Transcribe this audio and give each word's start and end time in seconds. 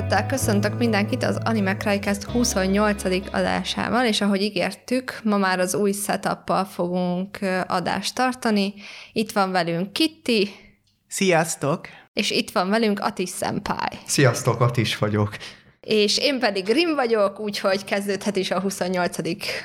Szeretettel 0.00 0.38
köszöntök 0.38 0.78
mindenkit 0.78 1.24
az 1.24 1.38
Anime 1.44 1.76
Crycast 1.76 2.22
28. 2.22 3.04
adásával, 3.32 4.06
és 4.06 4.20
ahogy 4.20 4.42
ígértük, 4.42 5.20
ma 5.24 5.36
már 5.36 5.58
az 5.58 5.74
új 5.74 5.92
setup 5.92 6.52
fogunk 6.72 7.38
adást 7.66 8.14
tartani. 8.14 8.74
Itt 9.12 9.32
van 9.32 9.50
velünk 9.50 9.92
Kitty. 9.92 10.48
Sziasztok! 11.08 11.88
És 12.12 12.30
itt 12.30 12.50
van 12.50 12.68
velünk 12.68 13.00
Atis 13.00 13.30
Senpai. 13.30 13.98
Sziasztok, 14.06 14.60
Atis 14.60 14.98
vagyok. 14.98 15.36
És 15.80 16.18
én 16.18 16.38
pedig 16.38 16.66
Rim 16.66 16.94
vagyok, 16.94 17.40
úgyhogy 17.40 17.84
kezdődhet 17.84 18.36
is 18.36 18.50
a 18.50 18.60
28. 18.60 19.16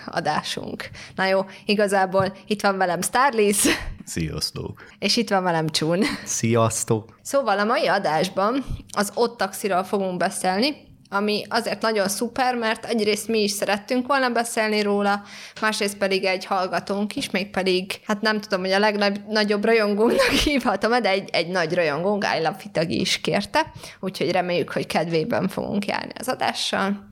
adásunk. 0.05 0.89
Na 1.15 1.25
jó, 1.25 1.45
igazából 1.65 2.37
itt 2.47 2.61
van 2.61 2.77
velem 2.77 3.01
Starlis. 3.01 3.57
Sziasztok! 4.05 4.83
És 4.99 5.17
itt 5.17 5.29
van 5.29 5.43
velem 5.43 5.69
Csun. 5.69 6.03
Sziasztok! 6.25 7.19
Szóval 7.21 7.59
a 7.59 7.63
mai 7.63 7.87
adásban 7.87 8.65
az 8.91 9.11
ott 9.15 9.37
taxiról 9.37 9.83
fogunk 9.83 10.17
beszélni, 10.17 10.75
ami 11.09 11.43
azért 11.49 11.81
nagyon 11.81 12.07
szuper, 12.07 12.55
mert 12.55 12.85
egyrészt 12.85 13.27
mi 13.27 13.43
is 13.43 13.51
szerettünk 13.51 14.07
volna 14.07 14.29
beszélni 14.29 14.81
róla, 14.81 15.23
másrészt 15.61 15.97
pedig 15.97 16.23
egy 16.23 16.45
hallgatónk 16.45 17.15
is, 17.15 17.29
még 17.29 17.49
pedig, 17.49 17.99
hát 18.03 18.21
nem 18.21 18.39
tudom, 18.39 18.59
hogy 18.59 18.71
a 18.71 18.79
legnagyobb 18.79 19.65
rajongónak 19.65 20.31
hívhatom, 20.45 21.01
de 21.01 21.09
egy, 21.09 21.29
egy 21.31 21.47
nagy 21.47 21.73
rajongónk, 21.73 22.23
I 22.23 22.37
Love 22.37 22.57
Fitagi 22.57 22.99
is 22.99 23.21
kérte, 23.21 23.71
úgyhogy 23.99 24.31
reméljük, 24.31 24.71
hogy 24.71 24.87
kedvében 24.87 25.47
fogunk 25.47 25.85
járni 25.85 26.13
az 26.19 26.27
adással. 26.27 27.09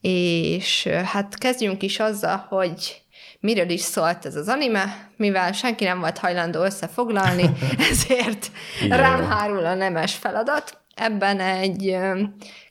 És 0.00 0.88
hát 1.04 1.38
kezdjünk 1.38 1.82
is 1.82 1.98
azzal, 1.98 2.46
hogy 2.48 3.02
miről 3.40 3.70
is 3.70 3.80
szólt 3.80 4.26
ez 4.26 4.36
az 4.36 4.48
anime, 4.48 5.10
mivel 5.16 5.52
senki 5.52 5.84
nem 5.84 6.00
volt 6.00 6.18
hajlandó 6.18 6.62
összefoglalni, 6.62 7.50
ezért 7.90 8.50
rám 8.88 9.24
hárul 9.24 9.66
a 9.66 9.74
nemes 9.74 10.14
feladat. 10.14 10.78
Ebben 10.94 11.40
egy 11.40 11.96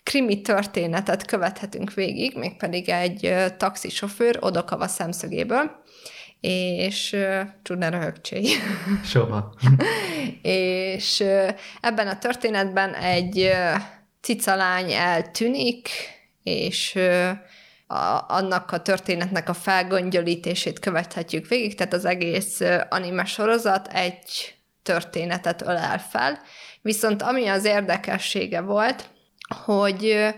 krimi 0.03 0.41
történetet 0.41 1.25
követhetünk 1.25 1.93
végig, 1.93 2.37
mégpedig 2.37 2.89
egy 2.89 3.35
taxisofőr 3.57 4.37
Odokava 4.39 4.87
szemszögéből, 4.87 5.71
és 6.39 7.15
csúnya 7.63 7.89
röhögcsély. 7.89 8.47
Soha. 9.11 9.53
és 10.41 11.23
ebben 11.81 12.07
a 12.07 12.17
történetben 12.17 12.93
egy 12.93 13.51
cicalány 14.21 14.91
eltűnik, 14.91 15.89
és 16.43 16.97
a, 17.91 18.25
annak 18.27 18.71
a 18.71 18.81
történetnek 18.81 19.49
a 19.49 19.53
felgöngyölítését 19.53 20.79
követhetjük 20.79 21.47
végig, 21.47 21.75
tehát 21.75 21.93
az 21.93 22.05
egész 22.05 22.61
anime 22.89 23.25
sorozat 23.25 23.87
egy 23.87 24.55
történetet 24.83 25.61
ölel 25.61 25.99
fel. 25.99 26.39
Viszont 26.81 27.21
ami 27.21 27.47
az 27.47 27.65
érdekessége 27.65 28.61
volt, 28.61 29.09
hogy 29.65 30.29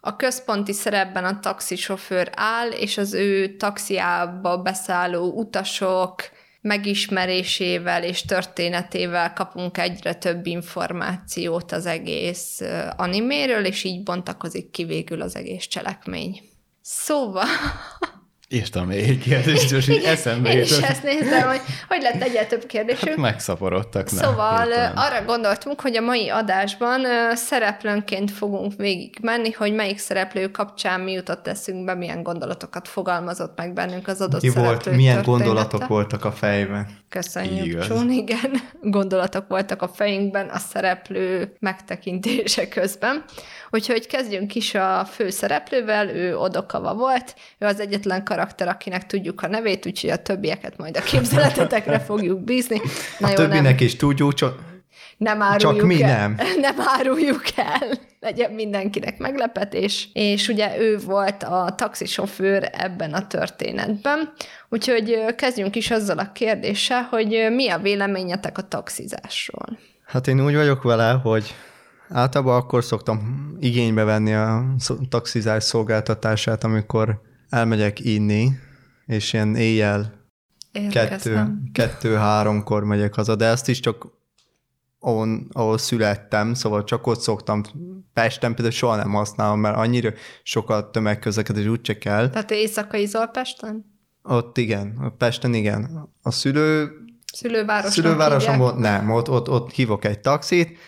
a 0.00 0.16
központi 0.16 0.72
szerepben 0.72 1.24
a 1.24 1.40
taxisofőr 1.40 2.30
áll, 2.34 2.68
és 2.68 2.98
az 2.98 3.14
ő 3.14 3.56
taxiába 3.56 4.58
beszálló 4.62 5.32
utasok 5.32 6.14
megismerésével 6.60 8.02
és 8.02 8.22
történetével 8.22 9.32
kapunk 9.32 9.78
egyre 9.78 10.14
több 10.14 10.46
információt 10.46 11.72
az 11.72 11.86
egész 11.86 12.60
animéről, 12.96 13.64
és 13.64 13.84
így 13.84 14.02
bontakozik 14.02 14.70
ki 14.70 14.84
végül 14.84 15.22
az 15.22 15.36
egész 15.36 15.66
cselekmény. 15.66 16.54
Szóval... 16.88 17.46
Írtam 18.48 18.86
még 18.86 19.08
egy 19.08 19.18
kérdést, 19.18 19.72
és 19.72 19.88
így 19.88 20.04
eszembe 20.04 20.52
Én 20.52 20.62
is 20.62 20.78
ezt 20.78 21.02
néztem, 21.02 21.48
hogy 21.48 21.60
hogy 21.88 22.02
lett 22.02 22.22
egyre 22.22 22.46
több 22.46 22.66
kérdésünk. 22.66 23.08
Hát 23.08 23.16
megszaporodtak. 23.16 24.08
Szóval 24.08 24.64
nem, 24.64 24.92
arra 24.94 25.24
gondoltunk, 25.24 25.80
hogy 25.80 25.96
a 25.96 26.00
mai 26.00 26.28
adásban 26.28 27.00
szereplőnként 27.34 28.30
fogunk 28.30 28.72
végig 28.76 29.18
menni, 29.20 29.50
hogy 29.50 29.74
melyik 29.74 29.98
szereplő 29.98 30.50
kapcsán 30.50 31.00
mi 31.00 31.12
jutott 31.12 31.46
eszünkbe, 31.46 31.94
milyen 31.94 32.22
gondolatokat 32.22 32.88
fogalmazott 32.88 33.56
meg 33.56 33.72
bennünk 33.72 34.08
az 34.08 34.20
adott 34.20 34.40
Ki 34.40 34.48
szereplő 34.48 34.68
volt, 34.68 34.96
milyen 34.96 35.14
története. 35.14 35.44
gondolatok 35.44 35.86
voltak 35.86 36.24
a 36.24 36.32
fejben. 36.32 36.86
Köszönjük, 37.08 37.86
Csún, 37.86 38.10
igen. 38.10 38.50
Gondolatok 38.82 39.48
voltak 39.48 39.82
a 39.82 39.88
fejünkben 39.88 40.48
a 40.48 40.58
szereplő 40.58 41.56
megtekintése 41.58 42.68
közben. 42.68 43.24
Úgyhogy 43.70 44.06
kezdjünk 44.06 44.54
is 44.54 44.74
a 44.74 45.04
főszereplővel, 45.04 46.08
ő 46.08 46.38
Odokava 46.38 46.94
volt, 46.94 47.34
ő 47.58 47.66
az 47.66 47.80
egyetlen 47.80 48.24
karakter, 48.36 48.68
akinek 48.68 49.06
tudjuk 49.06 49.42
a 49.42 49.46
nevét, 49.46 49.86
úgyhogy 49.86 50.10
a 50.10 50.16
többieket 50.16 50.76
majd 50.76 50.96
a 50.96 51.00
képzeletetekre 51.00 51.98
fogjuk 51.98 52.40
bízni. 52.40 52.80
Na 53.18 53.26
a 53.26 53.30
jó, 53.30 53.36
többinek 53.36 53.78
nem... 53.78 53.86
is 53.86 53.96
tudjuk, 53.96 54.34
csak 54.34 54.58
nem 55.16 55.42
áruljuk 55.42 55.78
Csak 55.78 55.86
mi 55.86 56.02
el. 56.02 56.18
nem. 56.18 56.36
Nem 56.60 56.74
áruljuk 56.78 57.42
el. 57.56 57.98
Legyen 58.20 58.50
mindenkinek 58.50 59.18
meglepetés. 59.18 60.08
És 60.12 60.48
ugye 60.48 60.78
ő 60.78 60.98
volt 60.98 61.42
a 61.42 61.74
taxisofőr 61.76 62.70
ebben 62.72 63.12
a 63.12 63.26
történetben. 63.26 64.32
Úgyhogy 64.68 65.34
kezdjünk 65.36 65.76
is 65.76 65.90
azzal 65.90 66.18
a 66.18 66.32
kérdéssel, 66.32 67.02
hogy 67.02 67.46
mi 67.50 67.68
a 67.68 67.78
véleményetek 67.78 68.58
a 68.58 68.62
taxizásról? 68.62 69.78
Hát 70.04 70.26
én 70.26 70.44
úgy 70.44 70.54
vagyok 70.54 70.82
vele, 70.82 71.10
hogy 71.10 71.54
általában 72.08 72.56
akkor 72.56 72.84
szoktam 72.84 73.48
igénybe 73.60 74.04
venni 74.04 74.34
a 74.34 74.64
taxizás 75.08 75.64
szolgáltatását, 75.64 76.64
amikor 76.64 77.20
elmegyek 77.56 78.00
inni, 78.00 78.50
és 79.06 79.32
ilyen 79.32 79.56
éjjel 79.56 80.12
kettő, 80.90 81.46
kettő-háromkor 81.72 82.84
megyek 82.84 83.14
haza, 83.14 83.36
de 83.36 83.44
ezt 83.44 83.68
is 83.68 83.80
csak 83.80 84.06
ahol, 84.98 85.46
ahol 85.52 85.78
születtem, 85.78 86.54
szóval 86.54 86.84
csak 86.84 87.06
ott 87.06 87.20
szoktam. 87.20 87.62
Pesten 88.12 88.54
például 88.54 88.70
soha 88.70 88.96
nem 88.96 89.10
használom, 89.10 89.60
mert 89.60 89.76
annyira 89.76 90.12
sokat 90.42 90.92
tömegközlekedés 90.92 91.66
úgyse 91.66 91.98
kell. 91.98 92.28
Tehát 92.28 92.50
éjszaka 92.50 92.96
izol 92.96 93.26
Pesten? 93.26 93.84
Ott 94.22 94.58
igen, 94.58 94.96
a 95.00 95.08
Pesten 95.08 95.54
igen. 95.54 96.10
A 96.22 96.30
szülő... 96.30 96.90
Szülővároson 97.32 97.90
Szülővárosomban 97.90 98.78
nem, 98.78 99.10
ott, 99.10 99.30
ott, 99.30 99.48
ott 99.48 99.70
hívok 99.70 100.04
egy 100.04 100.20
taxit, 100.20 100.78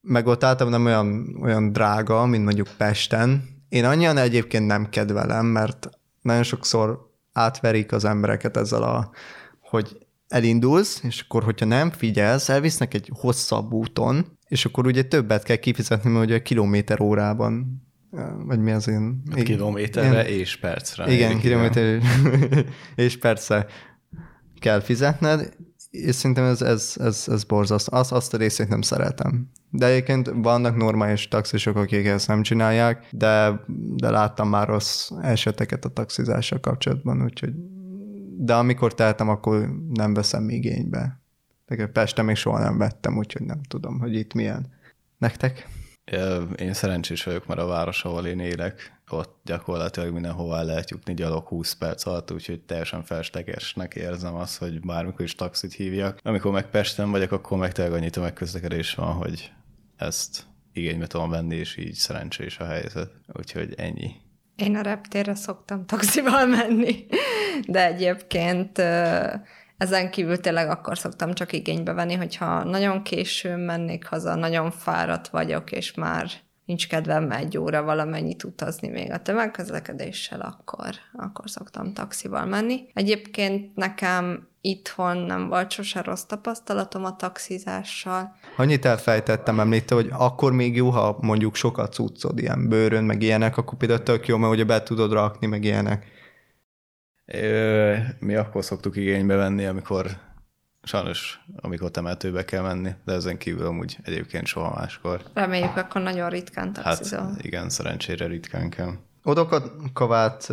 meg 0.00 0.26
ott 0.26 0.44
általában 0.44 0.80
nem 0.80 0.92
olyan, 0.92 1.36
olyan 1.42 1.72
drága, 1.72 2.26
mint 2.26 2.44
mondjuk 2.44 2.68
Pesten. 2.76 3.53
Én 3.74 3.84
annyian 3.84 4.16
egyébként 4.16 4.66
nem 4.66 4.88
kedvelem, 4.88 5.46
mert 5.46 5.88
nagyon 6.22 6.42
sokszor 6.42 7.10
átverik 7.32 7.92
az 7.92 8.04
embereket 8.04 8.56
ezzel 8.56 8.82
a, 8.82 9.10
hogy 9.60 10.06
elindulsz, 10.28 11.00
és 11.02 11.20
akkor, 11.20 11.42
hogyha 11.42 11.66
nem 11.66 11.90
figyelsz, 11.90 12.48
elvisznek 12.48 12.94
egy 12.94 13.10
hosszabb 13.12 13.72
úton, 13.72 14.38
és 14.48 14.64
akkor 14.64 14.86
ugye 14.86 15.02
többet 15.02 15.42
kell 15.42 15.56
kifizetni, 15.56 16.10
mert 16.10 16.24
ugye 16.24 16.42
kilométer 16.42 17.00
órában 17.00 17.82
vagy 18.46 18.58
mi 18.58 18.72
az 18.72 18.88
én... 18.88 19.22
Hát 19.30 19.42
kilométerre 19.42 20.28
ilyen, 20.28 20.40
és 20.40 20.56
percre. 20.56 21.12
Igen, 21.12 21.38
kilométer 21.38 22.02
és 22.94 23.18
percre 23.18 23.66
kell 24.58 24.80
fizetned, 24.80 25.56
és 25.94 26.14
szerintem 26.14 26.44
ez, 26.44 26.62
ez, 26.62 26.94
ez, 26.98 27.24
ez 27.28 27.44
borzaszt. 27.44 27.88
Azt, 27.88 28.12
azt 28.12 28.34
a 28.34 28.36
részét 28.36 28.68
nem 28.68 28.82
szeretem. 28.82 29.50
De 29.70 29.86
egyébként 29.86 30.30
vannak 30.34 30.76
normális 30.76 31.28
taxisok, 31.28 31.76
akik 31.76 32.06
ezt 32.06 32.28
nem 32.28 32.42
csinálják, 32.42 33.06
de, 33.10 33.60
de 33.96 34.10
láttam 34.10 34.48
már 34.48 34.68
rossz 34.68 35.10
eseteket 35.22 35.84
a 35.84 35.88
taxizással 35.88 36.60
kapcsolatban, 36.60 37.22
úgyhogy 37.22 37.52
de 38.38 38.54
amikor 38.54 38.94
tehetem, 38.94 39.28
akkor 39.28 39.70
nem 39.92 40.14
veszem 40.14 40.48
igénybe. 40.48 41.22
Pesten 41.92 42.24
még 42.24 42.36
soha 42.36 42.58
nem 42.58 42.78
vettem, 42.78 43.16
úgyhogy 43.16 43.46
nem 43.46 43.62
tudom, 43.62 43.98
hogy 43.98 44.14
itt 44.14 44.34
milyen. 44.34 44.72
Nektek? 45.18 45.68
Én 46.56 46.72
szerencsés 46.72 47.24
vagyok, 47.24 47.46
mert 47.46 47.60
a 47.60 47.66
város, 47.66 48.04
ahol 48.04 48.26
én 48.26 48.40
élek, 48.40 49.00
ott 49.10 49.40
gyakorlatilag 49.44 50.12
mindenhová 50.12 50.62
lehet 50.62 50.90
jutni 50.90 51.14
gyalog 51.14 51.46
20 51.46 51.72
perc 51.72 52.06
alatt, 52.06 52.32
úgyhogy 52.32 52.60
teljesen 52.60 53.02
felstegesnek 53.02 53.94
érzem 53.94 54.34
azt, 54.34 54.58
hogy 54.58 54.80
bármikor 54.80 55.24
is 55.24 55.34
taxit 55.34 55.72
hívjak. 55.72 56.18
Amikor 56.22 56.52
meg 56.52 56.70
Pesten 56.70 57.10
vagyok, 57.10 57.32
akkor 57.32 57.58
meg 57.58 57.72
tényleg 57.72 57.94
annyi 57.94 58.10
tömegközlekedés 58.10 58.94
van, 58.94 59.12
hogy 59.12 59.52
ezt 59.96 60.46
igénybe 60.72 61.06
tudom 61.06 61.30
venni, 61.30 61.56
és 61.56 61.76
így 61.76 61.94
szerencsés 61.94 62.58
a 62.58 62.64
helyzet. 62.64 63.10
Úgyhogy 63.32 63.74
ennyi. 63.76 64.10
Én 64.56 64.76
a 64.76 64.80
reptérre 64.80 65.34
szoktam 65.34 65.86
taxival 65.86 66.46
menni, 66.56 67.06
de 67.66 67.86
egyébként 67.86 68.82
ezen 69.76 70.10
kívül 70.10 70.40
tényleg 70.40 70.68
akkor 70.68 70.98
szoktam 70.98 71.32
csak 71.32 71.52
igénybe 71.52 71.92
venni, 71.92 72.14
hogyha 72.14 72.64
nagyon 72.64 73.02
későn 73.02 73.58
mennék 73.58 74.06
haza, 74.06 74.34
nagyon 74.34 74.70
fáradt 74.70 75.28
vagyok, 75.28 75.72
és 75.72 75.94
már 75.94 76.30
nincs 76.64 76.88
kedvem 76.88 77.30
egy 77.30 77.58
óra 77.58 77.82
valamennyit 77.82 78.44
utazni 78.44 78.88
még 78.88 79.12
a 79.12 79.22
tömegközlekedéssel, 79.22 80.40
akkor, 80.40 80.90
akkor 81.12 81.50
szoktam 81.50 81.92
taxival 81.92 82.44
menni. 82.44 82.80
Egyébként 82.92 83.74
nekem 83.74 84.48
itthon 84.60 85.16
nem 85.16 85.48
volt 85.48 85.70
sose 85.70 86.02
rossz 86.02 86.22
tapasztalatom 86.22 87.04
a 87.04 87.16
taxizással. 87.16 88.36
Annyit 88.56 88.84
elfejtettem 88.84 89.60
említeni, 89.60 90.02
hogy 90.02 90.10
akkor 90.18 90.52
még 90.52 90.76
jó, 90.76 90.90
ha 90.90 91.18
mondjuk 91.20 91.54
sokat 91.54 91.92
cuccod, 91.92 92.38
ilyen 92.38 92.68
bőrön, 92.68 93.04
meg 93.04 93.22
ilyenek, 93.22 93.56
akkor 93.56 93.78
például 93.78 94.02
tök 94.02 94.26
jó, 94.26 94.36
mert 94.36 94.52
ugye 94.52 94.64
be 94.64 94.82
tudod 94.82 95.12
rakni, 95.12 95.46
meg 95.46 95.64
ilyenek. 95.64 96.06
Ö, 97.26 97.94
mi 98.18 98.34
akkor 98.34 98.64
szoktuk 98.64 98.96
igénybe 98.96 99.34
venni, 99.34 99.64
amikor 99.64 100.06
sajnos 100.82 101.40
amikor 101.56 101.90
temetőbe 101.90 102.44
kell 102.44 102.62
menni, 102.62 102.90
de 103.04 103.12
ezen 103.12 103.38
kívül 103.38 103.66
amúgy 103.66 103.98
egyébként 104.02 104.46
soha 104.46 104.74
máskor. 104.78 105.20
Reméljük, 105.34 105.76
akkor 105.76 106.00
nagyon 106.02 106.30
ritkán 106.30 106.72
Hát 106.74 106.84
taxizol. 106.84 107.36
igen, 107.40 107.68
szerencsére 107.68 108.26
ritkán 108.26 108.70
kell. 108.70 108.92
Odokavát 109.22 110.48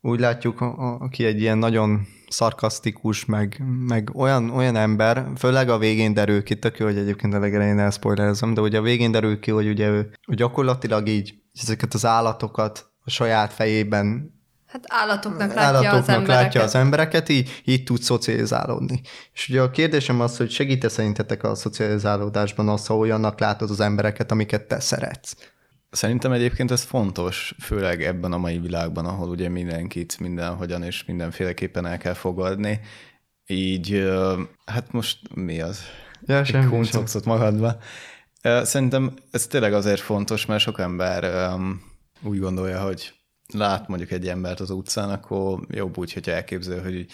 úgy 0.00 0.20
látjuk, 0.20 0.60
aki 1.00 1.24
egy 1.24 1.40
ilyen 1.40 1.58
nagyon 1.58 2.06
szarkasztikus, 2.28 3.24
meg, 3.24 3.62
meg 3.86 4.10
olyan, 4.14 4.50
olyan 4.50 4.76
ember, 4.76 5.26
főleg 5.36 5.68
a 5.68 5.78
végén 5.78 6.14
derül 6.14 6.42
ki, 6.42 6.58
tök 6.58 6.78
jó, 6.78 6.86
hogy 6.86 6.96
egyébként 6.96 7.34
a 7.34 7.38
legelején 7.38 7.78
elspoilerezem, 7.78 8.54
de 8.54 8.60
ugye 8.60 8.78
a 8.78 8.82
végén 8.82 9.10
derül 9.10 9.38
ki, 9.40 9.50
hogy 9.50 9.68
ugye 9.68 9.88
ő 9.88 10.10
gyakorlatilag 10.26 11.08
így 11.08 11.34
ezeket 11.62 11.94
az 11.94 12.04
állatokat 12.06 12.90
a 13.04 13.10
saját 13.10 13.52
fejében 13.52 14.34
Hát 14.72 14.84
állatoknak 14.86 15.54
látja 15.54 15.78
az 15.78 15.84
állatoknak 15.84 16.08
embereket. 16.08 16.42
látja 16.42 16.62
az 16.62 16.74
embereket, 16.74 17.28
így, 17.28 17.62
így 17.64 17.82
tud 17.84 18.00
szocializálódni. 18.00 19.00
És 19.32 19.48
ugye 19.48 19.60
a 19.60 19.70
kérdésem 19.70 20.20
az, 20.20 20.36
hogy 20.36 20.50
segít-e 20.50 20.88
szerintetek 20.88 21.42
a 21.42 21.54
szocializálódásban 21.54 22.68
az, 22.68 22.86
ha 22.86 22.96
olyannak 22.96 23.40
látod 23.40 23.70
az 23.70 23.80
embereket, 23.80 24.30
amiket 24.30 24.62
te 24.62 24.80
szeretsz? 24.80 25.36
Szerintem 25.90 26.32
egyébként 26.32 26.70
ez 26.70 26.82
fontos, 26.82 27.54
főleg 27.60 28.02
ebben 28.02 28.32
a 28.32 28.38
mai 28.38 28.58
világban, 28.58 29.06
ahol 29.06 29.28
ugye 29.28 29.48
mindenkit 29.48 30.20
mindenhogyan 30.20 30.82
és 30.82 31.04
mindenféleképpen 31.04 31.86
el 31.86 31.98
kell 31.98 32.14
fogadni. 32.14 32.80
Így, 33.46 34.12
hát 34.66 34.92
most 34.92 35.18
mi 35.34 35.60
az? 35.60 35.80
Ja, 36.26 36.44
semmi, 36.44 36.66
kuncogszot 36.66 37.24
magadba. 37.24 37.76
Szerintem 38.42 39.14
ez 39.30 39.46
tényleg 39.46 39.72
azért 39.72 40.00
fontos, 40.00 40.46
mert 40.46 40.60
sok 40.60 40.80
ember 40.80 41.50
úgy 42.22 42.38
gondolja, 42.38 42.80
hogy 42.80 43.12
lát 43.52 43.88
mondjuk 43.88 44.10
egy 44.10 44.28
embert 44.28 44.60
az 44.60 44.70
utcán, 44.70 45.10
akkor 45.10 45.60
jobb 45.68 45.98
úgy, 45.98 46.12
hogy 46.12 46.28
elképzel, 46.28 46.82
hogy 46.82 47.06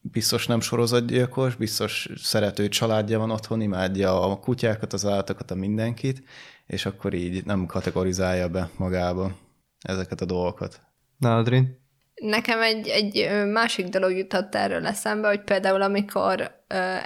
biztos 0.00 0.46
nem 0.46 0.60
sorozatgyilkos, 0.60 1.54
biztos 1.54 2.08
szerető 2.16 2.68
családja 2.68 3.18
van 3.18 3.30
otthon, 3.30 3.60
imádja 3.60 4.30
a 4.30 4.38
kutyákat, 4.38 4.92
az 4.92 5.06
állatokat, 5.06 5.50
a 5.50 5.54
mindenkit, 5.54 6.22
és 6.66 6.86
akkor 6.86 7.14
így 7.14 7.44
nem 7.44 7.66
kategorizálja 7.66 8.48
be 8.48 8.70
magába 8.76 9.36
ezeket 9.80 10.20
a 10.20 10.24
dolgokat. 10.24 10.80
Na, 11.18 11.36
Adrin? 11.36 11.85
Nekem 12.22 12.60
egy, 12.60 12.88
egy 12.88 13.28
másik 13.52 13.86
dolog 13.86 14.16
jutott 14.16 14.54
erről 14.54 14.86
eszembe, 14.86 15.28
hogy 15.28 15.40
például 15.40 15.82
amikor 15.82 16.54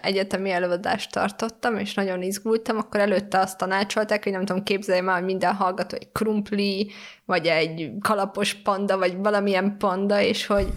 egyetemi 0.03 0.51
előadást 0.51 1.13
tartottam, 1.13 1.77
és 1.77 1.95
nagyon 1.95 2.23
izgultam, 2.23 2.77
akkor 2.77 3.01
előtte 3.01 3.39
azt 3.39 3.59
tanácsolták, 3.59 4.23
hogy 4.23 4.33
nem 4.33 4.45
tudom, 4.45 4.63
képzeljem 4.63 5.09
el, 5.09 5.15
hogy 5.15 5.25
minden 5.25 5.55
hallgató 5.55 5.97
egy 5.97 6.13
krumpli, 6.13 6.91
vagy 7.25 7.47
egy 7.47 7.93
kalapos 8.01 8.55
panda, 8.55 8.99
vagy 8.99 9.17
valamilyen 9.17 9.77
panda, 9.79 10.21
és 10.21 10.47
hogy 10.47 10.69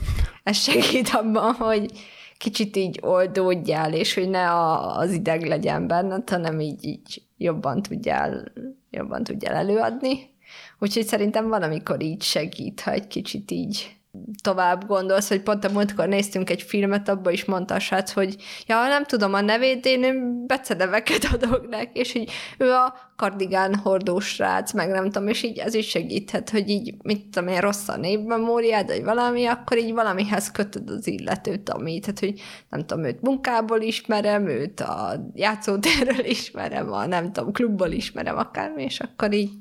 ez 0.44 0.57
segít 0.57 1.09
abban, 1.09 1.53
hogy 1.53 1.91
kicsit 2.38 2.75
így 2.75 3.00
oldódjál, 3.01 3.94
és 3.94 4.13
hogy 4.13 4.29
ne 4.29 4.50
a, 4.50 4.97
az 4.97 5.12
ideg 5.12 5.45
legyen 5.45 5.88
benned, 5.88 6.29
hanem 6.29 6.59
így, 6.59 6.86
így 6.86 7.21
jobban 7.38 7.81
tudjál, 7.81 8.51
jobban 8.89 9.24
tudjál 9.24 9.56
előadni. 9.56 10.31
Úgyhogy 10.79 11.06
szerintem 11.06 11.47
valamikor 11.50 12.01
így 12.01 12.21
segít, 12.21 12.81
ha 12.81 12.91
egy 12.91 13.07
kicsit 13.07 13.51
így 13.51 13.95
tovább 14.42 14.86
gondolsz, 14.86 15.30
hogy 15.30 15.42
pont 15.42 15.63
a 15.65 15.71
múltkor 15.71 16.07
néztünk 16.07 16.50
egy 16.50 16.62
filmet, 16.62 17.10
abba 17.10 17.31
is 17.31 17.45
mondta 17.45 17.74
a 17.74 17.80
srác, 17.80 18.12
hogy 18.12 18.36
ja, 18.68 18.88
nem 18.88 19.04
tudom 19.04 19.33
a 19.33 19.42
nevét, 19.42 19.86
én 19.86 20.48
beceneveket 20.48 21.24
adok 21.33 21.69
neki, 21.69 22.00
és 22.00 22.15
így 22.15 22.31
ő 22.57 22.71
a 22.71 22.94
kardigán 23.15 23.75
hordós 23.75 24.27
srác, 24.27 24.74
meg 24.74 24.89
nem 24.89 25.04
tudom, 25.04 25.27
és 25.27 25.44
így 25.44 25.57
ez 25.57 25.74
is 25.74 25.89
segíthet, 25.89 26.50
hogy 26.50 26.69
így, 26.69 26.95
mit 27.04 27.27
tudom 27.27 27.48
én, 27.50 27.60
rossz 27.60 27.88
a 27.88 27.98
névmemóriád, 27.98 28.88
vagy 28.88 29.04
valami, 29.04 29.45
akkor 29.45 29.77
így 29.77 29.94
valamihez 29.94 30.51
kötöd 30.51 30.89
az 30.89 31.07
illetőt, 31.07 31.69
ami, 31.69 32.00
tehát, 32.00 32.19
hogy 32.19 32.42
nem 32.69 32.86
tudom, 32.86 33.04
őt 33.04 33.21
munkából 33.21 33.81
ismerem, 33.81 34.48
őt 34.48 34.80
a 34.80 35.30
játszótérről 35.33 36.25
ismerem, 36.25 36.92
a 36.92 37.06
nem 37.06 37.31
tudom, 37.31 37.51
klubból 37.51 37.92
ismerem, 37.92 38.38
akármi, 38.38 38.83
és 38.83 39.00
akkor 39.00 39.33
így 39.33 39.51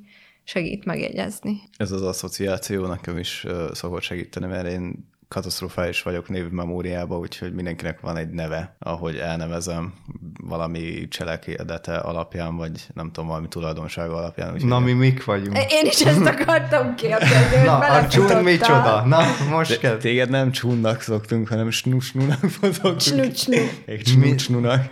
segít 0.44 0.84
megjegyezni. 0.84 1.60
Ez 1.76 1.90
az 1.92 2.02
asszociáció 2.02 2.86
nekem 2.86 3.18
is 3.18 3.46
szokott 3.72 4.02
segíteni, 4.02 4.46
mert 4.46 4.66
én 4.66 5.10
katasztrofális 5.32 6.02
vagyok 6.02 6.28
névmemóriába, 6.28 7.18
úgyhogy 7.18 7.52
mindenkinek 7.54 8.00
van 8.00 8.16
egy 8.16 8.30
neve, 8.30 8.76
ahogy 8.78 9.16
elnevezem 9.16 9.92
valami 10.40 11.08
cselekedete 11.08 11.96
alapján, 11.96 12.56
vagy 12.56 12.86
nem 12.94 13.06
tudom, 13.12 13.28
valami 13.28 13.48
tulajdonsága 13.48 14.14
alapján. 14.16 14.52
Úgyhogy 14.52 14.68
Na, 14.68 14.78
mi 14.78 14.92
mik 14.92 15.24
vagyunk? 15.24 15.56
Én 15.56 15.86
is 15.86 16.00
ezt 16.00 16.26
akartam 16.26 16.94
kérdezni, 16.94 17.64
Na, 17.64 17.78
a 17.78 18.08
csún 18.08 18.36
micsoda? 18.36 19.04
Na, 19.06 19.20
most 19.50 19.78
kell. 19.78 19.96
Téged 19.96 20.30
nem 20.30 20.50
csúnnak 20.50 21.00
szoktunk, 21.00 21.48
hanem 21.48 21.70
snusnunak 21.70 22.50
szoktunk. 22.60 22.96
Csnu, 22.96 23.30
csnu. 23.30 23.56
Egy 23.86 24.00
csnucsnunak. 24.00 24.88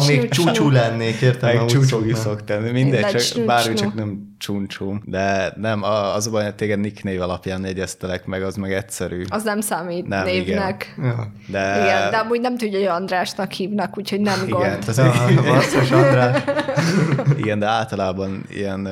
Csú. 0.00 0.28
csúcsú 0.28 0.70
lennék, 0.70 1.20
értem? 1.20 1.56
Meg 1.56 1.64
csúcsogi 1.64 2.14
szoktam. 2.14 2.62
Mindegy, 2.62 3.16
csak, 3.16 3.44
bármi 3.44 3.74
csak 3.74 3.94
nem 3.94 4.29
csúncsú. 4.40 4.98
De 5.04 5.52
nem, 5.56 5.82
a- 5.82 6.14
az 6.14 6.26
a 6.26 6.30
baj, 6.30 6.44
hogy 6.44 6.54
téged 6.54 6.78
nicknév 6.78 7.20
alapján 7.20 7.64
jegyeztelek 7.64 8.26
meg, 8.26 8.42
az 8.42 8.56
meg 8.56 8.72
egyszerű. 8.72 9.24
Az 9.28 9.42
nem 9.42 9.60
számít 9.60 10.06
Nem, 10.06 10.24
névnek. 10.24 10.94
Ja. 11.02 11.32
Igen. 11.48 11.82
igen, 11.82 12.10
de 12.10 12.16
amúgy 12.16 12.40
nem 12.40 12.56
tudja, 12.56 12.78
hogy 12.78 12.86
Andrásnak 12.88 13.52
hívnak, 13.52 13.98
úgyhogy 13.98 14.20
nem 14.20 14.38
igen, 14.46 14.48
gond. 14.48 14.84
tehát, 14.94 15.44
basszus, 15.44 15.90
András. 15.90 16.42
igen, 17.36 17.58
de 17.58 17.66
általában 17.66 18.44
ilyen 18.48 18.88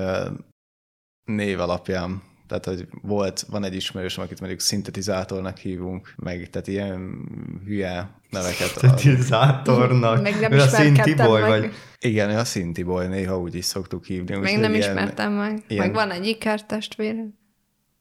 név 1.25 1.61
alapján 1.61 2.23
tehát, 2.49 2.65
hogy 2.65 2.87
volt, 3.03 3.45
van 3.51 3.65
egy 3.65 3.75
ismerősöm, 3.75 4.25
akit 4.25 4.41
mondjuk 4.41 4.61
szintetizátornak 4.61 5.57
hívunk, 5.57 6.15
meg 6.17 6.51
tehát 6.51 6.67
ilyen 6.69 7.19
hülye 7.65 8.11
neveket. 8.31 8.69
Szintetizátornak. 8.79 10.23
Meg 10.23 10.41
nem 10.41 10.53
Ő 10.53 10.59
a 10.61 10.67
Szintiboy 10.67 11.41
meg. 11.41 11.49
vagy. 11.61 11.71
Igen, 12.01 12.31
ő 12.31 12.37
a 12.37 12.45
Szintiboy, 12.45 13.07
néha 13.07 13.39
úgy 13.41 13.55
is 13.55 13.65
szoktuk 13.65 14.05
hívni. 14.05 14.37
Még 14.37 14.59
nem 14.59 14.75
ilyen- 14.75 14.89
ismertem 14.89 15.33
meg. 15.33 15.63
ilyen- 15.69 15.87
Meg 15.87 15.95
van 15.95 16.11
egy 16.11 16.27
ikertestvérem. 16.27 17.35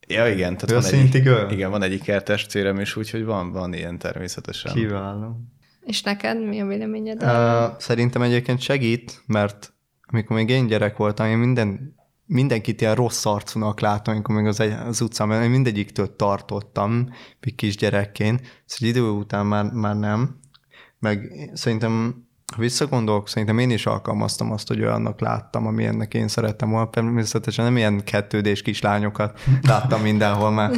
Ja, 0.07 0.27
igen, 0.27 0.53
tehát 0.57 0.71
Ő 0.71 0.75
a 0.75 0.79
van 0.81 0.89
Szinti 0.89 1.29
egy, 1.29 1.51
igen, 1.51 1.69
van 1.71 1.81
egy 1.81 1.93
ikertestvérem 1.93 2.79
is, 2.79 2.95
úgyhogy 2.95 3.23
van, 3.25 3.51
van 3.51 3.73
ilyen 3.73 3.97
természetesen. 3.97 4.73
Kiváló. 4.73 5.39
És 5.85 6.01
neked 6.01 6.47
mi 6.47 6.59
a 6.61 6.65
véleményed? 6.65 7.23
Uh, 7.23 7.79
szerintem 7.79 8.21
egyébként 8.21 8.59
segít, 8.61 9.21
mert 9.25 9.73
amikor 10.07 10.35
még 10.35 10.49
én 10.49 10.67
gyerek 10.67 10.97
voltam, 10.97 11.27
én 11.27 11.37
minden, 11.37 11.95
mindenkit 12.27 12.81
ilyen 12.81 12.95
rossz 12.95 13.25
arcúnak 13.25 13.79
láttam, 13.79 14.13
amikor 14.13 14.35
még 14.35 14.45
az, 14.45 14.59
egy, 14.59 14.71
az 14.71 15.01
utcán, 15.01 15.27
mert 15.27 15.43
én 15.43 15.49
mindegyiktől 15.49 16.15
tartottam, 16.15 17.09
még 17.39 17.55
kisgyerekként, 17.55 18.63
szóval 18.65 18.95
idő 18.95 19.09
után 19.09 19.45
már, 19.45 19.71
már 19.71 19.95
nem. 19.95 20.39
Meg 20.99 21.49
szerintem, 21.53 22.26
ha 22.55 22.61
visszagondolok, 22.61 23.29
szerintem 23.29 23.59
én 23.59 23.69
is 23.69 23.85
alkalmaztam 23.85 24.51
azt, 24.51 24.67
hogy 24.67 24.81
olyannak 24.81 25.19
láttam, 25.19 25.67
ami 25.67 25.85
ennek 25.85 26.13
én 26.13 26.27
szerettem 26.27 26.69
volna. 26.69 26.89
Természetesen 26.89 27.65
nem 27.65 27.77
ilyen 27.77 28.03
kettődés 28.03 28.61
kislányokat 28.61 29.39
láttam 29.69 30.01
mindenhol 30.01 30.51
már. 30.51 30.71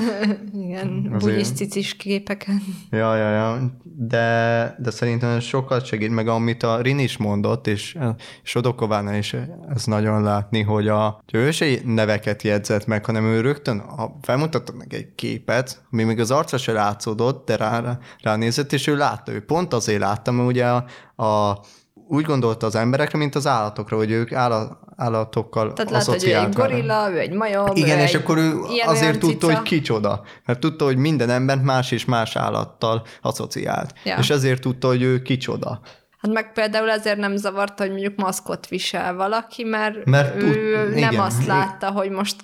Igen, 0.53 1.15
bugyis 1.19 1.51
cicis 1.51 1.95
képeken. 1.95 2.61
Ja, 2.91 3.15
ja, 3.15 3.29
ja, 3.29 3.71
de, 3.83 4.75
de 4.79 4.91
szerintem 4.91 5.29
ez 5.29 5.43
sokat 5.43 5.85
segít, 5.85 6.11
meg 6.11 6.27
amit 6.27 6.63
a 6.63 6.81
Rin 6.81 6.99
is 6.99 7.17
mondott, 7.17 7.67
és, 7.67 7.97
és 8.43 8.55
Odokovánál 8.55 9.17
is 9.17 9.35
ez 9.73 9.85
nagyon 9.85 10.23
látni, 10.23 10.61
hogy, 10.61 10.87
a, 10.87 11.21
hogy 11.31 11.39
ő 11.39 11.51
se 11.51 11.65
neveket 11.85 12.43
jegyzett 12.43 12.85
meg, 12.85 13.05
hanem 13.05 13.23
ő 13.23 13.41
rögtön 13.41 13.79
ha 13.79 14.19
felmutatott 14.21 14.77
meg 14.77 14.93
egy 14.93 15.15
képet, 15.15 15.83
ami 15.91 16.03
még 16.03 16.19
az 16.19 16.31
arca 16.31 16.57
se 16.57 16.71
látszódott, 16.71 17.45
de 17.45 17.55
rá, 17.55 17.99
ránézett, 18.21 18.73
és 18.73 18.87
ő 18.87 18.95
látta, 18.95 19.31
ő 19.31 19.45
pont 19.45 19.73
azért 19.73 19.99
látta, 19.99 20.31
mert 20.31 20.47
ugye 20.47 20.65
a, 20.65 20.85
a 21.19 21.59
úgy 22.07 22.25
gondolta 22.25 22.65
az 22.65 22.75
emberekre, 22.75 23.17
mint 23.17 23.35
az 23.35 23.47
állatokra, 23.47 23.97
hogy 23.97 24.11
ők 24.11 24.31
állat, 24.31 24.77
állatokkal 24.95 25.73
Tehát 25.73 25.91
látod, 25.91 26.19
hogy 26.19 26.29
ő 26.29 26.35
egy 26.35 26.53
gorilla, 26.53 27.11
ő 27.11 27.19
egy 27.19 27.33
majom, 27.33 27.75
Igen, 27.75 27.99
ő 27.99 28.01
és 28.01 28.13
egy 28.13 28.21
akkor 28.21 28.37
ő 28.37 28.59
azért 28.85 29.19
tudta, 29.19 29.47
cica. 29.47 29.57
hogy 29.57 29.67
kicsoda. 29.67 30.23
Mert 30.45 30.59
tudta, 30.59 30.85
hogy 30.85 30.97
minden 30.97 31.29
embert 31.29 31.63
más 31.63 31.91
és 31.91 32.05
más 32.05 32.35
állattal 32.35 33.05
asszociált. 33.21 33.93
Ja. 34.03 34.15
És 34.19 34.29
ezért 34.29 34.61
tudta, 34.61 34.87
hogy 34.87 35.01
ő 35.01 35.21
kicsoda. 35.21 35.79
Hát 36.17 36.31
meg 36.33 36.53
például 36.53 36.89
ezért 36.89 37.17
nem 37.17 37.35
zavarta, 37.35 37.83
hogy 37.83 37.91
mondjuk 37.91 38.15
maszkot 38.15 38.67
visel 38.67 39.13
valaki, 39.15 39.63
mert, 39.63 40.05
Mert 40.05 40.35
ő 40.35 40.39
tud- 40.39 40.99
nem 40.99 41.11
igen. 41.11 41.19
azt 41.19 41.45
látta, 41.45 41.91
hogy 41.91 42.09
most 42.09 42.35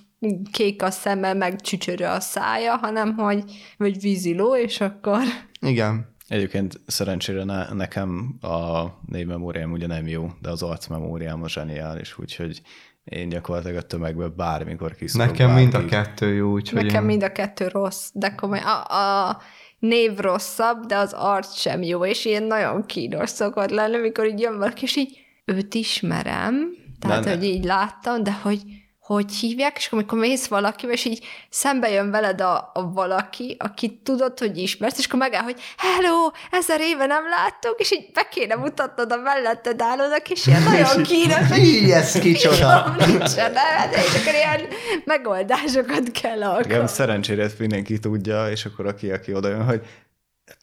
kék 0.52 0.84
a 0.84 0.92
szeme, 0.92 1.34
meg 1.34 1.62
csücsörő 1.62 2.06
a 2.06 2.20
szája, 2.20 2.78
hanem 2.82 3.16
hogy 3.16 3.44
vagy 3.78 4.02
víziló, 4.02 4.56
és 4.56 4.82
akkor... 4.82 5.22
Igen. 5.60 6.15
Egyébként 6.28 6.80
szerencsére 6.86 7.44
ne, 7.44 7.74
nekem 7.74 8.38
a 8.42 8.86
névmemóriám 9.06 9.72
ugye 9.72 9.88
nem 9.88 10.08
jó, 10.08 10.30
de 10.42 10.50
az 10.50 10.64
arcmemóriám 10.64 11.44
a 11.44 11.50
zseniális, 11.50 12.18
úgyhogy 12.18 12.62
én 13.04 13.30
gyakorlatilag 13.30 13.78
a 13.78 13.82
tömegbe 13.82 14.28
bármikor 14.28 14.96
kiszorok 14.96 15.28
Nekem 15.28 15.52
mind 15.52 15.74
a 15.74 15.86
kettő 15.86 16.34
jó, 16.34 16.52
úgyhogy 16.52 16.84
Nekem 16.84 17.02
én... 17.02 17.08
mind 17.08 17.24
a 17.24 17.32
kettő 17.32 17.68
rossz, 17.68 18.10
de 18.14 18.30
komoly. 18.30 18.60
A, 18.60 18.96
a 18.96 19.42
név 19.80 20.18
rosszabb, 20.18 20.86
de 20.86 20.98
az 20.98 21.14
arc 21.14 21.60
sem 21.60 21.82
jó, 21.82 22.06
és 22.06 22.26
ilyen 22.26 22.44
nagyon 22.44 22.86
kínos 22.86 23.30
szokott 23.30 23.70
lenni, 23.70 23.96
amikor 23.96 24.26
így 24.26 24.40
jön 24.40 24.58
valaki, 24.58 24.84
és 24.84 24.96
így 24.96 25.20
őt 25.46 25.74
ismerem, 25.74 26.56
tehát, 27.00 27.24
De 27.24 27.30
ne- 27.30 27.36
hogy 27.36 27.46
így 27.46 27.64
láttam, 27.64 28.24
de 28.24 28.34
hogy 28.34 28.62
hogy 29.06 29.32
hívják, 29.34 29.78
és 29.78 29.88
amikor 29.92 30.18
mész 30.18 30.48
valakivel, 30.48 30.94
és 30.94 31.06
így 31.06 31.26
szembe 31.50 31.90
jön 31.90 32.12
veled 32.12 32.42
a, 32.42 32.72
a 32.74 32.92
valaki, 32.92 33.56
aki 33.60 34.00
tudod, 34.04 34.40
hogy 34.40 34.58
ismersz, 34.58 34.98
és 34.98 35.06
akkor 35.06 35.20
megáll, 35.20 35.44
hogy 35.44 35.62
hello, 35.78 36.32
ezer 36.52 36.82
éve 36.82 37.06
nem 37.06 37.24
láttuk, 37.30 37.80
és 37.80 37.92
így 37.92 38.12
be 38.14 38.28
kéne 38.32 38.56
mutatnod 38.56 39.12
a 39.12 39.16
melletted 39.16 39.82
állónak, 39.82 40.30
és 40.30 40.48
ilyen 40.48 40.64
nagyon 40.72 41.04
kínos, 41.04 41.48
hogy 41.50 41.58
Így, 41.58 41.92
ez 41.92 42.12
kicsoda! 42.12 42.96
nincsen, 43.08 43.54
és 43.92 44.22
akkor 44.22 44.34
ilyen 44.34 44.62
megoldásokat 45.04 46.12
kell 46.22 46.38
Igen, 46.38 46.50
alkalmazni. 46.50 46.96
szerencsére 46.96 47.44
ezt 47.44 47.60
mindenki 47.60 48.00
tudja, 48.00 48.50
és 48.50 48.66
akkor 48.66 48.86
aki, 48.86 49.12
aki 49.12 49.34
oda 49.34 49.50
jön, 49.50 49.66
hogy 49.66 49.82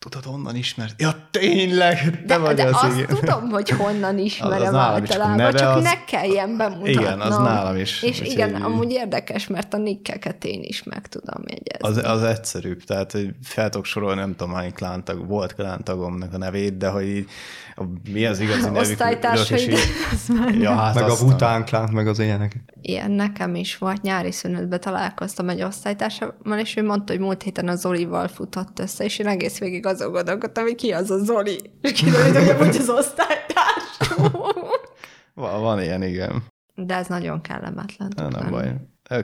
tudod, 0.09 0.35
onnan 0.35 0.57
ismert? 0.57 1.01
Ja, 1.01 1.15
tényleg, 1.31 2.11
te 2.11 2.23
De, 2.27 2.39
vagy 2.39 2.55
de 2.57 2.65
az, 2.65 2.73
azt 2.75 2.97
igen. 2.99 3.07
tudom, 3.17 3.49
hogy 3.51 3.69
honnan 3.71 4.19
ismerem 4.19 4.61
az 4.61 4.65
csak 4.65 4.75
általában, 4.75 5.37
neve 5.37 5.59
csak 5.59 5.77
az- 5.77 5.83
ne 5.83 6.05
kelljen 6.05 6.57
bemutatnom. 6.57 6.87
Igen, 6.89 7.21
az 7.21 7.37
nálam 7.37 7.77
is. 7.77 8.03
És 8.03 8.21
igen, 8.21 8.49
így- 8.57 8.63
amúgy 8.63 8.91
érdekes, 8.91 9.47
mert 9.47 9.75
a 9.75 9.77
nikkeket 9.77 10.45
én 10.45 10.61
is 10.63 10.83
meg 10.83 11.09
tudom 11.09 11.43
jegyezni. 11.47 12.01
Az, 12.03 12.11
az 12.13 12.23
egyszerűbb, 12.23 12.83
tehát 12.85 13.13
hogy 13.13 13.31
fel 13.43 13.69
tudok 13.69 13.87
sorolni, 13.87 14.21
nem 14.21 14.35
tudom 14.37 14.55
hány 14.55 14.73
klántag, 14.73 15.27
volt 15.27 15.55
klántagomnak 15.55 16.33
a 16.35 16.39
nevét, 16.39 16.77
de 16.77 16.89
hogy 16.89 17.07
így, 17.07 17.29
a, 17.77 17.83
mi 18.13 18.27
az 18.27 18.41
igazi 18.41 18.61
nevük. 18.61 18.77
Osztálytársaid, 18.79 19.73
az 20.13 20.33
Ja, 20.61 20.75
hát 20.75 20.95
Meg 20.95 21.09
a 21.09 21.15
Wu-Tang 21.23 21.65
Clan, 21.65 21.89
meg 21.93 22.07
az 22.09 22.19
ilyenek. 22.19 22.57
Ilyen 22.83 23.11
nekem 23.11 23.55
is 23.55 23.79
volt. 23.79 24.03
Nyári 24.03 24.33
szünetben 24.33 24.81
találkoztam 24.81 25.49
egy 25.49 25.63
osztálytársammal, 25.63 26.59
és 26.59 26.77
ő 26.77 26.85
mondta, 26.85 27.13
hogy 27.13 27.23
múlt 27.23 27.43
héten 27.43 27.69
a 27.69 27.75
Zolival 27.75 28.29
futott 28.29 28.79
össze, 28.79 29.05
és 29.05 29.19
én 29.19 29.27
egész 29.27 29.59
végig 29.59 29.87
azon 29.93 30.13
gondolkodtam, 30.13 30.65
hogy 30.65 30.75
ki 30.75 30.93
az 30.93 31.11
a 31.11 31.19
Zoli. 31.19 31.71
És 31.81 31.93
kiderült, 31.93 32.37
hogy 32.37 32.49
amúgy 32.49 32.77
az 32.77 32.89
osztálytársam. 32.89 34.41
Van, 35.35 35.61
van 35.61 35.83
ilyen, 35.83 36.03
igen. 36.03 36.43
De 36.75 36.95
ez 36.95 37.07
nagyon 37.07 37.41
kellemetlen. 37.41 38.11
Tud 38.11 38.33
nem 38.33 38.51
baj. 38.51 38.75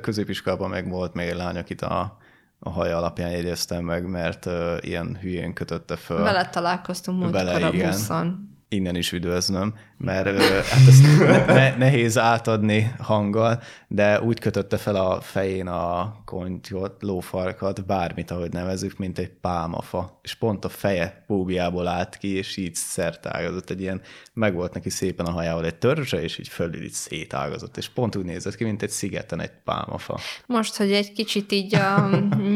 Középiskolában 0.01 0.71
meg 0.71 0.89
volt 0.89 1.15
még 1.15 1.29
egy 1.29 1.37
lány, 1.37 1.57
akit 1.57 1.83
a, 1.83 2.19
a 2.59 2.71
haja 2.71 2.97
alapján 2.97 3.31
jegyeztem 3.31 3.85
meg, 3.85 4.07
mert 4.07 4.47
uh, 4.47 4.77
ilyen 4.81 5.19
hülyén 5.21 5.53
kötötte 5.53 5.97
föl. 5.97 6.23
Vele 6.23 6.49
találkoztunk 6.49 7.19
múltkor 7.19 7.63
a 7.63 7.71
buszon. 7.71 8.49
innen 8.69 8.95
is 8.95 9.13
üdvözlöm, 9.13 9.75
mert 9.99 10.43
hát 10.43 10.87
ezt 10.89 11.19
ne, 11.19 11.45
ne, 11.45 11.77
nehéz 11.77 12.19
átadni 12.19 12.95
hanggal, 12.99 13.63
de 13.89 14.21
úgy 14.21 14.41
kötötte 14.41 14.77
fel 14.77 14.97
a 14.97 15.21
fején 15.21 15.67
a 15.67 16.17
kontyot, 16.25 17.03
lófarkat, 17.03 17.87
bármit, 17.87 18.31
ahogy 18.31 18.53
nevezzük, 18.53 18.99
mint 18.99 19.19
egy 19.19 19.31
pálmafa, 19.41 20.19
és 20.23 20.35
pont 20.35 20.65
a 20.65 20.69
feje 20.69 21.25
búbjából 21.27 21.87
állt 21.87 22.17
ki, 22.17 22.37
és 22.37 22.57
így 22.57 22.75
szertágazott. 22.75 23.71
Egy 23.71 23.81
ilyen, 23.81 24.01
meg 24.33 24.55
volt 24.55 24.75
neki 24.75 24.91
szépen 24.91 25.27
a 25.27 25.31
hajával 25.31 25.65
egy 25.65 25.75
törzse, 25.75 26.23
és 26.23 26.39
így 26.39 26.49
fölül 26.49 26.83
így 26.83 26.93
szétágazott, 26.93 27.77
és 27.77 27.89
pont 27.89 28.17
úgy 28.17 28.25
nézett 28.25 28.57
ki, 28.57 28.65
mint 28.65 28.83
egy 28.83 28.91
szigeten 28.91 29.41
egy 29.41 29.53
pálmafa. 29.65 30.19
Most, 30.47 30.77
hogy 30.77 30.93
egy 30.93 31.13
kicsit 31.13 31.53
így 31.53 31.75
a 31.75 32.09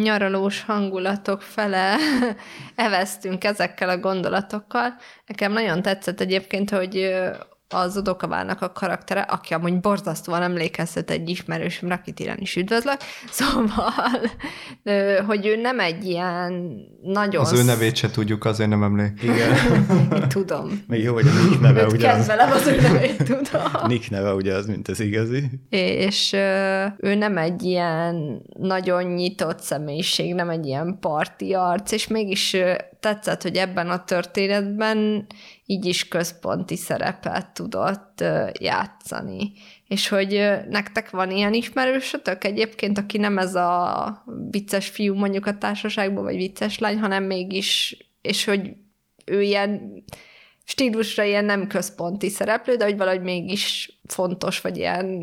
nyaralós 0.02 0.62
hangulatok 0.62 1.42
fele 1.42 1.96
eveztünk 2.74 3.44
ezekkel 3.44 3.88
a 3.88 3.98
gondolatokkal, 3.98 4.94
nekem 5.26 5.52
nagyon 5.52 5.82
tetszett 5.82 6.20
egyébként, 6.20 6.70
hogy 6.70 7.10
az 7.72 7.96
Odokavának 7.96 8.62
a 8.62 8.72
karaktere, 8.72 9.20
aki 9.20 9.54
amúgy 9.54 9.80
borzasztóan 9.80 10.42
emlékeztet 10.42 11.10
egy 11.10 11.28
ismerősömre, 11.28 11.94
akit 11.94 12.20
innen 12.20 12.38
is 12.38 12.56
üdvözlök, 12.56 12.96
szóval, 13.30 14.30
hogy 15.26 15.46
ő 15.46 15.56
nem 15.56 15.80
egy 15.80 16.04
ilyen 16.04 16.74
nagyon... 17.02 17.42
Az 17.42 17.52
ő 17.52 17.62
nevét 17.62 17.96
se 17.96 18.10
tudjuk, 18.10 18.44
azért 18.44 18.68
nem 18.68 18.82
emlék. 18.82 19.22
Igen. 19.22 19.56
Tudom. 20.28 20.84
Még 20.88 21.02
jó, 21.02 21.12
hogy 21.12 21.26
a 21.26 21.48
Nick 21.48 21.60
neve 21.60 21.86
ugyanaz. 21.86 22.26
kedvelem, 22.26 22.50
az 22.50 22.66
ő 22.66 22.80
nevét 22.80 23.16
tudom. 23.16 23.70
Nick 23.88 24.10
neve 24.10 24.34
ugyanaz, 24.34 24.66
mint 24.66 24.88
az 24.88 25.00
igazi. 25.00 25.50
és 25.68 26.32
ő 26.98 27.14
nem 27.14 27.36
egy 27.38 27.62
ilyen 27.62 28.42
nagyon 28.58 29.02
nyitott 29.02 29.60
személyiség, 29.60 30.34
nem 30.34 30.50
egy 30.50 30.66
ilyen 30.66 30.98
parti 31.00 31.52
arc, 31.52 31.92
és 31.92 32.06
mégis 32.06 32.56
tetszett, 33.00 33.42
hogy 33.42 33.56
ebben 33.56 33.90
a 33.90 34.04
történetben 34.04 35.26
így 35.66 35.84
is 35.84 36.08
központi 36.08 36.76
szerepet 36.76 37.54
tudott 37.54 38.24
játszani. 38.60 39.52
És 39.88 40.08
hogy 40.08 40.58
nektek 40.68 41.10
van 41.10 41.30
ilyen 41.30 41.52
ismerősötök 41.52 42.44
egyébként, 42.44 42.98
aki 42.98 43.18
nem 43.18 43.38
ez 43.38 43.54
a 43.54 44.24
vicces 44.50 44.88
fiú 44.88 45.14
mondjuk 45.14 45.46
a 45.46 45.58
társaságban, 45.58 46.24
vagy 46.24 46.36
vicces 46.36 46.78
lány, 46.78 46.98
hanem 46.98 47.24
mégis, 47.24 47.96
és 48.22 48.44
hogy 48.44 48.72
ő 49.24 49.42
ilyen 49.42 50.04
stílusra 50.64 51.22
ilyen 51.22 51.44
nem 51.44 51.66
központi 51.66 52.28
szereplő, 52.28 52.76
de 52.76 52.84
hogy 52.84 52.96
valahogy 52.96 53.22
mégis 53.22 53.98
fontos, 54.06 54.60
vagy 54.60 54.76
ilyen 54.76 55.22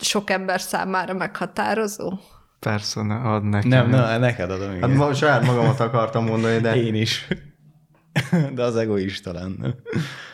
sok 0.00 0.30
ember 0.30 0.60
számára 0.60 1.14
meghatározó. 1.14 2.12
Persze, 2.60 3.02
ne, 3.02 3.14
ad 3.14 3.44
nekem. 3.44 3.68
Nem, 3.68 3.88
na, 3.88 4.18
neked 4.18 4.50
adom, 4.50 4.70
igen. 4.70 4.88
Hát 4.88 4.98
ma, 4.98 5.14
saját 5.14 5.44
magamat 5.44 5.80
akartam 5.80 6.24
mondani, 6.24 6.60
de 6.60 6.76
Én 6.76 6.94
is. 6.94 7.26
De 8.54 8.62
az 8.62 8.76
egoista 8.76 9.32
lenne. 9.32 9.74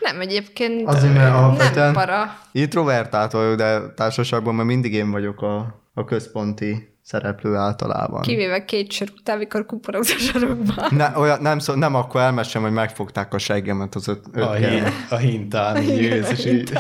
Nem, 0.01 0.21
egyébként 0.21 0.87
Azért, 0.89 1.15
mert 1.15 1.33
nem 1.33 1.45
alapvetően- 1.45 1.93
para. 1.93 2.39
introvertált 2.53 3.33
vagyok, 3.33 3.55
de 3.57 3.81
társaságban 3.95 4.55
már 4.55 4.67
mindig 4.67 4.93
én 4.93 5.11
vagyok 5.11 5.43
a, 5.43 5.83
a 5.95 6.05
központi 6.05 6.93
szereplő 7.03 7.55
általában. 7.55 8.23
Kivéve 8.23 8.65
két 8.65 8.93
sor 8.93 9.09
után, 9.19 9.37
amikor 9.37 9.67
kuporogsz 9.67 10.13
a 10.15 10.19
sarokban. 10.19 10.87
Ne, 10.91 11.13
olyan, 11.19 11.41
nem, 11.43 11.59
szó, 11.59 11.75
nem 11.75 11.95
akkor 11.95 12.21
elmesem, 12.21 12.63
hogy 12.63 12.73
megfogták 12.73 13.35
a 13.35 13.39
seggemet 13.39 13.95
az 13.95 14.09
öt, 14.09 14.25
öt 14.33 14.45
A, 14.45 14.53
hin, 14.53 14.83
a 15.11 15.17
hintán 15.17 15.77
ülsz, 15.89 16.31
és 16.39 16.45
így... 16.45 16.73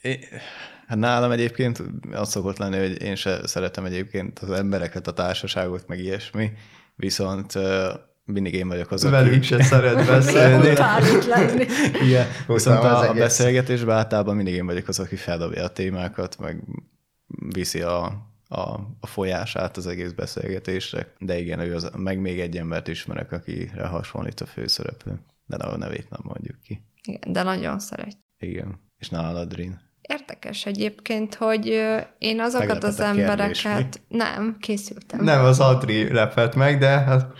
É- 0.00 0.28
Hát 0.86 0.98
nálam 1.00 1.30
egyébként 1.30 1.82
az 2.12 2.30
szokott 2.30 2.58
lenni, 2.58 2.78
hogy 2.78 3.02
én 3.02 3.14
se 3.14 3.46
szeretem 3.46 3.84
egyébként 3.84 4.38
az 4.38 4.50
embereket, 4.50 5.06
a 5.06 5.12
társaságot, 5.12 5.86
meg 5.88 5.98
ilyesmi, 5.98 6.50
viszont 6.96 7.52
mindig 8.24 8.54
én 8.54 8.68
vagyok 8.68 8.90
az, 8.90 9.02
Velük 9.02 9.34
aki... 9.34 9.42
se 9.42 9.62
szeret 9.62 10.06
beszélni. 10.06 10.76
Lenni. 11.26 11.66
Igen, 12.04 12.26
viszont 12.46 12.78
a, 12.78 13.08
a 13.08 13.14
beszélgetésben 13.14 13.96
általában 13.96 14.36
mindig 14.36 14.54
én 14.54 14.66
vagyok 14.66 14.88
az, 14.88 14.98
aki 14.98 15.16
feldobja 15.16 15.64
a 15.64 15.72
témákat, 15.72 16.38
meg 16.38 16.62
viszi 17.54 17.80
a, 17.80 18.04
a, 18.48 18.60
a 19.00 19.06
folyását 19.06 19.76
az 19.76 19.86
egész 19.86 20.10
beszélgetésre. 20.10 21.12
De 21.18 21.38
igen, 21.38 21.60
ő 21.60 21.74
az, 21.74 21.90
meg 21.96 22.20
még 22.20 22.40
egy 22.40 22.56
embert 22.56 22.88
ismerek, 22.88 23.32
akire 23.32 23.86
hasonlít 23.86 24.40
a 24.40 24.46
főszereplő. 24.46 25.20
De 25.46 25.56
a 25.56 25.76
nevét 25.76 26.10
nem 26.10 26.20
mondjuk 26.22 26.60
ki. 26.62 26.82
Igen, 27.02 27.32
de 27.32 27.42
nagyon 27.42 27.78
szeret. 27.78 28.18
Igen. 28.38 28.80
És 28.98 29.08
nálad, 29.08 29.54
Rin? 29.54 29.80
Érdekes 30.00 30.66
egyébként, 30.66 31.34
hogy 31.34 31.66
én 32.18 32.40
azokat 32.40 32.84
az 32.84 32.96
kérdés, 32.96 33.20
embereket... 33.20 34.00
Nem, 34.08 34.56
készültem. 34.60 35.24
Nem, 35.24 35.44
az 35.44 35.60
Adri 35.60 36.12
lepett 36.12 36.54
meg, 36.54 36.78
de 36.78 36.88
hát 36.88 37.32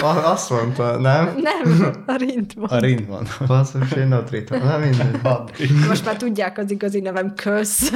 azt 0.00 0.50
mondta, 0.50 0.98
nem? 0.98 1.36
Nem, 1.36 1.92
a 2.06 2.16
rint 2.16 2.54
A 2.56 2.66
van. 2.68 2.80
Rin 2.80 3.06
van. 3.08 3.26
Basszus, 3.46 3.92
én 3.92 4.12
Adrit. 4.12 4.50
Nem 4.50 4.80
mindegy. 4.80 5.20
Most 5.88 6.04
már 6.04 6.16
tudják 6.16 6.58
az 6.58 6.70
igazi 6.70 7.00
nevem, 7.00 7.34
kösz. 7.34 7.92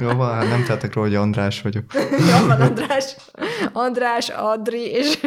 Jó, 0.00 0.10
van, 0.10 0.34
hát 0.34 0.48
nem 0.48 0.64
tettek 0.64 0.94
róla, 0.94 1.08
hogy 1.08 1.16
András 1.16 1.62
vagyok. 1.62 1.84
Jó 2.10 2.46
van, 2.46 2.60
András. 2.60 3.16
András, 3.72 4.28
Adri 4.28 4.90
és 4.90 5.18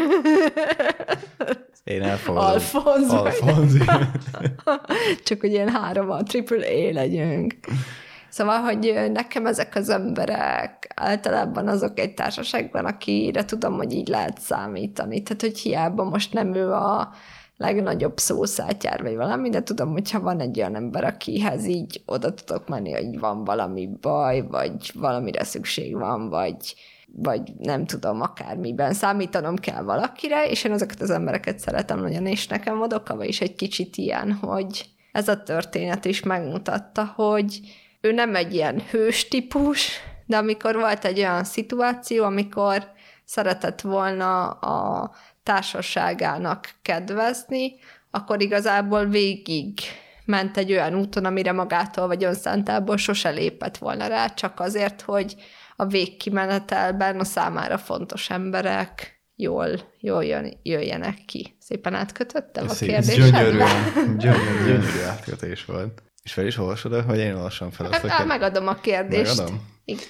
Én 1.83 2.01
elfogadom. 2.01 2.49
Alfonz. 2.49 3.11
Alfonz. 3.11 3.73
Csak 5.23 5.39
hogy 5.39 5.51
ilyen 5.51 5.69
három 5.69 6.09
a 6.09 6.23
triple 6.23 6.65
A 6.65 6.93
legyünk. 6.93 7.53
Szóval, 8.31 8.59
hogy 8.59 9.09
nekem 9.11 9.45
ezek 9.45 9.75
az 9.75 9.89
emberek 9.89 10.91
általában 10.95 11.67
azok 11.67 11.99
egy 11.99 12.13
társaságban, 12.13 12.85
akire 12.85 13.45
tudom, 13.45 13.73
hogy 13.73 13.93
így 13.93 14.07
lehet 14.07 14.39
számítani. 14.39 15.23
Tehát, 15.23 15.41
hogy 15.41 15.59
hiába 15.59 16.03
most 16.03 16.33
nem 16.33 16.53
ő 16.53 16.71
a 16.71 17.09
legnagyobb 17.57 18.17
szószátyár, 18.17 19.01
vagy 19.01 19.15
valami, 19.15 19.49
de 19.49 19.63
tudom, 19.63 19.91
hogyha 19.91 20.19
van 20.19 20.39
egy 20.39 20.57
olyan 20.57 20.75
ember, 20.75 21.03
akihez 21.03 21.65
így 21.65 22.01
oda 22.05 22.33
tudok 22.33 22.67
menni, 22.67 22.91
hogy 22.91 23.19
van 23.19 23.43
valami 23.43 23.89
baj, 24.01 24.47
vagy 24.47 24.91
valamire 24.93 25.43
szükség 25.43 25.97
van, 25.97 26.29
vagy, 26.29 26.75
vagy 27.13 27.53
nem 27.57 27.85
tudom, 27.85 28.21
akármiben 28.21 28.93
számítanom 28.93 29.55
kell 29.55 29.83
valakire, 29.83 30.49
és 30.49 30.63
én 30.63 30.71
ezeket 30.71 31.01
az 31.01 31.09
embereket 31.09 31.59
szeretem 31.59 31.99
nagyon, 31.99 32.25
és 32.25 32.47
nekem 32.47 32.81
Odokava 32.81 33.23
is 33.23 33.41
egy 33.41 33.55
kicsit 33.55 33.97
ilyen, 33.97 34.33
hogy 34.33 34.85
ez 35.11 35.27
a 35.27 35.43
történet 35.43 36.05
is 36.05 36.23
megmutatta, 36.23 37.13
hogy 37.15 37.59
ő 38.01 38.11
nem 38.11 38.35
egy 38.35 38.53
ilyen 38.53 38.81
hős 38.89 39.27
típus, 39.27 39.99
de 40.25 40.37
amikor 40.37 40.75
volt 40.75 41.05
egy 41.05 41.19
olyan 41.19 41.43
szituáció, 41.43 42.23
amikor 42.23 42.91
szeretett 43.25 43.81
volna 43.81 44.49
a 44.49 45.11
társaságának 45.43 46.69
kedvezni, 46.81 47.73
akkor 48.11 48.41
igazából 48.41 49.05
végig 49.05 49.79
ment 50.25 50.57
egy 50.57 50.71
olyan 50.71 50.95
úton, 50.95 51.25
amire 51.25 51.51
magától 51.51 52.07
vagy 52.07 52.23
önszántából 52.23 52.97
sose 52.97 53.29
lépett 53.29 53.77
volna 53.77 54.07
rá, 54.07 54.27
csak 54.27 54.59
azért, 54.59 55.01
hogy 55.01 55.35
a 55.75 55.85
végkimenetelben 55.85 57.19
a 57.19 57.23
számára 57.23 57.77
fontos 57.77 58.29
emberek 58.29 59.21
jól, 59.35 59.69
jól 59.99 60.23
jön, 60.23 60.59
jöjjenek 60.63 61.25
ki. 61.25 61.55
Szépen 61.59 61.93
átkötöttem 61.93 62.65
a 62.69 62.73
Szép, 62.73 62.89
kérdésedbe? 62.89 63.41
Gyönyörűen. 63.41 64.17
Gyönyörűen. 64.17 64.65
Gyönyörű 64.65 65.01
átkötés 65.09 65.65
volt. 65.65 66.03
És 66.23 66.33
fel 66.33 66.45
is 66.47 66.57
olvasod, 66.57 67.03
hogy 67.03 67.17
én 67.17 67.35
olvasom 67.35 67.69
fel 67.71 67.85
azt, 67.85 67.93
Hát, 68.05 68.11
hogy 68.11 68.27
megadom 68.27 68.67
a 68.67 68.75
kérdést. 68.75 69.37
Megadom? 69.37 69.61
Igen. 69.85 70.03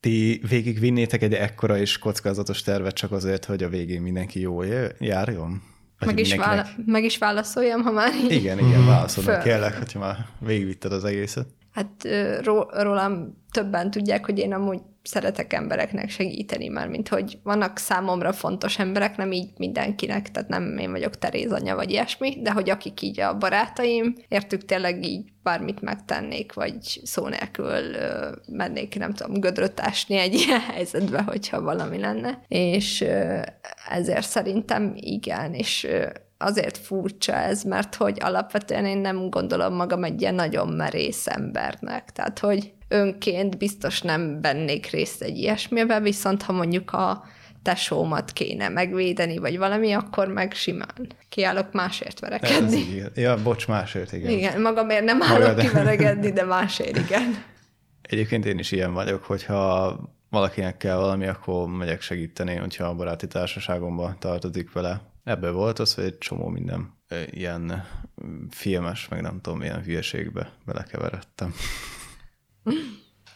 ti 0.00 0.40
végig 0.48 0.78
vinnétek 0.78 1.22
egy 1.22 1.34
ekkora 1.34 1.78
és 1.78 1.98
kockázatos 1.98 2.62
tervet 2.62 2.94
csak 2.94 3.12
azért, 3.12 3.44
hogy 3.44 3.62
a 3.62 3.68
végén 3.68 4.02
mindenki 4.02 4.40
jól 4.40 4.66
járjon? 4.98 5.62
Vagy 5.98 6.08
Meg 6.08 6.18
is, 6.18 6.34
vála- 6.34 6.68
meg 6.86 7.04
is 7.04 7.18
válaszoljam, 7.18 7.82
ha 7.82 7.90
már 7.90 8.14
így. 8.14 8.32
Igen, 8.32 8.58
igen, 8.58 8.86
válaszolnak 8.86 9.34
Föl. 9.34 9.42
kérlek, 9.42 9.78
hogyha 9.78 9.98
már 9.98 10.26
végigvitted 10.40 10.92
az 10.92 11.04
egészet. 11.04 11.46
Hát 11.74 12.08
rólam 12.72 13.42
többen 13.50 13.90
tudják, 13.90 14.24
hogy 14.24 14.38
én 14.38 14.52
amúgy 14.52 14.80
szeretek 15.02 15.52
embereknek 15.52 16.10
segíteni, 16.10 16.68
már 16.68 16.88
mint 16.88 17.08
hogy 17.08 17.38
vannak 17.42 17.78
számomra 17.78 18.32
fontos 18.32 18.78
emberek, 18.78 19.16
nem 19.16 19.32
így 19.32 19.48
mindenkinek, 19.56 20.30
tehát 20.30 20.48
nem 20.48 20.78
én 20.78 20.90
vagyok 20.90 21.18
Teréz 21.18 21.52
anya, 21.52 21.74
vagy 21.74 21.90
ilyesmi, 21.90 22.36
de 22.42 22.52
hogy 22.52 22.70
akik 22.70 23.00
így 23.00 23.20
a 23.20 23.38
barátaim, 23.38 24.14
értük 24.28 24.64
tényleg 24.64 25.04
így 25.04 25.32
bármit 25.42 25.80
megtennék, 25.80 26.52
vagy 26.52 27.00
szó 27.04 27.28
nélkül 27.28 27.94
ö, 27.94 28.30
mennék, 28.46 28.98
nem 28.98 29.12
tudom, 29.12 29.40
gödröt 29.40 29.80
ásni 29.80 30.16
egy 30.16 30.34
ilyen 30.46 30.60
helyzetbe, 30.60 31.22
hogyha 31.22 31.62
valami 31.62 31.98
lenne. 31.98 32.40
És 32.48 33.00
ö, 33.00 33.40
ezért 33.90 34.28
szerintem 34.28 34.92
igen, 34.96 35.54
és 35.54 35.84
ö, 35.84 36.06
azért 36.44 36.78
furcsa 36.78 37.32
ez, 37.32 37.62
mert 37.62 37.94
hogy 37.94 38.18
alapvetően 38.20 38.84
én 38.84 38.98
nem 38.98 39.30
gondolom 39.30 39.74
magam 39.74 40.04
egy 40.04 40.20
ilyen 40.20 40.34
nagyon 40.34 40.68
merész 40.68 41.26
embernek. 41.26 42.10
Tehát, 42.12 42.38
hogy 42.38 42.72
önként 42.88 43.58
biztos 43.58 44.00
nem 44.02 44.40
vennék 44.40 44.90
részt 44.90 45.22
egy 45.22 45.36
ilyesmiben, 45.38 46.02
viszont 46.02 46.42
ha 46.42 46.52
mondjuk 46.52 46.90
a 46.92 47.24
tesómat 47.62 48.32
kéne 48.32 48.68
megvédeni, 48.68 49.38
vagy 49.38 49.58
valami, 49.58 49.92
akkor 49.92 50.28
meg 50.28 50.52
simán 50.52 51.06
kiállok 51.28 51.72
másért 51.72 52.12
Ez 52.14 52.20
verekedni. 52.20 52.76
így 52.76 52.96
igaz. 52.96 53.10
Ja, 53.16 53.42
bocs, 53.42 53.68
másért, 53.68 54.12
igen. 54.12 54.30
igen. 54.30 54.60
Magamért 54.60 55.04
nem 55.04 55.22
állok 55.22 55.38
Magad- 55.46 55.60
kiverekedni, 55.60 56.32
de 56.32 56.44
másért 56.44 56.96
igen. 56.98 57.22
Egyébként 58.02 58.46
én 58.46 58.58
is 58.58 58.72
ilyen 58.72 58.92
vagyok, 58.92 59.24
hogyha 59.24 59.98
valakinek 60.30 60.76
kell 60.76 60.96
valami, 60.96 61.26
akkor 61.26 61.68
megyek 61.68 62.00
segíteni, 62.00 62.54
hogyha 62.54 62.84
a 62.84 62.94
baráti 62.94 63.26
társaságomba 63.26 64.16
tartozik 64.18 64.72
vele. 64.72 65.00
Ebből 65.24 65.52
volt 65.52 65.78
az, 65.78 65.94
hogy 65.94 66.04
egy 66.04 66.18
csomó 66.18 66.48
minden 66.48 67.02
ilyen 67.30 67.84
mm, 68.26 68.46
filmes, 68.50 69.08
meg 69.08 69.20
nem 69.20 69.40
tudom, 69.40 69.58
milyen 69.58 69.82
hülyeségbe 69.82 70.52
belekeveredtem. 70.64 71.54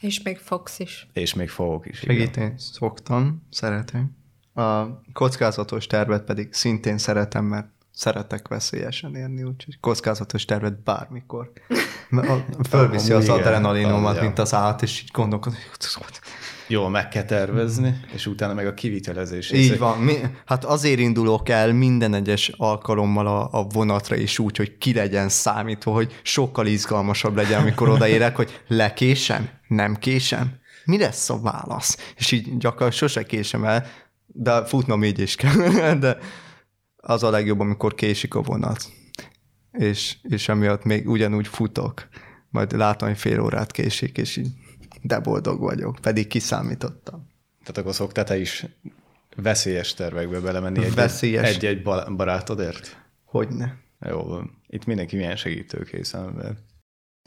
És 0.01 0.23
még 0.23 0.39
Fox 0.39 0.79
is. 0.79 1.09
És 1.13 1.35
még 1.35 1.49
fogok 1.49 1.87
is. 1.87 2.03
igen. 2.03 2.17
Segíteni 2.17 2.55
szoktam, 2.57 3.47
szeretem. 3.51 4.17
A 4.55 5.01
kockázatos 5.13 5.87
tervet 5.87 6.25
pedig 6.25 6.53
szintén 6.53 6.99
szeretem, 6.99 7.45
mert 7.45 7.69
szeretek 7.91 8.49
veszélyesen 8.49 9.15
érni, 9.15 9.43
úgyhogy 9.43 9.81
kockázatos 9.81 10.45
tervet 10.45 10.83
bármikor. 10.83 11.53
Mert 12.11 12.29
a- 12.29 12.65
Fölviszi 12.69 13.13
az 13.13 13.29
adrenalinomat, 13.29 14.21
mint 14.21 14.39
az 14.39 14.55
állat, 14.55 14.83
és 14.83 15.03
így 15.03 15.11
gondolkodom, 15.13 15.59
hogy 15.59 15.79
Jól 16.69 16.91
meg 16.91 17.09
kell 17.09 17.25
tervezni, 17.25 18.01
és 18.15 18.27
utána 18.27 18.55
meg 18.55 18.67
a 18.67 18.75
kivitelezés. 18.75 19.51
Így 19.51 19.79
van. 19.79 19.99
Mi, 19.99 20.15
hát 20.45 20.65
azért 20.65 20.99
indulok 20.99 21.49
el 21.49 21.73
minden 21.73 22.15
egyes 22.15 22.49
alkalommal 22.57 23.27
a, 23.27 23.49
a 23.53 23.63
vonatra 23.63 24.17
is 24.17 24.39
úgy, 24.39 24.57
hogy 24.57 24.79
ki 24.79 24.93
legyen 24.93 25.29
számítva, 25.29 25.93
hogy 25.93 26.21
sokkal 26.23 26.67
izgalmasabb 26.67 27.37
legyen, 27.37 27.61
amikor 27.61 27.89
odaérek, 27.89 28.37
hogy 28.37 28.63
lekésem, 28.69 29.49
nem 29.69 29.97
késem. 29.97 30.59
Mi 30.85 30.99
lesz 30.99 31.31
a 31.31 31.41
válasz? 31.41 32.13
És 32.17 32.33
így 32.33 32.45
gyakorlatilag 32.45 32.93
sose 32.93 33.23
késem 33.23 33.65
el, 33.65 33.87
de 34.27 34.65
futnom 34.65 35.05
így 35.05 35.19
is 35.19 35.35
kell. 35.35 35.55
De 35.99 36.19
az 36.97 37.23
a 37.23 37.31
legjobb, 37.31 37.61
amikor 37.61 37.95
késik 37.95 38.35
a 38.35 38.43
vonat. 38.43 38.89
És, 39.73 40.17
és 40.23 40.49
emiatt 40.49 40.85
még 40.85 41.09
ugyanúgy 41.09 41.47
futok. 41.47 42.09
Majd 42.51 42.73
látom, 42.77 43.09
hogy 43.09 43.19
fél 43.19 43.41
órát 43.41 43.73
késik, 43.73 44.19
és 44.19 44.37
így 44.37 44.49
de 45.03 45.19
boldog 45.21 45.61
vagyok, 45.61 45.99
pedig 46.03 46.27
kiszámítottam. 46.27 47.27
Tehát 47.61 47.79
akkor 47.79 47.95
szoktál 47.95 48.25
te 48.25 48.39
is 48.39 48.67
veszélyes 49.37 49.95
tervekbe 49.95 50.41
belemenni 50.41 50.85
egy- 50.85 50.95
Veszélyes. 50.95 51.49
egy-egy 51.57 51.83
ba- 51.83 52.17
barátodért? 52.17 52.97
Hogyne. 53.25 53.77
Jó, 54.01 54.23
van. 54.23 54.63
itt 54.67 54.85
mindenki 54.85 55.17
milyen 55.17 55.37
segítőkész 55.37 56.15
ember. 56.15 56.53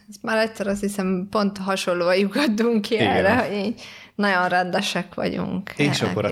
Ezt 0.09 0.21
már 0.23 0.37
egyszer 0.37 0.67
azt 0.67 0.81
hiszem 0.81 1.27
pont 1.29 1.57
hasonló 1.57 2.11
lyukadtunk 2.11 2.81
ki 2.81 2.93
Igen. 2.93 3.07
erre, 3.07 3.35
hogy 3.35 3.73
nagyon 4.21 4.47
rendesek 4.47 5.13
vagyunk. 5.13 5.71
És 5.75 6.01
akkor 6.01 6.25
a 6.25 6.31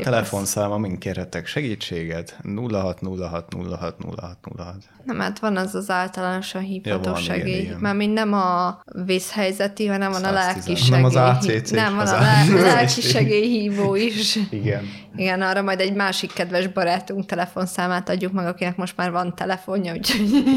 mind 0.77 0.97
kérhetek 0.97 1.45
segítséget? 1.47 2.37
0606 2.71 2.99
06 3.29 3.95
06 4.19 4.37
06. 4.57 4.75
Nem, 5.03 5.19
hát 5.19 5.39
van 5.39 5.57
az 5.57 5.75
az 5.75 5.89
általánosan 5.89 6.61
hívható 6.61 7.09
Ja, 7.09 7.15
segély. 7.15 7.71
Már 7.79 7.95
mind 7.95 8.13
nem 8.13 8.33
a 8.33 8.79
vészhelyzeti, 9.05 9.87
hanem 9.87 10.11
van 10.11 10.23
a 10.23 10.33
110. 10.33 10.33
lelki 10.33 10.89
Nem 10.89 11.01
segély. 11.01 11.03
az 11.03 11.15
ACC, 11.15 11.71
Nem, 11.71 11.95
van 11.95 12.07
a 12.07 12.19
lelki 12.61 13.01
segélyhívó 13.01 13.95
is. 13.95 14.39
Igen. 14.49 14.83
Igen, 15.15 15.41
arra 15.41 15.61
majd 15.61 15.79
egy 15.79 15.93
másik 15.93 16.33
kedves 16.33 16.67
barátunk 16.67 17.25
telefonszámát 17.25 18.09
adjuk 18.09 18.31
meg, 18.31 18.45
akinek 18.47 18.75
most 18.75 18.97
már 18.97 19.11
van 19.11 19.35
telefonja, 19.35 19.93
úgyhogy 19.93 20.47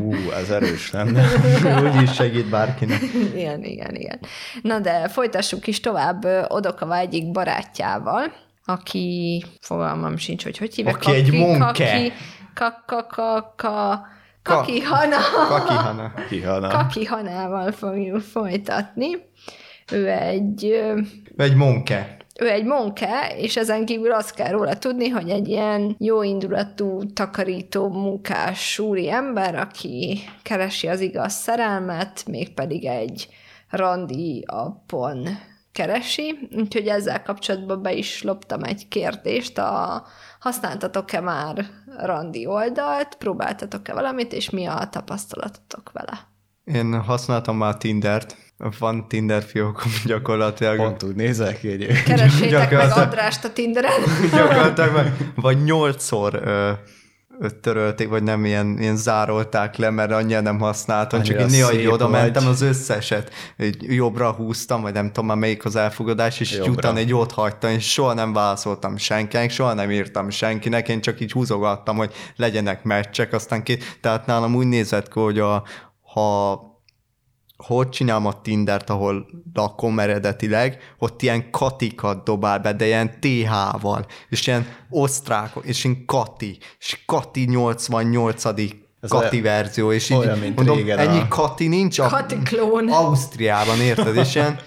Ú, 0.00 0.14
ez 0.30 0.50
erős 0.50 0.90
lenne. 0.90 1.24
Úgy 1.96 2.02
is 2.02 2.12
segít 2.14 2.48
bárkinek. 2.48 3.00
igen, 3.34 3.62
igen, 3.64 3.94
igen. 3.94 4.18
Na 4.62 4.78
de 4.78 5.08
folytassuk 5.08 5.66
is 5.66 5.80
tovább 5.80 6.24
ö, 6.24 6.42
Odokava 6.82 7.00
egyik 7.00 7.30
barátjával, 7.30 8.32
aki, 8.64 9.44
fogalmam 9.60 10.16
sincs, 10.16 10.42
hogy 10.42 10.58
hogy 10.58 10.74
hívják. 10.74 10.94
Aki 10.94 11.14
egy 11.14 11.32
monke. 11.32 11.66
Kaki, 11.66 12.12
kaka, 12.54 13.06
kaka, 13.06 14.06
kaki 14.42 14.80
hana. 14.80 15.16
Kaki 15.48 15.72
Hana. 15.74 16.12
Kihana. 16.28 16.68
Kaki 16.68 17.04
Hanával 17.14 17.72
fogjuk 17.72 18.20
folytatni. 18.20 19.08
Ő 19.92 20.08
egy, 20.10 20.64
ö, 20.64 21.00
Egy 21.36 21.54
monke. 21.54 22.16
ő 22.40 22.48
egy 22.48 22.64
monke, 22.64 23.32
és 23.36 23.56
ezen 23.56 23.84
kívül 23.84 24.12
azt 24.12 24.34
kell 24.34 24.50
róla 24.50 24.78
tudni, 24.78 25.08
hogy 25.08 25.28
egy 25.30 25.48
ilyen 25.48 25.96
jóindulatú, 25.98 27.12
takarító, 27.12 27.88
munkás 27.88 28.78
úri 28.78 29.10
ember, 29.10 29.54
aki 29.54 30.20
keresi 30.42 30.88
az 30.88 31.00
igaz 31.00 31.32
szerelmet, 31.32 32.22
mégpedig 32.26 32.84
egy 32.84 33.28
randi 33.70 34.44
appon 34.46 35.28
keresi, 35.72 36.48
úgyhogy 36.56 36.86
ezzel 36.86 37.22
kapcsolatban 37.22 37.82
be 37.82 37.92
is 37.92 38.22
loptam 38.22 38.62
egy 38.62 38.88
kérdést, 38.88 39.58
a, 39.58 40.04
használtatok-e 40.38 41.20
már 41.20 41.66
randi 41.98 42.46
oldalt, 42.46 43.14
próbáltatok-e 43.18 43.94
valamit, 43.94 44.32
és 44.32 44.50
mi 44.50 44.66
a 44.66 44.88
tapasztalatotok 44.90 45.90
vele? 45.92 46.30
Én 46.64 47.00
használtam 47.00 47.56
már 47.56 47.76
Tindert. 47.76 48.36
Van 48.78 49.08
Tinder 49.08 49.42
fiókom 49.42 49.92
gyakorlatilag. 50.04 50.76
Pont 50.76 51.02
úgy 51.02 51.14
nézel 51.14 51.58
ki 51.58 51.68
egyébként. 51.68 52.02
Keressétek 52.02 52.70
meg 52.70 52.90
Andrást 52.90 53.44
a 53.44 53.52
Tinderen. 53.52 54.00
Gyakorlatilag 54.30 54.92
vagy, 54.92 55.12
vagy 55.34 55.62
nyolcszor 55.62 56.34
ö, 56.34 56.72
törölték, 57.60 58.08
vagy 58.08 58.22
nem 58.22 58.44
ilyen, 58.44 58.78
ilyen 58.78 58.96
zárolták 58.96 59.76
le, 59.76 59.90
mert 59.90 60.12
annyira 60.12 60.40
nem 60.40 60.58
használtam, 60.58 61.22
csak 61.22 61.36
Annyira 61.36 61.50
így 61.50 61.54
néha 61.54 61.72
így 61.72 61.86
oda 61.86 62.08
mentem 62.08 62.46
az 62.46 62.60
összeset, 62.60 63.30
így 63.58 63.76
jobbra 63.94 64.30
húztam, 64.30 64.82
vagy 64.82 64.92
nem 64.92 65.06
tudom 65.06 65.26
már 65.26 65.36
melyik 65.36 65.64
az 65.64 65.76
elfogadás, 65.76 66.40
és 66.40 66.52
Jobbra. 66.52 66.72
utána 66.72 66.98
egy 66.98 67.14
ott 67.14 67.32
hagytam, 67.32 67.70
és 67.70 67.92
soha 67.92 68.14
nem 68.14 68.32
válaszoltam 68.32 68.96
senkinek, 68.96 69.50
soha 69.50 69.74
nem 69.74 69.90
írtam 69.90 70.30
senkinek, 70.30 70.88
én 70.88 71.00
csak 71.00 71.20
így 71.20 71.32
húzogattam, 71.32 71.96
hogy 71.96 72.12
legyenek 72.36 72.82
meccsek, 72.82 73.32
aztán 73.32 73.62
két, 73.62 73.98
tehát 74.00 74.26
nálam 74.26 74.54
úgy 74.54 74.66
nézett 74.66 75.08
ki, 75.08 75.20
hogy 75.20 75.38
a, 75.38 75.62
ha 76.12 76.71
hogy 77.62 77.88
csinálom 77.88 78.26
a 78.26 78.40
Tindert, 78.40 78.90
ahol 78.90 79.26
lakom 79.52 79.98
eredetileg, 79.98 80.78
ott 80.98 81.22
ilyen 81.22 81.50
katikat 81.50 82.24
dobál 82.24 82.58
be, 82.58 82.72
de 82.72 82.86
ilyen 82.86 83.10
TH-val, 83.20 84.06
és 84.28 84.46
ilyen 84.46 84.66
osztrákok, 84.90 85.64
és 85.66 85.84
én 85.84 86.06
Kati, 86.06 86.58
és 86.78 87.02
Kati 87.06 87.44
88 87.44 88.44
Ez 89.00 89.10
Kati 89.10 89.24
olyan- 89.40 89.42
verzió, 89.42 89.92
és 89.92 90.10
így 90.10 90.16
olyan, 90.16 90.38
mint 90.38 90.56
mondom, 90.56 90.76
régen 90.76 90.98
ennyi 90.98 91.18
a- 91.20 91.28
Kati 91.28 91.66
nincs 91.66 91.98
a 91.98 92.06
Kati 92.08 92.36
klón. 92.44 92.88
Ausztriában, 92.88 93.80
érted? 93.80 94.16
És 94.16 94.34
ilyen, 94.34 94.58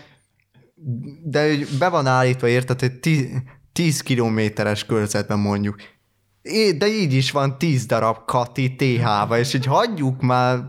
de 1.24 1.56
be 1.80 1.90
van 1.90 2.08
állítva, 2.08 2.48
érted, 2.48 2.80
hogy 2.80 3.00
10 3.72 4.02
kilométeres 4.02 4.86
körzetben 4.86 5.40
mondjuk. 5.40 5.76
É, 6.42 6.72
de 6.72 6.88
így 6.88 7.14
is 7.14 7.32
van 7.32 7.58
10 7.58 7.86
darab 7.86 8.18
Kati 8.26 8.76
TH-ba, 8.76 9.38
és 9.38 9.54
így 9.54 9.66
hagyjuk 9.66 10.22
már, 10.22 10.60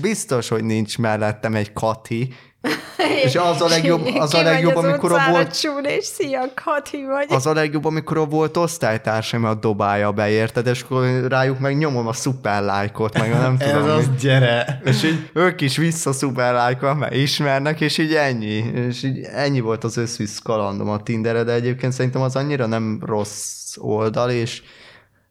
biztos, 0.00 0.48
hogy 0.48 0.64
nincs 0.64 0.98
mellettem 0.98 1.54
egy 1.54 1.72
Kati, 1.72 2.34
és 3.24 3.34
az 3.34 3.60
a 3.60 3.68
legjobb, 3.68 4.06
az 4.14 4.34
a 4.34 4.42
legjobb, 4.42 4.76
az 4.76 4.84
amikor 4.84 5.12
a 5.12 5.30
volt, 5.30 5.60
csúr, 5.60 5.86
és 5.86 6.04
szia, 6.04 6.40
Kati 6.64 7.04
vagy. 7.04 7.26
az 7.28 7.46
a 7.46 7.52
legjobb, 7.52 7.84
amikor 7.84 8.18
a 8.18 8.24
volt 8.24 8.56
osztálytársamat 8.56 9.60
dobálja 9.60 10.12
be, 10.12 10.28
érted, 10.28 10.66
és 10.66 10.82
akkor 10.82 11.26
rájuk 11.28 11.58
meg 11.58 11.76
nyomom 11.76 12.06
a 12.06 12.12
szuper 12.12 12.62
lájkot, 12.62 13.18
meg 13.18 13.32
a 13.32 13.38
nem 13.38 13.56
Ez 13.58 13.70
tudom. 13.70 13.90
az 13.90 14.06
mi. 14.06 14.14
gyere. 14.20 14.80
És 14.84 15.02
így 15.02 15.30
ők 15.34 15.60
is 15.60 15.76
vissza 15.76 16.12
szuperlájkol, 16.12 16.94
mert 16.94 17.14
ismernek, 17.14 17.80
és 17.80 17.98
így 17.98 18.14
ennyi. 18.14 18.64
És 18.88 19.02
így 19.02 19.18
ennyi 19.22 19.60
volt 19.60 19.84
az 19.84 19.96
összvisz 19.96 20.38
kalandom 20.38 20.88
a 20.88 21.02
Tinderre, 21.02 21.42
de 21.42 21.52
egyébként 21.52 21.92
szerintem 21.92 22.22
az 22.22 22.36
annyira 22.36 22.66
nem 22.66 23.02
rossz 23.06 23.76
oldal, 23.76 24.30
és 24.30 24.62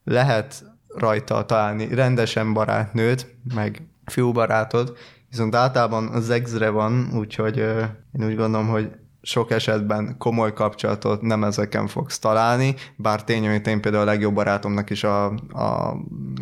lehet 0.04 0.64
rajta 0.88 1.46
találni 1.46 1.96
rendesen 1.96 2.54
barátnőt, 2.54 3.36
meg 3.56 3.82
fiúbarátod, 4.06 4.98
Viszont 5.34 5.56
általában 5.56 6.08
az 6.08 6.30
exre 6.30 6.70
van, 6.70 7.10
úgyhogy 7.16 7.58
én 7.58 8.26
úgy 8.26 8.36
gondolom, 8.36 8.68
hogy 8.68 8.92
sok 9.22 9.52
esetben 9.52 10.18
komoly 10.18 10.54
kapcsolatot 10.54 11.22
nem 11.22 11.44
ezeken 11.44 11.88
fogsz 11.88 12.20
találni, 12.20 12.76
bár 12.96 13.24
tény, 13.24 13.48
hogy 13.48 13.68
én 13.68 13.82
például 13.82 14.04
a 14.04 14.12
legjobb 14.12 14.34
barátomnak 14.34 14.90
is 14.90 15.04
a, 15.04 15.26
a 15.50 15.98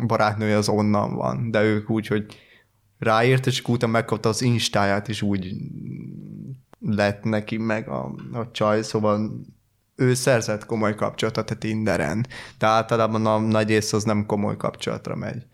barátnője 0.06 0.56
az 0.56 0.68
onnan 0.68 1.14
van, 1.14 1.50
de 1.50 1.62
ők 1.62 1.90
úgy, 1.90 2.06
hogy 2.06 2.26
ráért, 2.98 3.46
és 3.46 3.62
utána 3.66 3.92
megkapta 3.92 4.28
az 4.28 4.42
instáját, 4.42 5.08
is 5.08 5.22
úgy 5.22 5.54
lett 6.80 7.22
neki 7.22 7.56
meg 7.56 7.88
a, 7.88 8.14
a 8.32 8.50
csaj, 8.50 8.82
szóval 8.82 9.30
ő 9.96 10.14
szerzett 10.14 10.66
komoly 10.66 10.94
kapcsolatot 10.94 11.50
a 11.50 11.54
Tinderen, 11.54 12.26
de 12.58 12.66
általában 12.66 13.26
a 13.26 13.38
nagy 13.38 13.68
rész 13.68 13.92
az 13.92 14.04
nem 14.04 14.26
komoly 14.26 14.56
kapcsolatra 14.56 15.16
megy. 15.16 15.46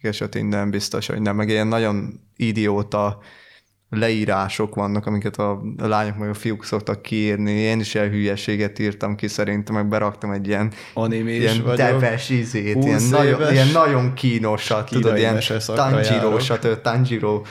És 0.00 0.20
a 0.20 0.28
Tinderen 0.28 0.70
biztos, 0.70 1.06
hogy 1.06 1.20
nem, 1.20 1.36
meg 1.36 1.48
ilyen 1.48 1.66
nagyon 1.66 2.20
idióta 2.36 3.18
leírások 3.90 4.74
vannak, 4.74 5.06
amiket 5.06 5.36
a 5.36 5.62
lányok 5.76 6.16
meg 6.16 6.28
a 6.28 6.34
fiúk 6.34 6.64
szoktak 6.64 7.02
kiírni. 7.02 7.50
Én 7.50 7.80
is 7.80 7.94
ilyen 7.94 8.10
hülyeséget 8.10 8.78
írtam 8.78 9.14
ki 9.14 9.28
szerintem, 9.28 9.74
meg 9.74 9.88
beraktam 9.88 10.30
egy 10.30 10.48
ilyen, 10.48 10.72
Animés 10.94 11.38
ilyen 11.38 11.76
deves 11.76 12.28
izét, 12.28 12.74
20 12.74 12.84
ilyen 12.84 13.02
nagyon, 13.02 13.52
ilyen 13.52 13.68
nagyon 13.68 14.14
kínosat, 14.14 14.88
tudod, 14.88 15.02
kínai 15.02 15.20
ilyen 15.20 15.34
meseszakra 15.34 15.82
Tanjiro, 15.82 16.26
járok. 16.26 16.40
stb. 16.40 16.80
Tanjiro 16.80 17.42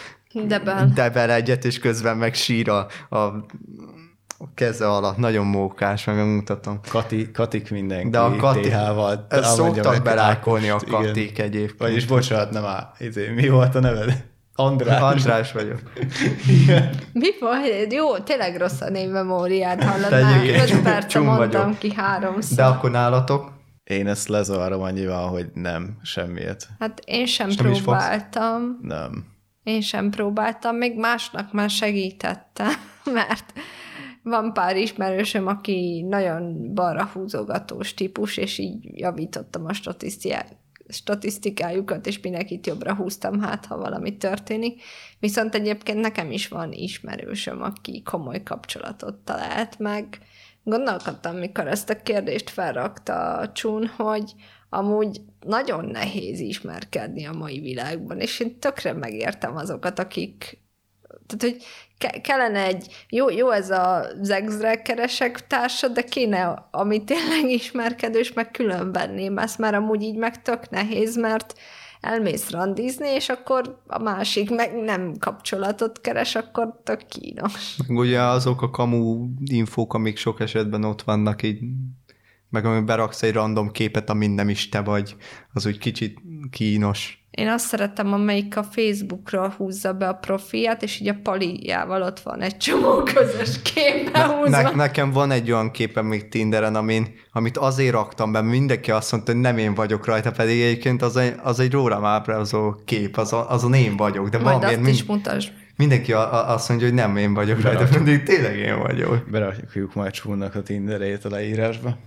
Debel. 0.48 0.92
debel 0.94 1.32
egyet, 1.32 1.66
és 1.66 1.80
közben 1.80 2.18
meg 2.18 2.34
sír 2.34 2.70
a, 2.70 2.88
a, 3.10 3.46
a 4.38 4.46
keze 4.54 4.88
alatt. 4.90 5.18
Nagyon 5.18 5.46
mókás, 5.46 6.06
meg 6.06 6.16
mutatom. 6.26 6.80
Kati, 6.90 7.32
katik 7.32 7.72
mindenki 7.72 8.10
De 8.10 8.20
a 8.20 8.36
Kati, 8.36 8.70
TH-val. 8.70 9.28
szoktak 9.42 10.04
belákolni 10.04 10.70
a 10.70 10.74
Ákost, 10.74 10.88
igen. 10.88 11.02
katik 11.02 11.40
egyébként. 11.40 11.78
Vagyis 11.78 12.06
bocsánat, 12.06 12.52
nem 12.52 12.66
á, 12.66 12.92
izé, 13.00 13.30
mi 13.30 13.50
volt 13.50 13.76
a 13.76 13.80
neved? 13.80 14.26
András. 14.58 15.02
András 15.02 15.52
vagyok. 15.52 15.80
Igen. 16.48 16.90
Mi 17.14 17.28
volt? 17.40 17.94
Jó, 17.94 18.18
tényleg 18.18 18.58
rossz 18.58 18.82
a 18.82 18.90
névmemóriát 18.90 19.84
egyébként 20.12 20.72
5 20.72 20.82
perce 20.82 21.08
csum 21.08 21.26
mondtam 21.26 21.62
vagyok. 21.64 21.80
ki 21.80 21.94
háromszor. 21.94 22.56
De 22.58 22.66
akkor 22.66 22.92
nálatok? 22.92 23.52
Én 23.84 24.08
ezt 24.08 24.28
lezavarom 24.28 24.82
annyival, 24.82 25.28
hogy 25.28 25.48
nem, 25.54 25.98
semmiért. 26.04 26.68
Hát 26.80 27.02
én 27.06 27.26
sem 27.26 27.50
És 27.50 27.56
nem 27.56 27.72
próbáltam. 27.72 28.78
Nem. 28.82 29.26
Én 29.64 29.82
sem 29.82 30.10
próbáltam, 30.10 30.76
még 30.76 30.98
másnak 31.00 31.54
már 31.54 31.70
segítettem, 31.70 32.72
mert 33.14 33.54
van 34.26 34.54
pár 34.54 34.78
ismerősöm, 34.78 35.48
aki 35.48 36.06
nagyon 36.10 36.74
balra 36.74 37.06
húzogatós 37.14 37.94
típus, 37.94 38.38
és 38.38 38.58
így 38.58 39.00
javítottam 39.00 39.66
a 39.66 39.74
statisztikájukat, 40.88 42.08
és 42.08 42.20
mindenkit 42.20 42.68
jobbra 42.68 42.96
húztam, 42.96 43.42
hát 43.42 43.66
ha 43.66 43.78
valami 43.78 44.18
történik. 44.18 44.82
Viszont 45.20 45.56
egyébként 45.56 46.00
nekem 46.00 46.32
is 46.32 46.48
van 46.48 46.72
ismerősöm, 46.72 47.62
aki 47.62 48.02
komoly 48.04 48.44
kapcsolatot 48.44 49.16
talált 49.16 49.80
meg. 49.80 50.20
Gondolkodtam, 50.64 51.36
mikor 51.38 51.68
ezt 51.68 51.90
a 51.90 52.02
kérdést 52.02 52.50
felrakta 52.50 53.38
a 53.38 53.52
Csun, 53.52 53.88
hogy 53.88 54.34
amúgy 54.70 55.22
nagyon 55.40 55.86
nehéz 55.86 56.40
ismerkedni 56.40 57.26
a 57.26 57.34
mai 57.34 57.60
világban, 57.60 58.20
és 58.20 58.40
én 58.40 58.60
tökre 58.60 58.94
megértem 58.94 59.56
azokat, 59.56 60.00
akik 60.00 60.64
tehát, 61.26 61.54
hogy 61.54 61.64
ke- 61.98 62.22
kellene 62.22 62.64
egy, 62.64 63.06
jó, 63.10 63.30
jó 63.30 63.50
ez 63.50 63.70
a 63.70 64.06
zegzre 64.22 64.82
keresek 64.82 65.48
társad, 65.48 65.92
de 65.92 66.04
kéne, 66.04 66.68
ami 66.72 67.04
tényleg 67.04 67.50
ismerkedős, 67.50 68.34
meg 68.34 68.52
külön 68.52 68.92
venném 68.92 69.38
ezt, 69.38 69.58
mert 69.58 69.76
amúgy 69.76 70.02
így 70.02 70.18
meg 70.18 70.42
tök 70.42 70.70
nehéz, 70.70 71.18
mert 71.18 71.54
elmész 72.02 72.50
randizni, 72.50 73.08
és 73.08 73.30
akkor 73.30 73.82
a 73.88 74.00
másik 74.00 74.50
meg 74.50 74.76
nem 74.76 75.14
kapcsolatot 75.20 76.02
keres, 76.02 76.36
akkor 76.36 76.80
tök 76.84 77.06
kínos. 77.06 77.76
Meg 77.88 77.98
ugye 77.98 78.22
azok 78.22 78.62
a 78.62 78.70
kamu 78.70 79.28
infók, 79.46 79.94
amik 79.94 80.18
sok 80.18 80.40
esetben 80.40 80.84
ott 80.84 81.02
vannak 81.02 81.44
így, 81.44 81.60
meg 82.50 82.66
amikor 82.66 82.86
beraksz 82.86 83.24
egy 83.24 83.34
random 83.34 83.72
képet, 83.72 84.10
amin 84.10 84.32
nem 84.32 84.50
is 84.50 84.70
te 84.70 84.82
vagy, 84.82 85.16
az 85.54 85.66
úgy 85.66 85.78
kicsit 85.78 86.20
kínos. 86.50 87.25
Én 87.36 87.48
azt 87.48 87.66
szeretem, 87.66 88.14
amelyik 88.14 88.58
a 88.58 88.64
Facebookra 88.64 89.54
húzza 89.58 89.94
be 89.94 90.08
a 90.08 90.14
profiát, 90.14 90.84
és 90.84 91.00
így 91.00 91.08
a 91.08 91.16
paliával 91.24 92.02
ott 92.02 92.20
van 92.20 92.42
egy 92.42 92.58
csomó 92.58 93.04
közös 93.14 93.62
képbe 93.62 94.26
húzva. 94.26 94.62
Ne, 94.62 94.72
nekem 94.72 95.12
van 95.12 95.32
egy 95.32 95.52
olyan 95.52 95.72
képem 95.72 96.06
még 96.06 96.30
Tinderen, 96.30 96.76
amin, 96.76 97.16
amit 97.32 97.58
azért 97.58 97.92
raktam 97.92 98.32
be, 98.32 98.42
mindenki 98.42 98.92
azt 98.92 99.12
mondta, 99.12 99.32
hogy 99.32 99.42
nem 99.42 99.58
én 99.58 99.74
vagyok 99.74 100.06
rajta, 100.06 100.32
pedig 100.32 100.62
egyébként 100.62 101.02
az 101.02 101.18
egy, 101.18 101.34
az 101.44 101.60
egy 101.60 101.72
rólam 101.72 102.06
ábrázoló 102.06 102.82
kép, 102.86 103.18
az 103.18 103.34
a, 103.34 103.50
azon 103.50 103.74
én 103.74 103.98
vagyok, 103.98 104.30
de 104.30 104.38
Majd 104.38 104.64
azt 104.64 104.72
is 104.72 104.80
mind, 104.80 105.04
mutasd. 105.08 105.52
Mindenki 105.78 106.14
a, 106.14 106.34
a, 106.34 106.54
azt 106.54 106.70
mondja, 106.70 106.88
hogy 106.88 106.96
nem 106.96 107.18
én 107.18 107.34
vagyok 107.34 107.62
rajta, 107.62 107.84
pedig 107.84 108.24
tényleg 108.24 108.58
én 108.58 108.80
vagyok. 108.80 109.30
Berakjuk 109.32 109.94
majd 109.94 110.12
csúlnak 110.12 110.56
a 110.56 110.62
Tinderét 110.62 111.26
a 111.26 111.30
leírásba. 111.30 111.98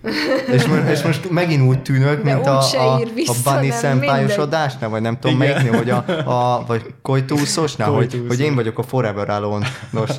És, 0.51 0.65
most, 0.65 0.87
és 0.89 1.01
most 1.01 1.29
megint 1.29 1.61
úgy 1.61 1.81
tűnök, 1.81 2.23
De 2.23 2.33
mint 2.33 2.47
a, 2.47 2.57
úgyse 2.57 2.79
a, 2.79 2.99
ír 2.99 3.13
vissza, 3.13 3.51
a 3.51 3.59
Bunny 3.99 4.31
adásnál, 4.31 4.89
vagy 4.89 5.01
nem 5.01 5.19
tudom 5.19 5.41
Igen. 5.41 5.53
melyiknél, 5.53 5.77
hogy 5.77 5.89
a, 5.89 6.03
a 6.25 6.65
vagy 6.65 6.93
Kojtúszosnál, 7.01 7.89
hogy, 7.89 8.23
hogy 8.27 8.39
én 8.39 8.55
vagyok 8.55 8.77
a 8.77 8.83
Forever 8.83 9.29
Alone. 9.29 9.67
Nos, 9.91 10.11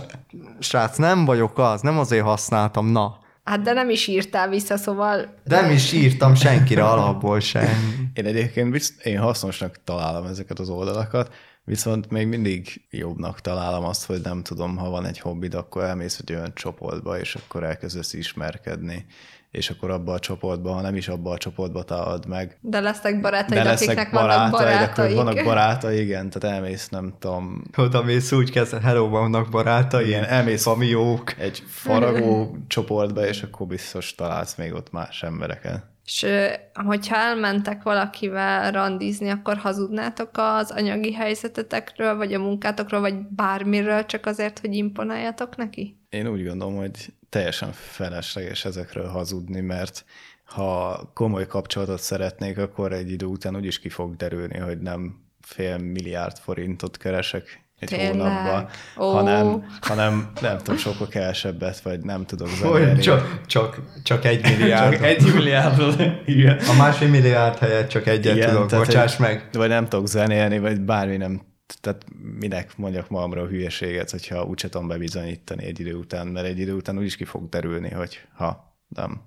srác, 0.59 0.97
nem 0.97 1.25
vagyok 1.25 1.59
az, 1.59 1.81
nem 1.81 1.99
azért 1.99 2.25
használtam, 2.25 2.87
na. 2.87 3.19
Hát 3.45 3.63
de 3.63 3.73
nem 3.73 3.91
is 3.91 4.07
írtál 4.07 4.49
vissza, 4.49 4.77
szóval... 4.77 5.35
De 5.45 5.61
nem 5.61 5.71
is 5.71 5.93
írtam 5.93 6.35
senkire 6.35 6.85
alapból 6.85 7.41
sem. 7.41 7.69
Én 8.15 8.27
egyébként 8.27 8.71
bizt, 8.71 9.07
én 9.07 9.19
hasznosnak 9.19 9.81
találom 9.85 10.27
ezeket 10.27 10.59
az 10.59 10.69
oldalakat, 10.69 11.35
viszont 11.71 12.11
még 12.11 12.27
mindig 12.27 12.83
jobbnak 12.91 13.41
találom 13.41 13.85
azt, 13.85 14.07
hogy 14.07 14.21
nem 14.23 14.43
tudom, 14.43 14.77
ha 14.77 14.91
van 14.91 15.07
egy 15.07 15.19
hobbid, 15.19 15.55
akkor 15.55 15.83
elmész 15.83 16.19
egy 16.19 16.35
olyan 16.35 16.55
csoportba, 16.55 17.19
és 17.19 17.35
akkor 17.35 17.65
elkezdesz 17.65 18.13
ismerkedni, 18.13 19.07
és 19.51 19.71
akkor 19.71 19.91
abba 19.91 20.13
a 20.13 20.19
csoportba, 20.19 20.73
ha 20.73 20.81
nem 20.81 20.97
is 20.97 21.09
abba 21.09 21.31
a 21.31 21.39
csoportba 21.39 21.83
találod 21.83 22.27
meg, 22.27 22.59
De 22.61 22.81
lesznek 22.81 23.21
barátaid, 23.21 23.63
de 23.63 23.71
akiknek 23.71 23.97
lesznek 23.97 24.11
vannak 24.11 24.51
barátaid, 24.51 24.83
akkor 24.83 24.95
barátaik. 24.95 25.17
vannak 25.17 25.45
barátai, 25.45 26.01
igen, 26.01 26.31
tehát 26.31 26.57
elmész, 26.57 26.89
nem 26.89 27.15
tudom, 27.19 27.63
Oda 27.77 28.03
mész 28.03 28.33
úgy 28.33 28.51
kezdve, 28.51 28.81
hello, 28.81 29.09
vannak 29.09 29.51
barátai, 29.51 30.07
ilyen 30.07 30.25
elmész 30.25 30.63
famiók. 30.63 31.39
egy 31.39 31.63
faragó 31.67 32.57
csoportba, 32.69 33.27
és 33.27 33.43
akkor 33.43 33.67
biztos 33.67 34.15
találsz 34.15 34.55
még 34.55 34.73
ott 34.73 34.93
más 34.93 35.23
embereket. 35.23 35.85
És 36.05 36.27
hogyha 36.73 37.17
elmentek 37.17 37.83
valakivel 37.83 38.71
randizni, 38.71 39.29
akkor 39.29 39.57
hazudnátok 39.57 40.31
az 40.33 40.71
anyagi 40.71 41.13
helyzetetekről, 41.13 42.17
vagy 42.17 42.35
a 42.35 42.39
munkátokról, 42.39 43.01
vagy 43.01 43.15
bármiről, 43.29 44.07
csak 44.07 44.27
azért, 44.27 44.59
hogy 44.59 44.75
imponáljatok 44.75 45.57
neki? 45.57 45.99
Én 46.09 46.29
úgy 46.29 46.45
gondolom, 46.45 46.77
hogy 46.77 47.13
teljesen 47.29 47.73
felesleges 47.73 48.65
ezekről 48.65 49.07
hazudni, 49.07 49.61
mert 49.61 50.05
ha 50.45 51.01
komoly 51.15 51.47
kapcsolatot 51.47 52.01
szeretnék, 52.01 52.59
akkor 52.59 52.93
egy 52.93 53.11
idő 53.11 53.27
után 53.27 53.57
úgyis 53.57 53.79
ki 53.79 53.89
fog 53.89 54.17
derülni, 54.17 54.59
hogy 54.59 54.79
nem 54.79 55.29
fél 55.41 55.79
milliárd 55.79 56.39
forintot 56.39 56.97
keresek 56.97 57.70
egy 57.81 57.89
Tényleg? 57.89 58.13
hónapban, 58.13 58.69
Ó. 58.99 59.13
hanem, 59.13 59.65
hanem 59.81 60.31
nem 60.41 60.59
tudom, 60.59 60.77
sokkal 60.77 61.09
kevesebbet, 61.09 61.81
vagy 61.81 62.01
nem 62.01 62.25
tudok 62.27 62.49
Hogy 62.49 62.57
zenélni. 62.81 63.01
csak, 63.01 63.41
csak, 63.47 63.81
csak 64.03 64.25
egy 64.25 64.43
milliárd. 64.59 64.93
csak 64.93 65.03
egy 65.05 65.35
milliárdról, 65.35 65.95
igen. 66.25 66.59
A 66.59 66.75
másfél 66.79 67.09
milliárd 67.09 67.59
helyett 67.59 67.89
csak 67.89 68.07
egyet 68.07 68.37
Igen, 68.37 68.51
tudok, 68.51 68.69
bocsáss 68.71 69.17
hogy- 69.17 69.27
meg. 69.27 69.49
Vagy 69.53 69.69
nem 69.69 69.89
tudok 69.89 70.07
zenélni, 70.07 70.59
vagy 70.59 70.81
bármi 70.81 71.17
nem, 71.17 71.43
tehát 71.81 72.05
minek 72.39 72.77
mondjak 72.77 73.09
magamra 73.09 73.43
a 73.43 73.47
hülyeséget, 73.47 74.11
hogyha 74.11 74.45
úgyse 74.45 74.69
tudom 74.69 74.89
bebizonyítani 74.89 75.65
egy 75.65 75.81
idő 75.81 75.95
után, 75.95 76.27
mert 76.27 76.47
egy 76.47 76.59
idő 76.59 76.75
után 76.75 76.99
úgyis 76.99 77.17
ki 77.17 77.25
fog 77.25 77.49
derülni, 77.49 77.91
hogy 77.91 78.21
ha 78.35 78.77
nem. 78.89 79.21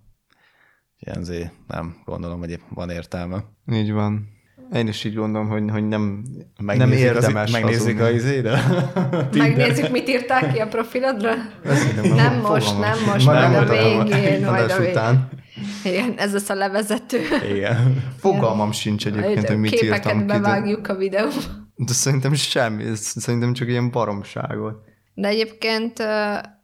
Ilyen 0.99 1.51
nem 1.67 2.01
gondolom, 2.05 2.39
hogy 2.39 2.59
van 2.69 2.89
értelme. 2.89 3.43
Így 3.71 3.91
van. 3.91 4.29
Én 4.73 4.87
is 4.87 5.03
így 5.03 5.15
gondolom, 5.15 5.47
hogy, 5.47 5.63
hogy 5.71 5.87
nem, 5.87 6.23
nem 6.57 6.65
Megnézik 6.77 7.03
érdemes 7.05 7.43
az, 7.47 7.51
megnézik 7.51 7.99
a 7.99 8.03
hazudni. 8.03 8.15
izéde? 8.19 8.63
Megnézzük, 9.37 9.89
mit 9.91 10.07
írták 10.09 10.53
ki 10.53 10.59
a 10.59 10.67
profilodra? 10.67 11.31
Szerintem 11.65 12.13
Nem 12.15 12.39
most, 12.39 12.79
nem 12.79 12.97
most, 13.05 13.25
Már 13.25 13.49
majd 13.51 13.69
a 13.69 13.71
végén, 13.71 14.45
majd 14.45 14.71
a 14.71 14.77
végén. 14.77 14.91
után. 14.91 15.29
Igen, 15.83 16.13
ez 16.17 16.33
lesz 16.33 16.49
a 16.49 16.53
levezető. 16.53 17.19
Igen. 17.53 18.03
Fogalmam 18.19 18.71
sincs 18.71 19.05
egyébként, 19.05 19.47
hogy 19.47 19.57
mit 19.57 19.71
Képeket 19.71 20.05
írtam 20.05 20.19
ki. 20.19 20.25
De, 20.25 20.33
bevágjuk 20.33 20.87
a 20.87 20.95
videóba. 20.95 21.35
de 21.75 21.93
szerintem 21.93 22.33
semmi, 22.33 22.83
szerintem 22.95 23.53
csak 23.53 23.67
ilyen 23.67 23.91
baromságot. 23.91 24.75
De 25.13 25.27
egyébként, 25.27 26.03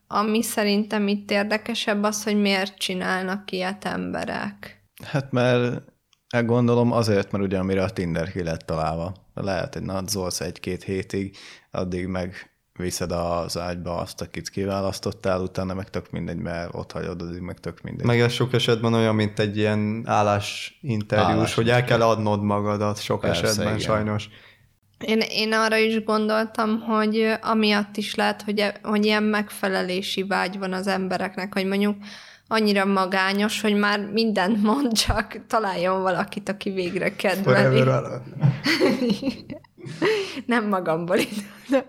ami 0.08 0.42
szerintem 0.44 1.08
itt 1.08 1.32
érdekesebb 1.32 2.04
az, 2.04 2.24
hogy 2.24 2.42
miért 2.42 2.78
csinálnak 2.78 3.52
ilyet 3.52 3.86
emberek. 3.86 4.84
Hát 5.06 5.32
mert 5.32 5.82
gondolom 6.30 6.92
azért, 6.92 7.32
mert 7.32 7.44
ugye 7.44 7.58
amire 7.58 7.84
a 7.84 7.90
Tinder 7.90 8.32
ki 8.32 8.44
lett 8.44 8.66
találva. 8.66 9.14
Lehet, 9.34 9.74
hogy 9.74 9.84
nadzolsz 9.84 10.42
egy-két 10.42 10.84
hétig, 10.84 11.36
addig 11.72 12.08
meg 12.08 12.50
viszed 12.74 13.12
az 13.12 13.58
ágyba 13.58 13.98
azt, 13.98 14.22
akit 14.22 14.50
kiválasztottál, 14.50 15.42
utána 15.42 15.74
meg 15.74 15.90
tök 15.90 16.12
mindegy, 16.12 16.38
mert 16.38 16.70
ott 16.74 16.92
hagyod, 16.92 17.22
addig 17.22 17.42
meg 17.42 17.60
tök 17.60 17.82
mindegy. 17.82 18.06
Meg 18.06 18.20
ez 18.20 18.32
sok 18.32 18.54
esetben 18.54 18.94
olyan, 18.94 19.16
mint 19.16 19.40
egy 19.40 19.58
ilyen 19.58 20.04
állásinterjús, 20.06 21.30
Állás- 21.30 21.54
hogy 21.54 21.70
el 21.70 21.84
kell 21.84 22.02
adnod 22.02 22.44
magadat 22.44 23.02
sok 23.02 23.20
Persze, 23.20 23.44
esetben 23.44 23.68
igen. 23.68 23.80
sajnos. 23.80 24.30
Én, 25.00 25.20
én 25.20 25.54
arra 25.54 25.78
is 25.78 26.04
gondoltam, 26.04 26.80
hogy 26.80 27.34
amiatt 27.42 27.98
is 27.98 28.16
lehet, 28.16 28.42
hogy, 28.42 28.60
e- 28.60 28.80
hogy 28.84 29.06
ilyen 29.06 29.24
megfelelési 29.24 30.24
vágy 30.24 30.60
van 30.60 30.74
az 30.74 30.88
embereknek, 30.88 31.54
hogy 31.54 31.66
mondjuk 31.66 31.96
annyira 32.52 32.86
magányos, 32.86 33.62
hogy 33.62 33.76
már 33.76 34.00
mindent 34.00 34.64
mond, 34.64 34.94
csak 34.94 35.40
találjon 35.48 36.02
valakit, 36.02 36.50
aki 36.50 36.70
végre 36.70 37.16
kedveli. 37.16 37.84
Nem 40.46 40.68
magamból 40.68 41.18
indul. 41.18 41.84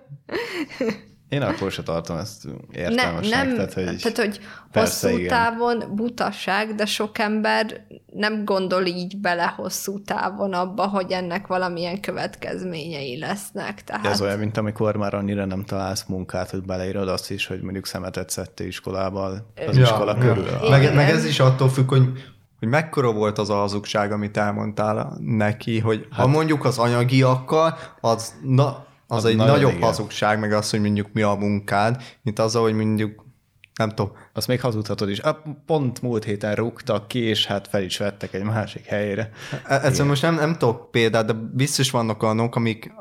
Én 1.30 1.42
akkor 1.42 1.70
se 1.70 1.82
tartom 1.82 2.16
ezt 2.16 2.44
Ne, 2.44 2.80
értelmesnek. 2.80 3.44
nem, 3.44 3.54
tehát, 3.54 3.72
hogy, 3.72 3.84
tehát, 3.84 4.16
hogy 4.16 4.40
persze, 4.72 5.06
hosszú 5.08 5.18
igen. 5.18 5.28
távon 5.28 5.84
butaság, 5.94 6.74
de 6.74 6.86
sok 6.86 7.18
ember 7.18 7.86
nem 8.12 8.44
gondol 8.44 8.86
így 8.86 9.16
bele 9.20 9.54
hosszú 9.56 10.02
távon 10.02 10.52
abba, 10.52 10.86
hogy 10.86 11.10
ennek 11.10 11.46
valamilyen 11.46 12.00
következményei 12.00 13.18
lesznek. 13.18 13.84
Tehát 13.84 14.06
Ez 14.06 14.20
olyan, 14.20 14.38
mint 14.38 14.56
amikor 14.56 14.96
már 14.96 15.14
annyira 15.14 15.44
nem 15.44 15.64
találsz 15.64 16.04
munkát, 16.04 16.50
hogy 16.50 16.62
beleírod 16.62 17.08
azt 17.08 17.30
is, 17.30 17.46
hogy 17.46 17.60
mondjuk 17.60 17.86
szemetet 17.86 18.30
szedtél 18.30 18.66
iskolával, 18.66 19.52
az 19.68 19.76
ja, 19.76 19.82
iskola 19.82 20.16
ja. 20.16 20.18
körül. 20.18 20.68
Meg, 20.70 20.94
meg 20.94 21.10
ez 21.10 21.24
is 21.24 21.40
attól 21.40 21.68
függ, 21.68 21.88
hogy, 21.88 22.08
hogy 22.58 22.68
mekkora 22.68 23.12
volt 23.12 23.38
az 23.38 23.50
a 23.50 23.54
hazugság, 23.54 24.12
amit 24.12 24.36
elmondtál 24.36 25.16
neki, 25.20 25.78
hogy 25.78 26.06
hát, 26.10 26.20
ha 26.20 26.26
mondjuk 26.26 26.64
az 26.64 26.78
anyagiakkal, 26.78 27.78
az, 28.00 28.34
na, 28.42 28.88
az, 29.10 29.16
Az 29.16 29.24
egy 29.24 29.36
nagyon 29.36 29.54
nagyobb 29.54 29.70
igen. 29.70 29.82
hazugság, 29.82 30.38
meg 30.38 30.52
az, 30.52 30.70
hogy 30.70 30.80
mondjuk 30.80 31.12
mi 31.12 31.22
a 31.22 31.34
munkád, 31.34 32.02
mint 32.22 32.38
az, 32.38 32.54
hogy 32.54 32.74
mondjuk 32.74 33.24
nem 33.74 33.88
tudom, 33.88 34.12
Azt 34.32 34.46
még 34.48 34.60
hazudhatod 34.60 35.08
is. 35.10 35.20
Pont 35.66 36.02
múlt 36.02 36.24
héten 36.24 36.54
rúgtak 36.54 37.08
ki, 37.08 37.18
és 37.18 37.46
hát 37.46 37.68
fel 37.68 37.82
is 37.82 37.96
vettek 37.98 38.34
egy 38.34 38.42
másik 38.42 38.84
helyre. 38.84 39.30
E- 39.66 39.74
Egyszerűen 39.82 40.08
most 40.08 40.22
nem, 40.22 40.34
nem 40.34 40.56
tudok 40.56 40.90
példát, 40.90 41.26
de 41.26 41.32
biztos 41.32 41.90
vannak 41.90 42.22
olyanok, 42.22 42.56
amik, 42.56 42.92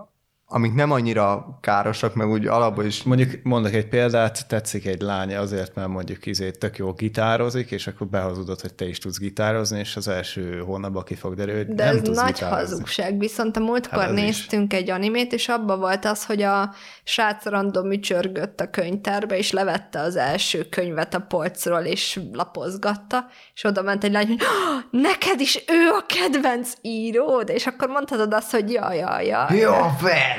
amik 0.52 0.74
nem 0.74 0.92
annyira 0.92 1.58
károsak, 1.62 2.14
meg 2.16 2.30
úgy 2.30 2.48
alapból 2.48 2.86
is 2.86 3.04
Mondjuk 3.04 3.32
mondok 3.44 3.74
egy 3.74 3.88
példát, 3.88 4.48
tetszik 4.48 4.86
egy 4.86 5.02
lány 5.02 5.36
azért, 5.36 5.76
mert 5.76 5.88
mondjuk 5.88 6.26
izé 6.26 6.52
tök 6.52 6.78
jó 6.78 6.94
gitározik, 6.94 7.72
és 7.72 7.88
akkor 7.88 8.08
behazudod, 8.08 8.62
hogy 8.62 8.74
te 8.74 8.86
is 8.88 8.98
tudsz 8.98 9.20
gitározni, 9.20 9.80
és 9.80 9.96
az 9.96 10.08
első 10.08 10.60
hónapban 10.66 11.04
ki 11.04 11.16
fog 11.16 11.36
derülni, 11.36 11.66
hogy 11.66 11.76
De 11.76 11.86
nem 11.86 11.96
ez 11.96 12.02
tudsz 12.02 12.18
nagy 12.18 12.34
gitározni. 12.34 12.72
hazugság. 12.72 13.20
Viszont 13.20 13.58
a 13.58 13.60
múltkor 13.60 14.00
Hát 14.00 14.10
ez 14.12 14.18
is. 14.18 14.24
néztünk 14.24 14.74
egy 14.74 14.90
animét, 14.90 15.34
és 15.34 15.48
abban 15.48 15.80
volt 15.80 16.06
az, 16.06 16.26
hogy 16.26 16.42
a 16.42 16.74
srác 17.04 17.46
random 17.46 17.92
ücsörgött 17.92 18.60
a 18.60 18.70
könyvtárba, 18.70 19.36
és 19.36 19.52
levette 19.52 20.00
az 20.00 20.16
első 20.16 20.64
könyvet 20.70 21.14
a 21.14 21.20
polcról, 21.20 21.82
és 21.82 22.20
lapozgatta, 22.34 23.26
és 23.54 23.64
oda 23.64 23.82
ment 23.82 24.04
egy 24.04 24.12
lány, 24.12 24.28
hogy 24.28 24.38
"Ah, 24.42 25.02
neked 25.02 25.40
is 25.40 25.56
ő 25.68 25.90
a 25.90 26.06
kedvenc 26.08 26.74
íród, 26.82 27.50
és 27.50 27.66
akkor 27.68 27.88
mondhatod 27.88 28.34
azt, 28.34 28.52
hogy 28.52 28.72
ja, 28.72 28.94
ja, 28.94 29.20
ja. 29.22 29.48
Jó, 29.54 29.74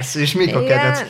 persze, 0.00 0.20
és 0.20 0.34
mik 0.34 0.54
a 0.54 0.64
kedvenc? 0.64 1.00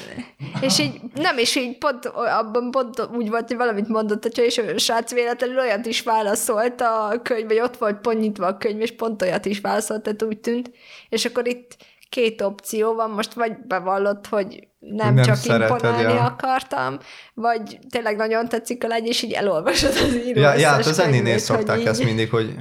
És 0.60 0.78
így, 0.78 1.00
nem, 1.14 1.38
és 1.38 1.56
így 1.56 1.78
pont, 1.78 2.04
abban 2.06 2.70
pont 2.70 3.08
úgy 3.12 3.28
volt, 3.28 3.48
hogy 3.48 3.56
valamit 3.56 3.88
mondott 3.88 4.24
a 4.24 4.30
csaj, 4.30 4.44
és 4.44 4.58
a 4.58 4.78
srác 4.78 5.12
véletlenül 5.12 5.58
olyat 5.58 5.86
is 5.86 6.02
válaszolt 6.02 6.80
a 6.80 7.20
könyv, 7.22 7.46
vagy 7.46 7.60
ott 7.60 7.76
volt 7.76 8.00
pont 8.00 8.20
nyitva 8.20 8.46
a 8.46 8.56
könyv, 8.56 8.80
és 8.80 8.94
pont 8.94 9.22
olyat 9.22 9.44
is 9.44 9.60
válaszolt, 9.60 10.02
tehát 10.02 10.22
úgy 10.22 10.38
tűnt. 10.38 10.70
És 11.08 11.24
akkor 11.24 11.48
itt 11.48 11.76
két 12.08 12.40
opció 12.40 12.94
van, 12.94 13.10
most 13.10 13.32
vagy 13.32 13.52
bevallott, 13.66 14.26
hogy 14.26 14.68
nem, 14.78 15.14
Nem 15.14 15.24
csak 15.24 15.36
szereted, 15.36 15.76
imponálni 15.76 16.12
ja. 16.12 16.24
akartam, 16.24 16.98
vagy 17.34 17.78
tényleg 17.90 18.16
nagyon 18.16 18.48
tetszik 18.48 18.84
a 18.84 18.86
lány, 18.86 19.06
és 19.06 19.22
így 19.22 19.32
elolvasod 19.32 19.90
az 19.90 20.14
író 20.14 20.40
Ja, 20.40 20.54
ja 20.54 20.68
hát 20.68 20.98
ennénél 20.98 21.22
könyvét, 21.22 21.38
szokták 21.38 21.76
hogy 21.76 21.86
ezt 21.86 22.04
mindig, 22.04 22.30
hogy, 22.30 22.54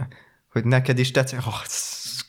hogy 0.51 0.65
neked 0.65 0.99
is 0.99 1.11
tetszik, 1.11 1.37
oh, 1.47 1.63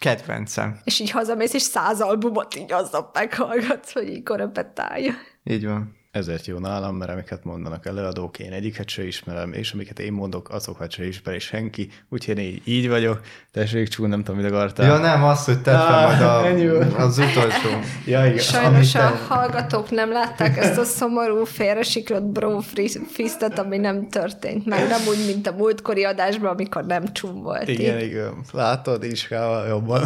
kedvencem. 0.00 0.80
És 0.84 1.00
így 1.00 1.10
hazamész, 1.10 1.54
és 1.54 1.62
száz 1.62 2.00
albumot 2.00 2.56
így 2.56 2.72
aznap 2.72 3.14
meghallgatsz, 3.14 3.92
hogy 3.92 4.08
így 4.08 4.22
korepetálja. 4.22 5.12
Így 5.44 5.66
van. 5.66 5.99
Ezért 6.10 6.46
jó 6.46 6.58
nálam, 6.58 6.96
mert 6.96 7.10
amiket 7.10 7.44
mondanak 7.44 7.86
előadók, 7.86 8.38
én 8.38 8.52
egyiket 8.52 8.88
se 8.88 9.06
ismerem, 9.06 9.52
és 9.52 9.72
amiket 9.72 9.98
én 9.98 10.12
mondok, 10.12 10.50
azokat 10.50 10.90
se 10.90 11.06
ismeri 11.06 11.38
senki, 11.38 11.90
úgyhogy 12.08 12.38
én 12.38 12.44
így, 12.44 12.62
így 12.64 12.88
vagyok. 12.88 13.20
Tessék, 13.52 13.88
csú, 13.88 14.06
nem 14.06 14.24
tudom, 14.24 14.40
mit 14.40 14.50
akartál. 14.50 14.86
Ja, 14.86 14.98
nem, 14.98 15.24
azt, 15.24 15.44
hogy 15.46 15.62
tedd 15.62 15.74
fel 15.76 15.94
Á, 15.94 16.06
majd 16.06 16.68
a, 16.70 16.96
az 17.02 17.18
utolsó. 17.18 17.68
ja 18.06 18.24
igen. 18.26 18.38
Sajnos 18.38 18.94
a 18.94 18.98
te- 18.98 19.34
hallgatók 19.34 19.90
nem 19.90 20.12
látták 20.12 20.56
ezt 20.56 20.78
a 20.78 20.84
szomorú 20.84 21.44
félresiklott 21.44 22.24
brofistet, 22.24 23.58
ami 23.58 23.76
nem 23.78 24.08
történt 24.08 24.66
meg. 24.66 24.88
Nem 24.88 25.00
úgy, 25.08 25.26
mint 25.26 25.46
a 25.46 25.52
múltkori 25.52 26.04
adásban, 26.04 26.50
amikor 26.50 26.84
nem 26.84 27.12
csum 27.12 27.42
volt. 27.42 27.68
Igen, 27.68 27.98
itt. 27.98 28.04
igen. 28.04 28.32
Látod, 28.52 29.04
iskával 29.04 29.66
jobban. 29.68 30.02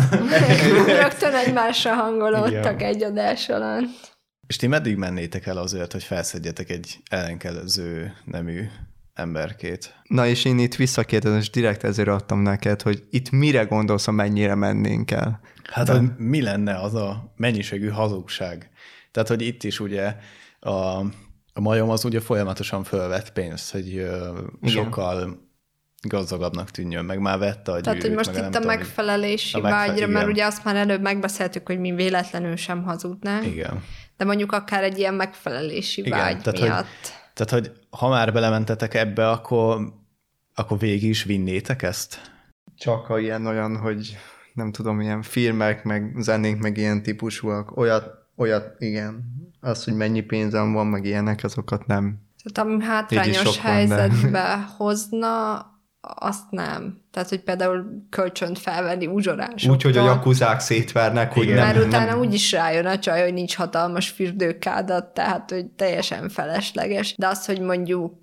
Rögtön 0.87 1.35
egymásra 1.35 1.93
hangolódtak 1.95 2.75
Igen. 2.75 2.89
egy 2.89 3.03
adás 3.03 3.49
alatt. 3.49 4.14
És 4.47 4.57
ti 4.57 4.67
meddig 4.67 4.97
mennétek 4.97 5.47
el 5.47 5.57
azért, 5.57 5.93
hogy 5.93 6.03
felszedjetek 6.03 6.71
egy 6.71 6.99
ellenkező 7.11 8.13
nemű 8.25 8.67
emberkét? 9.15 9.95
Na 10.09 10.27
és 10.27 10.45
én 10.45 10.59
itt 10.59 10.75
visszakérdezem, 10.75 11.39
és 11.39 11.51
direkt 11.51 11.85
ezért 11.85 12.09
adtam 12.09 12.41
neked, 12.41 12.83
hogy 12.83 13.03
itt 13.11 13.31
mire 13.31 13.63
gondolsz, 13.63 14.05
ha 14.05 14.13
mennyire 14.13 14.55
mennénk 14.55 15.11
el? 15.11 15.41
Hát, 15.71 15.89
hogy 15.89 16.17
mi 16.17 16.43
lenne 16.43 16.81
az 16.81 16.95
a 16.95 17.33
mennyiségű 17.37 17.89
hazugság? 17.89 18.71
Tehát, 19.11 19.29
hogy 19.29 19.43
itt 19.43 19.63
is 19.63 19.81
ugye 19.81 20.17
a, 20.61 20.71
a 21.53 21.61
majom 21.61 21.91
az 21.91 22.05
ugye 22.05 22.21
folyamatosan 22.21 22.85
fölvett 22.85 23.33
pénzt, 23.33 23.73
hogy 23.73 23.97
ö, 23.97 24.39
sokkal 24.63 25.43
gazdagabbnak 26.09 26.71
tűnjön, 26.71 27.05
meg 27.05 27.19
már 27.19 27.39
vette 27.39 27.73
a 27.73 27.81
Tehát, 27.81 27.87
hogy 27.87 28.11
gyűrűt, 28.11 28.17
most 28.17 28.33
meg 28.33 28.49
itt 28.49 28.55
a 28.55 28.65
megfelelési 28.65 29.57
A 29.57 29.61
megfe- 29.61 29.87
vágyra, 29.87 30.07
mert 30.07 30.19
igen. 30.19 30.29
ugye 30.29 30.45
azt 30.45 30.65
már 30.65 30.77
előbb 30.77 31.01
megbeszéltük, 31.01 31.67
hogy 31.67 31.79
mi 31.79 31.95
véletlenül 31.95 32.57
sem 32.57 32.83
hazudnánk, 32.83 33.47
Igen. 33.47 33.83
De 34.17 34.25
mondjuk 34.25 34.53
akár 34.53 34.83
egy 34.83 34.99
ilyen 34.99 35.15
megfelelési 35.15 36.01
Igen, 36.01 36.19
vágy 36.19 36.39
tehát, 36.39 36.59
hogy- 36.59 36.69
miatt. 36.69 37.23
Tehát, 37.35 37.51
hogy 37.53 37.73
ha 37.91 38.09
már 38.09 38.33
belementetek 38.33 38.95
ebbe, 38.95 39.31
akkor, 39.31 39.93
akkor 40.55 40.79
végig 40.79 41.09
is 41.09 41.23
vinnétek 41.23 41.83
ezt? 41.83 42.33
Csak 42.79 43.07
ha 43.07 43.19
ilyen 43.19 43.47
olyan, 43.47 43.77
hogy 43.77 44.17
nem 44.53 44.73
tudom, 44.73 45.01
ilyen 45.01 45.23
filmek, 45.23 45.85
meg 45.85 46.15
zenék, 46.19 46.59
meg 46.59 46.77
ilyen 46.77 47.03
típusúak, 47.03 47.77
olyat, 47.77 48.11
olyat, 48.37 48.75
igen. 48.79 49.25
Az, 49.61 49.85
hogy 49.85 49.95
mennyi 49.95 50.21
pénzem 50.21 50.73
van, 50.73 50.87
meg 50.87 51.05
ilyenek, 51.05 51.45
azokat 51.45 51.87
nem. 51.87 52.23
Tehát 52.43 52.71
ami 52.71 52.85
hátrányos 52.85 53.43
van, 53.43 53.55
de- 53.55 53.61
helyzetbe 53.71 54.57
hozna, 54.77 55.67
azt 56.15 56.51
nem. 56.51 57.03
Tehát, 57.11 57.29
hogy 57.29 57.41
például 57.41 58.07
kölcsönt 58.11 58.59
felvenni 58.59 59.07
uzsorásoktól. 59.07 59.71
Úgy, 59.73 59.83
hogy 59.83 59.97
a 59.97 60.05
jakuzák 60.05 60.61
szétvernek, 60.61 61.33
hogy 61.33 61.43
Igen. 61.43 61.57
nem, 61.57 61.67
Mert 61.67 61.87
utána 61.87 62.11
nem, 62.11 62.19
úgy 62.19 62.35
is 62.35 62.53
rájön 62.53 62.87
a 62.87 62.99
csaj, 62.99 63.23
hogy 63.23 63.33
nincs 63.33 63.57
hatalmas 63.57 64.09
fürdőkádat, 64.09 65.05
tehát, 65.07 65.51
hogy 65.51 65.67
teljesen 65.67 66.29
felesleges. 66.29 67.15
De 67.17 67.27
az, 67.27 67.47
hogy 67.47 67.61
mondjuk 67.61 68.17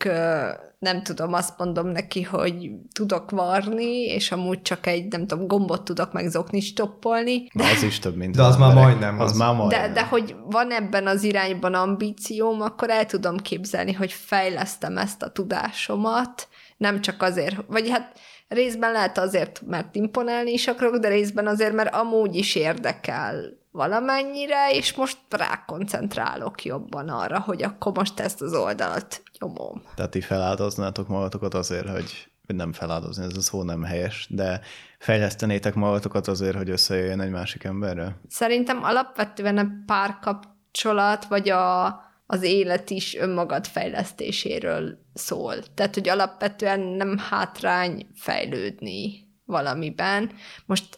nem 0.79 1.03
tudom, 1.03 1.33
azt 1.33 1.57
mondom 1.57 1.87
neki, 1.87 2.21
hogy 2.21 2.71
tudok 2.93 3.31
varni, 3.31 4.01
és 4.05 4.31
amúgy 4.31 4.61
csak 4.61 4.87
egy, 4.87 5.07
nem 5.07 5.27
tudom, 5.27 5.47
gombot 5.47 5.83
tudok 5.83 6.13
meg 6.13 6.29
zoknit 6.29 6.63
stoppolni, 6.63 7.47
Na, 7.53 7.63
az 7.63 7.83
is 7.83 7.99
több, 7.99 8.15
mint 8.15 8.35
De 8.35 8.43
az 8.43 8.55
már 8.57 8.69
emberek. 8.69 8.89
majdnem 8.89 9.19
Az, 9.19 9.31
az. 9.31 9.37
már 9.37 9.55
majdnem. 9.55 9.81
de, 9.81 9.93
de 9.93 10.05
hogy 10.05 10.35
van 10.45 10.71
ebben 10.71 11.07
az 11.07 11.23
irányban 11.23 11.73
ambícióm, 11.73 12.61
akkor 12.61 12.89
el 12.89 13.05
tudom 13.05 13.37
képzelni, 13.37 13.93
hogy 13.93 14.11
fejlesztem 14.11 14.97
ezt 14.97 15.21
a 15.21 15.31
tudásomat, 15.31 16.47
nem 16.81 17.01
csak 17.01 17.21
azért, 17.21 17.55
vagy 17.67 17.89
hát 17.89 18.19
részben 18.47 18.91
lehet 18.91 19.17
azért, 19.17 19.61
mert 19.65 19.95
imponálni 19.95 20.51
is 20.51 20.67
akarok, 20.67 20.95
de 20.95 21.07
részben 21.07 21.47
azért, 21.47 21.73
mert 21.73 21.95
amúgy 21.95 22.35
is 22.35 22.55
érdekel 22.55 23.59
valamennyire, 23.71 24.71
és 24.71 24.93
most 24.93 25.17
rákoncentrálok 25.29 26.63
jobban 26.63 27.09
arra, 27.09 27.39
hogy 27.39 27.63
akkor 27.63 27.91
most 27.93 28.19
ezt 28.19 28.41
az 28.41 28.53
oldalat 28.53 29.21
nyomom. 29.39 29.83
Tehát 29.95 30.11
ti 30.11 30.21
feláldoznátok 30.21 31.07
magatokat 31.07 31.53
azért, 31.53 31.89
hogy 31.89 32.29
nem 32.47 32.73
feláldozni, 32.73 33.23
ez 33.23 33.37
a 33.37 33.41
szó 33.41 33.63
nem 33.63 33.83
helyes, 33.83 34.27
de 34.29 34.61
fejlesztenétek 34.97 35.73
magatokat 35.73 36.27
azért, 36.27 36.55
hogy 36.55 36.69
összejöjjön 36.69 37.21
egy 37.21 37.29
másik 37.29 37.63
emberre? 37.63 38.15
Szerintem 38.27 38.83
alapvetően 38.83 39.57
a 39.57 39.67
párkapcsolat, 39.85 41.25
vagy 41.25 41.49
a, 41.49 41.85
az 42.31 42.43
élet 42.43 42.89
is 42.89 43.15
önmagad 43.15 43.67
fejlesztéséről 43.67 44.97
szól. 45.13 45.55
Tehát, 45.73 45.93
hogy 45.93 46.09
alapvetően 46.09 46.79
nem 46.79 47.17
hátrány 47.17 48.07
fejlődni 48.15 49.27
valamiben. 49.45 50.31
Most 50.65 50.97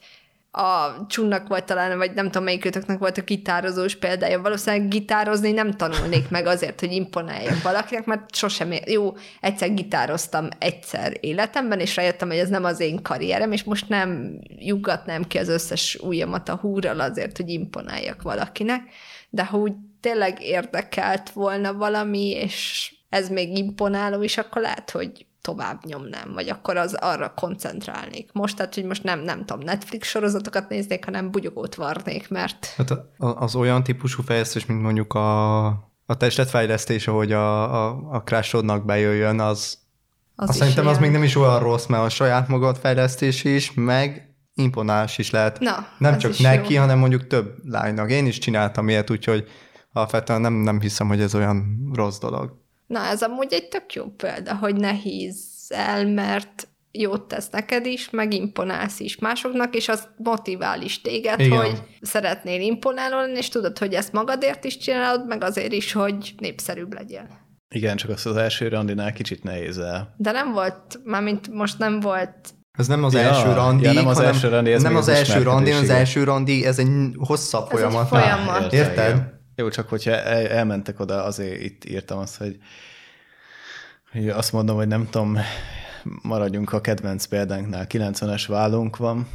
a 0.51 1.05
Csunnak 1.07 1.47
volt 1.47 1.65
talán, 1.65 1.97
vagy 1.97 2.13
nem 2.13 2.25
tudom 2.25 2.43
melyikőtöknek 2.43 2.99
volt 2.99 3.17
a 3.17 3.21
gitározós 3.21 3.95
példája. 3.95 4.41
Valószínűleg 4.41 4.87
gitározni 4.87 5.51
nem 5.51 5.71
tanulnék 5.71 6.29
meg 6.29 6.45
azért, 6.45 6.79
hogy 6.79 6.91
imponáljak 6.91 7.61
valakinek, 7.61 8.05
mert 8.05 8.35
sosem, 8.35 8.71
ér- 8.71 8.89
jó, 8.89 9.13
egyszer 9.41 9.73
gitároztam 9.73 10.47
egyszer 10.59 11.17
életemben, 11.19 11.79
és 11.79 11.95
rájöttem, 11.95 12.27
hogy 12.27 12.37
ez 12.37 12.49
nem 12.49 12.63
az 12.63 12.79
én 12.79 13.01
karrierem, 13.01 13.51
és 13.51 13.63
most 13.63 13.89
nem 13.89 14.39
juggatnám 14.57 15.23
ki 15.23 15.37
az 15.37 15.49
összes 15.49 15.95
ujjamat 16.01 16.49
a 16.49 16.55
húrral 16.55 16.99
azért, 16.99 17.37
hogy 17.37 17.49
imponáljak 17.49 18.21
valakinek, 18.21 18.81
de 19.29 19.45
ha 19.45 19.57
úgy 19.57 19.73
tényleg 20.03 20.41
érdekelt 20.41 21.29
volna 21.29 21.73
valami, 21.73 22.29
és 22.29 22.89
ez 23.09 23.29
még 23.29 23.57
imponáló 23.57 24.21
is, 24.21 24.37
akkor 24.37 24.61
lehet, 24.61 24.91
hogy 24.91 25.25
tovább 25.41 25.85
nyomnám, 25.85 26.33
vagy 26.33 26.49
akkor 26.49 26.77
az 26.77 26.93
arra 26.93 27.33
koncentrálnék. 27.35 28.29
Most, 28.33 28.55
tehát, 28.55 28.73
hogy 28.73 28.83
most 28.83 29.03
nem, 29.03 29.19
nem 29.19 29.45
tudom, 29.45 29.63
Netflix 29.63 30.07
sorozatokat 30.07 30.69
néznék, 30.69 31.05
hanem 31.05 31.31
bugyogót 31.31 31.75
varnék, 31.75 32.29
mert... 32.29 32.73
Hát 32.77 32.91
az 33.17 33.55
olyan 33.55 33.83
típusú 33.83 34.23
fejlesztés, 34.23 34.65
mint 34.65 34.81
mondjuk 34.81 35.13
a, 35.13 35.65
a 36.05 36.17
testletfejlesztés, 36.17 37.07
ahogy 37.07 37.31
a, 37.31 37.73
a, 37.85 38.09
a 38.11 38.23
crashodnak 38.23 38.85
bejöjjön, 38.85 39.39
az, 39.39 39.77
az 40.35 40.49
azt 40.49 40.57
szerintem 40.57 40.83
ilyen. 40.83 40.95
az 40.95 41.01
még 41.01 41.11
nem 41.11 41.23
is 41.23 41.35
olyan 41.35 41.59
rossz, 41.59 41.85
mert 41.85 42.03
a 42.03 42.09
saját 42.09 42.47
magad 42.47 42.77
fejlesztés 42.77 43.43
is, 43.43 43.73
meg 43.73 44.35
imponás 44.55 45.17
is 45.17 45.29
lehet. 45.29 45.59
Na, 45.59 45.87
nem 45.97 46.17
csak 46.17 46.37
neki, 46.37 46.73
jó. 46.73 46.79
hanem 46.79 46.97
mondjuk 46.97 47.27
több 47.27 47.55
lánynak. 47.65 48.11
Én 48.11 48.25
is 48.25 48.37
csináltam 48.37 48.89
ilyet, 48.89 49.09
úgyhogy 49.09 49.47
alapvetően 49.93 50.41
nem, 50.41 50.53
nem 50.53 50.81
hiszem, 50.81 51.07
hogy 51.07 51.21
ez 51.21 51.35
olyan 51.35 51.89
rossz 51.93 52.17
dolog. 52.17 52.61
Na, 52.87 52.99
ez 53.05 53.21
amúgy 53.21 53.53
egy 53.53 53.67
tök 53.67 53.93
jó 53.93 54.05
példa, 54.05 54.55
hogy 54.55 54.75
ne 54.75 54.93
el, 55.69 56.07
mert 56.07 56.67
jót 56.91 57.27
tesz 57.27 57.49
neked 57.49 57.85
is, 57.85 58.09
meg 58.09 58.33
imponálsz 58.33 58.99
is 58.99 59.17
másoknak, 59.17 59.75
és 59.75 59.89
az 59.89 60.07
motivál 60.17 60.81
is 60.81 61.01
téged, 61.01 61.39
Igen. 61.39 61.57
hogy 61.57 61.81
szeretnél 62.01 62.61
imponálni, 62.61 63.37
és 63.37 63.49
tudod, 63.49 63.77
hogy 63.77 63.93
ezt 63.93 64.13
magadért 64.13 64.63
is 64.63 64.77
csinálod, 64.77 65.27
meg 65.27 65.43
azért 65.43 65.71
is, 65.71 65.91
hogy 65.91 66.33
népszerűbb 66.37 66.93
legyél. 66.93 67.27
Igen, 67.75 67.97
csak 67.97 68.09
azt 68.09 68.25
az 68.25 68.35
első 68.35 68.67
randinál 68.67 69.13
kicsit 69.13 69.43
nehéz 69.43 69.77
el. 69.77 70.13
De 70.17 70.31
nem 70.31 70.51
volt, 70.51 70.99
mármint 71.03 71.47
most 71.47 71.77
nem 71.77 71.99
volt 71.99 72.53
ez 72.77 72.87
nem 72.87 73.03
az 73.03 73.13
ja, 73.13 73.19
első 73.19 73.53
randi, 73.53 73.83
ja, 73.83 73.91
nem 73.91 74.07
az 74.07 74.15
hanem, 74.15 74.31
első 74.31 74.49
randi, 74.49 74.71
ez 74.71 74.81
nem 74.81 74.95
az 74.95 75.07
első 75.07 75.41
randi, 75.41 75.71
az 75.71 75.89
első 75.89 76.23
randi, 76.23 76.65
ez 76.65 76.79
egy 76.79 76.89
hosszabb 77.17 77.63
ez 77.63 77.69
folyamat. 77.69 78.01
Egy 78.01 78.07
folyamat. 78.07 78.73
Érted? 78.73 79.33
Jó, 79.55 79.69
csak 79.69 79.89
hogyha 79.89 80.11
el, 80.11 80.47
elmentek 80.47 80.99
oda, 80.99 81.23
azért 81.23 81.61
itt 81.61 81.85
írtam 81.85 82.17
azt, 82.17 82.37
hogy, 82.37 82.57
hogy 84.11 84.29
azt 84.29 84.51
mondom, 84.51 84.75
hogy 84.75 84.87
nem 84.87 85.07
tudom, 85.09 85.37
maradjunk 86.21 86.73
a 86.73 86.81
kedvenc 86.81 87.25
példánknál, 87.25 87.85
90-es 87.89 88.43
vállunk 88.47 88.97
van, 88.97 89.27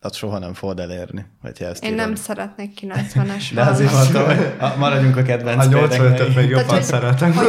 tehát 0.00 0.18
soha 0.18 0.38
nem 0.38 0.54
fogod 0.54 0.80
elérni. 0.80 1.26
Vagy 1.42 1.62
ezt 1.62 1.84
Én 1.84 1.92
írom. 1.92 2.04
nem 2.04 2.14
szeretnék 2.14 2.78
90-es 2.80 3.50
De 3.54 3.62
azért 3.62 3.92
mondtam, 3.92 4.24
hogy 4.24 4.52
maradjunk 4.78 5.16
a 5.16 5.22
kedvenc 5.22 5.66
A 5.66 5.68
85-öt 5.68 6.34
még 6.34 6.48
jobban 6.48 6.66
Tehát, 6.66 6.82
szeretem. 6.82 7.32
Hogy, 7.32 7.46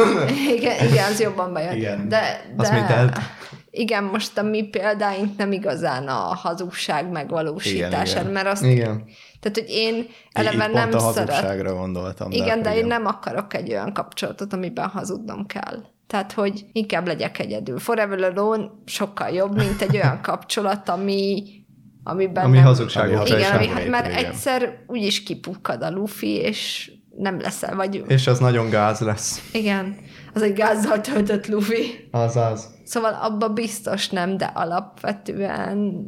igen, 0.56 0.86
igen, 0.88 1.10
az 1.10 1.20
jobban 1.20 1.52
bejön. 1.52 1.76
Igen. 1.76 2.08
De, 2.08 2.54
de, 2.56 3.10
igen, 3.70 4.04
most 4.04 4.38
a 4.38 4.42
mi 4.42 4.62
példáink 4.62 5.36
nem 5.36 5.52
igazán 5.52 6.08
a 6.08 6.34
hazugság 6.34 7.10
megvalósítása, 7.10 8.22
mert 8.22 8.46
azt... 8.46 8.64
Igen. 8.64 9.04
Tehát, 9.50 9.68
hogy 9.68 9.76
én 9.76 10.06
eleve 10.32 10.66
nem 10.66 10.92
a 10.92 11.00
hazugságra 11.00 11.74
gondoltam. 11.74 12.30
Igen, 12.30 12.62
de, 12.62 12.68
de 12.68 12.76
én 12.76 12.86
nem 12.86 13.06
akarok 13.06 13.54
egy 13.54 13.70
olyan 13.70 13.92
kapcsolatot, 13.92 14.52
amiben 14.52 14.88
hazudnom 14.88 15.46
kell. 15.46 15.82
Tehát, 16.06 16.32
hogy 16.32 16.64
inkább 16.72 17.06
legyek 17.06 17.38
egyedül. 17.38 17.78
Forever 17.78 18.22
Alone 18.22 18.70
sokkal 18.84 19.28
jobb, 19.28 19.56
mint 19.56 19.82
egy 19.82 19.96
olyan 19.96 20.20
kapcsolat, 20.30 20.88
ami 20.88 21.44
amiben 22.02 22.44
ami 22.44 22.56
nem... 22.56 22.66
hazugságok. 22.66 23.28
Igen, 23.28 23.56
ami, 23.56 23.66
hát 23.66 23.88
már 23.88 24.10
igen. 24.10 24.24
egyszer 24.24 24.84
úgyis 24.86 25.22
kipukkad 25.22 25.82
a 25.82 25.90
lufi, 25.90 26.34
és 26.34 26.90
nem 27.16 27.40
leszel, 27.40 27.76
vagy... 27.76 28.04
És 28.06 28.26
az 28.26 28.38
nagyon 28.38 28.70
gáz 28.70 29.00
lesz. 29.00 29.48
Igen, 29.52 29.96
az 30.34 30.42
egy 30.42 30.52
gázzal 30.52 31.00
töltött 31.00 31.46
lufi. 31.46 32.08
Az 32.10 32.36
az. 32.36 32.74
Szóval 32.84 33.18
abba 33.20 33.48
biztos 33.48 34.08
nem, 34.08 34.36
de 34.36 34.44
alapvetően 34.54 36.06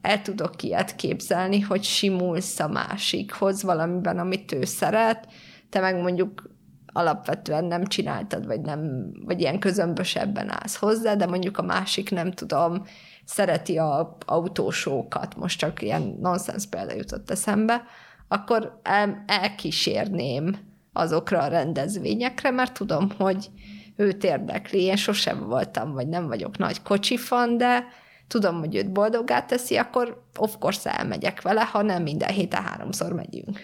el 0.00 0.22
tudok 0.22 0.62
ilyet 0.62 0.96
képzelni, 0.96 1.60
hogy 1.60 1.82
simulsz 1.82 2.60
a 2.60 2.68
másikhoz 2.68 3.62
valamiben, 3.62 4.18
amit 4.18 4.52
ő 4.52 4.64
szeret, 4.64 5.28
te 5.68 5.80
meg 5.80 6.00
mondjuk 6.00 6.56
alapvetően 6.92 7.64
nem 7.64 7.84
csináltad, 7.84 8.46
vagy, 8.46 8.60
nem, 8.60 9.10
vagy 9.24 9.40
ilyen 9.40 9.58
közömbösebben 9.58 10.50
állsz 10.50 10.76
hozzá, 10.76 11.14
de 11.14 11.26
mondjuk 11.26 11.58
a 11.58 11.62
másik 11.62 12.10
nem 12.10 12.32
tudom, 12.32 12.82
szereti 13.24 13.78
a 13.78 14.16
autósókat, 14.26 15.36
most 15.36 15.58
csak 15.58 15.82
ilyen 15.82 16.16
nonsens 16.20 16.66
példa 16.66 16.94
jutott 16.94 17.30
eszembe, 17.30 17.82
akkor 18.28 18.80
el, 18.82 19.24
elkísérném 19.26 20.56
azokra 20.92 21.42
a 21.42 21.48
rendezvényekre, 21.48 22.50
mert 22.50 22.72
tudom, 22.72 23.10
hogy 23.18 23.50
őt 23.96 24.24
érdekli. 24.24 24.82
Én 24.82 24.96
sosem 24.96 25.46
voltam, 25.46 25.92
vagy 25.92 26.08
nem 26.08 26.26
vagyok 26.26 26.58
nagy 26.58 26.82
kocsifan, 26.82 27.56
de 27.56 27.84
tudom, 28.28 28.58
hogy 28.58 28.76
őt 28.76 28.92
boldogát 28.92 29.46
teszi, 29.46 29.76
akkor 29.76 30.22
of 30.36 30.54
course 30.58 30.90
elmegyek 30.98 31.42
vele, 31.42 31.64
ha 31.64 31.82
nem 31.82 32.02
minden 32.02 32.30
héten 32.30 32.62
háromszor 32.62 33.12
megyünk. 33.12 33.60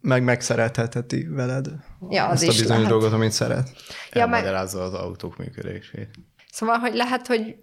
Meg 0.00 0.22
megszerethetheti 0.22 1.26
veled 1.28 1.66
ja, 2.10 2.26
az 2.26 2.32
azt 2.32 2.42
is 2.42 2.48
a 2.48 2.52
bizonyos 2.52 2.68
lehet. 2.68 2.88
dolgot, 2.88 3.12
amit 3.12 3.32
szeret. 3.32 3.70
Ja, 4.12 4.20
Elmagyarázza 4.20 4.78
meg... 4.78 4.86
az 4.86 4.94
autók 4.94 5.36
működését. 5.36 6.10
Szóval, 6.52 6.78
hogy 6.78 6.94
lehet, 6.94 7.26
hogy 7.26 7.56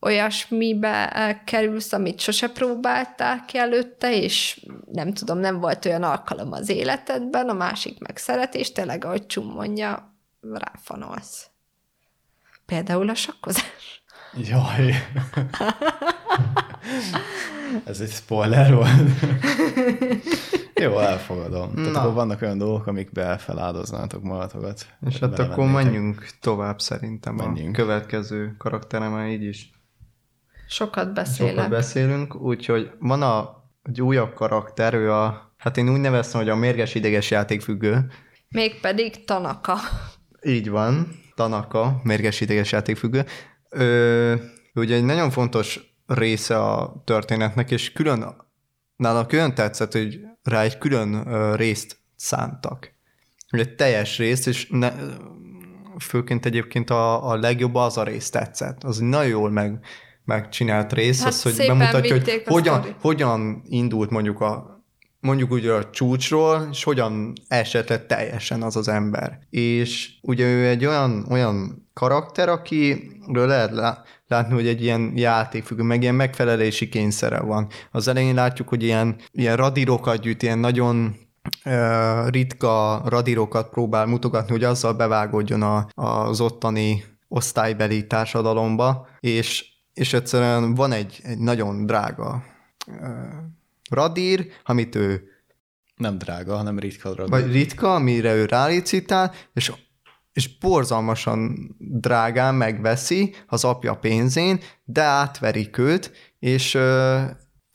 olyasmibe 0.00 1.42
kerülsz, 1.44 1.92
amit 1.92 2.20
sose 2.20 2.48
próbáltál 2.48 3.44
ki 3.44 3.58
előtte, 3.58 4.16
és 4.16 4.66
nem 4.92 5.12
tudom, 5.12 5.38
nem 5.38 5.60
volt 5.60 5.84
olyan 5.84 6.02
alkalom 6.02 6.52
az 6.52 6.68
életedben, 6.68 7.48
a 7.48 7.52
másik 7.52 7.98
meg 7.98 8.16
szeret, 8.16 8.54
és 8.54 8.72
tényleg, 8.72 9.04
ahogy 9.04 9.26
Csum 9.26 9.46
mondja, 9.46 10.14
ráfanolsz. 10.40 11.46
Például 12.66 13.08
a 13.08 13.14
sakkozás. 13.14 13.99
Jaj. 14.36 14.94
Ez 17.84 18.00
egy 18.00 18.10
spoiler 18.10 18.74
volt. 18.74 18.90
Jó, 20.74 20.98
elfogadom. 20.98 21.74
Tehát 21.74 21.96
akkor 21.96 22.12
vannak 22.12 22.42
olyan 22.42 22.58
dolgok, 22.58 22.86
amikbe 22.86 23.38
feláldoznátok 23.38 24.22
magatokat. 24.22 24.86
És 25.06 25.18
hát 25.18 25.38
akkor 25.38 25.70
menjünk 25.70 26.26
tovább 26.40 26.80
szerintem 26.80 27.34
menjünk. 27.34 27.78
a 27.78 27.80
következő 27.80 28.54
karakteremmel 28.58 29.28
így 29.28 29.42
is. 29.42 29.70
Sokat 30.68 31.12
beszélek. 31.12 31.54
Sokat 31.54 31.70
beszélünk, 31.70 32.34
úgyhogy 32.34 32.90
van 32.98 33.22
a, 33.22 33.64
egy 33.82 34.02
újabb 34.02 34.34
karakter, 34.34 34.94
ő 34.94 35.12
a, 35.12 35.52
hát 35.56 35.76
én 35.76 35.88
úgy 35.88 36.00
neveztem, 36.00 36.40
hogy 36.40 36.50
a 36.50 36.56
mérges 36.56 36.94
ideges 36.94 37.30
játékfüggő. 37.30 38.06
Mégpedig 38.48 39.24
Tanaka. 39.24 39.76
Így 40.42 40.70
van, 40.70 41.08
Tanaka, 41.34 42.00
mérges 42.02 42.40
ideges 42.40 42.72
játékfüggő. 42.72 43.24
Ő, 43.70 44.40
ugye 44.74 44.94
egy 44.94 45.04
nagyon 45.04 45.30
fontos 45.30 45.80
része 46.06 46.58
a 46.58 47.02
történetnek, 47.04 47.70
és 47.70 47.92
külön, 47.92 48.34
nála 48.96 49.26
külön 49.26 49.54
tetszett, 49.54 49.92
hogy 49.92 50.20
rá 50.42 50.62
egy 50.62 50.78
külön 50.78 51.24
részt 51.56 51.96
szántak. 52.16 52.92
Egy 53.48 53.74
teljes 53.74 54.18
részt, 54.18 54.46
és 54.46 54.68
ne, 54.70 54.92
főként 55.98 56.46
egyébként 56.46 56.90
a, 56.90 57.28
a 57.28 57.36
legjobb 57.36 57.74
az 57.74 57.96
a 57.96 58.02
rész 58.02 58.30
tetszett. 58.30 58.84
Az 58.84 58.98
nagyon 58.98 59.28
jól 59.28 59.50
meg, 59.50 59.84
megcsinált 60.24 60.92
rész, 60.92 61.22
hát 61.22 61.28
az, 61.28 61.42
hogy 61.42 61.66
bemutatja, 61.66 62.14
hogy 62.14 62.42
hogyan, 62.44 62.96
hogyan 63.00 63.62
indult 63.64 64.10
mondjuk 64.10 64.40
a 64.40 64.79
mondjuk 65.20 65.50
ugye 65.50 65.72
a 65.72 65.90
csúcsról, 65.90 66.68
és 66.70 66.84
hogyan 66.84 67.32
esett 67.48 67.88
le 67.88 68.06
teljesen 68.06 68.62
az 68.62 68.76
az 68.76 68.88
ember. 68.88 69.38
És 69.50 70.10
ugye 70.22 70.44
ő 70.44 70.66
egy 70.66 70.86
olyan, 70.86 71.26
olyan 71.30 71.88
karakter, 71.92 72.48
akiről 72.48 73.46
lehet 73.46 73.72
látni, 74.26 74.54
hogy 74.54 74.66
egy 74.66 74.82
ilyen 74.82 75.12
játékfüggő, 75.14 75.82
meg 75.82 76.02
ilyen 76.02 76.14
megfelelési 76.14 76.88
kényszere 76.88 77.40
van. 77.40 77.68
Az 77.90 78.08
elején 78.08 78.34
látjuk, 78.34 78.68
hogy 78.68 78.82
ilyen, 78.82 79.16
ilyen 79.32 79.56
radírokat 79.56 80.20
gyűjt, 80.20 80.42
ilyen 80.42 80.58
nagyon 80.58 81.16
uh, 81.64 82.28
ritka 82.28 83.02
radírokat 83.04 83.68
próbál 83.68 84.06
mutogatni, 84.06 84.50
hogy 84.50 84.64
azzal 84.64 84.92
bevágódjon 84.92 85.62
a, 85.62 85.86
az 85.94 86.40
ottani 86.40 87.04
osztálybeli 87.28 88.06
társadalomba, 88.06 89.08
és 89.20 89.68
és 89.94 90.12
egyszerűen 90.12 90.74
van 90.74 90.92
egy, 90.92 91.20
egy 91.22 91.38
nagyon 91.38 91.86
drága 91.86 92.42
uh, 92.86 93.06
radír, 93.90 94.46
amit 94.64 94.94
ő 94.94 95.24
nem 95.96 96.18
drága, 96.18 96.56
hanem 96.56 96.78
ritka 96.78 97.14
radír. 97.14 97.30
Vagy 97.30 97.52
ritka, 97.52 97.94
amire 97.94 98.34
ő 98.34 98.44
rálicitál, 98.44 99.32
és 99.52 99.72
és 100.32 100.58
borzalmasan 100.58 101.70
drágán 101.78 102.54
megveszi 102.54 103.34
az 103.46 103.64
apja 103.64 103.94
pénzén, 103.94 104.60
de 104.84 105.02
átverik 105.02 105.78
őt, 105.78 106.12
és 106.38 106.76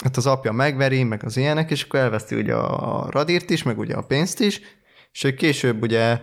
hát 0.04 0.18
az 0.18 0.26
apja 0.26 0.52
megveri, 0.52 1.04
meg 1.04 1.24
az 1.24 1.38
ilyenek, 1.38 1.72
és 1.72 1.84
akkor 1.84 2.00
elveszti 2.00 2.36
ugye 2.36 2.54
a 2.54 3.10
radírt 3.10 3.50
is, 3.50 3.64
meg 3.64 3.78
ugye 3.78 3.96
a 3.96 4.02
pénzt 4.02 4.40
is, 4.40 4.62
és 5.12 5.34
később 5.38 5.82
ugye 5.82 6.20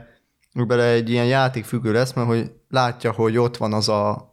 bele 0.53 0.85
egy 0.85 1.11
ilyen 1.11 1.27
játékfüggő 1.27 1.93
lesz, 1.93 2.13
mert 2.13 2.29
hogy 2.29 2.53
látja, 2.69 3.13
hogy 3.13 3.37
ott 3.37 3.57
van 3.57 3.73
az 3.73 3.89
a 3.89 4.31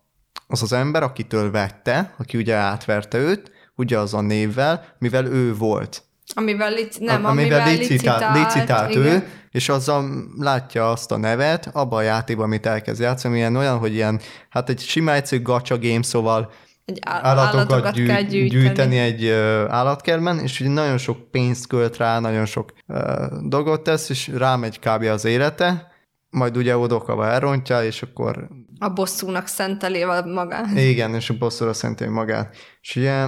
az 0.52 0.62
az 0.62 0.74
ember, 0.74 1.04
akitől 1.04 1.52
vette, 1.52 2.14
aki 2.18 2.38
ugye 2.38 2.56
átverte 2.56 3.18
őt, 3.18 3.52
ugye 3.80 3.98
az 3.98 4.14
a 4.14 4.22
névvel, 4.22 4.96
mivel 5.00 5.26
ő 5.26 5.56
volt. 5.56 6.04
Amivel, 6.34 6.72
lic- 6.72 7.00
nem, 7.00 7.26
a, 7.26 7.30
amivel, 7.30 7.62
amivel 7.62 7.78
licitált, 7.78 8.38
licitált 8.38 8.96
ő, 8.96 9.28
és 9.52 9.70
azzal 9.70 10.24
látja 10.38 10.92
azt 10.92 11.12
a 11.12 11.18
nevet 11.18 11.70
abba 11.74 11.96
a 11.96 12.02
játékban, 12.02 12.46
amit 12.46 12.66
elkezd 12.66 13.02
játszani, 13.02 13.38
ilyen 13.38 13.56
olyan, 13.56 13.78
hogy 13.78 13.94
ilyen, 13.94 14.20
hát 14.50 14.70
egy 14.70 14.80
sima 14.80 15.14
egyszerű 15.14 15.42
gacha 15.42 15.78
game, 15.78 16.04
szóval 16.04 16.52
egy 16.86 17.00
állatokat, 17.02 17.72
állatokat 17.72 17.94
gyűjt, 17.94 18.10
kell 18.10 18.22
gyűjteni. 18.22 18.62
gyűjteni 18.62 18.98
egy 18.98 19.24
uh, 19.24 19.74
állatkertben, 19.74 20.40
és 20.40 20.60
ugye 20.60 20.70
nagyon 20.70 20.98
sok 20.98 21.32
pénzt 21.32 21.68
költ 21.68 21.98
rá, 21.98 22.20
nagyon 22.20 22.46
sok 22.46 22.74
uh, 22.88 22.98
dolgot 23.48 23.84
tesz, 23.84 24.10
és 24.10 24.28
rámegy 24.28 24.80
kb. 24.80 25.04
az 25.04 25.26
élete, 25.26 25.92
majd 26.30 26.58
ugye 26.58 26.78
odokava 26.78 27.28
elrontja, 27.28 27.84
és 27.84 28.02
akkor 28.02 28.48
A 28.80 28.90
bosszúnak 28.90 29.48
szenteli 29.48 30.04
magát. 30.26 30.78
Igen, 30.78 31.16
és 31.16 31.30
a 31.30 31.38
bosszúra 31.38 31.74
szenteli 31.74 32.10
magát. 32.10 32.56
És 32.82 32.96
ugye 32.96 33.28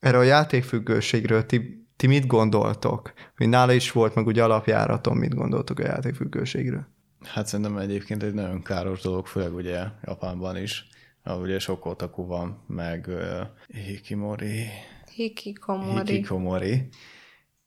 erre 0.00 0.18
a 0.18 0.22
játékfüggőségről 0.22 1.46
ti, 1.46 1.86
ti 1.96 2.06
mit 2.06 2.26
gondoltok? 2.26 3.12
Hogy 3.36 3.48
nála 3.48 3.72
is 3.72 3.92
volt, 3.92 4.14
meg 4.14 4.26
úgy 4.26 4.38
alapjáraton 4.38 5.16
mit 5.16 5.34
gondoltok 5.34 5.78
a 5.78 5.84
játékfüggőségről? 5.84 6.86
Hát 7.24 7.46
szerintem 7.46 7.76
egyébként 7.76 8.22
egy 8.22 8.34
nagyon 8.34 8.62
káros 8.62 9.00
dolog, 9.00 9.26
főleg 9.26 9.54
ugye 9.54 9.84
Japánban 10.02 10.56
is, 10.56 10.86
ahol 11.22 11.42
ugye 11.42 11.58
sok 11.58 11.86
otaku 11.86 12.26
van, 12.26 12.64
meg 12.66 13.06
uh, 13.08 13.40
Hikimori, 13.86 14.66
Hikikomori. 15.14 16.12
Hikikomori, 16.12 16.88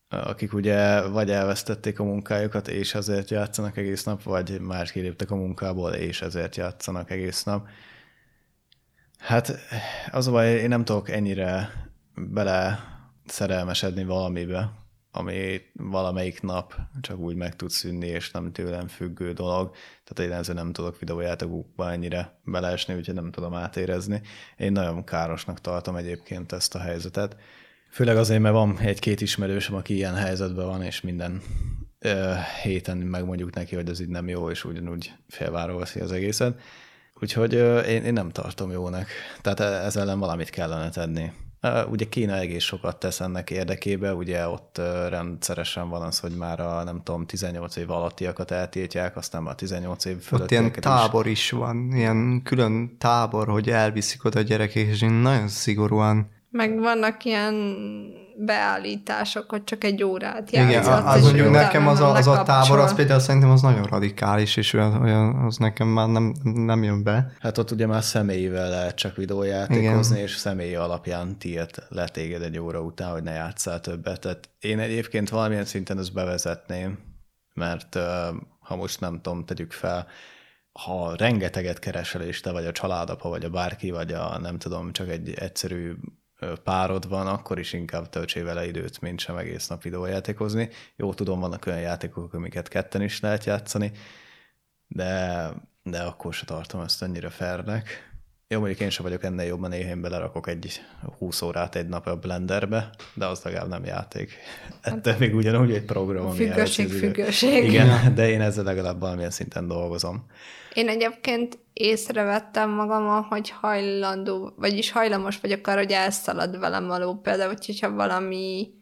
akik 0.09 0.53
ugye 0.53 1.07
vagy 1.07 1.31
elvesztették 1.31 1.99
a 1.99 2.03
munkájukat, 2.03 2.67
és 2.67 2.93
ezért 2.93 3.29
játszanak 3.29 3.77
egész 3.77 4.03
nap, 4.03 4.23
vagy 4.23 4.59
már 4.59 4.91
kiléptek 4.91 5.31
a 5.31 5.35
munkából, 5.35 5.91
és 5.91 6.21
ezért 6.21 6.55
játszanak 6.55 7.11
egész 7.11 7.43
nap. 7.43 7.67
Hát 9.17 9.57
az 10.11 10.27
a 10.27 10.31
baj, 10.31 10.49
én 10.49 10.67
nem 10.67 10.85
tudok 10.85 11.09
ennyire 11.09 11.69
bele 12.15 12.79
szerelmesedni 13.25 14.03
valamibe, 14.03 14.71
ami 15.11 15.61
valamelyik 15.73 16.41
nap 16.41 16.75
csak 17.01 17.17
úgy 17.17 17.35
meg 17.35 17.55
tud 17.55 17.69
szűnni, 17.69 18.07
és 18.07 18.31
nem 18.31 18.51
tőlem 18.51 18.87
függő 18.87 19.33
dolog. 19.33 19.75
Tehát 20.03 20.31
én 20.31 20.37
ezzel 20.37 20.55
nem 20.55 20.71
tudok 20.71 20.99
videójátékokba 20.99 21.91
ennyire 21.91 22.39
beleesni, 22.43 22.95
úgyhogy 22.95 23.15
nem 23.15 23.31
tudom 23.31 23.53
átérezni. 23.53 24.21
Én 24.57 24.71
nagyon 24.71 25.03
károsnak 25.03 25.61
tartom 25.61 25.95
egyébként 25.95 26.51
ezt 26.51 26.75
a 26.75 26.79
helyzetet. 26.79 27.35
Főleg 27.89 28.17
azért, 28.17 28.41
mert 28.41 28.53
van 28.53 28.79
egy-két 28.79 29.21
ismerősöm, 29.21 29.75
aki 29.75 29.93
ilyen 29.93 30.15
helyzetben 30.15 30.65
van, 30.65 30.83
és 30.83 31.01
minden 31.01 31.41
ö, 31.99 32.33
héten 32.63 32.97
megmondjuk 32.97 33.53
neki, 33.53 33.75
hogy 33.75 33.89
ez 33.89 33.99
így 33.99 34.07
nem 34.07 34.27
jó, 34.27 34.49
és 34.49 34.65
ugyanúgy 34.65 35.13
félváról 35.27 35.79
veszi 35.79 35.99
az 35.99 36.11
egészet. 36.11 36.59
Úgyhogy 37.19 37.55
ö, 37.55 37.79
én, 37.79 38.03
én 38.03 38.13
nem 38.13 38.29
tartom 38.29 38.71
jónak. 38.71 39.07
Tehát 39.41 39.59
e, 39.59 39.63
ezzel 39.63 40.03
ellen 40.03 40.19
valamit 40.19 40.49
kellene 40.49 40.89
tenni. 40.89 41.31
Ugye 41.89 42.05
Kína 42.05 42.37
egész 42.37 42.63
sokat 42.63 42.99
tesz 42.99 43.19
ennek 43.19 43.49
érdekébe, 43.49 44.13
ugye 44.13 44.47
ott 44.47 44.81
rendszeresen 45.09 45.89
van 45.89 46.01
az, 46.01 46.19
hogy 46.19 46.31
már 46.31 46.59
a 46.59 46.83
nem 46.83 47.01
tudom, 47.03 47.25
18 47.25 47.75
év 47.75 47.91
alattiakat 47.91 48.51
eltiltják, 48.51 49.15
aztán 49.15 49.43
már 49.43 49.55
18 49.55 50.05
év 50.05 50.19
fölött. 50.19 50.43
Ott 50.43 50.51
ilyen 50.51 50.71
tábor 50.71 51.27
is. 51.27 51.31
is 51.31 51.51
van, 51.51 51.91
ilyen 51.93 52.41
külön 52.43 52.97
tábor, 52.97 53.47
hogy 53.47 53.69
elviszik 53.69 54.25
oda 54.25 54.39
a 54.39 54.43
gyerekek, 54.43 54.87
és 54.87 54.99
nagyon 54.99 55.47
szigorúan 55.47 56.39
meg 56.51 56.79
vannak 56.79 57.25
ilyen 57.25 57.53
beállítások, 58.37 59.49
hogy 59.49 59.63
csak 59.63 59.83
egy 59.83 60.03
órát 60.03 60.51
játszott. 60.51 60.69
Igen, 60.69 61.03
az 61.05 61.23
mondjuk 61.23 61.49
nekem 61.49 61.87
az 61.87 61.99
a, 61.99 62.13
az 62.13 62.27
a 62.27 62.43
tábor, 62.43 62.79
az 62.79 62.95
például 62.95 63.19
szerintem 63.19 63.49
az 63.49 63.61
nagyon 63.61 63.83
radikális, 63.83 64.57
és 64.57 64.73
olyan, 64.73 65.01
olyan 65.01 65.35
az 65.35 65.57
nekem 65.57 65.87
már 65.87 66.07
nem, 66.07 66.33
nem 66.43 66.83
jön 66.83 67.03
be. 67.03 67.33
Hát 67.39 67.57
ott 67.57 67.71
ugye 67.71 67.85
már 67.85 68.03
személyével 68.03 68.69
lehet 68.69 68.95
csak 68.95 69.15
videójátékozni, 69.15 70.15
Igen. 70.15 70.27
és 70.27 70.35
személyi 70.35 70.75
alapján 70.75 71.37
tilt 71.37 71.85
letéged 71.89 72.41
egy 72.41 72.59
óra 72.59 72.81
után, 72.81 73.11
hogy 73.11 73.23
ne 73.23 73.31
játsszál 73.31 73.79
többet. 73.79 74.19
Tehát 74.19 74.49
én 74.59 74.79
egyébként 74.79 75.29
valamilyen 75.29 75.65
szinten 75.65 75.99
ezt 75.99 76.13
bevezetném, 76.13 76.99
mert 77.53 77.97
ha 78.59 78.75
most 78.75 78.99
nem 78.99 79.21
tudom, 79.21 79.45
tegyük 79.45 79.71
fel, 79.71 80.07
ha 80.71 81.15
rengeteget 81.15 81.79
keresel, 81.79 82.21
és 82.21 82.39
te 82.39 82.51
vagy 82.51 82.65
a 82.65 82.71
családapa, 82.71 83.29
vagy 83.29 83.45
a 83.45 83.49
bárki, 83.49 83.91
vagy 83.91 84.13
a 84.13 84.39
nem 84.39 84.57
tudom, 84.57 84.91
csak 84.91 85.09
egy 85.09 85.33
egyszerű 85.33 85.93
párod 86.63 87.09
van, 87.09 87.27
akkor 87.27 87.59
is 87.59 87.73
inkább 87.73 88.09
töltsé 88.09 88.41
vele 88.41 88.67
időt, 88.67 89.01
mint 89.01 89.19
sem 89.19 89.37
egész 89.37 89.67
nap 89.67 89.83
videójátékozni. 89.83 90.69
Jó, 90.95 91.13
tudom, 91.13 91.39
vannak 91.39 91.65
olyan 91.65 91.79
játékok, 91.79 92.33
amiket 92.33 92.67
ketten 92.67 93.01
is 93.01 93.19
lehet 93.19 93.45
játszani, 93.45 93.91
de, 94.87 95.49
de 95.83 96.01
akkor 96.01 96.33
se 96.33 96.45
tartom 96.45 96.81
ezt 96.81 97.01
annyira 97.01 97.29
fernek. 97.29 98.09
Jó, 98.47 98.59
mondjuk 98.59 98.79
én 98.79 98.89
sem 98.89 99.05
vagyok 99.05 99.23
ennél 99.23 99.45
jobban, 99.45 99.69
néha 99.69 99.89
én 99.89 100.01
belerakok 100.01 100.47
egy 100.47 100.81
20 101.17 101.41
órát 101.41 101.75
egy 101.75 101.87
nap 101.87 102.07
a 102.07 102.15
blenderbe, 102.15 102.89
de 103.13 103.25
az 103.25 103.41
legalább 103.43 103.67
nem 103.67 103.85
játék. 103.85 104.33
Ettől 104.81 105.15
még 105.19 105.35
ugyanúgy 105.35 105.73
egy 105.73 105.85
program, 105.85 106.25
ami 106.25 106.35
Függőség, 106.35 106.89
függőség. 106.89 107.63
Igen, 107.63 108.15
de 108.15 108.29
én 108.29 108.41
ezzel 108.41 108.63
legalább 108.63 108.99
valamilyen 108.99 109.31
szinten 109.31 109.67
dolgozom. 109.67 110.25
Én 110.73 110.89
egyébként 110.89 111.59
észrevettem 111.73 112.69
magam, 112.69 113.23
hogy 113.23 113.49
hajlandó, 113.49 114.53
vagyis 114.55 114.91
hajlamos 114.91 115.39
vagyok 115.39 115.67
arra, 115.67 115.79
hogy 115.79 115.91
elszalad 115.91 116.59
velem 116.59 116.87
való. 116.87 117.15
Például, 117.15 117.53
hogyha 117.65 117.91
valami 117.91 118.73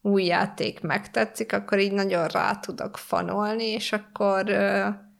új 0.00 0.24
játék 0.24 0.80
megtetszik, 0.80 1.52
akkor 1.52 1.78
így 1.78 1.92
nagyon 1.92 2.26
rá 2.26 2.54
tudok 2.54 2.96
fanolni, 2.96 3.64
és 3.64 3.92
akkor 3.92 4.44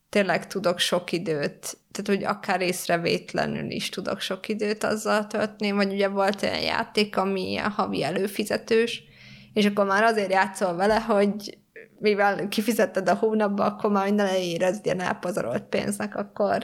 tényleg 0.09 0.47
tudok 0.47 0.79
sok 0.79 1.13
időt, 1.13 1.77
tehát 1.93 2.07
hogy 2.07 2.25
akár 2.25 2.61
észrevétlenül 2.61 3.71
is 3.71 3.89
tudok 3.89 4.21
sok 4.21 4.49
időt 4.49 4.85
azzal 4.85 5.27
töltni, 5.27 5.71
vagy 5.71 5.93
ugye 5.93 6.09
volt 6.09 6.43
olyan 6.43 6.61
játék, 6.61 7.17
ami 7.17 7.51
ilyen 7.51 7.71
havi 7.71 8.03
előfizetős, 8.03 9.03
és 9.53 9.67
akkor 9.67 9.87
már 9.87 10.03
azért 10.03 10.31
játszol 10.31 10.75
vele, 10.75 11.01
hogy 11.01 11.59
mivel 11.99 12.49
kifizetted 12.49 13.09
a 13.09 13.15
hónapba, 13.15 13.65
akkor 13.65 13.91
már 13.91 14.13
ne 14.13 14.45
érezd 14.45 14.85
ilyen 14.85 15.01
elpazarolt 15.01 15.63
pénznek, 15.63 16.17
akkor, 16.17 16.63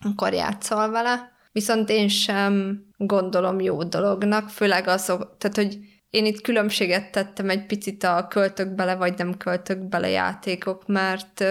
akkor 0.00 0.32
játszol 0.32 0.90
vele. 0.90 1.32
Viszont 1.52 1.90
én 1.90 2.08
sem 2.08 2.82
gondolom 2.96 3.60
jó 3.60 3.82
dolognak, 3.82 4.48
főleg 4.48 4.86
azok, 4.86 5.36
tehát 5.38 5.56
hogy 5.56 5.78
én 6.10 6.26
itt 6.26 6.40
különbséget 6.40 7.10
tettem 7.10 7.50
egy 7.50 7.66
picit 7.66 8.04
a 8.04 8.26
költök 8.28 8.74
bele, 8.74 8.94
vagy 8.94 9.14
nem 9.16 9.36
költök 9.36 9.78
bele 9.78 10.08
játékok, 10.08 10.86
mert 10.86 11.44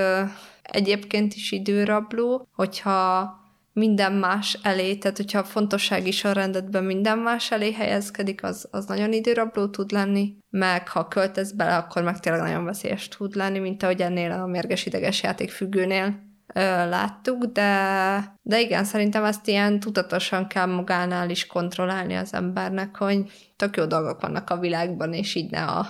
egyébként 0.61 1.33
is 1.33 1.51
időrabló, 1.51 2.47
hogyha 2.51 3.31
minden 3.77 4.13
más 4.13 4.59
elé, 4.61 4.95
tehát 4.95 5.17
hogyha 5.17 5.39
a 5.39 5.43
fontossági 5.43 6.11
sorrendetben 6.11 6.83
minden 6.83 7.17
más 7.17 7.51
elé 7.51 7.71
helyezkedik, 7.71 8.43
az, 8.43 8.67
az 8.71 8.85
nagyon 8.85 9.13
időrabló 9.13 9.67
tud 9.67 9.91
lenni, 9.91 10.37
meg 10.49 10.87
ha 10.87 11.07
költesz 11.07 11.51
bele, 11.51 11.75
akkor 11.75 12.03
meg 12.03 12.19
tényleg 12.19 12.41
nagyon 12.41 12.65
veszélyes 12.65 13.07
tud 13.07 13.35
lenni, 13.35 13.59
mint 13.59 13.83
ahogy 13.83 14.01
ennél 14.01 14.31
a 14.31 14.45
mérges 14.45 14.85
ideges 14.85 15.23
játékfüggőnél 15.23 16.19
ö, 16.53 16.59
láttuk, 16.89 17.43
de, 17.45 18.39
de 18.41 18.59
igen, 18.59 18.83
szerintem 18.83 19.23
ezt 19.23 19.47
ilyen 19.47 19.79
tudatosan 19.79 20.47
kell 20.47 20.65
magánál 20.65 21.29
is 21.29 21.47
kontrollálni 21.47 22.15
az 22.15 22.33
embernek, 22.33 22.97
hogy 22.97 23.23
tök 23.55 23.77
jó 23.77 23.85
dolgok 23.85 24.21
vannak 24.21 24.49
a 24.49 24.59
világban, 24.59 25.13
és 25.13 25.35
így 25.35 25.51
ne 25.51 25.63
a 25.63 25.85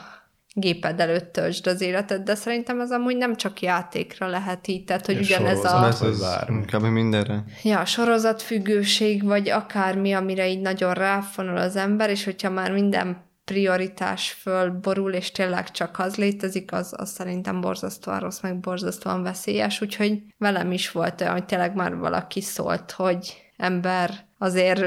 géped 0.60 1.00
előtt 1.00 1.32
töltsd 1.34 1.68
az 1.68 1.82
életed, 1.82 2.24
de 2.24 2.36
szerintem 2.36 2.82
ez 2.82 2.92
amúgy 2.92 3.18
nem 3.18 3.36
csak 3.36 3.62
játékra 3.62 4.28
lehet 4.28 4.68
így, 4.68 4.84
tehát 4.84 5.06
hogy 5.06 5.20
ugyanez 5.20 5.64
a... 5.64 5.88
Ez, 5.88 6.02
ez 6.02 6.24
kb. 6.66 6.84
mindenre. 6.84 7.44
Ja, 7.64 7.86
sorozatfüggőség, 7.86 9.24
vagy 9.24 9.50
akármi, 9.50 10.14
amire 10.14 10.48
így 10.48 10.62
nagyon 10.62 10.94
ráfonul 10.94 11.58
az 11.58 11.76
ember, 11.76 12.10
és 12.10 12.24
hogyha 12.24 12.50
már 12.50 12.72
minden 12.72 13.26
prioritás 13.46 14.32
föl 14.32 14.70
borul, 14.70 15.14
és 15.14 15.32
tényleg 15.32 15.72
csak 15.72 16.00
az 16.00 16.16
létezik, 16.16 16.72
az, 16.72 16.94
az 16.98 17.10
szerintem 17.10 17.62
borzasztóan 17.62 18.20
rossz, 18.20 18.40
meg 18.42 18.60
borzasztóan 18.60 19.24
veszélyes, 19.24 19.82
úgyhogy 19.82 20.22
velem 20.38 20.72
is 20.72 20.92
volt 20.92 21.22
olyan, 21.22 21.34
hogy 21.34 21.46
tényleg 21.46 21.76
már 21.76 21.96
valaki 21.96 22.42
szólt, 22.42 22.92
hogy 22.92 23.52
ember 23.58 24.27
azért 24.38 24.82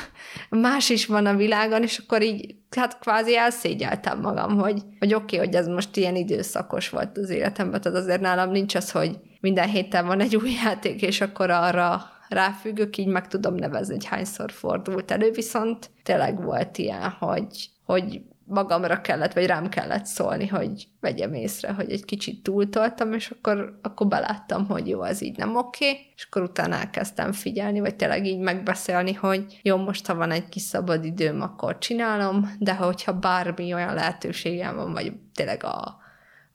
más 0.50 0.90
is 0.90 1.06
van 1.06 1.26
a 1.26 1.36
világon, 1.36 1.82
és 1.82 1.98
akkor 1.98 2.22
így 2.22 2.54
hát 2.76 2.98
kvázi 2.98 3.36
elszégyeltem 3.36 4.20
magam, 4.20 4.58
hogy, 4.58 4.82
hogy 4.98 5.14
oké, 5.14 5.36
okay, 5.36 5.46
hogy 5.46 5.56
ez 5.56 5.66
most 5.66 5.96
ilyen 5.96 6.16
időszakos 6.16 6.88
volt 6.88 7.18
az 7.18 7.30
életemben, 7.30 7.80
tehát 7.80 7.98
azért 7.98 8.20
nálam 8.20 8.50
nincs 8.50 8.74
az, 8.74 8.90
hogy 8.90 9.18
minden 9.40 9.68
héten 9.68 10.06
van 10.06 10.20
egy 10.20 10.36
új 10.36 10.50
játék, 10.64 11.02
és 11.02 11.20
akkor 11.20 11.50
arra 11.50 12.02
ráfüggök, 12.28 12.96
így 12.96 13.06
meg 13.06 13.28
tudom 13.28 13.54
nevezni, 13.54 13.94
hogy 13.94 14.04
hányszor 14.04 14.52
fordult 14.52 15.10
elő, 15.10 15.30
viszont 15.30 15.90
tényleg 16.02 16.42
volt 16.42 16.78
ilyen, 16.78 17.10
hogy, 17.10 17.70
hogy 17.84 18.20
magamra 18.44 19.00
kellett, 19.00 19.32
vagy 19.32 19.46
rám 19.46 19.68
kellett 19.68 20.04
szólni, 20.04 20.46
hogy 20.46 20.88
vegyem 21.00 21.34
észre, 21.34 21.72
hogy 21.72 21.90
egy 21.90 22.04
kicsit 22.04 22.42
túltoltam, 22.42 23.12
és 23.12 23.30
akkor, 23.30 23.78
akkor 23.82 24.06
beláttam, 24.06 24.66
hogy 24.66 24.88
jó, 24.88 25.00
az 25.00 25.22
így 25.22 25.36
nem 25.36 25.56
oké, 25.56 25.90
és 26.14 26.26
akkor 26.30 26.42
utána 26.42 26.74
elkezdtem 26.74 27.32
figyelni, 27.32 27.80
vagy 27.80 27.96
tényleg 27.96 28.26
így 28.26 28.38
megbeszélni, 28.38 29.12
hogy 29.12 29.60
jó, 29.62 29.76
most 29.76 30.06
ha 30.06 30.14
van 30.14 30.30
egy 30.30 30.48
kis 30.48 30.62
szabad 30.62 31.04
időm, 31.04 31.40
akkor 31.40 31.78
csinálom, 31.78 32.56
de 32.58 32.74
hogyha 32.74 33.12
bármi 33.18 33.74
olyan 33.74 33.94
lehetőségem 33.94 34.76
van, 34.76 34.92
vagy 34.92 35.12
tényleg 35.34 35.64
a, 35.64 35.96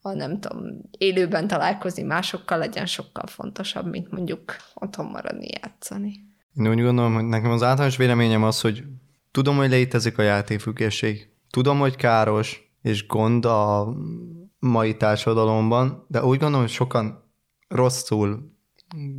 a 0.01 0.13
nem 0.13 0.39
tudom, 0.39 0.63
élőben 0.97 1.47
találkozni 1.47 2.03
másokkal 2.03 2.57
legyen 2.57 2.85
sokkal 2.85 3.27
fontosabb, 3.27 3.89
mint 3.89 4.11
mondjuk 4.11 4.55
otthon 4.73 5.05
maradni, 5.05 5.47
játszani. 5.61 6.25
Én 6.55 6.67
úgy 6.67 6.81
gondolom, 6.81 7.13
hogy 7.13 7.25
nekem 7.25 7.51
az 7.51 7.63
általános 7.63 7.97
véleményem 7.97 8.43
az, 8.43 8.61
hogy 8.61 8.83
tudom, 9.31 9.57
hogy 9.57 9.69
létezik 9.69 10.17
a 10.17 10.21
játékfüggőség, 10.21 11.29
Tudom, 11.49 11.79
hogy 11.79 11.95
káros 11.95 12.71
és 12.81 13.07
gond 13.07 13.45
a 13.45 13.93
mai 14.59 14.97
társadalomban, 14.97 16.05
de 16.07 16.23
úgy 16.23 16.39
gondolom, 16.39 16.61
hogy 16.61 16.69
sokan 16.69 17.23
rosszul 17.67 18.55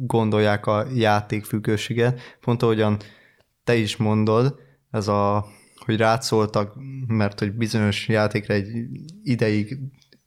gondolják 0.01 0.67
a 0.67 0.87
játékfüggőséget. 0.95 2.21
Pont 2.41 2.63
ahogyan 2.63 2.97
te 3.65 3.75
is 3.77 3.97
mondod, 3.97 4.55
ez 4.91 5.09
a, 5.09 5.47
hogy 5.85 5.97
rátszóltak, 5.97 6.75
mert 7.07 7.39
hogy 7.39 7.53
bizonyos 7.53 8.09
játékra 8.09 8.55
egy 8.55 8.69
ideig 9.23 9.79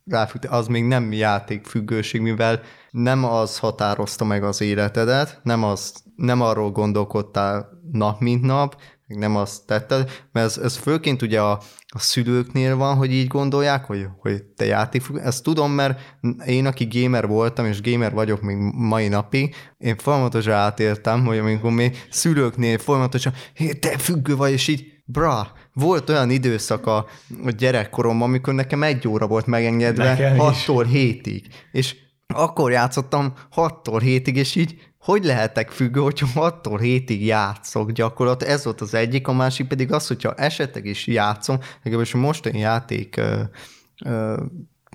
ráfüggő, 0.04 0.48
az 0.48 0.66
még 0.66 0.84
nem 0.84 1.12
játékfüggőség, 1.12 2.20
mivel 2.20 2.60
nem 2.90 3.24
az 3.24 3.58
határozta 3.58 4.24
meg 4.24 4.44
az 4.44 4.60
életedet, 4.60 5.40
nem, 5.42 5.64
az, 5.64 6.04
nem 6.16 6.40
arról 6.40 6.70
gondolkodtál 6.70 7.80
nap 7.92 8.20
mint 8.20 8.42
nap, 8.42 8.80
nem 9.18 9.36
azt 9.36 9.66
tetted, 9.66 10.10
mert 10.32 10.46
ez, 10.46 10.58
ez 10.58 10.76
főként 10.76 11.22
ugye 11.22 11.40
a, 11.40 11.50
a 11.94 11.98
szülőknél 11.98 12.76
van, 12.76 12.96
hogy 12.96 13.12
így 13.12 13.26
gondolják, 13.26 13.84
hogy, 13.84 14.06
hogy 14.18 14.42
te 14.42 14.64
játékfüggő. 14.64 15.20
Ezt 15.20 15.42
tudom, 15.42 15.72
mert 15.72 16.00
én, 16.46 16.66
aki 16.66 16.88
gamer 16.90 17.26
voltam, 17.26 17.66
és 17.66 17.82
gamer 17.82 18.12
vagyok 18.12 18.40
még 18.40 18.56
mai 18.72 19.08
napig, 19.08 19.54
én 19.78 19.96
folyamatosan 19.96 20.54
átértem, 20.54 21.24
hogy 21.24 21.38
amikor 21.38 21.70
még 21.70 22.06
szülőknél 22.10 22.78
folyamatosan, 22.78 23.32
hé, 23.54 23.72
te 23.72 23.98
függő 23.98 24.36
vagy, 24.36 24.52
és 24.52 24.68
így, 24.68 24.92
bra, 25.04 25.52
volt 25.72 26.10
olyan 26.10 26.30
időszak 26.30 26.86
a, 26.86 27.06
a 27.44 27.50
gyerekkoromban, 27.50 28.28
amikor 28.28 28.54
nekem 28.54 28.82
egy 28.82 29.08
óra 29.08 29.26
volt 29.26 29.46
megengedve 29.46 30.34
6-tól 30.38 30.86
7-ig, 30.92 31.42
és 31.72 31.96
akkor 32.26 32.70
játszottam 32.70 33.32
6-tól 33.56 34.00
7-ig, 34.04 34.34
és 34.34 34.54
így 34.54 34.91
hogy 35.02 35.24
lehetek 35.24 35.70
függő, 35.70 36.00
hogyha 36.00 36.26
6-tól 36.34 36.78
7-ig 36.80 37.20
játszok 37.20 37.90
gyakorlatilag, 37.90 38.52
ez 38.52 38.64
volt 38.64 38.80
az 38.80 38.94
egyik, 38.94 39.28
a 39.28 39.32
másik 39.32 39.68
pedig 39.68 39.92
az, 39.92 40.06
hogyha 40.06 40.34
esetleg 40.34 40.84
is 40.84 41.06
játszom, 41.06 41.58
legalábbis 41.82 42.14
a 42.14 42.18
mostani 42.18 42.58
játék 42.58 43.16
ö, 43.16 43.40
ö, 44.04 44.42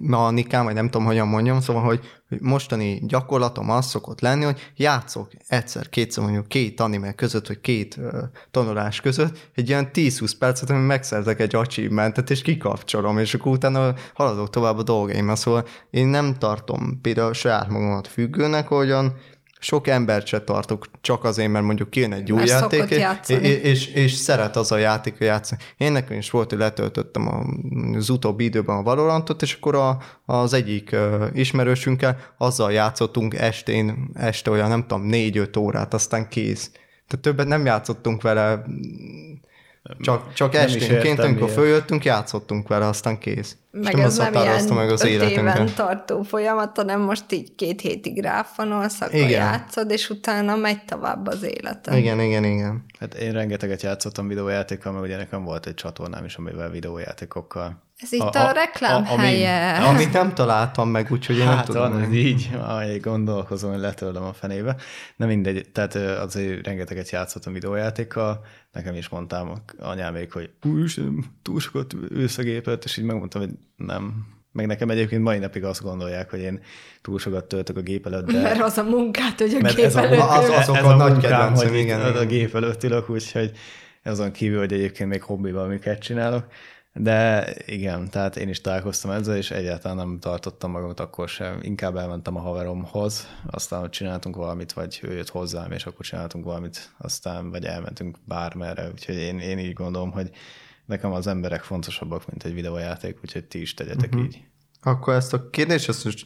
mechanikám, 0.01 0.63
vagy 0.65 0.73
nem 0.73 0.89
tudom, 0.89 1.07
hogyan 1.07 1.27
mondjam, 1.27 1.61
szóval, 1.61 1.83
hogy, 1.83 1.99
hogy 2.29 2.41
mostani 2.41 3.01
gyakorlatom 3.05 3.69
az 3.69 3.85
szokott 3.85 4.21
lenni, 4.21 4.43
hogy 4.43 4.71
játszok 4.75 5.31
egyszer, 5.47 5.89
kétszer 5.89 6.23
mondjuk 6.23 6.47
két 6.47 6.79
anime 6.79 7.13
között, 7.13 7.47
vagy 7.47 7.61
két 7.61 7.97
uh, 7.97 8.13
tanulás 8.51 9.01
között, 9.01 9.49
egy 9.55 9.69
ilyen 9.69 9.89
10-20 9.93 10.31
percet, 10.39 10.69
hogy 10.69 10.85
megszerzek 10.85 11.39
egy 11.39 11.55
achievementet, 11.55 12.29
és 12.29 12.41
kikapcsolom, 12.41 13.17
és 13.17 13.33
akkor 13.33 13.51
utána 13.51 13.93
haladok 14.13 14.49
tovább 14.49 14.77
a 14.77 14.83
dolgaimmal. 14.83 15.35
Szóval 15.35 15.65
én 15.89 16.07
nem 16.07 16.35
tartom 16.37 17.01
például 17.01 17.33
saját 17.33 17.69
magamat 17.69 18.07
függőnek, 18.07 18.71
ahogyan 18.71 19.13
sok 19.59 19.87
embert 19.87 20.25
se 20.25 20.41
tartok 20.41 20.85
csak 21.01 21.23
azért, 21.23 21.51
mert 21.51 21.65
mondjuk 21.65 21.89
kijön 21.89 22.13
egy 22.13 22.31
új 22.31 22.45
játék, 22.45 22.89
és, 22.89 23.29
és, 23.61 23.87
és 23.87 24.11
szeret 24.11 24.55
az 24.55 24.71
a 24.71 24.77
játék 24.77 25.15
játszani. 25.19 25.61
Én 25.77 25.91
nekem 25.91 26.17
is 26.17 26.29
volt, 26.29 26.49
hogy 26.49 26.59
letöltöttem 26.59 27.47
az 27.95 28.09
utóbbi 28.09 28.43
időben 28.43 28.77
a 28.77 28.83
Valorantot, 28.83 29.41
és 29.41 29.53
akkor 29.53 29.75
a, 29.75 29.97
az 30.25 30.53
egyik 30.53 30.95
ismerősünkkel 31.33 32.17
azzal 32.37 32.71
játszottunk 32.71 33.33
estén, 33.33 34.09
este 34.13 34.49
olyan 34.51 34.69
nem 34.69 34.81
tudom, 34.81 35.05
négy-öt 35.05 35.57
órát, 35.57 35.93
aztán 35.93 36.29
kész. 36.29 36.71
Tehát 37.07 37.23
többet 37.23 37.47
nem 37.47 37.65
játszottunk 37.65 38.21
vele, 38.21 38.63
csak, 40.01 40.33
csak 40.33 40.55
esténként, 40.55 41.19
amikor 41.19 41.49
följöttünk, 41.49 42.05
játszottunk 42.05 42.67
vele, 42.67 42.87
aztán 42.87 43.17
kész. 43.17 43.57
Meg 43.71 43.95
nem 43.95 44.05
ez 44.05 44.17
nem 44.17 44.33
ilyen 44.33 44.63
meg 44.73 44.89
az 44.89 45.03
öt 45.03 45.09
éven 45.09 45.69
tartó 45.75 46.21
folyamat, 46.21 46.75
hanem 46.75 47.01
most 47.01 47.31
így 47.31 47.55
két 47.55 47.81
hétig 47.81 48.21
ráfanolsz, 48.21 49.01
akkor 49.01 49.15
igen. 49.15 49.29
játszod, 49.29 49.91
és 49.91 50.09
utána 50.09 50.55
megy 50.55 50.85
tovább 50.85 51.27
az 51.27 51.43
életed. 51.43 51.97
Igen, 51.97 52.19
igen, 52.19 52.43
igen. 52.43 52.85
Hát 52.99 53.13
én 53.13 53.31
rengeteget 53.31 53.81
játszottam 53.81 54.27
videójátékkal, 54.27 54.91
mert 54.91 55.05
ugye 55.05 55.17
nekem 55.17 55.43
volt 55.43 55.65
egy 55.65 55.73
csatornám 55.73 56.25
is, 56.25 56.35
amivel 56.35 56.69
videójátékokkal 56.69 57.85
ez 57.97 58.11
itt 58.11 58.21
a, 58.21 58.45
a, 58.45 58.47
a 58.47 58.51
reklám 58.51 59.03
a, 59.07 59.17
helye. 59.19 59.77
Ami, 59.77 59.87
amit 59.87 60.13
nem 60.13 60.33
találtam 60.33 60.89
meg, 60.89 61.11
úgyhogy 61.11 61.37
én 61.37 61.45
hát 61.45 61.55
nem 61.55 61.65
tudom. 61.65 61.91
Van, 61.91 62.01
ez 62.01 62.13
így, 62.13 62.49
ahogy 62.59 62.99
gondolkozom, 62.99 63.71
hogy 63.71 63.79
letöltöm 63.79 64.23
a 64.23 64.33
fenébe. 64.33 64.75
Nem 65.15 65.27
mindegy, 65.27 65.69
tehát 65.71 65.95
azért 65.95 66.65
rengeteget 66.65 67.09
játszottam 67.09 67.53
videójátékkal, 67.53 68.45
nekem 68.71 68.95
is 68.95 69.09
mondtam 69.09 69.53
anyámék, 69.79 70.33
hogy 70.33 70.49
úristen, 70.63 71.25
túl 71.41 71.59
sokat 71.59 71.93
ülsz 72.09 72.37
a 72.37 72.43
gépet, 72.43 72.83
és 72.83 72.97
így 72.97 73.05
megmondtam, 73.05 73.41
hogy 73.41 73.51
nem. 73.75 74.25
Meg 74.51 74.67
nekem 74.67 74.89
egyébként 74.89 75.23
mai 75.23 75.37
napig 75.37 75.63
azt 75.63 75.81
gondolják, 75.81 76.29
hogy 76.29 76.39
én 76.39 76.59
túl 77.01 77.19
sokat 77.19 77.45
töltök 77.45 77.77
a 77.77 77.81
gép 77.81 78.05
előtt. 78.05 78.31
De... 78.31 78.41
Mert 78.41 78.61
az 78.61 78.77
a 78.77 78.83
munkát, 78.83 79.39
hogy 79.39 79.53
a 79.53 79.61
mert 79.61 79.75
gép 79.75 79.85
ez 79.85 79.95
előtt. 79.95 80.19
A, 80.19 80.37
az, 80.37 80.49
azok 80.49 80.75
ez 80.75 80.83
a, 80.83 80.87
a 80.87 80.95
nagy 80.95 81.17
kedvencem, 81.17 81.73
igen. 81.73 82.01
A 82.01 82.25
gép 82.25 82.55
előtt 82.55 82.83
ülök, 82.83 83.09
úgyhogy 83.09 83.51
azon 84.03 84.31
kívül, 84.31 84.59
hogy 84.59 84.73
egyébként 84.73 85.09
még 85.09 85.21
hobbival 85.21 85.67
miket 85.67 85.99
csinálok. 85.99 86.45
De 86.99 87.53
igen, 87.65 88.09
tehát 88.09 88.35
én 88.37 88.49
is 88.49 88.61
találkoztam 88.61 89.11
ezzel, 89.11 89.35
és 89.35 89.51
egyáltalán 89.51 89.97
nem 89.97 90.19
tartottam 90.19 90.71
magamat 90.71 90.99
akkor 90.99 91.29
sem. 91.29 91.59
Inkább 91.61 91.95
elmentem 91.95 92.35
a 92.35 92.39
haveromhoz, 92.39 93.27
aztán 93.45 93.89
csináltunk 93.89 94.35
valamit, 94.35 94.73
vagy 94.73 94.99
ő 95.03 95.13
jött 95.15 95.29
hozzám, 95.29 95.71
és 95.71 95.85
akkor 95.85 96.05
csináltunk 96.05 96.45
valamit, 96.45 96.91
aztán 96.97 97.49
vagy 97.49 97.65
elmentünk 97.65 98.17
bármerre. 98.25 98.89
Úgyhogy 98.91 99.15
én, 99.15 99.39
én 99.39 99.59
így 99.59 99.73
gondolom, 99.73 100.11
hogy 100.11 100.29
nekem 100.85 101.11
az 101.11 101.27
emberek 101.27 101.63
fontosabbak, 101.63 102.27
mint 102.27 102.43
egy 102.43 102.53
videójáték, 102.53 103.17
úgyhogy 103.23 103.45
ti 103.45 103.61
is 103.61 103.73
tegyetek 103.73 104.09
uh-huh. 104.09 104.25
így. 104.25 104.43
Akkor 104.81 105.13
ezt 105.13 105.33
a 105.33 105.49
kérdést, 105.49 105.89
ezt 105.89 106.05
most 106.05 106.25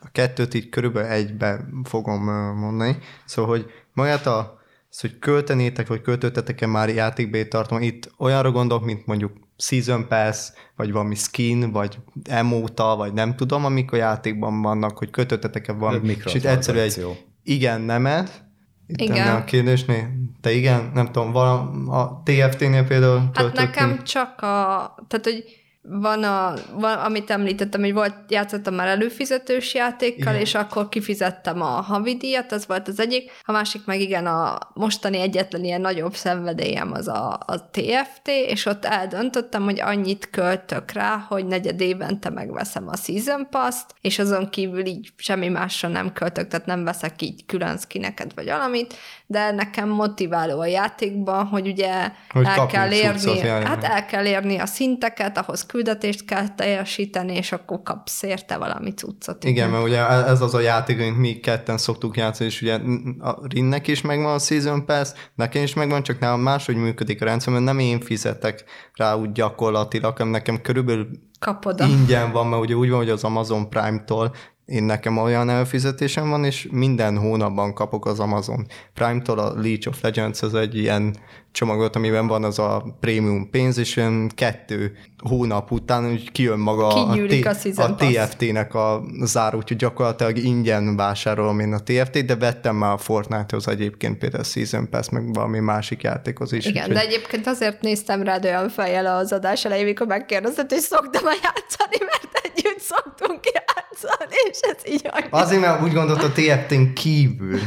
a 0.00 0.08
kettőt 0.12 0.54
így 0.54 0.68
körülbelül 0.68 1.10
egybe 1.10 1.64
fogom 1.84 2.22
mondani. 2.54 2.98
Szóval, 3.24 3.50
hogy 3.50 3.70
magát 3.92 4.26
a, 4.26 4.60
az, 4.90 5.00
hogy 5.00 5.18
költenétek, 5.18 5.86
vagy 5.86 6.00
költöttetek-e 6.00 6.66
már 6.66 6.88
játékbé 6.88 7.44
tartom, 7.44 7.82
itt 7.82 8.10
olyanra 8.18 8.50
gondolok, 8.50 8.84
mint 8.84 9.06
mondjuk 9.06 9.32
Season 9.60 10.08
Pass, 10.08 10.50
vagy 10.76 10.92
valami 10.92 11.14
skin, 11.14 11.72
vagy 11.72 11.98
emóta, 12.24 12.96
vagy 12.96 13.12
nem 13.12 13.36
tudom, 13.36 13.64
amik 13.64 13.92
a 13.92 13.96
játékban 13.96 14.62
vannak, 14.62 14.98
hogy 14.98 15.10
kötöttetek-e 15.10 15.72
valami, 15.72 16.16
és 16.24 16.34
itt 16.34 16.44
egyszerűen 16.44 16.84
egy 16.84 17.06
igen, 17.42 17.80
nemet, 17.80 18.44
itt 18.86 19.00
igen. 19.00 19.36
a 19.36 19.44
kérdésnél, 19.44 20.08
te 20.40 20.52
igen, 20.52 20.90
nem 20.94 21.06
tudom, 21.06 21.32
van 21.32 21.88
a 21.88 22.22
TFT-nél 22.22 22.84
például 22.84 23.30
Hát 23.34 23.52
nekem 23.52 24.02
csak 24.04 24.40
a, 24.40 24.94
tehát 25.08 25.20
hogy 25.22 25.59
van, 25.82 26.22
a, 26.22 26.54
van, 26.72 26.98
amit 26.98 27.30
említettem, 27.30 27.80
hogy 27.80 27.92
volt, 27.92 28.14
játszottam 28.28 28.74
már 28.74 28.88
előfizetős 28.88 29.74
játékkal, 29.74 30.32
igen. 30.32 30.40
és 30.40 30.54
akkor 30.54 30.88
kifizettem 30.88 31.62
a 31.62 31.66
havidíjat, 31.66 32.52
az 32.52 32.66
volt 32.66 32.88
az 32.88 33.00
egyik. 33.00 33.30
A 33.44 33.52
másik 33.52 33.84
meg 33.84 34.00
igen, 34.00 34.26
a 34.26 34.58
mostani 34.74 35.18
egyetlen 35.18 35.64
ilyen 35.64 35.80
nagyobb 35.80 36.14
szenvedélyem 36.14 36.92
az 36.92 37.08
a, 37.08 37.40
a 37.46 37.70
TFT, 37.70 38.28
és 38.28 38.66
ott 38.66 38.84
eldöntöttem, 38.84 39.62
hogy 39.62 39.80
annyit 39.80 40.30
költök 40.30 40.90
rá, 40.90 41.24
hogy 41.28 41.46
negyed 41.46 41.80
évente 41.80 42.30
megveszem 42.30 42.88
a 42.88 42.96
Season 42.96 43.46
Pass-t, 43.50 43.94
és 44.00 44.18
azon 44.18 44.50
kívül 44.50 44.86
így 44.86 45.12
semmi 45.16 45.48
másra 45.48 45.88
nem 45.88 46.12
költök, 46.12 46.48
tehát 46.48 46.66
nem 46.66 46.84
veszek 46.84 47.22
így 47.22 47.46
külön 47.46 47.78
skineket 47.78 48.32
vagy 48.34 48.46
valamit, 48.46 48.94
de 49.30 49.50
nekem 49.50 49.88
motiváló 49.88 50.60
a 50.60 50.66
játékban, 50.66 51.46
hogy 51.46 51.66
ugye 51.66 52.10
hogy 52.28 52.46
el 52.46 52.66
kell 52.66 52.92
érni, 52.92 53.18
cuccot, 53.18 53.42
hát 53.42 53.84
el 53.84 54.06
kell 54.06 54.26
érni 54.26 54.58
a 54.58 54.66
szinteket, 54.66 55.38
ahhoz 55.38 55.66
küldetést 55.66 56.24
kell 56.24 56.48
teljesíteni, 56.48 57.34
és 57.34 57.52
akkor 57.52 57.82
kapsz 57.82 58.22
érte 58.22 58.56
valami 58.56 58.90
cuccot. 58.90 59.44
Igen, 59.44 59.54
igen, 59.54 59.70
mert 59.70 59.84
ugye 59.84 60.08
ez 60.08 60.40
az 60.40 60.54
a 60.54 60.60
játék, 60.60 61.00
amit 61.00 61.16
mi 61.18 61.32
ketten 61.32 61.78
szoktuk 61.78 62.16
játszani, 62.16 62.48
és 62.48 62.62
ugye 62.62 62.78
a 63.18 63.38
Rinnek 63.48 63.88
is 63.88 64.00
megvan 64.00 64.34
a 64.34 64.38
Season 64.38 64.84
Pass, 64.84 65.12
nekem 65.34 65.62
is 65.62 65.74
megvan, 65.74 66.02
csak 66.02 66.18
nálam 66.18 66.40
máshogy 66.40 66.76
működik 66.76 67.22
a 67.22 67.24
rendszer, 67.24 67.52
mert 67.52 67.64
nem 67.64 67.78
én 67.78 68.00
fizetek 68.00 68.64
rá 68.94 69.14
úgy 69.14 69.32
gyakorlatilag, 69.32 70.16
hanem 70.16 70.32
nekem 70.32 70.60
körülbelül 70.60 71.08
Kapod 71.38 71.80
ingyen 71.80 72.32
van, 72.32 72.46
mert 72.46 72.62
ugye 72.62 72.74
úgy 72.74 72.90
van, 72.90 72.98
hogy 72.98 73.10
az 73.10 73.24
Amazon 73.24 73.68
Prime-tól 73.68 74.34
én 74.70 74.82
nekem 74.82 75.18
olyan 75.18 75.50
előfizetésem 75.50 76.30
van, 76.30 76.44
és 76.44 76.68
minden 76.70 77.18
hónapban 77.18 77.74
kapok 77.74 78.06
az 78.06 78.20
Amazon 78.20 78.66
Prime-tól 78.94 79.38
a 79.38 79.60
Leech 79.60 79.88
of 79.88 80.00
Legends, 80.02 80.42
ez 80.42 80.52
egy 80.52 80.76
ilyen 80.76 81.16
csomagot, 81.52 81.96
amiben 81.96 82.26
van 82.26 82.44
az 82.44 82.58
a 82.58 82.96
prémium 83.00 83.50
pénz, 83.50 83.78
és 83.78 83.96
olyan 83.96 84.28
kettő 84.34 84.96
hónap 85.18 85.70
után 85.70 86.10
úgy 86.10 86.32
kijön 86.32 86.58
maga 86.58 86.86
a, 86.86 87.14
t- 87.26 87.78
a, 87.78 87.82
a 87.82 87.94
TFT-nek 87.94 88.74
a 88.74 89.02
zár, 89.22 89.54
úgyhogy 89.54 89.76
gyakorlatilag 89.76 90.36
ingyen 90.38 90.96
vásárolom 90.96 91.60
én 91.60 91.72
a 91.72 91.78
TFT-t, 91.78 92.24
de 92.24 92.36
vettem 92.36 92.76
már 92.76 92.92
a 92.92 92.98
Fortnite-hoz 92.98 93.68
egyébként 93.68 94.18
például 94.18 94.42
a 94.42 94.46
Season 94.46 94.88
Pass, 94.88 95.08
meg 95.08 95.34
valami 95.34 95.58
másik 95.58 96.02
játékhoz 96.02 96.52
is. 96.52 96.66
Igen, 96.66 96.88
úgy, 96.88 96.94
de 96.94 97.00
egyébként 97.00 97.46
azért 97.46 97.80
néztem 97.80 98.22
rád 98.22 98.44
olyan 98.44 98.68
fejjel 98.68 99.06
az 99.06 99.32
adás 99.32 99.64
elején, 99.64 99.84
mikor 99.84 100.06
megkérdezted, 100.06 100.70
hogy 100.70 100.80
szoktam 100.80 101.22
játszani, 101.24 101.96
mert 101.98 102.39
szoktunk 102.80 103.40
játszani, 103.44 104.34
és 104.50 104.58
ez 104.60 104.92
így 104.92 105.10
olyan. 105.14 105.28
Azért, 105.30 105.60
mert 105.60 105.82
úgy 105.82 105.92
gondolt 105.92 106.22
a 106.22 106.32
TFT-n 106.32 106.92
kívül. 106.94 107.58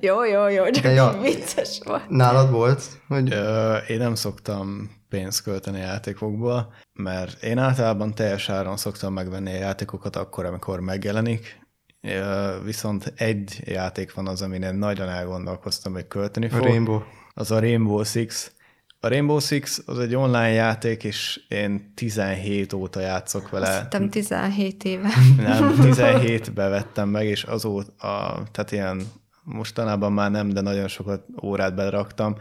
jó, 0.00 0.24
jó, 0.24 0.48
jó, 0.48 0.70
csak 0.70 0.84
ja, 0.84 1.18
vicces 1.22 1.80
volt. 1.84 2.08
Nálad 2.08 2.50
volt? 2.50 2.82
Hogy... 3.08 3.32
Ö, 3.32 3.76
én 3.76 3.98
nem 3.98 4.14
szoktam 4.14 4.90
pénzt 5.08 5.42
költeni 5.42 5.80
a 5.80 5.84
játékokból, 5.84 6.72
mert 6.92 7.42
én 7.42 7.58
általában 7.58 8.14
teljes 8.14 8.48
áron 8.48 8.76
szoktam 8.76 9.12
megvenni 9.12 9.50
a 9.50 9.58
játékokat 9.58 10.16
akkor, 10.16 10.44
amikor 10.44 10.80
megjelenik, 10.80 11.60
viszont 12.64 13.12
egy 13.16 13.60
játék 13.64 14.14
van 14.14 14.28
az, 14.28 14.42
amin 14.42 14.62
én 14.62 14.74
nagyon 14.74 15.08
elgondolkoztam, 15.08 15.92
hogy 15.92 16.06
költeni 16.06 16.48
fog. 16.48 16.60
A 16.60 16.64
Rainbow. 16.64 17.00
Az 17.34 17.50
a 17.50 17.60
Rainbow 17.60 18.04
Six. 18.04 18.52
A 19.04 19.08
Rainbow 19.08 19.38
Six 19.38 19.82
az 19.86 19.98
egy 19.98 20.14
online 20.14 20.50
játék, 20.50 21.04
és 21.04 21.40
én 21.48 21.92
17 21.94 22.72
óta 22.72 23.00
játszok 23.00 23.50
vele. 23.50 23.68
Azt 23.68 23.80
hittem 23.80 24.10
17 24.10 24.84
éve. 24.84 25.08
Nem, 25.36 25.74
17-be 25.90 26.68
vettem 26.68 27.08
meg, 27.08 27.26
és 27.26 27.42
azóta, 27.42 28.42
tehát 28.52 28.72
ilyen 28.72 29.02
mostanában 29.42 30.12
már 30.12 30.30
nem, 30.30 30.48
de 30.48 30.60
nagyon 30.60 30.88
sokat 30.88 31.24
órát 31.42 31.74
beleraktam, 31.74 32.36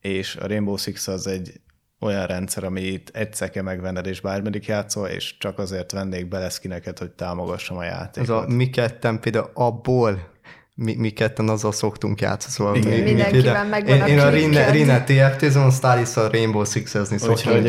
és 0.00 0.36
a 0.36 0.46
Rainbow 0.46 0.76
Six 0.76 1.08
az 1.08 1.26
egy 1.26 1.60
olyan 2.00 2.26
rendszer, 2.26 2.64
amit 2.64 3.10
egyszer 3.14 3.50
kell 3.50 3.62
megvenned, 3.62 4.06
és 4.06 4.20
bármeddig 4.20 4.66
játszol, 4.66 5.08
és 5.08 5.36
csak 5.38 5.58
azért 5.58 5.92
vennék 5.92 6.28
bele 6.28 6.48
skineket, 6.48 6.98
hogy 6.98 7.10
támogassam 7.10 7.76
a 7.76 7.84
játékot. 7.84 8.28
Ez 8.28 8.34
a 8.34 8.46
mi 8.46 8.70
ketten 8.70 9.20
például 9.20 9.50
abból 9.54 10.33
mi, 10.74 10.94
mi 10.94 11.10
ketten 11.10 11.48
azzal 11.48 11.72
szoktunk 11.72 12.20
játszani, 12.20 12.52
szóval 12.54 12.76
Igen. 12.76 12.88
mi, 12.90 12.96
mi 12.96 13.02
Mindenkivel 13.02 13.42
például- 13.42 13.68
megvan 13.68 13.96
én, 13.96 14.02
a 14.02 14.06
én 14.08 14.18
a. 14.18 14.28
Rine, 14.30 14.70
Rine 14.70 15.04
TFT-zon, 15.04 15.66
a 15.66 15.70
Stalis 15.70 16.16
a 16.16 16.30
Rainbow 16.30 16.64
Six-ezni 16.64 17.18
szoktam. 17.18 17.62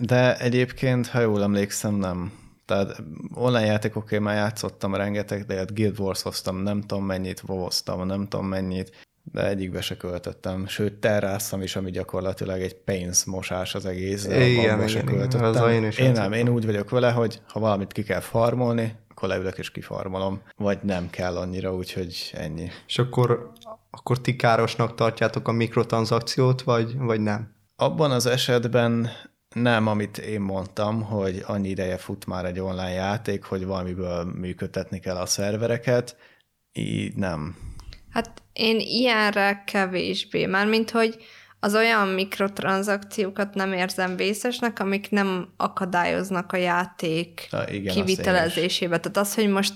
De 0.00 0.36
egyébként, 0.38 1.06
ha 1.06 1.20
jól 1.20 1.42
emlékszem, 1.42 1.94
nem. 1.94 2.32
Tehát 2.66 3.02
online 3.34 3.64
játékoké 3.66 4.18
már 4.18 4.36
játszottam 4.36 4.94
rengeteg, 4.94 5.44
de 5.44 5.56
hát 5.56 5.74
Guild 5.74 5.98
Wars 6.00 6.22
hoztam 6.22 6.56
nem 6.62 6.80
tudom 6.80 7.04
mennyit, 7.04 7.42
WoW-oztam 7.46 8.06
nem 8.06 8.26
tudom 8.28 8.46
mennyit, 8.46 8.90
de 9.32 9.48
egyikbe 9.48 9.80
se 9.80 9.96
költöttem. 9.96 10.66
Sőt, 10.66 10.94
terráztam 10.94 11.62
is, 11.62 11.76
ami 11.76 11.90
gyakorlatilag 11.90 12.60
egy 12.60 12.74
pénzmosás 12.74 13.74
az 13.74 13.86
egész, 13.86 14.26
de 14.26 14.46
Igen, 14.46 14.74
abba 14.78 14.86
se 14.88 14.98
igen, 14.98 15.08
igen. 15.08 15.18
költöttem. 15.20 15.48
Azzal 15.48 15.70
én 15.70 15.84
is 15.84 15.98
én 15.98 16.12
nem, 16.12 16.32
én 16.32 16.48
úgy 16.48 16.66
vagyok 16.66 16.90
vele, 16.90 17.10
hogy 17.10 17.40
ha 17.48 17.60
valamit 17.60 17.92
ki 17.92 18.02
kell 18.02 18.20
farmolni, 18.20 18.94
akkor 19.18 19.30
leülök 19.30 19.58
és 19.58 19.70
kifarmolom, 19.70 20.42
vagy 20.56 20.78
nem 20.82 21.10
kell 21.10 21.36
annyira, 21.36 21.74
úgyhogy 21.74 22.30
ennyi. 22.34 22.70
És 22.86 22.98
akkor, 22.98 23.52
akkor 23.90 24.20
ti 24.20 24.36
károsnak 24.36 24.94
tartjátok 24.94 25.48
a 25.48 25.52
mikrotranszakciót, 25.52 26.62
vagy, 26.62 26.96
vagy 26.96 27.20
nem? 27.20 27.54
Abban 27.76 28.10
az 28.10 28.26
esetben 28.26 29.10
nem, 29.54 29.86
amit 29.86 30.18
én 30.18 30.40
mondtam, 30.40 31.02
hogy 31.02 31.42
annyi 31.46 31.68
ideje 31.68 31.96
fut 31.96 32.26
már 32.26 32.44
egy 32.44 32.58
online 32.58 32.90
játék, 32.90 33.44
hogy 33.44 33.66
valamiből 33.66 34.24
működtetni 34.24 34.98
kell 34.98 35.16
a 35.16 35.26
szervereket, 35.26 36.16
így 36.72 37.14
nem. 37.14 37.56
Hát 38.10 38.42
én 38.52 38.80
ilyenre 38.80 39.62
kevésbé, 39.66 40.46
mármint 40.46 40.90
hogy 40.90 41.16
az 41.60 41.74
olyan 41.74 42.08
mikrotranszakciókat 42.08 43.54
nem 43.54 43.72
érzem 43.72 44.16
vészesnek, 44.16 44.80
amik 44.80 45.10
nem 45.10 45.48
akadályoznak 45.56 46.52
a 46.52 46.56
játék 46.56 47.48
Na, 47.50 47.70
igen, 47.70 47.94
kivitelezésébe. 47.94 48.98
Tehát 48.98 49.16
az, 49.16 49.34
hogy 49.34 49.48
most 49.48 49.72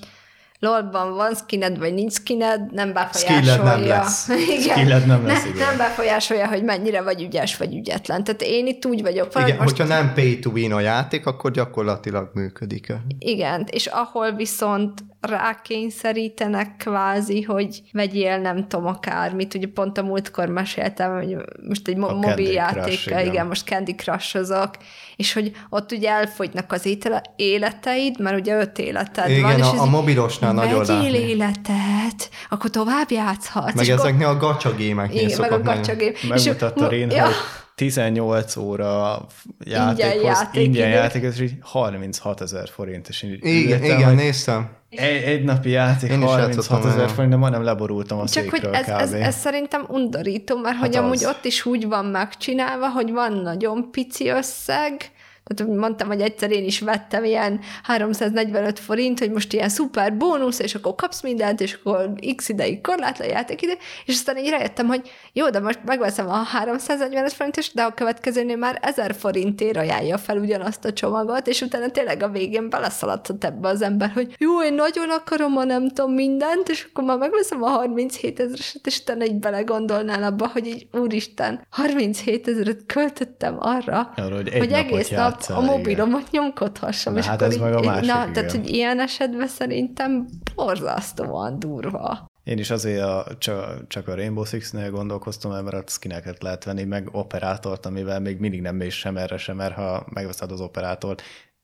LOL-ban 0.58 1.14
van 1.14 1.34
skined, 1.34 1.78
vagy 1.78 1.94
nincs 1.94 2.12
skined, 2.12 2.72
nem 2.72 2.94
Skilled 3.12 3.44
befolyásolja. 3.44 3.62
nem 3.62 3.86
lesz. 3.86 4.28
Igen. 4.58 4.76
Skilled 4.76 5.06
nem 5.06 5.26
lesz, 5.26 5.42
ne, 5.42 5.48
igen. 5.48 5.66
nem 5.66 5.76
befolyásolja, 5.76 6.48
hogy 6.48 6.62
mennyire 6.62 7.02
vagy 7.02 7.22
ügyes, 7.22 7.56
vagy 7.56 7.74
ügyetlen. 7.74 8.24
Tehát 8.24 8.42
én 8.42 8.66
itt 8.66 8.86
úgy 8.86 9.02
vagyok. 9.02 9.32
Igen, 9.40 9.56
most 9.56 9.76
hogyha 9.76 9.94
nem 9.94 10.14
pay 10.14 10.38
to 10.38 10.50
win 10.50 10.72
a 10.72 10.80
játék, 10.80 11.26
akkor 11.26 11.50
gyakorlatilag 11.50 12.30
működik. 12.34 12.92
igen, 13.18 13.66
és 13.70 13.86
ahol 13.86 14.32
viszont 14.32 15.04
rákényszerítenek 15.22 16.76
kvázi, 16.78 17.42
hogy 17.42 17.82
vegyél 17.92 18.38
nem 18.38 18.68
tudom 18.68 18.86
akármit, 18.86 19.54
ugye 19.54 19.66
pont 19.74 19.98
a 19.98 20.02
múltkor 20.02 20.48
meséltem, 20.48 21.14
hogy 21.16 21.36
most 21.68 21.88
egy 21.88 21.96
A 21.96 21.98
mo- 21.98 22.24
mobil 22.26 22.50
játékkal, 22.50 23.20
igen. 23.20 23.26
igen, 23.26 23.46
most 23.46 23.66
Candy 23.66 23.94
Crush-ozok, 23.94 24.70
és 25.16 25.32
hogy 25.32 25.52
ott 25.70 25.92
ugye 25.92 26.10
elfogynak 26.10 26.72
az 26.72 26.86
étele, 26.86 27.22
életeid, 27.36 28.20
mert 28.20 28.38
ugye 28.40 28.58
öt 28.60 28.78
életed 28.78 29.28
Igen, 29.30 29.42
van, 29.42 29.58
és 29.58 29.64
a- 29.64 29.80
a 29.80 29.86
mobilosnál 29.86 30.52
nagyon 30.52 30.84
Vegyél 30.84 31.14
életet, 31.14 32.30
akkor 32.50 32.70
tovább 32.70 33.10
játszhatsz. 33.10 33.74
Meg 33.74 33.84
és 33.84 33.90
ezeknél 33.90 34.26
a 34.26 34.36
gacsa 34.36 34.74
gémeknél 34.74 35.22
igen, 35.22 35.40
meg 35.40 35.50
a 35.50 35.54
szokott 35.54 35.66
gacsagém. 35.74 36.12
Megmutatta 36.28 36.88
Rén, 36.88 37.10
ja, 37.10 37.24
hogy 37.24 37.32
18 37.74 38.56
óra 38.56 39.26
játékhoz, 39.64 40.22
játék 40.22 40.64
ingyen 40.66 40.88
játék, 40.88 41.22
és 41.22 41.40
így 41.40 41.52
36 41.60 42.40
ezer 42.40 42.68
forint, 42.68 43.08
és 43.08 43.22
így 43.22 43.44
Igen, 43.44 43.82
ültem, 43.82 43.98
igen, 43.98 44.14
néztem. 44.14 44.70
egy, 44.90 45.22
egy 45.22 45.44
napi 45.44 45.70
játék 45.70 46.10
Én 46.10 46.18
is 46.18 46.24
36 46.24 46.54
játszottam 46.54 46.90
ezer 46.90 47.08
forint, 47.10 47.30
de 47.30 47.36
majdnem 47.36 47.62
leborultam 47.62 48.18
a 48.18 48.28
Csak 48.28 48.48
hogy 48.48 48.68
ez, 48.72 48.88
ez, 48.88 49.12
ez 49.12 49.36
szerintem 49.36 49.84
undorító, 49.88 50.56
mert 50.56 50.76
Hát 50.76 50.86
hogy 50.86 50.96
amúgy 50.96 51.24
az. 51.24 51.24
ott 51.26 51.44
is 51.44 51.64
úgy 51.66 51.86
van 51.88 52.04
megcsinálva, 52.04 52.88
hogy 52.90 53.10
van 53.12 53.32
nagyon 53.32 53.90
pici 53.90 54.28
összeg, 54.28 55.10
tehát 55.44 55.72
hogy 55.72 55.80
mondtam, 55.80 56.08
hogy 56.08 56.20
egyszer 56.20 56.50
én 56.50 56.64
is 56.64 56.80
vettem 56.80 57.24
ilyen 57.24 57.60
345 57.82 58.78
forint, 58.78 59.18
hogy 59.18 59.30
most 59.30 59.52
ilyen 59.52 59.68
szuper 59.68 60.16
bónusz, 60.16 60.58
és 60.58 60.74
akkor 60.74 60.94
kapsz 60.94 61.22
mindent, 61.22 61.60
és 61.60 61.72
akkor 61.74 62.12
x 62.36 62.48
ideig 62.48 62.80
korlátlan 62.80 63.28
játékidő, 63.28 63.72
és 64.06 64.14
aztán 64.14 64.36
így 64.36 64.50
rájöttem, 64.50 64.86
hogy 64.86 65.10
jó, 65.32 65.50
de 65.50 65.60
most 65.60 65.78
megveszem 65.84 66.28
a 66.28 66.42
345 66.42 67.32
forintos, 67.32 67.72
de 67.72 67.82
a 67.82 67.94
következőnél 67.94 68.56
már 68.56 68.78
1000 68.82 69.14
forintért 69.14 69.76
ajánlja 69.76 70.18
fel 70.18 70.38
ugyanazt 70.38 70.84
a 70.84 70.92
csomagot, 70.92 71.46
és 71.46 71.60
utána 71.60 71.88
tényleg 71.88 72.22
a 72.22 72.28
végén 72.28 72.70
beleszaladhat 72.70 73.44
ebbe 73.44 73.68
az 73.68 73.82
ember, 73.82 74.10
hogy 74.10 74.34
jó, 74.38 74.62
én 74.62 74.74
nagyon 74.74 75.10
akarom 75.10 75.56
a 75.56 75.64
nem 75.64 75.88
tudom 75.88 76.12
mindent, 76.12 76.68
és 76.68 76.86
akkor 76.90 77.04
már 77.04 77.18
megveszem 77.18 77.62
a 77.62 77.68
37 77.68 78.40
ezereset, 78.40 78.86
és 78.86 78.98
utána 78.98 79.24
így 79.24 79.38
belegondolnál 79.38 80.22
abba, 80.22 80.46
hogy 80.46 80.66
így 80.66 80.86
úristen, 80.92 81.66
37 81.70 82.48
ezeret 82.48 82.86
költöttem 82.86 83.56
arra, 83.58 84.12
Arra, 84.16 84.34
hogy 84.34 84.58
hogy 84.58 84.72
egész 84.72 85.08
nap 85.08 85.31
a 85.40 85.52
igen. 85.52 85.64
mobilomat 85.64 86.30
nyomkodhassam. 86.30 87.12
Na 87.12 87.18
és 87.18 87.26
hát 87.26 87.34
akkor 87.34 87.46
ez 87.46 87.54
így, 87.54 87.60
meg 87.60 87.74
a 87.74 87.80
másik, 87.80 88.12
Na, 88.12 88.20
igen. 88.20 88.32
tehát, 88.32 88.50
hogy 88.50 88.68
ilyen 88.68 89.00
esetben 89.00 89.48
szerintem 89.48 90.26
borzasztóan 90.54 91.58
durva. 91.58 92.30
Én 92.44 92.58
is 92.58 92.70
azért 92.70 93.02
a, 93.02 93.26
csak, 93.38 93.86
csak 93.88 94.08
a 94.08 94.14
Rainbow 94.14 94.44
Six-nél 94.44 94.90
gondolkoztam, 94.90 95.50
mert 95.64 95.76
ott 95.76 95.90
skineket 95.90 96.42
lehet 96.42 96.64
venni, 96.64 96.84
meg 96.84 97.08
operátort, 97.12 97.86
amivel 97.86 98.20
még 98.20 98.38
mindig 98.38 98.60
nem 98.60 98.76
mész 98.76 98.94
sem 98.94 99.16
erre 99.16 99.36
sem, 99.36 99.56
mert 99.56 99.74
ha 99.74 100.06
megveszed 100.10 100.50
az 100.50 100.60
operátort, 100.60 101.22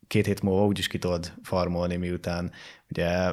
két 0.09 0.27
hét 0.27 0.43
múlva 0.43 0.65
úgyis 0.67 0.87
ki 0.87 0.99
tudod 0.99 1.33
farmolni, 1.43 1.97
miután 1.97 2.51
ugye 2.91 3.31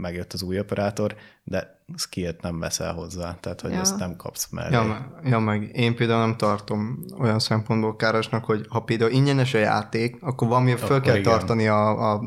megjött 0.00 0.32
az 0.32 0.42
új 0.42 0.58
operátor, 0.58 1.14
de 1.44 1.80
skillt 1.96 2.40
nem 2.42 2.58
veszel 2.58 2.92
hozzá, 2.92 3.36
tehát 3.40 3.60
hogy 3.60 3.70
Ja. 3.70 3.80
ezt 3.80 3.96
nem 3.98 4.16
kapsz 4.16 4.48
mellé. 4.50 4.74
Ja, 4.74 5.12
ja, 5.24 5.38
meg 5.38 5.70
én 5.76 5.94
például 5.96 6.20
nem 6.20 6.36
tartom 6.36 7.04
olyan 7.18 7.38
szempontból 7.38 7.96
károsnak, 7.96 8.44
hogy 8.44 8.66
ha 8.68 8.80
például 8.80 9.10
ingyenes 9.10 9.54
a 9.54 9.58
játék, 9.58 10.16
akkor 10.20 10.48
valami 10.48 10.76
föl 10.76 10.84
Akkor 10.84 11.00
kell 11.00 11.16
igen. 11.16 11.32
tartani 11.32 11.66
a, 11.66 12.12
a, 12.12 12.22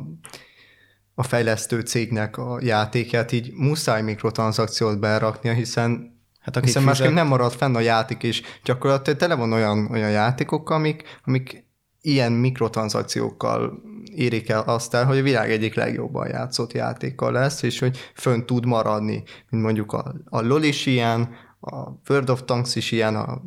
a 1.14 1.24
fejlesztő 1.24 1.82
cégnek 1.82 2.38
a 2.38 2.60
játékát, 2.62 3.32
így 3.32 3.52
muszáj 3.54 4.02
mikrotranszakciót 4.02 4.99
beraknia, 4.99 5.54
hiszen 5.54 6.20
Hát 6.39 6.56
akik 6.56 6.68
hiszen 6.68 6.84
másképp 6.84 7.06
fizet- 7.08 7.22
nem 7.22 7.28
marad 7.32 7.52
fenn 7.52 7.76
a 7.76 7.80
játék, 7.80 8.24
és 8.24 8.41
gyakorlatilag 8.64 9.20
tele 9.20 9.36
van 9.36 9.54
olyan, 9.54 9.88
olyan 9.91 10.10
játékokkal, 10.10 10.78
amik, 10.78 11.04
amik 11.24 11.66
ilyen 12.02 12.32
mikrotranszakciókkal 12.32 13.82
érik 14.16 14.49
el 14.49 14.62
azt 14.62 14.93
el, 14.93 15.05
hogy 15.05 15.18
a 15.18 15.24
világ 15.24 15.51
egyik 15.51 15.76
legjobban 15.76 16.28
játszott 16.28 16.74
játékkal 16.74 17.32
lesz, 17.32 17.62
és 17.62 17.80
hogy 17.80 17.97
fönn 18.14 18.45
tud 18.45 18.66
maradni, 18.66 19.24
mint 19.49 19.64
mondjuk 19.64 19.93
a, 19.93 20.14
a 20.26 20.41
LoL 20.41 20.64
is 20.64 20.86
ilyen, 20.86 21.30
a 21.62 21.89
World 22.09 22.30
of 22.30 22.43
Tanks 22.45 22.76
is 22.76 22.91
ilyen, 22.91 23.16
a, 23.16 23.41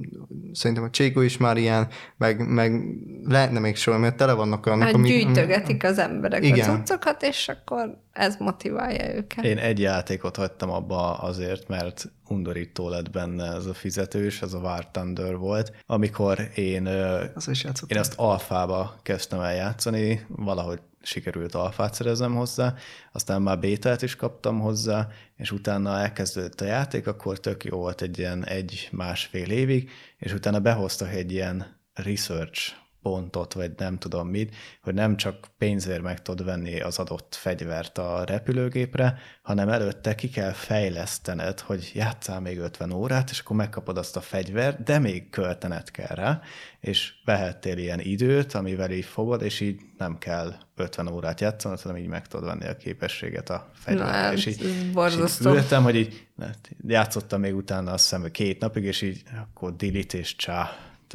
szerintem 0.53 0.85
a 0.85 0.91
Cségo 0.91 1.21
is 1.21 1.37
már 1.37 1.57
ilyen, 1.57 1.89
meg, 2.17 2.49
meg 2.49 2.85
lehetne 3.25 3.59
még 3.59 3.77
sorolni, 3.77 4.05
mert 4.05 4.17
tele 4.17 4.33
vannak 4.33 4.67
olyanok, 4.67 4.85
Hát 4.85 4.95
amik- 4.95 5.13
gyűjtögetik 5.13 5.85
az 5.85 5.99
emberek 5.99 6.45
Igen. 6.45 6.71
a 6.71 6.75
cuccokat, 6.75 7.23
és 7.23 7.49
akkor 7.49 7.99
ez 8.13 8.37
motiválja 8.39 9.15
őket. 9.15 9.45
Én 9.45 9.59
egy 9.59 9.79
játékot 9.81 10.37
hagytam 10.37 10.71
abba 10.71 11.13
azért, 11.15 11.69
mert 11.69 12.13
undorító 12.29 12.89
lett 12.89 13.11
benne 13.11 13.53
ez 13.55 13.67
a 13.67 13.75
fizetős, 13.75 14.43
ez 14.43 14.53
a 14.53 14.59
War 14.59 14.91
Thunder 14.91 15.37
volt, 15.37 15.73
amikor 15.87 16.39
én 16.55 16.87
Az. 17.35 17.65
Én 17.87 17.99
azt 17.99 18.15
alfába 18.17 18.95
kezdtem 19.03 19.41
el 19.41 19.55
játszani, 19.55 20.27
valahogy 20.29 20.81
sikerült 21.05 21.55
alfát 21.55 21.95
szereznem 21.95 22.35
hozzá, 22.35 22.75
aztán 23.13 23.43
már 23.43 23.59
bétát 23.59 24.03
is 24.03 24.17
kaptam 24.17 24.61
hozzá, 24.61 25.09
és 25.37 25.51
utána 25.51 25.99
elkezdődött 25.99 26.61
a 26.61 26.65
játék, 26.65 27.07
akkor 27.07 27.41
tök 27.41 27.65
jó 27.65 27.77
volt 27.79 28.03
egy 28.03 28.19
ilyen 28.19 28.45
egy-másfél 28.45 29.51
évig, 29.51 29.91
és 30.19 30.33
utána 30.33 30.61
behoztak 30.61 31.13
egy 31.13 31.33
ilyen 31.33 31.81
research 31.95 32.84
pontot, 33.05 33.53
vagy 33.53 33.73
nem 33.77 33.99
tudom 33.99 34.29
mit, 34.29 34.55
hogy 34.83 34.95
nem 34.95 35.17
csak 35.17 35.49
pénzért 35.59 36.03
meg 36.03 36.23
tudod 36.23 36.47
venni 36.47 36.81
az 36.81 36.99
adott 36.99 37.35
fegyvert 37.35 37.99
a 37.99 38.25
repülőgépre, 38.25 39.19
hanem 39.43 39.69
előtte 39.69 40.15
ki 40.15 40.29
kell 40.29 40.53
fejlesztened, 40.53 41.61
hogy 41.61 41.91
játszál 41.95 42.41
még 42.41 42.59
50 42.59 42.93
órát, 42.93 43.31
és 43.31 43.39
akkor 43.39 43.57
megkapod 43.57 43.99
azt 43.99 44.17
a 44.17 44.21
fegyvert, 44.21 44.83
de 44.83 44.99
még 44.99 45.31
költened 45.31 45.91
kell 45.91 46.15
rá, 46.15 46.41
és 46.81 47.13
vehettél 47.25 47.79
ilyen 47.79 48.01
időt, 48.01 48.55
amivel 48.55 48.91
így 48.91 49.05
fogod, 49.05 49.43
és 49.43 49.61
így 49.61 49.81
nem 49.99 50.19
kell 50.19 50.55
50 50.77 51.09
órát 51.09 51.41
játszanod, 51.41 51.81
hanem 51.81 51.97
így 51.97 52.07
meg 52.07 52.27
tudod 52.27 52.47
venni 52.47 52.67
a 52.67 52.77
képességet 52.77 53.51
a 53.51 53.71
fegyverre. 53.75 54.27
Na, 54.27 54.33
és 54.33 54.47
így, 54.47 54.61
és 54.61 55.15
így 55.15 55.47
ültem, 55.47 55.83
hogy 55.83 55.97
így 55.97 56.27
hát, 56.41 56.71
játszottam 56.87 57.41
még 57.41 57.55
utána 57.55 57.93
azt 57.93 58.11
hiszem 58.11 58.31
két 58.31 58.61
napig, 58.61 58.85
és 58.85 59.03
így 59.03 59.23
akkor 59.43 59.77
delete 59.77 60.19
és 60.19 60.37
csá. 60.37 60.71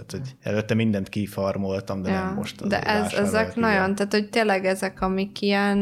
Tehát, 0.05 0.27
hogy 0.27 0.35
előtte 0.51 0.73
mindent 0.73 1.09
kifarmoltam, 1.09 2.01
de 2.01 2.11
nem 2.11 2.33
most. 2.33 2.67
de 2.67 2.81
ez, 2.81 3.13
ezek 3.13 3.55
igen. 3.55 3.69
nagyon, 3.69 3.95
tehát 3.95 4.13
hogy 4.13 4.29
tényleg 4.29 4.65
ezek, 4.65 5.01
amik 5.01 5.41
ilyen 5.41 5.79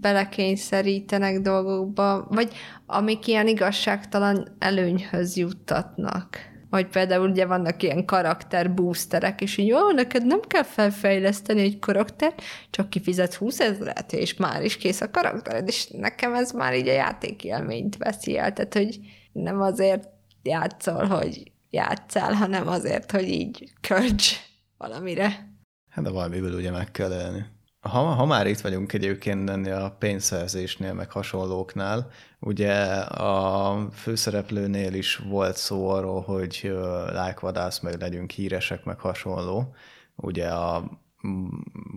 belekényszerítenek 0.00 1.40
dolgokba, 1.40 2.26
vagy 2.30 2.52
amik 2.86 3.26
ilyen 3.26 3.46
igazságtalan 3.46 4.56
előnyhöz 4.58 5.36
juttatnak. 5.36 6.50
Vagy 6.70 6.86
például 6.86 7.30
ugye 7.30 7.46
vannak 7.46 7.82
ilyen 7.82 8.04
karakter 8.04 8.74
boosterek, 8.74 9.40
és 9.40 9.56
így 9.56 9.66
jó, 9.66 9.90
neked 9.90 10.26
nem 10.26 10.40
kell 10.40 10.62
felfejleszteni 10.62 11.60
egy 11.60 11.78
karaktert, 11.78 12.42
csak 12.70 12.90
kifizetsz 12.90 13.34
20 13.34 13.60
ezeret, 13.60 14.12
és 14.12 14.36
már 14.36 14.64
is 14.64 14.76
kész 14.76 15.00
a 15.00 15.10
karaktered, 15.10 15.68
és 15.68 15.86
nekem 15.86 16.34
ez 16.34 16.52
már 16.52 16.74
így 16.74 16.88
a 16.88 16.92
játék 16.92 17.44
élményt 17.44 17.96
veszi 17.96 18.38
el, 18.38 18.52
tehát 18.52 18.74
hogy 18.74 18.98
nem 19.32 19.60
azért 19.60 20.08
játszol, 20.42 21.04
hogy 21.04 21.51
játszál, 21.72 22.32
hanem 22.32 22.68
azért, 22.68 23.10
hogy 23.10 23.28
így 23.28 23.72
költs 23.80 24.36
valamire. 24.78 25.50
Hát 25.90 26.04
de 26.04 26.10
valamiből 26.10 26.54
ugye 26.54 26.70
meg 26.70 26.90
kell 26.90 27.12
élni. 27.12 27.44
Ha, 27.80 27.98
ha 27.98 28.24
már 28.24 28.46
itt 28.46 28.60
vagyunk 28.60 28.92
egyébként 28.92 29.50
ennél 29.50 29.74
a 29.74 29.90
pénzszerzésnél, 29.90 30.92
meg 30.92 31.10
hasonlóknál, 31.10 32.10
ugye 32.40 32.74
a 33.00 33.88
főszereplőnél 33.92 34.94
is 34.94 35.16
volt 35.16 35.56
szó 35.56 35.88
arról, 35.88 36.20
hogy 36.20 36.72
lájkvadász, 37.12 37.80
meg 37.80 38.00
legyünk 38.00 38.30
híresek, 38.30 38.84
meg 38.84 38.98
hasonló. 38.98 39.74
Ugye 40.16 40.48
a 40.48 41.00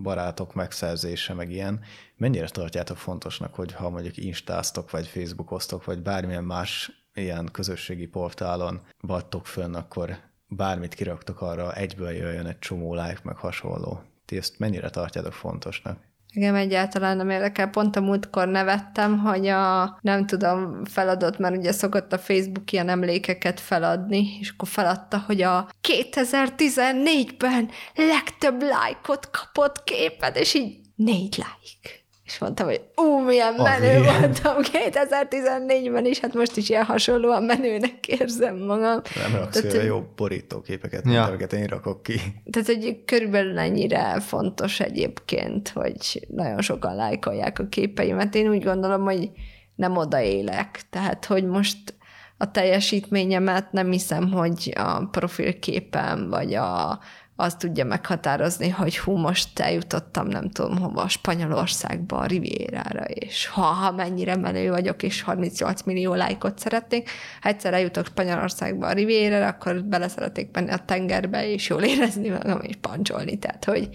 barátok 0.02 0.54
megszerzése, 0.54 1.34
meg 1.34 1.50
ilyen. 1.50 1.80
Mennyire 2.16 2.48
tartjátok 2.48 2.96
fontosnak, 2.96 3.54
hogy 3.54 3.72
ha 3.72 3.90
mondjuk 3.90 4.16
instáztok, 4.16 4.90
vagy 4.90 5.06
facebookoztok, 5.06 5.84
vagy 5.84 6.02
bármilyen 6.02 6.44
más 6.44 7.05
ilyen 7.16 7.48
közösségi 7.52 8.06
portálon 8.06 8.80
vagytok 9.00 9.46
fönn, 9.46 9.74
akkor 9.74 10.16
bármit 10.48 10.94
kiraktok 10.94 11.40
arra, 11.40 11.74
egyből 11.74 12.10
jöjjön 12.10 12.46
egy 12.46 12.58
csomó 12.58 12.94
like, 12.94 13.20
meg 13.22 13.36
hasonló. 13.36 14.02
Ti 14.24 14.36
ezt 14.36 14.58
mennyire 14.58 14.90
tartjátok 14.90 15.32
fontosnak? 15.32 15.98
Igen, 16.32 16.54
egyáltalán 16.54 17.16
nem 17.16 17.30
érdekel. 17.30 17.70
Pont 17.70 17.96
a 17.96 18.00
múltkor 18.00 18.48
nevettem, 18.48 19.18
hogy 19.18 19.46
a, 19.46 19.98
nem 20.00 20.26
tudom, 20.26 20.84
feladott, 20.84 21.38
mert 21.38 21.56
ugye 21.56 21.72
szokott 21.72 22.12
a 22.12 22.18
Facebook 22.18 22.72
ilyen 22.72 22.88
emlékeket 22.88 23.60
feladni, 23.60 24.38
és 24.40 24.50
akkor 24.50 24.68
feladta, 24.68 25.18
hogy 25.18 25.42
a 25.42 25.70
2014-ben 25.88 27.70
legtöbb 27.94 28.62
lájkot 28.62 29.30
kapott 29.30 29.84
képed, 29.84 30.36
és 30.36 30.54
így 30.54 30.80
négy 30.94 31.36
like. 31.36 32.05
És 32.26 32.38
mondtam, 32.38 32.66
hogy 32.66 32.80
ú, 32.96 33.18
milyen 33.18 33.54
menő 33.54 33.98
oh, 33.98 34.04
voltam 34.04 34.56
2014-ben 34.62 36.04
is, 36.04 36.18
hát 36.18 36.34
most 36.34 36.56
is 36.56 36.68
ilyen 36.68 36.84
hasonlóan 36.84 37.42
menőnek 37.42 38.06
érzem 38.06 38.56
magam. 38.56 39.00
Nem 39.22 39.34
raksz 39.34 39.60
tehát, 39.60 39.86
jó 39.86 40.02
borítóképeket, 40.16 41.04
mint 41.04 41.16
ja. 41.16 41.24
amiket 41.24 41.52
én 41.52 41.66
rakok 41.66 42.02
ki. 42.02 42.20
Tehát, 42.50 42.66
hogy 42.66 43.04
körülbelül 43.04 43.58
ennyire 43.58 44.20
fontos 44.20 44.80
egyébként, 44.80 45.68
hogy 45.68 46.26
nagyon 46.28 46.60
sokan 46.60 46.94
lájkolják 46.94 47.58
a 47.58 47.68
képeimet. 47.68 48.34
Én 48.34 48.48
úgy 48.48 48.64
gondolom, 48.64 49.02
hogy 49.02 49.30
nem 49.74 49.96
odaélek. 49.96 50.80
Tehát, 50.90 51.24
hogy 51.24 51.44
most 51.44 51.94
a 52.36 52.50
teljesítményemet 52.50 53.72
nem 53.72 53.90
hiszem, 53.90 54.32
hogy 54.32 54.72
a 54.76 55.04
profilképem, 55.10 56.28
vagy 56.28 56.54
a 56.54 56.98
azt 57.36 57.58
tudja 57.58 57.84
meghatározni, 57.84 58.68
hogy 58.68 58.98
hú, 58.98 59.16
most 59.16 59.58
eljutottam 59.58 60.26
nem 60.26 60.50
tudom 60.50 60.78
hova, 60.78 61.08
Spanyolországba, 61.08 62.16
a 62.16 62.26
Rivierára, 62.26 63.04
és 63.04 63.46
ha, 63.46 63.62
ha 63.62 63.92
mennyire 63.92 64.36
menő 64.36 64.70
vagyok, 64.70 65.02
és 65.02 65.22
38 65.22 65.82
millió 65.82 66.14
lájkot 66.14 66.58
szeretnék, 66.58 67.10
ha 67.40 67.48
egyszer 67.48 67.74
eljutok 67.74 68.06
Spanyolországba, 68.06 68.86
a 68.86 68.92
Rivierára, 68.92 69.46
akkor 69.46 69.84
bele 69.84 70.08
szeretnék 70.08 70.48
menni 70.52 70.70
a 70.70 70.84
tengerbe, 70.84 71.50
és 71.50 71.68
jól 71.68 71.82
érezni 71.82 72.28
magam, 72.28 72.60
és 72.60 72.74
pancsolni. 72.80 73.38
Tehát, 73.38 73.64
hogy 73.64 73.88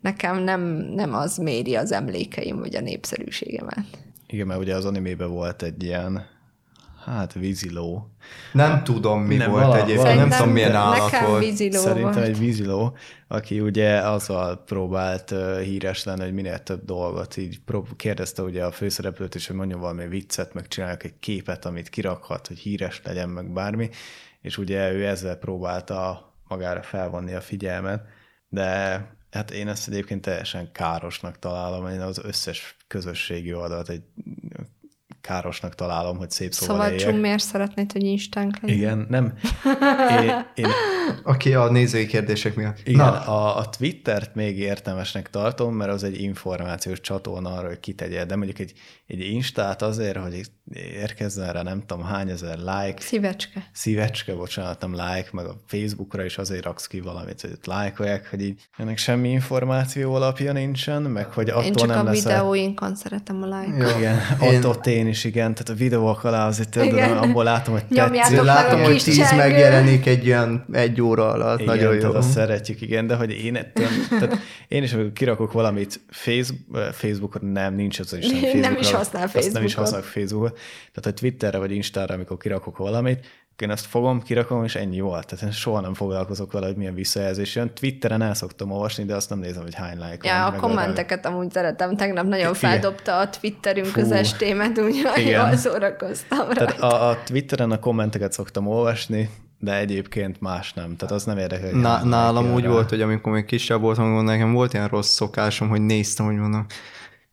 nekem 0.00 0.42
nem, 0.42 0.60
nem 0.94 1.14
az 1.14 1.36
méri 1.36 1.74
az 1.74 1.92
emlékeim, 1.92 2.58
vagy 2.58 2.76
a 2.76 2.80
népszerűségemet. 2.80 3.84
Igen, 4.26 4.46
mert 4.46 4.60
ugye 4.60 4.74
az 4.74 4.84
animében 4.84 5.30
volt 5.30 5.62
egy 5.62 5.82
ilyen 5.82 6.35
Hát 7.06 7.32
víziló. 7.32 8.10
Nem 8.52 8.84
tudom, 8.84 9.22
mi 9.22 9.36
nem, 9.36 9.50
volt 9.50 9.62
vala, 9.62 9.82
egyébként, 9.82 10.16
nem 10.16 10.28
tudom, 10.28 10.52
milyen 10.52 10.74
állat 10.74 11.18
volt. 11.20 11.44
Víziló 11.44 11.80
Szerintem 11.80 12.12
volt. 12.12 12.26
egy 12.26 12.38
víziló, 12.38 12.96
aki 13.28 13.60
ugye 13.60 13.98
azzal 13.98 14.62
próbált 14.64 15.30
uh, 15.30 15.60
híres 15.60 16.04
lenni, 16.04 16.22
hogy 16.22 16.32
minél 16.32 16.58
több 16.58 16.84
dolgot, 16.84 17.36
így 17.36 17.60
prób- 17.64 17.96
kérdezte 17.96 18.42
ugye 18.42 18.64
a 18.64 18.70
főszereplőt 18.70 19.34
is, 19.34 19.46
hogy 19.46 19.56
mondjon 19.56 19.80
valami 19.80 20.08
viccet, 20.08 20.54
meg 20.54 20.68
csinálják 20.68 21.04
egy 21.04 21.18
képet, 21.18 21.64
amit 21.64 21.88
kirakhat, 21.88 22.46
hogy 22.46 22.58
híres 22.58 23.00
legyen, 23.04 23.28
meg 23.28 23.52
bármi, 23.52 23.90
és 24.40 24.58
ugye 24.58 24.92
ő 24.92 25.06
ezzel 25.06 25.36
próbálta 25.36 26.32
magára 26.48 26.82
felvonni 26.82 27.34
a 27.34 27.40
figyelmet, 27.40 28.04
de 28.48 29.00
hát 29.30 29.50
én 29.50 29.68
ezt 29.68 29.88
egyébként 29.88 30.20
teljesen 30.20 30.72
károsnak 30.72 31.38
találom, 31.38 31.88
én 31.88 32.00
az 32.00 32.20
összes 32.24 32.76
közösségi 32.86 33.54
oldalt 33.54 33.88
egy 33.88 34.02
károsnak 35.26 35.74
találom, 35.74 36.16
hogy 36.16 36.30
szép 36.30 36.52
szóval 36.52 36.84
Szóval 36.84 36.98
Csum, 36.98 37.20
miért 37.20 37.42
szeretnéd, 37.42 37.92
hogy 37.92 38.02
Instánk 38.02 38.60
legyen? 38.60 38.76
Igen, 38.76 39.06
nem. 39.08 39.32
Én, 40.22 40.46
én... 40.54 40.66
Aki 41.22 41.54
a 41.54 41.70
nézői 41.70 42.06
kérdések 42.06 42.54
miatt. 42.54 42.78
Igen, 42.84 43.06
Na. 43.06 43.20
A, 43.20 43.56
a 43.56 43.68
Twittert 43.68 44.34
még 44.34 44.58
értelmesnek 44.58 45.30
tartom, 45.30 45.74
mert 45.74 45.90
az 45.90 46.04
egy 46.04 46.20
információs 46.20 47.00
csatorna 47.00 47.50
arra, 47.50 47.68
hogy 47.68 47.80
kitegye, 47.80 48.24
de 48.24 48.36
mondjuk 48.36 48.58
egy, 48.58 48.72
egy 49.06 49.20
Instát 49.20 49.82
azért, 49.82 50.16
hogy 50.16 50.40
érkezzen 50.74 51.52
rá 51.52 51.62
nem 51.62 51.82
tudom 51.86 52.04
hány 52.04 52.30
ezer 52.30 52.58
like. 52.58 53.00
Szívecske. 53.00 53.68
Szívecske, 53.72 54.34
bocsánat, 54.34 54.80
nem 54.80 54.90
like, 54.90 55.28
meg 55.32 55.46
a 55.46 55.56
Facebookra 55.66 56.24
is 56.24 56.38
azért 56.38 56.64
raksz 56.64 56.86
ki 56.86 57.00
valamit, 57.00 57.40
hogy 57.40 57.50
ott 57.52 57.66
lájkolják, 57.66 58.30
hogy 58.30 58.42
így 58.42 58.68
ennek 58.76 58.98
semmi 58.98 59.28
információ 59.28 60.14
alapja 60.14 60.52
nincsen, 60.52 61.02
meg 61.02 61.32
hogy 61.32 61.48
attól 61.48 61.64
én 61.64 61.74
csak 61.74 61.88
nem 61.88 61.98
a 61.98 62.02
leszel... 62.02 62.32
videóinkon 62.32 62.94
szeretem 62.94 63.42
a 63.42 63.46
like 63.46 63.98
Igen, 63.98 64.18
én... 64.42 64.64
ott, 64.64 64.86
én 64.86 65.06
is, 65.06 65.24
igen, 65.24 65.54
tehát 65.54 65.68
a 65.68 65.74
videók 65.74 66.24
alá 66.24 66.46
azért 66.46 66.70
tudod, 66.70 66.98
abból 66.98 67.44
látom, 67.44 67.74
hogy 67.74 67.84
tetszik. 67.84 68.42
Látom, 68.42 68.82
hogy 68.82 69.02
tíz 69.02 69.32
megjelenik 69.36 70.06
egy 70.06 70.24
ilyen 70.24 70.64
egy 70.72 71.00
óra 71.00 71.30
alatt, 71.30 71.60
igen, 71.60 71.76
nagyon 71.76 71.94
jó. 71.94 72.12
Azt 72.12 72.30
szeretjük, 72.30 72.80
igen, 72.80 73.06
de 73.06 73.14
hogy 73.14 73.30
én, 73.30 73.58
tehát 74.10 74.38
én 74.68 74.82
is, 74.82 74.92
amikor 74.92 75.12
kirakok 75.12 75.52
valamit 75.52 76.00
Facebook, 76.10 76.78
Facebookon, 76.92 77.44
nem, 77.44 77.74
nincs 77.74 77.98
az 77.98 78.12
is. 78.12 78.30
Nem, 78.56 78.60
nem 78.60 78.76
is 78.80 78.92
használ 78.96 79.28
Facebookot. 79.28 79.52
Nem 79.52 79.64
is 79.64 79.74
használ 79.74 80.02
Facebookot. 80.02 80.52
Tehát, 80.92 81.02
hogy 81.02 81.14
Twitterre 81.14 81.58
vagy 81.58 81.72
Instára, 81.72 82.14
amikor 82.14 82.36
kirakok 82.36 82.76
valamit, 82.76 83.26
én 83.62 83.70
azt 83.70 83.86
fogom, 83.86 84.22
kirakom, 84.22 84.64
és 84.64 84.74
ennyi 84.74 85.00
volt. 85.00 85.26
Tehát 85.26 85.44
én 85.44 85.50
soha 85.50 85.80
nem 85.80 85.94
foglalkozok 85.94 86.52
vele, 86.52 86.66
hogy 86.66 86.76
milyen 86.76 86.94
visszajelzés 86.94 87.54
jön. 87.54 87.74
Twitteren 87.74 88.22
el 88.22 88.34
szoktam 88.34 88.70
olvasni, 88.70 89.04
de 89.04 89.14
azt 89.14 89.30
nem 89.30 89.38
nézem, 89.38 89.62
hogy 89.62 89.74
hány 89.74 89.96
like 89.96 90.28
Ja, 90.28 90.42
van, 90.42 90.54
a 90.54 90.60
kommenteket 90.60 91.24
rá. 91.24 91.30
amúgy 91.30 91.50
szeretem. 91.52 91.96
Tegnap 91.96 92.26
nagyon 92.26 92.54
feldobta 92.54 93.18
a 93.18 93.30
Twitterünk 93.30 93.86
Fú. 93.86 94.00
az 94.00 94.10
estémet, 94.10 94.78
úgyhogy 94.78 95.26
jól 95.26 95.56
szórakoztam 95.56 96.48
Tehát 96.48 96.80
a, 96.80 97.08
a 97.08 97.18
Twitteren 97.24 97.70
a 97.70 97.78
kommenteket 97.78 98.32
szoktam 98.32 98.66
olvasni, 98.66 99.30
de 99.58 99.76
egyébként 99.76 100.40
más 100.40 100.72
nem. 100.72 100.96
Tehát 100.96 101.14
az 101.14 101.24
nem 101.24 101.38
érdekel. 101.38 101.70
Na, 101.70 102.04
nálam 102.04 102.54
úgy 102.54 102.62
rá. 102.62 102.70
volt, 102.70 102.88
hogy 102.88 103.00
amikor 103.00 103.32
még 103.32 103.44
kisebb 103.44 103.80
voltam, 103.80 104.24
nekem 104.24 104.52
volt 104.52 104.72
ilyen 104.72 104.88
rossz 104.88 105.14
szokásom, 105.14 105.68
hogy 105.68 105.80
néztem, 105.80 106.26
hogy 106.26 106.36
mondom, 106.36 106.66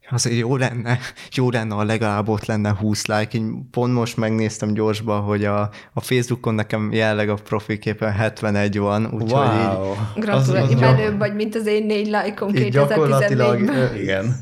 az 0.09 0.29
jó 0.29 0.55
lenne, 0.55 0.99
jó 1.35 1.49
lenne, 1.49 1.75
ha 1.75 1.83
legalább 1.83 2.27
ott 2.27 2.45
lenne 2.45 2.75
20 2.75 3.05
like. 3.05 3.37
Én 3.37 3.69
pont 3.71 3.93
most 3.93 4.17
megnéztem 4.17 4.73
gyorsban, 4.73 5.21
hogy 5.21 5.45
a, 5.45 5.69
a 5.93 6.01
Facebookon 6.01 6.53
nekem 6.53 6.91
jelenleg 6.91 7.29
a 7.29 7.33
profilképen 7.33 8.11
71 8.11 8.77
van, 8.77 9.05
úgyhogy 9.05 9.31
wow. 9.31 9.91
így... 9.91 10.21
Gratulálok, 10.23 10.79
menőbb 10.79 11.17
vagy, 11.17 11.35
mint 11.35 11.55
az 11.55 11.65
én 11.65 11.85
négy 11.85 12.07
lájkom 12.07 12.49
2014-ben. 12.53 13.95
Igen. 13.95 14.35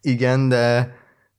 Igen, 0.00 0.48
de 0.48 0.94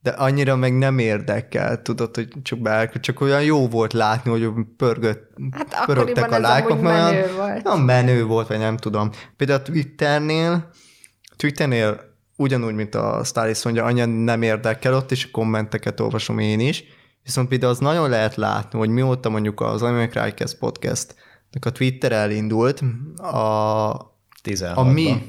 de 0.07 0.13
annyira 0.13 0.55
meg 0.55 0.77
nem 0.77 0.99
érdekel, 0.99 1.81
tudod, 1.81 2.15
hogy 2.15 2.27
csak 2.43 2.59
be, 2.59 2.89
csak 3.01 3.21
olyan 3.21 3.43
jó 3.43 3.67
volt 3.67 3.93
látni, 3.93 4.31
hogy 4.31 4.49
pörgött, 4.77 5.29
hát 5.51 5.85
pörögtek 5.85 6.31
a 6.31 6.39
lájkok, 6.39 6.81
mert 6.81 7.11
menő 7.11 7.35
volt. 7.35 7.63
Nem 7.63 7.79
menő 7.79 8.23
volt, 8.23 8.47
vagy 8.47 8.57
nem 8.57 8.77
tudom. 8.77 9.09
Például 9.37 9.59
a 9.59 9.61
Twitternél, 9.61 10.69
Twitternél 11.35 12.06
ugyanúgy, 12.37 12.73
mint 12.73 12.95
a 12.95 13.23
Stalis 13.23 13.63
mondja, 13.63 13.83
anya 13.83 14.05
nem 14.05 14.41
érdekel 14.41 14.93
ott, 14.93 15.11
és 15.11 15.25
a 15.25 15.29
kommenteket 15.31 15.99
olvasom 15.99 16.39
én 16.39 16.59
is, 16.59 16.83
viszont 17.23 17.47
például 17.47 17.71
az 17.71 17.79
nagyon 17.79 18.09
lehet 18.09 18.35
látni, 18.35 18.79
hogy 18.79 18.89
mióta 18.89 19.29
mondjuk 19.29 19.61
az 19.61 19.81
Anime 19.81 20.07
Crycast 20.07 20.57
podcast 20.57 21.15
a 21.61 21.71
Twitter 21.71 22.11
elindult, 22.11 22.83
a, 23.15 24.15
16 24.41 24.77
a 24.77 24.83
mi, 24.83 25.21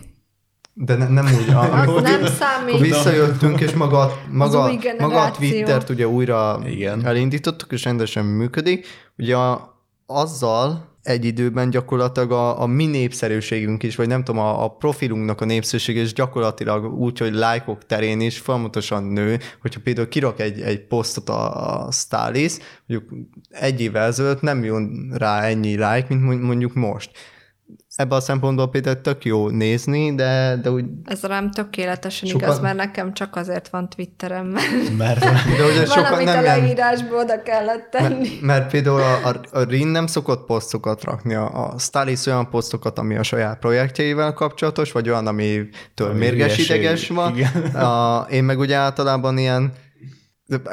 de 0.75 0.97
ne, 0.97 1.09
nem 1.09 1.25
úgy, 1.25 1.55
amikor, 1.55 2.03
nem 2.03 2.27
számít. 2.27 2.75
Akkor 2.75 2.87
visszajöttünk, 2.87 3.61
és 3.61 3.73
maga, 3.73 4.23
maga, 4.31 4.73
maga 4.99 5.23
a 5.23 5.31
Twittert 5.31 5.89
ugye 5.89 6.09
újra 6.09 6.61
Igen. 6.65 7.07
elindítottuk, 7.07 7.73
és 7.73 7.85
rendesen 7.85 8.25
működik. 8.25 8.87
Ugye 9.17 9.37
a, 9.37 9.77
azzal 10.07 10.88
egy 11.03 11.25
időben 11.25 11.71
gyakorlatilag 11.71 12.33
a, 12.33 12.63
a 12.63 12.67
mi 12.67 12.87
népszerűségünk 12.87 13.83
is, 13.83 13.97
vagy 13.97 14.09
nem 14.09 14.25
tudom, 14.25 14.41
a, 14.41 14.65
a 14.65 14.69
profilunknak 14.69 15.41
a 15.41 15.45
népszerűsége 15.45 16.01
is 16.01 16.13
gyakorlatilag 16.13 16.99
úgy, 16.99 17.19
hogy 17.19 17.35
lájkok 17.35 17.87
terén 17.87 18.21
is 18.21 18.39
folyamatosan 18.39 19.05
nő, 19.05 19.39
hogyha 19.61 19.81
például 19.85 20.09
kirak 20.09 20.41
egy, 20.41 20.61
egy 20.61 20.87
posztot 20.87 21.29
a, 21.29 21.87
a 21.87 21.91
Stalis, 21.93 22.57
mondjuk 22.87 23.13
egy 23.51 23.81
évvel 23.81 24.07
ezelőtt 24.07 24.41
nem 24.41 24.65
jön 24.65 25.15
rá 25.17 25.43
ennyi 25.43 25.71
like, 25.71 26.07
mint 26.09 26.43
mondjuk 26.43 26.75
most 26.75 27.11
ebben 27.99 28.19
a 28.19 28.21
szempontból 28.21 28.69
például 28.69 29.01
tök 29.01 29.25
jó 29.25 29.49
nézni, 29.49 30.15
de, 30.15 30.59
de 30.63 30.71
úgy... 30.71 30.85
Ez 31.05 31.23
rám 31.23 31.51
tökéletesen 31.51 32.29
sokan... 32.29 32.49
igaz, 32.49 32.61
mert 32.61 32.77
nekem 32.77 33.15
csak 33.15 33.37
azért 33.37 33.69
van 33.69 33.89
Twitterem, 33.89 34.47
mert, 34.47 34.97
mert 34.97 35.21
de 35.57 35.65
ugye 35.71 35.85
sokan 35.85 36.25
nem 36.25 36.39
a 36.39 36.41
leírásból 36.41 37.19
oda 37.19 37.43
kellett 37.43 37.91
tenni. 37.91 38.29
Mert, 38.29 38.41
mert 38.41 38.71
például 38.71 39.01
a, 39.01 39.29
a, 39.29 39.41
a 39.59 39.63
Rin 39.63 39.87
nem 39.87 40.07
szokott 40.07 40.47
posztokat 40.47 41.05
rakni, 41.05 41.35
a, 41.35 41.65
a 41.65 41.79
Stalis 41.79 42.27
olyan 42.27 42.49
posztokat, 42.51 42.99
ami 42.99 43.17
a 43.17 43.23
saját 43.23 43.59
projektjeivel 43.59 44.33
kapcsolatos, 44.33 44.93
vagy 44.93 45.09
olyan, 45.09 45.27
ami 45.27 45.69
től 45.95 46.13
mérges 46.13 46.59
ideges 46.59 47.09
van. 47.09 47.33
A, 47.75 48.27
én 48.31 48.45
meg 48.45 48.59
ugye 48.59 48.77
általában 48.77 49.39
ilyen 49.39 49.73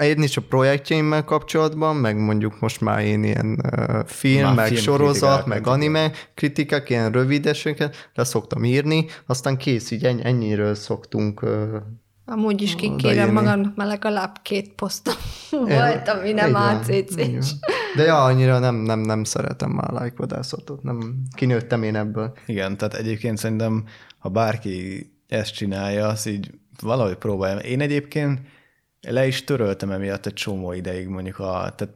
én 0.01 0.23
is 0.23 0.37
a 0.37 0.41
projektjeimmel 0.41 1.23
kapcsolatban, 1.23 1.95
meg 1.95 2.17
mondjuk 2.17 2.59
most 2.59 2.81
már 2.81 3.03
én 3.03 3.23
ilyen 3.23 3.59
uh, 3.77 4.05
film, 4.05 4.43
Már 4.43 4.55
meg 4.55 4.67
film 4.67 4.81
sorozat, 4.81 5.45
meg 5.45 5.67
anime 5.67 6.11
kritikák, 6.33 6.89
ilyen 6.89 7.11
rövideseket 7.11 8.09
le 8.13 8.23
szoktam 8.23 8.63
írni, 8.63 9.05
aztán 9.25 9.57
kész, 9.57 9.91
így 9.91 10.03
ennyi, 10.03 10.25
ennyiről 10.25 10.75
szoktunk 10.75 11.41
uh, 11.41 11.75
Amúgy 12.27 12.61
is 12.61 12.75
ki 12.75 12.85
Odaírni. 12.85 13.01
kérem 13.01 13.33
magamnak, 13.33 13.75
mert 13.75 13.89
legalább 13.89 14.39
két 14.41 14.73
posztom 14.73 15.13
volt, 15.49 16.07
ami 16.07 16.31
nem 16.31 16.51
van. 16.51 16.81
De 17.95 18.03
ja, 18.03 18.23
annyira 18.23 18.59
nem, 18.59 18.75
nem, 18.75 18.99
nem 18.99 19.23
szeretem 19.23 19.69
már 19.69 19.89
a 19.89 19.93
lájkvadászatot, 19.93 20.83
nem 20.83 21.15
kinőttem 21.35 21.83
én 21.83 21.95
ebből. 21.95 22.37
Igen, 22.45 22.77
tehát 22.77 22.93
egyébként 22.93 23.37
szerintem, 23.37 23.83
ha 24.19 24.29
bárki 24.29 25.09
ezt 25.27 25.53
csinálja, 25.53 26.07
az 26.07 26.25
így 26.25 26.51
valahogy 26.81 27.15
próbálja. 27.15 27.57
Én 27.59 27.81
egyébként 27.81 28.39
le 29.07 29.27
is 29.27 29.43
töröltem 29.43 29.91
emiatt 29.91 30.25
egy 30.25 30.33
csomó 30.33 30.73
ideig, 30.73 31.07
mondjuk 31.07 31.39
a, 31.39 31.73
tehát 31.75 31.89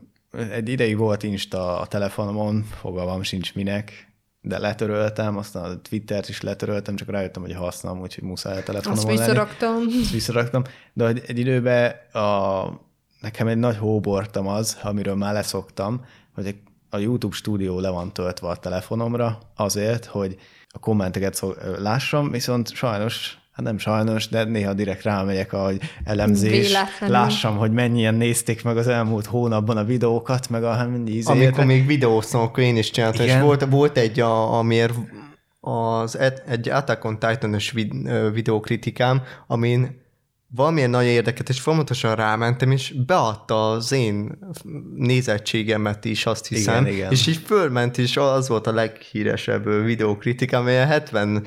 egy 0.51 0.70
ideig 0.70 0.97
volt 0.97 1.24
Insta 1.24 1.80
a 1.80 1.86
telefonomon, 1.88 2.64
fogalmam 2.64 3.24
sincs 3.24 3.55
minek, 3.55 4.07
de 4.41 4.57
letöröltem, 4.57 5.38
aztán 5.38 5.64
a 5.64 5.82
Twittert 5.82 6.30
is 6.30 6.41
letöröltem, 6.41 6.95
csak 6.95 7.10
rájöttem, 7.10 7.41
hogy 7.41 7.53
használom, 7.53 8.01
úgyhogy 8.01 8.24
muszáj 8.24 8.53
a 8.53 8.55
Azt 8.55 8.66
telefonomon 8.66 9.05
lenni. 9.05 9.18
visszaraktam. 9.18 9.76
Ezt 10.01 10.12
visszaraktam, 10.12 10.64
de 10.93 11.07
egy, 11.07 11.24
egy 11.28 11.39
időben 11.39 11.91
a, 12.12 12.64
nekem 13.20 13.47
egy 13.47 13.57
nagy 13.57 13.78
hóbortam 13.78 14.47
az, 14.47 14.78
amiről 14.84 15.16
már 15.16 15.34
leszoktam, 15.34 16.05
hogy 16.34 16.55
a 16.89 16.97
YouTube 16.97 17.36
stúdió 17.36 17.80
le 17.80 17.89
van 17.89 18.14
töltve 18.14 18.47
a 18.47 18.55
telefonomra 18.55 19.39
azért, 19.55 20.05
hogy 20.05 20.36
a 20.68 20.80
kommenteket 20.80 21.34
szó, 21.34 21.53
lássam, 21.78 22.32
viszont 22.32 22.74
sajnos, 22.74 23.38
hát 23.60 23.68
nem 23.68 23.78
sajnos, 23.78 24.28
de 24.28 24.43
néha 24.43 24.74
direkt 24.74 25.03
rámegyek, 25.03 25.53
ahogy 25.53 25.80
elemzés, 26.03 26.51
Véletlenül. 26.51 27.16
lássam, 27.16 27.57
hogy 27.57 27.72
mennyien 27.72 28.16
nézték 28.16 28.64
meg 28.64 28.78
az 28.78 28.88
elmúlt 28.88 29.26
hónapban 29.26 29.78
a 29.78 29.84
videókat, 29.84 30.49
meg 30.49 30.64
a 30.64 30.72
hát 30.72 30.89
mennyi 30.89 31.12
izét. 31.12 31.36
Amikor 31.36 31.66
még 31.66 31.86
videóztam, 31.86 32.41
akkor 32.41 32.64
én 32.64 32.78
is 32.78 32.91
csináltam, 32.91 33.26
és 33.26 33.32
Igen. 33.32 33.43
volt, 33.43 33.66
volt 33.70 33.97
egy, 33.97 34.20
a, 34.20 34.57
amiért 34.57 34.93
az, 35.60 36.18
egy 36.47 36.70
Attack 36.70 37.03
on 37.05 37.20
Titan-ös 37.20 37.74
videókritikám, 38.34 39.22
amin 39.47 40.07
valamilyen 40.55 40.89
nagy 40.89 41.05
érdeket, 41.05 41.49
és 41.49 41.60
folyamatosan 41.60 42.16
rámentem, 42.16 42.72
és 42.72 42.93
beadta 43.05 43.72
az 43.72 43.91
én 43.91 44.39
nézettségemet 44.95 46.05
is, 46.05 46.26
azt 46.26 46.47
hiszem, 46.47 46.86
Igen, 46.86 46.95
igen. 46.95 47.12
és 47.12 47.28
így 47.28 47.41
fölment, 47.45 47.97
és 47.97 48.18
az 48.18 48.47
volt 48.47 48.68
a 48.68 48.74
leghíresebb 48.74 49.66
ö, 49.66 49.82
videókritika, 49.84 50.57
amelyen 50.57 50.88
70 50.88 51.36
ö, 51.36 51.39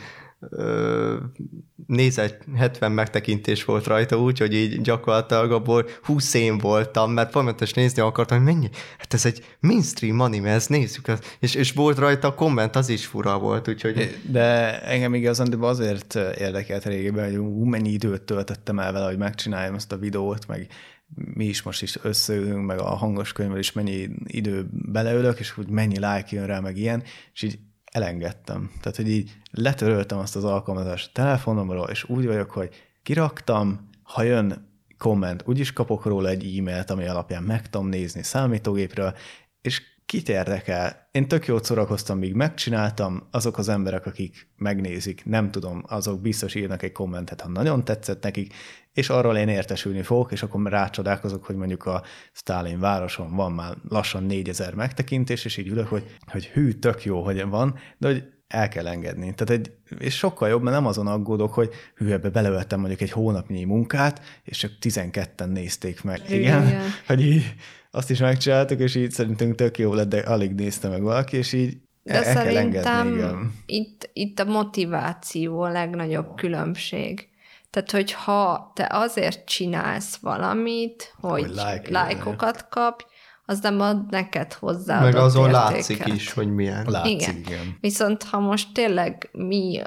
nézett, 1.87 2.45
70 2.57 2.93
megtekintés 2.93 3.65
volt 3.65 3.87
rajta, 3.87 4.19
úgyhogy 4.19 4.55
így 4.55 4.81
gyakorlatilag 4.81 5.53
abból 5.53 5.87
20 6.03 6.35
én 6.35 6.59
voltam, 6.59 7.13
mert 7.13 7.31
folyamatosan 7.31 7.83
nézni 7.83 8.03
akartam, 8.03 8.37
hogy 8.37 8.55
mennyi, 8.55 8.71
hát 8.99 9.15
ez 9.15 9.27
egy 9.27 9.57
mainstream 9.61 10.21
anime, 10.21 10.51
ezt 10.51 10.69
nézzük, 10.69 11.13
és, 11.39 11.55
és 11.55 11.73
volt 11.73 11.99
rajta 11.99 12.29
a 12.29 12.35
komment, 12.35 12.77
az 12.77 12.89
is 12.89 13.07
fura 13.07 13.39
volt, 13.39 13.69
úgyhogy 13.69 14.21
De 14.31 14.81
engem 14.83 15.15
igazán 15.15 15.61
azért 15.61 16.15
érdekelt 16.39 16.85
régebben, 16.85 17.25
hogy 17.25 17.37
ú, 17.37 17.65
mennyi 17.65 17.91
időt 17.91 18.23
töltöttem 18.23 18.79
el 18.79 18.93
vele, 18.93 19.07
hogy 19.07 19.19
megcsináljam 19.19 19.75
ezt 19.75 19.93
a 19.93 19.99
videót, 19.99 20.47
meg 20.47 20.67
mi 21.15 21.45
is 21.45 21.63
most 21.63 21.83
is 21.83 21.99
összeülünk, 22.03 22.67
meg 22.67 22.79
a 22.79 22.95
hangos 22.95 23.33
könyvvel 23.33 23.59
is 23.59 23.73
mennyi 23.73 24.09
idő 24.25 24.67
beleölök, 24.71 25.39
és 25.39 25.51
hogy 25.51 25.69
mennyi 25.69 25.99
like 25.99 26.27
jön 26.31 26.47
rá, 26.47 26.61
meg 26.61 26.77
ilyen, 26.77 27.03
és 27.33 27.43
így 27.43 27.59
elengedtem. 27.93 28.71
Tehát, 28.81 28.97
hogy 28.97 29.09
így 29.09 29.33
letöröltem 29.51 30.19
azt 30.19 30.37
az 30.37 30.45
alkalmazást 30.45 31.09
a 31.09 31.13
telefonomról, 31.13 31.89
és 31.89 32.05
úgy 32.05 32.27
vagyok, 32.27 32.51
hogy 32.51 32.69
kiraktam, 33.03 33.89
ha 34.03 34.23
jön 34.23 34.71
komment, 34.99 35.43
úgyis 35.47 35.73
kapok 35.73 36.05
róla 36.05 36.29
egy 36.29 36.59
e-mailt, 36.59 36.91
ami 36.91 37.07
alapján 37.07 37.43
meg 37.43 37.71
tudom 37.71 37.89
nézni 37.89 38.23
számítógépről, 38.23 39.15
és 39.61 39.83
kit 40.07 40.29
érdekel? 40.29 41.09
Én 41.11 41.29
tök 41.29 41.47
jót 41.47 41.65
szórakoztam, 41.65 42.19
míg 42.19 42.35
megcsináltam, 42.35 43.29
azok 43.31 43.59
az 43.59 43.69
emberek, 43.69 44.07
akik 44.07 44.49
megnézik, 44.57 45.25
nem 45.25 45.51
tudom, 45.51 45.83
azok 45.87 46.21
biztos 46.21 46.55
írnak 46.55 46.83
egy 46.83 46.93
kommentet, 46.93 47.41
ha 47.41 47.49
nagyon 47.49 47.85
tetszett 47.85 48.23
nekik, 48.23 48.55
és 48.93 49.09
arról 49.09 49.37
én 49.37 49.49
értesülni 49.49 50.03
fogok, 50.03 50.33
és 50.33 50.43
akkor 50.43 50.71
rácsodálkozok, 50.71 51.45
hogy 51.45 51.57
mondjuk 51.57 51.85
a 51.85 52.03
Stalin 52.33 52.81
városon 52.81 53.35
van 53.35 53.53
már 53.53 53.77
lassan 53.89 54.25
4000 54.25 54.75
megtekintés, 54.75 55.45
és 55.45 55.57
így 55.57 55.69
ülök, 55.69 55.89
hogy, 55.89 56.17
hogy 56.27 56.47
hű, 56.47 56.73
tök 56.73 57.05
jó, 57.05 57.23
hogy 57.23 57.45
van, 57.45 57.79
de 57.99 58.09
hogy 58.09 58.25
el 58.53 58.69
kell 58.69 58.87
engedni. 58.87 59.35
Tehát 59.35 59.51
egy, 59.51 59.73
és 59.99 60.17
sokkal 60.17 60.49
jobb, 60.49 60.63
mert 60.63 60.77
nem 60.77 60.87
azon 60.87 61.07
aggódok, 61.07 61.55
hogy 61.55 61.71
hű, 61.95 62.11
ebbe 62.11 62.31
beleöltem 62.31 62.79
mondjuk 62.79 63.01
egy 63.01 63.11
hónapnyi 63.11 63.65
munkát, 63.65 64.21
és 64.45 64.59
csak 64.59 64.71
12-en 64.81 65.47
nézték 65.47 66.03
meg. 66.03 66.21
Igen, 66.29 66.67
Igen, 66.67 66.83
hogy 67.07 67.21
így 67.21 67.55
azt 67.91 68.11
is 68.11 68.19
megcsináltuk, 68.19 68.81
és 68.81 68.95
így 68.95 69.11
szerintünk 69.11 69.55
tök 69.55 69.79
jó 69.79 69.95
lett, 69.95 70.09
de 70.09 70.19
alig 70.19 70.55
nézte 70.55 70.89
meg 70.89 71.03
valaki, 71.03 71.37
és 71.37 71.53
így 71.53 71.77
De 72.03 72.25
el, 72.25 72.25
el 72.25 72.45
kell 72.45 72.57
engedni, 72.57 73.13
igen. 73.15 73.53
itt, 73.67 74.11
itt 74.13 74.39
a 74.39 74.45
motiváció 74.45 75.61
a 75.61 75.71
legnagyobb 75.71 76.35
különbség. 76.35 77.29
Tehát, 77.73 77.91
hogy 77.91 78.13
ha 78.13 78.73
te 78.75 78.89
azért 78.91 79.47
csinálsz 79.47 80.17
valamit, 80.17 81.15
hogy, 81.21 81.41
Hogy 81.41 81.49
like 81.51 81.91
lájkokat 81.91 82.69
kapj, 82.69 83.05
az 83.45 83.61
nem 83.61 83.81
ad 83.81 84.11
neked 84.11 84.53
hozzá 84.53 85.01
meg 85.01 85.15
azon 85.17 85.49
értéket. 85.51 85.73
látszik 85.73 86.07
is, 86.07 86.33
hogy 86.33 86.55
milyen. 86.55 86.87
Látszik, 86.89 87.13
Igen. 87.21 87.37
igen. 87.37 87.53
igen. 87.53 87.77
Viszont 87.81 88.23
ha 88.23 88.39
most 88.39 88.75
tényleg 88.75 89.29
mi 89.33 89.83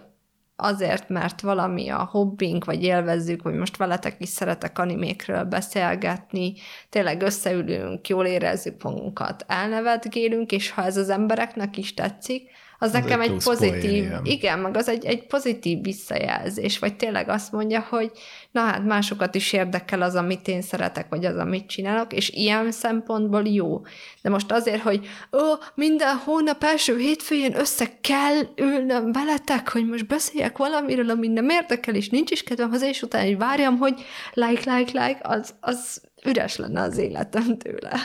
azért, 0.55 1.09
mert 1.09 1.41
valami 1.41 1.89
a 1.89 2.07
hobbink, 2.11 2.65
vagy 2.65 2.83
élvezzük, 2.83 3.41
hogy 3.41 3.53
most 3.53 3.77
veletek 3.77 4.15
is 4.17 4.29
szeretek 4.29 4.79
animékről 4.79 5.43
beszélgetni, 5.43 6.53
tényleg 6.89 7.21
összeülünk, 7.21 8.07
jól 8.07 8.25
érezzük 8.25 8.83
magunkat, 8.83 9.45
elnevetgélünk, 9.47 10.51
és 10.51 10.71
ha 10.71 10.83
ez 10.83 10.97
az 10.97 11.09
embereknek 11.09 11.77
is 11.77 11.93
tetszik, 11.93 12.49
az, 12.79 12.93
egy 12.93 13.01
nekem 13.01 13.21
egy 13.21 13.43
pozitív, 13.43 14.07
poén, 14.07 14.19
igen. 14.23 14.59
meg 14.59 14.77
az 14.77 14.89
egy, 14.89 15.05
egy 15.05 15.25
pozitív 15.27 15.81
visszajelzés, 15.81 16.79
vagy 16.79 16.95
tényleg 16.95 17.29
azt 17.29 17.51
mondja, 17.51 17.85
hogy 17.89 18.11
na 18.51 18.61
hát 18.61 18.85
másokat 18.85 19.35
is 19.35 19.53
érdekel 19.53 20.01
az, 20.01 20.15
amit 20.15 20.47
én 20.47 20.61
szeretek, 20.61 21.09
vagy 21.09 21.25
az, 21.25 21.37
amit 21.37 21.67
csinálok, 21.67 22.13
és 22.13 22.29
ilyen 22.29 22.71
szempontból 22.71 23.43
jó. 23.47 23.81
De 24.21 24.29
most 24.29 24.51
azért, 24.51 24.81
hogy 24.81 25.07
ó, 25.31 25.39
minden 25.75 26.15
hónap 26.15 26.63
első 26.63 26.97
hétfőjén 26.97 27.57
össze 27.57 27.89
kell 28.01 28.41
ülnöm 28.55 29.11
veletek, 29.11 29.69
hogy 29.69 29.85
most 29.85 30.07
beszéljek 30.07 30.57
valamiről, 30.57 31.09
ami 31.09 31.27
nem 31.27 31.49
érdekel, 31.49 31.95
és 31.95 32.09
nincs 32.09 32.31
is 32.31 32.43
kedvem 32.43 32.69
haza, 32.69 32.87
és 32.87 33.01
utána 33.01 33.25
hogy 33.25 33.37
várjam, 33.37 33.77
hogy 33.77 34.05
like, 34.33 34.75
like, 34.75 35.05
like, 35.05 35.19
az, 35.21 35.53
az 35.59 36.01
üres 36.25 36.55
lenne 36.55 36.81
az 36.81 36.97
életem 36.97 37.57
tőle. 37.57 37.99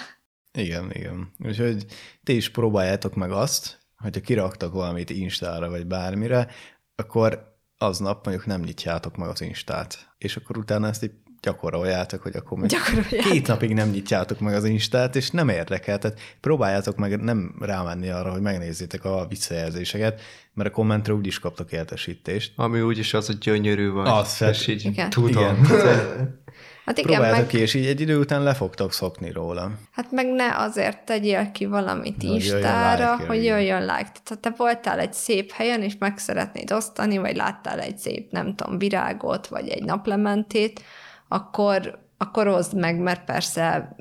Igen, 0.53 0.91
igen. 0.93 1.33
Úgyhogy 1.45 1.85
ti 2.25 2.37
is 2.37 2.51
próbáljátok 2.51 3.15
meg 3.15 3.31
azt, 3.31 3.80
hogyha 4.01 4.21
kiraktak 4.21 4.73
valamit 4.73 5.11
Instára 5.11 5.69
vagy 5.69 5.87
bármire, 5.87 6.49
akkor 6.97 7.57
aznap 7.79 8.25
mondjuk 8.25 8.47
nem 8.47 8.61
nyitjátok 8.61 9.17
meg 9.17 9.29
az 9.29 9.41
Instát. 9.41 10.09
És 10.19 10.37
akkor 10.37 10.59
utána 10.59 10.89
ezt 10.89 11.03
így 11.03 11.13
gyakoroljátok, 11.41 12.23
hogy 12.23 12.37
akkor 12.37 12.67
Gyakoroljátok. 12.67 13.33
két 13.33 13.47
napig 13.47 13.75
nem 13.75 13.89
nyitjátok 13.89 14.41
meg 14.41 14.55
az 14.55 14.65
Instát, 14.65 15.17
és 15.17 15.31
nem 15.31 15.49
érdekel. 15.49 15.99
Tehát 15.99 16.21
próbáljátok 16.41 16.97
meg 16.97 17.21
nem 17.21 17.55
rámenni 17.61 18.09
arra, 18.09 18.31
hogy 18.31 18.41
megnézzétek 18.41 19.05
a 19.05 19.27
visszajelzéseket, 19.29 20.21
mert 20.55 20.69
a 20.69 20.73
kommentre 20.73 21.15
úgyis 21.15 21.39
kaptok 21.39 21.73
értesítést. 21.73 22.53
Ami 22.57 22.81
úgyis 22.81 23.15
az, 23.15 23.27
hogy 23.27 23.39
gyönyörű 23.39 23.91
vagy. 23.91 24.09
Az 24.09 24.43
és 24.49 24.67
így 24.67 24.85
Igen. 24.85 25.11
tudom. 25.11 25.65
Igen. 25.65 25.65
Hát 26.91 26.99
igen, 26.99 27.11
Próbáljátok 27.11 27.53
meg, 27.53 27.55
ki, 27.55 27.59
és 27.61 27.75
így 27.75 27.87
egy 27.87 28.01
idő 28.01 28.19
után 28.19 28.43
le 28.43 28.55
fogtok 28.55 28.93
szokni 28.93 29.31
róla. 29.31 29.71
hát 29.93 30.11
meg 30.11 30.27
ne 30.27 30.57
azért 30.57 31.05
tegyél 31.05 31.51
ki 31.51 31.67
valamit 31.67 32.15
Hogy 32.15 32.25
jöjjön 32.25 32.57
Instára, 32.57 33.13
like, 33.13 33.27
hogy 33.27 33.45
jöjjön 33.45 33.81
like. 33.81 33.93
Tehát 33.93 34.29
ha 34.29 34.35
te 34.35 34.55
voltál 34.57 34.99
egy 34.99 35.13
szép 35.13 35.53
helyen, 35.53 35.83
és 35.83 35.97
meg 35.99 36.19
szeretnéd 36.19 36.73
osztani, 36.73 37.19
vagy 37.19 37.37
láttál 37.37 37.81
egy 37.81 37.99
szép, 37.99 38.31
nem 38.31 38.55
tudom, 38.55 38.79
virágot, 38.79 39.47
vagy 39.47 39.69
egy 39.69 39.85
naplementét, 39.85 40.83
akkor, 41.29 41.99
akkor 42.19 42.49
oszd 42.49 42.79
meg, 42.79 42.99
mert 42.99 43.25
persze 43.25 43.97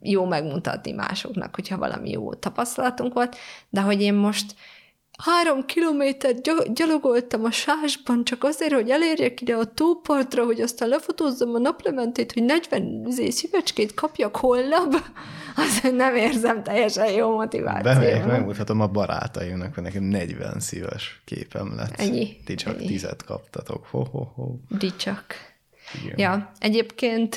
jó 0.00 0.24
megmutatni 0.24 0.92
másoknak, 0.92 1.54
hogyha 1.54 1.78
valami 1.78 2.10
jó 2.10 2.34
tapasztalatunk 2.34 3.14
volt, 3.14 3.36
de 3.68 3.80
hogy 3.80 4.00
én 4.00 4.14
most 4.14 4.54
három 5.24 5.64
kilométert 5.64 6.42
gy- 6.42 6.72
gyalogoltam 6.72 7.44
a 7.44 7.50
sásban, 7.50 8.24
csak 8.24 8.44
azért, 8.44 8.72
hogy 8.72 8.90
elérjek 8.90 9.40
ide 9.40 9.54
a 9.54 9.64
tópartra, 9.64 10.44
hogy 10.44 10.60
aztán 10.60 10.88
lefotózzam 10.88 11.54
a 11.54 11.58
naplementét, 11.58 12.32
hogy 12.32 12.42
40 12.44 13.04
izé 13.06 13.30
szívecskét 13.30 13.94
kapjak 13.94 14.36
holnap, 14.36 14.94
az 15.56 15.90
nem 15.92 16.14
érzem 16.16 16.62
teljesen 16.62 17.10
jó 17.10 17.36
Bemegyek, 17.36 17.36
motivációt. 17.36 18.26
megmutatom 18.26 18.80
a 18.80 18.86
barátaimnak, 18.86 19.74
hogy 19.74 19.82
nekem 19.82 20.02
40 20.02 20.60
szíves 20.60 21.20
képem 21.24 21.74
lett. 21.76 21.94
Ennyi, 22.00 22.36
Ti 22.44 22.54
csak 22.54 22.76
ennyi. 22.76 22.86
tizet 22.86 23.24
kaptatok. 23.24 23.86
Ho, 23.90 24.04
ho, 24.04 24.24
ho. 24.34 24.44
Dicsak. 24.78 25.24
Igen. 26.04 26.18
Ja, 26.18 26.50
egyébként 26.58 27.36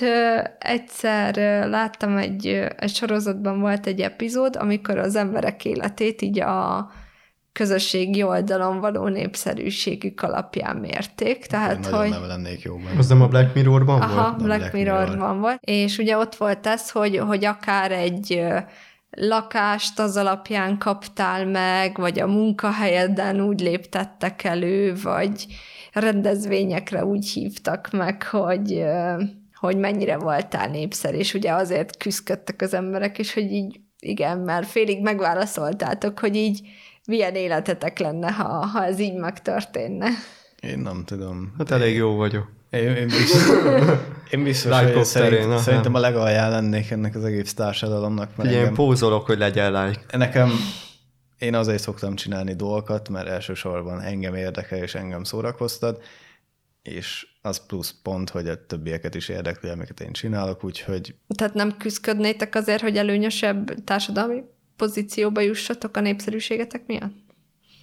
egyszer 0.59 1.35
láttam 1.67 2.17
egy, 2.17 2.47
egy 2.77 2.93
sorozatban 2.95 3.59
volt 3.59 3.87
egy 3.87 4.01
epizód, 4.01 4.55
amikor 4.55 4.97
az 4.97 5.15
emberek 5.15 5.65
életét 5.65 6.21
így 6.21 6.39
a 6.39 6.91
közösségi 7.53 8.23
oldalon 8.23 8.79
való 8.79 9.07
népszerűségük 9.07 10.21
alapján 10.21 10.75
mérték. 10.75 11.45
Tehát, 11.45 11.79
Nagyon 11.79 11.99
hogy... 11.99 12.09
nem 12.09 12.25
lennék 12.27 12.61
jóban. 12.61 12.97
Az 12.97 13.07
nem 13.07 13.21
a 13.21 13.27
Black 13.27 13.53
Mirrorban 13.55 14.01
Aha, 14.01 14.21
volt? 14.21 14.43
Black, 14.43 14.59
Black 14.59 14.73
Mirrorban 14.73 15.15
Mirror. 15.15 15.39
volt. 15.39 15.59
És 15.61 15.97
ugye 15.97 16.17
ott 16.17 16.35
volt 16.35 16.67
ez, 16.67 16.91
hogy, 16.91 17.17
hogy 17.17 17.45
akár 17.45 17.91
egy 17.91 18.43
lakást 19.09 19.99
az 19.99 20.17
alapján 20.17 20.77
kaptál 20.77 21.45
meg, 21.45 21.97
vagy 21.97 22.19
a 22.19 22.27
munkahelyeden 22.27 23.41
úgy 23.41 23.59
léptettek 23.59 24.43
elő, 24.43 24.95
vagy 25.03 25.45
rendezvényekre 25.93 27.05
úgy 27.05 27.29
hívtak 27.29 27.89
meg, 27.91 28.23
hogy, 28.23 28.83
hogy 29.53 29.77
mennyire 29.77 30.17
voltál 30.17 30.67
népszerű, 30.67 31.17
és 31.17 31.33
ugye 31.33 31.51
azért 31.51 31.97
küzdöttek 31.97 32.61
az 32.61 32.73
emberek, 32.73 33.19
és 33.19 33.33
hogy 33.33 33.51
így 33.51 33.79
igen, 33.99 34.37
mert 34.37 34.67
félig 34.67 35.01
megválaszoltátok, 35.01 36.19
hogy 36.19 36.35
így 36.35 36.61
milyen 37.07 37.35
életetek 37.35 37.99
lenne, 37.99 38.31
ha, 38.31 38.65
ha 38.65 38.85
ez 38.85 38.99
így 38.99 39.15
megtörténne. 39.15 40.07
Én 40.61 40.79
nem 40.79 41.03
tudom. 41.05 41.53
Hát 41.57 41.71
elég 41.71 41.95
jó 41.95 42.15
vagyok. 42.15 42.51
Én, 42.69 42.95
én 42.95 43.07
biztos, 43.07 43.41
én 44.31 44.43
biztos 44.43 44.71
hogy 44.71 44.83
Lájkok 44.83 45.03
szerint, 45.03 45.41
terén, 45.41 45.57
szerintem 45.57 45.93
a 45.93 45.99
legalján 45.99 46.51
lennék 46.51 46.91
ennek 46.91 47.15
az 47.15 47.23
egész 47.23 47.53
társadalomnak. 47.53 48.35
Mert 48.35 48.51
én 48.51 48.57
engem, 48.57 48.73
pózolok, 48.73 49.25
hogy 49.25 49.37
legyen 49.37 49.71
like. 49.71 50.17
nekem, 50.17 50.51
én 51.37 51.55
azért 51.55 51.81
szoktam 51.81 52.15
csinálni 52.15 52.53
dolgokat, 52.53 53.09
mert 53.09 53.27
elsősorban 53.27 54.01
engem 54.01 54.35
érdekel 54.35 54.77
és 54.77 54.95
engem 54.95 55.23
szórakoztat, 55.23 56.03
és 56.81 57.27
az 57.41 57.65
plusz 57.65 57.95
pont, 58.03 58.29
hogy 58.29 58.47
a 58.47 58.65
többieket 58.65 59.15
is 59.15 59.29
érdekli, 59.29 59.69
amiket 59.69 59.99
én 59.99 60.11
csinálok, 60.11 60.63
úgyhogy 60.63 61.15
Tehát 61.35 61.53
nem 61.53 61.77
küzdködnétek 61.77 62.55
azért, 62.55 62.81
hogy 62.81 62.97
előnyösebb 62.97 63.83
társadalmi 63.83 64.43
pozícióba 64.81 65.41
jussatok 65.41 65.97
a 65.97 65.99
népszerűségetek 65.99 66.85
miatt? 66.85 67.15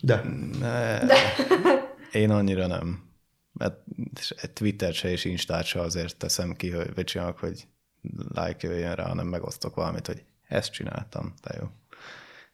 De. 0.01 0.22
ne, 0.59 0.99
én 2.22 2.30
annyira 2.30 2.66
nem. 2.66 3.03
Mert 3.53 3.76
Twitter 4.53 4.94
se 4.94 5.11
és 5.11 5.24
Instát 5.24 5.64
se 5.64 5.80
azért 5.80 6.16
teszem 6.16 6.53
ki, 6.53 6.70
hogy 6.70 6.94
vagy 6.94 7.05
csinálok, 7.05 7.38
hogy 7.38 7.66
like 8.34 8.68
jöjjön 8.68 8.94
rá, 8.94 9.05
hanem 9.05 9.26
megosztok 9.26 9.74
valamit, 9.74 10.07
hogy 10.07 10.22
ezt 10.49 10.72
csináltam, 10.72 11.34
de 11.42 11.55
jó. 11.61 11.66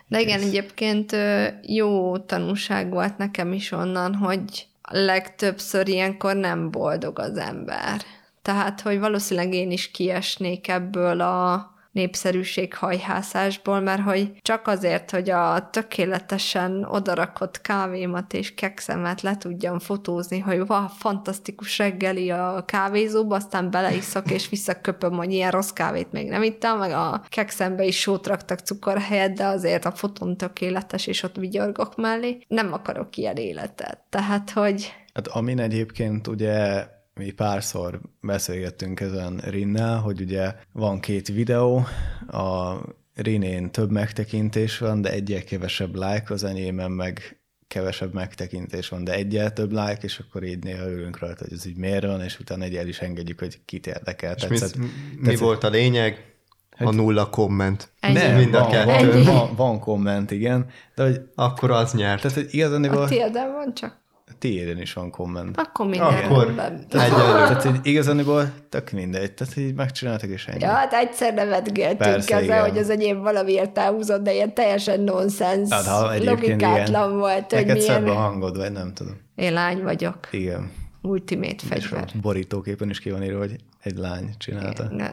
De 0.09 0.21
igen, 0.21 0.41
egyébként 0.41 1.13
ö, 1.13 1.47
jó 1.63 2.19
tanulság 2.19 2.91
volt 2.91 3.19
nekem 3.19 3.53
is 3.53 3.73
onnan, 3.73 4.15
hogy 4.15 4.67
legtöbbször 4.83 5.89
ilyenkor 5.89 6.37
nem 6.37 6.71
boldog 6.71 7.19
az 7.19 7.37
ember. 7.37 8.03
Tehát, 8.43 8.81
hogy 8.81 8.99
valószínűleg 8.99 9.55
én 9.55 9.71
is 9.71 9.91
kiesnék 9.91 10.69
ebből 10.69 11.21
a 11.21 11.74
népszerűség 11.95 12.75
hajhászásból, 12.75 13.81
mert 13.81 14.03
hogy 14.03 14.33
csak 14.43 14.67
azért, 14.67 15.11
hogy 15.11 15.31
a 15.31 15.69
tökéletesen 15.71 16.85
odarakott 16.85 17.61
kávémat 17.61 18.33
és 18.33 18.55
kekszemet 18.55 19.21
le 19.21 19.37
tudjam 19.37 19.79
fotózni, 19.79 20.39
hogy 20.39 20.67
va, 20.67 20.93
fantasztikus 20.99 21.79
reggeli 21.79 22.31
a 22.31 22.63
kávézóba, 22.67 23.35
aztán 23.35 23.71
beleiszok 23.71 24.31
és 24.31 24.49
visszaköpöm, 24.49 25.13
hogy 25.13 25.33
ilyen 25.33 25.51
rossz 25.51 25.71
kávét 25.71 26.13
még 26.13 26.29
nem 26.29 26.43
ittam, 26.43 26.79
meg 26.79 26.91
a 26.91 27.23
kekszembe 27.29 27.85
is 27.85 28.01
sót 28.01 28.27
raktak 28.27 28.59
cukor 28.59 28.99
helyett, 28.99 29.35
de 29.35 29.45
azért 29.45 29.85
a 29.85 29.93
fotón 29.93 30.37
tökéletes, 30.37 31.07
és 31.07 31.23
ott 31.23 31.37
vigyorgok 31.37 31.97
mellé. 31.97 32.39
Nem 32.49 32.73
akarok 32.73 33.17
ilyen 33.17 33.37
életet. 33.37 33.99
Tehát, 34.11 34.51
hogy 34.51 34.93
Hát 35.15 35.27
amin 35.27 35.61
egyébként 35.61 36.27
ugye 36.27 36.87
mi 37.15 37.31
párszor 37.31 38.01
beszélgettünk 38.21 39.01
ezen 39.01 39.37
Rinnel, 39.37 39.99
hogy 39.99 40.21
ugye 40.21 40.55
van 40.73 41.01
két 41.01 41.29
videó, 41.29 41.87
a 42.27 42.75
Rinén 43.15 43.71
több 43.71 43.91
megtekintés 43.91 44.79
van, 44.79 45.01
de 45.01 45.11
egyel 45.11 45.43
kevesebb 45.45 45.95
like, 45.95 46.25
az 46.27 46.45
enyémen 46.45 46.91
meg 46.91 47.39
kevesebb 47.69 48.15
megtekintés 48.15 48.89
van, 48.89 49.05
de 49.05 49.13
egyel 49.13 49.53
több 49.53 49.71
like, 49.71 49.99
és 50.01 50.19
akkor 50.19 50.43
így 50.43 50.63
néha 50.65 50.91
ülünk 50.91 51.19
rajta, 51.19 51.45
hogy 51.45 51.53
ez 51.53 51.67
így 51.67 51.77
miért 51.77 52.05
van, 52.05 52.23
és 52.23 52.39
utána 52.39 52.65
egyel 52.65 52.89
is 52.89 53.01
engedjük, 53.01 53.39
hogy 53.39 53.59
kit 53.65 53.87
érdekel. 53.87 54.35
És 54.35 54.47
mi, 54.47 54.59
Tetszett, 54.59 54.77
mi 55.21 55.37
volt 55.37 55.65
a 55.65 55.69
lényeg? 55.69 56.33
A 56.79 56.91
nulla 56.91 57.31
komment. 57.31 57.93
Ennyi. 58.01 58.15
Nem, 58.15 58.37
Mind 58.37 58.55
a 58.55 58.61
van, 58.61 58.71
kettő. 58.71 59.13
van, 59.13 59.25
van, 59.25 59.55
van 59.57 59.79
komment, 59.81 60.31
igen, 60.31 60.67
de 60.95 61.03
hogy, 61.03 61.21
Akkor 61.35 61.71
az 61.71 61.93
nyert. 61.93 62.23
tehát, 62.23 62.37
hogy 62.37 62.49
igazán 62.51 62.85
a 62.85 63.07
tiéden 63.07 63.53
van 63.53 63.75
csak. 63.75 64.03
Tiéden 64.45 64.81
is 64.81 64.93
van 64.93 65.11
komment. 65.11 65.57
Akkor 65.57 65.87
minden 65.87 66.25
Akkor 66.25 66.45
rendben. 66.45 66.85
Egyelő. 66.89 67.11
Tehát, 67.13 67.63
hogy 67.63 67.79
igazániból 67.83 68.53
tök 68.69 68.91
mindegy, 68.91 69.33
tehát 69.33 69.57
így 69.57 69.75
megcsináltak, 69.75 70.31
és 70.31 70.47
ennyi. 70.47 70.61
Ja, 70.61 70.69
hát 70.69 70.93
egyszer 70.93 71.35
nevetgéltünk 71.35 72.17
ezzel, 72.17 72.43
igen. 72.43 72.61
hogy 72.69 72.79
az 72.79 72.91
enyém 72.91 73.21
valamiért 73.23 73.79
elhúzott, 73.79 74.23
de 74.23 74.33
ilyen 74.33 74.55
teljesen 74.55 75.01
nonsens, 75.01 75.71
Hát, 75.71 75.87
ha 75.87 76.13
egyébként 76.13 76.41
logikátlan 76.41 77.07
igen. 77.09 77.19
volt, 77.19 77.53
hogy 77.53 77.67
Neked 77.67 77.83
szebb 77.83 78.07
a 78.07 78.13
hangod, 78.13 78.57
vagy 78.57 78.73
nem 78.73 78.93
tudom. 78.95 79.15
Én 79.35 79.53
lány 79.53 79.83
vagyok, 79.83 80.29
Igen. 80.31 80.71
ultimate 81.03 81.55
És 81.55 81.63
fegyver. 81.87 82.09
a 82.15 82.19
borítóképen 82.21 82.91
is 82.91 83.01
ki 83.01 83.11
van 83.11 83.23
írva, 83.23 83.39
hogy 83.39 83.57
egy 83.83 83.97
lány 83.97 84.31
csinálta. 84.39 84.89
Ne- 84.91 85.11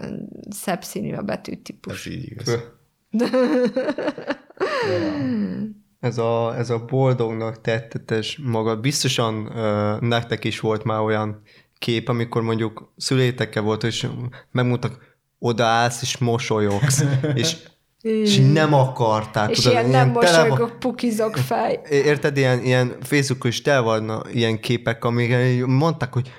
Szebb 0.49 0.83
színű 0.83 1.13
a 1.13 1.21
betűtípus. 1.21 2.05
Ez 2.05 2.13
így 2.13 2.31
igaz. 2.31 2.57
Ez 6.01 6.17
a, 6.17 6.57
ez 6.57 6.69
a 6.69 6.85
boldognak 6.85 7.61
tettetes 7.61 8.39
maga. 8.43 8.75
Biztosan 8.75 9.35
uh, 9.35 9.99
nektek 9.99 10.43
is 10.43 10.59
volt 10.59 10.83
már 10.83 10.99
olyan 10.99 11.41
kép, 11.79 12.09
amikor 12.09 12.41
mondjuk 12.41 12.93
szülétekkel 12.97 13.63
volt, 13.63 13.83
és 13.83 14.07
megmutak, 14.51 15.09
odaállsz, 15.39 16.01
és 16.01 16.17
mosolyogsz, 16.17 17.03
és, 17.33 17.57
és 18.01 18.39
nem 18.53 18.73
akartál. 18.73 19.49
És 19.49 19.57
tudod, 19.57 19.71
ilyen 19.71 19.89
nem 19.89 20.13
tele 20.13 20.37
van- 20.37 20.47
mosolygok, 20.47 20.79
pukizok 20.79 21.35
fej. 21.35 21.79
Érted, 21.89 22.37
ilyen, 22.37 22.63
ilyen 22.63 22.95
Facebookon 23.01 23.51
is 23.51 23.61
tele 23.61 23.79
van 23.79 24.23
ilyen 24.31 24.59
képek, 24.59 25.05
amik 25.05 25.65
mondták, 25.65 26.13
hogy 26.13 26.31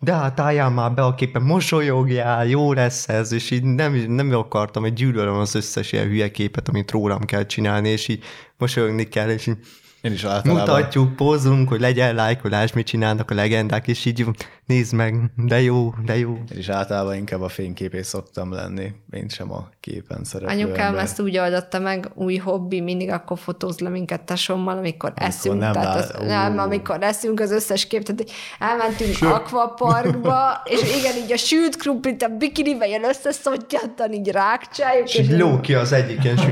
de 0.00 0.14
hát 0.14 0.40
álljál 0.40 0.70
már 0.70 0.92
be 0.92 1.04
a 1.04 1.14
képen, 1.14 1.42
mosolyogjál, 1.42 2.46
jó 2.46 2.72
lesz 2.72 3.08
ez, 3.08 3.32
és 3.32 3.50
így 3.50 3.62
nem, 3.62 3.94
nem 3.94 4.34
akartam, 4.34 4.82
hogy 4.82 4.92
gyűlölöm 4.92 5.34
az 5.34 5.54
összes 5.54 5.92
ilyen 5.92 6.06
hülye 6.06 6.30
képet, 6.30 6.68
amit 6.68 6.90
rólam 6.90 7.24
kell 7.24 7.46
csinálni, 7.46 7.88
és 7.88 8.08
így 8.08 8.24
mosolyogni 8.58 9.04
kell, 9.04 9.28
és 9.28 9.46
így 9.46 9.58
Én 10.00 10.12
is 10.12 10.24
általában. 10.24 10.74
mutatjuk, 10.74 11.16
pózunk, 11.16 11.68
hogy 11.68 11.80
legyen 11.80 12.14
lájkolás, 12.14 12.72
mit 12.72 12.86
csinálnak 12.86 13.30
a 13.30 13.34
legendák, 13.34 13.88
és 13.88 14.04
így 14.04 14.26
nézd 14.68 14.92
meg, 14.92 15.14
de 15.36 15.60
jó, 15.60 15.94
de 16.04 16.18
jó. 16.18 16.38
Én 16.52 16.58
is 16.58 16.68
általában 16.68 17.14
inkább 17.14 17.40
a 17.40 17.48
fényképé 17.48 18.02
szoktam 18.02 18.52
lenni, 18.52 18.92
én 19.10 19.28
sem 19.28 19.52
a 19.52 19.68
képen 19.80 20.24
szereplő 20.24 20.54
Anyukám 20.54 20.86
ember. 20.86 21.02
ezt 21.02 21.20
úgy 21.20 21.38
oldotta 21.38 21.78
meg, 21.78 22.10
új 22.14 22.36
hobbi, 22.36 22.80
mindig 22.80 23.10
akkor 23.10 23.38
fotóz 23.38 23.78
le 23.78 23.88
minket 23.88 24.20
tesommal, 24.20 24.76
amikor, 24.76 25.12
amikor 25.16 25.28
eszünk. 25.28 25.60
nem 25.60 25.72
tehát 25.72 25.96
az, 25.96 26.26
nem, 26.26 26.54
Ú. 26.54 26.58
amikor 26.58 27.02
eszünk 27.02 27.40
az 27.40 27.50
összes 27.50 27.86
kép, 27.86 28.02
tehát 28.02 28.30
elmentünk 28.58 29.16
akvaparkba, 29.20 30.40
és 30.74 30.80
igen, 30.98 31.16
így 31.24 31.32
a 31.32 31.36
sült 31.36 31.76
krumplit 31.76 32.22
a 32.22 32.28
bikinibe 32.28 32.86
ilyen 32.86 33.04
összeszottyattan, 33.04 34.12
így 34.12 34.28
rákcsáljuk. 34.28 35.08
És 35.08 35.18
így 35.18 35.38
ló 35.38 35.60
ki 35.60 35.74
az 35.74 35.92
egyiken, 35.92 36.36
és 36.36 36.42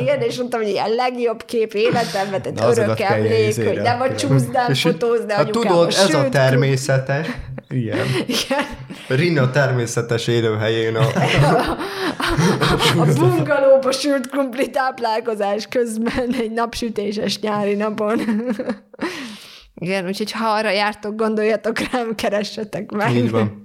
Igen, 0.00 0.20
és 0.20 0.36
mondtam, 0.36 0.60
hogy 0.60 0.70
ilyen 0.70 0.90
legjobb 0.90 1.44
kép 1.44 1.72
életemben, 1.72 2.42
tehát 2.42 2.78
örök 2.78 3.00
emlék, 3.00 3.64
hogy 3.64 3.80
nem 3.80 4.00
a 4.00 4.14
csúszdán 4.14 4.70
és 4.70 4.82
fotózni 4.82 5.32
hát 5.32 5.40
anyukám 5.40 5.72
tudod, 5.72 5.88
ez 5.88 6.14
a 6.14 6.28
természetes. 6.28 7.26
Igen. 7.68 8.06
Igen. 8.26 8.64
Rina 9.08 9.50
természetes 9.50 10.26
élőhelyén 10.26 10.96
a, 10.96 11.06
A 12.98 13.06
bungalóba 13.18 13.92
sült 13.92 14.28
krumpli 14.28 14.70
táplálkozás 14.70 15.66
közben 15.66 16.34
egy 16.40 16.52
napsütéses 16.52 17.40
nyári 17.40 17.74
napon. 17.74 18.20
Igen, 19.74 20.06
úgyhogy 20.06 20.32
ha 20.32 20.48
arra 20.48 20.70
jártok, 20.70 21.16
gondoljatok 21.16 21.78
rám, 21.78 22.14
keressetek 22.14 22.90
meg. 22.90 23.14
így 23.14 23.30
van. 23.30 23.64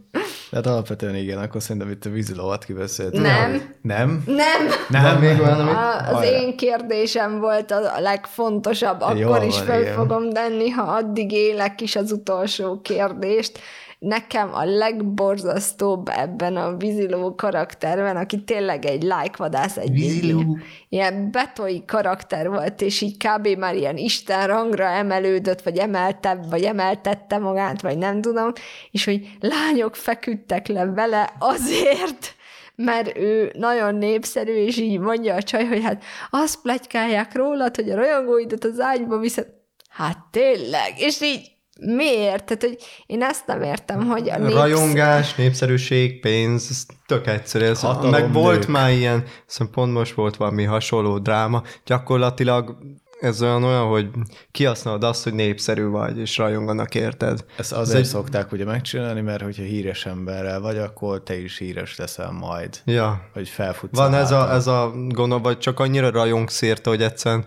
Tehát 0.50 0.66
alapvetően 0.66 1.16
igen, 1.16 1.38
akkor 1.38 1.62
szerintem 1.62 1.92
itt 1.92 2.06
a 2.06 2.10
vízilovat 2.10 2.66
kibeszéltünk. 2.66 3.24
Nem. 3.24 3.74
Nem? 3.82 4.24
Nem, 4.26 4.68
Nem? 4.90 5.04
Van 5.04 5.16
még 5.16 5.42
amit... 5.42 5.74
a, 5.74 6.16
az 6.18 6.24
én 6.24 6.58
kérdésem 6.58 7.40
volt 7.40 7.72
a 7.72 7.96
a 7.96 8.00
legfontosabb, 8.00 9.02
akkor 9.02 9.18
Jól 9.18 9.42
is 9.42 9.56
van, 9.58 9.66
fel 9.66 9.82
igen. 9.82 9.94
fogom 9.94 10.30
tenni, 10.30 10.70
ha 10.70 10.82
addig 10.82 11.32
élek 11.32 11.82
is 11.82 11.96
az 11.96 12.12
utolsó 12.12 12.82
kérdést. 12.82 13.60
Nekem 14.06 14.54
a 14.54 14.64
legborzasztóbb 14.64 16.08
ebben 16.08 16.56
a 16.56 16.76
víziló 16.78 17.36
karakterben, 17.36 18.18
aki 18.18 18.44
tényleg 18.44 18.86
egy 18.86 19.04
lájkvadász, 19.04 19.78
egy 19.78 19.92
Víziló. 19.92 20.58
ilyen 20.90 21.32
betoi 21.32 21.86
karakter 21.86 22.50
volt, 22.50 22.82
és 22.82 23.02
így 23.02 23.18
kb. 23.18 23.48
már 23.48 23.76
ilyen 23.76 23.98
Isten 23.98 24.48
rangra 24.48 24.86
emelődött, 24.86 25.62
vagy 25.62 25.78
emelte, 25.78 26.40
vagy 26.50 26.64
emeltette 26.64 27.38
magát, 27.38 27.82
vagy 27.82 27.98
nem 27.98 28.22
tudom, 28.22 28.52
és 28.92 29.06
hogy 29.06 29.38
lányok 29.40 29.96
feküdtek 29.96 30.68
le 30.68 30.86
vele 30.86 31.34
azért, 31.40 32.36
mert 32.76 33.18
ő 33.18 33.52
nagyon 33.58 33.96
népszerű, 33.96 34.54
és 34.54 34.78
így 34.78 35.00
mondja 35.00 35.36
a 35.36 35.44
csaj, 35.44 35.66
hogy 35.66 35.84
hát 35.84 36.04
azt 36.30 36.62
plegykálják 36.62 37.36
rólad, 37.36 37.76
hogy 37.76 37.90
a 37.90 37.96
rajongóidat 37.96 38.64
az 38.64 38.80
ágyba 38.80 39.18
viszed. 39.18 39.48
Hát 39.90 40.18
tényleg, 40.32 40.94
és 40.98 41.22
így 41.22 41.51
miért? 41.86 42.46
Tehát, 42.46 42.64
hogy 42.64 42.78
én 43.06 43.24
ezt 43.24 43.48
nem 43.48 43.62
értem, 43.62 44.06
hogy 44.06 44.30
a 44.30 44.38
népsz... 44.38 44.54
Rajongás, 44.54 45.36
népszerűség, 45.36 46.20
pénz, 46.20 46.68
ez 46.70 46.86
tök 47.06 47.28
egyszerű. 47.28 47.66
Ez, 47.66 47.80
Hatalom, 47.80 48.12
meg 48.12 48.34
volt 48.34 48.60
nők. 48.60 48.68
már 48.68 48.92
ilyen, 48.92 49.24
szóval 49.46 49.74
pont 49.74 49.94
most 49.94 50.14
volt 50.14 50.36
valami 50.36 50.64
hasonló 50.64 51.18
dráma, 51.18 51.64
gyakorlatilag 51.86 52.78
ez 53.20 53.42
olyan 53.42 53.64
olyan, 53.64 53.88
hogy 53.88 54.10
kihasználod 54.52 55.04
azt, 55.04 55.24
hogy 55.24 55.34
népszerű 55.34 55.86
vagy, 55.86 56.18
és 56.18 56.38
rajonganak 56.38 56.96
érted. 56.96 57.46
Ezt 57.58 57.72
azért 57.72 58.00
egy... 58.00 58.06
szokták 58.06 58.52
ugye 58.52 58.66
megcsinálni, 58.66 59.22
mert 59.22 59.42
hogyha 59.42 59.64
híres 59.64 60.06
emberrel 60.06 60.60
vagy, 60.60 60.78
akkor 60.78 61.24
te 61.24 61.40
is 61.40 61.58
híres 61.58 61.98
leszel 61.98 62.32
majd. 62.32 62.82
Ja. 62.86 63.30
Hogy 63.34 63.50
felfutsz. 63.50 63.98
Van 63.98 64.14
ez 64.14 64.32
a, 64.32 64.52
ez 64.54 64.68
a 64.68 64.92
gondol, 65.08 65.40
vagy 65.40 65.58
csak 65.58 65.80
annyira 65.80 66.10
rajongsz 66.10 66.62
érte, 66.62 66.90
hogy 66.90 67.02
egyszerűen, 67.02 67.46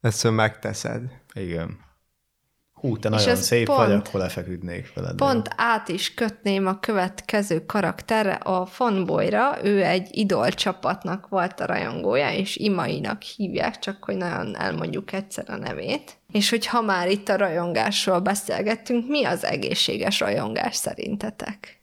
egyszerűen 0.00 0.34
megteszed. 0.34 1.02
Igen. 1.32 1.88
Hú, 2.80 2.98
te 2.98 3.08
nagyon 3.08 3.36
szép 3.36 3.66
pont, 3.66 3.78
vagy, 3.78 3.92
akkor 3.92 4.20
lefeküdnék 4.20 4.92
veled. 4.94 5.16
Pont 5.16 5.48
de. 5.48 5.54
át 5.56 5.88
is 5.88 6.14
kötném 6.14 6.66
a 6.66 6.80
következő 6.80 7.66
karakterre, 7.66 8.32
a 8.32 8.66
Fonboyra, 8.66 9.58
ő 9.62 9.82
egy 9.82 10.08
idol 10.10 10.48
csapatnak 10.48 11.28
volt 11.28 11.60
a 11.60 11.66
rajongója, 11.66 12.32
és 12.32 12.56
Imainak 12.56 13.22
hívják, 13.22 13.78
csak 13.78 14.04
hogy 14.04 14.16
nagyon 14.16 14.56
elmondjuk 14.56 15.12
egyszer 15.12 15.44
a 15.46 15.56
nevét. 15.56 16.18
És 16.32 16.50
hogy 16.50 16.66
ha 16.66 16.80
már 16.80 17.10
itt 17.10 17.28
a 17.28 17.36
rajongásról 17.36 18.18
beszélgettünk, 18.18 19.08
mi 19.08 19.24
az 19.24 19.44
egészséges 19.44 20.20
rajongás 20.20 20.76
szerintetek? 20.76 21.80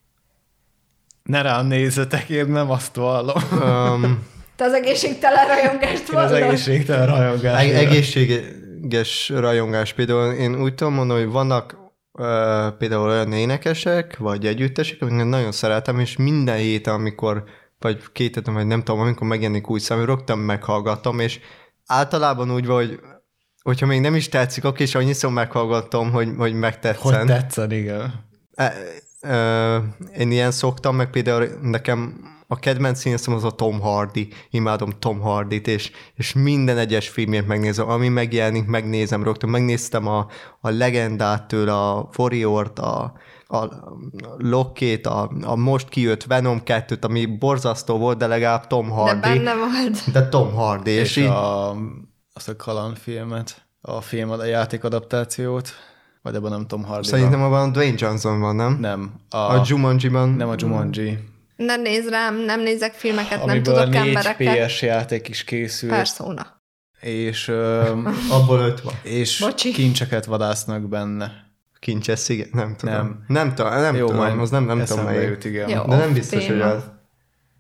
Ne 1.24 1.42
rám 1.42 1.68
nézzetek, 1.68 2.30
én 2.30 2.46
nem 2.46 2.72
azt 2.72 2.96
vallom. 2.96 3.44
Um, 3.52 4.28
Te 4.56 4.66
az 4.66 4.74
egészségtelen 4.74 5.48
rajongást 5.48 6.08
vallod? 6.08 6.32
Az 6.32 6.38
egészségtelen 6.38 7.08
rajongás. 7.08 7.64
Eg- 7.64 7.74
egészség, 7.74 8.42
ges 8.82 9.30
rajongás. 9.30 9.94
Például 9.94 10.34
én 10.34 10.62
úgy 10.62 10.76
tudom 10.76 10.94
mondani, 10.94 11.24
hogy 11.24 11.32
vannak 11.32 11.78
uh, 12.12 12.26
például 12.78 13.10
olyan 13.10 13.34
énekesek, 13.34 14.18
vagy 14.18 14.46
együttesek, 14.46 15.02
amiket 15.02 15.26
nagyon 15.26 15.52
szeretem, 15.52 16.00
és 16.00 16.18
minden 16.18 16.58
héten, 16.58 16.94
amikor, 16.94 17.44
vagy 17.80 18.04
két 18.12 18.36
héten, 18.36 18.54
vagy 18.54 18.68
nem 18.68 18.84
tudom, 18.84 19.02
amikor 19.02 19.28
megjelenik 19.28 19.70
új 19.70 19.80
szám, 19.80 20.06
rögtön 20.06 20.38
meghallgatom, 20.38 21.20
és 21.20 21.40
általában 21.86 22.52
úgy 22.52 22.66
van, 22.66 22.76
hogy 22.76 23.00
hogyha 23.62 23.86
még 23.86 24.02
nem 24.02 24.16
is 24.16 24.30
tetszik, 24.30 24.64
akkor 24.64 24.82
is 24.82 24.96
annyiszor 24.96 25.32
meghallgatom, 25.32 26.12
hogy, 26.12 26.30
hogy 26.38 26.54
megtetszen. 26.54 27.18
Hogy 27.18 27.26
tetszen, 27.28 27.72
igen. 27.72 28.26
E, 28.54 28.74
e, 29.20 29.82
én 30.18 30.32
ilyen 30.32 30.52
szoktam, 30.52 30.96
meg 30.96 31.10
például 31.10 31.48
nekem 31.62 32.20
a 32.48 32.60
kedvenc 32.60 33.00
színészem 33.00 33.34
az 33.34 33.44
a 33.44 33.52
Tom 33.52 33.80
Hardy, 33.80 34.28
imádom 34.50 34.90
Tom 35.00 35.20
Hardy-t, 35.20 35.68
és, 35.68 35.92
és 36.16 36.34
minden 36.34 36.78
egyes 36.78 37.10
filmjét 37.10 37.48
megnézem, 37.48 37.90
ami 37.90 38.08
megjelenik, 38.08 38.66
megnézem 38.66 39.24
rögtön. 39.24 39.50
Megnéztem 39.50 40.08
a, 40.08 40.28
a 40.62 40.70
legendát 40.70 41.48
tőle, 41.48 41.74
a 41.74 42.10
Warrior-t, 42.18 42.80
a, 42.80 43.14
a 43.48 43.68
Lokét, 44.38 45.08
a, 45.08 45.32
a 45.42 45.56
most 45.56 45.90
kijött 45.90 46.24
Venom 46.24 46.62
2-t, 46.66 47.04
ami 47.04 47.26
borzasztó 47.26 47.98
volt, 47.98 48.18
de 48.18 48.28
legalább 48.28 48.68
Tom 48.68 48.90
Hardy. 48.90 49.20
De 49.20 49.28
benne 49.28 49.54
volt. 49.56 50.12
De 50.12 50.28
Tom 50.28 50.54
Hardy. 50.54 50.92
És, 50.92 51.02
és 51.02 51.16
így... 51.16 51.26
a, 51.26 51.76
azt 52.34 52.50
a 52.50 52.56
kalandfilmet, 52.56 53.66
a 53.82 54.02
film, 54.02 54.30
a 54.30 54.44
játékadaptációt, 54.44 55.70
vagy 56.22 56.36
ebben 56.36 56.52
nem 56.52 56.68
Tom 56.68 56.84
Hardy. 56.84 57.08
Szerintem 57.08 57.42
abban 57.42 57.72
Dwayne 57.72 57.96
Johnson 57.98 58.40
van, 58.40 58.56
nem? 58.56 58.78
Nem. 58.80 59.14
A, 59.30 59.38
a 59.38 59.64
Jumanji-ban. 59.66 60.30
Nem 60.30 60.50
a 60.50 60.56
Jumanji. 60.58 61.36
Ne 61.58 61.76
nézz 61.76 62.10
rám, 62.10 62.36
nem 62.46 62.62
nézek 62.62 62.94
filmeket, 62.94 63.46
nem 63.46 63.64
tudok 63.64 63.96
embereket. 63.96 64.68
PS 64.68 64.82
játék 64.82 65.28
is 65.28 65.44
készült. 65.44 65.92
Persona. 65.92 66.62
És, 67.02 67.48
ö, 67.58 67.82
Abból 68.30 68.60
öt 68.60 68.82
van. 68.82 68.94
És 69.04 69.40
Bocsi. 69.40 69.72
kincseket 69.72 70.26
vadásznak 70.26 70.90
benne. 70.90 71.46
Kincses 71.80 72.20
sziget? 72.20 72.54
Nem 72.54 72.76
tudom. 72.76 72.96
Nem, 72.96 73.24
nem, 73.28 73.56
tudom, 73.56 73.72
nem 73.72 73.96
Jó, 73.96 74.08
tudom, 74.08 74.40
az 74.40 74.50
nem, 74.50 74.64
nem 74.66 74.86
tudom 74.86 75.04
melyik. 75.06 75.30
Jut, 75.30 75.46
igen. 75.46 75.70
Jó, 75.70 75.84
De 75.84 75.96
nem 75.96 76.14
biztos, 76.14 76.46
téma. 76.46 76.64
hogy 76.64 76.76
az. 76.76 76.84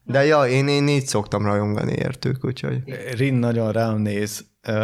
De 0.03 0.25
ja, 0.25 0.45
én, 0.47 0.67
én 0.67 0.87
így 0.87 1.05
szoktam 1.05 1.45
rajongani 1.45 1.91
értük, 1.91 2.45
úgyhogy... 2.45 2.77
Rin 3.17 3.33
nagyon 3.33 3.71
rám 3.71 3.97
néz. 3.97 4.45
Uh, 4.67 4.75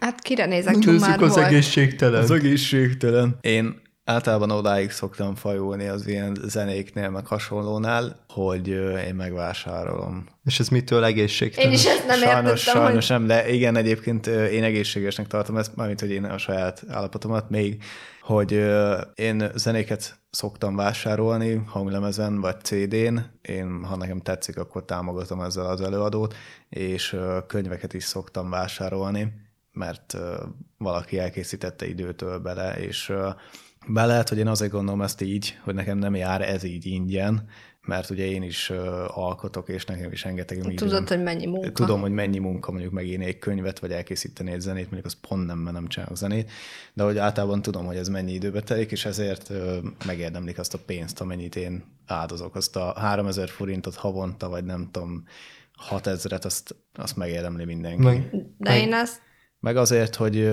hát 0.00 0.20
kire 0.22 0.46
nézek, 0.46 0.78
Csumár 0.78 1.22
az 1.22 1.36
egészségtelen. 1.36 2.22
Az 2.22 2.30
egészségtelen. 2.30 3.38
Én 3.40 3.80
általában 4.04 4.50
odáig 4.50 4.90
szoktam 4.90 5.34
fajulni 5.34 5.86
az 5.86 6.06
ilyen 6.06 6.36
zenéknél, 6.42 7.10
meg 7.10 7.26
hasonlónál, 7.26 8.24
hogy 8.28 8.68
én 9.06 9.14
megvásárolom. 9.14 10.26
És 10.44 10.60
ez 10.60 10.68
mitől 10.68 11.04
egészségtelen? 11.04 11.70
Én 11.70 11.76
is 11.76 11.86
ezt 11.86 12.06
nem 12.06 12.18
sajnos, 12.18 12.50
értettem, 12.60 12.82
Sajnos 12.82 13.08
hogy... 13.08 13.18
nem, 13.18 13.26
de 13.26 13.48
igen, 13.48 13.76
egyébként 13.76 14.26
én 14.26 14.62
egészségesnek 14.64 15.26
tartom 15.26 15.56
ezt, 15.56 15.76
mármint, 15.76 16.00
hogy 16.00 16.10
én 16.10 16.24
a 16.24 16.38
saját 16.38 16.82
állapotomat 16.88 17.50
még, 17.50 17.82
hogy 18.22 18.52
én 19.14 19.50
zenéket 19.54 20.18
szoktam 20.30 20.76
vásárolni 20.76 21.62
hanglemezen 21.66 22.40
vagy 22.40 22.60
CD-n. 22.62 23.18
Én, 23.42 23.84
ha 23.84 23.96
nekem 23.96 24.20
tetszik, 24.20 24.58
akkor 24.58 24.84
támogatom 24.84 25.40
ezzel 25.40 25.66
az 25.66 25.80
előadót, 25.80 26.34
és 26.68 27.16
könyveket 27.46 27.94
is 27.94 28.04
szoktam 28.04 28.50
vásárolni, 28.50 29.32
mert 29.72 30.16
valaki 30.78 31.18
elkészítette 31.18 31.88
időtől 31.88 32.38
bele, 32.38 32.72
és 32.72 33.12
be 33.86 34.06
lehet, 34.06 34.28
hogy 34.28 34.38
én 34.38 34.46
azért 34.46 34.72
gondolom 34.72 35.02
ezt 35.02 35.20
így, 35.20 35.58
hogy 35.64 35.74
nekem 35.74 35.98
nem 35.98 36.14
jár 36.14 36.42
ez 36.42 36.62
így 36.62 36.86
ingyen, 36.86 37.48
mert 37.86 38.10
ugye 38.10 38.24
én 38.24 38.42
is 38.42 38.70
alkotok, 39.06 39.68
és 39.68 39.84
nekem 39.84 40.12
is 40.12 40.24
rengeteg 40.24 40.58
időm. 40.58 40.76
Tudod, 40.76 41.08
hogy 41.08 41.22
mennyi 41.22 41.46
munka. 41.46 41.72
Tudom, 41.72 42.00
hogy 42.00 42.12
mennyi 42.12 42.38
munka 42.38 42.70
mondjuk 42.70 42.92
megírni 42.92 43.24
egy 43.24 43.38
könyvet, 43.38 43.78
vagy 43.78 43.92
elkészíteni 43.92 44.50
egy 44.50 44.60
zenét, 44.60 44.84
mondjuk 44.84 45.04
az 45.04 45.16
pont 45.28 45.46
nem, 45.46 45.58
mert 45.58 45.74
nem 45.74 45.86
csinálok 45.86 46.16
zenét, 46.16 46.50
de 46.92 47.02
hogy 47.02 47.18
általában 47.18 47.62
tudom, 47.62 47.86
hogy 47.86 47.96
ez 47.96 48.08
mennyi 48.08 48.32
időbe 48.32 48.60
telik, 48.60 48.90
és 48.90 49.04
ezért 49.04 49.50
megérdemlik 50.06 50.58
azt 50.58 50.74
a 50.74 50.78
pénzt, 50.86 51.20
amennyit 51.20 51.56
én 51.56 51.84
áldozok. 52.06 52.54
Azt 52.54 52.76
a 52.76 52.92
3000 52.96 53.48
forintot 53.48 53.94
havonta, 53.94 54.48
vagy 54.48 54.64
nem 54.64 54.88
tudom, 54.90 55.24
6000-et, 55.90 56.44
azt, 56.44 56.76
azt 56.94 57.16
megérdemli 57.16 57.64
mindenki. 57.64 58.02
Meg, 58.02 58.30
de 58.30 58.70
meg, 58.70 58.80
én 58.80 58.94
azt 58.94 59.20
meg 59.60 59.76
azért, 59.76 60.14
hogy 60.14 60.52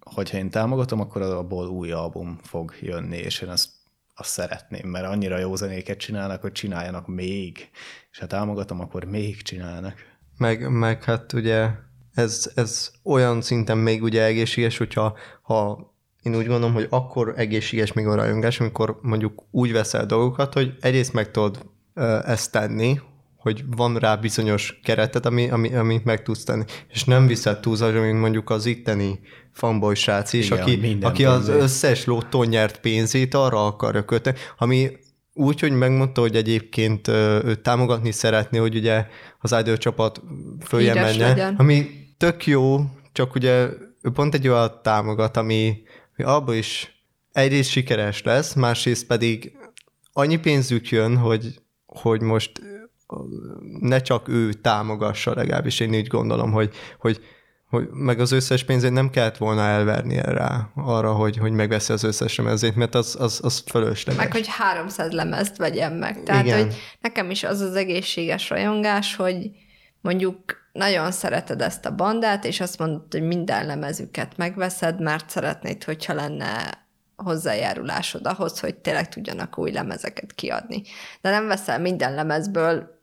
hogyha 0.00 0.36
én 0.36 0.50
támogatom, 0.50 1.00
akkor 1.00 1.22
abból 1.22 1.66
új 1.68 1.90
album 1.90 2.38
fog 2.42 2.74
jönni, 2.80 3.16
és 3.16 3.40
én 3.40 3.48
azt, 3.48 3.68
azt 4.14 4.30
szeretném, 4.30 4.88
mert 4.88 5.06
annyira 5.06 5.38
jó 5.38 5.56
zenéket 5.56 5.98
csinálnak, 5.98 6.40
hogy 6.40 6.52
csináljanak 6.52 7.06
még, 7.06 7.70
és 8.10 8.18
ha 8.18 8.26
támogatom, 8.26 8.80
akkor 8.80 9.04
még 9.04 9.42
csinálnak. 9.42 9.94
Meg, 10.36 10.70
meg 10.70 11.04
hát 11.04 11.32
ugye 11.32 11.68
ez, 12.14 12.50
ez 12.54 12.90
olyan 13.02 13.42
szinten 13.42 13.78
még 13.78 14.02
ugye 14.02 14.24
egészséges, 14.24 14.78
hogyha 14.78 15.16
ha 15.42 15.88
én 16.22 16.36
úgy 16.36 16.46
gondolom, 16.46 16.74
hogy 16.74 16.86
akkor 16.90 17.32
egészséges 17.36 17.92
még 17.92 18.06
a 18.06 18.14
rajongás, 18.14 18.60
amikor 18.60 18.98
mondjuk 19.02 19.42
úgy 19.50 19.72
veszel 19.72 20.06
dolgokat, 20.06 20.52
hogy 20.52 20.76
egyrészt 20.80 21.12
meg 21.12 21.30
tudod 21.30 21.66
ezt 22.24 22.52
tenni, 22.52 23.00
hogy 23.40 23.64
van 23.76 23.96
rá 23.96 24.16
bizonyos 24.16 24.80
keretet, 24.84 25.26
ami, 25.26 25.50
ami, 25.50 25.74
amit 25.74 26.04
meg 26.04 26.22
tudsz 26.22 26.44
tenni. 26.44 26.64
És 26.88 27.04
nem 27.04 27.26
viszed 27.26 27.60
túlzásra, 27.60 28.00
mint 28.00 28.20
mondjuk 28.20 28.50
az 28.50 28.66
itteni 28.66 29.20
fanboy 29.52 29.94
srác 29.94 30.32
is, 30.32 30.46
Igen, 30.46 30.60
aki, 30.60 30.98
aki 31.00 31.24
az 31.24 31.48
összes 31.48 32.04
lottón 32.04 32.46
nyert 32.46 32.80
pénzét 32.80 33.34
arra 33.34 33.66
akarja 33.66 34.04
kötni, 34.04 34.32
ami 34.58 34.90
úgy, 35.32 35.60
hogy 35.60 35.72
megmondta, 35.72 36.20
hogy 36.20 36.36
egyébként 36.36 37.08
ő 37.08 37.54
támogatni 37.54 38.10
szeretné, 38.10 38.58
hogy 38.58 38.76
ugye 38.76 39.06
az 39.40 39.54
Idol 39.60 39.76
csapat 39.76 40.22
följön 40.64 40.98
menne, 40.98 41.54
ami 41.56 41.86
tök 42.16 42.46
jó, 42.46 42.80
csak 43.12 43.34
ugye 43.34 43.68
ő 44.02 44.10
pont 44.14 44.34
egy 44.34 44.48
olyan 44.48 44.80
támogat, 44.82 45.36
ami, 45.36 45.82
ami 46.16 46.28
abban 46.28 46.56
is 46.56 47.02
egyrészt 47.32 47.70
sikeres 47.70 48.22
lesz, 48.22 48.54
másrészt 48.54 49.06
pedig 49.06 49.52
annyi 50.12 50.36
pénzük 50.36 50.88
jön, 50.88 51.16
hogy, 51.16 51.54
hogy 51.86 52.20
most 52.20 52.60
ne 53.80 54.00
csak 54.00 54.28
ő 54.28 54.52
támogassa, 54.52 55.34
legalábbis 55.34 55.80
én 55.80 55.92
így 55.92 56.06
gondolom, 56.06 56.52
hogy, 56.52 56.74
hogy, 56.98 57.20
hogy 57.68 57.88
meg 57.90 58.20
az 58.20 58.32
összes 58.32 58.64
pénzét 58.64 58.90
nem 58.90 59.10
kellett 59.10 59.36
volna 59.36 59.62
elvernie 59.62 60.22
rá 60.22 60.70
arra, 60.74 61.12
hogy, 61.12 61.36
hogy 61.36 61.52
megveszi 61.52 61.92
az 61.92 62.04
összes 62.04 62.36
lemezét, 62.36 62.76
mert 62.76 62.94
az, 62.94 63.16
az, 63.18 63.40
az 63.42 63.62
fölösleges. 63.66 64.22
Meg, 64.22 64.32
hogy 64.32 64.46
300 64.48 65.12
lemezt 65.12 65.56
vegyen 65.56 65.92
meg. 65.92 66.22
Tehát, 66.22 66.44
Igen. 66.44 66.58
hogy 66.58 66.74
nekem 67.00 67.30
is 67.30 67.42
az 67.42 67.60
az 67.60 67.74
egészséges 67.74 68.48
rajongás, 68.48 69.16
hogy 69.16 69.50
mondjuk 70.00 70.38
nagyon 70.72 71.10
szereted 71.12 71.60
ezt 71.60 71.86
a 71.86 71.94
bandát, 71.94 72.44
és 72.44 72.60
azt 72.60 72.78
mondod, 72.78 73.02
hogy 73.10 73.22
minden 73.22 73.66
lemezüket 73.66 74.36
megveszed, 74.36 75.00
mert 75.00 75.30
szeretnéd, 75.30 75.84
hogyha 75.84 76.14
lenne 76.14 76.80
hozzájárulásod 77.16 78.26
ahhoz, 78.26 78.60
hogy 78.60 78.74
tényleg 78.74 79.08
tudjanak 79.08 79.58
új 79.58 79.72
lemezeket 79.72 80.32
kiadni. 80.34 80.82
De 81.20 81.30
nem 81.30 81.46
veszel 81.46 81.80
minden 81.80 82.14
lemezből 82.14 82.99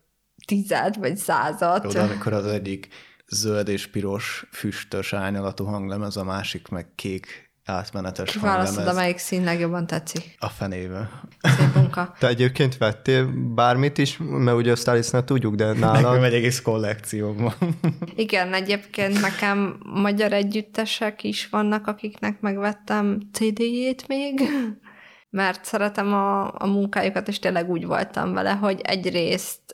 tized 0.48 0.98
vagy 0.98 1.16
százat. 1.16 1.84
Jó, 1.84 1.90
de 1.90 2.00
amikor 2.00 2.32
az 2.32 2.46
egyik 2.46 2.88
zöld 3.26 3.68
és 3.68 3.86
piros 3.86 4.46
füstös 4.52 5.12
árnyalatú 5.12 5.64
hanglemez, 5.64 6.16
a 6.16 6.24
másik 6.24 6.68
meg 6.68 6.86
kék 6.94 7.48
átmenetes 7.64 8.32
Kiválasztod, 8.32 8.86
amelyik 8.86 9.18
szín 9.18 9.44
legjobban 9.44 9.86
tetszik. 9.86 10.36
A 10.38 10.48
fenébe. 10.48 11.10
Szép 11.40 11.74
munka. 11.74 12.12
Te 12.18 12.28
egyébként 12.28 12.76
vettél 12.76 13.30
bármit 13.54 13.98
is, 13.98 14.16
mert 14.20 14.56
ugye 14.56 14.72
a 14.72 14.76
Stalisnál 14.76 15.24
tudjuk, 15.24 15.54
de 15.54 15.72
nálad... 15.72 16.02
Nekem 16.02 16.22
egy 16.22 16.34
egész 16.34 16.60
kollekcióm 16.60 17.36
van. 17.36 17.54
Igen, 18.16 18.54
egyébként 18.54 19.20
nekem 19.20 19.80
magyar 19.84 20.32
együttesek 20.32 21.24
is 21.24 21.48
vannak, 21.48 21.86
akiknek 21.86 22.40
megvettem 22.40 23.20
CD-jét 23.32 24.08
még, 24.08 24.40
mert 25.30 25.64
szeretem 25.64 26.12
a, 26.14 26.44
a 26.62 26.66
munkájukat, 26.66 27.28
és 27.28 27.38
tényleg 27.38 27.70
úgy 27.70 27.86
voltam 27.86 28.32
vele, 28.32 28.50
hogy 28.50 28.80
egyrészt 28.80 29.67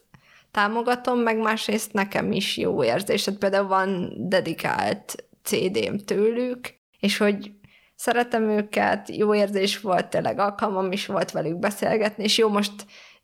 támogatom, 0.55 1.19
meg 1.19 1.39
másrészt 1.39 1.93
nekem 1.93 2.33
is 2.33 2.57
jó 2.57 2.85
érzés. 2.85 3.23
Tehát 3.23 3.41
például 3.41 3.69
van 3.69 4.13
dedikált 4.17 5.25
CD-m 5.43 5.97
tőlük, 5.97 6.75
és 7.01 7.17
hogy 7.17 7.51
szeretem 7.95 8.49
őket, 8.49 9.17
jó 9.17 9.35
érzés 9.35 9.81
volt, 9.81 10.07
tényleg 10.07 10.39
alkalmam 10.39 10.93
is 10.93 11.07
volt 11.07 11.31
velük 11.31 11.59
beszélgetni, 11.59 12.25
és 12.25 12.39
jó, 12.39 12.49
most 12.49 12.73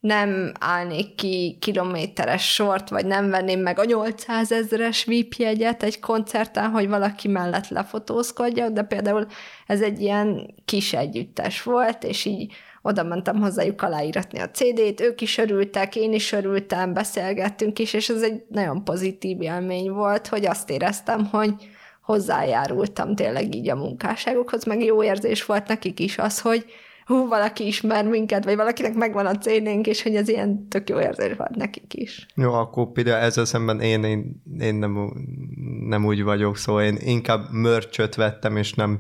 nem 0.00 0.52
állnék 0.60 1.14
ki 1.14 1.56
kilométeres 1.60 2.54
sort, 2.54 2.88
vagy 2.88 3.06
nem 3.06 3.30
venném 3.30 3.60
meg 3.60 3.78
a 3.78 3.84
800 3.84 4.52
ezeres 4.52 5.04
VIP 5.04 5.34
jegyet 5.34 5.82
egy 5.82 6.00
koncerten, 6.00 6.70
hogy 6.70 6.88
valaki 6.88 7.28
mellett 7.28 7.68
lefotózkodjak, 7.68 8.70
de 8.70 8.82
például 8.82 9.26
ez 9.66 9.80
egy 9.80 10.00
ilyen 10.00 10.54
kis 10.64 10.92
együttes 10.92 11.62
volt, 11.62 12.04
és 12.04 12.24
így 12.24 12.52
oda 12.82 13.02
mentem 13.02 13.40
hozzájuk 13.40 13.82
aláíratni 13.82 14.38
a 14.38 14.50
CD-t, 14.50 15.00
ők 15.00 15.20
is 15.20 15.38
örültek, 15.38 15.96
én 15.96 16.12
is 16.12 16.32
örültem, 16.32 16.92
beszélgettünk 16.92 17.78
is, 17.78 17.92
és 17.92 18.08
ez 18.08 18.22
egy 18.22 18.42
nagyon 18.48 18.84
pozitív 18.84 19.40
élmény 19.40 19.90
volt, 19.90 20.26
hogy 20.26 20.46
azt 20.46 20.70
éreztem, 20.70 21.26
hogy 21.26 21.54
hozzájárultam 22.02 23.14
tényleg 23.14 23.54
így 23.54 23.70
a 23.70 23.76
munkásságokhoz, 23.76 24.64
meg 24.64 24.84
jó 24.84 25.02
érzés 25.02 25.44
volt 25.44 25.68
nekik 25.68 26.00
is 26.00 26.18
az, 26.18 26.40
hogy 26.40 26.64
hú, 27.10 27.28
valaki 27.28 27.66
ismer 27.66 28.08
minket, 28.08 28.44
vagy 28.44 28.56
valakinek 28.56 28.94
megvan 28.94 29.26
a 29.26 29.38
cénénk, 29.38 29.86
és 29.86 30.02
hogy 30.02 30.14
ez 30.14 30.28
ilyen 30.28 30.68
tök 30.68 30.88
jó 30.88 31.00
érzés 31.00 31.36
volt 31.36 31.56
nekik 31.56 31.94
is. 31.94 32.26
Jó, 32.34 32.52
akkor 32.52 32.92
például 32.92 33.24
ezzel 33.24 33.44
szemben 33.44 33.80
én, 33.80 34.04
én, 34.04 34.42
én 34.60 34.74
nem, 34.74 35.12
nem 35.88 36.04
úgy 36.04 36.22
vagyok, 36.22 36.56
szóval 36.56 36.82
én 36.82 36.96
inkább 37.00 37.50
mörcsöt 37.50 38.14
vettem, 38.14 38.56
és 38.56 38.74
nem 38.74 38.98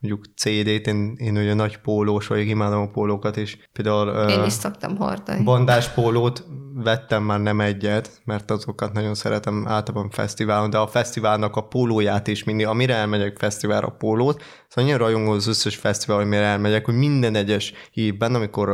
mondjuk 0.00 0.24
CD-t, 0.36 0.86
én, 0.86 1.14
én 1.16 1.36
ugye 1.36 1.54
nagy 1.54 1.76
pólós 1.76 2.26
vagyok, 2.26 2.46
imádom 2.46 2.80
a 2.80 2.90
pólókat, 2.90 3.36
és 3.36 3.58
például... 3.72 4.28
Én 4.28 4.44
is 4.44 4.52
szoktam 4.52 4.96
hordani. 4.96 5.44
Bandás 5.44 5.88
pólót 5.88 6.44
vettem 6.74 7.22
már 7.22 7.40
nem 7.40 7.60
egyet, 7.60 8.20
mert 8.24 8.50
azokat 8.50 8.92
nagyon 8.92 9.14
szeretem 9.14 9.64
általában 9.66 10.10
fesztiválon, 10.10 10.70
de 10.70 10.78
a 10.78 10.86
fesztiválnak 10.86 11.56
a 11.56 11.60
pólóját 11.60 12.26
is 12.26 12.44
mindig, 12.44 12.66
amire 12.66 12.94
elmegyek 12.94 13.38
fesztiválra 13.38 13.86
a 13.86 13.96
pólót, 13.98 14.42
szóval 14.68 14.90
annyira 14.90 15.04
rajongó 15.04 15.30
az 15.30 15.46
összes 15.46 15.76
fesztivál, 15.76 16.20
amire 16.20 16.44
elmegyek, 16.44 16.84
hogy 16.84 16.94
minden 16.94 17.34
egyes 17.34 17.72
évben, 17.92 18.34
amikor 18.34 18.68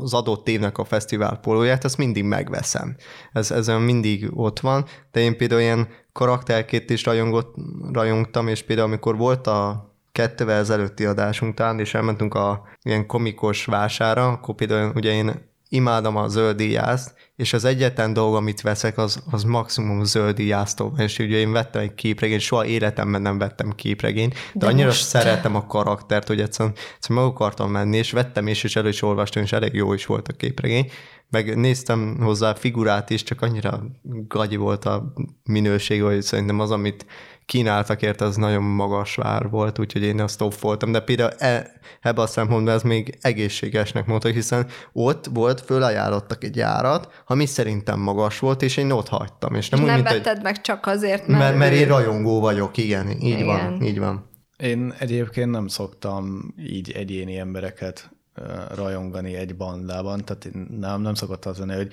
az 0.00 0.14
adott 0.14 0.48
évnek 0.48 0.78
a 0.78 0.84
fesztivál 0.84 1.38
pólóját, 1.38 1.84
azt 1.84 1.98
mindig 1.98 2.24
megveszem. 2.24 2.96
Ez, 3.32 3.50
ez 3.50 3.66
mindig 3.66 4.30
ott 4.34 4.60
van, 4.60 4.84
de 5.10 5.20
én 5.20 5.36
például 5.36 5.60
ilyen 5.60 5.88
karakterként 6.12 6.90
is 6.90 7.04
rajongott, 7.04 7.54
rajongtam, 7.92 8.48
és 8.48 8.62
például 8.62 8.88
amikor 8.88 9.16
volt 9.16 9.46
a 9.46 9.90
kettővel 10.16 10.58
ezelőtti 10.58 11.04
adásunk 11.04 11.52
után, 11.52 11.80
és 11.80 11.94
elmentünk 11.94 12.34
a 12.34 12.62
ilyen 12.82 13.06
komikos 13.06 13.64
vására, 13.64 14.28
akkor 14.28 14.54
például 14.54 14.92
ugye 14.94 15.12
én 15.12 15.54
imádom 15.68 16.16
a 16.16 16.28
zöld 16.28 16.60
íjást, 16.60 17.14
és 17.36 17.52
az 17.52 17.64
egyetlen 17.64 18.12
dolog, 18.12 18.34
amit 18.34 18.60
veszek, 18.60 18.98
az, 18.98 19.22
az 19.30 19.42
maximum 19.42 20.04
zöld 20.04 20.38
íjásztó. 20.38 20.94
És 20.96 21.18
ugye 21.18 21.36
én 21.36 21.52
vettem 21.52 21.82
egy 21.82 21.94
képregényt, 21.94 22.40
soha 22.40 22.66
életemben 22.66 23.22
nem 23.22 23.38
vettem 23.38 23.70
képregényt, 23.70 24.32
de, 24.32 24.38
de 24.54 24.66
annyira 24.66 24.86
most... 24.86 25.06
szeretem 25.06 25.54
a 25.54 25.66
karaktert, 25.66 26.26
hogy 26.26 26.40
egyszerűen, 26.40 26.74
egyszerűen 26.94 27.24
meg 27.24 27.30
akartam 27.34 27.70
menni, 27.70 27.96
és 27.96 28.10
vettem 28.12 28.48
is, 28.48 28.64
és 28.64 28.76
elő 28.76 28.88
is 28.88 29.02
olvastam, 29.02 29.42
és 29.42 29.52
elég 29.52 29.74
jó 29.74 29.92
is 29.92 30.06
volt 30.06 30.28
a 30.28 30.32
képregény. 30.32 30.90
Meg 31.30 31.56
néztem 31.56 32.16
hozzá 32.20 32.54
figurát 32.54 33.10
is, 33.10 33.22
csak 33.22 33.42
annyira 33.42 33.82
gagyi 34.28 34.56
volt 34.56 34.84
a 34.84 35.12
minőség, 35.44 36.02
hogy 36.02 36.22
szerintem 36.22 36.60
az, 36.60 36.70
amit 36.70 37.06
kínáltak 37.46 38.02
érte, 38.02 38.24
az 38.24 38.36
nagyon 38.36 38.62
magas 38.62 39.14
vár 39.14 39.50
volt, 39.50 39.78
úgyhogy 39.78 40.02
én 40.02 40.20
azt 40.20 40.60
voltam, 40.60 40.92
de 40.92 41.00
például 41.00 41.30
e, 41.38 41.80
ebbe 42.00 42.22
a 42.22 42.26
szempontból 42.26 42.72
ez 42.72 42.82
még 42.82 43.18
egészségesnek 43.20 44.06
mondta, 44.06 44.28
hiszen 44.28 44.66
ott 44.92 45.26
volt, 45.32 45.60
fölajánlottak 45.60 46.44
egy 46.44 46.56
járat, 46.56 47.22
ami 47.26 47.46
szerintem 47.46 48.00
magas 48.00 48.38
volt, 48.38 48.62
és 48.62 48.76
én 48.76 48.90
ott 48.90 49.08
hagytam. 49.08 49.54
És 49.54 49.68
nem, 49.68 49.80
és 49.80 49.86
úgy, 49.86 49.92
nem 49.92 50.02
vetted 50.02 50.36
egy... 50.36 50.42
meg 50.42 50.60
csak 50.60 50.86
azért, 50.86 51.26
mert... 51.26 51.40
Mert, 51.40 51.56
mert 51.56 51.74
én 51.74 51.86
rajongó 51.86 52.40
vagyok, 52.40 52.76
igen, 52.76 53.10
így 53.10 53.22
igen. 53.22 53.46
van, 53.46 53.82
így 53.82 53.98
van. 53.98 54.30
Én 54.56 54.94
egyébként 54.98 55.50
nem 55.50 55.66
szoktam 55.66 56.54
így 56.58 56.90
egyéni 56.90 57.38
embereket 57.38 58.10
rajongani 58.74 59.34
egy 59.34 59.56
bandában, 59.56 60.24
tehát 60.24 60.44
én 60.44 60.66
nem, 60.80 61.00
nem 61.00 61.14
szokott 61.14 61.44
az 61.44 61.58
lenni, 61.58 61.74
hogy 61.74 61.92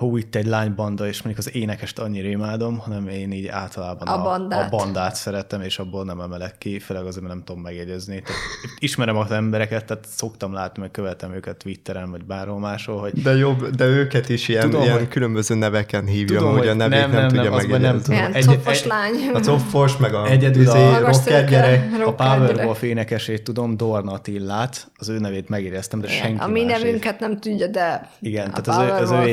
hú, 0.00 0.16
itt 0.16 0.34
egy 0.34 0.46
lánybanda, 0.46 1.06
és 1.06 1.22
mondjuk 1.22 1.46
az 1.46 1.54
énekest 1.54 1.98
annyira 1.98 2.28
imádom, 2.28 2.78
hanem 2.78 3.08
én 3.08 3.32
így 3.32 3.46
általában 3.46 4.08
a, 4.08 4.18
a, 4.18 4.22
bandát. 4.22 4.72
a 4.72 4.76
bandát 4.76 5.14
szeretem, 5.14 5.60
és 5.60 5.78
abból 5.78 6.04
nem 6.04 6.20
emelek 6.20 6.58
ki, 6.58 6.78
főleg 6.78 7.06
azért, 7.06 7.22
mert 7.22 7.34
nem 7.34 7.44
tudom 7.44 7.62
megjegyezni. 7.62 8.22
Tehát 8.22 8.40
ismerem 8.78 9.16
az 9.16 9.30
embereket, 9.30 9.84
tehát 9.84 10.06
szoktam 10.08 10.52
látni, 10.52 10.80
meg 10.80 10.90
követem 10.90 11.32
őket 11.32 11.56
Twitteren, 11.56 12.10
vagy 12.10 12.24
bárhol 12.24 12.58
máshol, 12.58 12.98
hogy... 12.98 13.12
De 13.12 13.36
jobb, 13.36 13.68
de 13.68 13.84
őket 13.84 14.28
is 14.28 14.48
ilyen, 14.48 14.62
tudom, 14.62 14.82
ilyen 14.82 14.98
hogy... 14.98 15.08
különböző 15.08 15.54
neveken 15.54 16.06
hívja, 16.06 16.38
tudom, 16.38 16.56
hogy 16.56 16.68
a 16.68 16.74
nevét 16.74 16.98
nem, 16.98 17.10
nem, 17.10 17.20
nem 17.20 17.28
tudja 17.28 17.50
megjegyezni. 17.50 17.86
Nem 17.86 18.00
tudom. 18.00 18.18
Ilyen 18.18 18.32
egy, 18.32 18.46
cofos 18.46 18.84
lány. 18.84 19.12
A 19.34 19.40
cofos, 19.40 19.96
meg 19.96 20.14
a 20.14 20.26
Egyedül 20.26 20.68
a 20.68 20.98
rocker 20.98 21.48
gyerek. 21.48 22.06
A 22.06 22.14
Powerwolf 22.14 22.82
énekesét 22.82 23.42
tudom, 23.42 23.76
Dorna 23.76 24.12
Attillát, 24.12 24.90
az 24.96 25.08
ő 25.08 25.18
nevét 25.18 25.48
megéreztem, 25.48 26.00
de 26.00 26.08
senki 26.08 26.42
A 26.42 26.46
mi 26.46 26.64
nevünket 26.64 27.20
nem 27.20 27.38
tudja, 27.38 27.66
de 27.66 28.10
Igen, 28.20 28.50
tehát 28.50 28.68
az 28.68 28.78
ő, 28.78 29.02
az 29.02 29.10
ő 29.10 29.28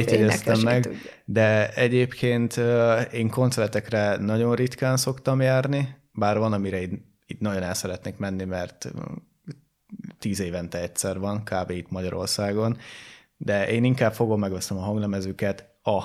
meg, 0.63 0.89
de 1.25 1.73
egyébként 1.73 2.59
én 3.11 3.29
koncertekre 3.29 4.17
nagyon 4.17 4.55
ritkán 4.55 4.97
szoktam 4.97 5.41
járni, 5.41 5.95
bár 6.13 6.38
van, 6.38 6.53
amire 6.53 6.81
itt, 6.81 7.05
itt 7.25 7.39
nagyon 7.39 7.63
el 7.63 7.73
szeretnék 7.73 8.17
menni, 8.17 8.43
mert 8.43 8.91
tíz 10.19 10.39
évente 10.39 10.81
egyszer 10.81 11.19
van, 11.19 11.43
kb. 11.43 11.69
itt 11.69 11.89
Magyarországon, 11.89 12.77
de 13.38 13.69
én 13.69 13.84
inkább 13.84 14.13
fogom, 14.13 14.39
megveszem 14.39 14.77
a 14.77 14.81
hanglemezüket 14.81 15.79
a 15.84 16.03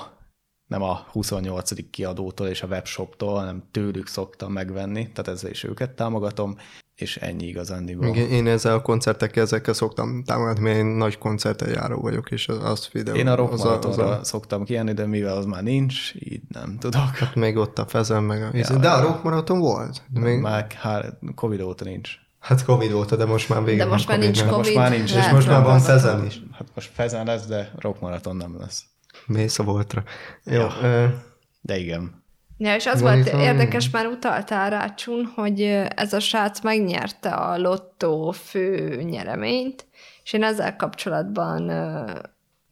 nem 0.67 0.81
a 0.81 1.07
28. 1.11 1.89
kiadótól 1.89 2.47
és 2.47 2.61
a 2.61 2.67
webshoptól, 2.67 3.35
hanem 3.35 3.63
tőlük 3.71 4.07
szoktam 4.07 4.51
megvenni, 4.51 5.11
tehát 5.11 5.27
ezzel 5.27 5.49
is 5.49 5.63
őket 5.63 5.91
támogatom, 5.91 6.57
és 6.95 7.17
ennyi 7.17 7.45
igazándiból. 7.45 8.07
Igen, 8.07 8.29
én 8.29 8.47
ezzel 8.47 8.73
a 8.73 8.81
koncertekkel 8.81 9.43
ezekkel 9.43 9.73
szoktam 9.73 10.23
támogatni, 10.23 10.63
mert 10.63 10.77
én 10.77 10.85
nagy 10.85 11.17
koncerten 11.17 11.69
járó 11.69 12.01
vagyok, 12.01 12.31
és 12.31 12.47
azt 12.47 12.91
videó. 12.91 13.15
Én 13.15 13.27
a 13.27 13.35
rock 13.35 13.53
az 13.53 13.65
a, 13.65 13.79
az 13.79 13.97
a... 13.97 14.19
szoktam 14.23 14.63
kijönni, 14.63 14.93
de 14.93 15.05
mivel 15.05 15.37
az 15.37 15.45
már 15.45 15.63
nincs, 15.63 16.13
így 16.13 16.41
nem 16.47 16.77
tudok. 16.79 17.01
Hát 17.01 17.35
még 17.35 17.57
ott 17.57 17.79
a 17.79 17.85
fezem, 17.85 18.23
meg 18.23 18.43
a... 18.43 18.49
Ja, 18.53 18.77
de 18.77 18.89
a 18.89 19.01
rock 19.01 19.23
maraton 19.23 19.59
volt? 19.59 20.01
De 20.07 20.19
még... 20.19 20.39
Már 20.39 20.67
hár, 20.71 21.17
Covid 21.35 21.61
óta 21.61 21.83
nincs. 21.83 22.11
Hát 22.39 22.65
Covid 22.65 22.93
óta, 22.93 23.15
de 23.15 23.25
most 23.25 23.49
már 23.49 23.63
végül 23.63 23.83
De 23.83 23.89
most 23.89 24.07
már 24.07 24.19
nincs 24.19 24.39
COVID. 24.39 24.55
Most 24.57 24.75
már 24.75 24.89
nincs. 24.91 25.15
És 25.15 25.29
most 25.29 25.47
már 25.47 25.63
van 25.63 25.79
fezen 25.79 26.25
is. 26.25 26.41
Hát 26.51 26.67
most 26.75 26.91
fezen 26.93 27.25
lesz, 27.25 27.45
de 27.45 27.71
rock 27.79 27.99
maraton 27.99 28.35
nem 28.35 28.57
lesz. 28.59 28.83
Mész 29.25 29.59
a 29.59 29.63
voltra. 29.63 30.03
Jó. 30.43 30.53
Ja. 30.53 30.73
Ö... 30.81 31.05
De 31.61 31.77
igen. 31.77 32.22
Ja, 32.57 32.75
és 32.75 32.85
az 32.85 33.01
volt 33.01 33.27
érdekes, 33.27 33.89
már 33.89 34.05
utaltál 34.05 34.69
rá, 34.69 34.93
Csun, 34.93 35.31
hogy 35.35 35.61
ez 35.95 36.13
a 36.13 36.19
srác 36.19 36.61
megnyerte 36.61 37.29
a 37.29 37.57
lottó 37.57 38.31
fő 38.31 39.01
nyereményt, 39.01 39.85
és 40.23 40.33
én 40.33 40.43
ezzel 40.43 40.75
kapcsolatban 40.75 41.71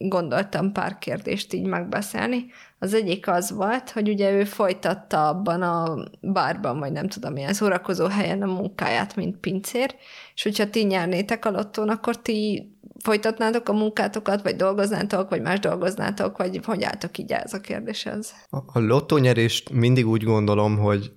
gondoltam 0.08 0.72
pár 0.72 0.98
kérdést 0.98 1.52
így 1.52 1.66
megbeszélni. 1.66 2.46
Az 2.78 2.94
egyik 2.94 3.28
az 3.28 3.50
volt, 3.50 3.90
hogy 3.90 4.08
ugye 4.08 4.32
ő 4.32 4.44
folytatta 4.44 5.28
abban 5.28 5.62
a 5.62 6.04
bárban, 6.20 6.78
vagy 6.78 6.92
nem 6.92 7.08
tudom, 7.08 7.32
milyen 7.32 7.52
szórakozó 7.52 8.06
helyen 8.06 8.42
a 8.42 8.52
munkáját, 8.52 9.16
mint 9.16 9.36
pincér, 9.36 9.94
és 10.34 10.42
hogyha 10.42 10.70
ti 10.70 10.84
nyernétek 10.84 11.44
a 11.44 11.50
lottón, 11.50 11.88
akkor 11.88 12.22
ti 12.22 12.70
folytatnátok 13.02 13.68
a 13.68 13.72
munkátokat, 13.72 14.42
vagy 14.42 14.56
dolgoznátok, 14.56 15.28
vagy 15.30 15.40
más 15.40 15.58
dolgoznátok, 15.58 16.36
vagy 16.36 16.60
hogy 16.64 16.82
álltok 16.82 17.18
így 17.18 17.32
ez 17.32 17.54
a 17.54 17.60
kérdéshez? 17.60 18.34
A, 18.50 18.78
lottónyerést 18.78 19.70
mindig 19.70 20.06
úgy 20.06 20.24
gondolom, 20.24 20.78
hogy, 20.78 21.12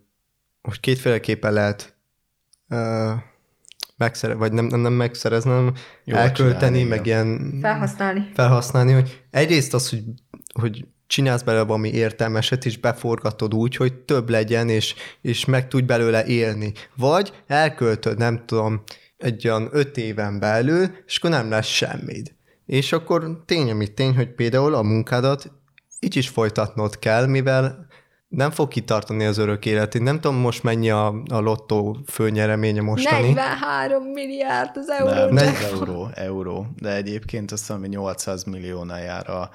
hogy 0.62 0.80
kétféleképpen 0.80 1.54
lehet 1.54 1.96
uh, 2.70 3.12
megszere, 3.98 4.34
vagy 4.34 4.52
nem, 4.52 4.66
nem, 4.66 4.80
nem 4.80 4.94
megszerezni, 4.94 5.50
hanem 5.50 5.74
Jó, 6.04 6.16
elkölteni, 6.16 6.78
csinálni, 6.78 6.84
meg 6.84 7.06
ilyen... 7.06 7.58
Felhasználni. 7.62 8.30
Felhasználni, 8.34 8.92
hogy 8.92 9.22
egyrészt 9.32 9.74
az, 9.74 9.90
hogy, 9.90 10.04
hogy 10.62 10.86
csinálsz 11.08 11.42
belőle 11.42 11.64
valami 11.66 11.90
értelmeset, 11.90 12.66
és 12.66 12.78
beforgatod 12.78 13.54
úgy, 13.54 13.76
hogy 13.76 13.94
több 13.94 14.30
legyen, 14.30 14.70
és, 14.70 14.96
és 15.22 15.46
meg 15.46 15.68
tudj 15.68 15.86
belőle 15.86 16.26
élni. 16.26 16.74
Vagy 16.96 17.34
elköltöd, 17.48 18.18
nem 18.18 18.44
tudom, 18.46 18.84
egy 19.18 19.48
olyan 19.48 19.70
öt 19.72 19.98
éven 19.98 20.40
belül, 20.40 20.90
és 21.06 21.18
akkor 21.18 21.30
nem 21.30 21.50
lesz 21.50 21.68
semmid. 21.68 22.34
És 22.66 22.92
akkor 22.92 23.44
tény, 23.46 23.70
amit 23.70 23.94
tény, 23.94 24.16
hogy 24.16 24.30
például 24.30 24.74
a 24.74 24.82
munkádat 24.82 25.52
így 26.00 26.16
is 26.16 26.30
folytatnod 26.30 27.00
kell, 27.00 27.26
mivel 27.26 27.88
nem 28.36 28.52
fog 28.52 28.68
kitartani 28.68 29.26
az 29.26 29.38
örök 29.38 29.66
életét. 29.66 30.02
Nem 30.02 30.20
tudom 30.20 30.36
most 30.38 30.64
mennyi 30.64 30.90
a, 30.90 31.08
a 31.30 31.40
lottó 31.40 31.98
főnyereménye 32.06 32.82
mostani. 32.82 33.34
43 33.34 34.04
milliárd 34.04 34.78
az 34.78 34.90
euró. 34.90 35.10
Nem, 35.10 35.34
nem 35.34 35.56
euró, 35.72 36.10
euró. 36.14 36.68
De 36.80 36.96
egyébként 36.96 37.52
azt 37.52 37.62
hiszem, 37.62 37.80
hogy 37.80 37.90
800 37.90 38.44
milliónál 38.44 39.02
jár 39.02 39.30
a, 39.30 39.50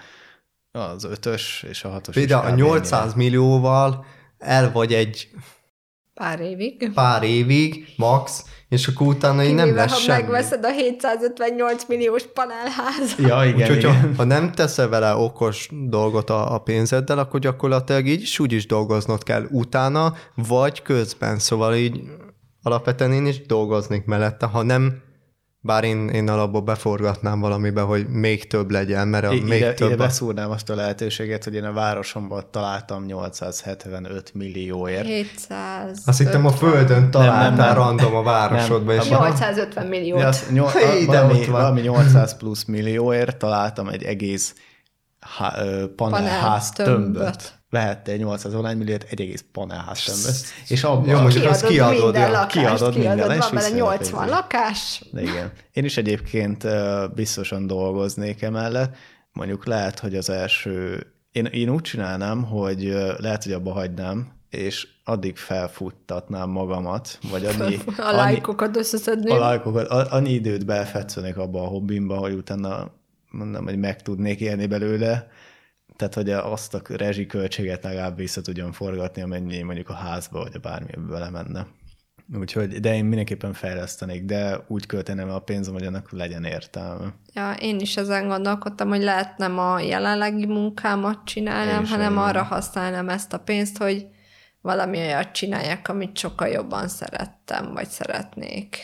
az 0.78 1.04
ötös 1.04 1.64
és 1.68 1.84
a 1.84 1.88
hatos 1.88 2.14
Például 2.14 2.46
a 2.46 2.54
800 2.54 3.14
millióval 3.14 4.04
el 4.38 4.72
vagy 4.72 4.94
egy 4.94 5.28
Pár 6.20 6.40
évig. 6.40 6.90
pár 6.94 7.22
évig, 7.22 7.84
max, 7.96 8.44
és 8.68 8.86
akkor 8.86 9.06
utána 9.06 9.44
így 9.44 9.54
nem 9.54 9.74
lesz 9.74 9.92
ha 9.92 9.98
semmi. 9.98 10.22
megveszed 10.22 10.64
a 10.64 10.70
758 10.70 11.84
milliós 11.88 12.22
panelházat. 12.34 13.18
Ja, 13.18 13.44
igen, 13.44 13.60
Úgyhogy 13.60 13.84
ha, 13.84 13.90
igen. 13.90 14.14
ha 14.16 14.24
nem 14.24 14.52
teszel 14.52 14.88
vele 14.88 15.14
okos 15.14 15.68
dolgot 15.88 16.30
a, 16.30 16.54
a 16.54 16.58
pénzeddel, 16.58 17.18
akkor 17.18 17.40
gyakorlatilag 17.40 18.06
így 18.06 18.22
is 18.22 18.38
úgy 18.38 18.52
is 18.52 18.66
dolgoznod 18.66 19.22
kell 19.22 19.46
utána, 19.50 20.14
vagy 20.34 20.82
közben. 20.82 21.38
Szóval 21.38 21.74
így 21.74 22.00
alapvetően 22.62 23.12
én 23.12 23.26
is 23.26 23.46
dolgoznék 23.46 24.04
mellette, 24.04 24.46
ha 24.46 24.62
nem, 24.62 25.02
bár 25.62 25.84
én, 25.84 26.08
én 26.08 26.28
alapból 26.28 26.60
beforgatnám 26.60 27.40
valamibe, 27.40 27.80
hogy 27.80 28.08
még 28.08 28.46
több 28.46 28.70
legyen, 28.70 29.08
mert 29.08 29.24
a 29.24 29.32
I- 29.32 29.40
még 29.40 29.58
ide, 29.58 29.74
több 29.74 29.88
ide 29.88 29.96
beszúrnám 29.96 30.50
azt 30.50 30.70
a 30.70 30.74
lehetőséget, 30.74 31.44
hogy 31.44 31.54
én 31.54 31.64
a 31.64 31.72
városomban 31.72 32.44
találtam 32.50 33.04
875 33.04 34.34
millióért. 34.34 35.06
700. 35.06 36.02
Azt 36.06 36.18
hittem 36.18 36.46
a 36.46 36.50
földön 36.50 37.10
találtál 37.10 37.66
nem. 37.66 37.76
random 37.76 38.14
a 38.14 38.22
városodba, 38.22 38.92
Nem, 38.92 39.00
és 39.00 39.10
abban- 39.10 39.28
850 39.28 39.86
milliót. 39.86 40.22
Azt 40.22 40.50
nyol, 40.50 40.68
Hé, 40.92 41.04
valami, 41.04 41.44
valami 41.44 41.80
800 41.80 42.36
plusz 42.36 42.64
millióért 42.64 43.36
találtam 43.36 43.88
egy 43.88 44.02
egész 44.02 44.54
há, 45.20 45.54
panelház 45.96 46.70
tömböt. 46.70 46.94
tömböt. 47.02 47.58
Vehette 47.70 48.12
egy 48.12 48.18
800 48.18 48.54
online 48.54 48.74
milliót 48.74 49.02
egy 49.10 49.20
egész 49.20 49.44
panelház 49.52 50.02
tömböt. 50.04 50.36
És 50.68 50.84
abban 50.84 51.08
Jó, 51.08 51.20
mondjuk 51.20 51.44
azt 51.44 51.66
kiadod 51.66 51.92
kiadod, 51.92 52.12
minden 52.12 52.30
ja. 52.30 52.36
lakást, 52.38 52.52
Kiadod 52.52 52.94
kiadod, 52.94 53.16
minden, 53.18 53.38
van 53.38 53.48
bele 53.50 53.50
visszajön 53.50 53.82
a 53.82 53.90
80 53.90 54.10
pénzed. 54.12 54.28
lakás. 54.28 55.02
De 55.12 55.22
igen. 55.22 55.52
Én 55.72 55.84
is 55.84 55.96
egyébként 55.96 56.66
biztosan 57.14 57.66
dolgoznék 57.66 58.42
emellett. 58.42 58.96
Mondjuk 59.32 59.66
lehet, 59.66 59.98
hogy 59.98 60.14
az 60.16 60.30
első... 60.30 61.06
Én, 61.32 61.44
én 61.44 61.70
úgy 61.70 61.82
csinálnám, 61.82 62.44
hogy 62.44 62.82
lehet, 63.18 63.42
hogy 63.44 63.52
abba 63.52 63.72
hagynám, 63.72 64.32
és 64.50 64.86
addig 65.04 65.36
felfuttatnám 65.36 66.50
magamat, 66.50 67.18
vagy 67.30 67.44
annyi, 67.60 67.78
A 67.96 68.12
lájkokat 68.12 68.76
összeszedni. 68.76 69.30
a 69.30 69.38
lájkokat, 69.38 69.88
annyi 69.88 70.30
időt 70.32 70.66
belfetszenek 70.66 71.36
abba 71.36 71.62
a 71.62 71.66
hobbimba, 71.66 72.16
hogy 72.16 72.32
utána 72.32 72.90
mondom, 73.30 73.64
hogy 73.64 73.78
meg 73.78 74.02
tudnék 74.02 74.40
élni 74.40 74.66
belőle, 74.66 75.28
tehát 76.00 76.14
hogy 76.14 76.30
azt 76.30 76.74
a 76.74 76.80
rezsiköltséget 76.88 77.82
legalább 77.82 78.16
vissza 78.16 78.40
tudjam 78.40 78.72
forgatni, 78.72 79.22
amennyi 79.22 79.62
mondjuk 79.62 79.88
a 79.88 79.94
házba, 79.94 80.42
vagy 80.42 80.52
a 80.54 80.58
bármi 80.58 80.92
bele 81.08 81.30
menne. 81.30 81.66
Úgyhogy, 82.38 82.80
de 82.80 82.94
én 82.94 83.04
mindenképpen 83.04 83.52
fejlesztenék, 83.52 84.24
de 84.24 84.64
úgy 84.68 84.86
költeném 84.86 85.30
a 85.30 85.38
pénzem, 85.38 85.72
hogy 85.72 85.86
annak 85.86 86.12
legyen 86.12 86.44
értelme. 86.44 87.14
Ja, 87.34 87.52
én 87.52 87.78
is 87.78 87.96
ezen 87.96 88.28
gondolkodtam, 88.28 88.88
hogy 88.88 89.02
lehet 89.02 89.38
nem 89.38 89.58
a 89.58 89.80
jelenlegi 89.80 90.46
munkámat 90.46 91.24
csinálnám, 91.24 91.86
hanem 91.86 92.12
igen. 92.12 92.24
arra 92.24 92.42
használnám 92.42 93.08
ezt 93.08 93.32
a 93.32 93.38
pénzt, 93.38 93.78
hogy 93.78 94.06
valami 94.60 94.98
olyat 94.98 95.32
csináljak, 95.32 95.88
amit 95.88 96.18
sokkal 96.18 96.48
jobban 96.48 96.88
szerettem, 96.88 97.72
vagy 97.72 97.88
szeretnék. 97.88 98.76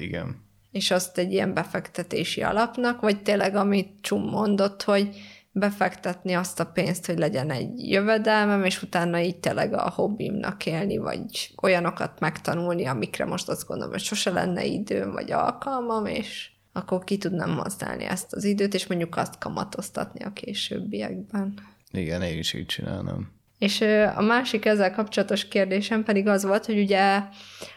Igen. 0.00 0.42
És 0.70 0.90
azt 0.90 1.18
egy 1.18 1.32
ilyen 1.32 1.54
befektetési 1.54 2.42
alapnak, 2.42 3.00
vagy 3.00 3.22
tényleg, 3.22 3.56
amit 3.56 4.00
Csum 4.00 4.22
mondott, 4.22 4.82
hogy 4.82 5.16
befektetni 5.56 6.32
azt 6.32 6.60
a 6.60 6.66
pénzt, 6.66 7.06
hogy 7.06 7.18
legyen 7.18 7.50
egy 7.50 7.90
jövedelmem, 7.90 8.64
és 8.64 8.82
utána 8.82 9.20
így 9.20 9.36
tényleg 9.36 9.74
a 9.74 9.90
hobbimnak 9.90 10.66
élni, 10.66 10.96
vagy 10.96 11.50
olyanokat 11.62 12.20
megtanulni, 12.20 12.86
amikre 12.86 13.24
most 13.24 13.48
azt 13.48 13.66
gondolom, 13.66 13.92
hogy 13.92 14.02
sose 14.02 14.30
lenne 14.30 14.64
időm, 14.64 15.12
vagy 15.12 15.32
alkalmam, 15.32 16.06
és 16.06 16.50
akkor 16.72 17.04
ki 17.04 17.18
tudnám 17.18 17.56
használni 17.56 18.04
ezt 18.04 18.32
az 18.32 18.44
időt, 18.44 18.74
és 18.74 18.86
mondjuk 18.86 19.16
azt 19.16 19.38
kamatoztatni 19.38 20.24
a 20.24 20.32
későbbiekben. 20.32 21.54
Igen, 21.90 22.22
én 22.22 22.38
is 22.38 22.52
így 22.52 22.66
csinálnám. 22.66 23.33
És 23.64 23.80
a 24.16 24.22
másik 24.22 24.64
ezzel 24.64 24.92
kapcsolatos 24.92 25.48
kérdésem 25.48 26.02
pedig 26.02 26.28
az 26.28 26.44
volt, 26.44 26.66
hogy 26.66 26.78
ugye 26.78 27.22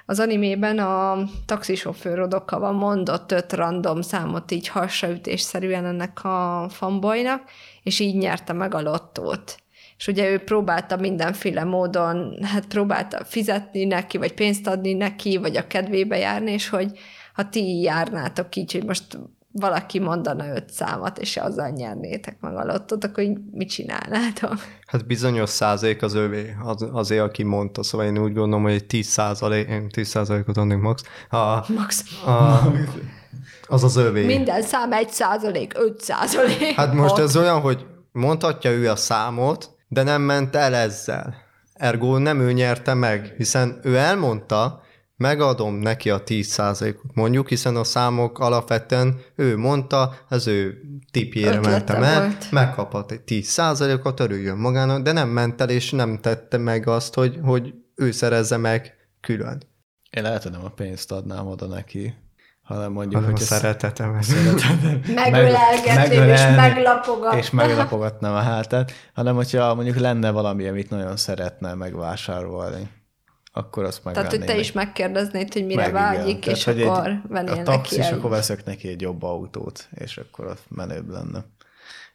az 0.05 0.19
animében 0.19 0.79
a 0.79 1.23
taxisofőr 1.45 2.19
Odokawa 2.19 2.71
mondott 2.71 3.31
öt 3.31 3.53
random 3.53 4.01
számot 4.01 4.51
így 4.51 4.67
hasraütésszerűen 4.67 5.85
ennek 5.85 6.23
a 6.23 6.67
fanboynak, 6.69 7.41
és 7.83 7.99
így 7.99 8.15
nyerte 8.15 8.53
meg 8.53 8.73
a 8.73 8.81
lottót. 8.81 9.57
És 9.97 10.07
ugye 10.07 10.29
ő 10.29 10.37
próbálta 10.37 10.97
mindenféle 10.97 11.63
módon, 11.63 12.43
hát 12.43 12.65
próbálta 12.65 13.23
fizetni 13.25 13.85
neki, 13.85 14.17
vagy 14.17 14.33
pénzt 14.33 14.67
adni 14.67 14.93
neki, 14.93 15.37
vagy 15.37 15.57
a 15.57 15.67
kedvébe 15.67 16.17
járni, 16.17 16.51
és 16.51 16.69
hogy 16.69 16.99
ha 17.33 17.49
ti 17.49 17.81
járnátok 17.81 18.55
így, 18.55 18.71
hogy 18.71 18.85
most 18.85 19.17
valaki 19.51 19.99
mondana 19.99 20.55
öt 20.55 20.69
számot, 20.69 21.17
és 21.17 21.37
azzal 21.37 21.69
nyernétek 21.69 22.37
meg 22.39 22.55
a 22.55 22.65
lottót, 22.65 23.03
akkor 23.03 23.23
így 23.23 23.37
mit 23.51 23.69
csinálnátok? 23.69 24.53
Hát 24.85 25.05
bizonyos 25.05 25.49
százalék 25.49 26.01
az 26.01 26.13
övé, 26.13 26.55
az, 26.63 26.87
azért, 26.91 27.21
aki 27.21 27.43
mondta, 27.43 27.83
szóval 27.83 28.07
én 28.07 28.17
úgy 28.17 28.33
gondolom, 28.33 28.63
hogy 28.63 28.71
egy 28.71 28.85
10 28.85 29.07
százalék, 29.07 29.69
én 29.69 29.89
10 29.89 30.07
százalékot 30.07 30.57
adnék 30.57 30.77
max, 30.77 31.03
a, 31.29 31.71
Max. 31.73 32.03
a, 32.25 32.61
az 33.67 33.83
az 33.83 33.95
övé. 33.95 34.25
Minden 34.25 34.61
szám 34.61 34.93
egy 34.93 35.09
százalék, 35.09 35.73
öt 35.77 36.01
százalék. 36.01 36.75
Hát 36.75 36.93
most 36.93 37.17
ez 37.17 37.37
olyan, 37.37 37.61
hogy 37.61 37.85
mondhatja 38.11 38.71
ő 38.71 38.89
a 38.89 38.95
számot, 38.95 39.69
de 39.87 40.03
nem 40.03 40.21
ment 40.21 40.55
el 40.55 40.75
ezzel. 40.75 41.35
Ergo 41.73 42.17
nem 42.17 42.39
ő 42.39 42.51
nyerte 42.51 42.93
meg, 42.93 43.33
hiszen 43.37 43.79
ő 43.83 43.95
elmondta, 43.95 44.81
megadom 45.17 45.75
neki 45.75 46.09
a 46.09 46.23
10%-ot 46.23 47.13
mondjuk, 47.13 47.49
hiszen 47.49 47.75
a 47.75 47.83
számok 47.83 48.39
alapvetően 48.39 49.19
ő 49.35 49.57
mondta, 49.57 50.15
az 50.29 50.47
ő 50.47 50.81
tipjére 51.11 51.59
mentem 51.59 52.03
el, 52.03 52.21
volt. 52.21 52.51
megkaphat 52.51 53.11
egy 53.11 53.21
10%-ot, 53.25 54.19
örüljön 54.19 54.57
magának, 54.57 55.01
de 55.01 55.11
nem 55.11 55.29
ment 55.29 55.61
el, 55.61 55.69
és 55.69 55.91
nem 55.91 56.19
tette 56.21 56.57
meg 56.57 56.87
azt, 56.87 57.13
hogy, 57.13 57.39
hogy 57.43 57.73
ő 57.95 58.11
szerezze 58.11 58.57
meg 58.57 58.93
külön. 59.21 59.63
Én 60.09 60.23
lehet, 60.23 60.43
hogy 60.43 60.51
nem 60.51 60.65
a 60.65 60.69
pénzt 60.69 61.11
adnám 61.11 61.47
oda 61.47 61.65
neki, 61.65 62.13
hanem 62.61 62.91
mondjuk, 62.91 63.21
Hanem 63.21 63.35
a 63.35 63.37
hogy 63.37 63.45
szeretetem. 63.45 64.11
Megölelgetném, 65.15 66.29
és 66.29 66.41
meglapogatnám. 66.55 67.37
És 67.37 67.49
meglapogatnám 67.49 68.33
a 68.33 68.39
hátát, 68.39 68.91
hanem 69.13 69.35
hogyha 69.35 69.75
mondjuk 69.75 69.97
lenne 69.97 70.31
valami, 70.31 70.67
amit 70.67 70.89
nagyon 70.89 71.17
szeretne 71.17 71.73
megvásárolni, 71.73 72.89
akkor 73.57 73.83
azt 73.83 74.01
Tehát, 74.03 74.15
megvenném. 74.17 74.39
hogy 74.47 74.55
te 74.55 74.59
is 74.61 74.71
megkérdeznéd, 74.71 75.53
hogy 75.53 75.65
mire 75.65 75.81
Meg, 75.81 75.91
vágyik, 75.93 76.39
Tehát, 76.39 76.57
és 76.57 76.63
hogy 76.63 76.81
egy- 76.81 76.87
akkor 76.87 77.21
vennél 77.29 77.51
A 77.51 77.55
neki 77.55 77.63
taxis, 77.69 78.05
egy... 78.05 78.13
akkor 78.13 78.29
veszek 78.29 78.65
neki 78.65 78.87
egy 78.87 79.01
jobb 79.01 79.23
autót, 79.23 79.87
és 79.95 80.17
akkor 80.17 80.45
az 80.45 80.57
menőbb 80.67 81.09
lenne. 81.09 81.45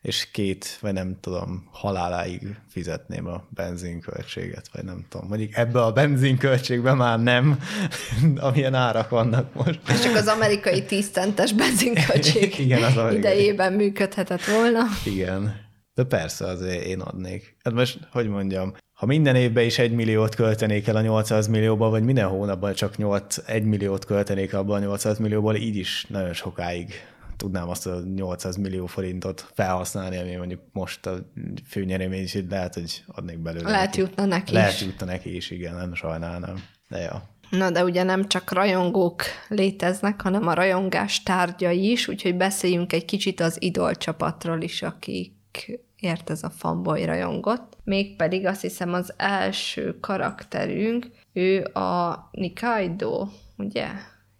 És 0.02 0.30
két, 0.30 0.78
vagy 0.80 0.92
nem 0.92 1.16
tudom, 1.20 1.68
haláláig 1.72 2.56
fizetném 2.68 3.26
a 3.26 3.44
benzinköltséget, 3.48 4.68
vagy 4.72 4.84
nem 4.84 5.04
tudom. 5.08 5.28
Mondjuk 5.28 5.56
ebbe 5.56 5.82
a 5.84 5.92
benzinköltségbe 5.92 6.94
már 6.94 7.20
nem, 7.22 7.58
amilyen 8.36 8.74
árak 8.74 9.08
vannak 9.08 9.54
most. 9.54 9.80
És 9.88 10.00
csak 10.00 10.14
az 10.14 10.26
amerikai 10.26 10.84
10 10.84 11.10
centes 11.10 11.52
benzinköltség 11.52 12.58
Igen, 12.58 12.82
az 12.82 12.96
amerikai. 12.96 13.16
idejében 13.18 13.72
működhetett 13.72 14.44
volna. 14.44 14.80
Igen. 15.04 15.60
De 15.94 16.04
persze, 16.04 16.46
azért 16.46 16.84
én 16.84 17.00
adnék. 17.00 17.56
Hát 17.64 17.74
most, 17.74 17.98
hogy 18.12 18.28
mondjam, 18.28 18.74
ha 19.02 19.08
minden 19.08 19.36
évben 19.36 19.64
is 19.64 19.78
egy 19.78 19.92
milliót 19.92 20.34
költenék 20.34 20.86
el 20.86 20.96
a 20.96 21.00
800 21.00 21.46
millióba, 21.46 21.88
vagy 21.88 22.02
minden 22.02 22.28
hónapban 22.28 22.74
csak 22.74 22.96
8, 22.96 23.36
1 23.46 23.64
milliót 23.64 24.04
költenék 24.04 24.54
abban 24.54 24.76
a 24.76 24.84
800 24.84 25.18
millióból, 25.18 25.54
így 25.54 25.76
is 25.76 26.06
nagyon 26.08 26.32
sokáig 26.32 26.94
tudnám 27.36 27.68
azt 27.68 27.86
a 27.86 28.00
800 28.14 28.56
millió 28.56 28.86
forintot 28.86 29.50
felhasználni, 29.54 30.16
ami 30.16 30.34
mondjuk 30.34 30.60
most 30.72 31.06
a 31.06 31.18
főnyeremény 31.68 32.22
is, 32.22 32.38
lehet, 32.48 32.74
hogy 32.74 33.04
adnék 33.06 33.38
belőle. 33.38 33.70
Lehet 33.70 33.86
neki. 33.86 34.00
jutna 34.00 34.24
neki 34.24 34.52
Lehet 34.52 34.72
is. 34.72 34.82
jutna 34.82 35.06
neki 35.06 35.36
is, 35.36 35.50
igen, 35.50 35.74
nem 35.74 35.94
sajnálnám. 35.94 36.62
De 36.88 36.98
ja. 36.98 37.22
Na, 37.50 37.70
de 37.70 37.84
ugye 37.84 38.02
nem 38.02 38.28
csak 38.28 38.52
rajongók 38.52 39.22
léteznek, 39.48 40.20
hanem 40.20 40.46
a 40.46 40.54
rajongás 40.54 41.22
tárgyai 41.22 41.90
is, 41.90 42.08
úgyhogy 42.08 42.36
beszéljünk 42.36 42.92
egy 42.92 43.04
kicsit 43.04 43.40
az 43.40 43.56
idol 43.60 43.94
csapatról 43.94 44.60
is, 44.60 44.82
akik 44.82 45.80
ért 46.02 46.30
ez 46.30 46.42
a 46.42 46.50
fanboy 46.50 47.04
rajongott. 47.04 47.76
Mégpedig 47.84 48.46
azt 48.46 48.60
hiszem 48.60 48.92
az 48.92 49.14
első 49.16 50.00
karakterünk, 50.00 51.06
ő 51.32 51.64
a 51.64 52.28
Nikaido, 52.30 53.26
ugye? 53.56 53.88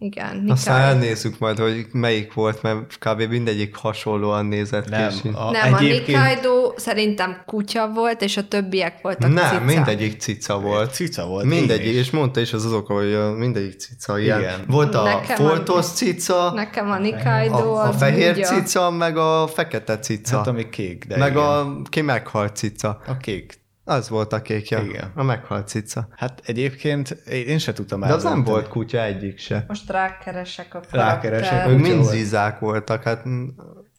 Igen, 0.03 0.45
Aztán 0.49 0.74
Nikaido. 0.77 0.95
elnézzük 1.05 1.39
majd, 1.39 1.59
hogy 1.59 1.87
melyik 1.93 2.33
volt, 2.33 2.62
mert 2.62 2.99
kb. 2.99 3.23
mindegyik 3.23 3.77
hasonlóan 3.77 4.47
nézett 4.47 4.89
Nem, 4.89 5.12
ki. 5.23 5.31
a, 5.33 5.51
Nem, 5.51 5.74
egyébként- 5.74 6.19
a 6.19 6.20
Nikaido 6.20 6.73
szerintem 6.77 7.43
kutya 7.47 7.89
volt, 7.95 8.23
és 8.23 8.37
a 8.37 8.49
többiek 8.49 8.99
voltak 9.03 9.33
Nem, 9.33 9.49
cica. 9.49 9.61
mindegyik 9.65 10.20
cica 10.20 10.61
volt. 10.61 10.93
Cica 10.95 11.27
volt. 11.27 11.45
Mindegyik, 11.45 11.95
és 11.95 12.11
mondta 12.11 12.41
is 12.41 12.53
az 12.53 12.65
az 12.65 12.73
oka, 12.73 12.95
hogy 12.95 13.37
mindegyik 13.37 13.79
cica 13.79 14.19
ilyen. 14.19 14.39
Igen. 14.39 14.61
Volt 14.66 14.95
a 14.95 15.03
Nekem 15.03 15.47
a- 15.47 15.49
foltos 15.49 15.87
cica, 15.87 16.53
Nekem 16.55 16.91
a 16.91 16.99
Nikaido 16.99 17.74
a, 17.74 17.89
a 17.89 17.93
fehér 17.93 18.33
kutya. 18.35 18.47
cica, 18.47 18.91
meg 18.91 19.16
a 19.16 19.47
fekete 19.47 19.99
cica. 19.99 20.37
Hát 20.37 20.47
ami 20.47 20.69
kék, 20.69 21.05
de 21.07 21.16
meg 21.16 21.31
igen. 21.33 21.43
a 21.43 21.83
ki 21.89 22.01
meghalt 22.01 22.57
cica. 22.57 23.01
a 23.07 23.16
kék. 23.16 23.61
Az 23.85 24.09
volt 24.09 24.33
a 24.33 24.43
kékja. 24.43 24.83
Igen. 24.83 25.11
A 25.15 25.23
meghalt 25.23 25.69
cica. 25.69 26.09
Hát 26.17 26.43
egyébként 26.45 27.11
én 27.29 27.59
se 27.59 27.73
tudtam 27.73 28.01
De 28.01 28.13
az 28.13 28.23
nem 28.23 28.45
volt 28.45 28.69
kutya 28.69 29.03
egyik 29.03 29.39
se. 29.39 29.65
Most 29.69 29.91
rákeresek 29.91 30.75
a 30.75 30.81
Rákeresek. 30.91 31.69
Ők 31.69 31.79
mind 31.81 32.05
zizák 32.05 32.59
voltak, 32.59 33.03
hát 33.03 33.25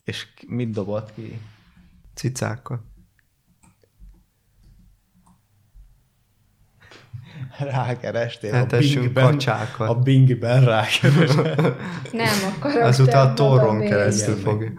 És 0.04 0.28
mit 0.48 0.70
dobott 0.70 1.14
ki? 1.14 1.40
cicákkal. 2.16 2.92
rákerestél 7.60 8.54
a 8.54 8.56
Etessünk 8.56 9.02
Bingben, 9.04 9.32
kacsákat. 9.32 9.90
a 9.90 9.96
Bingben 9.96 10.66
rákerestél. 10.66 11.78
Nem, 12.12 12.36
akkor 12.56 12.76
Ezután 12.76 13.28
a 13.28 13.34
torron 13.34 13.80
keresztül 13.80 14.36
fogja. 14.36 14.72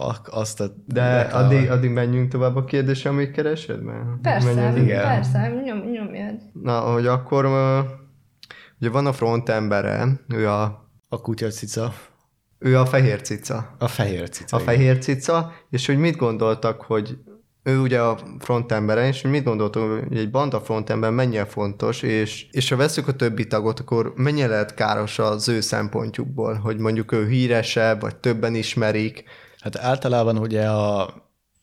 Ak- 0.00 0.28
Azt 0.28 0.60
a 0.60 0.66
De 0.86 1.20
addig, 1.20 1.70
addig 1.70 1.90
menjünk 1.90 2.30
tovább 2.30 2.56
a 2.56 2.64
kérdésre, 2.64 3.10
amíg 3.10 3.30
keresed? 3.30 3.82
Mert 3.82 4.00
Persze, 4.22 4.54
menjünk- 4.54 4.86
Igen. 4.86 5.02
persze, 5.02 5.48
nyom, 5.64 5.78
nyomjad. 5.90 6.34
Na, 6.62 6.80
hogy 6.80 7.06
akkor 7.06 7.44
ugye 8.80 8.90
van 8.90 9.06
a 9.06 9.12
frontembere, 9.12 10.06
ő 10.28 10.48
a, 10.48 10.88
a 11.08 11.20
kutyacica, 11.20 11.92
ő 12.58 12.78
a 12.78 12.86
fehér 12.86 13.20
cica. 13.22 13.74
a 13.78 13.88
fehér 13.88 14.28
cica. 14.28 14.56
A 14.56 14.60
igen. 14.60 14.74
fehér 14.74 14.98
cica, 14.98 15.52
és 15.70 15.86
hogy 15.86 15.98
mit 15.98 16.16
gondoltak, 16.16 16.80
hogy 16.82 17.18
ő 17.62 17.78
ugye 17.78 18.00
a 18.00 18.18
frontembere, 18.38 19.06
és 19.06 19.22
hogy 19.22 19.30
mit 19.30 19.44
gondoltok, 19.44 20.04
hogy 20.08 20.18
egy 20.18 20.30
banda 20.30 20.60
frontember 20.60 21.10
mennyire 21.10 21.44
fontos, 21.44 22.02
és, 22.02 22.46
és 22.50 22.68
ha 22.68 22.76
veszük 22.76 23.08
a 23.08 23.12
többi 23.12 23.46
tagot, 23.46 23.80
akkor 23.80 24.12
mennyire 24.16 24.46
lehet 24.46 24.74
káros 24.74 25.18
az 25.18 25.48
ő 25.48 25.60
szempontjukból, 25.60 26.54
hogy 26.54 26.78
mondjuk 26.78 27.12
ő 27.12 27.28
híresebb, 27.28 28.00
vagy 28.00 28.16
többen 28.16 28.54
ismerik, 28.54 29.24
Hát 29.60 29.76
általában 29.76 30.38
ugye 30.38 30.70
a, 30.70 31.14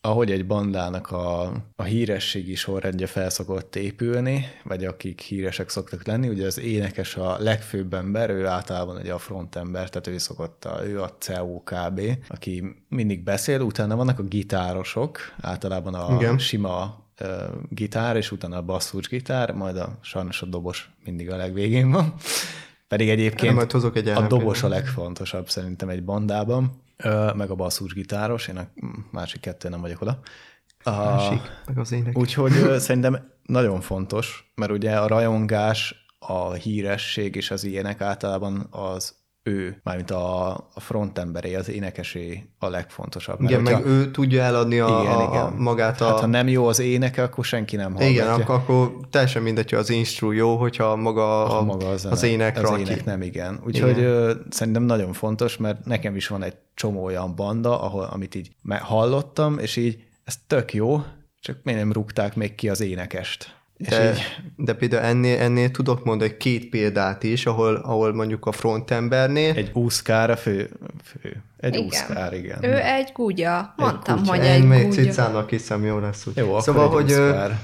ahogy 0.01 0.31
egy 0.31 0.47
bandának 0.47 1.11
a, 1.11 1.51
a 1.75 1.83
hírességi 1.83 2.55
sorrendje 2.55 3.07
felszokott 3.07 3.75
épülni, 3.75 4.45
vagy 4.63 4.85
akik 4.85 5.21
híresek 5.21 5.69
szoktak 5.69 6.05
lenni, 6.05 6.27
ugye 6.27 6.45
az 6.45 6.59
énekes 6.59 7.15
a 7.15 7.35
legfőbb 7.39 7.93
ember, 7.93 8.29
ő 8.29 8.45
általában 8.45 8.97
ugye 8.97 9.13
a 9.13 9.17
frontember, 9.17 9.89
tehát 9.89 10.07
ő 10.07 10.17
szokott, 10.17 10.65
a, 10.65 10.87
ő 10.87 11.01
a 11.01 11.17
COKB, 11.19 12.01
aki 12.27 12.63
mindig 12.89 13.23
beszél, 13.23 13.61
utána 13.61 13.95
vannak 13.95 14.19
a 14.19 14.23
gitárosok, 14.23 15.19
általában 15.41 15.93
a 15.93 16.15
Igen. 16.15 16.37
Sima 16.37 17.03
gitár, 17.69 18.15
és 18.15 18.31
utána 18.31 18.57
a 18.57 18.61
basszusgitár, 18.61 19.51
majd 19.51 19.77
a 19.77 19.97
sajnos 20.01 20.41
a 20.41 20.45
dobos 20.45 20.91
mindig 21.03 21.31
a 21.31 21.35
legvégén 21.35 21.91
van. 21.91 22.13
Pedig 22.87 23.09
egyébként 23.09 23.55
majd 23.55 23.71
hozok 23.71 23.95
egy 23.95 24.07
a 24.07 24.27
dobos 24.27 24.63
a 24.63 24.67
legfontosabb 24.67 25.49
szerintem 25.49 25.89
egy 25.89 26.03
bandában, 26.03 26.83
meg 27.35 27.49
a 27.49 27.55
basszusgitáros, 27.55 28.47
én 28.47 28.57
a 28.57 28.67
másik 29.11 29.41
kettő 29.41 29.69
nem 29.69 29.81
vagyok 29.81 30.01
oda. 30.01 30.19
A, 30.83 30.91
Másik, 30.91 31.41
meg 31.65 31.77
az 31.77 31.91
ének. 31.91 32.17
úgyhogy 32.17 32.51
szerintem 32.79 33.31
nagyon 33.43 33.81
fontos, 33.81 34.51
mert 34.55 34.71
ugye 34.71 34.97
a 34.99 35.07
rajongás, 35.07 36.05
a 36.19 36.53
híresség 36.53 37.35
és 37.35 37.51
az 37.51 37.63
ilyenek 37.63 38.01
általában 38.01 38.67
az 38.71 39.15
ő, 39.47 39.79
mármint 39.83 40.11
a, 40.11 40.51
a 40.53 40.79
frontemberé, 40.79 41.55
az 41.55 41.69
énekesé 41.69 42.49
a 42.59 42.67
legfontosabb. 42.67 43.41
Igen, 43.41 43.61
meg 43.61 43.85
ő 43.85 44.11
tudja 44.11 44.43
eladni 44.43 44.79
a, 44.79 44.99
igen, 45.01 45.15
a, 45.15 45.23
igen. 45.23 45.41
a 45.41 45.53
magát 45.57 46.01
a... 46.01 46.05
Hát 46.05 46.19
ha 46.19 46.25
nem 46.25 46.47
jó 46.47 46.67
az 46.67 46.79
éneke, 46.79 47.23
akkor 47.23 47.45
senki 47.45 47.75
nem 47.75 47.93
hallgatja. 47.93 48.09
igen, 48.11 48.27
akkor, 48.27 48.55
akkor 48.55 48.99
teljesen 49.09 49.41
mindegy, 49.41 49.69
hogy 49.69 49.79
az 49.79 49.89
instru 49.89 50.31
jó, 50.31 50.55
hogyha 50.55 50.95
maga, 50.95 51.45
a, 51.45 51.59
a 51.59 51.63
maga 51.63 51.89
az, 51.89 52.05
az 52.05 52.23
ének 52.23 52.63
az 52.63 52.79
ének 52.79 53.05
nem 53.05 53.21
igen. 53.21 53.61
Úgyhogy 53.65 53.97
Igen. 53.97 54.03
ö, 54.03 54.33
szerintem 54.49 54.83
nagyon 54.83 55.13
fontos, 55.13 55.57
mert 55.57 55.85
nekem 55.85 56.15
is 56.15 56.27
van 56.27 56.43
egy 56.43 56.55
csomó 56.73 57.03
olyan 57.03 57.35
banda, 57.35 57.81
ahol, 57.81 58.03
amit 58.03 58.35
így 58.35 58.51
hallottam, 58.69 59.59
és 59.59 59.75
így 59.75 60.03
ez 60.23 60.37
tök 60.47 60.73
jó, 60.73 61.03
csak 61.39 61.57
miért 61.63 61.79
nem 61.79 61.91
rúgták 61.91 62.35
még 62.35 62.55
ki 62.55 62.69
az 62.69 62.81
énekest. 62.81 63.55
És 63.85 63.95
De, 63.95 64.09
így, 64.09 64.21
de 64.55 64.73
például 64.73 65.03
ennél, 65.03 65.39
ennél 65.39 65.71
tudok 65.71 66.05
mondani 66.05 66.37
két 66.37 66.69
példát 66.69 67.23
is, 67.23 67.45
ahol, 67.45 67.75
ahol 67.75 68.13
mondjuk 68.13 68.45
a 68.45 68.51
frontembernél, 68.51 69.53
egy 69.53 69.71
úszkár 69.73 70.29
a 70.29 70.35
fő, 70.35 70.69
fő. 71.03 71.43
Egy 71.57 71.73
Igen. 71.73 71.85
úszkár, 71.85 72.33
igen. 72.33 72.63
Ő 72.63 72.79
egy 72.79 73.11
gugya. 73.13 73.73
Mondtam, 73.77 74.17
kutya. 74.17 74.29
hogy 74.29 74.43
én 74.43 74.51
egy 74.51 74.67
még 74.67 74.87
gugya. 74.87 75.01
cicának 75.01 75.49
hiszem, 75.49 75.85
jó 75.85 75.99
lesz 75.99 76.25
úgy. 76.25 76.37
Jó, 76.37 76.49
akkor 76.49 76.61
szóval, 76.61 76.85
egy 76.85 76.91
hogy 76.91 77.11
úszkár. 77.11 77.59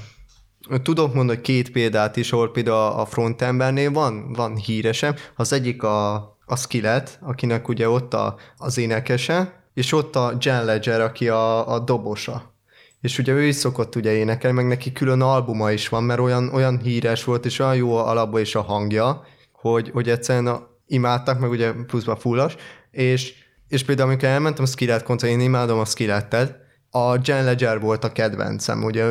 tudok 0.82 1.14
mondani 1.14 1.40
két 1.40 1.70
példát 1.70 2.16
is, 2.16 2.32
ahol 2.32 2.50
például 2.50 3.00
a 3.00 3.04
frontembernél 3.04 3.92
van, 3.92 4.32
van 4.32 4.56
híresem. 4.56 5.14
Az 5.36 5.52
egyik 5.52 5.82
a, 5.82 6.14
a 6.46 6.56
Skillet, 6.56 7.18
akinek 7.22 7.68
ugye 7.68 7.88
ott 7.88 8.14
a, 8.14 8.36
az 8.56 8.78
énekese, 8.78 9.60
és 9.74 9.92
ott 9.92 10.16
a 10.16 10.32
Jan 10.38 10.64
Ledger, 10.64 11.00
aki 11.00 11.28
a, 11.28 11.72
a 11.72 11.78
dobosa. 11.78 12.51
És 13.02 13.18
ugye 13.18 13.32
ő 13.32 13.42
is 13.42 13.54
szokott 13.54 13.96
ugye 13.96 14.12
énekelni, 14.12 14.56
meg 14.56 14.66
neki 14.66 14.92
külön 14.92 15.20
albuma 15.20 15.72
is 15.72 15.88
van, 15.88 16.04
mert 16.04 16.20
olyan, 16.20 16.48
olyan 16.54 16.78
híres 16.78 17.24
volt, 17.24 17.44
és 17.44 17.58
olyan 17.58 17.76
jó 17.76 17.96
alapból 17.96 18.40
is 18.40 18.54
a 18.54 18.62
hangja, 18.62 19.24
hogy, 19.52 19.90
hogy 19.92 20.08
egyszerűen 20.08 20.46
a, 20.46 20.68
imádtak, 20.86 21.40
meg 21.40 21.50
ugye 21.50 21.72
pluszban 21.86 22.16
fullas, 22.16 22.56
és, 22.90 23.34
és 23.68 23.84
például 23.84 24.08
amikor 24.08 24.28
elmentem 24.28 24.64
a 24.64 24.66
Skillet 24.66 25.02
koncertre, 25.02 25.36
én 25.36 25.44
imádom 25.44 25.78
a 25.78 25.84
Skillettet, 25.84 26.60
a 26.90 27.18
Jan 27.22 27.44
Ledger 27.44 27.80
volt 27.80 28.04
a 28.04 28.12
kedvencem, 28.12 28.84
ugye 28.84 29.04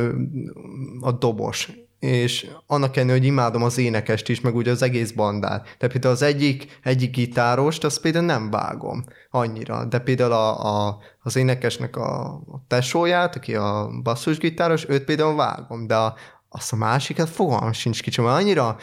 a 0.99 1.11
dobos, 1.11 1.71
és 2.01 2.47
annak 2.67 2.95
ellenére, 2.95 3.17
hogy 3.17 3.27
imádom 3.27 3.63
az 3.63 3.77
énekest 3.77 4.29
is, 4.29 4.41
meg 4.41 4.55
ugye 4.55 4.71
az 4.71 4.81
egész 4.81 5.11
bandát. 5.11 5.75
De 5.79 5.87
például 5.87 6.13
az 6.13 6.21
egyik, 6.21 6.79
egyik 6.83 7.11
gitárost, 7.11 7.83
azt 7.83 8.01
például 8.01 8.25
nem 8.25 8.49
vágom 8.49 9.03
annyira, 9.29 9.85
de 9.85 9.99
például 9.99 10.31
a, 10.31 10.87
a, 10.87 10.97
az 11.23 11.35
énekesnek 11.35 11.95
a, 11.95 12.25
a 12.25 12.63
tesóját, 12.67 13.35
aki 13.35 13.55
a 13.55 13.89
basszusgitáros, 14.03 14.85
őt 14.87 15.03
például 15.03 15.35
vágom, 15.35 15.87
de 15.87 15.95
a, 15.95 16.15
azt 16.49 16.73
a 16.73 16.75
másikat 16.75 17.29
fogalmam 17.29 17.71
sincs 17.71 18.01
kicsim, 18.01 18.25
annyira 18.25 18.77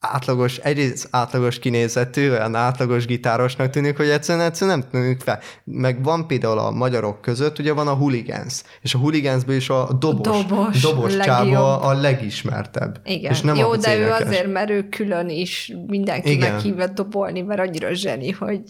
átlagos, 0.00 0.56
egyrészt 0.56 1.08
átlagos 1.10 1.58
kinézetű, 1.58 2.30
olyan 2.30 2.54
átlagos 2.54 3.06
gitárosnak 3.06 3.70
tűnik, 3.70 3.96
hogy 3.96 4.08
egyszerűen, 4.08 4.46
egyszerűen 4.46 4.78
nem 4.78 4.88
tűnik 4.90 5.20
fel. 5.20 5.38
Meg 5.64 6.02
van 6.02 6.26
például 6.26 6.58
a 6.58 6.70
magyarok 6.70 7.20
között, 7.20 7.58
ugye 7.58 7.72
van 7.72 7.88
a 7.88 7.92
hooligans, 7.94 8.62
és 8.80 8.94
a 8.94 8.98
hooligans 8.98 9.42
is 9.48 9.70
a 9.70 9.92
dobos, 9.92 10.44
Dobos, 10.46 10.80
dobos 10.80 11.14
legjobb. 11.14 11.26
csáva 11.26 11.80
a 11.80 11.92
legismertebb. 11.92 13.00
Igen. 13.04 13.30
És 13.32 13.40
nem 13.40 13.56
Jó, 13.56 13.76
de 13.76 13.96
ő 13.96 14.10
azért, 14.10 14.52
mert 14.52 14.70
ő 14.70 14.88
külön 14.88 15.28
is 15.28 15.72
mindenki 15.86 16.30
Igen. 16.30 16.52
meghívott 16.52 16.94
dobolni, 16.94 17.40
mert 17.40 17.60
annyira 17.60 17.94
zseni, 17.94 18.30
hogy 18.30 18.62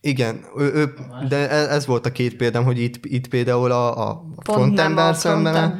Igen, 0.00 0.44
ő, 0.56 0.72
ő, 0.74 0.94
de 1.28 1.50
ez, 1.50 1.68
ez 1.68 1.86
volt 1.86 2.06
a 2.06 2.12
két 2.12 2.36
példám, 2.36 2.64
hogy 2.64 2.80
itt, 2.80 3.04
itt 3.04 3.28
például 3.28 3.70
a, 3.72 4.08
a 4.08 4.24
frontember 4.42 5.08
a 5.08 5.14
szemben, 5.14 5.78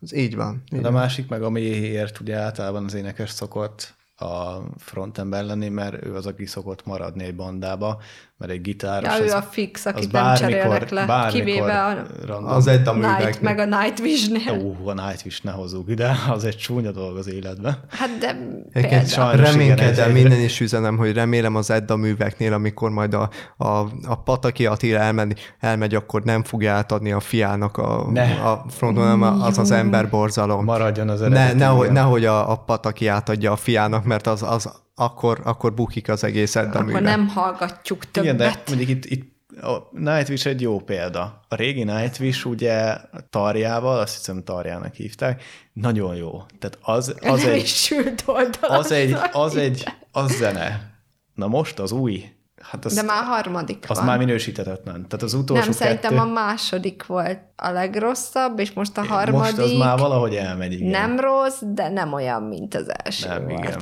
az 0.00 0.14
így 0.14 0.36
van. 0.36 0.62
Így 0.72 0.80
De 0.80 0.88
a 0.88 0.90
van. 0.90 1.00
másik 1.00 1.28
meg, 1.28 1.42
amiért 1.42 2.20
ugye 2.20 2.36
általában 2.36 2.84
az 2.84 2.94
énekes 2.94 3.30
szokott 3.30 3.96
a 4.18 4.62
frontember 4.76 5.44
lenni, 5.44 5.68
mert 5.68 6.04
ő 6.04 6.14
az, 6.14 6.26
aki 6.26 6.46
szokott 6.46 6.86
maradni 6.86 7.24
egy 7.24 7.36
bandába, 7.36 8.00
mert 8.38 8.52
egy 8.52 8.60
gitáros 8.60 9.16
Ja, 9.18 9.22
ő 9.22 9.26
az, 9.26 9.32
a 9.32 9.42
fix, 9.42 9.86
az 9.86 9.92
akit 9.92 10.12
nem 10.12 10.22
bármikor, 10.22 10.50
cserélnek 10.50 10.90
le, 10.90 11.06
bármikor 11.06 11.44
kivéve 11.44 11.84
a 11.84 11.94
random. 12.26 12.50
Az 12.50 12.66
Edda 12.66 12.92
Night, 12.92 13.06
műveknek. 13.18 13.40
meg 13.40 13.58
a 13.58 13.64
Nightwish-nél. 13.80 14.60
Ó, 14.64 14.88
a 14.88 14.92
Nightwish 14.92 15.44
ne 15.44 15.50
hozzuk 15.50 15.90
ide, 15.90 16.16
az 16.30 16.44
egy 16.44 16.56
csúnya 16.56 16.90
dolog 16.90 17.16
az 17.16 17.28
életben. 17.28 17.78
Hát 17.90 18.08
de 18.20 18.36
Egyébként 18.72 19.08
sajnos 19.08 19.50
reménykedem, 19.50 20.10
minden 20.12 20.40
is 20.40 20.60
üzenem, 20.60 20.96
hogy 20.96 21.12
remélem 21.12 21.56
az 21.56 21.70
Edda 21.70 21.96
műveknél, 21.96 22.52
amikor 22.52 22.90
majd 22.90 23.14
a, 23.14 23.30
a, 23.56 23.66
a 24.06 24.22
Pataki 24.24 24.66
Attila 24.66 24.98
elmegy, 24.98 25.54
elmegy, 25.60 25.94
akkor 25.94 26.22
nem 26.22 26.42
fogja 26.44 26.72
átadni 26.72 27.12
a 27.12 27.20
fiának 27.20 27.76
a, 27.76 28.06
Ne. 28.10 28.22
a 28.34 28.64
fronton, 28.68 29.02
hanem 29.02 29.42
az 29.42 29.58
az 29.58 29.70
ember 29.70 30.08
borzalom. 30.10 30.64
Maradjon 30.64 31.08
az 31.08 31.20
Ne, 31.20 31.26
eredeti. 31.26 31.56
nehogy, 31.58 31.82
igen. 31.82 31.92
nehogy 31.92 32.24
a, 32.24 32.50
a 32.50 32.56
Pataki 32.56 33.06
átadja 33.06 33.52
a 33.52 33.56
fiának, 33.56 34.04
mert 34.04 34.26
az, 34.26 34.42
az 34.42 34.70
akkor, 34.98 35.40
akkor 35.44 35.74
bukik 35.74 36.08
az 36.08 36.24
egész 36.24 36.56
Edda 36.56 36.68
Akkor 36.70 36.84
művek. 36.84 37.02
nem 37.02 37.28
hallgatjuk 37.28 38.10
többet. 38.10 38.22
Igen, 38.22 38.36
de 38.36 38.62
mondjuk 38.66 38.88
itt, 38.88 39.04
itt 39.04 39.36
a 39.62 39.88
Nightwish 39.90 40.46
egy 40.46 40.60
jó 40.60 40.80
példa. 40.80 41.40
A 41.48 41.54
régi 41.54 41.84
Nightwish 41.84 42.46
ugye 42.46 42.96
Tarjával, 43.30 43.98
azt 43.98 44.16
hiszem 44.16 44.44
Tarjának 44.44 44.94
hívták, 44.94 45.42
nagyon 45.72 46.14
jó. 46.14 46.42
Tehát 46.58 46.78
az, 46.80 47.14
az 47.20 47.42
nem 47.42 47.52
egy, 47.52 47.66
sült 47.66 48.22
oldal. 48.26 48.70
az 48.78 48.92
egy, 48.92 49.16
az 49.32 49.56
egy, 49.56 49.84
az 50.12 50.36
zene. 50.36 50.90
Na 51.34 51.46
most 51.46 51.78
az 51.78 51.92
új, 51.92 52.24
hát 52.62 52.84
az, 52.84 52.94
De 52.94 53.02
már 53.02 53.22
a 53.22 53.26
harmadik 53.26 53.84
az 53.88 53.96
van. 53.96 54.06
már 54.06 54.18
minősítetetlen. 54.18 55.08
Tehát 55.08 55.22
az 55.22 55.34
utolsó 55.34 55.62
nem, 55.62 55.72
szerintem 55.72 56.10
kettő, 56.14 56.22
a 56.22 56.32
második 56.32 57.06
volt 57.06 57.38
a 57.56 57.70
legrosszabb, 57.70 58.58
és 58.58 58.72
most 58.72 58.98
a 58.98 59.04
harmadik 59.04 59.56
most 59.56 59.72
az 59.72 59.78
már 59.78 59.98
valahogy 59.98 60.34
elmegy, 60.34 60.72
igen. 60.72 60.88
nem 60.88 61.20
rossz, 61.20 61.60
de 61.66 61.88
nem 61.88 62.12
olyan, 62.12 62.42
mint 62.42 62.74
az 62.74 62.92
első 63.04 63.28
Nem, 63.28 63.46
volt. 63.46 63.64
igen. 63.64 63.80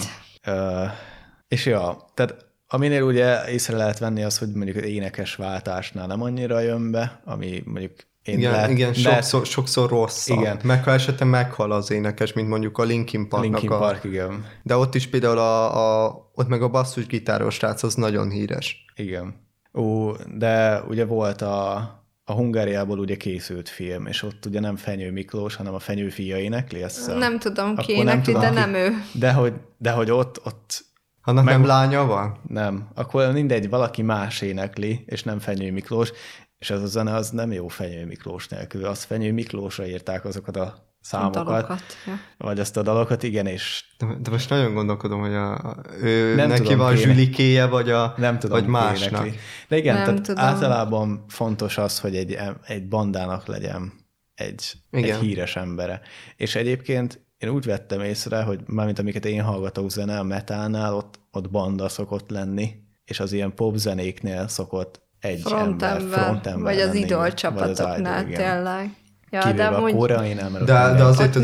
És 1.49 1.67
ja, 1.67 2.05
tehát 2.15 2.47
aminél 2.69 3.03
ugye 3.03 3.49
észre 3.49 3.77
lehet 3.77 3.99
venni 3.99 4.23
az, 4.23 4.39
hogy 4.39 4.53
mondjuk 4.53 4.85
énekes 4.85 5.35
váltásnál 5.35 6.07
nem 6.07 6.23
annyira 6.23 6.61
jön 6.61 6.91
be, 6.91 7.21
ami 7.25 7.63
mondjuk 7.65 7.93
én 8.27 8.39
Igen, 8.39 8.51
lehet, 8.51 8.71
igen 8.71 8.93
de 8.93 8.99
sokszor, 8.99 9.47
sokszor 9.47 9.89
rossz. 9.91 10.29
Igen. 10.29 10.59
Meg 10.63 10.85
ha 10.85 10.91
esetleg 10.91 11.29
meghal 11.29 11.73
az 11.73 11.91
énekes, 11.91 12.33
mint 12.33 12.49
mondjuk 12.49 12.79
a 12.79 12.83
Linkin 12.83 13.29
Parknak 13.29 13.61
Linkin 13.61 13.71
a... 13.71 13.79
Park, 13.79 14.05
igen. 14.05 14.47
De 14.63 14.77
ott 14.77 14.95
is 14.95 15.07
például 15.07 15.39
a, 15.39 16.05
a 16.05 16.31
ott 16.35 16.49
meg 16.49 16.63
a 16.63 16.69
basszusgitáros 16.69 17.55
srác 17.55 17.83
az 17.83 17.95
nagyon 17.95 18.31
híres. 18.31 18.85
Igen. 18.95 19.35
Ó, 19.75 20.13
de 20.35 20.83
ugye 20.89 21.05
volt 21.05 21.43
a, 21.43 21.91
a 22.29 22.33
Hungáriából 22.33 22.99
ugye 22.99 23.17
készült 23.17 23.69
film, 23.69 24.07
és 24.07 24.23
ott 24.23 24.47
ugye 24.47 24.61
nem 24.61 24.77
Fenyő 24.77 25.13
Miklós, 25.13 25.55
hanem 25.55 25.75
a 25.75 25.79
Fenyő 25.79 26.09
fia 26.09 26.39
énekli, 26.39 26.83
azt 26.83 26.97
hiszem. 26.97 27.19
Nem 27.19 27.39
tudom 27.39 27.77
ki 27.77 27.93
nem 27.93 28.01
énekli, 28.01 28.33
tudom 28.33 28.41
de 28.41 28.51
nem 28.51 28.75
ő. 28.75 28.93
De 29.13 29.33
hogy, 29.33 29.53
de 29.79 29.91
hogy 29.91 30.11
ott, 30.11 30.47
ott 30.47 30.85
Annak 31.29 31.45
Meg- 31.45 31.55
nem 31.55 31.67
lánya 31.67 32.05
van? 32.07 32.39
nem. 32.49 32.89
Akkor 32.95 33.33
mindegy, 33.33 33.69
valaki 33.69 34.03
más 34.03 34.41
énekli, 34.41 35.05
és 35.07 35.23
nem 35.23 35.39
Fenyő 35.39 35.73
Miklós, 35.73 36.13
és 36.59 36.71
ez 36.71 36.83
a 36.83 36.87
zene 36.87 37.15
az 37.15 37.31
nem 37.31 37.53
jó 37.53 37.69
Fenyő 37.69 38.07
Miklós 38.07 38.49
nélkül. 38.49 38.85
Az 38.85 39.03
Fenyő 39.03 39.33
Miklósra 39.33 39.87
írták 39.87 40.25
azokat 40.25 40.57
a 40.57 40.95
számokat, 41.07 41.45
Dalokat, 41.45 41.83
ja. 42.07 42.19
vagy 42.39 42.61
azt 42.61 42.77
a 42.77 42.83
dalokat, 42.83 43.23
igen, 43.23 43.47
és 43.47 43.85
De, 43.99 44.07
de 44.21 44.31
most 44.31 44.51
nagyon 44.51 44.75
gondolkodom, 44.75 45.21
hogy 45.21 45.35
a, 45.35 45.53
a 45.55 45.77
ő 46.03 46.35
Nem 46.35 46.49
neki 46.49 46.63
tudom, 46.63 46.79
van 46.79 46.87
a 46.87 46.97
kéne. 46.97 47.13
zsülikéje, 47.13 47.67
vagy, 47.67 47.91
a, 47.91 48.15
nem 48.17 48.39
tudom 48.39 48.59
vagy 48.61 48.69
másnak. 48.69 49.11
énekli. 49.11 49.39
De 49.69 49.77
igen, 49.77 49.95
Nem 49.95 50.05
tehát 50.05 50.23
tudom. 50.23 50.45
általában 50.45 51.25
fontos 51.29 51.79
az, 51.79 52.01
hogy 52.01 52.17
egy, 52.17 52.39
egy 52.67 52.89
bandának 52.89 53.47
legyen 53.47 53.93
egy, 54.35 54.73
Igen. 54.91 55.15
egy 55.15 55.21
híres 55.21 55.57
embere. 55.57 56.01
És 56.37 56.55
egyébként 56.55 57.25
én 57.39 57.49
úgy 57.49 57.65
vettem 57.65 58.01
észre, 58.01 58.43
hogy 58.43 58.61
mármint 58.67 58.99
amiket 58.99 59.25
én 59.25 59.43
hallgatok 59.43 59.91
zene, 59.91 60.19
a 60.19 60.23
metalnál, 60.23 60.95
ott, 60.95 61.21
ott 61.31 61.51
banda 61.51 61.89
szokott 61.89 62.31
lenni, 62.31 62.75
és 63.05 63.21
az 63.21 63.33
ilyen 63.33 63.55
popzenéknél 63.55 64.49
szokott 64.49 65.01
egy 65.21 65.43
ember, 65.45 65.53
Frontember, 65.53 66.19
frontember 66.19 66.63
vagy 66.75 66.81
az 66.83 66.95
lenni, 66.95 67.13
az 67.13 67.35
csapatoknál 67.35 68.21
idol, 68.21 68.33
igen. 68.33 68.55
tényleg. 68.55 68.91
Ja, 69.31 69.41
Kivéve 69.41 69.57
de 69.57 69.67
a 69.75 69.77
amúgy 69.77 69.95
koreainál, 69.95 70.51
mert 70.51 70.65
De- 70.65 70.95
de 70.97 71.03
azért 71.03 71.37
az 71.37 71.43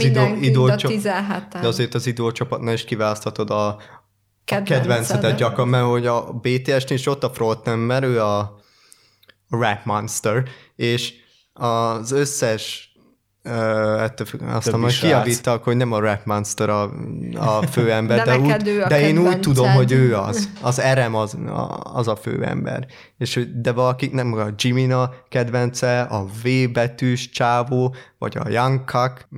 csap- 0.77 0.91
17 0.91 1.49
De 1.61 1.67
azért 1.67 1.95
az 1.95 2.07
idolcsapatnál 2.07 2.75
is 2.75 2.85
kiválaszthatod 2.85 3.51
a, 3.51 3.67
a 3.69 3.77
Kedvencedet. 4.45 4.81
kedvencedet 4.87 5.37
gyakran, 5.39 5.69
mert 5.69 5.85
hogy 5.87 6.07
a 6.07 6.33
BTS-nél 6.33 6.99
is 6.99 7.07
ott 7.07 7.25
a 7.25 7.31
frontnember, 7.31 8.03
ő 8.03 8.23
a, 8.23 8.61
Rap 9.49 9.85
Monster, 9.85 10.43
és 10.77 11.13
az 11.53 12.13
összes 12.13 12.92
ettől 13.43 14.27
függ, 14.27 14.43
aztán 14.43 14.81
majd 14.81 14.93
srác. 14.93 15.11
kiavítak, 15.11 15.65
hogy 15.65 15.77
nem 15.77 15.93
a 15.93 15.99
Rap 15.99 16.21
Monster 16.25 16.69
a, 16.69 16.83
a 17.35 17.63
főember, 17.71 18.17
De 18.25 18.25
de, 18.25 18.39
úgy, 18.39 18.69
ő 18.69 18.83
a 18.83 18.89
de 18.89 19.01
én 19.01 19.19
úgy 19.19 19.41
tudom, 19.41 19.71
hogy 19.71 19.93
ő 19.93 20.17
az. 20.17 20.49
Az 20.61 20.83
RM 20.95 21.15
az, 21.15 21.35
a, 21.35 21.81
az 21.95 22.09
a 22.09 22.17
főember. 22.17 22.87
És, 23.19 23.49
de 23.55 23.73
valakik 23.73 24.13
nem 24.13 24.33
a 24.33 24.47
Jimina 24.57 25.11
kedvence, 25.29 26.01
a 26.01 26.25
V 26.25 26.49
betűs 26.73 27.31
csávó, 27.31 27.95
vagy 28.19 28.37
a 28.37 28.49
Young 28.49 28.85
Kak, 28.85 29.29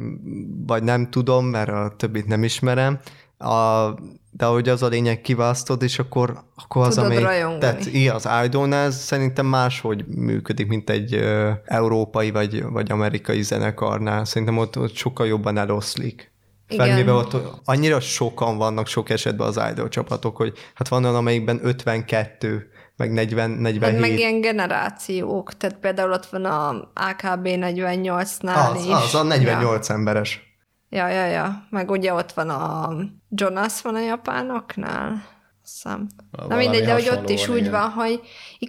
vagy 0.66 0.82
nem 0.82 1.10
tudom, 1.10 1.46
mert 1.46 1.68
a 1.68 1.94
többit 1.96 2.26
nem 2.26 2.44
ismerem. 2.44 2.98
A, 3.44 3.94
de 4.30 4.44
hogy 4.44 4.68
az 4.68 4.82
a 4.82 4.88
lényeg 4.88 5.20
kiválasztod, 5.20 5.82
és 5.82 5.98
akkor, 5.98 6.44
akkor 6.56 6.86
az, 6.86 6.94
Tudod 6.94 7.18
rajongani. 7.18 7.60
Tehát 7.60 7.86
igen, 7.86 8.14
az 8.14 8.28
idolnál 8.44 8.90
szerintem 8.90 9.46
máshogy 9.46 10.04
működik, 10.06 10.66
mint 10.66 10.90
egy 10.90 11.14
ö, 11.14 11.50
európai 11.64 12.30
vagy, 12.30 12.62
vagy 12.62 12.90
amerikai 12.90 13.42
zenekarnál. 13.42 14.24
Szerintem 14.24 14.58
ott, 14.58 14.78
ott 14.78 14.94
sokkal 14.94 15.26
jobban 15.26 15.58
eloszlik. 15.58 16.32
Felvéve 16.66 17.12
ott 17.12 17.36
annyira 17.64 18.00
sokan 18.00 18.56
vannak 18.56 18.86
sok 18.86 19.10
esetben 19.10 19.46
az 19.46 19.60
idol 19.70 19.88
csapatok, 19.88 20.36
hogy 20.36 20.52
hát 20.74 20.88
van 20.88 21.04
olyan, 21.04 21.16
amelyikben 21.16 21.60
52, 21.62 22.68
meg 22.96 23.12
40, 23.12 23.50
47. 23.50 23.90
Hát 23.90 24.00
meg 24.00 24.18
ilyen 24.18 24.40
generációk, 24.40 25.56
tehát 25.56 25.78
például 25.78 26.12
ott 26.12 26.26
van 26.26 26.44
a 26.44 26.70
AKB 26.94 27.46
48-nál 27.46 28.72
az, 28.72 28.84
is. 28.84 28.92
az, 28.92 29.14
a 29.14 29.22
48 29.22 29.88
ja. 29.88 29.94
emberes. 29.94 30.54
Ja, 30.88 31.08
ja, 31.08 31.26
ja. 31.26 31.66
Meg 31.70 31.90
ugye 31.90 32.12
ott 32.12 32.32
van 32.32 32.48
a 32.48 32.94
Jonas 33.34 33.82
van 33.82 33.94
a 33.94 34.00
japánoknál. 34.00 35.32
Hiszem. 35.62 36.06
Na 36.48 36.56
mindegy, 36.56 36.84
de 36.84 36.92
hogy 36.92 37.08
ott 37.12 37.28
is 37.28 37.46
van, 37.46 37.56
úgy 37.56 37.60
igen. 37.60 37.72
van, 37.72 37.90
hogy 37.90 38.20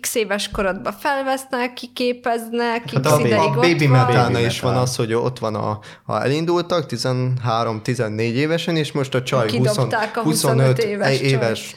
x 0.02 0.16
éves 0.16 0.50
korodban 0.50 0.94
felvesznek, 0.94 1.74
kiképeznek, 1.74 2.90
Hát 2.92 3.02
x 3.02 3.12
a, 3.12 3.20
ideig 3.20 3.40
a 3.40 3.48
ott 3.48 3.56
Baby 3.56 3.88
van. 3.88 4.36
Is 4.36 4.60
van 4.60 4.76
az, 4.76 4.96
hogy 4.96 5.14
ott 5.14 5.40
van, 5.40 5.56
a, 5.56 5.80
ha 6.04 6.24
elindultak 6.24 6.86
13-14 6.90 8.20
évesen, 8.20 8.76
és 8.76 8.92
most 8.92 9.16
a 9.16 9.24
csaj 9.24 9.50
20, 9.50 9.52
Kidobták 9.52 10.18
a 10.18 10.22
25 10.22 10.78
éves 10.78 11.20
éves 11.22 11.76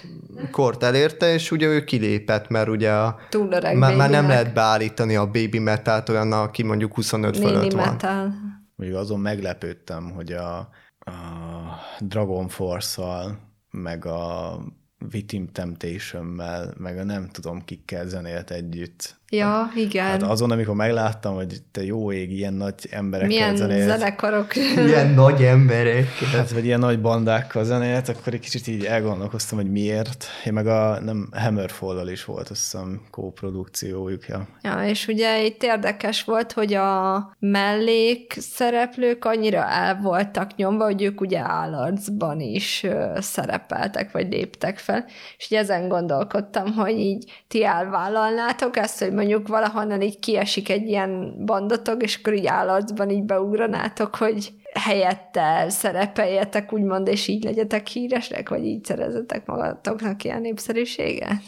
kort 0.50 0.82
elérte, 0.82 1.32
és 1.32 1.50
ugye 1.50 1.66
ő 1.66 1.84
kilépett, 1.84 2.48
mert 2.48 2.68
ugye 2.68 2.92
a, 2.92 3.18
Túl 3.28 3.52
öreg 3.52 3.76
már, 3.76 3.96
már 3.96 4.10
nem 4.10 4.28
lehet 4.28 4.52
beállítani 4.52 5.16
a 5.16 5.26
Baby 5.26 5.58
Metalt 5.58 6.08
olyan, 6.08 6.32
aki 6.32 6.62
mondjuk 6.62 6.94
25 6.94 7.32
Néni 7.32 7.46
fölött 7.46 7.72
van. 7.72 7.88
metal. 7.88 8.34
Mondjuk 8.76 9.00
azon 9.00 9.20
meglepődtem, 9.20 10.10
hogy 10.10 10.32
a, 10.32 10.68
a 11.08 11.78
Dragon 12.00 12.48
Force-szal, 12.48 13.38
meg 13.70 14.04
a 14.04 14.58
Victim 14.98 15.48
Temptation-mel, 15.52 16.74
meg 16.76 16.98
a 16.98 17.04
nem 17.04 17.28
tudom 17.28 17.64
kikkel 17.64 18.06
zenélt 18.06 18.50
együtt. 18.50 19.20
Ja, 19.30 19.70
igen. 19.74 20.04
Hát 20.04 20.22
azon, 20.22 20.50
amikor 20.50 20.74
megláttam, 20.74 21.34
hogy 21.34 21.62
te 21.70 21.84
jó 21.84 22.12
ég, 22.12 22.32
ilyen 22.32 22.54
nagy 22.54 22.74
emberekkel 22.90 23.36
Milyen 23.36 23.56
zenélt, 23.56 23.88
zenekarok. 23.88 24.56
Ilyen 24.56 25.08
nagy 25.08 25.42
emberek. 25.42 26.08
hát, 26.32 26.50
vagy 26.50 26.64
ilyen 26.64 26.78
nagy 26.78 27.00
bandákkal 27.00 27.64
zenélt, 27.64 28.08
akkor 28.08 28.32
egy 28.32 28.40
kicsit 28.40 28.66
így 28.66 28.84
elgondolkoztam, 28.84 29.58
hogy 29.58 29.70
miért. 29.70 30.26
Én 30.44 30.52
meg 30.52 30.66
a 30.66 31.00
nem 31.00 31.28
Hammerfall-al 31.32 32.08
is 32.08 32.24
volt, 32.24 32.48
azt 32.48 32.60
hiszem, 32.60 33.00
kóprodukciójuk. 33.10 34.26
Ja. 34.26 34.48
Ja, 34.62 34.84
és 34.84 35.06
ugye 35.06 35.44
itt 35.44 35.62
érdekes 35.62 36.24
volt, 36.24 36.52
hogy 36.52 36.74
a 36.74 37.32
mellék 37.38 38.36
szereplők 38.38 39.24
annyira 39.24 39.64
el 39.64 39.98
voltak 40.02 40.56
nyomva, 40.56 40.84
hogy 40.84 41.02
ők 41.02 41.20
ugye 41.20 41.38
állarcban 41.38 42.40
is 42.40 42.86
szerepeltek, 43.16 44.12
vagy 44.12 44.32
léptek 44.32 44.78
fel. 44.78 45.04
És 45.38 45.46
ugye 45.50 45.58
ezen 45.58 45.88
gondolkodtam, 45.88 46.72
hogy 46.72 46.98
így 46.98 47.42
ti 47.48 47.64
elvállalnátok 47.64 48.76
ezt, 48.76 48.98
hogy 48.98 49.12
mondjuk 49.18 49.48
valahonnan 49.48 50.00
így 50.00 50.18
kiesik 50.18 50.68
egy 50.68 50.86
ilyen 50.86 51.44
bandatok, 51.44 52.02
és 52.02 52.16
akkor 52.16 52.34
így 52.34 52.46
állarcban 52.46 53.10
így 53.10 53.24
beugranátok, 53.24 54.16
hogy 54.16 54.52
helyette 54.72 55.66
szerepeljetek, 55.68 56.72
úgymond, 56.72 57.08
és 57.08 57.28
így 57.28 57.44
legyetek 57.44 57.86
híresek, 57.86 58.48
vagy 58.48 58.64
így 58.64 58.84
szerezetek 58.84 59.46
magatoknak 59.46 60.24
ilyen 60.24 60.40
népszerűséget? 60.40 61.40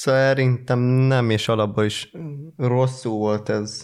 Szerintem 0.00 0.78
nem, 0.78 1.30
és 1.30 1.48
alapban 1.48 1.84
is 1.84 2.12
rosszul 2.56 3.18
volt 3.18 3.48
ez 3.48 3.82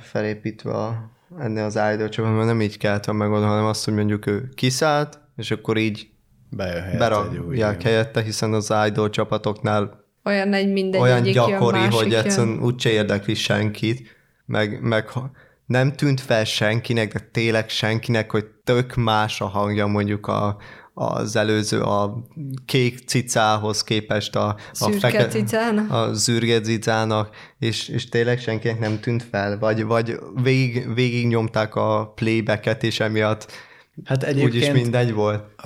felépítve 0.00 0.72
a, 0.72 1.10
ennél 1.38 1.64
az 1.64 1.80
idol 1.94 2.08
csapatban, 2.08 2.38
mert 2.38 2.48
nem 2.48 2.60
így 2.60 2.78
kellett 2.78 3.12
megoldani, 3.12 3.50
hanem 3.50 3.64
azt, 3.64 3.84
hogy 3.84 3.94
mondjuk 3.94 4.26
ő 4.26 4.48
kiszállt, 4.54 5.20
és 5.36 5.50
akkor 5.50 5.76
így 5.76 6.08
berakják 6.98 7.82
helyette, 7.82 8.22
hiszen 8.22 8.52
az 8.52 8.74
idol 8.86 9.10
csapatoknál 9.10 10.03
Olyan 10.24 10.52
egy 10.52 10.72
mindegy, 10.72 11.00
olyan 11.00 11.24
jön, 11.24 11.32
gyakori, 11.32 11.78
másik 11.78 11.92
hogy 11.92 12.10
jön. 12.10 12.24
egyszerűen 12.24 12.62
úgyse 12.62 12.90
érdekli 12.90 13.34
senkit, 13.34 14.16
meg, 14.46 14.82
meg 14.82 15.08
nem 15.66 15.92
tűnt 15.92 16.20
fel 16.20 16.44
senkinek, 16.44 17.12
de 17.12 17.28
tényleg 17.32 17.68
senkinek, 17.68 18.30
hogy 18.30 18.44
tök 18.64 18.94
más 18.94 19.40
a 19.40 19.46
hangja 19.46 19.86
mondjuk 19.86 20.26
a, 20.26 20.56
az 20.94 21.36
előző, 21.36 21.80
a 21.80 22.24
kék 22.66 22.98
cicához 23.06 23.84
képest 23.84 24.36
a, 24.36 24.46
a, 24.48 24.56
Szürke 24.72 25.26
cicának? 25.26 25.90
a 25.90 26.12
zürge 26.12 26.60
cicának, 26.60 27.36
és, 27.58 27.88
és 27.88 28.08
tényleg 28.08 28.38
senkinek 28.38 28.78
nem 28.78 29.00
tűnt 29.00 29.22
fel, 29.22 29.58
vagy, 29.58 29.84
vagy 29.84 30.18
végig, 30.42 30.94
végig 30.94 31.26
nyomták 31.26 31.74
a 31.74 32.12
playbacket, 32.14 32.82
és 32.82 33.00
emiatt 33.00 33.52
Hát 34.04 34.24
úgyis 34.28 34.44
egyébként 34.44 34.72
mindegy 34.72 35.12
volt. 35.12 35.62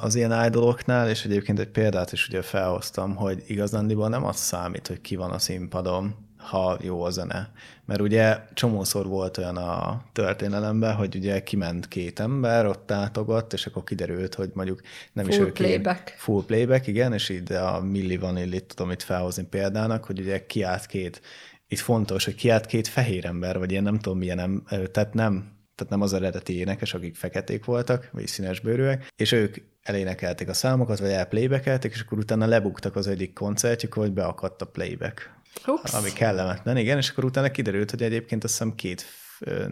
Az 0.00 0.14
ilyen 0.14 0.44
idoloknál, 0.46 1.08
és 1.08 1.24
egyébként 1.24 1.58
egy 1.58 1.68
példát 1.68 2.12
is 2.12 2.28
ugye 2.28 2.42
felhoztam, 2.42 3.14
hogy 3.14 3.42
igazándiból 3.46 4.08
nem 4.08 4.24
az 4.24 4.36
számít, 4.36 4.86
hogy 4.86 5.00
ki 5.00 5.16
van 5.16 5.30
a 5.30 5.38
színpadon, 5.38 6.14
ha 6.36 6.78
jó 6.82 7.02
a 7.02 7.10
zene. 7.10 7.52
Mert 7.84 8.00
ugye 8.00 8.38
csomószor 8.54 9.06
volt 9.06 9.38
olyan 9.38 9.56
a 9.56 10.04
történelemben, 10.12 10.94
hogy 10.94 11.16
ugye 11.16 11.42
kiment 11.42 11.88
két 11.88 12.20
ember, 12.20 12.66
ott 12.66 12.90
átogott, 12.90 13.52
és 13.52 13.66
akkor 13.66 13.84
kiderült, 13.84 14.34
hogy 14.34 14.50
mondjuk 14.54 14.80
nem 15.12 15.28
is 15.28 15.36
Full 15.36 15.46
ő 15.46 15.52
két- 15.52 15.66
playback. 15.66 16.14
Full 16.16 16.44
playback, 16.46 16.86
igen, 16.86 17.12
és 17.12 17.28
így 17.28 17.52
a 17.52 17.80
Milli 17.80 18.16
Vanillit 18.16 18.64
tudom 18.74 18.90
itt 18.90 19.02
felhozni 19.02 19.44
példának, 19.44 20.04
hogy 20.04 20.20
ugye 20.20 20.46
kiállt 20.46 20.86
két, 20.86 21.20
itt 21.68 21.78
fontos, 21.78 22.24
hogy 22.24 22.34
kiállt 22.34 22.66
két 22.66 22.88
fehér 22.88 23.26
ember, 23.26 23.58
vagy 23.58 23.70
ilyen 23.70 23.82
nem 23.82 23.98
tudom 23.98 24.18
milyen, 24.18 24.62
tehát 24.92 25.14
nem, 25.14 25.53
tehát 25.74 25.92
nem 25.92 26.00
az 26.00 26.12
eredeti 26.12 26.58
énekes, 26.58 26.94
akik 26.94 27.16
feketék 27.16 27.64
voltak, 27.64 28.08
vagy 28.12 28.26
színesbőrűek, 28.26 29.12
és 29.16 29.32
ők 29.32 29.56
elénekelték 29.82 30.48
a 30.48 30.54
számokat, 30.54 30.98
vagy 30.98 31.10
elplaybakelték, 31.10 31.92
és 31.92 32.00
akkor 32.00 32.18
utána 32.18 32.46
lebuktak 32.46 32.96
az 32.96 33.06
egyik 33.06 33.32
koncertjükön, 33.32 34.02
hogy 34.02 34.12
beakadt 34.12 34.62
a 34.62 34.66
playback. 34.66 35.32
Ups. 35.66 35.92
Ami 35.92 36.12
kellemetlen, 36.12 36.76
igen, 36.76 36.98
és 36.98 37.10
akkor 37.10 37.24
utána 37.24 37.50
kiderült, 37.50 37.90
hogy 37.90 38.02
egyébként 38.02 38.44
azt 38.44 38.52
hiszem 38.52 38.74
két 38.74 39.04
ö, 39.40 39.64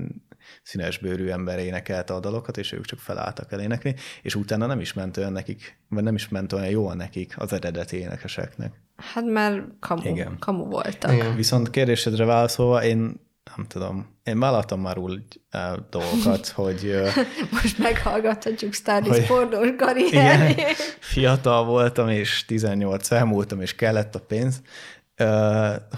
színesbőrű 0.62 1.28
ember 1.28 1.58
énekelte 1.58 2.14
a 2.14 2.20
dalokat, 2.20 2.56
és 2.56 2.72
ők 2.72 2.84
csak 2.84 2.98
felálltak 2.98 3.52
elénekni, 3.52 3.94
és 4.22 4.34
utána 4.34 4.66
nem 4.66 4.80
is 4.80 4.92
ment 4.92 5.16
olyan 5.16 5.32
nekik, 5.32 5.78
vagy 5.88 6.02
nem 6.02 6.14
is 6.14 6.28
ment 6.28 6.52
olyan 6.52 6.68
jól 6.68 6.94
nekik 6.94 7.34
az 7.38 7.52
eredeti 7.52 7.96
énekeseknek. 7.96 8.72
Hát 8.96 9.24
mert 9.24 9.62
kamu, 9.80 10.08
Igen. 10.08 10.38
kamu 10.38 10.64
voltak. 10.64 11.12
Igen. 11.12 11.36
Viszont 11.36 11.70
kérdésedre 11.70 12.24
válaszolva, 12.24 12.84
én 12.84 13.20
nem 13.56 13.66
tudom, 13.66 14.16
én 14.22 14.38
vállaltam 14.38 14.80
már 14.80 14.98
úgy 14.98 15.22
el 15.50 15.86
dolgokat, 15.90 16.48
hogy 16.62 17.02
Most 17.50 17.78
meghallgathatjuk 17.78 18.72
Starlis 18.72 19.26
pornós 19.26 19.66
igen, 19.66 19.76
karrierjét. 19.76 20.76
fiatal 21.00 21.64
voltam, 21.64 22.08
és 22.08 22.44
18 22.44 23.10
elmúltam, 23.10 23.60
és 23.60 23.74
kellett 23.74 24.14
a 24.14 24.20
pénz, 24.20 24.60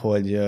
hogy 0.00 0.40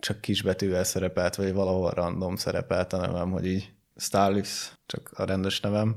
csak 0.00 0.20
kisbetűvel 0.20 0.84
szerepelt, 0.84 1.34
vagy 1.34 1.52
valahol 1.52 1.90
random 1.90 2.36
szerepelt 2.36 2.92
a 2.92 2.96
nevem, 2.96 3.30
hogy 3.30 3.46
így 3.46 3.72
Starlix, 3.96 4.72
csak 4.86 5.10
a 5.14 5.24
rendes 5.24 5.60
nevem. 5.60 5.94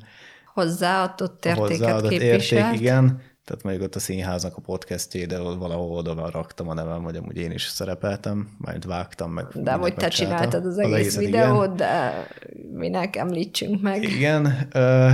Hozzáadott 0.54 1.46
értéket 1.46 1.70
hozzáadott 1.70 2.10
képviselt. 2.10 2.62
érték, 2.62 2.80
igen. 2.80 3.22
Tehát 3.52 3.66
mondjuk 3.66 3.86
ott 3.86 3.96
a 3.96 4.00
színháznak 4.00 4.58
a 4.58 4.62
podcastjé, 4.62 5.26
de 5.26 5.40
valahol 5.40 5.98
oda 5.98 6.30
raktam 6.30 6.70
a 6.70 6.74
nevem, 6.74 7.04
hogy 7.04 7.16
amúgy 7.16 7.38
én 7.38 7.52
is 7.52 7.64
szerepeltem, 7.64 8.50
majd 8.58 8.86
vágtam 8.86 9.32
meg. 9.32 9.46
De 9.54 9.74
hogy 9.74 9.94
te 9.94 10.08
csináltad 10.08 10.66
az 10.66 10.78
egész 10.78 10.96
egészet, 10.96 11.24
videót, 11.24 11.64
igen. 11.64 11.76
de 11.76 12.28
minek 12.74 13.16
említsünk 13.16 13.82
meg. 13.82 14.04
Igen, 14.04 14.68
uh, 14.76 15.12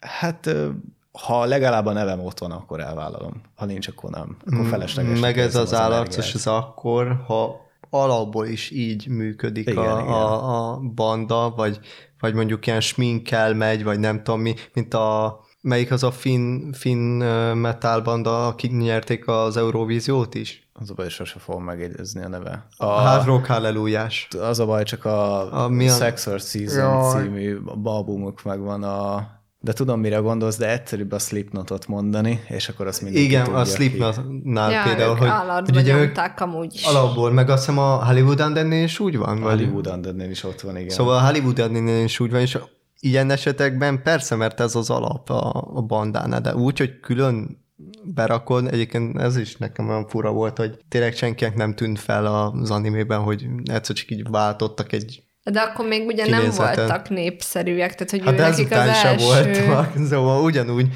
hát 0.00 0.46
uh, 0.46 0.68
ha 1.12 1.44
legalább 1.44 1.86
a 1.86 1.92
nevem 1.92 2.20
ott 2.20 2.38
van, 2.38 2.50
akkor 2.50 2.80
elvállalom. 2.80 3.42
Ha 3.54 3.64
nincs, 3.64 3.88
akkor 3.88 4.10
nem. 4.10 4.36
Akkor 4.46 4.66
felesleges. 4.66 5.20
Meg 5.20 5.38
ez 5.38 5.54
az, 5.54 5.72
az 5.72 5.74
állarcos, 5.78 6.34
ez 6.34 6.46
akkor, 6.46 7.22
ha 7.26 7.60
alapból 7.90 8.46
is 8.46 8.70
így 8.70 9.08
működik 9.08 9.68
igen, 9.68 9.84
a, 9.84 10.00
igen. 10.00 10.12
A, 10.12 10.72
a 10.72 10.78
banda, 10.78 11.52
vagy, 11.56 11.78
vagy 12.20 12.34
mondjuk 12.34 12.66
ilyen 12.66 12.80
sminkkel 12.80 13.54
megy, 13.54 13.84
vagy 13.84 13.98
nem 13.98 14.22
tudom 14.22 14.40
mi, 14.40 14.54
mint 14.72 14.94
a 14.94 15.40
melyik 15.64 15.90
az 15.90 16.02
a 16.02 16.10
finn, 16.10 16.72
finn 16.72 17.22
metal 17.54 18.00
banda, 18.00 18.46
akik 18.46 18.72
nyerték 18.72 19.28
az 19.28 19.56
Eurovíziót 19.56 20.34
is? 20.34 20.68
Az 20.72 20.90
a 20.90 20.94
baj, 20.94 21.08
sose 21.08 21.38
fogom 21.38 21.64
megjegyezni 21.64 22.22
a 22.22 22.28
neve. 22.28 22.66
A, 22.76 22.84
a 22.84 22.88
Hard 22.88 23.26
Rock 23.26 23.46
Hallelujahs. 23.46 24.28
Az 24.40 24.58
a 24.58 24.66
baj, 24.66 24.82
csak 24.82 25.04
a, 25.04 25.52
a, 25.64 25.70
a 25.70 25.88
Sex 25.88 26.26
or 26.26 26.40
Season 26.40 26.78
ja. 26.78 27.10
című 27.10 27.58
albumuk 27.84 28.42
megvan 28.42 28.82
a 28.82 29.28
de 29.64 29.72
tudom, 29.72 30.00
mire 30.00 30.16
gondolsz, 30.16 30.56
de 30.56 30.70
egyszerűbb 30.70 31.12
a 31.12 31.18
Slipknotot 31.18 31.86
mondani, 31.86 32.40
és 32.48 32.68
akkor 32.68 32.86
azt 32.86 33.02
mindenki 33.02 33.26
Igen, 33.26 33.44
tudja, 33.44 33.60
a 33.60 33.64
Slipknotnál 33.64 34.70
ja, 34.70 34.82
például, 34.82 35.16
hogy, 35.16 35.28
hogy 35.64 35.76
ugye 35.76 35.96
ők 35.96 36.16
amúgy 36.36 36.74
is. 36.74 36.84
Alapból, 36.84 37.30
meg 37.30 37.48
azt 37.48 37.66
hiszem 37.66 37.78
a 37.78 38.06
Hollywood 38.06 38.40
Undernél 38.40 38.82
is 38.82 39.00
úgy 39.00 39.16
van. 39.16 39.42
A 39.42 39.48
Hollywood 39.48 39.86
Undernél 39.86 40.30
is 40.30 40.44
ott 40.44 40.60
van, 40.60 40.76
igen. 40.76 40.88
Szóval 40.88 41.16
a 41.16 41.26
Hollywood 41.26 41.58
Undernél 41.58 42.04
is 42.04 42.20
úgy 42.20 42.30
van, 42.30 42.40
és 42.40 42.58
ilyen 43.04 43.30
esetekben 43.30 44.02
persze, 44.02 44.36
mert 44.36 44.60
ez 44.60 44.74
az 44.74 44.90
alap 44.90 45.30
a, 45.30 45.70
a 45.74 45.82
bandánál, 45.82 46.40
de 46.40 46.54
úgy, 46.54 46.78
hogy 46.78 47.00
külön 47.00 47.62
berakod, 48.02 48.72
egyébként 48.72 49.18
ez 49.18 49.36
is 49.36 49.56
nekem 49.56 49.88
olyan 49.88 50.06
fura 50.08 50.32
volt, 50.32 50.58
hogy 50.58 50.78
tényleg 50.88 51.16
senkinek 51.16 51.54
nem 51.54 51.74
tűnt 51.74 51.98
fel 51.98 52.26
az 52.26 52.70
animében, 52.70 53.20
hogy 53.20 53.46
egyszer 53.64 53.96
csak 53.96 54.10
így 54.10 54.30
váltottak 54.30 54.92
egy 54.92 55.22
de 55.50 55.60
akkor 55.60 55.86
még 55.86 56.06
ugye 56.06 56.28
nem 56.28 56.50
voltak 56.50 57.08
népszerűek, 57.08 57.94
tehát 57.94 58.10
hogy 58.10 58.24
hát 58.24 58.34
ő 58.34 58.36
nekik 58.36 58.70
az 58.70 58.78
első... 58.78 59.24
voltak, 59.24 59.92
szóval 60.10 60.42
ugyanúgy 60.42 60.88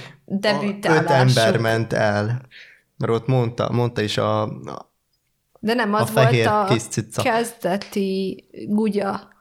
öt 0.82 1.10
ember 1.10 1.58
ment 1.58 1.92
el, 1.92 2.24
mert 2.96 3.12
ott 3.12 3.26
mondta, 3.26 3.70
mondta 3.72 4.00
is 4.02 4.18
a, 4.18 4.42
a 4.42 4.92
De 5.60 5.74
nem, 5.74 5.94
az 5.94 6.10
a 6.10 6.12
volt 6.12 6.46
a 6.46 7.22
kezdeti 7.22 8.44
gugya. 8.68 9.36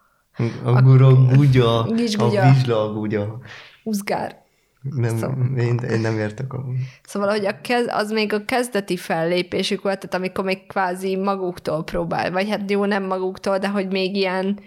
A 0.63 0.81
gura 0.81 1.13
gugya, 1.13 1.79
a 1.79 1.93
vizsla 1.93 2.93
gugya. 2.93 3.39
Uzgár. 3.83 4.45
Nem, 4.81 5.17
szóval. 5.17 5.57
én, 5.57 5.77
én 5.77 5.99
nem 5.99 6.17
értek 6.17 6.53
a... 6.53 6.65
Szóval, 7.03 7.29
hogy 7.29 7.45
a 7.45 7.61
kez, 7.61 7.85
az 7.89 8.11
még 8.11 8.33
a 8.33 8.45
kezdeti 8.45 8.97
fellépésük 8.97 9.81
volt, 9.81 9.99
tehát 9.99 10.15
amikor 10.15 10.43
még 10.43 10.67
kvázi 10.67 11.15
maguktól 11.15 11.83
próbál, 11.83 12.31
vagy 12.31 12.49
hát 12.49 12.71
jó, 12.71 12.85
nem 12.85 13.03
maguktól, 13.03 13.57
de 13.57 13.67
hogy 13.67 13.87
még 13.87 14.15
ilyen 14.15 14.59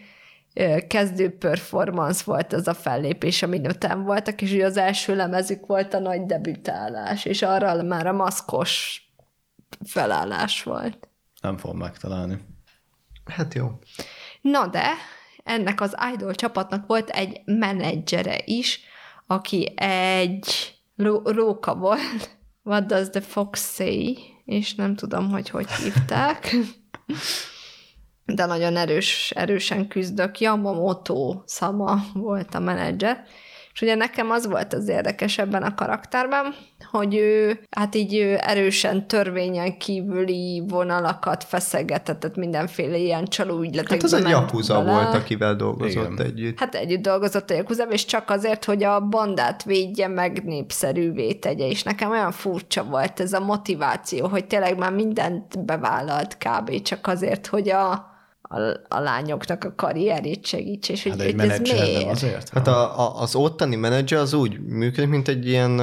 kezdő 0.89 1.37
performance 1.37 2.23
volt 2.27 2.53
az 2.53 2.69
a 2.69 2.75
fellépés, 2.75 3.43
ami 3.43 3.61
öten 3.65 4.03
voltak, 4.03 4.43
és 4.43 4.53
ugye 4.53 4.65
az 4.65 4.77
első 4.77 5.17
lemezük 5.17 5.67
volt 5.67 5.95
a 5.95 5.99
nagy 5.99 6.27
debütálás, 6.27 7.25
és 7.25 7.43
arra 7.43 7.83
már 7.83 8.07
a 8.07 8.13
maszkos 8.13 9.03
felállás 9.85 10.63
volt. 10.63 11.09
Nem 11.41 11.57
fogom 11.57 11.79
megtalálni. 11.79 12.39
Hát 13.25 13.55
jó. 13.55 13.79
Na 14.41 14.67
de, 14.67 14.93
ennek 15.45 15.81
az 15.81 15.97
Idol 16.15 16.35
csapatnak 16.35 16.87
volt 16.87 17.09
egy 17.09 17.41
menedzsere 17.45 18.41
is, 18.45 18.81
aki 19.27 19.73
egy 19.77 20.75
róka 21.25 21.75
volt. 21.75 22.39
What 22.63 22.87
does 22.87 23.09
the 23.11 23.21
fox 23.21 23.75
say? 23.75 24.19
És 24.45 24.75
nem 24.75 24.95
tudom, 24.95 25.31
hogy 25.31 25.49
hogy 25.49 25.71
hívták. 25.71 26.57
de 28.35 28.47
nagyon 28.47 28.77
erős, 28.77 29.31
erősen 29.31 29.89
küzdök. 29.89 30.41
Yamamoto 30.41 31.43
Sama 31.47 32.05
volt 32.15 32.55
a 32.55 32.59
menedzser, 32.59 33.25
és 33.73 33.83
ugye 33.83 33.95
nekem 33.95 34.31
az 34.31 34.47
volt 34.47 34.73
az 34.73 34.89
érdekes 34.89 35.39
ebben 35.39 35.63
a 35.63 35.75
karakterben, 35.75 36.55
hogy 36.91 37.15
ő 37.15 37.61
hát 37.71 37.95
így 37.95 38.15
ő 38.17 38.37
erősen 38.41 39.07
törvényen 39.07 39.79
kívüli 39.79 40.63
vonalakat 40.69 41.45
feszegetett, 41.45 42.37
mindenféle 42.37 42.97
ilyen 42.97 43.25
csalóügyletekbe 43.25 43.95
Hát 43.95 44.03
az 44.03 44.13
egy 44.13 44.29
Yakuza 44.29 44.83
bele. 44.83 44.93
volt, 44.93 45.15
akivel 45.15 45.55
dolgozott 45.55 46.13
Igen. 46.13 46.27
együtt. 46.27 46.59
Hát 46.59 46.75
együtt 46.75 47.03
dolgozott 47.03 47.51
a 47.51 47.55
Yakuza, 47.55 47.85
és 47.85 48.05
csak 48.05 48.31
azért, 48.31 48.65
hogy 48.65 48.85
a 48.85 49.01
bandát 49.01 49.65
védje 49.65 50.09
meg 50.09 50.45
népszerűvé 50.45 51.33
tegye, 51.33 51.67
és 51.67 51.83
nekem 51.83 52.11
olyan 52.11 52.33
furcsa 52.33 52.85
volt 52.85 53.21
ez 53.21 53.33
a 53.33 53.41
motiváció, 53.41 54.27
hogy 54.27 54.47
tényleg 54.47 54.79
már 54.79 54.93
mindent 54.93 55.65
bevállalt 55.65 56.37
kb. 56.39 56.83
csak 56.83 57.07
azért, 57.07 57.47
hogy 57.47 57.69
a 57.71 58.10
a, 58.53 58.61
a 58.89 59.01
lányoknak 59.01 59.65
a 59.65 59.75
karrierét 59.77 60.47
segíts, 60.47 60.89
és 60.89 61.05
hát 61.05 61.23
hogy, 61.23 61.35
hogy 61.39 61.49
ez 61.49 61.59
miért? 61.59 62.11
azért? 62.11 62.49
Hát 62.49 62.67
a, 62.67 62.99
a, 63.01 63.21
az 63.21 63.35
ottani 63.35 63.77
menedzser 63.77 64.19
az 64.19 64.33
úgy 64.33 64.61
működik, 64.61 65.11
mint 65.11 65.29
egy 65.29 65.47
ilyen 65.47 65.81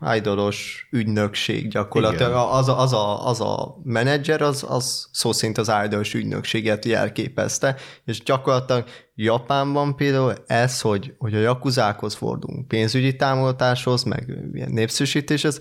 uh, 0.00 0.16
idolos 0.16 0.88
ügynökség 0.90 1.68
gyakorlatilag. 1.68 2.30
Igen. 2.30 2.42
Az 2.42 2.68
a, 2.68 2.80
az, 2.80 2.92
a, 2.92 3.26
az 3.26 3.40
a 3.40 3.76
menedzser, 3.82 4.42
az, 4.42 4.64
az 4.68 5.08
szó 5.12 5.32
szerint 5.32 5.58
az 5.58 5.72
idolos 5.84 6.14
ügynökséget 6.14 6.84
jelképezte, 6.84 7.76
és 8.04 8.22
gyakorlatilag 8.22 8.84
Japánban 9.14 9.96
például 9.96 10.34
ez, 10.46 10.80
hogy, 10.80 11.14
hogy 11.18 11.34
a 11.34 11.40
jakuzákhoz 11.40 12.14
fordulunk, 12.14 12.68
pénzügyi 12.68 13.16
támogatáshoz, 13.16 14.02
meg 14.02 14.38
ilyen 14.52 14.70
népszerűsítéshez, 14.70 15.58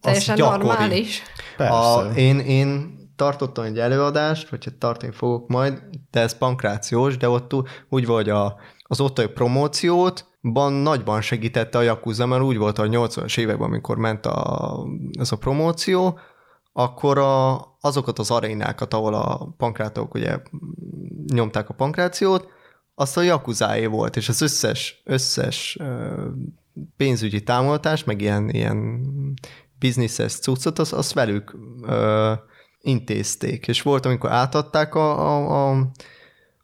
Teljesen 0.00 0.38
normális. 0.38 1.22
A, 1.56 2.02
én, 2.16 2.38
én 2.38 2.98
tartottam 3.20 3.64
egy 3.64 3.78
előadást, 3.78 4.48
vagy 4.48 4.64
hát 4.64 4.74
tartani 4.74 5.12
fogok 5.12 5.48
majd, 5.48 5.82
de 6.10 6.20
ez 6.20 6.38
pankrációs, 6.38 7.16
de 7.16 7.28
ott 7.28 7.54
úgy 7.88 8.04
hogy 8.04 8.28
a, 8.28 8.56
az 8.82 9.00
ottani 9.00 9.28
promóciót 9.28 10.26
ban 10.42 10.72
nagyban 10.72 11.20
segítette 11.20 11.78
a 11.78 11.82
Yakuza, 11.82 12.26
mert 12.26 12.42
úgy 12.42 12.56
volt 12.56 12.78
a 12.78 12.86
80-as 12.86 13.38
években, 13.38 13.68
amikor 13.68 13.96
ment 13.96 14.26
a, 14.26 14.86
ez 15.18 15.32
a 15.32 15.36
promóció, 15.36 16.18
akkor 16.72 17.18
a, 17.18 17.60
azokat 17.80 18.18
az 18.18 18.30
arénákat, 18.30 18.94
ahol 18.94 19.14
a 19.14 19.54
pankrátok 19.56 20.14
ugye 20.14 20.38
nyomták 21.32 21.68
a 21.68 21.74
pankrációt, 21.74 22.48
azt 22.94 23.16
a 23.16 23.22
Yakuzáé 23.22 23.86
volt, 23.86 24.16
és 24.16 24.28
az 24.28 24.40
összes, 24.40 25.02
összes 25.04 25.78
pénzügyi 26.96 27.42
támogatás, 27.42 28.04
meg 28.04 28.20
ilyen, 28.20 28.48
ilyen 28.48 29.00
bizniszes 29.78 30.32
cuccot, 30.38 30.78
az, 30.78 30.92
az 30.92 31.12
velük 31.12 31.56
ö, 31.82 32.32
intézték. 32.82 33.68
És 33.68 33.82
volt, 33.82 34.06
amikor 34.06 34.30
átadták 34.30 34.94
a, 34.94 35.20
a, 35.20 35.70
a, 35.70 35.90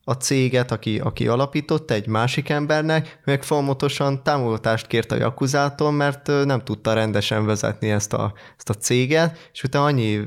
a 0.04 0.12
céget, 0.12 0.70
aki, 0.70 0.98
aki 0.98 1.28
alapította 1.28 1.94
egy 1.94 2.06
másik 2.06 2.48
embernek, 2.48 3.20
meg 3.24 3.42
folyamatosan 3.42 4.22
támogatást 4.22 4.86
kért 4.86 5.12
a 5.12 5.16
Jakuzától, 5.16 5.92
mert 5.92 6.26
nem 6.26 6.60
tudta 6.60 6.92
rendesen 6.92 7.46
vezetni 7.46 7.90
ezt 7.90 8.12
a, 8.12 8.32
ezt 8.56 8.70
a 8.70 8.74
céget, 8.74 9.50
és 9.52 9.62
utána 9.62 9.84
annyi 9.84 10.20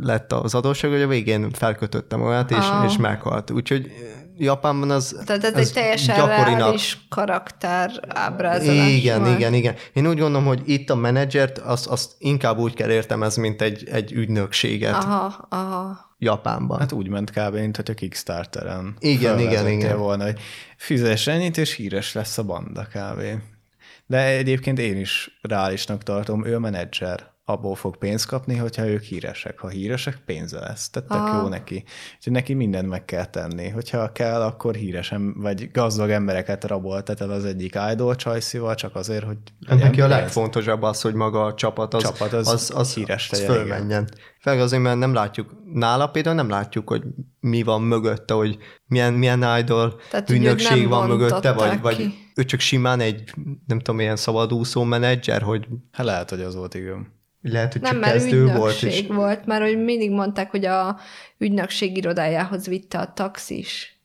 lett 0.00 0.32
az 0.32 0.54
adósság, 0.54 0.90
hogy 0.90 1.02
a 1.02 1.06
végén 1.06 1.50
felkötöttem 1.50 2.22
olyat, 2.22 2.50
és, 2.50 2.56
ah. 2.56 2.84
és 2.84 2.96
meghalt. 2.96 3.50
Úgyhogy 3.50 3.90
Japánban 4.38 4.90
az 4.90 5.16
Tehát 5.24 5.44
ez 5.44 5.54
egy 5.54 5.72
teljesen 5.72 6.16
gyakorinak... 6.16 6.58
reális 6.58 6.98
karakter 7.08 7.90
ábrázolás 8.08 8.90
Igen, 8.90 9.22
volt. 9.22 9.38
igen, 9.38 9.54
igen. 9.54 9.74
Én 9.92 10.06
úgy 10.06 10.18
gondolom, 10.18 10.46
hogy 10.46 10.62
itt 10.64 10.90
a 10.90 10.94
menedzsert 10.94 11.58
azt, 11.58 11.86
azt 11.86 12.10
inkább 12.18 12.58
úgy 12.58 12.74
kell 12.74 12.90
értelmezni, 12.90 13.42
mint 13.42 13.62
egy, 13.62 13.88
egy 13.88 14.12
ügynökséget. 14.12 14.94
Aha, 14.94 15.46
aha. 15.48 16.10
Japánban. 16.18 16.78
Hát 16.78 16.92
úgy 16.92 17.08
ment 17.08 17.30
kb. 17.30 17.54
mint 17.54 17.76
hogy 17.76 17.90
a 17.90 17.94
Kickstarteren 17.94 18.96
igen, 18.98 19.38
igen, 19.38 19.68
igen. 19.68 19.98
volna, 19.98 20.24
hogy 20.24 20.40
fizes 20.76 21.26
ennyit, 21.26 21.58
és 21.58 21.74
híres 21.74 22.12
lesz 22.12 22.38
a 22.38 22.42
banda 22.42 22.82
kb. 22.82 23.22
De 24.06 24.24
egyébként 24.24 24.78
én 24.78 24.98
is 24.98 25.38
reálisnak 25.40 26.02
tartom, 26.02 26.46
ő 26.46 26.54
a 26.54 26.58
menedzser 26.58 27.31
abból 27.52 27.74
fog 27.74 27.96
pénzt 27.96 28.26
kapni, 28.26 28.56
hogyha 28.56 28.86
ők 28.86 29.02
híresek. 29.02 29.58
Ha 29.58 29.68
híresek, 29.68 30.18
pénze 30.26 30.60
lesz. 30.60 30.90
Tehát 30.90 31.08
tök 31.08 31.42
jó 31.42 31.48
neki. 31.48 31.84
Úgyhogy 32.16 32.32
neki 32.32 32.54
mindent 32.54 32.88
meg 32.88 33.04
kell 33.04 33.24
tenni. 33.24 33.68
Hogyha 33.68 34.12
kell, 34.12 34.42
akkor 34.42 34.74
híresen, 34.74 35.34
vagy 35.40 35.70
gazdag 35.70 36.10
embereket 36.10 36.64
raboltat 36.64 37.20
el 37.20 37.30
az 37.30 37.44
egyik 37.44 37.78
idol 37.92 38.16
csajszival, 38.16 38.74
csak 38.74 38.94
azért, 38.94 39.24
hogy 39.24 39.36
hát 39.66 39.78
Neki 39.78 40.00
a 40.00 40.06
legfontosabb 40.06 40.82
az, 40.82 41.00
hogy 41.00 41.14
maga 41.14 41.44
a 41.44 41.54
csapat 41.54 41.94
az, 41.94 42.02
csapat 42.02 42.32
az, 42.32 42.48
az, 42.48 42.72
az 42.74 42.94
híres 42.94 43.30
az 43.30 43.38
legyen, 43.40 43.54
fölmenjen. 43.54 44.08
Fel 44.38 44.60
azért, 44.60 44.82
mert 44.82 44.98
nem 44.98 45.14
látjuk, 45.14 45.54
nála 45.72 46.06
például 46.06 46.34
nem 46.34 46.48
látjuk, 46.48 46.88
hogy 46.88 47.02
mi 47.40 47.62
van 47.62 47.82
mögötte, 47.82 48.34
hogy 48.34 48.58
milyen, 48.86 49.12
milyen 49.12 49.58
idol 49.58 50.00
Tehát, 50.10 50.30
ügynökség 50.30 50.88
van 50.88 51.08
mögötte, 51.08 51.52
vagy, 51.52 51.80
vagy 51.80 52.14
ő 52.34 52.44
csak 52.44 52.60
simán 52.60 53.00
egy, 53.00 53.34
nem 53.66 53.78
tudom, 53.78 54.00
ilyen 54.00 54.16
szabadúszó 54.16 54.82
menedzser, 54.82 55.42
hogy... 55.42 55.66
Hát 55.92 56.06
lehet, 56.06 56.30
hogy 56.30 56.40
az 56.40 56.54
volt, 56.54 56.74
igen. 56.74 57.20
Lehet, 57.42 57.72
hogy 57.72 57.82
nem, 57.82 57.92
csak 57.92 58.00
mert 58.00 58.12
kezdő 58.12 58.46
volt. 58.46 58.82
És... 58.82 59.06
volt, 59.08 59.46
mert 59.46 59.62
hogy 59.62 59.84
mindig 59.84 60.10
mondták, 60.10 60.50
hogy 60.50 60.64
a 60.64 60.98
ügynökség 61.38 61.96
irodájához 61.96 62.66
vitte 62.66 62.98
a 62.98 63.12
taxis. 63.12 64.00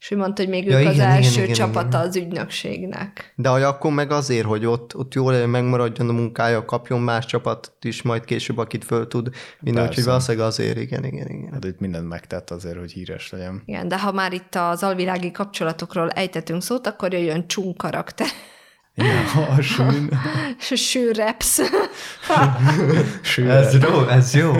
és 0.00 0.10
ő 0.10 0.16
mondta, 0.16 0.42
hogy 0.42 0.50
még 0.50 0.66
Ja, 0.66 0.80
ők 0.80 0.86
az 0.86 0.94
igen, 0.94 1.06
igen, 1.06 1.16
első 1.16 1.42
igen, 1.42 1.54
csapata 1.54 1.86
igen. 1.86 2.00
az 2.00 2.16
ügynökségnek. 2.16 3.32
De 3.36 3.48
hogy 3.48 3.62
akkor 3.62 3.92
meg 3.92 4.10
azért, 4.10 4.46
hogy 4.46 4.66
ott, 4.66 4.96
ott 4.96 5.14
jól 5.14 5.46
megmaradjon 5.46 6.08
a 6.08 6.12
munkája, 6.12 6.64
kapjon 6.64 7.00
más 7.00 7.26
csapatot 7.26 7.84
is, 7.84 8.02
majd 8.02 8.24
később, 8.24 8.58
akit 8.58 8.84
föl 8.84 9.08
tud. 9.08 9.30
Persze. 9.64 9.82
úgyhogy 9.82 10.04
valószínűleg 10.04 10.46
azért, 10.46 10.76
igen, 10.78 11.04
igen, 11.04 11.28
igen. 11.28 11.52
Hát 11.52 11.64
itt 11.64 11.78
mindent 11.80 12.08
megtett 12.08 12.50
azért, 12.50 12.78
hogy 12.78 12.92
híres 12.92 13.30
legyen. 13.30 13.62
Igen, 13.64 13.88
de 13.88 13.98
ha 13.98 14.12
már 14.12 14.32
itt 14.32 14.54
az 14.54 14.82
alvilági 14.82 15.30
kapcsolatokról 15.30 16.10
ejtetünk 16.10 16.62
szót, 16.62 16.86
akkor 16.86 17.12
jöjjön 17.12 17.48
Chung 17.48 17.76
karakter. 17.76 18.26
Ja, 18.96 19.46
a 19.56 19.60
sűn. 19.60 20.10
Sűn 20.58 21.12
Reps. 21.12 21.60
Sűn. 23.22 23.50
Ez 23.50 23.72
jó, 23.82 24.06
ez 24.08 24.34
jó. 24.34 24.52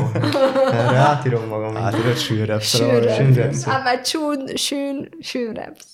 Erre 0.72 0.96
átírom 0.96 1.48
magam. 1.48 1.76
Sűn 2.16 2.44
Reps. 2.44 3.34
Reps. 3.34 3.66
Ám 3.66 3.86
egy 3.86 4.06
Sűn, 4.06 5.08
Sűn, 5.20 5.52
Reps. 5.52 5.84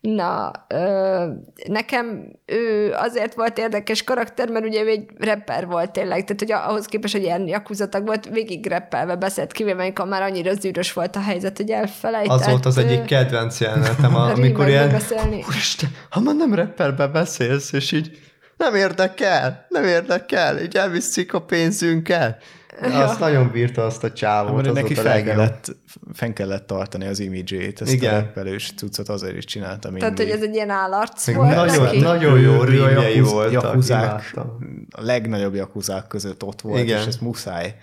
Na, 0.00 0.50
ö, 0.68 1.26
nekem 1.66 2.32
ő 2.46 2.92
azért 2.92 3.34
volt 3.34 3.58
érdekes 3.58 4.04
karakter, 4.04 4.48
mert 4.48 4.64
ugye 4.64 4.84
egy 4.84 5.04
rapper 5.18 5.66
volt 5.66 5.90
tényleg, 5.90 6.24
tehát 6.24 6.38
hogy 6.38 6.52
ahhoz 6.52 6.86
képest, 6.86 7.14
hogy 7.14 7.22
ilyen 7.22 7.46
jakuzatag 7.48 8.06
volt, 8.06 8.28
végig 8.28 8.66
rappelve 8.66 9.16
beszélt, 9.16 9.52
kivéve 9.52 9.82
amikor 9.82 10.06
már 10.06 10.22
annyira 10.22 10.54
zűrös 10.54 10.92
volt 10.92 11.16
a 11.16 11.20
helyzet, 11.20 11.56
hogy 11.56 11.70
elfelejtett. 11.70 12.38
Az 12.38 12.46
volt 12.46 12.66
az 12.66 12.78
egyik 12.78 13.04
kedvenc 13.04 13.60
jelenetem, 13.60 14.14
amikor 14.36 14.68
ilyen. 14.68 15.00
Úristen, 15.48 15.90
ha 16.10 16.20
már 16.20 16.34
nem 16.34 16.54
rapperbe 16.54 17.06
beszélsz, 17.06 17.72
és 17.72 17.92
így 17.92 18.18
nem 18.56 18.74
érdekel, 18.74 19.66
nem 19.68 19.84
érdekel, 19.84 20.58
így 20.58 20.76
elviszik 20.76 21.34
a 21.34 21.40
pénzünket. 21.40 22.42
Azt 22.78 23.20
nagyon 23.20 23.50
bírta 23.50 23.84
azt 23.84 24.04
a 24.04 24.12
csávót, 24.12 24.54
Mert 24.54 24.66
az 24.66 24.74
neki 24.74 24.94
fel 24.94 25.22
kellett, 25.22 25.76
fenn 26.12 26.32
kellett 26.32 26.66
tartani 26.66 27.06
az 27.06 27.18
imidzsét, 27.18 27.80
ezt 27.80 27.92
Igen. 27.92 28.14
a 28.14 28.18
rappelős 28.18 28.72
cuccot 28.76 29.08
azért 29.08 29.36
is 29.36 29.44
csinálta 29.44 29.90
mindig. 29.90 30.02
Tehát, 30.02 30.18
hogy 30.18 30.38
ez 30.38 30.42
egy 30.42 30.54
ilyen 30.54 30.70
állarc 30.70 31.34
volt 31.34 31.54
nagyon, 31.54 31.84
neki. 31.84 32.00
nagyon 32.00 32.40
jó 32.40 32.62
rímjei 32.62 33.20
voltak, 33.20 33.52
jakuzák, 33.62 34.02
imádtam. 34.02 34.58
a 34.90 35.02
legnagyobb 35.02 35.54
jakuzák 35.54 36.06
között 36.06 36.42
ott 36.42 36.60
volt, 36.60 36.82
Igen. 36.82 37.00
és 37.00 37.06
ez 37.06 37.16
muszáj. 37.16 37.74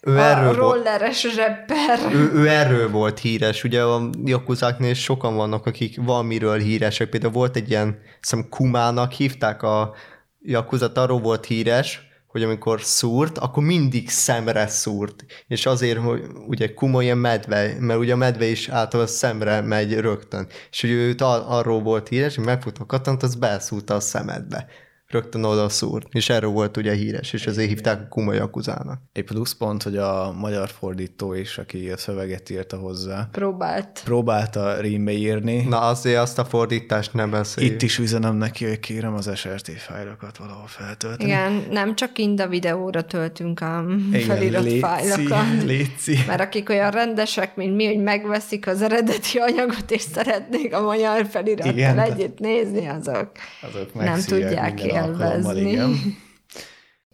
Ő 0.00 0.16
A 0.16 0.20
erről, 0.20 0.44
volt, 0.44 0.56
rolleres 0.56 1.24
rapper. 1.24 2.12
ő, 2.12 2.32
ő 2.32 2.48
erről 2.48 2.90
volt 2.90 3.18
híres, 3.18 3.64
ugye 3.64 3.82
a 3.82 4.10
jakuzáknél 4.24 4.94
sokan 4.94 5.36
vannak, 5.36 5.66
akik 5.66 5.96
valamiről 6.04 6.58
híresek, 6.58 7.08
például 7.08 7.32
volt 7.32 7.56
egy 7.56 7.70
ilyen, 7.70 7.98
hiszem 8.20 8.48
Kumának 8.48 9.12
hívták 9.12 9.62
a 9.62 9.94
jakuzat, 10.40 10.98
arról 10.98 11.20
volt 11.20 11.44
híres, 11.44 12.12
hogy 12.34 12.42
amikor 12.42 12.82
szúrt, 12.82 13.38
akkor 13.38 13.62
mindig 13.62 14.08
szemre 14.10 14.66
szúrt. 14.66 15.24
És 15.46 15.66
azért, 15.66 15.98
hogy 15.98 16.22
ugye 16.46 16.74
Kuma 16.74 17.02
ilyen 17.02 17.18
medve, 17.18 17.76
mert 17.78 18.00
ugye 18.00 18.12
a 18.12 18.16
medve 18.16 18.44
is 18.44 18.68
általában 18.68 19.12
szemre 19.12 19.60
megy 19.60 19.94
rögtön. 19.94 20.46
És 20.70 20.80
hogy 20.80 20.90
őt 20.90 21.20
ar- 21.20 21.44
arról 21.48 21.82
volt 21.82 22.08
híres, 22.08 22.36
hogy 22.36 22.44
megfogta 22.44 22.82
a 22.82 22.86
katonát, 22.86 23.22
az 23.22 23.34
belszúrta 23.34 23.94
a 23.94 24.00
szemedbe. 24.00 24.66
Rögtön 25.08 25.44
oda 25.44 25.68
szúrt. 25.68 26.06
És 26.10 26.28
erről 26.28 26.50
volt 26.50 26.76
ugye 26.76 26.92
híres, 26.92 27.32
és 27.32 27.46
ezért 27.46 27.68
hívták 27.68 28.00
a 28.00 28.06
Kuma 28.08 28.32
jakuzának. 28.32 29.00
Egy 29.12 29.24
pluszpont, 29.24 29.82
hogy 29.82 29.96
a 29.96 30.32
magyar 30.38 30.68
fordító 30.68 31.34
is, 31.34 31.58
aki 31.58 31.90
a 31.90 31.96
szöveget 31.96 32.50
írta 32.50 32.76
hozzá, 32.76 33.28
Próbált. 33.32 34.00
próbálta 34.04 34.80
rímbe 34.80 35.12
írni. 35.12 35.62
Na 35.62 35.78
azért 35.80 36.18
azt 36.20 36.38
a 36.38 36.44
fordítást 36.44 37.12
nem 37.14 37.30
beszéljük. 37.30 37.72
Itt 37.72 37.82
is 37.82 37.98
üzenem 37.98 38.36
neki, 38.36 38.64
hogy 38.66 38.80
kérem 38.80 39.14
az 39.14 39.30
SRT 39.34 39.70
fájlokat 39.70 40.36
valahol 40.36 40.66
feltölteni. 40.66 41.28
Igen, 41.28 41.64
nem 41.70 41.94
csak 41.94 42.18
Inda 42.18 42.48
videóra 42.48 43.02
töltünk 43.04 43.60
a 43.60 43.84
Igen, 44.12 44.20
felirat 44.26 44.62
léci, 44.64 44.78
fájlokat. 44.78 45.62
léci. 45.64 46.18
Mert 46.26 46.40
akik 46.40 46.68
olyan 46.68 46.90
rendesek, 46.90 47.56
mint 47.56 47.74
mi, 47.76 47.86
hogy 47.86 48.02
megveszik 48.02 48.66
az 48.66 48.82
eredeti 48.82 49.38
anyagot, 49.38 49.90
és 49.90 50.02
szeretnék 50.02 50.74
a 50.74 50.80
magyar 50.82 51.26
felirattal 51.26 51.72
Igen. 51.72 51.98
együtt 51.98 52.38
nézni, 52.38 52.86
azok 52.86 53.30
Azok 53.72 53.94
nem 53.94 54.20
tudják 54.20 54.52
minden 54.74 54.88
alkalommal, 54.88 54.93
élvezni. 54.94 55.70
igen. 55.70 55.94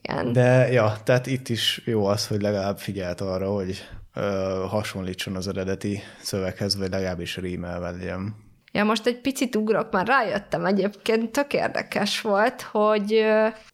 Igen. 0.02 0.32
De 0.32 0.73
ja, 0.73 0.97
tehát 1.05 1.27
itt 1.27 1.48
is 1.48 1.82
jó 1.85 2.07
az, 2.07 2.27
hogy 2.27 2.43
legalább 2.43 2.78
figyelt 2.78 3.20
arra, 3.20 3.51
hogy 3.52 3.89
ö, 4.15 4.20
hasonlítson 4.69 5.36
az 5.36 5.48
eredeti 5.48 6.01
szöveghez, 6.23 6.77
vagy 6.77 6.90
legalábbis 6.90 7.36
rímelve 7.36 7.90
legyen. 7.90 8.35
Ja, 8.73 8.85
most 8.85 9.07
egy 9.07 9.20
picit 9.20 9.57
ugrok, 9.57 9.90
már 9.90 10.07
rájöttem 10.07 10.65
egyébként, 10.65 11.32
tök 11.32 11.52
érdekes 11.52 12.20
volt, 12.20 12.62
hogy 12.62 13.24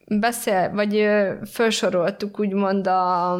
beszél, 0.07 0.71
vagy 0.75 1.09
felsoroltuk 1.45 2.41
úgymond 2.41 2.87
a, 2.87 3.33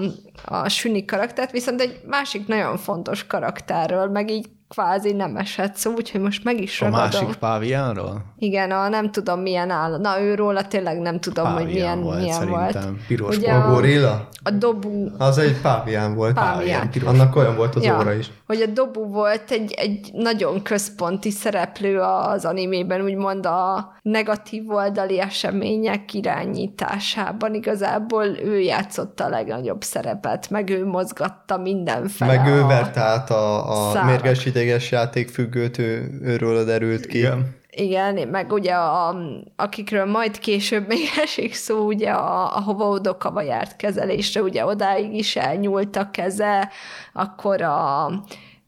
a 0.45 0.69
Süni 0.69 1.05
karaktert, 1.05 1.51
viszont 1.51 1.81
egy 1.81 2.01
másik 2.07 2.47
nagyon 2.47 2.77
fontos 2.77 3.27
karakterről, 3.27 4.09
meg 4.09 4.31
így 4.31 4.49
kvázi 4.69 5.13
nem 5.13 5.37
esett 5.37 5.75
szó, 5.75 5.93
úgyhogy 5.97 6.21
most 6.21 6.45
meg 6.45 6.61
is 6.61 6.81
A 6.81 6.85
ragadom. 6.85 7.05
másik 7.05 7.35
páviánról? 7.39 8.23
Igen, 8.39 8.71
a 8.71 8.89
nem 8.89 9.11
tudom 9.11 9.41
milyen 9.41 9.71
áll. 9.71 9.99
Na, 9.99 10.21
őróla 10.21 10.67
tényleg 10.67 10.99
nem 11.01 11.21
tudom, 11.21 11.53
hogy 11.53 11.65
milyen 11.65 12.03
volt, 12.03 12.21
milyen 12.21 12.49
volt. 12.49 12.79
Piros 13.07 13.37
Ugye 13.37 13.53
A 13.53 13.69
a, 13.69 13.73
gorilla? 13.73 14.29
a 14.43 14.51
dobú, 14.51 15.09
Az 15.19 15.39
egy 15.39 15.61
pávián 15.61 16.15
volt. 16.15 16.35
Pávián. 16.35 16.91
Annak 17.05 17.37
olyan 17.37 17.57
volt 17.57 17.75
az 17.75 17.89
óra 17.89 18.13
is. 18.13 18.31
hogy 18.47 18.61
a 18.61 18.67
dobú 18.67 19.07
volt 19.09 19.51
egy, 19.51 19.73
egy 19.73 20.11
nagyon 20.13 20.63
központi 20.63 21.31
szereplő 21.31 22.01
az 22.01 22.45
animében, 22.45 23.01
úgymond 23.01 23.47
a 23.47 23.93
negatív 24.03 24.71
oldali 24.71 25.21
események 25.21 26.15
irányításában. 26.15 27.55
Igazából 27.55 28.25
ő 28.25 28.61
játszotta 28.61 29.25
a 29.25 29.29
legnagyobb 29.29 29.83
szerepet, 29.83 30.51
meg 30.51 30.71
ő 30.71 30.87
mozgatta 30.87 31.57
mindenfele. 31.57 32.37
Meg 32.37 32.47
ő 32.55 32.63
a- 32.63 32.67
vert 32.67 32.97
át 32.97 33.31
a, 33.31 33.99
a 34.01 34.05
mérges 34.05 34.45
ideges 34.57 34.91
játékfüggőt, 34.91 35.79
ő, 35.79 36.19
őről 36.23 36.65
derült 36.65 37.07
ki. 37.07 37.19
Igen. 37.19 37.55
Igen, 37.71 38.29
meg 38.29 38.53
ugye 38.53 38.75
a, 38.75 39.17
akikről 39.57 40.05
majd 40.05 40.39
később 40.39 40.87
még 40.87 41.09
esik 41.23 41.55
szó, 41.55 41.87
ugye 41.87 42.11
a, 42.11 42.57
ahova 42.57 42.89
Odokava 42.89 43.43
járt 43.43 43.77
kezelésre, 43.77 44.43
ugye 44.43 44.65
odáig 44.65 45.15
is 45.15 45.37
elnyúlt 45.37 45.97
a 45.97 46.11
keze, 46.11 46.71
akkor 47.13 47.63
a 47.63 48.11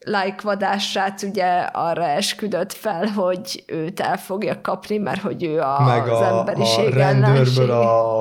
like 0.09 0.37
vadássrác 0.43 1.23
ugye 1.23 1.47
arra 1.73 2.05
esküdött 2.09 2.73
fel, 2.73 3.07
hogy 3.07 3.65
őt 3.67 4.01
el 4.01 4.17
fogja 4.17 4.61
kapni, 4.61 4.99
mert 4.99 5.21
hogy 5.21 5.45
ő 5.45 5.61
a, 5.61 5.83
Meg 5.85 6.09
az 6.09 6.21
a, 6.21 6.39
emberiség 6.39 6.87
a 6.87 6.97
rendőrből 6.97 7.37
ellenség. 7.37 7.69
a 7.71 8.21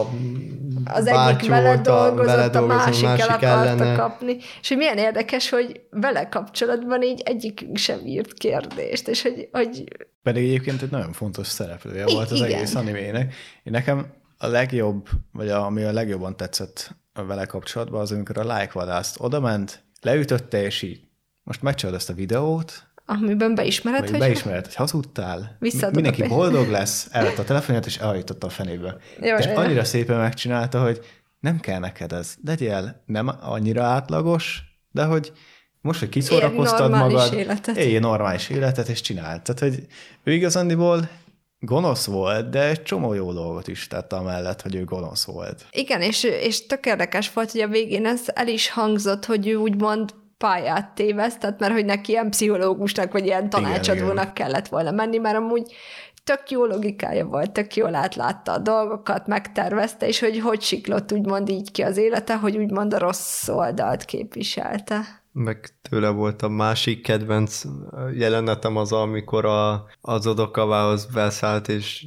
az 0.94 1.08
egyik 1.08 1.50
vele 1.50 1.70
a- 1.70 1.76
dolgozott, 1.76 2.26
vele 2.26 2.44
a 2.44 2.50
dolgozó, 2.50 2.76
másik, 2.78 3.06
el 3.06 3.28
akarta 3.28 3.48
ellene. 3.48 3.96
kapni. 3.96 4.38
És 4.62 4.68
hogy 4.68 4.78
milyen 4.78 4.98
érdekes, 4.98 5.50
hogy 5.50 5.82
vele 5.92 6.30
kapcsolatban 6.30 7.02
így 7.02 7.22
egyikünk 7.26 7.78
sem 7.78 8.00
írt 8.06 8.34
kérdést, 8.34 9.08
és 9.08 9.22
hogy, 9.22 9.50
hogy 9.52 9.84
Pedig 10.24 10.44
egyébként 10.44 10.82
egy 10.82 10.92
nagyon 10.92 11.12
fontos 11.14 11.48
szereplője 11.48 12.04
I- 12.08 12.14
volt 12.14 12.32
az 12.32 12.38
igen. 12.40 12.52
egész 12.54 12.76
animének. 12.76 13.34
Én 13.64 13.72
nekem 13.74 14.06
a 14.38 14.48
legjobb, 14.48 15.08
vagy 15.32 15.50
a, 15.50 15.66
ami 15.66 15.84
a 15.84 15.92
legjobban 15.92 16.38
tetszett 16.38 16.96
vele 17.28 17.46
kapcsolatban, 17.46 18.02
az 18.02 18.12
amikor 18.12 18.38
a 18.38 18.42
like 18.58 18.72
vadászt 18.74 19.16
oda 19.20 19.40
ment, 19.40 19.84
leütötte, 20.02 20.62
és 20.64 20.82
így 20.82 21.00
most 21.48 21.62
megcsinálod 21.62 22.00
ezt 22.00 22.10
a 22.10 22.14
videót, 22.14 22.88
amiben 23.06 23.56
beismered, 23.56 24.10
hogy 24.10 24.20
beismered, 24.20 24.66
hogy 24.66 24.76
hazudtál, 24.76 25.58
mindenki 25.92 26.22
a 26.22 26.28
boldog 26.28 26.70
lesz, 26.70 27.08
elvett 27.12 27.38
a 27.38 27.44
telefonját, 27.44 27.86
és 27.86 27.98
elhajtotta 27.98 28.48
a 28.48 28.50
fenébe. 28.50 28.98
Jó, 29.22 29.36
és 29.36 29.46
jó, 29.46 29.52
jó. 29.52 29.58
annyira 29.58 29.84
szépen 29.84 30.18
megcsinálta, 30.18 30.82
hogy 30.82 31.06
nem 31.40 31.60
kell 31.60 31.80
neked 31.80 32.12
ez. 32.12 32.36
Legyél 32.46 33.04
nem 33.06 33.32
annyira 33.42 33.84
átlagos, 33.84 34.62
de 34.92 35.04
hogy 35.04 35.32
most, 35.82 36.00
hogy 36.00 36.10
kiszórakoztad 36.10 36.90
normális 36.90 37.16
magad, 37.16 37.34
életet. 37.34 37.78
élj 37.78 38.00
normális 38.00 38.50
életet, 38.50 38.88
és 38.88 39.02
csináld. 39.02 39.42
Tehát, 39.42 39.60
hogy 39.60 39.86
ő 40.24 40.34
igazándiból 40.34 41.10
gonosz 41.60 42.06
volt, 42.06 42.50
de 42.50 42.68
egy 42.68 42.84
csomó 42.84 43.14
jó 43.14 43.34
dolgot 43.34 43.68
is 43.68 43.88
tett 43.88 44.14
amellett, 44.14 44.62
hogy 44.62 44.76
ő 44.76 44.84
gonosz 44.84 45.26
volt. 45.26 45.66
Igen, 45.72 46.02
és, 46.02 46.24
és 46.24 46.66
tök 46.66 46.86
érdekes 46.86 47.34
volt, 47.34 47.52
hogy 47.52 47.62
a 47.62 47.68
végén 47.68 48.06
ez 48.06 48.22
el 48.26 48.48
is 48.48 48.70
hangzott, 48.70 49.26
hogy 49.26 49.48
ő 49.48 49.56
úgymond 49.56 50.14
pályát 50.38 50.96
tévesztett, 50.96 51.60
mert 51.60 51.74
hogy 51.74 51.86
neki 51.86 52.12
ilyen 52.12 52.30
pszichológusnak, 52.30 53.12
vagy 53.12 53.26
ilyen 53.26 53.50
tanácsadónak 53.50 54.22
igen. 54.22 54.34
kellett 54.34 54.68
volna 54.68 54.92
menni, 54.92 55.18
mert 55.18 55.36
amúgy 55.36 55.76
tök 56.24 56.50
jó 56.50 56.66
logikája 56.66 57.26
volt, 57.26 57.52
tök 57.52 57.76
jól 57.76 57.96
átlátta 57.96 58.52
a 58.52 58.58
dolgokat, 58.58 59.28
megtervezte, 59.28 60.08
és 60.08 60.20
hogy 60.20 60.40
hogy 60.40 60.62
siklott 60.62 61.12
úgymond 61.12 61.50
így 61.50 61.72
ki 61.72 61.82
az 61.82 61.98
élete, 61.98 62.38
hogy 62.38 62.58
úgymond 62.58 62.94
a 62.94 62.98
rossz 62.98 63.48
oldalt 63.48 64.06
képviselte. 64.06 65.04
meg 65.32 65.70
tőle 65.90 66.10
volt 66.10 66.42
a 66.42 66.50
másik 66.50 67.02
kedvenc 67.02 67.62
jelenetem 68.14 68.76
az, 68.76 68.92
amikor 68.92 69.46
a, 69.46 69.86
az 70.02 70.28
odokavához 70.28 71.06
beszállt, 71.06 71.68
és 71.68 72.06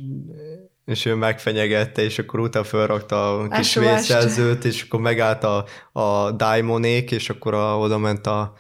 és 0.91 1.05
ő 1.05 1.15
megfenyegette, 1.15 2.03
és 2.03 2.19
akkor 2.19 2.41
utána 2.41 2.65
felrakta 2.65 3.39
a 3.39 3.49
kis 3.49 3.75
vészjelzőt, 3.75 4.65
és 4.65 4.83
akkor 4.83 5.01
megállt 5.01 5.45
a, 5.45 5.65
a 5.93 6.31
Daimonék, 6.31 7.11
és 7.11 7.31
akkor 7.31 7.55
a, 7.55 7.79
oda 7.79 7.99
ment 7.99 8.27
a, 8.27 8.53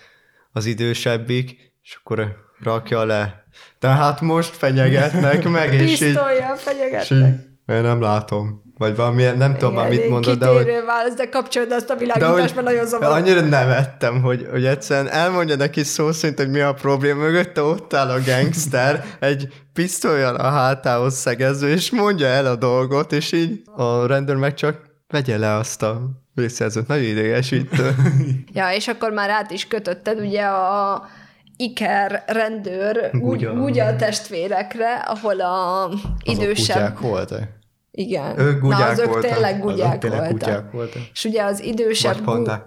az 0.52 0.66
idősebbik, 0.66 1.72
és 1.82 1.98
akkor 2.00 2.36
rakja 2.62 3.04
le. 3.04 3.44
Tehát 3.78 4.20
most 4.20 4.56
fenyegetnek 4.56 5.48
meg, 5.48 5.74
és 5.74 5.80
így, 5.80 5.98
Pisztolyjal 5.98 6.56
és 7.00 7.10
így 7.10 7.48
én 7.76 7.82
nem 7.82 8.00
látom. 8.00 8.62
Vagy 8.80 8.96
valami, 8.96 9.22
nem 9.22 9.56
tudom 9.56 9.74
már 9.74 9.88
mit 9.88 10.08
mondod, 10.08 10.38
de 10.38 10.46
hogy... 10.46 10.66
Válasz, 10.86 11.14
de 11.14 11.28
kapcsolod 11.28 11.72
azt 11.72 11.90
a 11.90 11.96
világítást, 11.96 12.54
mert 12.54 12.66
nagyon 12.66 12.86
zavaró. 12.86 13.12
annyira 13.12 13.40
nevettem, 13.40 14.22
hogy, 14.22 14.46
hogy 14.50 14.64
egyszerűen 14.64 15.08
elmondja 15.08 15.56
neki 15.56 15.82
szó 15.82 16.12
szerint, 16.12 16.38
hogy 16.38 16.50
mi 16.50 16.60
a 16.60 16.72
probléma, 16.72 17.20
mögötte 17.20 17.62
ott 17.62 17.94
áll 17.94 18.08
a 18.08 18.18
gangster, 18.26 19.04
egy 19.18 19.48
pisztolyjal 19.72 20.34
a 20.34 20.50
hátához 20.50 21.14
szegező, 21.14 21.68
és 21.68 21.90
mondja 21.90 22.26
el 22.26 22.46
a 22.46 22.56
dolgot, 22.56 23.12
és 23.12 23.32
így 23.32 23.62
a 23.76 24.06
rendőr 24.06 24.36
meg 24.36 24.54
csak 24.54 24.80
vegye 25.08 25.38
le 25.38 25.54
azt 25.54 25.82
a 25.82 26.00
vészjelzőt. 26.34 26.86
Nagyon 26.86 27.04
idegesítő. 27.04 27.94
Ja, 28.52 28.72
és 28.72 28.88
akkor 28.88 29.10
már 29.10 29.30
át 29.30 29.50
is 29.50 29.66
kötötted 29.66 30.20
ugye 30.20 30.42
a 30.42 31.02
Iker 31.56 32.24
rendőr. 32.26 33.10
Gugya, 33.12 33.52
Gugya 33.52 33.96
testvérekre, 33.96 34.94
ahol 34.94 35.40
a 35.40 35.84
Azok 35.84 36.00
idősebb... 36.22 36.76
kutyák 36.76 36.98
voltak? 36.98 37.58
Igen. 37.90 38.38
Ők 38.38 38.62
Na, 38.62 38.68
gugyák 38.68 38.90
azok 38.90 39.06
voltak. 39.06 39.30
tényleg 39.30 39.54
Azok 39.54 39.70
gugyák 39.70 39.98
tényleg 39.98 40.18
voltak. 40.20 40.38
kutyák 40.38 40.70
voltak? 40.70 41.02
És 41.12 41.24
ugye 41.24 41.42
az 41.42 41.62
idősebb, 41.62 42.24
Vagy 42.24 42.42
gu- 42.42 42.62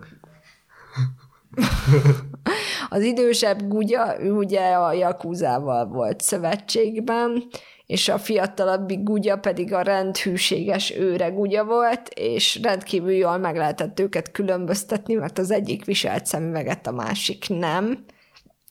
az 2.90 3.02
idősebb 3.04 3.68
gugya, 3.68 4.22
ő 4.22 4.32
ugye 4.32 4.62
a 4.72 4.94
Jakuzával 4.94 5.86
volt 5.88 6.22
szövetségben, 6.22 7.44
és 7.86 8.10
a 8.10 8.18
fiatalabbik 8.18 9.04
gugya 9.04 9.38
pedig 9.38 9.74
a 9.74 9.82
rendhűséges 9.82 10.96
őre 10.98 11.28
gugya 11.30 11.64
volt, 11.66 12.08
és 12.16 12.60
rendkívül 12.64 13.12
jól 13.12 13.38
meg 13.38 13.56
lehetett 13.56 14.00
őket 14.00 14.32
különböztetni, 14.32 15.14
mert 15.14 15.38
az 15.40 15.52
egyik 15.52 15.86
viselt 15.86 16.26
szemüveget, 16.26 16.88
a 16.88 16.92
másik 16.92 17.46
nem. 17.50 18.06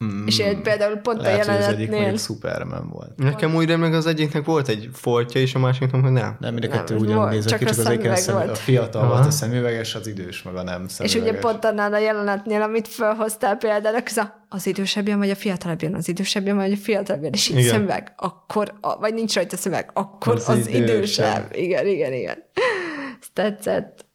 Mm, 0.02 0.26
és 0.26 0.38
én 0.38 0.62
például 0.62 0.96
pont 0.96 1.20
Lehet, 1.22 1.46
a 1.46 1.50
hogy 1.50 1.60
az 1.60 1.66
egyik 1.68 1.86
jelenetnél... 1.88 2.18
Superman 2.18 2.88
volt. 2.88 3.16
Nekem 3.16 3.54
úgy 3.54 3.78
meg 3.78 3.94
az 3.94 4.06
egyiknek 4.06 4.44
volt 4.44 4.68
egy 4.68 4.88
foltja, 4.92 5.40
és 5.40 5.54
a 5.54 5.58
másiknak 5.58 6.02
meg 6.02 6.12
nem. 6.12 6.36
Nem, 6.40 6.52
mind 6.52 6.64
a 6.64 6.68
kettő 6.68 6.94
ez 6.94 7.00
ugyanúgy 7.00 7.30
nézett 7.30 7.48
csak 7.48 7.58
ki, 7.58 7.64
a 7.64 7.68
csak 7.68 7.78
az 7.78 7.86
egyik 7.86 8.10
a, 8.10 8.16
szemüveg 8.16 8.48
a 8.48 8.54
fiatal 8.54 9.02
Aha. 9.02 9.12
volt 9.12 9.26
a 9.26 9.30
szemüveges, 9.30 9.94
az 9.94 10.06
idős 10.06 10.42
meg 10.42 10.56
a 10.56 10.62
nem 10.62 10.84
És 10.86 10.92
szemüveges. 10.92 11.30
ugye 11.30 11.38
pont 11.38 11.64
annál 11.64 11.92
a 11.94 11.98
jelenetnél, 11.98 12.62
amit 12.62 12.88
felhoztál 12.88 13.56
például, 13.56 13.96
az, 14.06 14.16
a, 14.16 14.46
az 14.48 14.66
idősebb 14.66 15.08
jön, 15.08 15.18
vagy 15.18 15.30
a 15.30 15.34
fiatalabb 15.34 15.82
jön, 15.82 15.94
az 15.94 16.08
idősebb 16.08 16.46
jön, 16.46 16.56
vagy 16.56 16.72
a 16.72 16.76
fiatalabb 16.76 17.22
jön, 17.22 17.32
és 17.32 17.48
így 17.48 17.58
Igen. 17.58 17.70
szemüveg, 17.70 18.12
akkor, 18.16 18.72
a, 18.80 18.98
vagy 18.98 19.14
nincs 19.14 19.34
rajta 19.34 19.56
szemüveg, 19.56 19.90
akkor 19.94 20.34
Az 20.34 20.48
az, 20.48 20.58
az 20.58 20.66
idősebb. 20.66 20.86
idősebb. 20.88 21.48
Igen, 21.52 21.86
igen, 21.86 22.12
igen. 22.12 22.36
Ez 23.20 23.26
tetszett. 23.32 24.10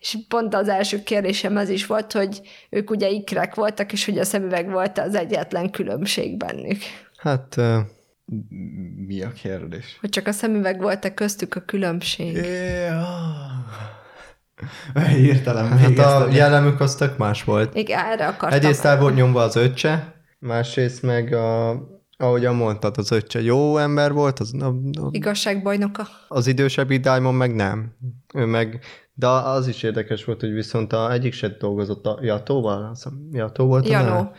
És 0.00 0.18
pont 0.28 0.54
az 0.54 0.68
első 0.68 1.02
kérdésem 1.02 1.56
az 1.56 1.68
is 1.68 1.86
volt, 1.86 2.12
hogy 2.12 2.40
ők 2.70 2.90
ugye 2.90 3.08
ikrek 3.08 3.54
voltak, 3.54 3.92
és 3.92 4.04
hogy 4.04 4.18
a 4.18 4.24
szemüveg 4.24 4.70
volt 4.70 4.98
az 4.98 5.14
egyetlen 5.14 5.70
különbség 5.70 6.36
bennük. 6.36 6.78
Hát 7.16 7.56
Mi 9.06 9.22
a 9.22 9.32
kérdés? 9.42 9.96
Hogy 10.00 10.10
csak 10.10 10.26
a 10.26 10.32
szemüveg 10.32 10.80
volt-e 10.80 11.14
köztük 11.14 11.54
a 11.54 11.60
különbség. 11.60 12.36
Hirtelen 15.16 15.78
hát 15.78 15.98
a 15.98 16.28
jellemük 16.32 16.80
az 16.80 16.94
tök 16.94 17.16
más 17.16 17.44
volt. 17.44 17.74
Igen, 17.76 18.04
erre 18.04 18.26
akartam. 18.26 18.58
Egyrészt 18.58 18.84
el 18.84 18.98
volt 18.98 19.14
nyomva 19.14 19.42
az 19.42 19.56
öccse, 19.56 20.14
másrészt 20.38 21.02
meg 21.02 21.32
a, 21.32 21.70
ahogyan 22.20 22.54
mondtad, 22.54 22.98
az 22.98 23.10
öccse 23.10 23.42
jó 23.42 23.76
ember 23.76 24.12
volt, 24.12 24.38
az, 24.38 24.54
a, 24.60 24.66
a, 24.66 25.08
Igazságbajnoka. 25.10 26.06
az 26.28 26.46
idősebb 26.46 26.92
Diamond 26.92 27.36
meg 27.36 27.54
nem. 27.54 27.96
Ő 28.34 28.44
meg, 28.44 28.80
de 29.14 29.26
az 29.26 29.68
is 29.68 29.82
érdekes 29.82 30.24
volt, 30.24 30.40
hogy 30.40 30.52
viszont 30.52 30.92
a 30.92 31.12
egyik 31.12 31.32
se 31.32 31.48
dolgozott 31.48 32.06
a 32.06 32.18
Jatóval, 32.22 32.96
Jató 33.32 33.66
volt 33.66 33.86
a 33.86 33.90
Janó. 33.90 34.08
neve? 34.08 34.32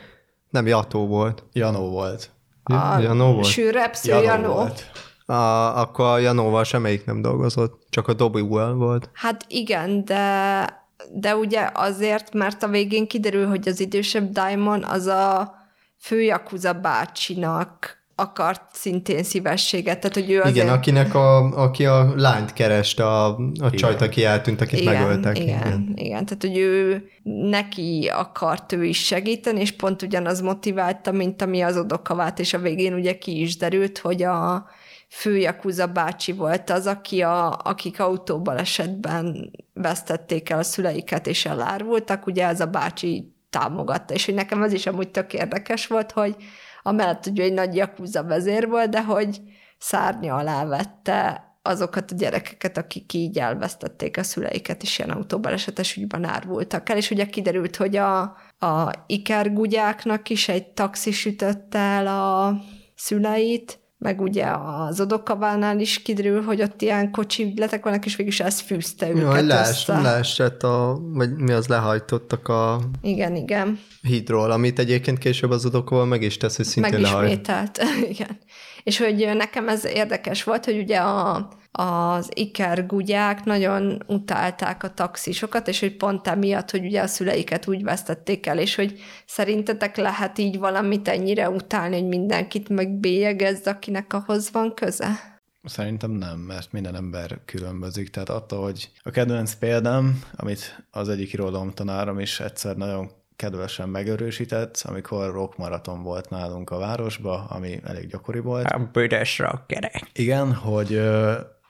Nem, 0.49 0.67
Jató 0.67 1.07
volt. 1.07 1.43
Janó 1.53 1.89
volt. 1.89 2.29
A 2.63 2.99
Janó 2.99 3.33
volt? 3.33 3.45
sűrebb 3.45 3.93
Janó, 4.03 4.23
Janó. 4.23 4.53
volt. 4.53 4.91
A, 5.25 5.33
akkor 5.79 6.05
a 6.05 6.17
Janóval 6.17 6.63
semmelyik 6.63 7.05
nem 7.05 7.21
dolgozott, 7.21 7.85
csak 7.89 8.07
a 8.07 8.13
Dobby-val 8.13 8.73
volt. 8.73 9.09
Hát 9.13 9.45
igen, 9.47 10.05
de, 10.05 10.65
de 11.13 11.35
ugye 11.35 11.69
azért, 11.73 12.33
mert 12.33 12.63
a 12.63 12.67
végén 12.67 13.07
kiderül, 13.07 13.47
hogy 13.47 13.67
az 13.67 13.79
idősebb 13.79 14.31
Diamond 14.31 14.85
az 14.87 15.05
a 15.05 15.59
fő 16.01 16.21
Yakuza 16.21 16.73
bácsinak 16.73 17.99
akart 18.15 18.61
szintén 18.71 19.23
szívességet, 19.23 19.99
tehát 19.99 20.15
hogy 20.15 20.31
ő 20.31 20.39
azért... 20.39 20.55
Igen, 20.55 20.69
akinek 20.69 21.15
a, 21.15 21.37
aki 21.63 21.85
a 21.85 22.13
lányt 22.15 22.53
kereste, 22.53 23.05
a, 23.05 23.37
a 23.59 23.69
csajt, 23.69 24.01
aki 24.01 24.25
eltűnt, 24.25 24.61
akit 24.61 24.79
igen, 24.79 24.93
megöltek. 24.93 25.39
Igen, 25.39 25.59
igen, 25.59 25.93
igen, 25.95 26.25
tehát 26.25 26.37
hogy 26.39 26.57
ő 26.57 27.03
neki 27.23 28.09
akart 28.13 28.71
ő 28.71 28.83
is 28.83 29.05
segíteni, 29.05 29.59
és 29.59 29.71
pont 29.71 30.01
ugyanaz 30.01 30.41
motiválta, 30.41 31.11
mint 31.11 31.41
ami 31.41 31.61
az 31.61 31.77
odokavát, 31.77 32.39
és 32.39 32.53
a 32.53 32.59
végén 32.59 32.93
ugye 32.93 33.17
ki 33.17 33.41
is 33.41 33.57
derült, 33.57 33.97
hogy 33.97 34.23
a 34.23 34.65
fő 35.09 35.37
Yakuza 35.37 35.87
bácsi 35.87 36.31
volt 36.31 36.69
az, 36.69 36.87
aki 36.87 37.21
a, 37.21 37.59
akik 37.63 37.99
autóbalesetben 37.99 39.51
vesztették 39.73 40.49
el 40.49 40.59
a 40.59 40.63
szüleiket, 40.63 41.27
és 41.27 41.45
elárvultak, 41.45 42.25
ugye 42.25 42.47
ez 42.47 42.61
a 42.61 42.65
bácsi 42.65 43.33
támogatta, 43.51 44.13
és 44.13 44.25
hogy 44.25 44.33
nekem 44.33 44.63
ez 44.63 44.73
is 44.73 44.85
amúgy 44.85 45.11
tök 45.11 45.33
érdekes 45.33 45.87
volt, 45.87 46.11
hogy 46.11 46.35
amellett, 46.83 47.23
hogy 47.23 47.39
egy 47.39 47.53
nagy 47.53 47.75
Yakuza 47.75 48.23
vezér 48.23 48.67
volt, 48.67 48.89
de 48.89 49.03
hogy 49.03 49.41
szárnya 49.77 50.35
alá 50.35 50.65
vette 50.65 51.49
azokat 51.61 52.11
a 52.11 52.15
gyerekeket, 52.15 52.77
akik 52.77 53.13
így 53.13 53.37
elvesztették 53.37 54.17
a 54.17 54.23
szüleiket, 54.23 54.81
és 54.81 54.99
ilyen 54.99 55.11
autóbalesetes 55.11 55.95
ügyben 55.95 56.23
árvultak 56.23 56.89
el, 56.89 56.97
és 56.97 57.11
ugye 57.11 57.25
kiderült, 57.25 57.75
hogy 57.75 57.95
a, 57.95 58.21
a 58.59 58.91
ikergugyáknak 59.07 60.29
is 60.29 60.49
egy 60.49 60.67
taxi 60.67 61.11
sütötte 61.11 61.79
el 61.79 62.07
a 62.07 62.57
szüleit, 62.95 63.79
meg 64.01 64.21
ugye 64.21 64.45
az 64.87 65.01
odokavánál 65.01 65.79
is 65.79 66.01
kiderül, 66.01 66.43
hogy 66.43 66.61
ott 66.61 66.81
ilyen 66.81 67.11
kocsi 67.11 67.43
ügyletek 67.43 67.83
vannak, 67.83 68.05
és 68.05 68.15
végülis 68.15 68.39
ez 68.39 68.59
fűzte 68.59 69.09
őket 69.09 69.21
Jaj, 69.23 69.69
össze. 69.69 70.01
leesett 70.01 70.63
a, 70.63 70.99
vagy 71.01 71.35
mi 71.35 71.51
az, 71.51 71.67
lehajtottak 71.67 72.47
a 72.47 72.79
Igen, 73.01 73.35
igen. 73.35 73.79
hídról, 74.01 74.51
amit 74.51 74.79
egyébként 74.79 75.17
később 75.17 75.51
az 75.51 75.65
udokkal 75.65 76.05
meg 76.05 76.21
is 76.21 76.37
tesz, 76.37 76.55
hogy 76.55 76.65
szintén 76.65 76.99
lehajt. 77.01 77.21
Megismételt, 77.21 77.81
igen. 78.13 78.37
És 78.83 78.97
hogy 78.97 79.31
nekem 79.35 79.69
ez 79.69 79.85
érdekes 79.85 80.43
volt, 80.43 80.65
hogy 80.65 80.77
ugye 80.77 80.97
a, 80.97 81.49
az 81.71 82.29
Iker 82.33 82.85
gugyák 82.85 83.43
nagyon 83.43 84.03
utálták 84.07 84.83
a 84.83 84.93
taxisokat, 84.93 85.67
és 85.67 85.79
hogy 85.79 85.97
pont 85.97 86.27
emiatt, 86.27 86.71
hogy 86.71 86.85
ugye 86.85 87.01
a 87.01 87.07
szüleiket 87.07 87.67
úgy 87.67 87.83
vesztették 87.83 88.45
el, 88.45 88.59
és 88.59 88.75
hogy 88.75 88.99
szerintetek 89.25 89.97
lehet 89.97 90.37
így 90.37 90.59
valamit 90.59 91.07
ennyire 91.07 91.49
utálni, 91.49 91.99
hogy 91.99 92.07
mindenkit 92.07 92.69
megbélyegezz, 92.69 93.67
akinek 93.67 94.13
ahhoz 94.13 94.51
van 94.51 94.73
köze? 94.73 95.39
Szerintem 95.63 96.11
nem, 96.11 96.37
mert 96.37 96.71
minden 96.71 96.95
ember 96.95 97.39
különbözik. 97.45 98.09
Tehát 98.09 98.29
attól, 98.29 98.63
hogy 98.63 98.89
a 99.01 99.09
kedvenc 99.09 99.53
példám, 99.53 100.23
amit 100.35 100.83
az 100.91 101.09
egyik 101.09 101.33
irodalomtanárom 101.33 102.19
is 102.19 102.39
egyszer 102.39 102.75
nagyon 102.75 103.11
kedvesen 103.35 103.89
megerősített, 103.89 104.81
amikor 104.83 105.31
rockmaraton 105.31 106.03
volt 106.03 106.29
nálunk 106.29 106.69
a 106.69 106.77
városba, 106.77 107.45
ami 107.49 107.79
elég 107.83 108.07
gyakori 108.07 108.39
volt. 108.39 108.65
A 108.65 108.89
büdös 108.91 109.39
rockerek. 109.39 110.09
Igen, 110.13 110.53
hogy 110.53 111.01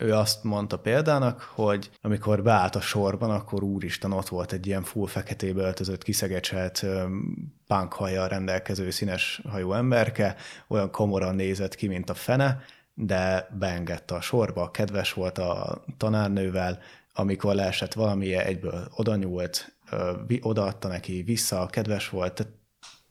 ő 0.02 0.14
azt 0.14 0.44
mondta 0.44 0.80
példának, 0.80 1.42
hogy 1.42 1.90
amikor 2.02 2.44
beállt 2.44 2.76
a 2.76 2.82
sorban, 2.82 3.30
akkor 3.30 3.64
úristen 3.64 4.12
ott 4.12 4.28
volt 4.28 4.52
egy 4.52 4.68
ilyen 4.68 4.84
full 4.84 5.08
feketébe 5.08 5.62
öltözött, 5.62 6.04
kiszegecselt 6.04 6.86
punkhajjal 7.68 8.28
rendelkező 8.28 8.90
színes 8.90 9.42
hajú 9.50 9.74
emberke, 9.74 10.36
olyan 10.68 10.92
komoran 10.92 11.36
nézett 11.36 11.76
ki, 11.76 11.88
mint 11.88 12.10
a 12.10 12.14
fene, 12.14 12.62
de 12.94 13.48
beengedte 13.60 14.16
a 14.16 14.22
sorba, 14.22 14.72
kedves 14.72 15.14
volt 15.14 15.38
a 15.38 15.84
tanárnővel, 15.98 16.80
amikor 17.14 17.56
leesett 17.56 17.94
valami, 17.94 18.34
egyből 18.34 18.88
oda 18.96 19.16
nyúlt, 19.16 19.76
odaadta 20.42 20.88
neki 20.88 21.22
vissza, 21.22 21.66
kedves 21.66 22.10
volt, 22.10 22.48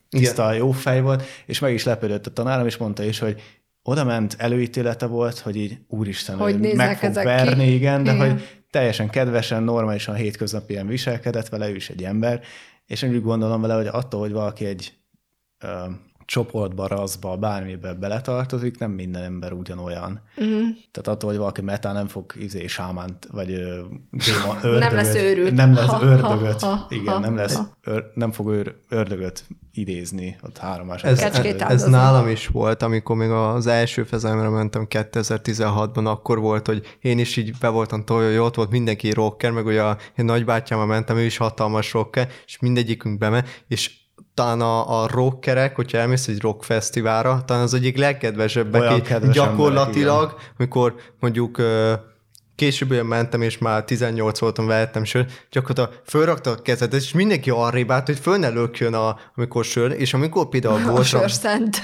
tiszta, 0.08 0.52
jó 0.52 0.70
fej 0.70 1.00
volt, 1.00 1.22
és 1.46 1.58
meg 1.58 1.72
is 1.72 1.84
lepődött 1.84 2.26
a 2.26 2.32
tanárom, 2.32 2.66
és 2.66 2.76
mondta 2.76 3.02
is, 3.02 3.18
hogy 3.18 3.59
oda 3.90 4.04
ment, 4.04 4.34
előítélete 4.38 5.06
volt, 5.06 5.38
hogy 5.38 5.56
így 5.56 5.78
úristen, 5.88 6.36
Hogy 6.36 6.58
néznek 6.60 7.02
meg 7.02 7.12
fog 7.12 7.24
verni, 7.24 7.64
ki. 7.64 7.74
igen, 7.74 8.02
de 8.02 8.14
Igen. 8.14 8.30
hogy 8.30 8.62
teljesen 8.70 9.10
kedvesen, 9.10 9.62
normálisan, 9.62 10.14
hétköznapien 10.14 10.86
viselkedett 10.86 11.48
vele, 11.48 11.68
ő 11.68 11.74
is 11.74 11.90
egy 11.90 12.04
ember, 12.04 12.40
és 12.86 13.02
én 13.02 13.10
úgy 13.14 13.22
gondolom 13.22 13.60
vele, 13.60 13.74
hogy 13.74 13.86
attól, 13.86 14.20
hogy 14.20 14.32
valaki 14.32 14.64
egy 14.64 14.92
csoportba, 16.30 16.86
raszba, 16.86 17.36
bármibe 17.36 17.94
beletartozik, 17.94 18.78
nem 18.78 18.90
minden 18.90 19.22
ember 19.22 19.52
ugyanolyan. 19.52 20.20
Mm. 20.42 20.60
Tehát 20.90 21.08
attól, 21.08 21.30
hogy 21.30 21.38
valaki 21.38 21.60
metál 21.60 21.92
nem 21.92 22.06
fog 22.06 22.32
izé 22.36 22.66
sámánt, 22.66 23.28
vagy 23.32 23.52
ö, 23.52 23.80
démon, 24.10 24.56
ördögöt, 24.62 24.92
lesz 24.92 25.14
őrült. 25.14 25.54
Nem 25.54 25.74
lesz 25.74 25.86
Ha, 25.86 26.02
ördögöt, 26.02 26.60
ha, 26.60 26.66
ha, 26.66 26.86
igen, 26.88 27.14
ha, 27.14 27.18
nem 27.18 27.36
lesz, 27.36 27.54
ha. 27.54 27.76
ör, 27.84 28.10
nem 28.14 28.32
fog 28.32 28.48
őr, 28.48 28.74
ördögöt 28.88 29.44
idézni 29.72 30.38
ott 30.42 30.58
három 30.58 30.90
Ez, 30.90 31.22
ez 31.58 31.84
nálam 31.84 32.28
is 32.28 32.46
volt, 32.46 32.82
amikor 32.82 33.16
még 33.16 33.30
az 33.30 33.66
első 33.66 34.02
fezemre 34.02 34.48
mentem 34.48 34.86
2016-ban, 34.90 36.04
akkor 36.04 36.38
volt, 36.38 36.66
hogy 36.66 36.98
én 37.00 37.18
is 37.18 37.36
így 37.36 37.58
be 37.60 37.68
voltam 37.68 38.04
hogy 38.06 38.36
ott 38.36 38.54
volt 38.54 38.70
mindenki 38.70 39.10
rocker, 39.10 39.50
meg 39.50 39.66
ugye 39.66 39.82
a 39.82 39.96
én 40.16 40.24
nagybátyámmal 40.24 40.86
mentem, 40.86 41.16
ő 41.16 41.24
is 41.24 41.36
hatalmas 41.36 41.92
rocker, 41.92 42.28
és 42.46 42.58
mindegyikünk 42.58 43.18
beme, 43.18 43.44
és 43.68 43.99
talán 44.40 44.60
a, 44.60 45.02
a 45.02 45.08
rockerek, 45.08 45.76
hogyha 45.76 45.98
elmész 45.98 46.28
egy 46.28 46.40
rock 46.40 46.64
fesztiválra, 46.64 47.42
talán 47.46 47.62
az 47.62 47.74
egyik 47.74 47.96
legkedvesebbek 47.96 48.80
Olyan 48.80 49.02
kedves 49.02 49.34
gyakorlatilag, 49.34 50.34
amikor 50.56 50.94
mondjuk 51.18 51.62
később 52.54 53.02
mentem, 53.02 53.42
és 53.42 53.58
már 53.58 53.84
18 53.84 54.38
voltam, 54.38 54.66
vehettem 54.66 55.04
sör, 55.04 55.26
gyakorlatilag 55.50 56.02
fölrakta 56.04 56.50
a 56.50 56.54
kezedet, 56.54 57.00
és 57.00 57.12
mindenki 57.12 57.50
arrébb 57.50 57.90
állt, 57.90 58.06
hogy 58.06 58.18
föl 58.18 58.36
ne 58.36 58.48
lökjön, 58.48 58.94
a, 58.94 59.16
amikor 59.34 59.64
sör, 59.64 59.92
és 59.92 60.14
amikor 60.14 60.48
például 60.48 60.80
A 60.88 60.90
voltra. 60.90 61.24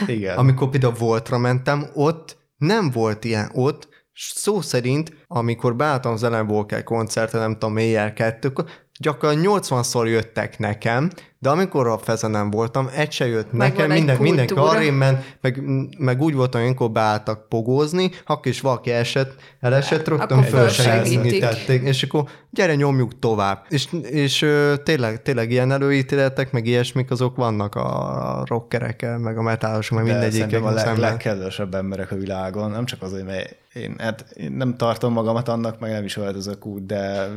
Igen. 0.06 0.36
amikor 0.36 0.68
például 0.68 0.94
voltra 0.98 1.38
mentem, 1.38 1.86
ott 1.94 2.36
nem 2.56 2.90
volt 2.90 3.24
ilyen, 3.24 3.50
ott 3.54 3.88
szó 4.14 4.60
szerint, 4.60 5.12
amikor 5.26 5.76
beálltam 5.76 6.12
az 6.12 6.22
Ellen 6.22 6.50
Walker 6.50 6.84
koncertre, 6.84 7.38
nem 7.38 7.52
tudom, 7.52 7.76
éjjel 7.76 8.12
kettőkor, 8.12 8.64
gyakorlatilag 8.98 9.62
80-szor 9.62 10.06
jöttek 10.06 10.58
nekem, 10.58 11.10
de 11.46 11.52
amikor 11.52 11.86
a 11.86 11.98
fezenem 11.98 12.50
voltam, 12.50 12.88
egy 12.94 13.12
se 13.12 13.26
jött 13.26 13.52
Megvan 13.52 13.68
nekem, 13.68 13.90
minden, 13.90 14.16
mindenki 14.20 14.54
arrébb 14.56 14.94
ment, 14.94 15.36
meg, 15.40 15.62
meg 15.98 16.22
úgy 16.22 16.34
voltam, 16.34 16.62
amikor 16.62 16.90
beálltak 16.90 17.48
pogózni, 17.48 18.10
akkor 18.24 18.46
is 18.46 18.60
valaki 18.60 18.90
esett, 18.90 19.34
elesett, 19.60 20.08
rögtön 20.08 20.38
Akkor 20.38 20.44
fölsegíteni 20.44 21.14
fölsegítik. 21.14 21.40
tették, 21.40 21.82
és 21.82 22.02
akkor 22.02 22.24
gyere, 22.56 22.74
nyomjuk 22.74 23.18
tovább. 23.18 23.64
És, 23.68 23.88
és 24.02 24.42
ö, 24.42 24.74
tényleg, 24.84 25.22
tényleg 25.22 25.50
ilyen 25.50 25.72
előítéletek, 25.72 26.52
meg 26.52 26.66
ilyesmik, 26.66 27.10
azok 27.10 27.36
vannak 27.36 27.74
a 27.74 28.42
rockerekkel, 28.44 29.18
meg 29.18 29.38
a 29.38 29.42
metálosok, 29.42 29.96
meg 29.98 30.06
De 30.06 30.12
mindegyikkel 30.12 30.64
a 30.64 30.70
leg, 30.70 30.96
legkedvesebb 30.96 31.74
emberek 31.74 32.10
a 32.10 32.16
világon, 32.16 32.70
nem 32.70 32.84
csak 32.84 33.02
azért, 33.02 33.26
mert 33.26 33.56
én, 33.74 33.94
hát 33.98 34.24
én 34.34 34.52
nem 34.52 34.76
tartom 34.76 35.12
magamat 35.12 35.48
annak, 35.48 35.80
meg 35.80 35.90
nem 35.90 36.04
is 36.04 36.16
öltözök 36.16 36.66
úgy, 36.66 36.86
de 36.86 37.28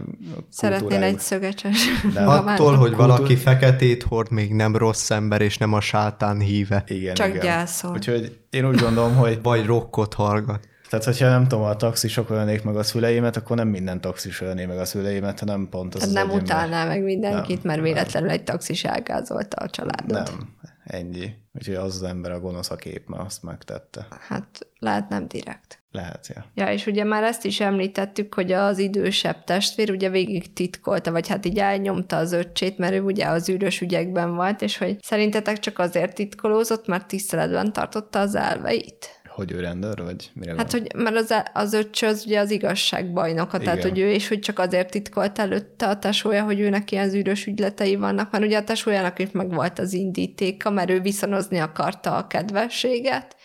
Szeretnél 0.50 0.88
kultúrájuk- 0.88 1.16
egy 1.16 1.24
szögecses. 1.24 1.78
De 2.14 2.22
Attól, 2.40 2.76
hogy 2.76 2.78
kultúr- 2.78 2.96
valaki 2.98 3.36
feketét 3.36 4.04
hord, 4.04 4.32
még 4.32 4.54
nem 4.54 4.76
rossz 4.76 5.10
ember, 5.12 5.42
és 5.42 5.58
nem 5.58 5.74
a 5.74 5.82
sátán 5.82 6.40
híve. 6.40 6.84
Igen, 6.88 7.14
Csak 7.14 7.28
igen. 7.28 7.40
gyászol. 7.40 7.92
Úgyhogy 7.92 8.38
én 8.50 8.68
úgy 8.68 8.80
gondolom, 8.80 9.16
hogy 9.16 9.40
Vagy 9.44 9.66
rockot 9.66 10.14
hallgat. 10.14 10.68
Tehát, 10.90 11.06
hogyha 11.06 11.30
nem 11.30 11.48
tudom, 11.48 11.64
a 11.64 11.76
taxisok 11.76 12.30
ölnék 12.30 12.64
meg 12.64 12.76
a 12.76 12.84
szüleimet, 12.84 13.36
akkor 13.36 13.56
nem 13.56 13.68
minden 13.68 14.02
taxis 14.02 14.42
ölné 14.42 14.66
meg 14.66 14.78
a 14.78 14.86
szüleimet, 14.86 15.40
hanem 15.40 15.70
pont 15.70 15.96
az 15.96 16.02
Hát 16.02 16.12
nem 16.12 16.30
utálná 16.30 16.86
meg 16.86 17.04
mindenkit, 17.04 17.64
Nem, 17.64 17.74
mert 17.74 17.82
véletlenül 17.82 18.30
egy 18.30 18.44
taxis 18.44 18.84
elgázolta 18.84 19.56
a 19.58 19.70
családot. 19.70 20.10
Nem, 20.10 20.58
ennyi. 20.84 21.34
Úgyhogy 21.54 21.76
az 21.76 21.96
az 21.96 22.04
ember 22.04 22.32
a 22.32 22.40
gonosz 22.40 22.72
a 22.72 22.76
kép, 22.76 23.08
mert 23.08 23.24
azt 23.24 23.44
megtette. 23.44 24.08
Hát 24.20 24.68
lehet 24.80 25.10
nem 25.10 25.28
direkt. 25.28 25.82
Lehet, 25.92 26.28
ja. 26.28 26.46
Ja, 26.54 26.72
és 26.72 26.86
ugye 26.86 27.04
már 27.04 27.24
ezt 27.24 27.46
is 27.46 27.60
említettük, 27.60 28.34
hogy 28.34 28.52
az 28.52 28.78
idősebb 28.78 29.44
testvér 29.44 29.92
ugye 29.92 30.10
végig 30.10 30.54
titkolta, 30.54 31.12
vagy 31.12 31.28
hát 31.28 31.46
így 31.46 31.58
elnyomta 31.58 32.18
az 32.18 32.32
öccsét, 32.32 32.78
mert 32.78 32.94
ő 32.94 33.02
ugye 33.02 33.26
az 33.26 33.50
űrös 33.50 33.82
ügyekben 33.82 34.36
volt, 34.36 34.62
és 34.62 34.78
hogy 34.78 34.98
szerintetek 35.02 35.60
csak 35.60 35.80
azért 35.80 36.16
titkolózott, 36.16 36.88
mert 36.88 37.08
tiszteletben 37.08 37.74
tartotta 37.74 38.20
az 38.20 38.36
elveit? 38.36 39.19
Hogy 39.40 39.52
ő 39.52 39.60
rendőr, 39.60 40.04
vagy 40.04 40.32
mire 40.34 40.54
Hát, 40.58 40.72
gondol? 40.72 40.90
hogy 40.94 41.04
mert 41.04 41.16
az, 41.16 41.44
az 41.54 41.74
öccs 41.74 42.04
az 42.04 42.24
ugye 42.26 42.40
az 42.40 42.52
igazságbajnoka, 42.52 43.58
tehát 43.58 43.78
Igen. 43.78 43.90
hogy 43.90 44.00
ő, 44.00 44.12
és 44.12 44.28
hogy 44.28 44.40
csak 44.40 44.60
azért 44.60 44.92
titkolt 44.92 45.40
előtte 45.40 45.88
a 45.88 46.00
tesója, 46.00 46.44
hogy 46.44 46.60
őnek 46.60 46.92
ilyen 46.92 47.10
zűrös 47.10 47.46
ügyletei 47.46 47.96
vannak, 47.96 48.32
mert 48.32 48.44
ugye 48.44 48.58
a 48.58 48.64
tesójának 48.64 49.20
is 49.20 49.32
meg 49.32 49.54
volt 49.54 49.80
az 49.80 49.94
indítéka, 49.94 50.70
mert 50.70 50.90
ő 50.90 51.00
viszonozni 51.02 51.58
akarta 51.58 52.16
a 52.16 52.28
kedvességet, 52.28 53.36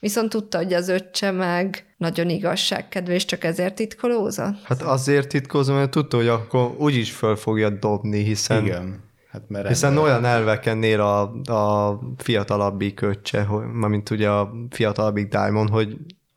viszont 0.00 0.28
tudta, 0.30 0.58
hogy 0.58 0.72
az 0.72 0.88
öccse 0.88 1.30
meg 1.30 1.94
nagyon 1.96 2.28
igazságkedvű, 2.28 3.12
és 3.12 3.24
csak 3.24 3.44
ezért 3.44 3.74
titkolózott. 3.74 4.62
Hát 4.64 4.82
azért 4.82 5.28
titkozom, 5.28 5.76
mert 5.76 5.90
tudta, 5.90 6.16
hogy 6.16 6.28
akkor 6.28 6.74
úgyis 6.78 7.10
föl 7.10 7.36
fogja 7.36 7.70
dobni, 7.70 8.22
hiszen, 8.22 8.64
Igen. 8.64 9.06
Hát 9.30 9.48
mert 9.48 9.68
hiszen 9.68 9.90
rendőr. 9.90 10.08
olyan 10.08 10.24
elvekennél 10.24 11.00
a, 11.00 11.20
a 11.52 11.98
fiatalabbik 12.16 13.00
öccse, 13.00 13.42
hogy, 13.42 13.64
mint 13.64 14.10
ugye 14.10 14.30
a 14.30 14.50
fiatalabbik 14.70 15.28
Diamond, 15.28 15.68
hogy, 15.68 15.96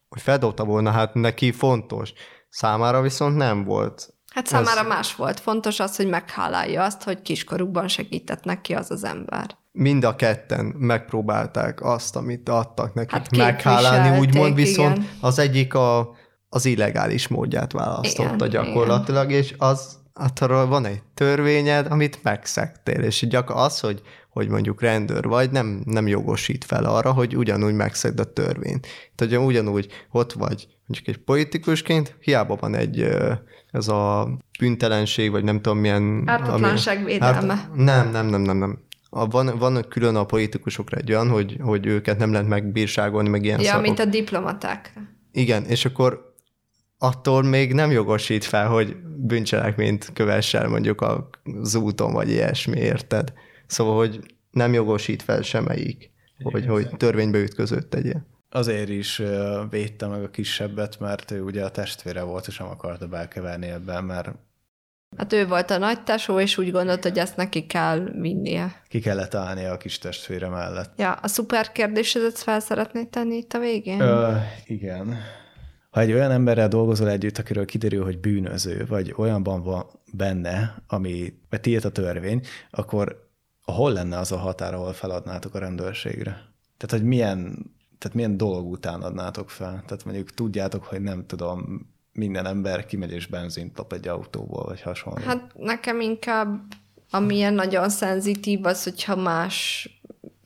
hogy 0.10 0.22
feldobta 0.22 0.64
volna, 0.64 0.92
hát 0.92 1.14
neki 1.14 1.52
fontos. 1.52 2.14
Számára 2.50 3.02
viszont 3.02 3.36
nem 3.36 3.64
volt. 3.64 4.14
Hát 4.34 4.48
számára 4.48 4.84
más 4.84 5.16
volt. 5.16 5.40
Fontos 5.40 5.80
az, 5.80 5.96
hogy 5.96 6.08
meghálálja 6.08 6.84
azt, 6.84 7.04
hogy 7.04 7.22
kiskorukban 7.22 7.88
segített 7.88 8.44
neki 8.44 8.74
az 8.74 8.92
az 8.92 9.04
ember. 9.04 9.58
Mind 9.72 10.04
a 10.04 10.16
ketten 10.16 10.66
megpróbálták 10.66 11.84
azt, 11.84 12.16
amit 12.16 12.50
adtak 12.50 12.94
nekik 12.94 13.12
Hát 13.12 13.38
meghálálni, 13.38 14.20
úgymond, 14.20 14.56
viszont 14.56 14.98
igen. 14.98 15.10
az 15.22 15.40
egyik 15.40 15.74
a, 15.74 16.16
az 16.50 16.66
illegális 16.66 17.28
módját 17.28 17.72
választotta 17.72 18.46
Igen, 18.46 18.50
gyakorlatilag, 18.50 19.32
és 19.32 19.56
az 19.58 20.01
arról 20.14 20.66
van 20.66 20.86
egy 20.86 21.02
törvényed, 21.14 21.88
amit 21.90 22.24
megszegtél, 22.24 23.02
és 23.02 23.28
gyakor 23.28 23.56
az, 23.56 23.80
hogy, 23.80 24.02
hogy 24.30 24.48
mondjuk 24.48 24.82
rendőr 24.82 25.28
vagy, 25.28 25.52
nem, 25.52 25.82
nem 25.86 26.08
jogosít 26.08 26.64
fel 26.66 26.86
arra, 26.86 27.12
hogy 27.12 27.36
ugyanúgy 27.36 27.74
megszegd 27.74 28.20
a 28.20 28.34
törvényt. 28.34 28.88
Tehát 29.16 29.46
ugyanúgy 29.46 29.88
ott 30.12 30.34
vagy 30.34 30.68
mondjuk 30.86 31.16
egy 31.16 31.24
politikusként, 31.24 32.16
hiába 32.20 32.56
van 32.56 32.76
egy 32.76 33.10
ez 33.72 33.88
a 33.88 34.30
büntelenség, 34.60 35.32
vagy 35.32 35.44
nem 35.44 35.62
tudom 35.62 35.78
milyen... 35.78 36.24
Ártatlanság 36.26 37.04
védelme. 37.04 37.54
Hát, 37.54 37.76
nem, 37.76 38.12
nem, 38.12 38.26
nem, 38.26 38.42
nem, 38.42 38.58
nem. 38.58 38.80
A, 39.10 39.28
van, 39.28 39.58
van 39.58 39.86
külön 39.90 40.16
a 40.16 40.26
politikusokra 40.26 40.98
egy 40.98 41.12
olyan, 41.12 41.30
hogy, 41.30 41.58
hogy 41.62 41.86
őket 41.86 42.18
nem 42.18 42.32
lehet 42.32 42.48
megbírságolni, 42.48 43.30
meg 43.30 43.44
ilyen 43.44 43.60
Ja, 43.60 43.66
szarok. 43.66 43.82
mint 43.82 44.00
a 44.00 44.06
diplomaták. 44.06 44.94
Igen, 45.32 45.64
és 45.66 45.86
akkor 45.86 46.31
attól 47.04 47.44
még 47.44 47.74
nem 47.74 47.92
jogosít 47.92 48.44
fel, 48.44 48.68
hogy 48.68 48.96
bűncselekményt 49.18 50.10
kövessel 50.14 50.68
mondjuk 50.68 51.02
az 51.62 51.76
úton, 51.76 52.14
vagy 52.14 52.30
ilyesmi, 52.30 52.80
érted? 52.80 53.34
Szóval, 53.68 53.96
hogy 53.96 54.20
nem 54.52 54.74
jogosít 54.74 55.22
fel 55.22 55.42
semmelyik, 55.42 56.12
hogy, 56.44 56.66
hogy 56.66 56.90
törvénybe 56.98 57.38
ütközött 57.40 57.90
tegyél. 57.90 58.26
Azért 58.50 58.90
is 58.90 59.22
védte 59.70 60.08
meg 60.08 60.24
a 60.24 60.30
kisebbet, 60.30 61.00
mert 61.00 61.32
ő 61.32 61.42
ugye 61.42 61.64
a 61.64 61.72
testvére 61.72 62.22
volt, 62.22 62.48
és 62.48 62.58
nem 62.58 62.68
akarta 62.68 63.08
belkeverni 63.08 63.68
ebben, 63.68 64.04
mert 64.04 64.32
Hát 65.18 65.34
ő 65.34 65.48
volt 65.48 65.72
a 65.72 65.78
nagy 65.78 66.04
tesó, 66.04 66.40
és 66.40 66.58
úgy 66.58 66.72
gondolt, 66.72 67.04
hogy 67.04 67.18
ezt 67.18 67.36
neki 67.36 67.66
kell 67.66 68.00
vinnie. 68.00 68.82
ki 68.88 69.00
kellett 69.00 69.34
állnia 69.36 69.72
a 69.72 69.78
kis 69.78 69.98
testvére 69.98 70.48
mellett. 70.48 71.00
Ja, 71.00 71.12
a 71.12 71.28
szuper 71.28 71.72
kérdésedet 71.72 72.38
fel 72.38 72.60
szeretnéd 72.60 73.08
tenni 73.08 73.36
itt 73.36 73.54
a 73.54 73.60
végén? 73.60 74.00
Ö, 74.02 74.36
igen. 74.66 75.18
Ha 75.92 76.00
egy 76.00 76.12
olyan 76.12 76.32
emberrel 76.32 76.68
dolgozol 76.68 77.10
együtt, 77.10 77.38
akiről 77.38 77.66
kiderül, 77.66 78.04
hogy 78.04 78.20
bűnöző, 78.20 78.86
vagy 78.86 79.14
olyanban 79.18 79.64
van 79.64 79.86
benne, 80.14 80.84
ami 80.88 81.34
tiéd 81.50 81.86
a 81.86 81.92
törvény, 81.92 82.46
akkor 82.72 83.30
hol 83.62 83.92
lenne 83.94 84.18
az 84.18 84.32
a 84.32 84.38
határ, 84.38 84.74
ahol 84.74 84.94
feladnátok 84.94 85.56
a 85.56 85.60
rendőrségre? 85.60 86.32
Tehát, 86.78 86.96
hogy 86.96 87.04
milyen, 87.04 87.72
tehát 87.98 88.16
milyen 88.16 88.38
dolog 88.38 88.72
után 88.72 89.02
adnátok 89.02 89.50
fel? 89.50 89.84
Tehát 89.88 90.06
mondjuk 90.06 90.30
tudjátok, 90.30 90.84
hogy 90.84 91.02
nem 91.02 91.26
tudom, 91.26 91.90
minden 92.12 92.46
ember 92.46 92.86
kimegy 92.86 93.12
és 93.12 93.28
benzint 93.28 93.78
lop 93.78 93.94
egy 93.94 94.08
autóból, 94.08 94.64
vagy 94.64 94.82
hasonló. 94.82 95.22
Hát 95.24 95.52
nekem 95.56 96.02
inkább, 96.02 96.62
ami 97.10 97.36
ilyen 97.36 97.54
nagyon 97.54 97.90
szenzitív, 97.90 98.66
az, 98.66 98.84
hogyha 98.84 99.16
más 99.16 99.90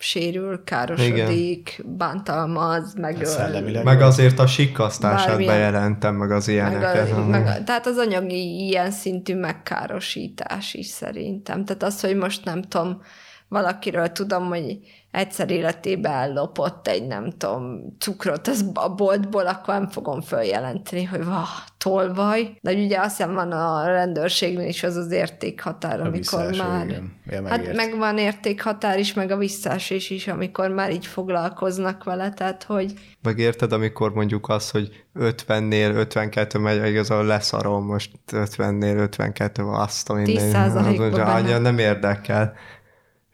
sérül, 0.06 0.64
károsodik, 0.64 1.82
bántalmaz, 1.86 2.94
megöl. 2.94 3.26
Szellemileg. 3.26 3.84
Meg 3.84 4.02
azért 4.02 4.40
a 4.40 4.48
sikkasztását 4.48 5.28
Bármilyen- 5.28 5.54
bejelentem, 5.54 6.16
meg 6.16 6.32
az 6.32 6.46
Meg 6.46 6.56
ilyeneket. 6.56 7.12
a, 7.12 7.26
meg 7.26 7.46
a, 7.48 7.64
tehát 7.64 7.86
az 7.88 7.98
anyagi 7.98 8.66
ilyen 8.68 8.92
szintű 8.92 9.36
megkárosítás 9.36 10.74
is 10.74 10.88
szerintem. 10.88 11.66
Tehát 11.66 11.84
az, 11.84 12.02
hogy 12.02 12.16
most 12.16 12.46
nem 12.46 12.62
tudom, 12.62 13.02
valakiről 13.48 14.08
tudom, 14.12 14.46
hogy 14.48 14.78
egyszer 15.12 15.52
életében 15.52 16.12
ellopott 16.12 16.88
egy, 16.88 17.08
nem 17.08 17.30
tudom, 17.38 17.82
cukrot 18.00 18.48
az 18.48 18.66
a 18.74 18.90
boltból, 18.90 19.48
akkor 19.48 19.74
nem 19.74 19.88
fogom 19.88 20.22
följelenteni, 20.22 21.04
hogy 21.04 21.24
vah, 21.26 21.48
tolvaj. 21.78 22.58
De 22.62 22.74
ugye 22.74 23.00
azt 23.00 23.18
hiszem 23.18 23.34
van 23.34 23.52
a 23.52 23.86
rendőrségnél 23.86 24.68
is 24.68 24.84
az 24.84 24.96
az 24.96 25.12
értékhatár, 25.12 26.02
A 26.02 26.06
amikor 26.06 26.56
már... 26.58 26.86
igen. 26.86 27.14
Ja, 27.26 27.48
Hát 27.48 27.58
megért. 27.58 27.76
meg 27.76 27.98
van 27.98 28.18
értékhatár 28.18 29.00
is, 29.00 29.14
meg 29.14 29.32
a 29.32 29.38
visszaesés 29.38 30.10
is, 30.10 30.28
amikor 30.28 30.70
már 30.70 30.92
így 30.92 31.06
foglalkoznak 31.06 32.04
vele, 32.04 32.30
tehát 32.30 32.64
hogy 32.64 32.94
Meg 33.22 33.40
érted, 33.40 33.72
amikor 33.72 34.14
mondjuk 34.14 34.50
az, 34.50 34.70
hogy 34.72 35.04
50-nél 35.20 35.96
52 35.96 36.60
megy, 36.60 36.88
igazából 36.88 37.26
leszarom 37.26 37.86
most 37.86 38.12
50-nél 38.32 38.98
52 38.98 39.64
van 39.64 39.80
azt, 39.82 40.10
ami 40.10 40.24
10%-ba 40.28 41.10
benne. 41.10 41.24
Annyira 41.24 41.58
nem 41.58 41.78
érdekel. 41.78 42.54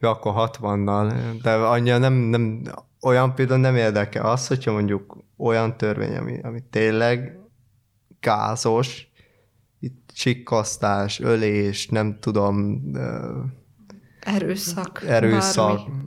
Jó, 0.02 0.10
akkor 0.10 0.34
60-nal, 0.36 1.14
de 1.41 1.53
annyira 1.53 1.98
nem, 1.98 2.14
nem, 2.14 2.64
olyan 3.02 3.36
például 3.36 3.60
nem 3.60 3.76
érdekel 3.76 4.26
az, 4.26 4.48
hogyha 4.48 4.72
mondjuk 4.72 5.18
olyan 5.38 5.78
törvény, 5.78 6.15
ami, 6.15 6.40
ami 6.41 6.64
tényleg 6.69 7.40
gázos, 8.19 9.07
itt 9.80 10.11
csikkasztás, 10.14 11.19
ölés, 11.19 11.88
nem 11.88 12.19
tudom, 12.19 12.82
erőszak. 14.19 15.03
erőszak, 15.07 15.78
bármi. 15.78 16.03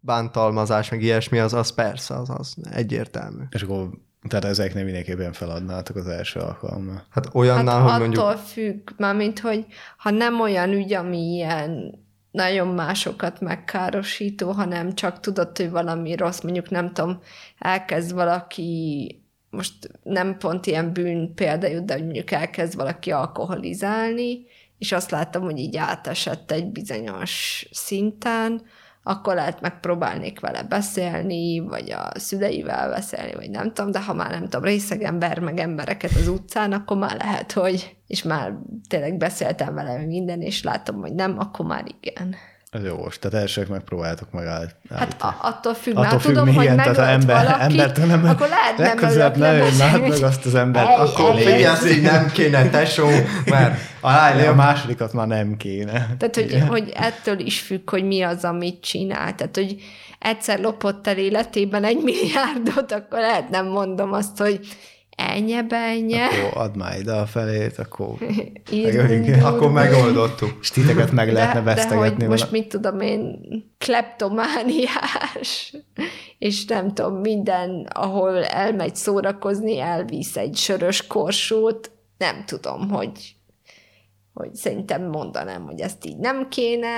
bántalmazás, 0.00 0.90
meg 0.90 1.02
ilyesmi, 1.02 1.38
az, 1.38 1.54
az 1.54 1.74
persze, 1.74 2.14
az, 2.14 2.30
az 2.30 2.56
egyértelmű. 2.70 3.42
És 3.50 3.62
akkor 3.62 3.90
tehát 4.28 4.44
ezeknél 4.44 4.84
mindenképpen 4.84 5.32
feladnátok 5.32 5.96
az 5.96 6.06
első 6.06 6.40
alkalommal. 6.40 7.06
Hát 7.10 7.28
olyannál, 7.32 7.80
hát 7.80 7.90
hogy 7.90 8.00
mondjuk... 8.00 8.24
attól 8.24 8.36
függ, 8.36 8.90
mármint, 8.96 9.38
hogy 9.40 9.66
ha 9.96 10.10
nem 10.10 10.40
olyan 10.40 10.72
ügy, 10.72 10.92
ami 10.92 11.18
ilyen 11.18 11.94
nagyon 12.38 12.68
másokat 12.68 13.40
megkárosító, 13.40 14.50
hanem 14.50 14.94
csak 14.94 15.20
tudod, 15.20 15.56
hogy 15.56 15.70
valami 15.70 16.16
rossz, 16.16 16.40
mondjuk 16.40 16.70
nem 16.70 16.92
tudom, 16.92 17.20
elkezd 17.58 18.12
valaki 18.14 19.22
most 19.50 19.90
nem 20.02 20.38
pont 20.38 20.66
ilyen 20.66 20.92
bűn 20.92 21.34
példa 21.34 21.66
jut, 21.66 21.84
de 21.84 21.98
mondjuk 21.98 22.30
elkezd 22.30 22.74
valaki 22.74 23.10
alkoholizálni, 23.10 24.46
és 24.78 24.92
azt 24.92 25.10
láttam, 25.10 25.42
hogy 25.42 25.58
így 25.58 25.76
átesett 25.76 26.50
egy 26.50 26.66
bizonyos 26.66 27.66
szinten, 27.70 28.62
akkor 29.08 29.34
lehet 29.34 29.60
megpróbálnék 29.60 30.40
vele 30.40 30.62
beszélni, 30.62 31.58
vagy 31.58 31.90
a 31.90 32.18
szüleivel 32.18 32.88
beszélni, 32.90 33.34
vagy 33.34 33.50
nem 33.50 33.72
tudom, 33.72 33.90
de 33.90 34.02
ha 34.02 34.14
már 34.14 34.30
nem 34.30 34.42
tudom, 34.42 34.62
részeg 34.62 35.02
ember, 35.02 35.38
meg 35.38 35.58
embereket 35.58 36.10
az 36.10 36.28
utcán, 36.28 36.72
akkor 36.72 36.96
már 36.96 37.16
lehet, 37.16 37.52
hogy, 37.52 37.96
és 38.06 38.22
már 38.22 38.52
tényleg 38.88 39.16
beszéltem 39.16 39.74
vele 39.74 40.06
minden, 40.06 40.40
és 40.40 40.62
látom, 40.62 41.00
hogy 41.00 41.14
nem, 41.14 41.38
akkor 41.38 41.66
már 41.66 41.84
igen. 42.00 42.34
Ez 42.70 42.84
jó, 42.84 43.08
tehát 43.20 43.40
elsők 43.40 43.68
megpróbáltok 43.68 44.30
megállítani. 44.30 44.72
Hát 44.88 45.22
a, 45.22 45.36
attól 45.42 45.74
függ, 45.74 45.96
attól 45.96 46.10
már 46.10 46.20
függ, 46.20 46.32
tudom, 46.32 46.48
milyen, 46.48 46.80
hogy 46.80 46.94
tehát 46.94 46.96
megölt 46.96 47.22
ember, 47.22 47.44
valakit, 47.44 47.62
embertől 47.62 48.06
nem, 48.06 48.24
akkor 48.24 48.48
lehet 48.48 48.76
nem 48.76 48.86
legközelebb 48.86 49.36
ne 49.36 49.58
beszélni. 49.58 50.08
meg 50.08 50.22
azt 50.22 50.46
az 50.46 50.54
embert, 50.54 50.88
Ej, 50.88 50.94
akkor 50.96 51.30
ej. 51.30 51.44
Figyelsz, 51.44 51.90
így 51.90 52.02
nem 52.02 52.30
kéne, 52.30 52.70
tesó, 52.70 53.08
mert 53.44 53.80
A, 54.00 54.48
a 54.48 54.54
másodikat 54.54 55.12
már 55.12 55.26
nem 55.26 55.56
kéne. 55.56 56.16
Tehát, 56.18 56.34
hogy, 56.34 56.64
hogy 56.68 56.92
ettől 56.94 57.38
is 57.38 57.60
függ, 57.60 57.90
hogy 57.90 58.04
mi 58.04 58.22
az, 58.22 58.44
amit 58.44 58.80
csinál. 58.80 59.34
Tehát, 59.34 59.56
hogy 59.56 59.76
egyszer 60.18 60.58
lopott 60.58 61.06
el 61.06 61.18
életében 61.18 61.84
egy 61.84 62.02
milliárdot, 62.02 62.92
akkor 62.92 63.18
lehet 63.18 63.48
nem 63.48 63.66
mondom 63.66 64.12
azt, 64.12 64.38
hogy 64.38 64.60
ennyi 65.18 65.62
benye, 65.62 66.24
Akkor 66.24 66.62
add 66.62 66.76
már 66.76 66.98
ide 66.98 67.12
a 67.12 67.26
felét, 67.26 67.78
akkor 67.78 68.16
írgunk, 68.72 69.44
akkor 69.44 69.72
megoldottuk. 69.72 70.58
és 70.60 70.70
titeket 70.70 71.12
meg 71.12 71.32
lehetne 71.32 71.60
de, 71.60 71.64
de 71.64 71.74
vesztegetni. 71.74 72.20
hogy 72.20 72.28
most 72.28 72.50
mit 72.50 72.68
tudom 72.68 73.00
én, 73.00 73.38
kleptomániás, 73.78 75.74
és 76.38 76.64
nem 76.64 76.94
tudom, 76.94 77.14
minden, 77.14 77.86
ahol 77.94 78.44
elmegy 78.44 78.96
szórakozni, 78.96 79.80
elvisz 79.80 80.36
egy 80.36 80.56
sörös 80.56 81.06
korsót, 81.06 81.90
nem 82.18 82.44
tudom, 82.46 82.88
hogy 82.88 83.36
hogy 84.38 84.54
szerintem 84.54 85.02
mondanám, 85.02 85.62
hogy 85.62 85.80
ezt 85.80 86.04
így 86.04 86.16
nem 86.16 86.48
kéne, 86.48 86.88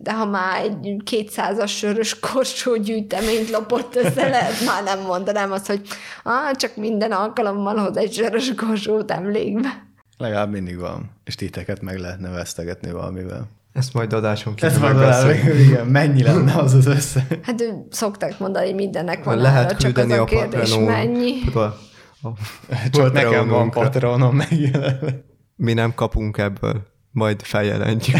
de 0.00 0.12
ha 0.12 0.26
már 0.26 0.62
egy 0.62 1.02
200-as 1.10 1.76
sörös 1.76 2.18
korsó 2.18 2.76
gyűjteményt 2.76 3.50
lopott 3.50 3.96
össze, 3.96 4.28
lehet 4.36 4.64
már 4.64 4.82
nem 4.84 5.00
mondanám 5.00 5.52
azt, 5.52 5.66
hogy 5.66 5.86
ah, 6.22 6.56
csak 6.56 6.76
minden 6.76 7.12
alkalommal 7.12 7.76
hoz 7.76 7.96
egy 7.96 8.12
sörös 8.12 8.54
korsót 8.54 9.10
emlékbe. 9.10 9.86
Legalább 10.16 10.50
mindig 10.50 10.78
van. 10.78 11.10
És 11.24 11.34
titeket 11.34 11.82
meg 11.82 11.98
lehetne 11.98 12.30
vesztegetni 12.30 12.90
valamivel. 12.90 13.48
Ezt 13.72 13.94
majd 13.94 14.12
adáson 14.12 14.54
kívül 14.54 14.78
megbeszéljük. 14.78 15.58
igen, 15.68 15.86
mennyi 15.86 16.22
lenne 16.22 16.54
az 16.54 16.74
az 16.74 16.86
össze? 16.86 17.26
Hát 17.42 17.60
ő 17.60 17.86
szokták 17.90 18.38
mondani, 18.38 18.66
hogy 18.66 18.74
mindennek 18.74 19.24
van 19.24 19.38
Lehet 19.38 19.64
ára, 19.64 19.76
csak 19.76 19.98
az 19.98 20.10
a 20.10 20.20
a 20.20 20.24
kérdés 20.24 20.60
Patreon. 20.60 20.84
mennyi. 20.84 21.40
Tudod, 21.44 21.74
a 22.22 22.90
Csak 22.90 23.12
nekem 23.12 23.48
van. 23.48 23.70
Patronom 23.70 24.36
megjelenve. 24.36 25.26
Mi 25.60 25.72
nem 25.72 25.94
kapunk 25.94 26.38
ebből, 26.38 26.82
majd 27.10 27.42
feljelentjük, 27.42 28.16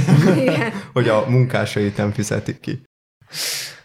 hogy 0.93 1.09
a 1.09 1.25
munkásait 1.29 1.97
nem 1.97 2.13
fizetik 2.13 2.61
ki. 2.61 2.83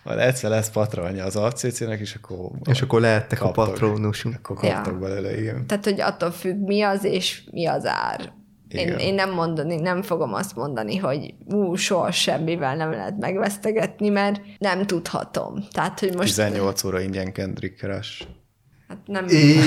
Majd 0.04 0.20
egyszer 0.20 0.50
lesz 0.50 0.70
patronja 0.70 1.26
az 1.26 1.36
ACC-nek, 1.36 2.00
és 2.00 2.16
akkor, 2.16 2.52
És 2.70 2.82
akkor 2.82 3.02
lehettek 3.02 3.42
a 3.42 3.46
Kaptok. 3.46 3.66
patronusunk. 3.66 4.36
akkor 4.38 4.56
kaptok 4.56 4.94
Ja. 4.94 5.00
belőle, 5.00 5.40
igen. 5.40 5.68
Tehát, 5.68 5.84
hogy 5.84 6.02
attól 6.02 6.32
függ, 6.32 6.58
mi 6.66 6.82
az, 6.82 7.04
és 7.04 7.44
mi 7.52 7.66
az 7.68 7.86
ár. 7.86 8.34
Én, 8.68 8.88
én 8.88 9.14
nem 9.14 9.32
mondani, 9.34 9.76
nem 9.76 10.02
fogom 10.02 10.34
azt 10.34 10.56
mondani, 10.56 10.98
hogy 10.98 11.34
ú, 11.46 11.76
soha 11.76 12.12
semmivel 12.12 12.76
nem 12.76 12.92
lehet 12.92 13.18
megvesztegetni, 13.20 14.10
mert 14.10 14.42
nem 14.58 14.86
tudhatom. 14.86 15.64
Tehát, 15.72 16.00
hogy 16.00 16.16
most 16.16 16.28
18 16.36 16.84
óra 16.84 17.00
ingyen 17.00 17.32
Kendrick 17.32 17.84
Rush. 17.84 18.22
Hát 18.94 19.08
nem, 19.08 19.28
É, 19.28 19.58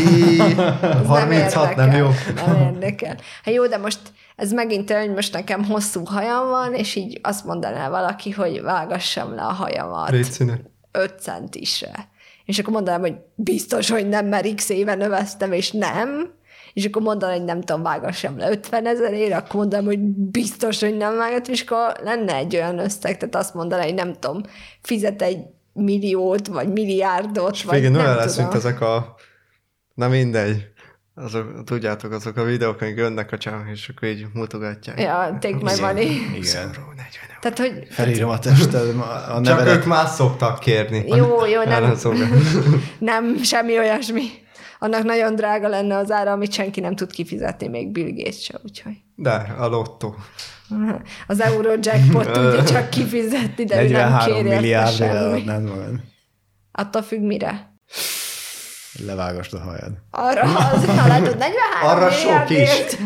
ez 0.80 1.06
36 1.06 1.76
nem 1.76 1.90
érdekel, 1.90 1.96
jó. 1.96 2.08
Nem 2.46 2.60
érdekel. 2.60 3.16
Hát 3.42 3.54
jó, 3.54 3.66
de 3.66 3.76
most 3.76 3.98
ez 4.36 4.52
megint 4.52 4.90
olyan, 4.90 5.02
hogy 5.02 5.14
most 5.14 5.32
nekem 5.32 5.64
hosszú 5.64 6.04
hajam 6.04 6.48
van, 6.48 6.74
és 6.74 6.94
így 6.94 7.20
azt 7.22 7.44
mondaná 7.44 7.88
valaki, 7.88 8.30
hogy 8.30 8.62
vágassam 8.62 9.34
le 9.34 9.42
a 9.42 9.52
hajamat. 9.52 10.10
Légy 10.10 10.24
színe. 10.24 10.60
5 10.92 11.20
centisre. 11.20 12.08
És 12.44 12.58
akkor 12.58 12.72
mondanám, 12.72 13.00
hogy 13.00 13.14
biztos, 13.34 13.90
hogy 13.90 14.08
nem, 14.08 14.26
mert 14.26 14.54
x 14.54 14.68
éve 14.68 14.94
növesztem, 14.94 15.52
és 15.52 15.70
nem. 15.70 16.34
És 16.72 16.84
akkor 16.84 17.02
mondanám, 17.02 17.36
hogy 17.36 17.44
nem 17.44 17.60
tudom, 17.60 17.82
vágassam 17.82 18.38
le 18.38 18.50
50 18.50 18.86
ezerére, 18.86 19.36
akkor 19.36 19.54
mondanám, 19.54 19.84
hogy 19.84 20.00
biztos, 20.30 20.80
hogy 20.80 20.96
nem 20.96 21.16
vágattam, 21.16 21.52
és 21.52 21.62
akkor 21.62 21.96
lenne 22.02 22.34
egy 22.34 22.56
olyan 22.56 22.78
összeg, 22.78 23.16
tehát 23.16 23.34
azt 23.34 23.54
mondanám, 23.54 23.84
hogy 23.84 23.94
nem 23.94 24.12
tudom, 24.12 24.42
fizet 24.82 25.22
egy 25.22 25.38
milliót, 25.76 26.46
vagy 26.46 26.72
milliárdot, 26.72 27.54
És 27.54 27.64
vagy 27.64 27.74
végén 27.74 27.90
nem 27.90 28.00
olyan 28.00 28.16
lesz, 28.16 28.34
tudom. 28.34 28.50
mint 28.50 28.56
ezek 28.64 28.80
a... 28.80 29.14
Na 29.94 30.08
mindegy. 30.08 30.66
Azok, 31.14 31.64
tudjátok, 31.64 32.12
azok 32.12 32.36
a 32.36 32.44
videók, 32.44 32.80
amik 32.80 32.96
jönnek 32.96 33.32
a 33.32 33.38
csávok, 33.38 33.68
és 33.72 33.88
akkor 33.88 34.08
így 34.08 34.26
mutogatják. 34.32 35.00
Ja, 35.00 35.36
take 35.40 35.56
my 35.62 35.80
money. 35.80 36.10
Igen. 36.36 36.56
Euró 36.56 36.92
40 36.96 37.04
euró. 37.30 37.40
Tehát, 37.40 37.58
hogy 37.58 37.86
Felírom 37.90 38.30
a 38.30 38.38
tested, 38.38 38.98
a 38.98 39.26
Csak 39.26 39.42
nevedet. 39.42 39.76
ők 39.76 39.84
más 39.84 40.10
szoktak 40.10 40.58
kérni. 40.58 41.04
Jó, 41.06 41.46
jó, 41.46 41.62
nem. 41.62 41.96
Nem, 42.98 43.36
semmi 43.42 43.78
olyasmi. 43.78 44.22
Annak 44.78 45.02
nagyon 45.02 45.34
drága 45.34 45.68
lenne 45.68 45.96
az 45.96 46.10
ára, 46.10 46.32
amit 46.32 46.52
senki 46.52 46.80
nem 46.80 46.96
tud 46.96 47.10
kifizetni, 47.12 47.68
még 47.68 47.92
Bill 47.92 48.12
Gates 48.14 48.42
se, 48.42 48.58
úgyhogy. 48.64 48.96
De, 49.14 49.54
a 49.58 49.66
lottó. 49.66 50.14
Az 51.26 51.40
Eurojackpot 51.40 52.32
tudja 52.32 52.64
csak 52.64 52.90
kifizetni, 52.90 53.64
de 53.64 53.82
ő 53.82 53.88
nem 53.88 54.10
43 54.10 54.34
kéri 54.34 54.46
érte 54.48 54.60
milliárd 54.60 54.92
semmi. 54.94 55.10
eladnád 55.10 55.62
magad. 55.62 56.00
Attól 56.72 57.02
függ 57.02 57.20
mire. 57.20 57.74
Levágast 59.04 59.52
a 59.54 59.58
hajad. 59.58 59.92
Arra, 60.10 60.40
az, 60.42 60.84
ha 60.86 61.06
látod, 61.06 61.36
43 61.36 61.90
Arra 61.90 62.10
sok 62.10 62.50
is. 62.50 62.56
milliárdért. 62.56 62.98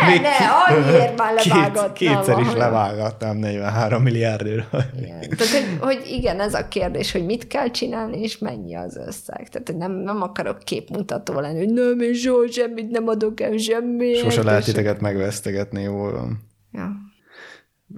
Ne, 0.00 0.20
ne, 0.20 0.36
annyiért 0.66 1.18
már 1.18 1.34
levágattam. 1.34 1.92
Két, 1.92 2.08
kétszer 2.08 2.38
is 2.38 2.52
levágattam 2.52 3.36
43 3.38 4.02
milliárdért. 4.02 4.70
Tehát, 4.70 5.52
hogy, 5.52 5.78
hogy 5.80 6.02
igen, 6.06 6.40
ez 6.40 6.54
a 6.54 6.68
kérdés, 6.68 7.12
hogy 7.12 7.24
mit 7.24 7.46
kell 7.46 7.70
csinálni, 7.70 8.20
és 8.20 8.38
mennyi 8.38 8.76
az 8.76 8.96
összeg. 8.96 9.48
Tehát, 9.48 9.74
nem, 9.78 9.92
nem 9.92 10.22
akarok 10.22 10.58
képmutató 10.58 11.40
lenni, 11.40 11.58
hogy 11.58 11.72
nem, 11.72 12.00
én 12.00 12.14
soha 12.14 12.50
semmit 12.50 12.90
nem 12.90 13.08
adok 13.08 13.40
el 13.40 13.56
semmiért. 13.56 14.22
Sose 14.22 14.42
lehet 14.42 14.60
és- 14.60 14.66
titeket 14.66 15.00
megvesztegetni, 15.00 15.82
jól 15.82 16.12
van. 16.12 16.44
Ja. 16.72 16.92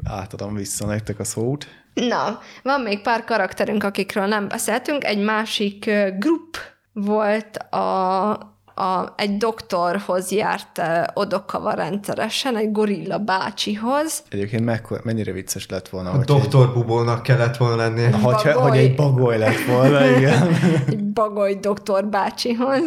Átadom 0.05 0.55
vissza 0.55 0.87
nektek 0.87 1.19
a 1.19 1.25
szót. 1.25 1.67
Na, 2.07 2.41
van 2.63 2.81
még 2.81 3.01
pár 3.03 3.25
karakterünk, 3.25 3.85
akikről 3.85 4.27
nem 4.27 4.49
beszéltünk. 4.49 5.05
Egy 5.05 5.25
másik 5.25 5.91
grup 6.19 6.57
volt 6.93 7.57
a, 7.57 8.31
a, 8.75 9.15
egy 9.17 9.37
doktorhoz 9.37 10.31
járt 10.31 10.79
ö, 10.79 11.03
Odokawa 11.15 11.73
rendszeresen, 11.73 12.57
egy 12.57 12.73
gorilla 12.73 13.19
bácsihoz. 13.19 14.23
Egyébként 14.31 14.65
meg, 14.65 14.87
mennyire 15.03 15.33
vicces 15.33 15.69
lett 15.69 15.89
volna, 15.89 16.11
A 16.11 16.17
hogy 16.17 16.25
doktor 16.25 16.73
Bubónak 16.73 17.23
kellett 17.23 17.57
volna 17.57 17.77
lennie. 17.77 18.11
hogy, 18.11 18.43
hogy, 18.43 18.53
Bagoly. 18.53 18.69
hogy 18.71 18.79
egy 18.79 18.95
bagoly 18.95 19.39
lett 19.39 19.65
volna, 19.67 20.05
igen. 20.17 20.49
egy 20.89 21.05
bagoly 21.05 21.55
doktor 21.55 22.07
bácsihoz. 22.07 22.83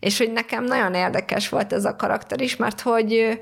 És 0.00 0.18
hogy 0.18 0.32
nekem 0.32 0.64
nagyon 0.64 0.94
érdekes 0.94 1.48
volt 1.48 1.72
ez 1.72 1.84
a 1.84 1.96
karakter 1.96 2.40
is, 2.40 2.56
mert 2.56 2.80
hogy 2.80 3.40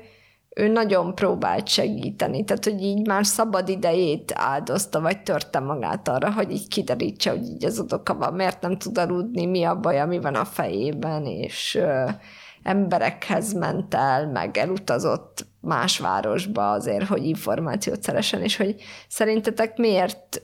ő 0.55 0.67
nagyon 0.67 1.15
próbált 1.15 1.67
segíteni, 1.67 2.43
tehát 2.43 2.63
hogy 2.63 2.81
így 2.81 3.07
már 3.07 3.25
szabad 3.25 3.69
idejét 3.69 4.33
áldozta, 4.35 5.01
vagy 5.01 5.23
törte 5.23 5.59
magát 5.59 6.07
arra, 6.07 6.31
hogy 6.31 6.51
így 6.51 6.67
kiderítse, 6.67 7.29
hogy 7.29 7.43
így 7.43 7.65
az 7.65 7.85
oka 7.89 8.15
van, 8.15 8.33
miért 8.33 8.61
nem 8.61 8.77
tud 8.77 8.97
aludni, 8.97 9.45
mi 9.45 9.63
a 9.63 9.79
baj, 9.79 10.07
mi 10.07 10.19
van 10.19 10.35
a 10.35 10.45
fejében, 10.45 11.25
és 11.25 11.75
ö, 11.75 12.09
emberekhez 12.63 13.53
ment 13.53 13.93
el, 13.93 14.27
meg 14.27 14.57
elutazott 14.57 15.45
más 15.59 15.99
városba 15.99 16.71
azért, 16.71 17.07
hogy 17.07 17.25
információt 17.25 18.03
szeressen, 18.03 18.41
és 18.41 18.57
hogy 18.57 18.75
szerintetek 19.07 19.77
miért, 19.77 20.41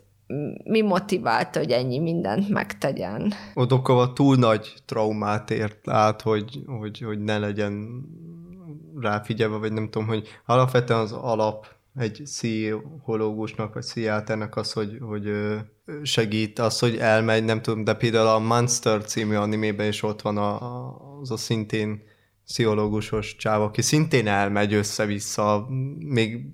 mi 0.63 0.81
motiválta, 0.81 1.59
hogy 1.59 1.71
ennyi 1.71 1.99
mindent 1.99 2.49
megtegyen? 2.49 3.33
Odokova 3.53 4.13
túl 4.13 4.35
nagy 4.35 4.73
traumát 4.85 5.51
ért 5.51 5.89
át, 5.89 6.21
hogy, 6.21 6.59
hogy, 6.79 6.99
hogy 6.99 7.19
ne 7.19 7.37
legyen 7.37 8.03
ráfigyelve, 9.01 9.57
vagy 9.57 9.73
nem 9.73 9.89
tudom, 9.89 10.07
hogy 10.07 10.27
alapvetően 10.45 10.99
az 10.99 11.11
alap 11.11 11.65
egy 11.95 12.21
pszichológusnak, 12.23 13.73
vagy 13.73 13.83
pszichiáternek 13.83 14.55
az, 14.55 14.73
hogy, 14.73 14.97
hogy 14.99 15.31
segít, 16.03 16.59
az, 16.59 16.79
hogy 16.79 16.97
elmegy, 16.97 17.43
nem 17.43 17.61
tudom, 17.61 17.83
de 17.83 17.93
például 17.93 18.27
a 18.27 18.39
Monster 18.39 19.03
című 19.03 19.35
animében 19.35 19.87
is 19.87 20.03
ott 20.03 20.21
van 20.21 20.37
a, 20.37 20.59
az 21.19 21.31
a 21.31 21.37
szintén 21.37 22.01
pszichológusos 22.45 23.35
csáv, 23.35 23.61
aki 23.61 23.81
szintén 23.81 24.27
elmegy 24.27 24.73
össze-vissza, 24.73 25.67
még 25.99 26.45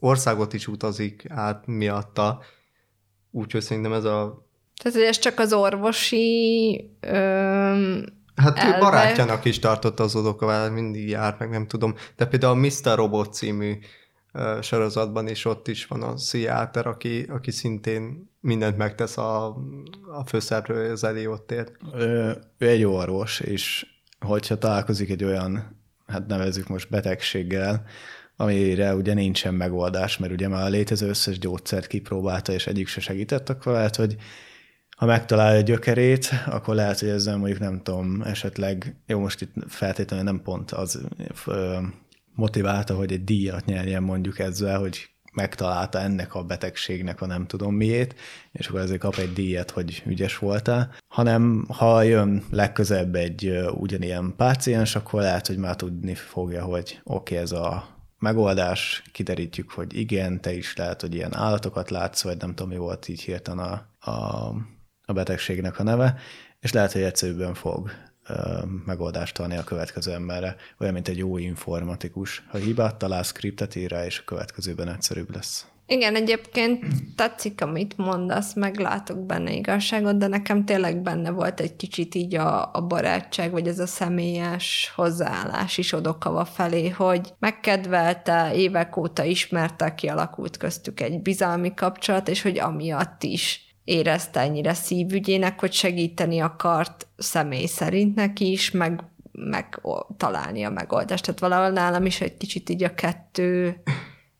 országot 0.00 0.52
is 0.52 0.66
utazik 0.68 1.24
át 1.28 1.66
miatta, 1.66 2.42
úgyhogy 3.30 3.62
szerintem 3.62 3.92
ez 3.92 4.04
a 4.04 4.46
Tehát, 4.82 4.98
hogy 4.98 5.06
ez 5.06 5.18
csak 5.18 5.38
az 5.38 5.52
orvosi 5.52 6.90
öm, 7.00 8.04
Hát 8.36 8.58
ő 8.58 8.60
elvek. 8.60 8.80
barátjának 8.80 9.44
is 9.44 9.58
tartotta 9.58 10.02
az 10.02 10.16
odokovát, 10.16 10.72
mindig 10.72 11.08
járt, 11.08 11.38
meg 11.38 11.50
nem 11.50 11.66
tudom. 11.66 11.94
De 12.16 12.26
például 12.26 12.52
a 12.52 12.66
Mr. 12.66 12.96
Robot 12.96 13.32
című 13.34 13.78
sorozatban, 14.60 15.28
és 15.28 15.44
ott 15.44 15.68
is 15.68 15.86
van 15.86 16.02
a 16.02 16.14
pszichiáter, 16.14 16.86
aki, 16.86 17.26
aki 17.28 17.50
szintén 17.50 18.30
mindent 18.40 18.76
megtesz 18.76 19.16
a, 19.16 19.46
a 20.18 20.24
főszereplő 20.26 20.90
az 20.90 21.04
Eliotért. 21.04 21.72
Ö, 21.92 22.30
ő 22.58 22.68
egy 22.68 22.84
orvos, 22.84 23.40
és 23.40 23.86
hogyha 24.20 24.58
találkozik 24.58 25.10
egy 25.10 25.24
olyan, 25.24 25.80
hát 26.06 26.26
nevezzük 26.26 26.68
most 26.68 26.90
betegséggel, 26.90 27.84
amire 28.36 28.94
ugye 28.94 29.14
nincsen 29.14 29.54
megoldás, 29.54 30.18
mert 30.18 30.32
ugye 30.32 30.48
már 30.48 30.62
a 30.64 30.68
létező 30.68 31.08
összes 31.08 31.38
gyógyszert 31.38 31.86
kipróbálta, 31.86 32.52
és 32.52 32.66
egyik 32.66 32.88
se 32.88 33.00
segített, 33.00 33.48
akkor 33.48 33.72
lehet, 33.72 33.96
hogy 33.96 34.16
ha 34.96 35.06
megtalálja 35.06 35.58
a 35.58 35.62
gyökerét, 35.62 36.28
akkor 36.46 36.74
lehet, 36.74 36.98
hogy 36.98 37.08
ezzel 37.08 37.36
mondjuk 37.36 37.60
nem 37.60 37.80
tudom, 37.82 38.22
esetleg, 38.22 38.96
jó, 39.06 39.18
most 39.18 39.40
itt 39.40 39.52
feltétlenül 39.68 40.24
nem 40.24 40.42
pont 40.42 40.70
az 40.70 41.00
ö, 41.46 41.78
motiválta, 42.34 42.94
hogy 42.94 43.12
egy 43.12 43.24
díjat 43.24 43.64
nyerjen 43.64 44.02
mondjuk 44.02 44.38
ezzel, 44.38 44.78
hogy 44.78 45.08
megtalálta 45.32 45.98
ennek 46.00 46.34
a 46.34 46.44
betegségnek 46.44 47.20
a 47.20 47.26
nem 47.26 47.46
tudom 47.46 47.74
miét, 47.74 48.14
és 48.52 48.68
akkor 48.68 48.80
ezért 48.80 49.00
kap 49.00 49.14
egy 49.16 49.32
díjat, 49.32 49.70
hogy 49.70 50.02
ügyes 50.06 50.38
voltál, 50.38 50.94
hanem 51.08 51.66
ha 51.68 52.02
jön 52.02 52.44
legközebb 52.50 53.14
egy 53.14 53.58
ugyanilyen 53.70 54.34
páciens, 54.36 54.94
akkor 54.94 55.20
lehet, 55.20 55.46
hogy 55.46 55.56
már 55.56 55.76
tudni 55.76 56.14
fogja, 56.14 56.64
hogy 56.64 57.00
oké, 57.04 57.34
okay, 57.34 57.36
ez 57.36 57.52
a 57.52 57.96
megoldás, 58.18 59.02
kiderítjük, 59.12 59.70
hogy 59.70 59.96
igen, 59.96 60.40
te 60.40 60.52
is 60.54 60.76
lehet, 60.76 61.00
hogy 61.00 61.14
ilyen 61.14 61.34
állatokat 61.34 61.90
látsz, 61.90 62.22
vagy 62.22 62.36
nem 62.36 62.54
tudom, 62.54 62.72
mi 62.72 62.78
volt 62.78 63.08
így 63.08 63.20
hirtelen 63.20 63.58
a, 63.98 64.10
a, 64.10 64.54
a 65.06 65.12
betegségnek 65.12 65.78
a 65.78 65.82
neve, 65.82 66.14
és 66.60 66.72
lehet, 66.72 66.92
hogy 66.92 67.02
egyszerűbben 67.02 67.54
fog 67.54 67.90
megoldást 68.84 69.34
találni 69.34 69.56
a 69.56 69.64
következő 69.64 70.12
emberre, 70.12 70.56
olyan, 70.78 70.92
mint 70.92 71.08
egy 71.08 71.16
jó 71.16 71.38
informatikus. 71.38 72.42
Ha 72.48 72.58
hibát 72.58 72.96
talál, 72.96 73.22
skriptet 73.22 73.74
ír 73.74 73.90
rá, 73.90 74.04
és 74.04 74.18
a 74.18 74.24
következőben 74.24 74.88
egyszerűbb 74.88 75.34
lesz. 75.34 75.66
Igen, 75.88 76.14
egyébként 76.14 76.84
tetszik, 77.16 77.62
amit 77.62 77.96
mondasz, 77.96 78.54
meglátok 78.54 79.26
benne 79.26 79.52
igazságot, 79.52 80.18
de 80.18 80.26
nekem 80.26 80.64
tényleg 80.64 81.02
benne 81.02 81.30
volt 81.30 81.60
egy 81.60 81.76
kicsit 81.76 82.14
így 82.14 82.34
a, 82.34 82.70
a 82.72 82.80
barátság, 82.80 83.50
vagy 83.50 83.68
ez 83.68 83.78
a 83.78 83.86
személyes 83.86 84.92
hozzáállás 84.94 85.78
is 85.78 85.92
odokava 85.92 86.44
felé, 86.44 86.88
hogy 86.88 87.34
megkedvelte, 87.38 88.54
évek 88.54 88.96
óta 88.96 89.24
ismerte, 89.24 89.94
kialakult 89.94 90.56
köztük 90.56 91.00
egy 91.00 91.22
bizalmi 91.22 91.74
kapcsolat, 91.74 92.28
és 92.28 92.42
hogy 92.42 92.58
amiatt 92.58 93.22
is 93.22 93.65
érezte 93.86 94.40
ennyire 94.40 94.74
szívügyének, 94.74 95.60
hogy 95.60 95.72
segíteni 95.72 96.40
akart 96.40 97.06
személy 97.16 97.66
szerint 97.66 98.14
neki 98.14 98.50
is, 98.50 98.70
meg, 98.70 99.00
meg 99.32 99.80
találni 100.16 100.64
a 100.64 100.70
megoldást. 100.70 101.24
Tehát 101.24 101.40
valahol 101.40 101.70
nálam 101.70 102.06
is 102.06 102.20
egy 102.20 102.36
kicsit 102.36 102.68
így 102.68 102.82
a 102.82 102.94
kettő 102.94 103.82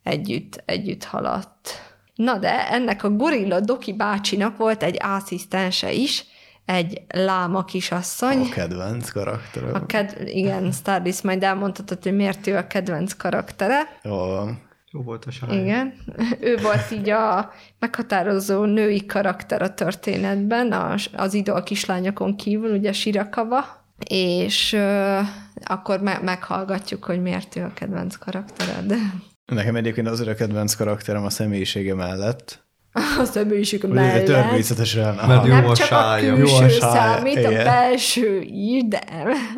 együtt, 0.02 0.62
együtt 0.64 1.04
haladt. 1.04 1.70
Na 2.14 2.38
de 2.38 2.70
ennek 2.70 3.04
a 3.04 3.10
gorilla 3.10 3.60
Doki 3.60 3.92
bácsinak 3.92 4.56
volt 4.56 4.82
egy 4.82 4.96
asszisztense 5.00 5.92
is, 5.92 6.24
egy 6.64 7.02
láma 7.08 7.64
kisasszony. 7.64 8.40
A 8.40 8.48
kedvenc 8.48 9.10
karakter. 9.10 9.74
A 9.74 9.86
ked- 9.86 10.28
igen, 10.28 10.72
Stardust 10.72 11.22
majd 11.22 11.42
elmondhatod, 11.42 12.02
hogy 12.02 12.16
miért 12.16 12.46
ő 12.46 12.56
a 12.56 12.66
kedvenc 12.66 13.12
karaktere. 13.12 13.98
Jó, 14.02 14.44
Jó 14.92 15.02
volt 15.02 15.24
a 15.24 15.30
sáj. 15.30 15.58
Igen. 15.62 15.94
Ő 16.40 16.56
volt 16.56 16.90
így 16.92 17.10
a 17.10 17.52
meghatározó 17.78 18.64
női 18.64 19.06
karakter 19.06 19.62
a 19.62 19.74
történetben, 19.74 20.72
az, 20.72 21.06
az 21.12 21.34
idol 21.34 21.62
kislányokon 21.62 22.36
kívül, 22.36 22.76
ugye 22.76 22.92
Sirakava, 22.92 23.84
és 24.08 24.72
ö, 24.72 25.18
akkor 25.64 26.00
me- 26.00 26.22
meghallgatjuk, 26.22 27.04
hogy 27.04 27.22
miért 27.22 27.56
ő 27.56 27.62
a 27.62 27.72
kedvenc 27.74 28.16
karaktered. 28.16 28.94
Nekem 29.52 29.76
egyébként 29.76 30.08
az 30.08 30.20
a 30.20 30.34
kedvenc 30.34 30.74
karakterem 30.74 31.24
a 31.24 31.30
személyisége 31.30 31.94
mellett. 31.94 32.65
A 32.96 33.38
Ugye 33.82 33.88
mellett. 33.88 34.24
természetesen. 34.24 35.14
Mert 35.14 35.18
aha, 35.28 35.46
jó 35.46 35.52
Nem 35.54 35.66
a 35.66 35.74
csak 35.76 35.86
a 35.86 35.94
sája. 35.94 36.26
Jó 36.26 36.32
a 36.32 36.36
külső 36.36 36.68
sája, 36.68 36.92
számít, 36.92 37.36
a 37.36 37.50
igen. 37.50 37.64
belső 37.64 38.40
is, 38.40 38.82
de 38.88 39.00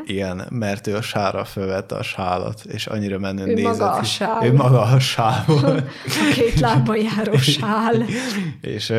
Igen, 0.04 0.46
mert 0.50 0.86
ő 0.86 0.94
a 0.96 1.02
sára 1.02 1.44
fölvette 1.44 1.94
a 1.94 2.02
sálat, 2.02 2.60
és 2.68 2.86
annyira 2.86 3.18
menőn 3.18 3.48
Ő 3.48 3.54
nézett. 3.54 3.70
maga 3.78 3.90
a 3.90 4.02
sál. 4.02 4.44
Ő 4.46 4.52
maga 4.52 4.80
a 4.80 4.98
sál 4.98 5.44
a 5.48 5.82
két 6.34 6.60
lábon 6.60 6.96
járó 6.96 7.36
sál. 7.36 7.94
és 8.60 8.90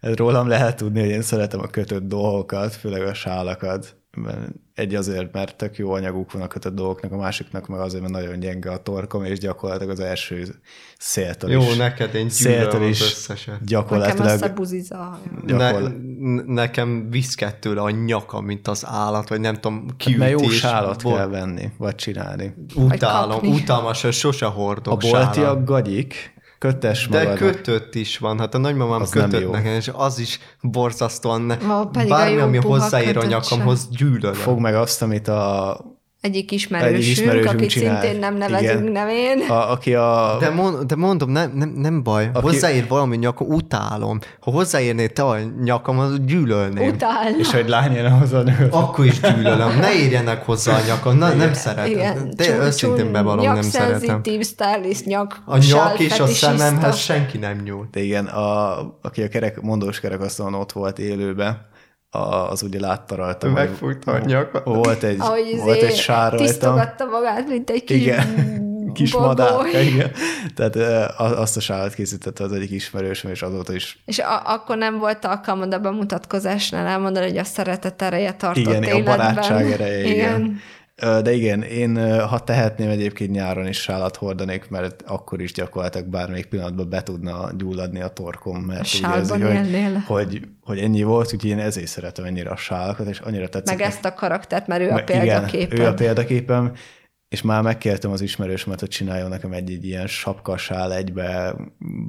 ez 0.00 0.14
rólam 0.14 0.48
lehet 0.48 0.76
tudni, 0.76 1.00
hogy 1.00 1.08
én 1.10 1.22
szeretem 1.22 1.60
a 1.60 1.66
kötött 1.66 2.08
dolgokat, 2.08 2.74
főleg 2.74 3.02
a 3.02 3.14
sálakat. 3.14 3.96
Egy 4.74 4.94
azért, 4.94 5.32
mert 5.32 5.56
tök 5.56 5.76
jó 5.76 5.92
anyaguk 5.92 6.32
van 6.32 6.42
a 6.42 6.46
kötött 6.46 6.74
dolgoknak, 6.74 7.12
a 7.12 7.16
másiknak 7.16 7.68
meg 7.68 7.80
azért, 7.80 8.02
mert 8.02 8.14
nagyon 8.14 8.40
gyenge 8.40 8.70
a 8.70 8.82
torkom, 8.82 9.24
és 9.24 9.38
gyakorlatilag 9.38 9.90
az 9.92 10.00
első 10.00 10.54
széltől 10.98 11.50
Jó, 11.50 11.60
is. 11.60 11.76
neked 11.76 12.14
én 12.14 12.28
széltől 12.28 12.82
is 12.82 13.00
az 13.00 13.06
összeset. 13.06 13.46
Nekem 13.46 13.66
gyakorlatilag 13.66 14.26
összebuziza 14.26 14.98
a 14.98 15.18
hajam. 15.46 15.56
Ne, 15.56 16.52
nekem 16.54 17.10
viszket 17.10 17.56
tőle 17.60 17.80
a 17.80 17.90
nyaka, 17.90 18.40
mint 18.40 18.68
az 18.68 18.86
állat, 18.86 19.28
vagy 19.28 19.40
nem 19.40 19.54
tudom, 19.54 19.86
kiütés. 19.96 20.18
mert 20.28 20.40
jó 20.40 20.48
sálat 20.48 21.02
bo- 21.02 21.16
kell 21.16 21.28
venni, 21.28 21.70
vagy 21.78 21.94
csinálni. 21.94 22.54
Utálom, 22.74 23.40
hogy 23.40 24.12
sose 24.12 24.46
A 24.46 24.48
hordok 24.48 24.98
boltiak 25.00 25.34
sálat. 25.34 25.64
gagyik, 25.64 26.31
kötes 26.62 27.08
De 27.08 27.32
kötött 27.32 27.94
is 27.94 28.18
van, 28.18 28.38
hát 28.38 28.54
a 28.54 28.58
nagymamám 28.58 29.00
Az 29.00 29.10
nem 29.10 29.24
kötött 29.24 29.42
jó. 29.42 29.50
nekem, 29.50 29.72
és 29.72 29.90
az 29.94 30.18
is 30.18 30.38
borzasztóan, 30.60 31.40
ne, 31.40 31.54
Ó, 31.54 31.84
pedig 31.84 32.12
a 32.12 32.14
bármi, 32.14 32.34
jó 32.34 32.42
ami 32.42 32.56
hozzáér 32.56 33.16
a 33.16 33.24
nyakamhoz, 33.24 33.88
gyűlölöm. 33.90 34.32
Fog 34.32 34.58
meg 34.58 34.74
azt, 34.74 35.02
amit 35.02 35.28
a, 35.28 35.80
Egyik 36.22 36.50
ismerősünk, 36.50 36.96
Egyik 36.96 37.08
ismerősünk 37.10 37.48
akit 37.54 37.68
csinál. 37.68 38.00
szintén 38.00 38.18
nem 38.20 38.36
nevezünk 38.36 38.80
Igen. 38.80 38.92
nevén. 38.92 39.40
a 39.48 39.70
aki 39.70 39.94
a... 39.94 40.36
De, 40.40 40.50
mond, 40.50 40.82
de 40.82 40.96
mondom, 40.96 41.30
nem, 41.30 41.52
nem, 41.54 41.68
nem 41.68 42.02
baj. 42.02 42.30
Aki... 42.32 42.46
Hozzáér 42.46 42.88
valami 42.88 43.16
nyakam, 43.16 43.48
utálom. 43.48 44.18
Ha 44.40 44.50
hozzáérnél 44.50 45.08
te 45.08 45.22
a 45.24 45.36
nyakam, 45.64 45.98
az 45.98 46.20
gyűlölném. 46.24 46.88
Utál. 46.88 47.38
és 47.38 47.50
hogy 47.52 47.68
lány 47.68 47.92
jön 47.94 48.10
hozzá 48.10 48.38
a. 48.38 48.44
Akkor 48.70 49.04
is 49.04 49.20
gyűlölöm. 49.20 49.78
Ne 49.78 49.92
érjenek 49.92 50.44
hozzá 50.44 50.76
a 50.76 50.84
nyakam. 50.86 51.16
Na, 51.16 51.32
nem 51.34 51.52
szeretem. 51.52 51.90
Igen, 51.92 52.32
De 52.36 52.44
csú- 52.44 52.58
őszintén 52.58 53.12
bevallom, 53.12 53.44
nem 53.52 53.62
szeretem. 53.62 54.22
stylist, 54.42 55.04
nyak, 55.04 55.42
A 55.44 55.56
nyak 55.56 55.98
és 55.98 56.20
a 56.20 56.26
szememhez 56.26 56.96
senki 56.98 57.38
nem 57.38 57.60
nyúl. 57.64 57.88
De 57.90 58.00
igen, 58.02 58.26
a, 58.26 58.78
aki 59.02 59.22
a 59.22 59.28
kerek, 59.28 59.60
mondós 59.60 60.00
kerekasztalon 60.00 60.54
ott 60.54 60.72
volt 60.72 60.98
élőbe, 60.98 61.46
a, 61.46 61.71
az 62.18 62.62
ugye 62.62 62.80
látta 62.80 63.14
rajta. 63.14 63.46
hogy 63.46 63.54
Megfújta 63.54 64.12
a 64.12 64.18
nyakat. 64.18 64.64
Volt 64.64 65.02
egy, 65.02 65.16
Ahogy 65.20 65.56
volt 65.56 65.76
izé 65.76 65.86
egy 65.86 65.94
sár 65.96 66.30
rajtam. 66.30 66.46
tisztogatta 66.46 67.04
magát, 67.04 67.48
mint 67.48 67.70
egy 67.70 67.84
kis 67.84 67.96
Igen, 67.96 68.26
kis 68.94 69.14
madárka, 69.14 69.78
igen. 69.78 70.10
Tehát 70.54 70.76
a- 71.18 71.40
azt 71.40 71.56
a 71.56 71.60
sárat 71.60 71.94
készítette 71.94 72.44
az 72.44 72.52
egyik 72.52 72.70
ismerősöm, 72.70 73.30
és 73.30 73.42
azóta 73.42 73.72
is 73.74 74.02
És 74.04 74.18
a- 74.18 74.42
akkor 74.44 74.76
nem 74.76 74.98
volt 74.98 75.24
alkalmad 75.24 75.74
a 75.74 75.78
bemutatkozásnál 75.78 76.86
elmondani, 76.86 77.26
hogy 77.26 77.38
a 77.38 77.44
szeretet 77.44 78.02
ereje 78.02 78.32
tartott 78.32 78.62
igen, 78.62 78.82
a 78.82 78.86
életben. 78.86 79.04
barátság 79.04 79.70
ereje, 79.70 79.98
igen. 80.04 80.14
igen. 80.14 80.60
De 80.96 81.32
igen, 81.32 81.62
én 81.62 82.20
ha 82.20 82.38
tehetném 82.38 82.90
egyébként 82.90 83.30
nyáron 83.30 83.66
is 83.66 83.80
sálat 83.80 84.16
hordanék, 84.16 84.70
mert 84.70 85.02
akkor 85.06 85.40
is 85.40 85.52
gyakorlatilag 85.52 86.06
bármelyik 86.06 86.46
pillanatban 86.46 86.88
be 86.88 87.02
tudna 87.02 87.50
gyulladni 87.56 88.00
a 88.00 88.08
torkom, 88.08 88.60
mert 88.60 88.88
úgy 88.94 89.16
érzi, 89.16 89.40
hogy, 89.40 89.70
hogy, 90.06 90.40
hogy 90.64 90.78
ennyi 90.78 91.02
volt, 91.02 91.32
úgyhogy 91.34 91.50
én 91.50 91.58
ezért 91.58 91.86
szeretem 91.86 92.24
ennyire 92.24 92.50
a 92.50 92.56
sálakat, 92.56 93.08
és 93.08 93.18
annyira 93.18 93.48
tetszik. 93.48 93.78
Meg 93.78 93.86
ezt 93.86 94.04
a 94.04 94.14
karaktert, 94.14 94.66
mert 94.66 94.82
ő 94.82 94.90
a 94.90 95.02
példaképed. 95.02 95.72
Igen, 95.72 95.86
ő 95.86 95.88
a 95.88 95.94
példaképem, 95.94 96.72
és 97.32 97.42
már 97.42 97.62
megkértem 97.62 98.10
az 98.10 98.20
ismerősömet, 98.20 98.80
hogy 98.80 98.88
csináljon 98.88 99.28
nekem 99.28 99.52
egy, 99.52 99.70
egy 99.70 99.84
ilyen 99.84 100.06
sapkasál 100.06 100.94
egybe 100.94 101.54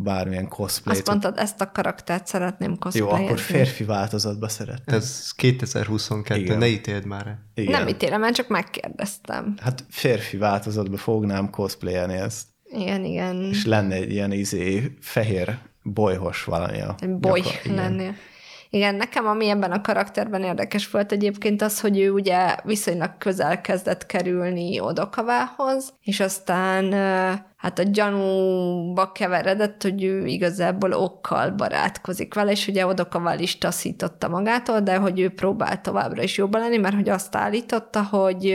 bármilyen 0.04 0.48
cosplay 0.48 0.96
Azt 0.96 1.08
mondtad, 1.08 1.38
ezt 1.38 1.62
a 1.62 1.72
karaktert 1.72 2.28
szeretném 2.28 2.70
Jó, 2.70 2.78
cosplayezni. 2.78 3.26
akkor 3.26 3.40
férfi 3.40 3.84
változatba 3.84 4.48
szerettem. 4.48 4.96
Ez 4.96 5.32
2022, 5.32 6.40
Igen. 6.40 6.58
ne 6.58 6.68
ítéld 6.68 7.06
már 7.06 7.28
el. 7.28 7.40
Igen. 7.54 7.72
Nem 7.80 7.88
ítélem, 7.88 8.20
mert 8.20 8.36
csak 8.36 8.48
megkérdeztem. 8.48 9.54
Hát 9.62 9.86
férfi 9.90 10.38
változatba 10.38 10.98
fognám 10.98 11.50
cosplayelni 11.50 12.14
ezt, 12.14 12.48
Igen, 12.64 13.06
igen. 13.06 13.44
és 13.44 13.66
lenne 13.66 13.96
egy 13.96 14.12
ilyen 14.12 14.32
izé, 14.32 14.98
fehér 15.00 15.58
bolyhos 15.84 16.44
valami 16.44 16.82
a 16.82 16.96
Egy 17.00 17.10
boly 17.16 17.42
lennél. 17.64 18.16
Igen, 18.74 18.96
nekem 18.96 19.28
ami 19.28 19.50
ebben 19.50 19.72
a 19.72 19.82
karakterben 19.82 20.44
érdekes 20.44 20.90
volt 20.90 21.12
egyébként 21.12 21.62
az, 21.62 21.80
hogy 21.80 22.00
ő 22.00 22.12
ugye 22.12 22.56
viszonylag 22.64 23.18
közel 23.18 23.62
kezdett 23.62 24.06
kerülni 24.06 24.80
Odokavához, 24.80 25.94
és 26.02 26.20
aztán 26.20 26.94
hát 27.58 27.80
a 27.80 27.84
gyanúba 27.84 29.12
keveredett, 29.12 29.82
hogy 29.82 30.04
ő 30.04 30.26
igazából 30.26 30.94
okkal 30.94 31.52
barátkozik 31.52 32.34
vele, 32.34 32.52
és 32.52 32.68
ugye 32.68 32.86
Odokaval 32.86 33.40
is 33.40 33.58
taszította 33.58 34.28
magától, 34.28 34.80
de 34.80 34.98
hogy 34.98 35.20
ő 35.20 35.30
próbál 35.30 35.82
továbbra 35.82 36.22
is 36.22 36.38
jobban 36.38 36.62
lenni, 36.62 36.78
mert 36.78 36.96
hogy 36.96 37.10
azt 37.10 37.36
állította, 37.36 38.04
hogy 38.04 38.46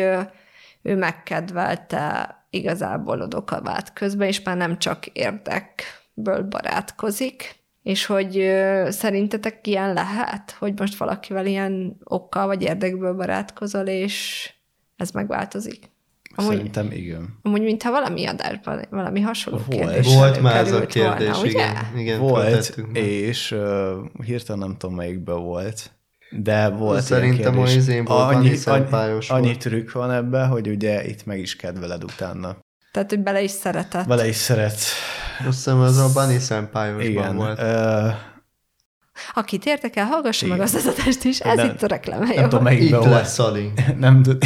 ő 0.83 0.97
megkedvelte 0.97 2.37
igazából 2.51 3.21
Odokavát 3.21 3.93
közben, 3.93 4.29
és 4.29 4.43
már 4.43 4.57
nem 4.57 4.79
csak 4.79 5.07
érdekből 5.07 6.43
barátkozik, 6.49 7.58
és 7.89 8.07
hogy 8.07 8.39
ö, 8.39 8.87
szerintetek 8.91 9.67
ilyen 9.67 9.93
lehet, 9.93 10.57
hogy 10.59 10.73
most 10.79 10.97
valakivel 10.97 11.47
ilyen 11.47 11.97
okkal 12.05 12.47
vagy 12.47 12.63
érdekből 12.63 13.15
barátkozol, 13.15 13.87
és 13.87 14.51
ez 14.97 15.11
megváltozik? 15.11 15.91
Amúgy- 16.35 16.55
Szerintem 16.57 16.91
igen. 16.93 17.39
Amúgy, 17.43 17.63
mintha 17.63 17.91
valami 17.91 18.27
adásban, 18.27 18.85
valami 18.91 19.21
hasonló 19.21 19.61
Volt. 19.67 19.81
kérdés 19.81 20.15
Volt 20.15 20.41
már 20.41 20.57
ez 20.57 20.67
a 20.69 20.71
volna, 20.71 20.87
kérdés, 20.87 21.39
ugye? 21.41 21.49
igen. 21.51 21.77
igen 21.97 22.19
Volt, 22.21 22.77
és 22.93 23.51
uh, 23.53 23.91
hirtelen 24.25 24.59
nem 24.69 24.77
tudom 24.77 24.97
melyikben 24.97 25.43
volt, 25.43 25.91
de 26.31 26.69
volt 26.69 27.03
Szerintem 27.03 27.39
ilyen 27.41 27.53
a 27.53 27.57
kérdés. 27.57 27.75
izén 27.77 28.05
volt, 28.05 28.35
annyi, 28.35 28.57
Annyi 28.65 29.19
annyi, 29.29 29.57
trükk 29.57 29.93
van 29.93 30.11
ebben, 30.11 30.49
hogy 30.49 30.69
ugye 30.69 31.07
itt 31.07 31.27
meg 31.27 31.39
is 31.39 31.57
kedveled 31.57 32.05
utána. 32.05 32.57
Tehát, 32.93 33.09
hogy 33.11 33.21
bele 33.21 33.43
is 33.43 33.51
szeretett. 33.51 34.05
Vele 34.05 34.27
is 34.29 34.37
szeret. 34.37 34.79
Azt 35.39 35.57
hiszem 35.57 35.81
az 35.81 35.99
a 35.99 36.09
Bunny 36.13 37.01
Igen. 37.01 37.37
volt. 37.37 37.61
Uh, 37.63 38.13
Akit 39.35 39.65
érdekel, 39.65 40.05
hallgassa 40.05 40.47
meg 40.47 40.61
azt 40.61 40.75
az 40.75 40.87
adást 40.87 41.25
is. 41.25 41.39
Ez 41.41 41.57
Nem- 41.57 41.67
itt 41.67 41.83
a 41.83 41.87
reklám. 41.87 42.23
nem 42.23 42.43
tudom 42.43 42.63
melyikben 42.63 43.01
Itt 43.03 43.09
lesz 43.09 43.39
a 43.39 43.51
link. 43.51 43.81
Nem 43.99 44.23
tud. 44.23 44.45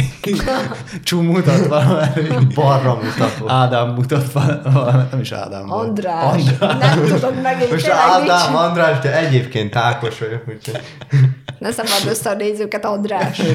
Csú 1.03 1.21
mutat 1.21 1.67
valamelyik. 1.67 2.53
Balra 2.53 2.95
mutatott. 2.95 3.49
Ádám 3.49 3.89
mutat 3.89 4.31
valamelyik. 4.31 5.11
Nem 5.11 5.19
is 5.19 5.31
Ádám 5.31 5.65
volt. 5.67 5.87
András. 5.87 6.23
András. 6.59 6.77
Nem 6.79 7.05
tudod 7.05 7.41
megint. 7.41 7.71
Most 7.71 7.87
Ádám, 7.87 8.47
nincs. 8.47 8.61
András, 8.61 8.99
de 8.99 9.17
egyébként 9.17 9.75
Ákos 9.75 10.19
vagyok, 10.19 10.43
úgyhogy... 10.47 10.81
Ne 11.59 11.71
szabad 11.71 12.01
össze 12.07 12.29
a 12.29 12.33
nézőket, 12.33 12.85
András. 12.85 13.41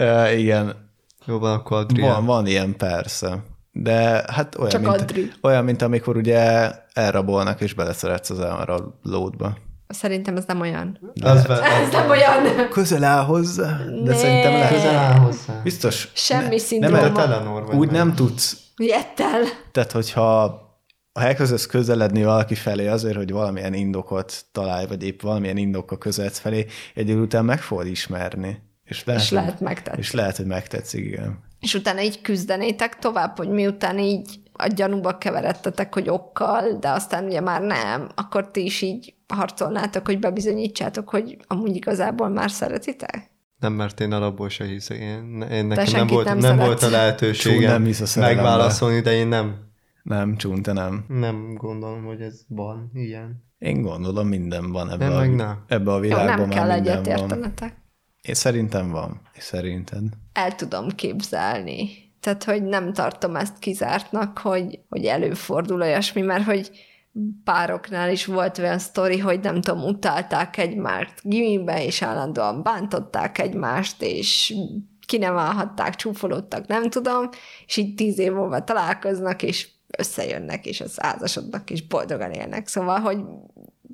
Uh, 0.00 0.38
igen, 0.38 0.90
Jó 1.24 1.38
van, 1.38 1.52
akkor 1.52 1.76
Adrián. 1.78 2.10
Van, 2.10 2.24
van 2.24 2.46
ilyen 2.46 2.76
persze. 2.76 3.38
De 3.82 4.24
hát 4.32 4.56
olyan, 4.58 4.70
Csak 4.70 4.80
mint, 4.80 4.94
Adri. 4.94 5.30
olyan, 5.42 5.64
mint 5.64 5.82
amikor 5.82 6.16
ugye 6.16 6.70
elrabolnak, 6.92 7.60
és 7.60 7.74
beleszeretsz 7.74 8.30
az 8.30 8.40
elrablódba. 8.40 9.56
Szerintem 9.88 10.36
ez 10.36 10.44
nem 10.46 10.60
olyan. 10.60 11.12
Az 11.22 11.46
be, 11.46 11.62
Ez 11.82 11.92
nem 11.92 12.10
olyan. 12.10 12.68
Közel 12.70 13.04
áll 13.04 13.24
hozzá, 13.24 13.76
de 14.04 14.10
Ne. 14.10 14.14
szerintem 14.16 14.52
lehet. 14.52 14.72
közel 14.72 14.96
áll 14.96 15.18
hozzá. 15.18 15.60
Biztos. 15.62 16.08
Semmi 16.14 16.48
nem, 16.48 16.56
szindróma. 16.58 17.00
nem, 17.00 17.14
Te 17.14 17.22
Telenor 17.22 17.66
vagy 17.66 17.76
úgy 17.76 17.86
meg. 17.86 17.96
nem 17.96 18.14
tudsz, 18.14 18.56
Jettel. 18.76 19.40
tehát 19.72 19.92
hogyha 19.92 20.66
ha 21.12 21.24
elkezdesz 21.24 21.66
közeledni 21.66 22.24
valaki 22.24 22.54
felé 22.54 22.86
azért, 22.88 23.16
hogy 23.16 23.30
valamilyen 23.32 23.74
indokot 23.74 24.44
találj, 24.52 24.86
vagy 24.86 25.02
épp 25.02 25.20
valamilyen 25.22 25.56
indokkal 25.56 25.98
közeledsz 25.98 26.38
felé, 26.38 26.66
egy 26.94 27.08
idő 27.08 27.20
után 27.20 27.44
meg 27.44 27.60
fogod 27.60 27.86
ismerni. 27.86 28.58
És 28.84 29.04
lehet, 29.04 29.22
És 29.22 29.30
lehet 29.30 29.60
megtetszik. 29.60 30.00
És 30.04 30.12
lehet, 30.12 30.36
hogy 30.36 30.46
megtetszik, 30.46 31.04
igen. 31.04 31.38
És 31.60 31.74
utána 31.74 32.02
így 32.02 32.20
küzdenétek 32.20 32.98
tovább, 32.98 33.36
hogy 33.36 33.48
miután 33.48 33.98
így 33.98 34.40
a 34.52 34.66
gyanúba 34.66 35.18
keveredtetek, 35.18 35.94
hogy 35.94 36.08
okkal, 36.08 36.78
de 36.80 36.88
aztán 36.90 37.24
ugye 37.24 37.40
már 37.40 37.62
nem, 37.62 38.08
akkor 38.14 38.50
ti 38.50 38.64
is 38.64 38.82
így 38.82 39.14
harcolnátok, 39.34 40.06
hogy 40.06 40.18
bebizonyítsátok, 40.18 41.08
hogy 41.08 41.36
amúgy 41.46 41.76
igazából 41.76 42.28
már 42.28 42.50
szeretitek? 42.50 43.30
Nem, 43.58 43.72
mert 43.72 44.00
én 44.00 44.12
alapból 44.12 44.48
se 44.48 44.64
hiszek. 44.64 44.98
Én, 44.98 45.42
én 45.50 45.66
nekem 45.66 45.92
nem 45.92 46.06
volt, 46.06 46.34
nem 46.34 46.56
volt 46.56 46.82
a 46.82 46.86
Csú, 46.86 46.92
lehetőségem 46.92 47.82
nem 47.82 47.92
megválaszolni, 48.16 49.00
de 49.00 49.12
én 49.12 49.26
nem, 49.26 49.56
Nem, 50.02 50.36
csunta 50.36 50.72
nem. 50.72 51.04
nem 51.08 51.54
gondolom, 51.54 52.04
hogy 52.04 52.20
ez 52.20 52.40
van 52.48 52.90
ilyen. 52.94 53.46
Én 53.58 53.82
gondolom 53.82 54.28
minden 54.28 54.72
van 54.72 54.90
ebbe, 54.90 55.08
Nem, 55.08 55.16
a, 55.16 55.24
nem. 55.24 55.64
ebbe 55.66 55.90
a 55.90 55.94
Jó, 55.94 56.00
világban 56.00 56.48
nem 56.48 56.48
kell 56.48 56.66
már 56.66 57.52
Én 58.22 58.34
szerintem 58.34 58.90
van. 58.90 59.20
És 59.32 59.42
szerinted? 59.42 60.02
El 60.32 60.54
tudom 60.54 60.88
képzelni. 60.88 62.06
Tehát, 62.20 62.44
hogy 62.44 62.62
nem 62.62 62.92
tartom 62.92 63.36
ezt 63.36 63.58
kizártnak, 63.58 64.38
hogy, 64.38 64.80
hogy 64.88 65.04
előfordul 65.04 65.80
olyasmi, 65.80 66.20
mert 66.20 66.44
hogy 66.44 66.70
pároknál 67.44 68.10
is 68.10 68.24
volt 68.24 68.58
olyan 68.58 68.78
sztori, 68.78 69.18
hogy 69.18 69.40
nem 69.40 69.60
tudom, 69.60 69.84
utálták 69.84 70.56
egymást 70.56 71.12
gimibe, 71.22 71.84
és 71.84 72.02
állandóan 72.02 72.62
bántották 72.62 73.38
egymást, 73.38 74.02
és 74.02 74.54
ki 75.06 75.18
nem 75.18 75.36
állhatták, 75.36 75.94
csúfolódtak, 75.94 76.66
nem 76.66 76.90
tudom, 76.90 77.28
és 77.66 77.76
így 77.76 77.94
tíz 77.94 78.18
év 78.18 78.32
múlva 78.32 78.64
találkoznak, 78.64 79.42
és 79.42 79.68
összejönnek, 79.98 80.66
és 80.66 80.80
az 80.80 80.98
házasodnak, 80.98 81.70
és 81.70 81.86
boldogan 81.86 82.30
élnek. 82.30 82.66
Szóval, 82.66 83.00
hogy 83.00 83.18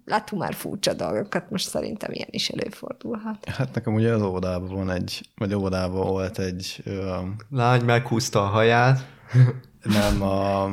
látunk 0.04 0.42
már 0.42 0.54
furcsa 0.54 0.92
dolgokat, 0.92 1.50
most 1.50 1.68
szerintem 1.68 2.12
ilyen 2.12 2.28
is 2.30 2.48
előfordulhat. 2.48 3.48
Hát 3.48 3.74
nekem 3.74 3.94
ugye 3.94 4.12
az 4.12 4.22
óvodában 4.22 4.74
van 4.74 4.90
egy, 4.90 5.28
vagy 5.36 5.54
óvodában 5.54 6.06
volt 6.06 6.38
egy, 6.38 6.80
ö, 6.84 7.16
Lány 7.50 7.84
meghúzta 7.84 8.42
a 8.42 8.46
haját. 8.46 9.06
nem 9.82 10.22
a, 10.22 10.70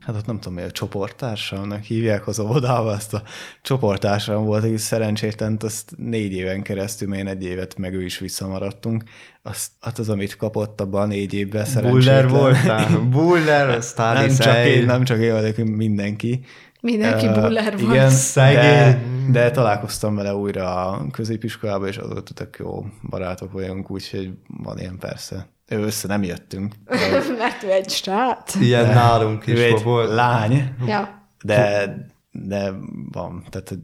hát 0.00 0.16
ott 0.16 0.26
nem 0.26 0.40
tudom, 0.40 0.54
mi 0.54 0.62
a 0.62 0.70
csoporttársamnak 0.70 1.82
hívják 1.82 2.26
az 2.26 2.38
óvodába, 2.38 2.90
azt 2.90 3.14
a 3.14 3.22
csoporttársam 3.62 4.44
volt, 4.44 4.64
aki 4.64 4.76
szerencsétlen, 4.76 5.56
azt 5.60 5.92
négy 5.96 6.32
éven 6.32 6.62
keresztül, 6.62 7.14
én 7.14 7.26
egy 7.26 7.44
évet 7.44 7.78
meg 7.78 7.94
ő 7.94 8.04
is 8.04 8.18
visszamaradtunk. 8.18 9.02
Azt, 9.42 9.70
hát 9.80 9.98
az, 9.98 10.08
amit 10.08 10.36
kapott 10.36 10.80
abban 10.80 11.08
négy 11.08 11.34
évben 11.34 11.64
szerencsétlen. 11.64 12.26
Buller 12.26 12.40
voltál. 12.40 12.98
Buller, 12.98 13.82
Stalin 13.82 14.26
nem 14.26 14.36
csak 14.36 14.56
én, 14.56 14.84
nem 14.84 15.04
csak 15.04 15.18
én 15.18 15.32
vagyok, 15.32 15.56
mindenki. 15.56 16.44
Mindenki 16.82 17.26
Ö, 17.26 17.32
buller 17.32 17.78
volt. 17.78 17.94
Igen, 17.94 18.08
de, 18.08 18.14
Szegény. 18.14 19.30
de 19.30 19.50
találkoztam 19.50 20.14
vele 20.14 20.34
újra 20.34 20.86
a 20.88 21.06
középiskolában, 21.10 21.88
és 21.88 21.96
azóta 21.96 22.34
tök 22.34 22.56
jó 22.58 22.84
barátok 23.10 23.52
vagyunk, 23.52 23.90
úgyhogy 23.90 24.30
van 24.46 24.78
ilyen 24.78 24.98
persze. 24.98 25.46
Ő 25.68 25.78
össze 25.82 26.08
nem 26.08 26.22
jöttünk. 26.22 26.74
De 26.84 26.96
Mert 27.38 27.62
ő 27.62 27.70
egy 27.70 27.90
srác. 27.90 28.54
Ilyen 28.54 28.86
nálunk 28.86 29.46
is 29.46 29.58
ő 29.58 29.62
egy 29.62 29.82
volt. 29.82 30.12
lány, 30.14 30.74
Ja. 30.86 31.28
de, 31.44 31.86
de 32.30 32.72
van. 33.12 33.44
Tehát, 33.50 33.68
hogy 33.68 33.78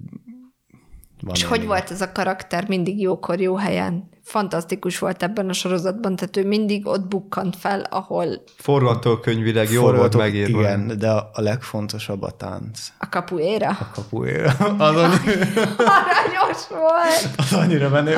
van 1.20 1.34
És 1.34 1.44
hogy 1.44 1.66
volt 1.66 1.90
ez 1.90 2.00
a 2.00 2.12
karakter 2.12 2.68
mindig 2.68 3.00
jókor, 3.00 3.40
jó 3.40 3.56
helyen? 3.56 4.08
Fantasztikus 4.28 4.98
volt 4.98 5.22
ebben 5.22 5.48
a 5.48 5.52
sorozatban, 5.52 6.16
tehát 6.16 6.36
ő 6.36 6.46
mindig 6.46 6.86
ott 6.86 7.08
bukkant 7.08 7.56
fel, 7.56 7.80
ahol 7.90 8.42
Forgatókönyvileg 8.56 9.70
jól 9.70 9.96
volt 9.96 10.16
megírva. 10.16 10.60
Igen, 10.60 10.98
de 10.98 11.10
a, 11.10 11.30
legfontosabb 11.34 12.22
a 12.22 12.30
tánc. 12.30 12.80
a 12.98 13.08
kapuéra. 13.08 13.68
A 13.68 13.90
kapuéra. 13.94 14.50
Az, 14.78 14.96
annyi, 14.96 15.34
Aranyos 15.76 16.68
volt! 16.68 17.34
az 17.36 17.52
annyira 17.52 17.88
menő, 17.88 18.16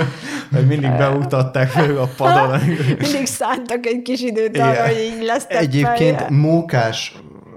hogy 0.53 0.67
mindig 0.67 0.97
bemutatták 0.97 1.71
fő 1.71 1.99
a 1.99 2.09
padon. 2.17 2.61
Mindig 2.99 3.27
szántak 3.27 3.87
egy 3.87 4.03
kis 4.03 4.21
időt 4.21 4.55
Igen. 4.55 4.69
arra, 4.69 4.87
hogy 4.87 4.99
így 4.99 5.23
lesz 5.25 5.45
Egyébként 5.49 6.29
mókás 6.29 7.15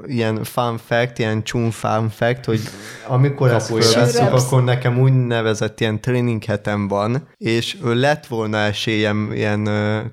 ilyen 0.08 0.44
fun 0.44 0.78
fact, 0.88 1.20
ilyen 1.20 1.44
csún 1.44 1.72
fun 1.72 2.10
fact, 2.10 2.46
hogy 2.46 2.60
amikor 3.08 3.52
ezt 3.52 3.68
Kapuéra. 3.68 3.88
fölvesszük, 3.88 4.20
Sűrebb. 4.20 4.34
akkor 4.34 4.64
nekem 4.64 5.00
úgy 5.00 5.14
nevezett 5.28 5.80
ilyen 5.80 6.02
training 6.02 6.44
hetem 6.44 6.88
van, 6.88 7.28
és 7.38 7.78
lett 7.84 8.26
volna 8.28 8.58
esélyem 8.58 9.32
ilyen 9.34 9.70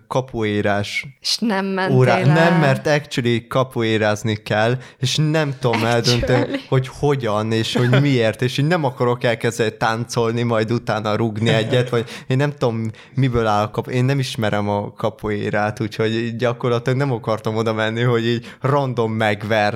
kapuérás 0.09 1.07
És 1.21 1.39
nem 1.39 1.67
mentél 1.67 1.97
órá. 1.97 2.19
el. 2.19 2.25
Nem, 2.27 2.61
mert 2.61 2.87
actually 2.87 3.47
kapuérázni 3.47 4.35
kell, 4.43 4.79
és 4.99 5.17
nem 5.31 5.55
tudom 5.61 5.85
eldönteni, 5.85 6.41
Actually. 6.41 6.61
hogy 6.69 6.89
hogyan, 6.99 7.53
és 7.53 7.77
hogy 7.77 8.01
miért, 8.01 8.43
és 8.43 8.59
így 8.59 8.67
nem 8.67 8.85
akarok 8.85 9.25
elkezdeni 9.25 9.77
táncolni, 9.77 10.43
majd 10.43 10.71
utána 10.73 11.17
rugni 11.17 11.49
egyet, 11.49 11.89
vagy 11.89 12.05
én 12.27 12.37
nem 12.37 12.53
tudom, 12.59 12.91
miből 13.15 13.47
áll 13.47 13.63
a 13.63 13.71
kapu, 13.71 13.91
én 13.91 14.05
nem 14.05 14.19
ismerem 14.19 14.69
a 14.69 14.93
kapuérát, 14.93 15.81
úgyhogy 15.81 16.37
gyakorlatilag 16.37 16.99
nem 16.99 17.13
akartam 17.13 17.57
oda 17.57 17.73
menni, 17.73 18.03
hogy 18.03 18.27
így 18.27 18.55
random 18.61 19.13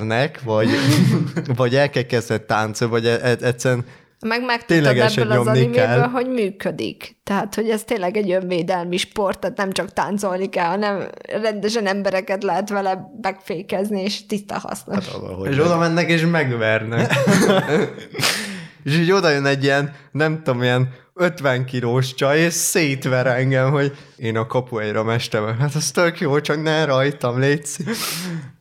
megvernek, 0.05 0.43
vagy, 0.43 0.69
vagy 1.59 1.75
el 1.75 1.89
kell 1.89 2.03
kezdeni 2.03 2.43
táncolni, 2.47 2.93
vagy 2.93 3.05
e- 3.05 3.19
e- 3.21 3.37
egyszerűen 3.41 3.85
Meg 4.19 4.45
megtudtad 4.45 4.67
Ténylegesen 4.67 5.23
ebből 5.23 5.39
az 5.39 5.47
animéből, 5.47 5.73
kell. 5.73 6.09
hogy 6.09 6.27
működik. 6.27 7.15
Tehát, 7.23 7.55
hogy 7.55 7.69
ez 7.69 7.83
tényleg 7.83 8.17
egy 8.17 8.31
önvédelmi 8.31 8.97
sport, 8.97 9.39
tehát 9.39 9.57
nem 9.57 9.71
csak 9.71 9.93
táncolni 9.93 10.49
kell, 10.49 10.67
hanem 10.67 11.07
rendesen 11.41 11.87
embereket 11.87 12.43
lehet 12.43 12.69
vele 12.69 13.11
megfékezni, 13.21 14.01
és 14.01 14.25
tiszta 14.25 14.59
hasznos. 14.59 15.07
Hát, 15.07 15.17
Valahogy 15.17 15.51
És 15.51 15.59
oda 15.59 15.77
mennek 15.77 16.09
és 16.09 16.25
megvernek. 16.25 17.13
és 18.83 18.97
így 18.97 19.11
oda 19.11 19.29
jön 19.29 19.45
egy 19.45 19.63
ilyen, 19.63 19.93
nem 20.11 20.41
tudom, 20.43 20.63
ilyen 20.63 20.89
50 21.19 21.65
kilós 21.65 22.13
csaj, 22.13 22.39
és 22.39 22.53
szétver 22.53 23.27
engem, 23.27 23.71
hogy 23.71 23.97
én 24.15 24.37
a 24.37 24.47
kapuaira 24.47 25.03
mestem. 25.03 25.57
Hát 25.59 25.75
az 25.75 25.91
tök 25.91 26.19
jó, 26.19 26.39
csak 26.39 26.61
ne 26.63 26.85
rajtam, 26.85 27.39
légy 27.39 27.67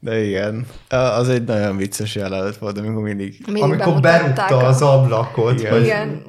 De 0.01 0.25
igen, 0.25 0.67
az 0.89 1.29
egy 1.29 1.45
nagyon 1.45 1.77
vicces 1.77 2.15
jelenet 2.15 2.57
volt, 2.57 2.79
amikor 2.79 3.03
mindig 3.03 3.37
mindig 3.47 3.63
Amikor 3.63 4.01
berúgta 4.01 4.45
a- 4.45 4.67
az 4.67 4.83
ablakot. 4.83 5.59
Igen. 5.61 5.73
Vagy... 5.73 5.83
Igen. 5.85 6.23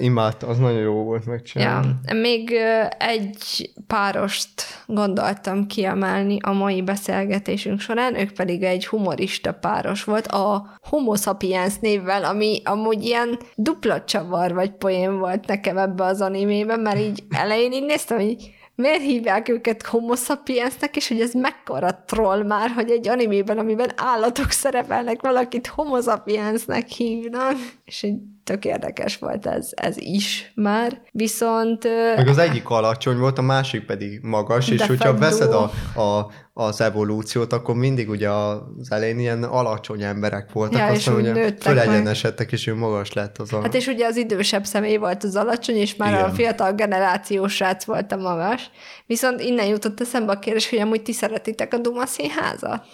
Imádta, 0.00 0.46
az 0.46 0.58
nagyon 0.58 0.80
jó 0.80 1.02
volt 1.02 1.26
megcsinálni. 1.26 1.94
Ja. 2.06 2.14
Még 2.14 2.54
egy 2.98 3.70
párost 3.86 4.62
gondoltam 4.86 5.66
kiemelni 5.66 6.38
a 6.40 6.52
mai 6.52 6.82
beszélgetésünk 6.82 7.80
során, 7.80 8.20
ők 8.20 8.32
pedig 8.32 8.62
egy 8.62 8.86
humorista 8.86 9.52
páros 9.52 10.04
volt, 10.04 10.26
a 10.26 10.66
Homo 10.80 11.16
sapiens 11.16 11.78
névvel, 11.78 12.24
ami 12.24 12.60
amúgy 12.64 13.04
ilyen 13.04 13.38
dupla 13.54 14.04
csavar 14.04 14.54
vagy 14.54 14.70
poén 14.70 15.18
volt 15.18 15.46
nekem 15.46 15.78
ebbe 15.78 16.04
az 16.04 16.20
animében, 16.20 16.80
mert 16.80 17.00
így 17.00 17.24
elején 17.30 17.72
így 17.72 17.84
néztem, 17.84 18.18
hogy 18.18 18.54
miért 18.74 19.02
hívják 19.02 19.48
őket 19.48 19.82
homo 19.82 20.14
sapiensnek, 20.14 20.96
és 20.96 21.08
hogy 21.08 21.20
ez 21.20 21.32
mekkora 21.32 22.02
troll 22.06 22.42
már, 22.42 22.70
hogy 22.70 22.90
egy 22.90 23.08
animében, 23.08 23.58
amiben 23.58 23.90
állatok 23.96 24.50
szerepelnek, 24.50 25.22
valakit 25.22 25.66
homo 25.66 26.00
sapiensnek 26.00 26.88
hívnak, 26.88 27.56
és 27.84 28.02
egy 28.02 28.18
tök 28.46 28.64
érdekes 28.64 29.18
volt 29.18 29.46
ez, 29.46 29.68
ez 29.74 29.96
is 29.96 30.52
már. 30.54 31.00
Viszont... 31.12 31.84
Meg 32.16 32.28
az 32.28 32.38
egyik 32.38 32.68
alacsony 32.68 33.18
volt, 33.18 33.38
a 33.38 33.42
másik 33.42 33.84
pedig 33.84 34.20
magas, 34.22 34.68
és 34.68 34.86
hogyha 34.86 35.04
fedó. 35.04 35.18
veszed 35.18 35.52
a, 35.52 35.70
a, 36.00 36.30
az 36.52 36.80
evolúciót, 36.80 37.52
akkor 37.52 37.74
mindig 37.74 38.08
ugye 38.08 38.30
az 38.30 38.90
elején 38.90 39.18
ilyen 39.18 39.42
alacsony 39.42 40.02
emberek 40.02 40.52
voltak, 40.52 40.78
Ja, 40.78 40.86
aztán 40.86 41.14
ugye 41.14 41.54
fölegyenesedtek, 41.58 42.52
és 42.52 42.66
ő 42.66 42.74
magas 42.74 43.12
lett 43.12 43.38
az 43.38 43.52
a... 43.52 43.60
Hát 43.60 43.74
és 43.74 43.86
ugye 43.86 44.06
az 44.06 44.16
idősebb 44.16 44.64
személy 44.64 44.96
volt 44.96 45.24
az 45.24 45.36
alacsony, 45.36 45.76
és 45.76 45.96
már 45.96 46.12
Igen. 46.12 46.24
a 46.24 46.32
fiatal 46.32 46.72
generációs 46.72 47.54
srác 47.54 47.84
volt 47.84 48.12
a 48.12 48.16
magas. 48.16 48.70
Viszont 49.06 49.40
innen 49.40 49.66
jutott 49.66 50.00
eszembe 50.00 50.32
a 50.32 50.38
kérdés, 50.38 50.70
hogy 50.70 50.78
amúgy 50.78 51.02
ti 51.02 51.12
szeretitek 51.12 51.74
a 51.74 51.78
Duma 51.78 52.06
színházat? 52.06 52.84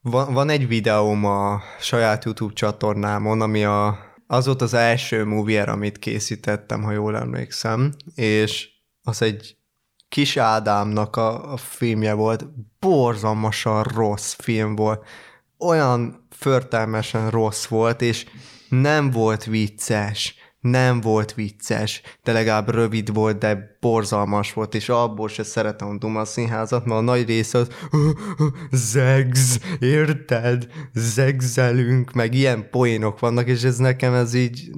Van, 0.00 0.32
van 0.32 0.48
egy 0.48 0.68
videóm 0.68 1.24
a 1.24 1.60
saját 1.80 2.24
YouTube 2.24 2.54
csatornámon, 2.54 3.40
ami 3.40 3.64
a, 3.64 3.98
az 4.34 4.46
volt 4.46 4.62
az 4.62 4.74
első 4.74 5.24
movie 5.24 5.62
amit 5.62 5.98
készítettem, 5.98 6.82
ha 6.82 6.92
jól 6.92 7.16
emlékszem, 7.16 7.92
és 8.14 8.68
az 9.02 9.22
egy 9.22 9.56
Kis 10.08 10.36
Ádámnak 10.36 11.16
a, 11.16 11.52
a 11.52 11.56
filmje 11.56 12.12
volt, 12.12 12.44
borzalmasan 12.78 13.82
rossz 13.82 14.34
film 14.38 14.74
volt, 14.74 15.04
olyan 15.58 16.26
förtelmesen 16.30 17.30
rossz 17.30 17.66
volt, 17.66 18.02
és 18.02 18.26
nem 18.68 19.10
volt 19.10 19.44
vicces, 19.44 20.34
nem 20.64 21.00
volt 21.00 21.34
vicces, 21.34 22.02
de 22.22 22.32
legalább 22.32 22.68
rövid 22.68 23.12
volt, 23.14 23.38
de 23.38 23.76
borzalmas 23.80 24.52
volt, 24.52 24.74
és 24.74 24.88
abból 24.88 25.28
se 25.28 25.42
szeretem 25.42 25.88
a 25.88 25.98
Duma 25.98 26.24
színházat, 26.24 26.84
mert 26.84 27.00
a 27.00 27.02
nagy 27.02 27.26
része 27.26 27.58
az 27.58 27.68
zegz, 28.70 29.60
érted? 29.78 30.66
Zegzelünk, 30.92 32.12
meg 32.12 32.34
ilyen 32.34 32.70
poénok 32.70 33.18
vannak, 33.18 33.46
és 33.46 33.62
ez 33.62 33.76
nekem 33.76 34.14
ez 34.14 34.34
így 34.34 34.70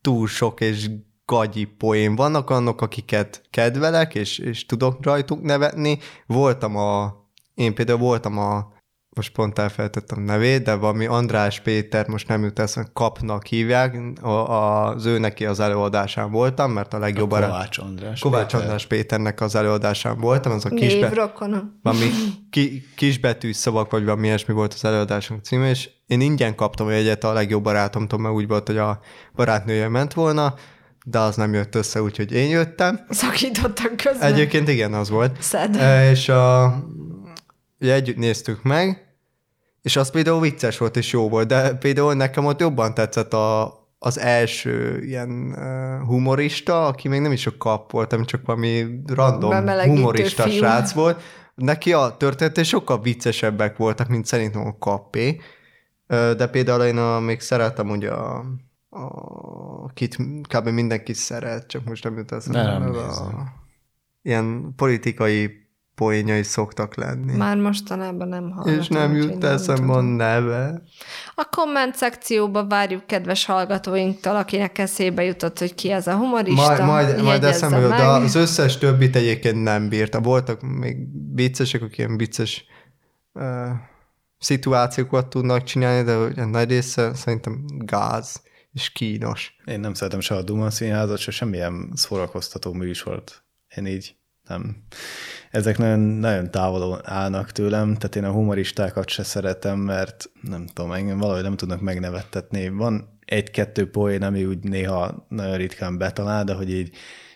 túl 0.00 0.26
sok 0.26 0.60
és 0.60 0.90
gagyi 1.24 1.64
poén. 1.64 2.16
Vannak 2.16 2.50
annak, 2.50 2.80
akiket 2.80 3.42
kedvelek, 3.50 4.14
és, 4.14 4.38
és 4.38 4.66
tudok 4.66 5.04
rajtuk 5.04 5.42
nevetni. 5.42 5.98
Voltam 6.26 6.76
a, 6.76 7.14
én 7.54 7.74
például 7.74 7.98
voltam 7.98 8.38
a, 8.38 8.72
most 9.18 9.32
pont 9.32 9.58
elfelejtettem 9.58 10.18
a 10.18 10.20
nevét, 10.20 10.62
de 10.62 10.74
valami 10.74 11.06
András 11.06 11.60
Péter, 11.60 12.06
most 12.08 12.28
nem 12.28 12.44
jut 12.44 12.58
eszembe, 12.58 12.90
kapnak 12.92 13.46
hívják, 13.46 13.98
a, 14.20 14.28
a, 14.28 14.86
az 14.88 15.04
ő 15.06 15.18
neki 15.18 15.46
az 15.46 15.60
előadásán 15.60 16.30
voltam, 16.30 16.72
mert 16.72 16.94
a 16.94 16.98
legjobb 16.98 17.28
barát- 17.28 17.50
Kovács 17.50 17.78
András. 17.78 18.20
Kovács 18.20 18.44
Péter. 18.44 18.60
András 18.60 18.86
Péternek 18.86 19.40
az 19.40 19.54
előadásán 19.54 20.18
voltam, 20.20 20.52
az 20.52 20.64
a 20.64 20.68
kisbe, 20.68 21.00
Névrokona. 21.08 21.62
valami 21.82 22.06
ki, 22.50 22.84
kisbetűs 22.96 23.56
szavak, 23.56 23.90
vagy 23.90 24.04
valami 24.04 24.26
ilyesmi 24.26 24.54
volt 24.54 24.74
az 24.74 24.84
előadásunk 24.84 25.44
címe, 25.44 25.68
és 25.68 25.90
én 26.06 26.20
ingyen 26.20 26.54
kaptam 26.54 26.88
egyet 26.88 27.24
a 27.24 27.32
legjobb 27.32 27.62
barátomtól, 27.62 28.18
mert 28.18 28.34
úgy 28.34 28.48
volt, 28.48 28.66
hogy 28.66 28.78
a 28.78 29.00
barátnője 29.34 29.88
ment 29.88 30.14
volna, 30.14 30.54
de 31.04 31.18
az 31.18 31.36
nem 31.36 31.54
jött 31.54 31.74
össze, 31.74 32.02
úgyhogy 32.02 32.32
én 32.32 32.48
jöttem. 32.48 33.00
Szakítottak 33.08 33.96
közben. 33.96 34.32
Egyébként 34.32 34.68
igen, 34.68 34.94
az 34.94 35.10
volt. 35.10 35.42
Szed. 35.42 35.76
E, 35.76 36.10
és 36.10 36.28
a, 36.28 36.74
ugye 37.80 37.94
együtt 37.94 38.16
néztük 38.16 38.62
meg, 38.62 39.07
és 39.88 39.96
az 39.96 40.10
például 40.10 40.40
vicces 40.40 40.78
volt 40.78 40.96
és 40.96 41.12
jó 41.12 41.28
volt, 41.28 41.46
de 41.46 41.74
például 41.74 42.14
nekem 42.14 42.44
ott 42.44 42.60
jobban 42.60 42.94
tetszett 42.94 43.32
a, 43.32 43.78
az 43.98 44.18
első 44.18 45.02
ilyen 45.02 45.30
uh, 45.30 46.06
humorista, 46.06 46.86
aki 46.86 47.08
még 47.08 47.20
nem 47.20 47.32
is 47.32 47.46
a 47.46 47.56
kap 47.58 47.90
volt, 47.90 48.10
hanem 48.10 48.24
csak 48.24 48.46
valami 48.46 49.00
random 49.06 49.68
humorista 49.68 50.42
fiú. 50.42 50.52
srác 50.52 50.92
volt. 50.92 51.22
Neki 51.54 51.92
a 51.92 52.16
történetek 52.16 52.64
sokkal 52.64 53.00
viccesebbek 53.00 53.76
voltak, 53.76 54.08
mint 54.08 54.26
szerintem 54.26 54.66
a 54.66 54.78
kappé. 54.78 55.40
Ö, 56.06 56.32
De 56.36 56.46
például 56.48 56.82
én 56.82 56.96
a, 56.96 57.20
még 57.20 57.40
szeretem 57.40 57.90
ugye 57.90 58.10
a, 58.10 58.44
a 58.88 59.04
akit 59.84 60.16
kb. 60.48 60.68
mindenki 60.68 61.12
szeret, 61.12 61.66
csak 61.66 61.84
most 61.84 62.04
nem 62.04 62.16
jut 62.16 62.32
eszembe. 62.32 62.62
Ne, 62.62 62.78
nem 62.78 62.94
a, 62.94 63.42
ilyen 64.22 64.72
politikai 64.76 65.67
poénjai 65.98 66.42
szoktak 66.42 66.94
lenni. 66.94 67.36
Már 67.36 67.56
mostanában 67.56 68.28
nem 68.28 68.50
hallgatom. 68.50 68.80
és 68.80 68.88
nem 68.88 69.16
jut 69.16 69.44
eszembe 69.44 69.92
a 69.92 70.00
neve. 70.00 70.82
A 71.34 71.48
komment 71.50 71.94
szekcióba 71.94 72.66
várjuk 72.66 73.06
kedves 73.06 73.44
hallgatóinktól, 73.44 74.36
akinek 74.36 74.78
eszébe 74.78 75.24
jutott, 75.24 75.58
hogy 75.58 75.74
ki 75.74 75.90
ez 75.90 76.06
a 76.06 76.16
humorista. 76.16 76.62
Majd, 76.62 76.84
majd, 76.84 77.22
majd 77.22 77.44
eszembe 77.44 77.78
jut, 77.78 77.88
de 77.88 78.04
az 78.04 78.34
összes 78.34 78.78
többit 78.78 79.16
egyébként 79.16 79.62
nem 79.62 79.88
bírta. 79.88 80.20
Voltak 80.20 80.60
még 80.60 80.96
viccesek, 81.34 81.82
akik 81.82 81.98
ilyen 81.98 82.16
vicces 82.16 82.64
uh, 83.32 83.44
szituációkat 84.38 85.26
tudnak 85.26 85.62
csinálni, 85.62 86.04
de 86.04 86.16
ugye 86.16 86.44
nagy 86.44 86.68
része 86.68 87.14
szerintem 87.14 87.64
gáz 87.78 88.42
és 88.72 88.90
kínos. 88.90 89.56
Én 89.64 89.80
nem 89.80 89.94
szeretem 89.94 90.20
se 90.20 90.34
a 90.34 90.42
Duma 90.42 90.70
színházat, 90.70 91.18
se 91.18 91.30
semmilyen 91.30 91.90
szórakoztató 91.94 92.72
műsort. 92.72 93.42
Én 93.76 93.86
így 93.86 94.17
nem. 94.48 94.76
Ezek 95.50 95.78
nagyon, 95.78 95.98
nagyon 95.98 96.50
távol 96.50 97.00
állnak 97.04 97.52
tőlem, 97.52 97.94
tehát 97.94 98.16
én 98.16 98.24
a 98.24 98.30
humoristákat 98.30 99.08
se 99.08 99.22
szeretem, 99.22 99.78
mert 99.78 100.30
nem 100.42 100.66
tudom, 100.66 100.92
engem 100.92 101.18
valahogy 101.18 101.42
nem 101.42 101.56
tudnak 101.56 101.80
megnevettetni. 101.80 102.68
Van 102.68 103.18
egy-kettő 103.24 103.90
poén, 103.90 104.22
ami 104.22 104.44
úgy 104.44 104.58
néha 104.58 105.26
nagyon 105.28 105.56
ritkán 105.56 105.98
betalál, 105.98 106.44
de 106.44 106.52
hogy 106.52 106.70
így 106.70 106.90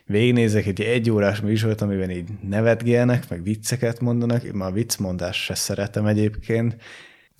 végignézek 0.06 0.66
egy 0.66 0.80
egyórás 0.80 1.40
műsort, 1.40 1.80
amiben 1.80 2.10
így 2.10 2.28
nevetgélnek, 2.48 3.28
meg 3.28 3.42
vicceket 3.42 4.00
mondanak, 4.00 4.42
én 4.42 4.54
már 4.54 4.68
a 4.68 4.72
viccmondást 4.72 5.40
se 5.40 5.54
szeretem 5.54 6.06
egyébként, 6.06 6.76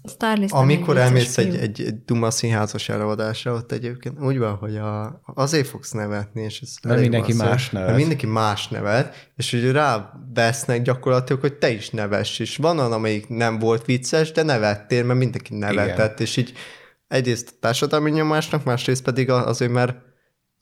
Starlist 0.09 0.53
Amikor 0.53 0.97
elmész 0.97 1.39
egy, 1.39 1.57
egy, 1.57 1.81
egy 1.81 2.05
Duma 2.05 2.31
színházas 2.31 2.89
előadásra, 2.89 3.53
ott 3.53 3.73
egyébként 3.73 4.20
úgy 4.20 4.39
van, 4.39 4.55
hogy 4.55 4.77
a, 4.77 5.20
azért 5.35 5.66
fogsz 5.66 5.91
nevetni, 5.91 6.43
és 6.43 6.61
ez 6.61 6.74
Mert 6.83 7.01
mindenki 7.01 7.33
más 7.33 7.70
nevet. 7.70 7.87
Mert 7.87 7.99
mindenki 7.99 8.27
más 8.27 8.69
nevet, 8.69 9.31
és 9.37 9.51
hogy 9.51 9.70
rávesznek 9.70 10.83
gyakorlatilag, 10.83 11.41
hogy 11.41 11.55
te 11.55 11.70
is 11.70 11.91
nevess 11.91 12.39
is. 12.39 12.57
Van 12.57 12.79
olyan, 12.79 12.93
amelyik 12.93 13.29
nem 13.29 13.59
volt 13.59 13.85
vicces, 13.85 14.33
de 14.33 14.43
nevettél, 14.43 15.05
mert 15.05 15.19
mindenki 15.19 15.55
nevetett, 15.55 16.20
és 16.20 16.37
így 16.37 16.53
egyrészt 17.09 17.49
a 17.49 17.59
társadalmi 17.61 18.11
nyomásnak, 18.11 18.65
másrészt 18.65 19.03
pedig 19.03 19.31
a- 19.31 19.47
azért, 19.47 19.73
mert 19.73 19.97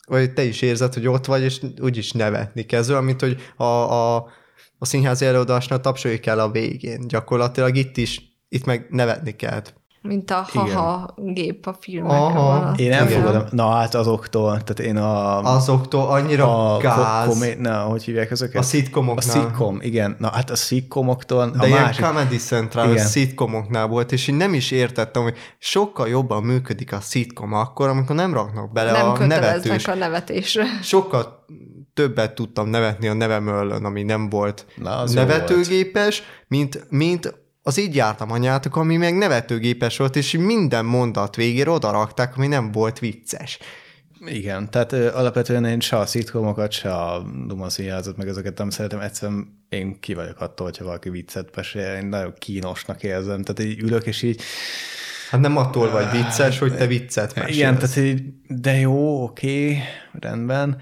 vagy 0.07 0.33
te 0.33 0.43
is 0.43 0.61
érzed, 0.61 0.93
hogy 0.93 1.07
ott 1.07 1.25
vagy, 1.25 1.41
és 1.41 1.61
úgyis 1.81 2.11
nevetni 2.11 2.63
kezd. 2.65 2.89
Olyan, 2.89 3.03
mint 3.03 3.21
hogy 3.21 3.41
a, 3.57 3.63
a, 3.63 4.15
a 4.77 4.85
színházi 4.85 5.25
előadásnál 5.25 5.79
tapsolni 5.79 6.19
kell 6.19 6.39
a 6.39 6.51
végén. 6.51 7.07
Gyakorlatilag 7.07 7.75
itt 7.75 7.97
is, 7.97 8.30
itt 8.53 8.65
meg 8.65 8.87
nevetni 8.89 9.35
kell. 9.35 9.61
Mint 10.01 10.31
a 10.31 10.45
haha 10.53 11.13
gép 11.17 11.67
a 11.67 11.75
filmekre 11.79 12.17
Aha. 12.17 12.73
Én 12.77 12.85
Igen. 12.85 12.99
elfogadom, 12.99 13.43
na 13.51 13.69
hát 13.69 13.95
azoktól, 13.95 14.49
tehát 14.49 14.79
én 14.79 14.97
a... 14.97 15.37
Azoktól 15.55 16.07
annyira 16.07 16.75
a 16.75 16.77
gáz. 16.77 17.25
ko- 17.25 17.33
komé- 17.33 17.59
na, 17.59 17.79
hogy 17.79 18.03
hívják 18.03 18.31
ezeket? 18.31 18.61
A 18.61 18.63
szitkomoknál. 18.63 19.27
A 19.37 19.39
szitcom, 19.41 19.77
igen. 19.81 20.15
Na 20.19 20.29
hát 20.33 20.49
a 20.49 20.55
szitcomoktól 20.55 21.49
De 21.49 21.57
a 21.63 21.67
ilyen 21.67 21.81
másik... 21.81 22.05
Comedy 22.05 22.37
Central, 22.37 22.87
a 22.87 22.91
Igen. 22.91 23.05
szitkomoknál 23.05 23.87
volt, 23.87 24.11
és 24.11 24.27
én 24.27 24.35
nem 24.35 24.53
is 24.53 24.71
értettem, 24.71 25.23
hogy 25.23 25.35
sokkal 25.59 26.07
jobban 26.07 26.43
működik 26.43 26.93
a 26.93 26.99
szitkom 26.99 27.53
akkor, 27.53 27.87
amikor 27.89 28.15
nem 28.15 28.33
raknak 28.33 28.71
bele 28.71 28.91
Nem 28.91 29.09
a 29.09 29.25
nevetős. 29.25 29.85
a 29.87 29.95
nevetésre. 29.95 30.63
Sokkal 30.83 31.45
többet 31.93 32.33
tudtam 32.35 32.67
nevetni 32.67 33.07
a 33.07 33.13
nevemöllön, 33.13 33.85
ami 33.85 34.03
nem 34.03 34.29
volt 34.29 34.65
Na, 34.75 35.03
nevetőgépes, 35.13 36.23
mint, 36.47 36.85
mint 36.89 37.39
az 37.61 37.77
így 37.77 37.95
jártam 37.95 38.31
anyátok, 38.31 38.75
ami 38.75 38.97
meg 38.97 39.17
nevetőgépes 39.17 39.97
volt, 39.97 40.15
és 40.15 40.31
minden 40.31 40.85
mondat 40.85 41.35
végére 41.35 41.69
odarakták, 41.69 42.37
ami 42.37 42.47
nem 42.47 42.71
volt 42.71 42.99
vicces. 42.99 43.59
Igen, 44.25 44.71
tehát 44.71 44.91
ö, 44.91 45.13
alapvetően 45.13 45.65
én 45.65 45.79
se 45.79 45.97
a 45.97 46.05
szitcomokat, 46.05 46.71
se 46.71 46.93
a 46.93 47.23
Duma 47.47 47.69
színházat, 47.69 48.17
meg 48.17 48.27
ezeket 48.27 48.57
nem 48.57 48.69
szeretem. 48.69 48.99
Egyszerűen 48.99 49.59
én 49.69 49.99
ki 49.99 50.13
vagyok 50.13 50.41
attól, 50.41 50.65
hogyha 50.65 50.85
valaki 50.85 51.09
viccet 51.09 51.55
mesél, 51.55 51.95
én 51.95 52.05
nagyon 52.05 52.33
kínosnak 52.37 53.03
érzem. 53.03 53.41
Tehát 53.41 53.71
így 53.71 53.79
ülök, 53.79 54.05
és 54.05 54.21
így 54.21 54.41
Hát 55.29 55.41
nem 55.41 55.57
attól 55.57 55.89
vagy 55.89 56.11
vicces, 56.11 56.59
hogy 56.59 56.75
te 56.75 56.87
viccet 56.87 57.35
mesélsz. 57.35 57.55
Igen, 57.55 57.77
tehát 57.77 57.95
így, 57.95 58.23
de 58.47 58.71
jó, 58.71 59.23
oké, 59.23 59.77
rendben. 60.19 60.77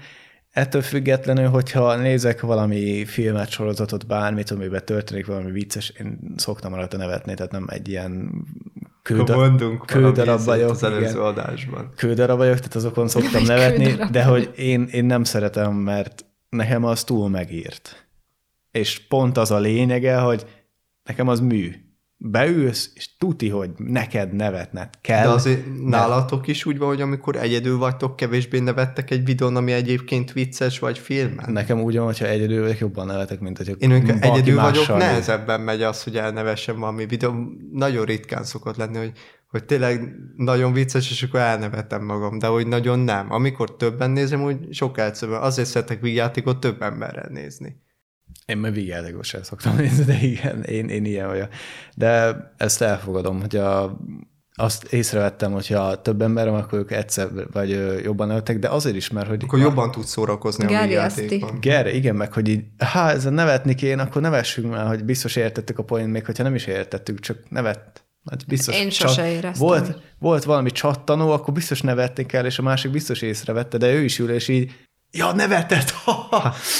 Ettől 0.50 0.82
függetlenül, 0.82 1.48
hogyha 1.48 1.96
nézek 1.96 2.40
valami 2.40 3.04
filmet, 3.04 3.50
sorozatot, 3.50 4.06
bármit, 4.06 4.50
amiben 4.50 4.84
történik 4.84 5.26
valami 5.26 5.50
vicces, 5.50 5.88
én 5.88 6.18
szoktam 6.36 6.74
rajta 6.74 6.96
nevetni, 6.96 7.34
tehát 7.34 7.52
nem 7.52 7.66
egy 7.68 7.88
ilyen 7.88 8.44
mondunk 9.26 9.86
küldarab 9.86 10.26
valami 10.26 10.44
vagyok, 10.44 10.70
az 10.70 10.82
előző 10.82 11.04
igen. 11.04 11.16
adásban. 11.16 11.92
küldarab 11.96 12.38
vagyok, 12.38 12.56
tehát 12.56 12.74
azokon 12.74 13.08
szoktam 13.08 13.40
Egy 13.40 13.46
nevetni, 13.46 13.96
de 14.10 14.24
hogy 14.24 14.50
én, 14.56 14.88
én 14.92 15.04
nem 15.04 15.24
szeretem, 15.24 15.74
mert 15.74 16.24
nekem 16.48 16.84
az 16.84 17.04
túl 17.04 17.28
megírt. 17.28 18.08
És 18.70 18.98
pont 18.98 19.36
az 19.36 19.50
a 19.50 19.58
lényege, 19.58 20.16
hogy 20.16 20.46
nekem 21.04 21.28
az 21.28 21.40
mű. 21.40 21.74
Beülsz, 22.22 22.90
és 22.94 23.16
tuti, 23.18 23.48
hogy 23.48 23.70
neked 23.76 24.32
nevetned 24.32 24.88
kell. 25.00 25.22
De 25.22 25.28
azért 25.28 25.82
nálatok 25.84 26.46
is 26.46 26.64
úgy 26.64 26.78
van, 26.78 26.88
hogy 26.88 27.00
amikor 27.00 27.36
egyedül 27.36 27.78
vagytok, 27.78 28.16
kevésbé 28.16 28.58
nevettek 28.58 29.10
egy 29.10 29.24
videón, 29.24 29.56
ami 29.56 29.72
egyébként 29.72 30.32
vicces 30.32 30.78
vagy 30.78 30.98
filmen? 30.98 31.52
Nekem 31.52 31.80
úgy 31.80 31.96
van, 31.96 32.04
hogyha 32.04 32.26
egyedül 32.26 32.62
vagyok, 32.62 32.78
jobban 32.78 33.06
nevetek, 33.06 33.40
mint 33.40 33.56
hogy 33.56 33.76
Én 33.78 33.90
amikor 33.90 34.16
egyedül 34.20 34.60
vagyok, 34.60 34.88
nehezebben 34.88 35.60
megy 35.60 35.82
az, 35.82 36.02
hogy 36.02 36.16
elnevessem 36.16 36.78
valami 36.78 37.06
videó. 37.06 37.34
Nagyon 37.72 38.04
ritkán 38.04 38.44
szokott 38.44 38.76
lenni, 38.76 38.98
hogy, 38.98 39.12
hogy 39.48 39.64
tényleg 39.64 40.14
nagyon 40.36 40.72
vicces, 40.72 41.10
és 41.10 41.22
akkor 41.22 41.40
elnevetem 41.40 42.04
magam, 42.04 42.38
de 42.38 42.46
hogy 42.46 42.66
nagyon 42.66 42.98
nem. 42.98 43.32
Amikor 43.32 43.76
többen 43.76 44.10
nézem, 44.10 44.42
úgy 44.42 44.56
sokkal 44.70 45.04
egyszerűen. 45.04 45.40
Azért 45.40 45.68
szeretek 45.68 46.00
vígjátékot 46.00 46.60
több 46.60 46.82
emberrel 46.82 47.28
nézni. 47.30 47.76
Én 48.50 48.58
meg 48.58 48.72
vígjátékot 48.72 49.24
sem 49.24 49.42
szoktam 49.42 49.76
nézni, 49.76 50.04
de 50.04 50.18
igen, 50.22 50.62
én, 50.62 50.88
én 50.88 51.04
ilyen 51.04 51.26
vagyok. 51.26 51.48
De 51.96 52.36
ezt 52.56 52.82
elfogadom, 52.82 53.40
hogy 53.40 53.56
a, 53.56 53.98
azt 54.54 54.92
észrevettem, 54.92 55.52
hogyha 55.52 56.02
több 56.02 56.22
ember 56.22 56.50
van, 56.50 56.60
akkor 56.60 56.78
ők 56.78 56.90
egyszer 56.90 57.28
vagy 57.52 58.00
jobban 58.02 58.30
öltek, 58.30 58.58
de 58.58 58.68
azért 58.68 58.96
is, 58.96 59.10
mert 59.10 59.28
hogy... 59.28 59.42
Akkor 59.44 59.58
jobban 59.58 59.90
tudsz 59.90 60.10
szórakozni 60.10 60.64
a 60.64 60.68
Gerjeszti. 60.68 61.20
vígjátékon. 61.20 61.60
Gerre, 61.60 61.92
igen, 61.92 62.16
meg 62.16 62.32
hogy 62.32 62.48
így, 62.48 62.64
ha 62.78 63.10
ezen 63.10 63.32
nevetni 63.32 63.74
kéne, 63.74 64.02
akkor 64.02 64.22
nevessünk 64.22 64.70
már, 64.70 64.86
hogy 64.86 65.04
biztos 65.04 65.36
értettük 65.36 65.78
a 65.78 65.82
poént, 65.82 66.12
még 66.12 66.24
hogyha 66.26 66.42
nem 66.42 66.54
is 66.54 66.66
értettük, 66.66 67.20
csak 67.20 67.38
nevet. 67.48 68.04
Hát 68.30 68.46
biztos 68.46 68.76
Én 68.76 68.90
sose 68.90 69.30
éreztem. 69.30 69.66
Volt, 69.66 69.98
volt 70.18 70.44
valami 70.44 70.70
csattanó, 70.70 71.30
akkor 71.30 71.54
biztos 71.54 71.80
nevetni 71.80 72.26
kell, 72.26 72.44
és 72.44 72.58
a 72.58 72.62
másik 72.62 72.90
biztos 72.90 73.22
észrevette, 73.22 73.78
de 73.78 73.92
ő 73.92 74.02
is 74.02 74.18
ül, 74.18 74.30
és 74.30 74.48
így, 74.48 74.72
ja, 75.10 75.32
nevetett, 75.32 75.94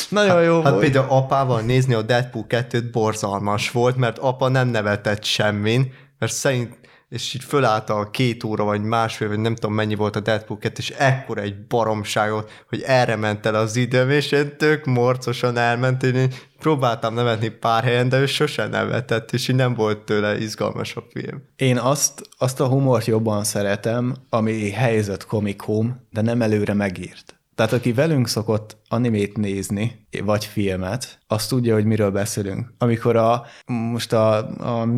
nagyon 0.08 0.42
jó 0.42 0.62
Hát 0.62 0.70
volt. 0.70 0.82
például 0.82 1.06
apával 1.08 1.60
nézni 1.60 1.94
a 1.94 2.02
Deadpool 2.02 2.44
2-t 2.48 2.84
borzalmas 2.92 3.70
volt, 3.70 3.96
mert 3.96 4.18
apa 4.18 4.48
nem 4.48 4.68
nevetett 4.68 5.24
semmin, 5.24 5.92
mert 6.18 6.32
szerint 6.32 6.78
és 7.10 7.34
így 7.34 7.44
fölállt 7.44 7.90
a 7.90 8.10
két 8.10 8.44
óra, 8.44 8.64
vagy 8.64 8.82
másfél, 8.82 9.28
vagy 9.28 9.38
nem 9.38 9.54
tudom 9.54 9.74
mennyi 9.74 9.94
volt 9.94 10.16
a 10.16 10.20
Deadpool 10.20 10.58
2, 10.58 10.74
és 10.78 10.90
ekkora 10.90 11.40
egy 11.40 11.66
baromságot, 11.66 12.50
hogy 12.68 12.82
erre 12.86 13.16
ment 13.16 13.46
el 13.46 13.54
az 13.54 13.76
időm, 13.76 14.10
és 14.10 14.32
én 14.32 14.56
tök 14.56 14.84
morcosan 14.84 15.56
elment, 15.56 16.02
én 16.02 16.16
így 16.16 16.48
próbáltam 16.58 17.14
nevetni 17.14 17.48
pár 17.48 17.84
helyen, 17.84 18.08
de 18.08 18.18
ő 18.18 18.26
sosem 18.26 18.70
nevetett, 18.70 19.32
és 19.32 19.48
így 19.48 19.56
nem 19.56 19.74
volt 19.74 19.98
tőle 19.98 20.38
izgalmas 20.38 20.96
a 20.96 21.04
film. 21.12 21.42
Én 21.56 21.78
azt, 21.78 22.28
azt 22.38 22.60
a 22.60 22.66
humort 22.66 23.06
jobban 23.06 23.44
szeretem, 23.44 24.14
ami 24.28 24.70
helyzet 24.70 25.26
komikum, 25.26 26.06
de 26.10 26.20
nem 26.20 26.42
előre 26.42 26.74
megírt. 26.74 27.39
Tehát 27.60 27.74
aki 27.74 27.92
velünk 27.92 28.28
szokott 28.28 28.76
animét 28.88 29.36
nézni, 29.36 30.06
vagy 30.24 30.44
filmet, 30.44 31.18
az 31.26 31.46
tudja, 31.46 31.74
hogy 31.74 31.84
miről 31.84 32.10
beszélünk. 32.10 32.72
Amikor 32.78 33.16
a, 33.16 33.44
most 33.66 34.12
a, 34.12 34.36
a 34.80 34.88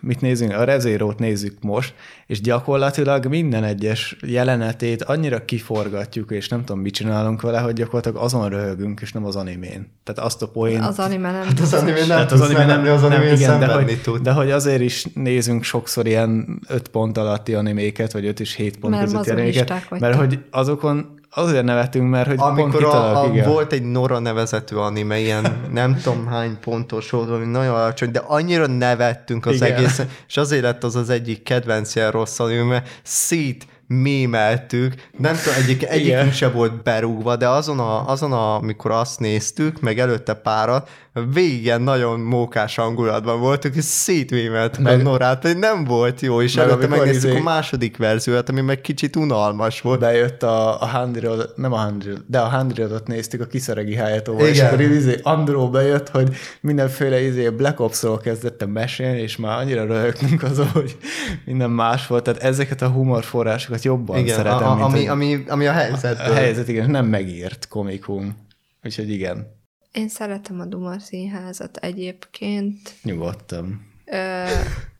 mit 0.00 0.20
nézünk, 0.20 0.52
a 0.52 0.64
rezérót 0.64 1.18
nézzük 1.18 1.62
most, 1.62 1.94
és 2.26 2.40
gyakorlatilag 2.40 3.26
minden 3.26 3.64
egyes 3.64 4.16
jelenetét 4.26 5.02
annyira 5.02 5.44
kiforgatjuk, 5.44 6.30
és 6.30 6.48
nem 6.48 6.64
tudom, 6.64 6.80
mit 6.80 6.94
csinálunk 6.94 7.40
vele, 7.40 7.58
hogy 7.58 7.72
gyakorlatilag 7.72 8.16
azon 8.22 8.48
röhögünk, 8.48 9.00
és 9.00 9.12
nem 9.12 9.24
az 9.24 9.36
animén. 9.36 9.92
Tehát 10.04 10.30
azt 10.30 10.42
a 10.42 10.48
poént... 10.48 10.84
Az 10.84 10.98
anime 10.98 11.30
nem. 11.30 11.42
Hát 11.42 11.60
az 11.60 11.72
anime 11.72 11.98
nem 11.98 12.06
Tehát 12.06 12.28
tudsz 12.28 12.48
nevetni, 12.48 12.88
az 12.88 13.02
anime 13.02 13.32
igen, 13.32 13.58
de 13.58 13.72
hogy, 13.72 14.00
tud. 14.02 14.22
de 14.22 14.32
hogy 14.32 14.50
azért 14.50 14.80
is 14.80 15.06
nézünk 15.14 15.62
sokszor 15.62 16.06
ilyen 16.06 16.60
5 16.68 16.88
pont 16.88 17.18
alatti 17.18 17.54
animéket, 17.54 18.12
vagy 18.12 18.26
5 18.26 18.40
és 18.40 18.54
7 18.54 18.78
pont 18.78 18.94
Mert 18.94 19.04
közötti 19.04 19.30
animéket, 19.30 19.90
mert 19.90 20.16
hogy 20.16 20.38
azokon 20.50 21.14
azért 21.38 21.64
nevetünk, 21.64 22.10
mert 22.10 22.26
hogy 22.26 22.36
pont 22.36 22.58
Amikor 22.58 22.84
a, 22.84 22.86
kitalálok, 22.86 23.30
a, 23.30 23.34
igen. 23.34 23.48
volt 23.48 23.72
egy 23.72 23.82
Nora 23.82 24.18
nevezető 24.18 24.78
anime, 24.78 25.18
ilyen 25.18 25.68
nem 25.72 25.96
tudom 26.02 26.26
hány 26.26 26.58
pontos 26.60 27.10
volt, 27.10 27.30
ami 27.30 27.44
nagyon 27.44 27.74
alacsony, 27.74 28.10
de 28.10 28.22
annyira 28.26 28.66
nevettünk 28.66 29.46
az 29.46 29.54
Igen. 29.54 29.72
egészen, 29.72 30.08
és 30.28 30.36
azért 30.36 30.62
lett 30.62 30.84
az 30.84 30.96
az 30.96 31.10
egyik 31.10 31.42
kedvenc 31.42 31.94
ilyen 31.94 32.10
rossz 32.10 32.38
anime, 32.38 32.64
mert 32.64 32.88
szét 33.02 33.66
mémeltük, 33.86 34.94
nem 35.18 35.36
tudom, 35.36 35.58
egyik, 35.58 35.84
egyikünk 35.88 36.32
se 36.32 36.48
volt 36.48 36.82
berúgva, 36.82 37.36
de 37.36 37.48
azon, 37.48 37.78
a, 37.78 38.08
azon 38.08 38.32
a, 38.32 38.54
amikor 38.54 38.90
azt 38.90 39.20
néztük, 39.20 39.80
meg 39.80 39.98
előtte 39.98 40.34
párat, 40.34 40.88
ilyen 41.34 41.82
nagyon 41.82 42.20
mókás 42.20 42.74
hangulatban 42.76 43.40
voltunk, 43.40 43.74
és 43.74 43.84
szétmémeltük 43.84 44.82
meg, 44.84 45.00
a 45.00 45.02
Norát, 45.02 45.40
pedig 45.40 45.56
nem 45.56 45.84
volt 45.84 46.20
jó, 46.20 46.42
és 46.42 46.54
Meg 46.54 46.64
előtte 46.68 46.86
megnéztük 46.86 47.30
izé- 47.30 47.40
a 47.40 47.42
második 47.42 47.96
verziót, 47.96 48.48
ami 48.48 48.60
meg 48.60 48.80
kicsit 48.80 49.16
unalmas 49.16 49.80
volt. 49.80 50.00
bejött 50.00 50.42
a, 50.42 50.82
a 50.82 50.86
Handrill, 50.86 51.42
nem 51.56 51.72
a 51.72 51.76
Handrill, 51.76 52.16
de 52.26 52.38
a 52.38 52.44
Handrillot 52.44 53.06
néztük 53.06 53.40
a 53.40 53.46
Kiszeregi 53.46 53.94
Hájtóval, 53.96 54.46
és 54.46 54.60
akkor 54.60 54.80
izé 54.80 55.18
Andró 55.22 55.70
bejött, 55.70 56.08
hogy 56.08 56.36
mindenféle 56.60 57.20
izé 57.22 57.48
Black 57.48 57.80
Ops-ról 57.80 58.18
kezdettem 58.18 58.70
mesélni, 58.70 59.20
és 59.20 59.36
már 59.36 59.58
annyira 59.58 59.84
röhögtünk 59.84 60.42
azon, 60.42 60.68
hogy 60.68 60.96
minden 61.44 61.70
más 61.70 62.06
volt, 62.06 62.22
tehát 62.22 62.42
ezeket 62.42 62.82
a 62.82 62.88
humorforrásokat 62.88 63.84
jobban 63.84 64.18
Igen, 64.18 64.36
szeretem, 64.36 64.62
a, 64.66 64.70
a, 64.70 64.74
mint 64.74 64.82
ami, 64.88 64.98
hogy 64.98 65.08
ami, 65.08 65.44
ami 65.48 65.66
a 65.66 65.70
a 65.70 65.72
helyzetből. 65.72 66.34
helyzet, 66.34 66.68
igen, 66.68 66.90
nem 66.90 67.06
megírt 67.06 67.68
komikum. 67.68 68.36
Úgyhogy 68.84 69.10
igen, 69.10 69.54
Én 69.96 70.08
szeretem 70.08 70.60
a 70.60 70.64
Dumar 70.64 71.00
színházat 71.00 71.76
egyébként, 71.76 72.94
nyugodtan. 73.02 73.92
Ö, 74.04 74.44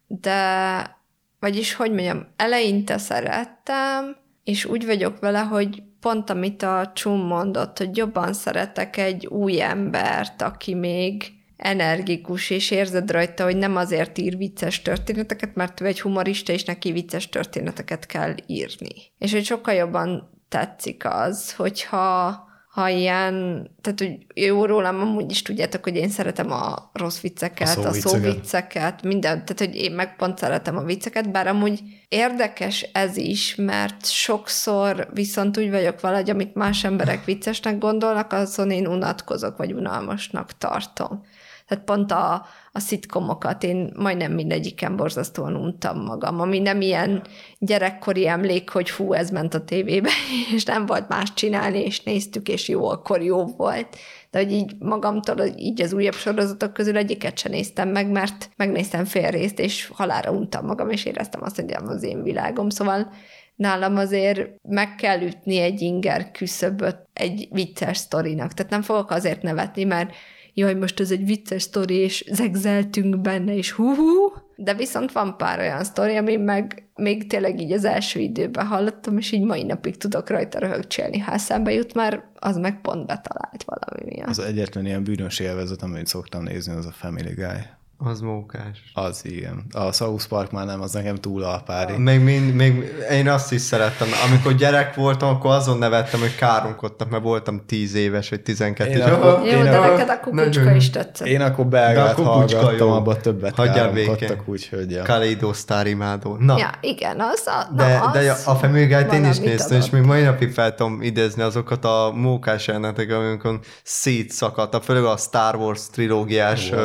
de, 0.06 0.97
vagyis 1.40 1.74
hogy 1.74 1.90
mondjam, 1.93 2.27
eleinte 2.36 2.98
szerettem, 2.98 4.16
és 4.44 4.64
úgy 4.64 4.86
vagyok 4.86 5.18
vele, 5.18 5.39
hogy 5.39 5.82
pont 6.01 6.31
amit 6.31 6.62
a 6.62 6.90
Csum 6.94 7.27
mondott, 7.27 7.78
hogy 7.78 7.97
jobban 7.97 8.32
szeretek 8.32 8.97
egy 8.97 9.27
új 9.27 9.62
embert, 9.62 10.43
aki 10.43 10.74
még 10.74 11.32
energikus, 11.56 12.51
és 12.51 12.70
érzed 12.70 13.10
rajta, 13.10 13.44
hogy 13.44 13.56
nem 13.56 13.77
azért 13.77 14.18
ír 14.18 14.36
vicces 14.36 14.82
történeteket, 14.82 15.55
mert 15.55 15.81
ő 15.81 15.86
egy 15.86 16.01
humorista, 16.01 16.52
és 16.52 16.64
neki 16.64 16.93
vicces 16.93 17.28
történeteket 17.28 18.06
kell 18.06 18.35
írni. 18.47 19.12
És 19.18 19.32
hogy 19.32 19.44
sokkal 19.44 19.74
jobban 19.74 20.31
tetszik 20.48 21.05
az, 21.05 21.55
hogyha 21.55 22.44
ha 22.77 22.89
ilyen, 22.89 23.35
tehát 23.81 23.98
hogy 23.98 24.27
jó 24.35 24.65
rólam 24.65 25.01
amúgy 25.01 25.31
is 25.31 25.43
tudjátok, 25.43 25.85
hogy 25.85 25.97
én 25.97 26.09
szeretem 26.09 26.53
a 26.53 26.90
rossz 26.93 27.20
vicceket, 27.20 27.69
a, 27.69 27.70
szóvicceket. 27.70 28.03
szóvicceket, 28.03 29.03
mindent, 29.03 29.44
tehát 29.44 29.59
hogy 29.59 29.82
én 29.82 29.93
meg 29.93 30.16
pont 30.16 30.39
szeretem 30.39 30.77
a 30.77 30.82
vicceket, 30.82 31.31
bár 31.31 31.47
amúgy 31.47 31.81
érdekes 32.09 32.82
ez 32.93 33.16
is, 33.16 33.55
mert 33.55 34.07
sokszor 34.07 35.09
viszont 35.12 35.59
úgy 35.59 35.70
vagyok 35.70 36.01
vele, 36.01 36.16
hogy 36.16 36.31
amit 36.31 36.55
más 36.55 36.85
emberek 36.85 37.24
viccesnek 37.24 37.78
gondolnak, 37.78 38.32
azon 38.32 38.70
én 38.70 38.86
unatkozok, 38.86 39.57
vagy 39.57 39.73
unalmasnak 39.73 40.59
tartom. 40.59 41.24
Tehát 41.66 41.85
pont 41.85 42.12
a, 42.12 42.47
a 42.77 42.78
szitkomokat 42.78 43.62
én 43.62 43.93
majdnem 43.97 44.32
mindegyiken 44.32 44.97
borzasztóan 44.97 45.57
untam 45.57 46.03
magam, 46.03 46.40
ami 46.40 46.59
nem 46.59 46.81
ilyen 46.81 47.23
gyerekkori 47.59 48.28
emlék, 48.28 48.70
hogy 48.70 48.90
fú, 48.90 49.12
ez 49.12 49.31
ment 49.31 49.55
a 49.55 49.65
tévébe, 49.65 50.09
és 50.55 50.65
nem 50.65 50.86
volt 50.86 51.09
más 51.09 51.35
csinálni, 51.35 51.78
és 51.78 52.01
néztük, 52.01 52.48
és 52.48 52.69
jó, 52.69 52.89
akkor 52.89 53.23
jó 53.23 53.44
volt. 53.44 53.97
De 54.31 54.39
hogy 54.39 54.53
így 54.53 54.73
magamtól, 54.78 55.40
így 55.57 55.82
az 55.82 55.93
újabb 55.93 56.15
sorozatok 56.15 56.73
közül 56.73 56.97
egyiket 56.97 57.39
sem 57.39 57.53
néztem 57.53 57.89
meg, 57.89 58.11
mert 58.11 58.51
megnéztem 58.57 59.05
fél 59.05 59.31
részt, 59.31 59.59
és 59.59 59.90
halára 59.93 60.31
untam 60.31 60.66
magam, 60.66 60.90
és 60.90 61.05
éreztem 61.05 61.43
azt, 61.43 61.57
hogy 61.57 61.65
nem 61.65 61.86
az 61.89 62.03
én 62.03 62.23
világom. 62.23 62.69
Szóval 62.69 63.12
nálam 63.55 63.97
azért 63.97 64.48
meg 64.69 64.94
kell 64.94 65.20
ütni 65.20 65.59
egy 65.59 65.81
inger 65.81 66.31
küszöböt 66.31 67.09
egy 67.12 67.48
vicces 67.51 67.97
sztorinak. 67.97 68.53
Tehát 68.53 68.73
nem 68.73 68.82
fogok 68.82 69.11
azért 69.11 69.43
nevetni, 69.43 69.85
mert 69.85 70.11
jaj, 70.56 70.74
most 70.74 71.00
ez 71.00 71.10
egy 71.10 71.26
vicces 71.26 71.62
sztori, 71.62 71.94
és 71.94 72.24
zegzeltünk 72.32 73.20
benne, 73.20 73.56
és 73.56 73.70
hú-hú. 73.70 74.32
De 74.56 74.74
viszont 74.74 75.12
van 75.12 75.36
pár 75.36 75.58
olyan 75.58 75.84
sztori, 75.84 76.16
ami 76.16 76.36
meg 76.36 76.88
még 76.94 77.26
tényleg 77.26 77.60
így 77.60 77.72
az 77.72 77.84
első 77.84 78.20
időben 78.20 78.66
hallottam, 78.66 79.18
és 79.18 79.32
így 79.32 79.44
mai 79.44 79.62
napig 79.62 79.96
tudok 79.96 80.30
rajta 80.30 80.58
röhögcsélni. 80.58 81.18
Ha 81.18 81.32
eszembe 81.32 81.72
jut, 81.72 81.94
már 81.94 82.24
az 82.34 82.56
meg 82.56 82.80
pont 82.80 83.06
betalált 83.06 83.64
valami 83.64 84.14
miatt. 84.14 84.28
Az 84.28 84.38
egyetlen 84.38 84.86
ilyen 84.86 85.04
bűnös 85.04 85.38
élvezet, 85.38 85.82
amit 85.82 86.06
szoktam 86.06 86.42
nézni, 86.42 86.74
az 86.74 86.86
a 86.86 86.92
Family 86.92 87.34
Guy. 87.34 87.60
Az 87.98 88.20
mókás. 88.20 88.82
Az 88.94 89.20
igen. 89.24 89.64
A 89.73 89.93
South 89.93 90.27
Park 90.28 90.51
már 90.51 90.66
nem, 90.66 90.81
az 90.81 90.93
nekem 90.93 91.14
túl 91.14 91.43
alpári. 91.43 91.97
Még, 91.97 92.20
mind, 92.20 92.55
még 92.55 92.93
én 93.10 93.28
azt 93.28 93.52
is 93.52 93.60
szerettem. 93.60 94.09
Amikor 94.28 94.55
gyerek 94.55 94.94
voltam, 94.94 95.28
akkor 95.28 95.51
azon 95.51 95.78
nevettem, 95.78 96.20
hogy 96.20 96.35
káromkodtak, 96.35 97.10
mert 97.10 97.23
voltam 97.23 97.62
10 97.66 97.94
éves, 97.94 98.28
vagy 98.28 98.40
12 98.40 98.90
Én 98.90 98.97
és 98.97 99.02
akkor- 99.05 99.44
Jó, 99.47 99.62
de 99.62 99.77
a- 99.77 99.86
neked 99.86 100.09
a 100.09 100.20
kukucska 100.20 100.74
is 100.74 100.90
tetszett. 100.90 101.27
Én 101.27 101.40
akkor 101.40 101.68
De 101.68 101.78
a 101.78 101.82
belgát 101.82 102.14
hallgattam, 102.20 102.90
abban 102.90 103.18
többet 103.23 103.55
Hagyjál 103.55 103.93
káromkodtak, 103.93 104.43
úgyhogy 104.48 104.90
ja. 104.90 105.02
Kaleido 105.02 105.52
Star 105.52 105.86
imádó. 105.86 106.36
Na, 106.40 106.59
Ja, 106.59 106.70
igen, 106.81 107.20
az 107.20 107.43
a, 107.47 107.74
de, 107.74 107.98
na, 107.98 108.05
az 108.05 108.12
de 108.12 108.31
a 108.47 108.55
Family 108.55 108.86
Guy-t 108.86 109.12
én 109.12 109.24
is 109.24 109.39
néztem, 109.39 109.77
és 109.78 109.82
adott. 109.85 109.90
még 109.93 110.02
mai 110.02 110.23
napig 110.23 110.52
fel 110.52 110.74
tudom 110.74 111.02
idézni 111.02 111.43
azokat 111.43 111.85
a 111.85 112.12
mókás 112.14 112.66
jeleneteket, 112.66 113.16
amikor 113.16 113.59
szétszakadtak, 113.82 114.82
főleg 114.82 115.05
a 115.05 115.16
Star 115.16 115.55
Wars 115.55 115.81
trilógiás 115.93 116.73
Ó, 116.73 116.77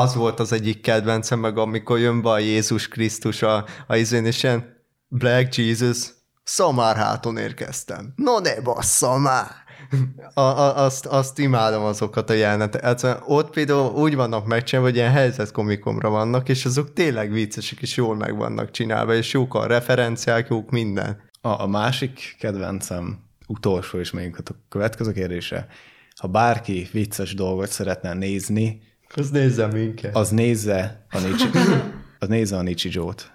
az- 0.00 0.14
volt 0.14 0.40
az 0.40 0.52
egyik 0.52 0.80
kedvencem, 0.80 1.38
meg 1.38 1.58
amikor 1.58 1.98
jön 1.98 2.22
be 2.22 2.28
a 2.30 2.38
Jézus 2.38 2.88
Krisztus 2.88 3.42
a, 3.42 3.64
a 3.86 3.96
izén, 3.96 4.24
és 4.24 4.42
ilyen 4.42 4.82
Black 5.08 5.54
Jesus, 5.54 6.06
szamár 6.44 6.96
háton 6.96 7.36
érkeztem. 7.36 8.12
No 8.16 8.38
ne 8.38 8.60
bassza 8.60 9.18
már! 9.18 9.62
A, 10.34 10.40
a, 10.40 10.84
azt, 10.84 11.06
azt 11.06 11.38
imádom 11.38 11.84
azokat 11.84 12.30
a 12.30 12.32
jeleneteket. 12.32 13.00
Hát, 13.00 13.22
ott 13.26 13.50
például 13.50 13.92
úgy 13.92 14.14
vannak 14.14 14.46
megcsinálva, 14.46 14.90
hogy 14.90 14.98
ilyen 14.98 15.10
helyzetkomikomra 15.12 16.10
vannak, 16.10 16.48
és 16.48 16.64
azok 16.64 16.92
tényleg 16.92 17.32
viccesek, 17.32 17.82
és 17.82 17.96
jól 17.96 18.16
meg 18.16 18.36
vannak 18.36 18.70
csinálva, 18.70 19.14
és 19.14 19.32
jók 19.32 19.54
a 19.54 19.66
referenciák, 19.66 20.48
jók 20.48 20.70
minden. 20.70 21.20
A, 21.40 21.62
a 21.62 21.66
másik 21.66 22.36
kedvencem, 22.38 23.18
utolsó 23.46 23.98
és 23.98 24.10
még 24.10 24.36
a 24.38 24.52
következő 24.68 25.12
kérdése. 25.12 25.66
Ha 26.20 26.28
bárki 26.28 26.88
vicces 26.92 27.34
dolgot 27.34 27.70
szeretne 27.70 28.12
nézni, 28.12 28.82
az 29.16 29.30
nézze 29.30 29.66
minket. 29.66 30.16
Az 30.16 30.30
nézze 30.30 31.06
a 31.10 31.18
Nichi, 31.18 31.48
az 32.18 32.28
nézze 32.28 32.56
a 32.56 32.62
Nichijót. 32.62 33.32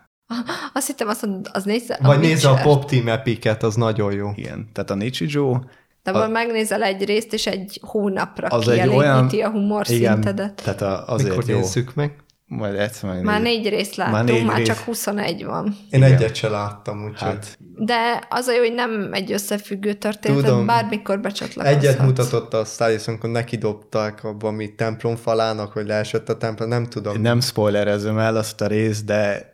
Azt 0.74 0.88
hittem, 0.88 1.08
azt 1.08 1.26
mondod, 1.26 1.50
az 1.54 1.64
nézze 1.64 1.94
a 1.94 2.08
Vagy 2.08 2.20
nézze 2.20 2.50
a 2.50 2.62
Pop 2.62 2.90
Team 2.90 3.08
Epic-et, 3.08 3.64
az 3.64 3.76
nagyon 3.76 4.14
jó. 4.14 4.32
Igen, 4.36 4.70
tehát 4.74 4.90
a 4.90 4.96
Nichijó 4.96 5.66
de 6.04 6.12
a, 6.12 6.28
megnézel 6.28 6.84
egy 6.84 7.04
részt, 7.04 7.34
és 7.34 7.48
egy 7.48 7.80
hónapra 7.82 8.48
az 8.48 8.68
egy 8.68 8.88
olyan, 8.88 9.28
a 9.28 9.50
humor 9.50 9.86
igen, 9.90 10.14
szintedet. 10.14 10.62
Tehát 10.64 10.82
a, 10.82 11.08
azért 11.08 11.30
Mikor 11.30 11.50
jó. 11.50 11.58
nézzük 11.58 11.94
meg? 11.94 12.16
Majd 12.50 12.76
egyszer 12.76 13.10
meg 13.10 13.24
Már 13.24 13.42
négy 13.42 13.70
részt 13.70 13.96
láttunk, 13.96 14.18
már, 14.18 14.36
négy 14.36 14.46
már 14.46 14.58
rész. 14.58 14.68
csak 14.68 14.78
21 14.78 15.46
van. 15.46 15.66
Én 15.90 16.04
Igen. 16.04 16.14
egyet 16.14 16.36
se 16.36 16.50
láttam, 16.50 17.04
úgyhogy... 17.04 17.20
Hát. 17.28 17.58
De 17.76 18.28
az 18.30 18.48
a 18.48 18.54
jó, 18.54 18.60
hogy 18.60 18.74
nem 18.74 19.10
egy 19.14 19.32
összefüggő 19.32 19.94
történet, 19.94 20.44
Tudom. 20.44 20.66
bármikor 20.66 21.20
becsatlakozhatsz. 21.20 21.84
Egyet 21.84 22.00
mutatott 22.02 22.54
a 22.54 22.66
Styles, 22.66 23.08
amikor 23.08 23.30
neki 23.30 23.58
dobták 23.58 24.24
a 24.24 24.36
valami 24.40 24.76
templom 24.76 25.16
falának, 25.16 25.72
hogy 25.72 25.88
leesett 25.88 26.30
a 26.30 26.38
templom, 26.38 26.70
nem 26.70 26.86
tudom. 26.86 27.22
Nem 27.22 27.42
spoilerezem 27.42 28.18
el 28.18 28.36
azt 28.36 28.62
a 28.62 28.68
részt, 28.68 29.06
de 29.06 29.54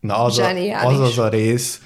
na 0.00 0.24
az, 0.24 0.38
a, 0.38 0.50
az 0.84 1.00
az 1.00 1.18
a 1.18 1.28
rész, 1.28 1.80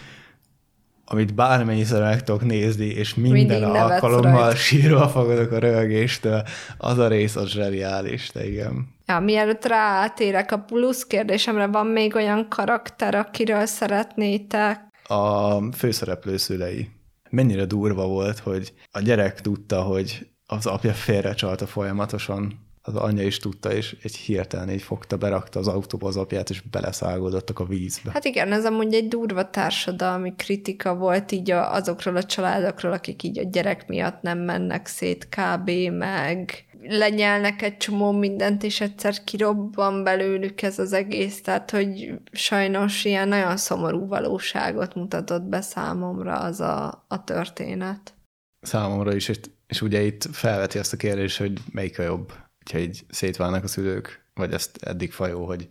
amit 1.13 1.35
bármennyiszer 1.35 2.03
meg 2.03 2.23
tudok 2.23 2.45
nézni, 2.45 2.87
és 2.87 3.15
minden 3.15 3.61
Mindig 3.61 3.81
alkalommal 3.81 4.55
sírva 4.67 5.09
fogadok 5.09 5.53
a 5.53 5.59
röhögéstől, 5.59 6.43
az 6.79 6.99
a 6.99 7.09
rész 7.09 7.37
az 7.37 7.49
zseniális, 7.49 8.31
de 8.31 8.49
igen. 8.49 8.89
Ja, 9.07 9.19
mielőtt 9.19 9.67
rátérek 9.67 10.53
a 10.53 10.59
plusz 10.59 11.05
kérdésemre, 11.05 11.67
van 11.67 11.87
még 11.87 12.15
olyan 12.15 12.49
karakter, 12.49 13.15
akiről 13.15 13.67
szeretnétek? 13.67 14.81
A 15.07 15.55
főszereplő 15.73 16.37
szülei. 16.37 16.89
Mennyire 17.31 17.65
durva 17.65 18.07
volt, 18.07 18.39
hogy 18.39 18.73
a 18.91 19.01
gyerek 19.01 19.41
tudta, 19.41 19.83
hogy 19.83 20.27
az 20.47 20.67
apja 20.67 20.93
félrecsalta 20.93 21.67
folyamatosan, 21.67 22.70
az 22.83 22.95
anyja 22.95 23.27
is 23.27 23.39
tudta, 23.39 23.73
és 23.73 23.97
egy 24.03 24.17
hirtelen 24.17 24.71
így 24.71 24.83
fogta, 24.83 25.17
berakta 25.17 25.59
az 25.59 25.69
autóba 25.69 26.09
az 26.09 26.17
apját, 26.17 26.51
és 26.51 26.61
beleszágódottak 26.61 27.59
a 27.59 27.65
vízbe. 27.65 28.11
Hát 28.13 28.25
igen, 28.25 28.53
ez 28.53 28.65
amúgy 28.65 28.95
egy 28.95 29.09
durva 29.09 29.51
társadalmi 29.51 30.35
kritika 30.37 30.95
volt 30.95 31.33
így 31.33 31.51
azokról 31.51 32.17
a 32.17 32.23
családokról, 32.23 32.93
akik 32.93 33.23
így 33.23 33.39
a 33.39 33.43
gyerek 33.43 33.89
miatt 33.89 34.23
nem 34.23 34.39
mennek 34.39 34.87
szét 34.87 35.29
kb. 35.29 35.71
meg 35.91 36.65
lenyelnek 36.83 37.63
egy 37.63 37.77
csomó 37.77 38.11
mindent, 38.11 38.63
és 38.63 38.81
egyszer 38.81 39.25
kirobban 39.25 40.05
belőlük 40.05 40.63
ez 40.63 40.79
az 40.79 40.93
egész, 40.93 41.43
tehát 41.43 41.71
hogy 41.71 42.15
sajnos 42.33 43.05
ilyen 43.05 43.29
nagyon 43.29 43.57
szomorú 43.57 44.07
valóságot 44.07 44.95
mutatott 44.95 45.43
be 45.43 45.61
számomra 45.61 46.39
az 46.39 46.61
a, 46.61 47.05
a 47.09 47.25
történet. 47.25 48.15
Számomra 48.61 49.15
is, 49.15 49.29
és, 49.29 49.41
és 49.67 49.83
ugye 49.83 50.01
itt 50.03 50.29
felveti 50.33 50.79
azt 50.79 50.93
a 50.93 50.97
kérdést, 50.97 51.39
hogy 51.39 51.53
melyik 51.73 51.99
a 51.99 52.03
jobb, 52.03 52.33
hogyha 52.71 52.89
így 52.89 53.05
szétválnak 53.09 53.65
a 53.65 53.67
szülők, 53.67 54.25
vagy 54.35 54.53
ezt 54.53 54.79
eddig 54.81 55.13
fajó, 55.13 55.47
hogy 55.47 55.69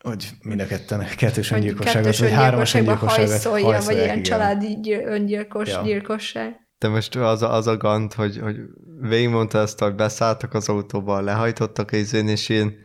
hogy 0.00 0.28
mind 0.42 0.60
a 0.60 0.66
ketten 0.66 1.06
kettős 1.16 1.50
öngyilkosságot, 1.50 2.16
vagy 2.16 2.30
hármas 2.30 2.74
öngyilkosságot 2.74 3.30
hajszolja, 3.30 3.80
vagy 3.80 3.96
ilyen 3.96 4.08
igen. 4.08 4.22
családi 4.22 4.94
öngyilkos, 5.04 5.68
ja. 5.68 5.82
gyilkosság. 5.82 6.66
De 6.78 6.88
most 6.88 7.14
az 7.16 7.42
a, 7.42 7.52
az 7.52 7.66
a 7.66 7.76
gant, 7.76 8.14
hogy, 8.14 8.38
hogy 8.38 8.56
végigmondta 9.00 9.58
ezt, 9.58 9.78
hogy 9.78 9.94
beszálltak 9.94 10.54
az 10.54 10.68
autóba, 10.68 11.20
lehajtottak 11.20 11.92
a 11.92 11.96
izén, 11.96 12.28
és 12.28 12.48
én 12.48 12.76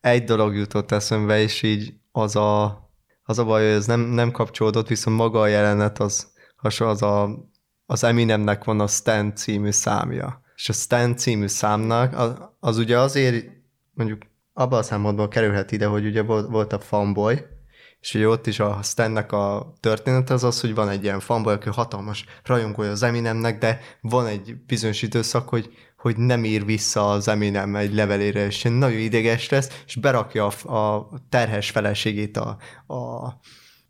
egy 0.00 0.24
dolog 0.24 0.54
jutott 0.54 0.92
eszembe, 0.92 1.40
és 1.40 1.62
így 1.62 1.94
az 2.12 2.36
a, 2.36 2.64
az 3.22 3.38
a 3.38 3.44
baj, 3.44 3.62
hogy 3.62 3.72
ez 3.72 3.86
nem, 3.86 4.00
nem 4.00 4.30
kapcsolódott, 4.30 4.88
viszont 4.88 5.16
maga 5.16 5.40
a 5.40 5.46
jelenet 5.46 5.98
az, 5.98 6.32
az, 6.78 7.02
a, 7.02 7.30
az 7.86 8.04
Eminemnek 8.04 8.64
van 8.64 8.80
a 8.80 8.86
Stan 8.86 9.34
című 9.34 9.70
számja. 9.70 10.42
És 10.58 10.68
a 10.68 10.72
Stan 10.72 11.16
című 11.16 11.46
számnak 11.46 12.34
az, 12.60 12.76
ugye 12.78 12.98
azért 12.98 13.46
mondjuk 13.94 14.22
abban 14.52 14.78
a 14.78 14.82
számodban 14.82 15.28
kerülhet 15.28 15.72
ide, 15.72 15.86
hogy 15.86 16.06
ugye 16.06 16.22
volt, 16.22 16.72
a 16.72 16.78
fanboy, 16.78 17.44
és 18.00 18.14
ugye 18.14 18.28
ott 18.28 18.46
is 18.46 18.60
a 18.60 18.78
Stannek 18.82 19.32
a 19.32 19.72
történet 19.80 20.30
az 20.30 20.44
az, 20.44 20.60
hogy 20.60 20.74
van 20.74 20.88
egy 20.88 21.02
ilyen 21.02 21.20
fanboy, 21.20 21.52
aki 21.52 21.68
hatalmas 21.68 22.24
rajongója 22.44 22.90
az 22.90 23.02
Eminemnek, 23.02 23.58
de 23.58 23.80
van 24.00 24.26
egy 24.26 24.56
bizonyos 24.66 25.02
időszak, 25.02 25.48
hogy, 25.48 25.70
hogy 25.96 26.16
nem 26.16 26.44
ír 26.44 26.64
vissza 26.64 27.10
az 27.10 27.28
Eminem 27.28 27.76
egy 27.76 27.94
levelére, 27.94 28.46
és 28.46 28.62
nagyon 28.62 28.98
ideges 28.98 29.48
lesz, 29.48 29.82
és 29.86 29.96
berakja 29.96 30.46
a, 30.46 30.76
a 30.76 31.08
terhes 31.28 31.70
feleségét 31.70 32.36
a, 32.36 32.56
a 32.94 33.32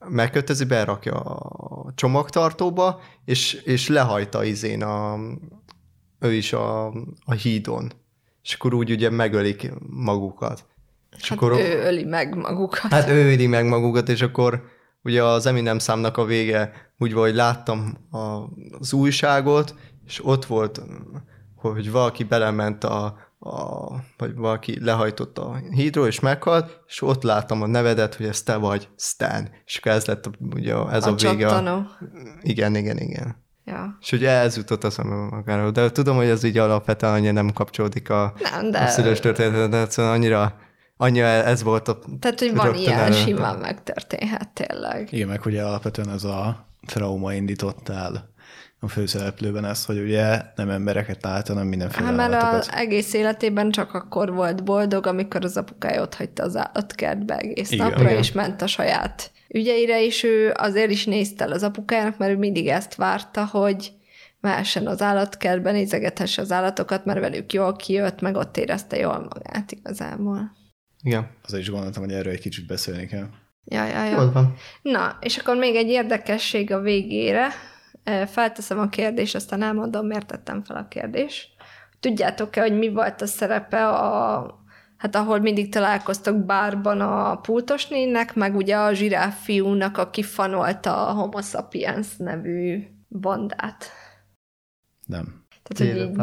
megkötözi, 0.09 0.65
berakja 0.65 1.15
a 1.15 1.93
csomagtartóba, 1.95 3.01
és, 3.25 3.53
és 3.53 3.89
lehajta 3.89 4.45
izén 4.45 4.83
a, 4.83 5.19
ő 6.21 6.33
is 6.33 6.53
a, 6.53 6.87
a 7.25 7.33
hídon. 7.33 7.93
És 8.43 8.55
akkor 8.55 8.75
úgy 8.75 8.91
ugye 8.91 9.11
megölik 9.11 9.73
magukat. 9.89 10.67
És 11.17 11.29
hát 11.29 11.39
akkor, 11.39 11.53
ő 11.53 11.83
öli 11.83 12.05
meg 12.05 12.37
magukat. 12.37 12.91
Hát 12.91 13.09
ő 13.09 13.33
öli 13.33 13.47
meg 13.47 13.67
magukat, 13.67 14.09
és 14.09 14.23
akkor 14.23 14.63
ugye 15.03 15.25
az 15.25 15.47
Eminem 15.47 15.79
számnak 15.79 16.17
a 16.17 16.25
vége 16.25 16.73
úgy 16.99 17.13
volt, 17.13 17.27
hogy 17.27 17.37
láttam 17.37 17.99
a, 18.11 18.19
az 18.79 18.93
újságot, 18.93 19.75
és 20.07 20.25
ott 20.25 20.45
volt, 20.45 20.83
hogy 21.55 21.91
valaki 21.91 22.25
belement 22.25 22.85
a, 22.85 23.17
a, 23.39 23.87
vagy 24.17 24.35
valaki 24.35 24.85
lehajtott 24.85 25.39
a 25.39 25.61
hídról, 25.71 26.07
és 26.07 26.21
meghalt, 26.21 26.81
és 26.87 27.03
ott 27.03 27.23
láttam 27.23 27.63
a 27.63 27.67
nevedet, 27.67 28.15
hogy 28.15 28.27
ez 28.27 28.43
te 28.43 28.57
vagy, 28.57 28.89
Stan. 28.97 29.51
És 29.65 29.77
akkor 29.77 29.93
ez 29.93 30.05
lett 30.05 30.31
ugye 30.55 30.75
ez 30.75 31.07
a, 31.07 31.11
a 31.11 31.15
vége. 31.15 31.49
A, 31.49 31.99
igen, 32.43 32.77
igen, 32.77 32.99
igen. 32.99 33.47
Ja. 33.69 33.97
És 34.01 34.13
ugye 34.13 34.31
ez 34.31 34.57
jutott 34.57 34.85
a 34.85 34.91
szemembe 34.91 35.37
magáról. 35.37 35.71
De 35.71 35.91
tudom, 35.91 36.17
hogy 36.17 36.27
ez 36.27 36.45
így 36.45 36.59
alapvetően 36.59 37.13
annyira 37.13 37.33
nem 37.33 37.53
kapcsolódik 37.53 38.11
a, 38.11 38.33
nem, 38.41 38.71
de... 38.71 38.79
a 38.79 38.87
szülős 38.87 39.21
történetet, 39.21 39.71
de 39.71 39.81
egyszerűen 39.81 40.13
annyira 40.13 40.55
annyira 41.01 41.27
ez 41.27 41.63
volt 41.63 41.89
a 41.89 41.99
Tehát, 42.21 42.39
hogy 42.39 42.55
van 42.55 42.75
ilyen, 42.75 42.99
előtt. 42.99 43.17
simán 43.17 43.59
megtörténhet 43.59 44.49
tényleg. 44.49 45.13
Igen, 45.13 45.29
meg 45.29 45.47
ugye 45.47 45.63
alapvetően 45.63 46.11
ez 46.11 46.25
a 46.25 46.67
trauma 46.87 47.33
indított 47.33 47.89
el 47.89 48.37
a 48.81 48.89
főszereplőben 48.89 49.65
ez, 49.65 49.85
hogy 49.85 49.99
ugye 49.99 50.43
nem 50.55 50.71
embereket 50.71 51.23
lát, 51.23 51.49
hanem 51.49 51.67
mindenféle 51.67 52.07
hát, 52.07 52.17
mert 52.17 52.43
az 52.43 52.71
egész 52.73 53.15
életében 53.15 53.71
csak 53.71 53.95
akkor 53.95 54.33
volt 54.33 54.65
boldog, 54.65 55.07
amikor 55.07 55.45
az 55.45 55.57
apukája 55.57 56.03
ott 56.03 56.15
hagyta 56.15 56.43
az 56.43 56.57
állatkertbe 56.57 57.37
egész 57.37 57.71
Igen. 57.71 57.87
napra, 57.87 58.03
Igen. 58.03 58.17
és 58.17 58.33
ment 58.33 58.63
a 58.63 58.67
saját 58.67 59.31
ügyeire, 59.49 60.05
és 60.05 60.23
ő 60.23 60.53
azért 60.57 60.91
is 60.91 61.07
nézte 61.07 61.45
el 61.45 61.53
az 61.53 61.63
apukájának, 61.63 62.19
mert 62.19 62.33
ő 62.33 62.37
mindig 62.37 62.67
ezt 62.67 62.95
várta, 62.95 63.47
hogy 63.47 63.93
mehessen 64.41 64.87
az 64.87 65.03
állatkertbe, 65.03 65.73
nézegethesse 65.73 66.43
az 66.43 66.53
állatokat, 66.53 67.05
mert 67.05 67.21
velük 67.21 67.53
jól 67.53 67.77
kijött, 67.77 68.21
meg 68.21 68.37
ott 68.37 68.57
érezte 68.57 68.97
jól 68.97 69.29
magát 69.35 69.73
igazából. 69.73 70.57
Igen. 71.03 71.31
Azért 71.45 71.63
is 71.63 71.71
gondoltam, 71.71 72.03
hogy 72.03 72.13
erről 72.13 72.33
egy 72.33 72.41
kicsit 72.41 72.67
beszélni 72.67 73.07
kell. 73.07 73.27
Ja, 73.65 73.85
ja, 73.85 74.05
ja. 74.05 74.31
van. 74.33 74.55
Na, 74.83 75.19
és 75.21 75.37
akkor 75.37 75.57
még 75.57 75.75
egy 75.75 75.89
érdekesség 75.89 76.73
a 76.73 76.81
végére. 76.81 77.49
Felteszem 78.27 78.79
a 78.79 78.89
kérdést, 78.89 79.35
aztán 79.35 79.63
elmondom, 79.63 80.07
miért 80.07 80.27
tettem 80.27 80.65
fel 80.65 80.77
a 80.77 80.89
kérdést. 80.89 81.49
Tudjátok-e, 82.01 82.61
hogy 82.61 82.79
mi 82.79 82.89
volt 82.89 83.23
a 83.23 83.27
szerepe 83.27 83.89
a 83.89 84.59
hát 84.99 85.15
ahol 85.15 85.41
mindig 85.41 85.73
találkoztak 85.73 86.45
bárban 86.45 87.01
a 87.01 87.37
pultosnének, 87.37 88.35
meg 88.35 88.57
ugye 88.57 88.77
a 88.77 88.93
zsiráf 88.93 89.43
fiúnak, 89.43 89.99
aki 89.99 90.23
fanolta 90.23 91.07
a 91.07 91.13
Homo 91.13 91.43
sapiens 91.43 92.07
nevű 92.17 92.83
bandát. 93.09 93.91
Nem. 95.07 95.47
Tehát, 95.63 95.95
hogy 95.95 96.03
így, 96.03 96.17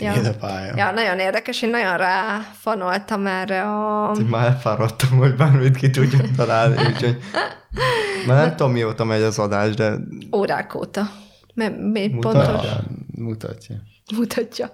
ja, 0.00 0.74
ja, 0.76 0.90
nagyon 0.90 1.18
érdekes, 1.18 1.62
én 1.62 1.70
nagyon 1.70 1.96
ráfanoltam 1.96 3.26
erre 3.26 3.62
a... 3.62 4.12
Én 4.18 4.24
már 4.24 4.46
elfáradtam, 4.46 5.18
hogy 5.18 5.36
bármit 5.36 5.76
ki 5.76 5.90
tudjak 5.90 6.30
találni, 6.36 6.76
úgyhogy 6.92 7.18
már 8.26 8.46
nem 8.46 8.56
tudom, 8.56 8.72
mióta 8.72 9.04
megy 9.04 9.22
az 9.22 9.38
adás, 9.38 9.74
de... 9.74 9.96
Órák 10.36 10.74
óta. 10.74 11.02
Mi, 11.54 12.08
mutatja, 12.08 12.18
pontos? 12.20 12.70
Mutatja. 13.10 13.76
Mutatja. 14.16 14.72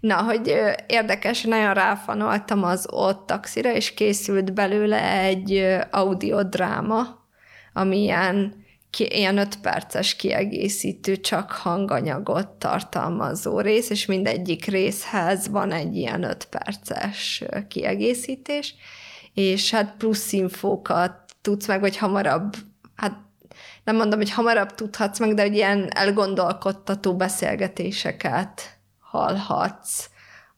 Na, 0.00 0.22
hogy 0.22 0.54
érdekes, 0.86 1.42
nagyon 1.42 1.74
ráfanoltam 1.74 2.64
az 2.64 2.86
ott 2.90 3.26
taxira, 3.26 3.72
és 3.74 3.94
készült 3.94 4.54
belőle 4.54 5.12
egy 5.12 5.76
audiodráma, 5.90 7.26
ami 7.72 8.02
ilyen, 8.02 8.64
ki, 8.90 9.06
ilyen 9.10 9.38
öt 9.38 9.60
perces 9.60 10.16
kiegészítő, 10.16 11.16
csak 11.16 11.52
hanganyagot 11.52 12.48
tartalmazó 12.48 13.60
rész, 13.60 13.90
és 13.90 14.06
mindegyik 14.06 14.64
részhez 14.64 15.48
van 15.48 15.72
egy 15.72 15.96
ilyen 15.96 16.22
öt 16.22 16.44
perces 16.44 17.44
kiegészítés, 17.68 18.74
és 19.34 19.70
hát 19.70 19.94
plusz 19.96 20.32
infókat 20.32 21.12
tudsz 21.42 21.66
meg, 21.66 21.80
vagy 21.80 21.96
hamarabb, 21.96 22.54
hát 22.96 23.16
nem 23.84 23.96
mondom, 23.96 24.18
hogy 24.18 24.30
hamarabb 24.30 24.74
tudhatsz 24.74 25.18
meg, 25.18 25.34
de 25.34 25.42
hogy 25.42 25.54
ilyen 25.54 25.90
elgondolkodtató 25.94 27.16
beszélgetéseket 27.16 28.77
hallhatsz 29.10 30.08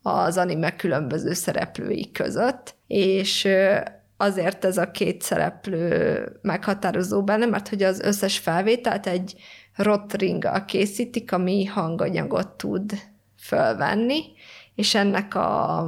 az 0.03 0.37
anime 0.37 0.77
különböző 0.77 1.33
szereplői 1.33 2.11
között, 2.11 2.75
és 2.87 3.49
azért 4.17 4.65
ez 4.65 4.79
a 4.79 4.91
két 4.91 5.23
szereplő 5.23 6.39
meghatározó 6.43 7.25
benne, 7.25 7.47
mert 7.47 7.69
hogy 7.69 7.83
az 7.83 8.01
összes 8.01 8.39
felvételt 8.39 9.07
egy 9.07 9.35
rotringgal 9.77 10.65
készítik, 10.65 11.33
ami 11.33 11.65
hanganyagot 11.65 12.49
tud 12.49 12.93
fölvenni, 13.39 14.23
és 14.75 14.95
ennek 14.95 15.35
a, 15.35 15.79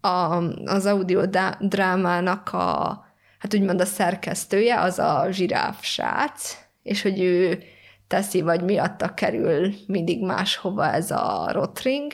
a, 0.00 0.42
az 0.64 0.86
audio 0.86 1.22
drámának 1.60 2.52
a, 2.52 3.04
hát 3.38 3.54
úgymond 3.54 3.80
a 3.80 3.84
szerkesztője, 3.84 4.80
az 4.80 4.98
a 4.98 5.26
zsiráf 5.30 5.84
srác, 5.84 6.56
és 6.82 7.02
hogy 7.02 7.20
ő 7.20 7.62
teszi, 8.10 8.40
vagy 8.40 8.62
miatta 8.62 9.14
kerül 9.14 9.74
mindig 9.86 10.24
máshova 10.24 10.92
ez 10.92 11.10
a 11.10 11.48
rotring, 11.52 12.12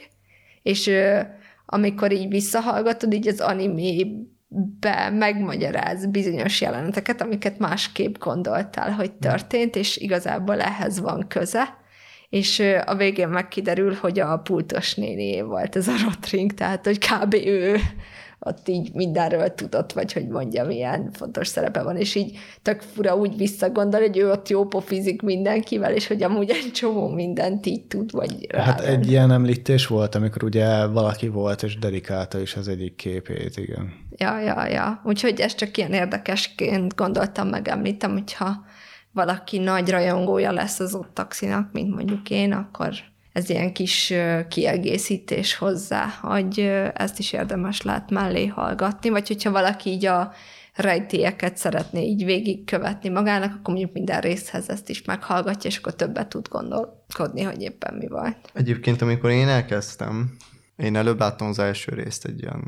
és 0.62 0.90
amikor 1.66 2.12
így 2.12 2.28
visszahallgatod, 2.28 3.12
így 3.12 3.28
az 3.28 3.40
animébe 3.40 5.10
megmagyaráz 5.12 6.06
bizonyos 6.06 6.60
jeleneteket, 6.60 7.20
amiket 7.20 7.58
másképp 7.58 8.16
gondoltál, 8.18 8.90
hogy 8.90 9.12
történt, 9.12 9.76
és 9.76 9.96
igazából 9.96 10.60
ehhez 10.60 11.00
van 11.00 11.28
köze. 11.28 11.76
És 12.28 12.62
a 12.84 12.94
végén 12.94 13.28
megkiderül, 13.28 13.94
hogy 13.94 14.20
a 14.20 14.36
pultos 14.38 14.94
néni 14.94 15.40
volt 15.40 15.76
ez 15.76 15.88
a 15.88 15.94
rotring, 16.04 16.54
tehát 16.54 16.84
hogy 16.84 16.98
kb. 16.98 17.34
ő 17.34 17.76
ott 18.38 18.68
így 18.68 18.90
mindenről 18.94 19.54
tudott, 19.54 19.92
vagy 19.92 20.12
hogy 20.12 20.28
mondja, 20.28 20.64
milyen 20.64 21.10
fontos 21.12 21.48
szerepe 21.48 21.82
van, 21.82 21.96
és 21.96 22.14
így 22.14 22.38
tök 22.62 22.80
fura 22.80 23.16
úgy 23.16 23.36
visszagondol, 23.36 24.00
hogy 24.00 24.16
ő 24.18 24.30
ott 24.30 24.48
jó 24.48 24.64
pofizik 24.64 25.22
mindenkivel, 25.22 25.92
és 25.94 26.06
hogy 26.06 26.22
amúgy 26.22 26.50
egy 26.50 26.70
csomó 26.72 27.08
mindent 27.08 27.66
így 27.66 27.84
tud, 27.84 28.12
vagy 28.12 28.46
Hát 28.56 28.80
rá 28.80 28.86
egy 28.86 29.10
ilyen 29.10 29.30
említés 29.30 29.86
volt, 29.86 30.14
amikor 30.14 30.44
ugye 30.44 30.86
valaki 30.86 31.28
volt, 31.28 31.62
és 31.62 31.78
dedikálta 31.78 32.40
is 32.40 32.56
az 32.56 32.68
egyik 32.68 32.94
képét, 32.96 33.56
igen. 33.56 33.92
Ja, 34.16 34.40
ja, 34.40 34.66
ja. 34.66 35.00
Úgyhogy 35.04 35.40
ezt 35.40 35.56
csak 35.56 35.76
ilyen 35.76 35.92
érdekesként 35.92 36.94
gondoltam, 36.94 37.48
megemlítem, 37.48 38.12
hogyha 38.12 38.64
valaki 39.12 39.58
nagy 39.58 39.90
rajongója 39.90 40.52
lesz 40.52 40.80
az 40.80 40.94
ott 40.94 41.14
taxinak, 41.14 41.72
mint 41.72 41.94
mondjuk 41.94 42.30
én, 42.30 42.52
akkor 42.52 42.90
ez 43.36 43.50
ilyen 43.50 43.72
kis 43.72 44.12
kiegészítés 44.48 45.54
hozzá, 45.56 46.06
hogy 46.20 46.58
ezt 46.94 47.18
is 47.18 47.32
érdemes 47.32 47.82
lehet 47.82 48.10
mellé 48.10 48.46
hallgatni, 48.46 49.08
vagy 49.08 49.28
hogyha 49.28 49.50
valaki 49.50 49.90
így 49.90 50.06
a 50.06 50.32
rejtélyeket 50.74 51.56
szeretné 51.56 52.02
így 52.02 52.24
végigkövetni 52.24 53.08
magának, 53.08 53.50
akkor 53.50 53.74
mondjuk 53.74 53.92
minden 53.92 54.20
részhez 54.20 54.70
ezt 54.70 54.88
is 54.88 55.04
meghallgatja, 55.04 55.70
és 55.70 55.76
akkor 55.76 55.94
többet 55.94 56.28
tud 56.28 56.48
gondolkodni, 56.48 57.42
hogy 57.42 57.62
éppen 57.62 57.94
mi 57.94 58.06
volt. 58.08 58.36
Egyébként, 58.54 59.02
amikor 59.02 59.30
én 59.30 59.48
elkezdtem, 59.48 60.36
én 60.76 60.96
előbb 60.96 61.18
láttam 61.18 61.48
az 61.48 61.58
első 61.58 61.92
részt 61.94 62.24
egy 62.24 62.42
ilyen, 62.42 62.58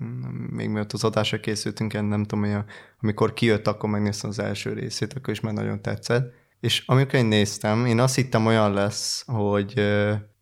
még 0.50 0.68
mielőtt 0.68 0.92
az 0.92 1.04
adásra 1.04 1.40
készültünk, 1.40 1.92
nem 1.92 2.24
tudom, 2.24 2.44
hogy 2.44 2.64
amikor 3.00 3.32
kijött, 3.32 3.66
akkor 3.66 3.90
megnéztem 3.90 4.30
az 4.30 4.38
első 4.38 4.72
részét, 4.72 5.12
akkor 5.12 5.32
is 5.32 5.40
már 5.40 5.52
nagyon 5.52 5.82
tetszett. 5.82 6.32
És 6.60 6.82
amikor 6.86 7.14
én 7.14 7.26
néztem, 7.26 7.86
én 7.86 8.00
azt 8.00 8.14
hittem 8.14 8.46
olyan 8.46 8.72
lesz, 8.72 9.24
hogy 9.26 9.74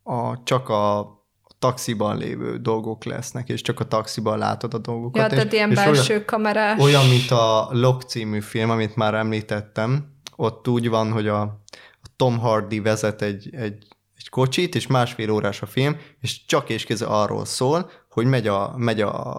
a, 0.06 0.42
csak 0.44 0.68
a 0.68 1.14
taxiban 1.58 2.16
lévő 2.16 2.56
dolgok 2.56 3.04
lesznek, 3.04 3.48
és 3.48 3.60
csak 3.60 3.80
a 3.80 3.84
taxiban 3.84 4.38
látod 4.38 4.74
a 4.74 4.78
dolgokat. 4.78 5.22
Ja, 5.22 5.28
tehát 5.28 5.52
ilyen 5.52 5.70
és 5.70 5.76
belső 5.76 6.12
olyan, 6.12 6.24
kamerás. 6.24 6.80
Olyan, 6.80 7.06
mint 7.06 7.30
a 7.30 7.68
Lock 7.72 8.02
című 8.02 8.40
film, 8.40 8.70
amit 8.70 8.96
már 8.96 9.14
említettem. 9.14 10.14
Ott 10.36 10.68
úgy 10.68 10.88
van, 10.88 11.12
hogy 11.12 11.28
a, 11.28 11.40
a 11.40 12.08
Tom 12.16 12.38
Hardy 12.38 12.80
vezet 12.80 13.22
egy, 13.22 13.48
egy, 13.52 13.86
egy 14.16 14.28
kocsit, 14.28 14.74
és 14.74 14.86
másfél 14.86 15.30
órás 15.30 15.62
a 15.62 15.66
film, 15.66 15.96
és 16.20 16.44
csak 16.44 16.68
és 16.68 16.84
kéze 16.84 17.06
arról 17.06 17.44
szól, 17.44 17.90
hogy 18.10 18.26
megy 18.26 18.46
a, 18.46 18.74
megy 18.76 19.00
a, 19.00 19.34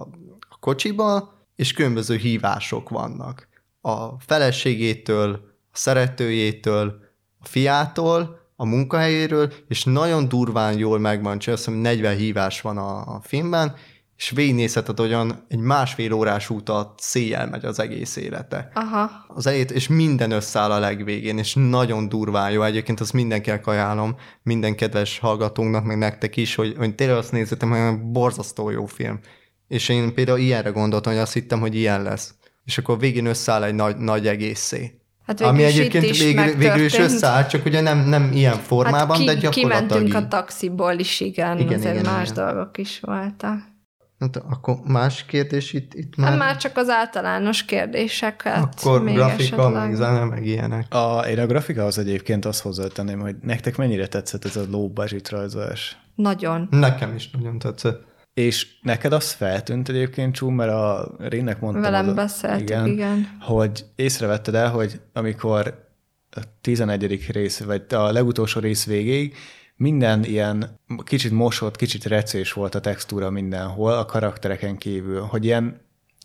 a 0.49 0.57
kocsiba, 0.59 1.35
és 1.55 1.73
különböző 1.73 2.15
hívások 2.15 2.89
vannak. 2.89 3.47
A 3.81 4.19
feleségétől, 4.19 5.33
a 5.71 5.77
szeretőjétől, 5.77 6.99
a 7.39 7.45
fiától, 7.45 8.36
a 8.59 8.65
munkahelyéről, 8.65 9.53
és 9.67 9.83
nagyon 9.83 10.27
durván 10.27 10.77
jól 10.77 10.99
megvan 10.99 11.39
csinálva, 11.39 11.63
azt 11.63 11.81
40 11.81 12.15
hívás 12.15 12.61
van 12.61 12.77
a, 12.77 13.15
a 13.15 13.21
filmben, 13.23 13.75
és 14.17 14.29
végignézheted, 14.29 14.99
olyan 14.99 15.45
egy 15.47 15.59
másfél 15.59 16.13
órás 16.13 16.49
útat 16.49 16.99
széjjel 16.99 17.47
megy 17.47 17.65
az 17.65 17.79
egész 17.79 18.15
élete. 18.15 18.71
Aha. 18.73 19.09
Az 19.27 19.47
elét, 19.47 19.71
és 19.71 19.87
minden 19.87 20.31
összeáll 20.31 20.71
a 20.71 20.79
legvégén, 20.79 21.37
és 21.37 21.53
nagyon 21.53 22.09
durván 22.09 22.51
jó. 22.51 22.61
Egyébként 22.61 22.99
azt 22.99 23.13
mindenkinek 23.13 23.67
ajánlom, 23.67 24.15
minden 24.43 24.75
kedves 24.75 25.19
hallgatónknak, 25.19 25.83
meg 25.83 25.97
nektek 25.97 26.37
is, 26.37 26.55
hogy, 26.55 26.75
hogy 26.77 26.95
tényleg 26.95 27.17
azt 27.17 27.31
nézzetem, 27.31 27.69
hogy 27.69 28.01
borzasztó 28.01 28.69
jó 28.69 28.85
film. 28.85 29.19
És 29.67 29.89
én 29.89 30.13
például 30.13 30.39
ilyenre 30.39 30.69
gondoltam, 30.69 31.13
hogy 31.13 31.21
azt 31.21 31.33
hittem, 31.33 31.59
hogy 31.59 31.75
ilyen 31.75 32.03
lesz. 32.03 32.33
És 32.65 32.77
akkor 32.77 32.99
végén 32.99 33.25
összeáll 33.25 33.63
egy 33.63 33.75
nagy, 33.75 33.97
nagy 33.97 34.27
egészé. 34.27 35.01
Hát 35.27 35.41
Ami 35.41 35.63
egyébként 35.63 36.03
is 36.03 36.23
végül, 36.23 36.55
végül 36.55 36.83
is 36.85 36.97
összeállt, 36.97 37.49
csak 37.49 37.65
ugye 37.65 37.81
nem, 37.81 37.97
nem 37.97 38.31
ilyen 38.33 38.57
formában, 38.57 39.09
hát 39.09 39.17
ki, 39.17 39.25
de 39.25 39.33
gyakorlatilag 39.33 39.87
Kimentünk 39.87 40.13
a 40.13 40.27
taxiból 40.27 40.93
is, 40.93 41.19
igen, 41.19 41.59
igen 41.59 41.79
azért 41.79 41.99
igen, 41.99 42.13
más 42.13 42.29
igen. 42.29 42.45
dolgok 42.45 42.77
is 42.77 42.99
voltak. 42.99 43.75
Hát 44.19 44.35
akkor 44.35 44.77
más 44.83 45.25
kérdés 45.25 45.73
itt, 45.73 45.93
itt 45.93 46.15
hát 46.15 46.17
már? 46.17 46.29
Hát 46.29 46.39
már 46.39 46.57
csak 46.57 46.77
az 46.77 46.89
általános 46.89 47.65
kérdéseket. 47.65 48.57
Akkor 48.57 49.03
még 49.03 49.15
grafika, 49.15 49.43
esetleg. 49.43 49.71
meg 49.71 49.95
zene, 49.95 50.23
meg 50.23 50.45
ilyenek. 50.45 50.93
A, 50.93 51.19
én 51.19 51.39
a 51.39 51.45
grafikához 51.45 51.97
egyébként 51.97 52.45
azt 52.45 52.61
hozzátenném, 52.61 53.19
hogy 53.19 53.35
nektek 53.41 53.77
mennyire 53.77 54.07
tetszett 54.07 54.45
ez 54.45 54.55
a 54.55 54.63
low 54.69 54.87
budget 54.87 55.29
rajzolás? 55.29 55.97
Nagyon. 56.15 56.67
Nekem 56.71 57.15
is 57.15 57.29
nagyon 57.29 57.59
tetszett. 57.59 58.05
És 58.37 58.67
neked 58.81 59.13
az 59.13 59.31
feltűnt 59.31 59.89
egyébként, 59.89 60.35
Csú, 60.35 60.49
mert 60.49 60.71
a 60.71 61.15
Rénnek 61.19 61.59
mondtam, 61.59 61.81
Velem 61.81 62.15
beszéltük, 62.15 62.69
igen, 62.69 62.85
igen. 62.85 63.37
hogy 63.41 63.85
észrevetted 63.95 64.55
el, 64.55 64.69
hogy 64.69 64.99
amikor 65.13 65.87
a 66.31 66.39
11. 66.61 67.31
rész, 67.31 67.59
vagy 67.59 67.83
a 67.89 68.11
legutolsó 68.11 68.59
rész 68.59 68.85
végéig 68.85 69.35
minden 69.75 70.23
ilyen 70.23 70.79
kicsit 71.03 71.31
mosott, 71.31 71.75
kicsit 71.75 72.05
recés 72.05 72.53
volt 72.53 72.75
a 72.75 72.79
textúra 72.79 73.29
mindenhol, 73.29 73.93
a 73.93 74.05
karaktereken 74.05 74.77
kívül, 74.77 75.21
hogy 75.21 75.45
ilyen 75.45 75.81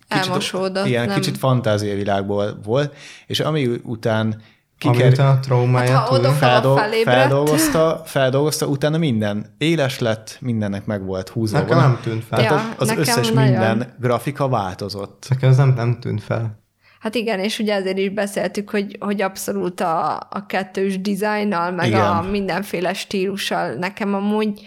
kicsit, 0.07 0.27
Elmosódott, 0.27 0.85
ilyen 0.85 1.07
nem. 1.07 1.19
kicsit 1.19 1.37
fantáziavilágból 1.37 2.59
volt, 2.63 2.95
és 3.27 3.39
ami 3.39 3.67
után 3.83 4.41
kiker... 4.91 5.19
a 5.19 5.39
traumáját 5.39 5.89
hát, 5.89 6.07
ha 6.07 6.31
feldol... 6.31 6.81
feldolgozta, 7.03 8.01
feldolgozta, 8.05 8.65
utána 8.65 8.97
minden 8.97 9.55
éles 9.57 9.99
lett, 9.99 10.37
mindennek 10.41 10.85
meg 10.85 11.05
volt 11.05 11.29
húzva. 11.29 11.59
Nekem 11.59 11.77
nem 11.77 11.99
tűnt 12.03 12.23
fel. 12.23 12.41
Ja, 12.41 12.73
az 12.77 12.89
összes 12.97 13.29
nagyon... 13.29 13.51
minden 13.51 13.95
grafika 13.99 14.47
változott. 14.47 15.25
Nekem 15.29 15.49
ez 15.49 15.57
nem, 15.57 15.73
nem 15.75 15.99
tűnt 15.99 16.23
fel. 16.23 16.61
Hát 16.99 17.15
igen, 17.15 17.39
és 17.39 17.59
ugye 17.59 17.73
ezért 17.73 17.97
is 17.97 18.09
beszéltük, 18.09 18.69
hogy, 18.69 18.97
hogy 18.99 19.21
abszolút 19.21 19.79
a, 19.79 20.15
a 20.29 20.45
kettős 20.47 21.01
dizájnnal, 21.01 21.71
meg 21.71 21.87
igen. 21.87 22.05
a 22.05 22.21
mindenféle 22.21 22.93
stílussal 22.93 23.73
nekem 23.73 24.13
amúgy 24.13 24.61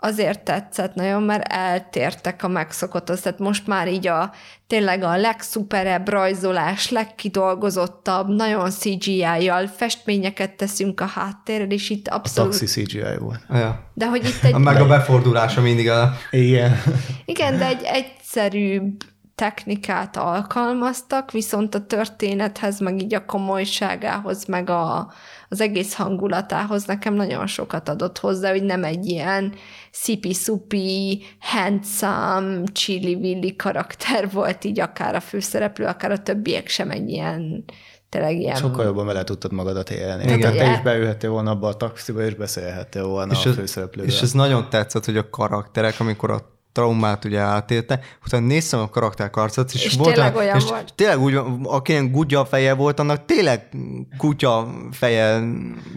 azért 0.00 0.40
tetszett 0.44 0.94
nagyon, 0.94 1.22
mert 1.22 1.52
eltértek 1.52 2.42
a 2.42 2.48
megszokotthoz. 2.48 3.20
Tehát 3.20 3.38
most 3.38 3.66
már 3.66 3.88
így 3.88 4.06
a 4.06 4.32
tényleg 4.66 5.02
a 5.02 5.16
legszuperebb 5.16 6.08
rajzolás, 6.08 6.90
legkidolgozottabb, 6.90 8.28
nagyon 8.28 8.70
CGI-jal 8.70 9.66
festményeket 9.66 10.50
teszünk 10.50 11.00
a 11.00 11.06
háttérrel, 11.06 11.70
és 11.70 11.90
itt 11.90 12.08
abszolút... 12.08 12.54
A 12.54 12.58
taxi 12.58 12.82
CGI 12.82 13.18
volt. 13.18 13.40
Ja. 13.50 13.90
De 13.94 14.06
hogy 14.06 14.24
itt 14.24 14.44
egy... 14.44 14.54
A 14.54 14.58
meg 14.58 14.80
a 14.80 14.86
befordulása 14.86 15.60
mindig 15.60 15.88
a... 15.88 16.12
Igen. 16.30 16.82
Igen, 17.24 17.58
de 17.58 17.66
egy 17.66 17.82
egyszerűbb 17.82 19.04
technikát 19.38 20.16
alkalmaztak, 20.16 21.30
viszont 21.30 21.74
a 21.74 21.86
történethez, 21.86 22.80
meg 22.80 23.02
így 23.02 23.14
a 23.14 23.24
komolyságához, 23.24 24.44
meg 24.44 24.70
a, 24.70 25.12
az 25.48 25.60
egész 25.60 25.94
hangulatához 25.94 26.84
nekem 26.84 27.14
nagyon 27.14 27.46
sokat 27.46 27.88
adott 27.88 28.18
hozzá, 28.18 28.50
hogy 28.50 28.62
nem 28.62 28.84
egy 28.84 29.06
ilyen 29.06 29.54
szipi-szupi, 29.90 31.22
handsome, 31.40 32.62
chili-villi 32.72 33.56
karakter 33.56 34.30
volt 34.32 34.64
így 34.64 34.80
akár 34.80 35.14
a 35.14 35.20
főszereplő, 35.20 35.84
akár 35.84 36.10
a 36.10 36.22
többiek 36.22 36.68
sem 36.68 36.90
egy 36.90 37.08
ilyen 37.08 37.64
tényleg 38.08 38.36
ilyen... 38.36 38.56
Sokkal 38.56 38.84
jobban 38.84 39.06
vele 39.06 39.24
tudtad 39.24 39.52
magadat 39.52 39.90
élni. 39.90 40.22
Igen. 40.22 40.40
Tehát 40.40 40.56
te 40.56 40.70
is 40.70 40.80
beülhettél 40.80 41.30
volna 41.30 41.50
abba 41.50 41.68
a 41.68 41.74
taxiba, 41.74 42.22
és 42.22 42.34
beszélhettél 42.34 43.06
volna 43.06 43.32
és 43.32 43.46
a 43.46 43.52
főszereplővel. 43.52 44.10
És 44.10 44.22
ez 44.22 44.32
nagyon 44.32 44.68
tetszett, 44.70 45.04
hogy 45.04 45.16
a 45.16 45.30
karakterek, 45.30 46.00
amikor 46.00 46.30
a 46.30 46.57
traumát 46.78 47.24
ugye 47.24 47.38
átélte, 47.38 48.00
utána 48.26 48.46
néztem 48.46 48.80
a 48.80 48.88
karakterkarcot, 48.88 49.72
és, 49.72 49.84
és 49.84 49.94
volt 49.94 50.14
tényleg 50.14 50.36
olyan 50.36 50.56
és 50.56 50.64
volt. 50.64 50.92
tényleg 50.94 51.20
úgy, 51.20 51.38
akinek 51.62 52.10
gutya 52.10 52.44
feje 52.44 52.74
volt, 52.74 53.00
annak 53.00 53.24
tényleg 53.24 53.68
kutya 54.16 54.68
feje 54.90 55.42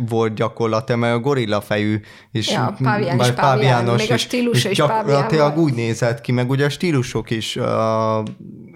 volt 0.10 0.34
gyakorlatilag, 0.34 1.01
mert 1.01 1.16
a 1.16 1.19
gorilla 1.19 1.61
fejű, 1.61 2.00
és 2.32 2.51
ja, 2.51 2.76
pávián 2.84 3.19
is 3.19 3.32
páviános, 3.32 4.01
még 4.01 4.11
a 4.11 4.18
stílusa 4.18 4.69
is 4.69 4.77
gyakorlatilag 4.77 5.58
úgy 5.58 5.74
nézett 5.74 6.22
ki, 6.22 6.32
meg 6.32 6.50
ugye 6.50 6.66
a 6.66 6.69
stílusok 6.69 7.30
is 7.30 7.56
uh, 7.56 7.66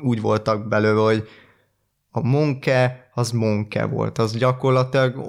úgy 0.03 0.21
voltak 0.21 0.67
belőle, 0.67 1.01
hogy 1.01 1.27
a 2.11 2.21
Monke, 2.21 3.09
az 3.13 3.31
Monke 3.31 3.85
volt, 3.85 4.17
az 4.17 4.37
gyakorlatilag, 4.37 5.21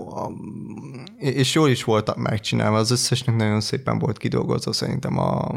és 1.19 1.55
jól 1.55 1.69
is 1.69 1.85
voltak 1.85 2.17
megcsinálva, 2.17 2.77
az 2.77 2.91
összesnek 2.91 3.37
nagyon 3.37 3.61
szépen 3.61 3.99
volt 3.99 4.19
kidolgozva 4.19 4.73
szerintem 4.73 5.19
a, 5.19 5.55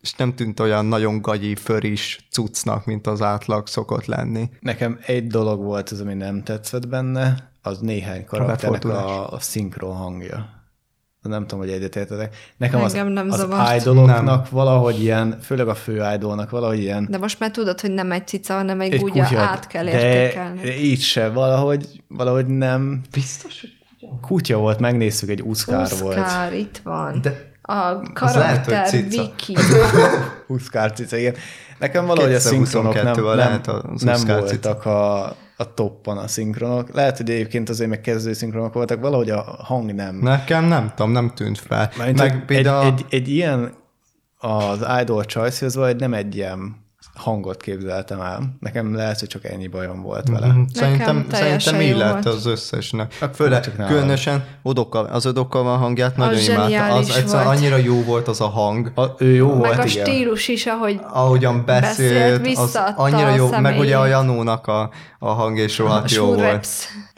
és 0.00 0.12
nem 0.14 0.34
tűnt 0.34 0.60
olyan 0.60 0.86
nagyon 0.86 1.20
gagyi, 1.20 1.54
föris 1.54 2.26
cuccnak, 2.30 2.84
mint 2.84 3.06
az 3.06 3.22
átlag 3.22 3.66
szokott 3.66 4.04
lenni. 4.06 4.50
Nekem 4.60 4.98
egy 5.06 5.26
dolog 5.26 5.62
volt 5.62 5.90
az, 5.90 6.00
ami 6.00 6.14
nem 6.14 6.42
tetszett 6.42 6.88
benne, 6.88 7.52
az 7.62 7.78
néhány 7.78 8.24
karakternek 8.24 8.84
a, 8.84 9.32
a 9.32 9.40
szinkron 9.40 9.96
hangja 9.96 10.58
nem 11.28 11.46
tudom, 11.46 11.58
hogy 11.58 11.70
egyetértetek. 11.70 12.36
Nekem 12.56 12.80
Engem 12.80 13.06
az, 13.06 13.12
nem 13.12 13.30
az 13.30 13.38
zavart. 13.38 13.80
idoloknak 13.80 14.24
Nem. 14.24 14.44
valahogy 14.50 15.02
ilyen, 15.02 15.38
főleg 15.40 15.68
a 15.68 15.74
fő 15.74 16.02
idolnak 16.14 16.50
valahogy 16.50 16.78
ilyen 16.78 17.06
De 17.10 17.18
most 17.18 17.40
már 17.40 17.50
tudod, 17.50 17.80
hogy 17.80 17.90
nem 17.90 18.12
egy 18.12 18.26
cica, 18.26 18.54
hanem 18.54 18.80
egy, 18.80 18.92
egy 18.92 19.00
gugya, 19.00 19.24
kutya, 19.24 19.40
át 19.40 19.66
kell 19.66 19.84
de 19.84 19.90
értékelni. 19.90 20.68
így 20.68 21.00
se, 21.00 21.28
valahogy, 21.28 22.02
valahogy 22.08 22.46
nem. 22.46 23.00
Biztos, 23.12 23.60
hogy 23.60 23.70
Kutya 24.20 24.56
volt, 24.58 24.78
megnéztük, 24.78 25.28
egy 25.28 25.42
uszkár 25.42 25.90
volt. 26.00 26.18
Uszkár, 26.18 26.54
itt 26.54 26.80
van. 26.84 27.20
De 27.22 27.49
A 27.70 27.74
lehet, 27.74 28.12
karakter 28.12 28.90
hogy 28.90 29.10
cica. 29.10 29.22
Viki. 29.22 29.56
Uszkár 30.54 30.92
cica, 30.92 31.16
igen. 31.16 31.34
Nekem 31.78 32.06
valahogy 32.06 32.34
a 32.34 32.38
2022 32.38 32.62
szinkronok 32.70 32.94
nem, 32.94 33.24
nem, 33.24 33.36
lehet 33.36 33.66
az 33.66 34.02
nem 34.02 34.38
voltak 34.38 34.84
a, 34.84 35.24
a 35.56 35.74
toppon 35.74 36.18
a 36.18 36.28
szinkronok. 36.28 36.94
Lehet, 36.94 37.16
hogy 37.16 37.30
egyébként 37.30 37.68
azért 37.68 37.90
meg 37.90 38.00
kezdő 38.00 38.32
szinkronok 38.32 38.72
voltak, 38.72 39.00
valahogy 39.00 39.30
a 39.30 39.42
hang 39.62 39.94
nem. 39.94 40.16
nekem 40.16 40.64
nem 40.64 40.92
tudom, 40.96 41.12
nem 41.12 41.30
tűnt 41.34 41.58
fel. 41.58 41.90
Meg 41.98 42.20
egy, 42.20 42.44
például... 42.44 42.84
egy, 42.84 43.04
egy 43.10 43.28
ilyen 43.28 43.72
az 44.38 44.86
Idol 45.00 45.24
choice 45.24 45.68
vagy 45.74 45.96
nem 45.96 46.14
egy 46.14 46.36
ilyen 46.36 46.76
hangot 47.20 47.62
képzeltem 47.62 48.20
el. 48.20 48.56
Nekem 48.60 48.94
lehet, 48.94 49.18
hogy 49.18 49.28
csak 49.28 49.44
ennyi 49.44 49.66
bajom 49.66 50.02
volt 50.02 50.28
vele. 50.28 50.46
Mhm. 50.46 50.60
Szerintem, 50.72 51.26
teljesen 51.28 51.60
szerintem 51.60 51.88
így 51.88 51.96
lett 51.96 52.24
az 52.24 52.46
összesnek. 52.46 53.16
Akkor 53.20 53.34
Főleg 53.34 53.72
különösen 53.86 54.44
odokkal, 54.62 55.04
az 55.04 55.26
odokkal 55.26 55.62
van 55.62 55.78
hangját 55.78 56.16
nagyon 56.16 56.38
imádta. 56.38 56.62
zseniális 56.62 57.08
Az 57.10 57.16
egyszerűen 57.16 57.44
volt. 57.44 57.56
annyira 57.58 57.76
jó 57.76 58.02
volt 58.02 58.28
az 58.28 58.40
a 58.40 58.48
hang. 58.48 58.92
A, 58.94 59.04
ő 59.18 59.34
jó 59.34 59.48
Meg 59.48 59.56
volt, 59.56 59.78
a 59.78 59.84
igen. 59.84 60.04
stílus 60.04 60.48
is, 60.48 60.66
ahogy 60.66 61.00
Ahogyan 61.12 61.64
beszélt, 61.64 62.42
Beszélt, 62.42 62.58
az 62.58 62.78
annyira 62.96 63.26
a 63.32 63.34
jó, 63.34 63.44
meg 63.44 63.54
személyét. 63.54 63.80
ugye 63.80 63.96
a 63.96 64.06
Janónak 64.06 64.66
a, 64.66 64.90
a 65.18 65.28
hangja 65.28 65.64
is 65.64 65.78
a 65.78 65.82
rohadt 65.82 66.10
jó 66.10 66.24
volt. 66.34 66.66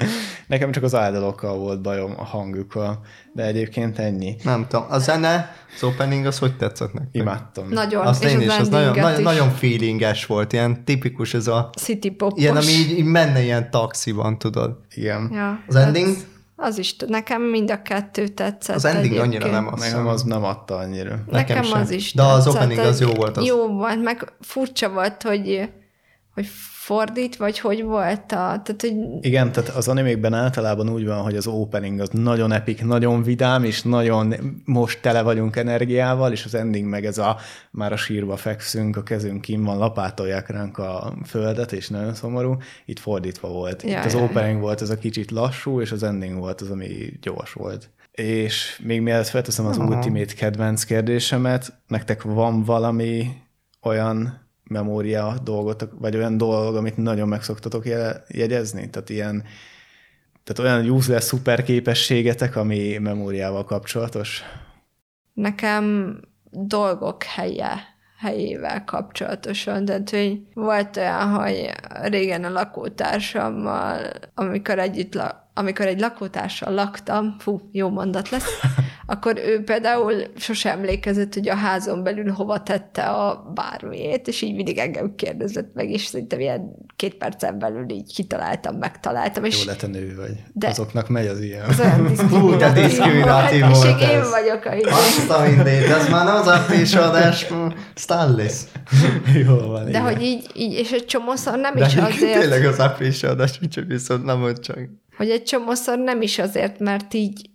Nekem 0.53 0.71
csak 0.73 0.83
az 0.83 0.95
áldalokkal 0.95 1.57
volt 1.59 1.81
bajom 1.81 2.15
a 2.17 2.25
hangjukkal, 2.25 3.01
de 3.33 3.45
egyébként 3.45 3.99
ennyi. 3.99 4.37
Nem 4.45 4.67
tudom, 4.69 4.87
a 4.89 4.99
zene, 4.99 5.55
az 5.77 5.83
opening, 5.83 6.27
az 6.27 6.39
hogy 6.39 6.57
tetszett 6.57 6.93
nektek? 6.93 7.15
Imádtam. 7.23 7.69
Nagyon, 7.69 8.07
Azt 8.07 8.25
és 8.25 8.31
én 8.31 8.37
az 8.37 8.43
is, 8.43 8.57
az 8.59 8.69
nagyon, 8.69 8.99
nagyon, 8.99 9.23
nagyon 9.23 9.51
feelinges 9.51 10.27
volt, 10.27 10.53
ilyen 10.53 10.85
tipikus 10.85 11.35
ez 11.35 11.47
a, 11.47 11.71
City 11.79 12.11
popos. 12.11 12.41
ilyen, 12.43 12.57
ami 12.57 12.67
így, 12.67 12.91
így 12.99 13.05
menne 13.05 13.43
ilyen 13.43 13.71
taxiban, 13.71 14.39
tudod. 14.39 14.77
Igen. 14.95 15.31
Ja, 15.33 15.63
Az 15.69 15.75
ending? 15.77 16.07
Az, 16.09 16.27
az 16.57 16.79
is, 16.79 16.97
nekem 17.07 17.43
mind 17.43 17.71
a 17.71 17.83
kettő 17.83 18.29
tetszett 18.29 18.77
Az 18.77 18.85
ending 18.85 19.05
egyébként. 19.15 19.43
annyira 19.45 19.51
nem 19.51 19.73
azt 19.73 19.83
Nekem 19.91 20.07
az 20.07 20.23
nem 20.23 20.45
adta 20.45 20.77
annyira. 20.77 21.11
Nekem 21.11 21.57
Nekem 21.57 21.63
sem. 21.63 21.81
az 21.81 21.91
is 21.91 22.15
De 22.15 22.23
az 22.23 22.45
tetszett, 22.45 22.63
opening 22.63 22.79
az 22.87 23.01
jó 23.01 23.11
volt, 23.13 23.37
az- 23.37 23.45
Jó 23.47 23.67
volt, 23.67 24.03
meg 24.03 24.33
furcsa 24.41 24.89
volt, 24.91 25.23
hogy 25.23 25.69
hogy 26.35 26.49
fordít, 26.83 27.37
vagy 27.37 27.59
hogy 27.59 27.83
volt 27.83 28.23
a... 28.23 28.61
Tehát, 28.63 28.77
hogy 28.81 28.95
Igen, 29.21 29.53
tehát 29.53 29.71
az 29.71 29.89
animékben 29.89 30.35
általában 30.35 30.89
úgy 30.89 31.07
van, 31.07 31.23
hogy 31.23 31.37
az 31.37 31.47
opening 31.47 32.01
az 32.01 32.09
nagyon 32.09 32.53
epik, 32.53 32.85
nagyon 32.85 33.23
vidám, 33.23 33.65
és 33.65 33.83
nagyon 33.83 34.35
most 34.65 35.01
tele 35.01 35.23
vagyunk 35.23 35.57
energiával, 35.57 36.33
és 36.33 36.45
az 36.45 36.55
ending 36.55 36.89
meg 36.89 37.05
ez 37.05 37.19
a 37.19 37.37
már 37.71 37.93
a 37.93 37.97
sírba 37.97 38.37
fekszünk, 38.37 38.97
a 38.97 39.03
kezünk 39.03 39.41
kim 39.41 39.65
van, 39.65 39.79
lapátolják 39.79 40.49
ránk 40.49 40.79
a 40.79 41.15
földet, 41.27 41.73
és 41.73 41.89
nagyon 41.89 42.15
szomorú. 42.15 42.57
Itt 42.85 42.99
fordítva 42.99 43.49
volt. 43.49 43.83
Ja, 43.83 43.99
Itt 43.99 44.05
az 44.05 44.13
ja, 44.13 44.19
ja. 44.19 44.25
opening 44.25 44.61
volt 44.61 44.81
ez 44.81 44.91
a 44.91 44.99
kicsit 44.99 45.31
lassú, 45.31 45.81
és 45.81 45.93
az 45.93 46.03
ending 46.03 46.39
volt 46.39 46.61
az, 46.61 46.71
ami 46.71 46.89
gyors 47.21 47.53
volt. 47.53 47.91
És 48.13 48.81
még 48.85 49.01
mielőtt 49.01 49.27
felteszem 49.27 49.67
az 49.67 49.79
Aha. 49.79 49.95
ultimate 49.95 50.35
kedvenc 50.35 50.85
kérdésemet, 50.85 51.73
nektek 51.87 52.23
van 52.23 52.65
valami 52.65 53.27
olyan 53.83 54.42
memória 54.65 55.35
dolgot, 55.43 55.89
vagy 55.99 56.17
olyan 56.17 56.37
dolog, 56.37 56.77
amit 56.77 56.97
nagyon 56.97 57.29
meg 57.29 57.43
szoktatok 57.43 57.87
je- 57.87 58.25
jegyezni? 58.29 58.91
Tehát 58.91 59.11
ilyen 59.11 59.45
tehát 60.45 60.73
olyan 60.73 60.91
useless 60.91 61.25
szuper 61.25 61.63
képességetek, 61.63 62.57
ami 62.57 62.99
memóriával 62.99 63.65
kapcsolatos? 63.65 64.43
nekem 65.35 66.17
dolgok 66.51 67.23
helye, 67.23 67.79
helyével 68.19 68.85
kapcsolatosan. 68.85 69.85
Tehát, 69.85 70.11
hogy 70.11 70.43
volt 70.55 70.97
olyan, 70.97 71.29
hogy 71.29 71.71
régen 72.03 72.45
a 72.45 72.51
lakótársammal, 72.51 74.11
amikor 74.35 74.79
együtt 74.79 75.15
la- 75.15 75.42
amikor 75.55 75.87
egy 75.87 76.01
lakótársal 76.01 76.75
laktam, 76.75 77.37
fú, 77.39 77.61
jó 77.73 77.89
mondat 77.89 78.29
lesz, 78.29 78.61
akkor 79.07 79.39
ő 79.39 79.63
például 79.65 80.15
sosem 80.37 80.79
emlékezett, 80.79 81.35
hogy 81.35 81.49
a 81.49 81.55
házon 81.55 82.03
belül 82.03 82.33
hova 82.33 82.63
tette 82.63 83.03
a 83.03 83.51
bármiét, 83.55 84.29
és 84.29 84.43
így 84.43 84.55
mindig 84.55 84.79
engem 84.79 85.15
kérdezett 85.15 85.75
meg, 85.75 85.91
és 85.91 86.05
szerintem 86.05 86.41
ilyen 86.41 86.75
két 86.97 87.15
percen 87.15 87.59
belül 87.59 87.91
így 87.91 88.15
kitaláltam, 88.15 88.77
megtaláltam, 88.77 89.45
és 89.45 89.59
Jó 89.59 89.71
lett 89.71 89.83
a 89.83 89.87
nő 89.87 90.15
vagy. 90.17 90.43
De-. 90.53 90.69
Azoknak 90.69 91.09
megy 91.09 91.27
az 91.27 91.41
ilyen. 91.41 91.65
az 91.69 91.81
olyan 91.81 92.17
Hú, 92.17 92.57
de 92.57 92.73
diszkriminatív 92.73 93.61
volt. 93.61 93.77
volt 93.77 94.01
És 94.01 94.09
én 94.09 94.31
vagyok 94.31 94.65
a 94.65 94.75
izé. 94.75 94.89
Azt 94.89 95.31
a 95.31 95.43
mindét, 95.43 95.89
ez 95.89 96.09
már 96.09 96.27
az 96.27 96.49
április 96.49 96.95
adás, 96.95 97.47
Stanley. 97.95 98.47
Jó 99.47 99.57
van, 99.57 99.85
De 99.85 99.91
igen. 99.91 100.03
hogy 100.03 100.23
így, 100.23 100.51
így, 100.55 100.73
és 100.73 100.91
egy 100.91 101.05
csomószor 101.05 101.59
nem 101.59 101.75
De 101.75 101.87
is 101.87 101.97
azért, 101.97 102.39
tényleg 102.39 102.65
az 102.65 102.81
április 102.81 103.23
adás, 103.23 103.61
csak 103.71 103.85
viszont 103.87 104.25
nem 104.25 104.41
hogy 104.41 104.61
csak. 104.61 104.79
Hogy 105.23 105.31
egy 105.31 105.43
csomószor 105.43 105.99
nem 105.99 106.23
is 106.23 106.39
azért, 106.39 106.79
mert 106.79 107.15
így 107.15 107.51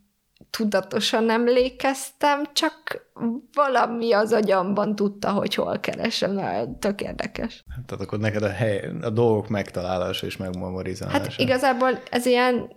tudatosan 0.49 1.29
emlékeztem, 1.29 2.43
csak 2.53 3.05
valami 3.53 4.13
az 4.13 4.31
agyamban 4.31 4.95
tudta, 4.95 5.31
hogy 5.31 5.55
hol 5.55 5.79
keresem, 5.79 6.31
mert 6.31 6.69
tök 6.69 7.01
érdekes. 7.01 7.63
Tehát 7.85 8.03
akkor 8.03 8.19
neked 8.19 8.43
a, 8.43 8.49
hely, 8.49 8.89
a 9.01 9.09
dolgok 9.09 9.47
megtalálása 9.47 10.25
és 10.25 10.37
megmemorizálása. 10.37 11.19
Hát 11.19 11.33
igazából 11.37 11.99
ez 12.11 12.25
ilyen 12.25 12.75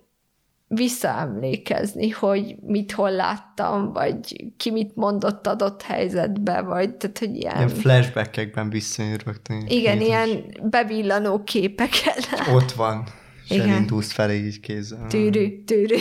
visszaemlékezni, 0.67 2.09
hogy 2.09 2.57
mit 2.61 2.93
hol 2.93 3.11
láttam, 3.11 3.93
vagy 3.93 4.47
ki 4.57 4.71
mit 4.71 4.95
mondott 4.95 5.47
adott 5.47 5.83
helyzetbe, 5.83 6.61
vagy 6.61 6.95
tehát, 6.95 7.19
hogy 7.19 7.37
ilyen... 7.37 7.57
Ilyen 7.57 7.69
flashbackekben 7.69 8.71
visszajön 8.71 9.21
rögtön. 9.25 9.65
igen, 9.67 10.01
Jézus. 10.01 10.09
ilyen 10.09 10.45
bevillanó 10.63 11.45
képeken. 11.45 12.15
Ott 12.55 12.73
van. 12.73 13.05
És 13.51 13.57
Igen. 13.57 13.69
elindulsz 13.69 14.13
felé 14.13 14.45
így 14.47 14.61
kézzel. 14.61 15.07
Tűrű, 15.07 15.65
tűrű. 15.65 15.97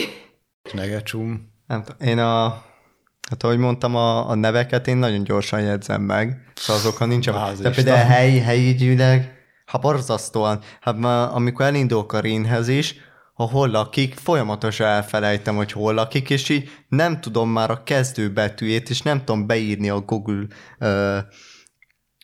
Negecsum. 0.72 1.52
Nem 1.66 1.82
tudom, 1.82 2.08
én 2.08 2.18
a, 2.18 2.42
hát 3.30 3.42
ahogy 3.42 3.58
mondtam, 3.58 3.96
a, 3.96 4.28
a 4.28 4.34
neveket 4.34 4.86
én 4.86 4.96
nagyon 4.96 5.24
gyorsan 5.24 5.60
jegyzem 5.60 6.02
meg, 6.02 6.52
szóval 6.54 6.82
azokkal 6.82 7.06
nincs 7.06 7.26
a... 7.26 7.52
De 7.60 7.70
például 7.70 8.06
helyi, 8.06 8.38
helyigyűleg, 8.38 9.32
ha 9.66 9.78
borzasztóan, 9.78 10.60
hát 10.80 10.98
már 10.98 11.28
amikor 11.32 11.64
elindulok 11.64 12.12
a 12.12 12.20
Rinhez 12.20 12.68
is, 12.68 12.94
ha 13.34 13.44
hol 13.44 13.68
lakik, 13.68 14.14
folyamatosan 14.14 14.86
elfelejtem, 14.86 15.56
hogy 15.56 15.72
hol 15.72 15.94
lakik, 15.94 16.30
és 16.30 16.48
így 16.48 16.68
nem 16.88 17.20
tudom 17.20 17.50
már 17.50 17.70
a 17.70 17.82
kezdőbetűjét, 17.82 18.90
és 18.90 19.02
nem 19.02 19.24
tudom 19.24 19.46
beírni 19.46 19.88
a 19.88 20.00
Google 20.00 20.46
uh, 20.80 21.18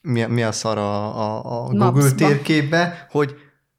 mi, 0.02 0.24
mi 0.24 0.42
a 0.42 0.52
szar 0.52 0.78
a, 0.78 1.18
a, 1.18 1.36
a 1.38 1.66
Google 1.66 1.84
Mapsba. 1.84 2.14
térképbe, 2.14 3.06
hogy 3.10 3.34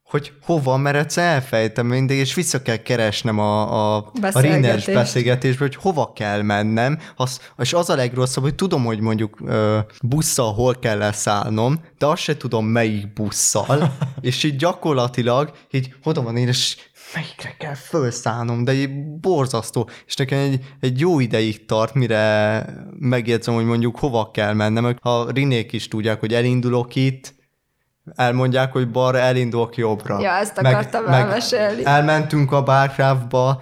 hogy 0.10 0.34
hova, 0.42 0.78
mert 0.78 0.98
egyszer 0.98 1.34
elfejtem 1.34 1.86
mindig, 1.86 2.18
és 2.18 2.34
vissza 2.34 2.62
kell 2.62 2.76
keresnem 2.76 3.40
a, 3.40 3.96
a, 3.96 4.12
a 4.22 4.40
rinnes 4.40 4.86
beszélgetésbe, 4.86 5.64
hogy 5.64 5.76
hova 5.76 6.14
kell 6.14 6.42
mennem, 6.42 7.00
az, 7.16 7.40
és 7.58 7.74
az 7.74 7.90
a 7.90 7.96
legrosszabb, 7.96 8.44
hogy 8.44 8.56
tudom, 8.56 8.86
hogy 8.86 9.00
mondjuk 9.00 9.38
ö, 9.46 9.80
busszal 10.02 10.54
hol 10.54 10.76
kell 10.80 10.98
leszállnom, 10.98 11.80
de 11.98 12.06
azt 12.06 12.22
se 12.22 12.38
tudom, 12.38 12.66
melyik 12.66 13.14
busszal, 13.14 13.96
és 14.22 14.44
így 14.44 14.56
gyakorlatilag 14.56 15.52
így 15.72 15.96
oda 16.04 16.22
van 16.22 16.38
én, 16.38 16.48
és 16.48 16.78
melyikre 17.14 17.56
kell 17.58 17.74
felszállnom, 17.74 18.64
de 18.64 18.74
így 18.74 19.20
borzasztó, 19.20 19.90
és 20.06 20.16
nekem 20.16 20.40
egy, 20.40 20.60
egy 20.80 21.00
jó 21.00 21.20
ideig 21.20 21.66
tart, 21.66 21.94
mire 21.94 22.66
megjegyzem, 23.00 23.54
hogy 23.54 23.66
mondjuk 23.66 24.00
hova 24.00 24.32
kell 24.32 24.54
mennem, 24.54 24.96
ha 25.02 25.32
rinék 25.32 25.72
is 25.72 25.88
tudják, 25.88 26.20
hogy 26.20 26.34
elindulok 26.34 26.96
itt, 26.96 27.36
elmondják, 28.16 28.72
hogy 28.72 28.92
balra 28.92 29.18
elindulok 29.18 29.78
jobbra. 29.78 30.20
Ja, 30.20 30.32
ezt 30.32 30.58
akartam 30.58 31.08
elmesélni. 31.08 31.86
Elmentünk 31.86 32.52
a 32.52 32.64
Bárkrávba, 32.64 33.62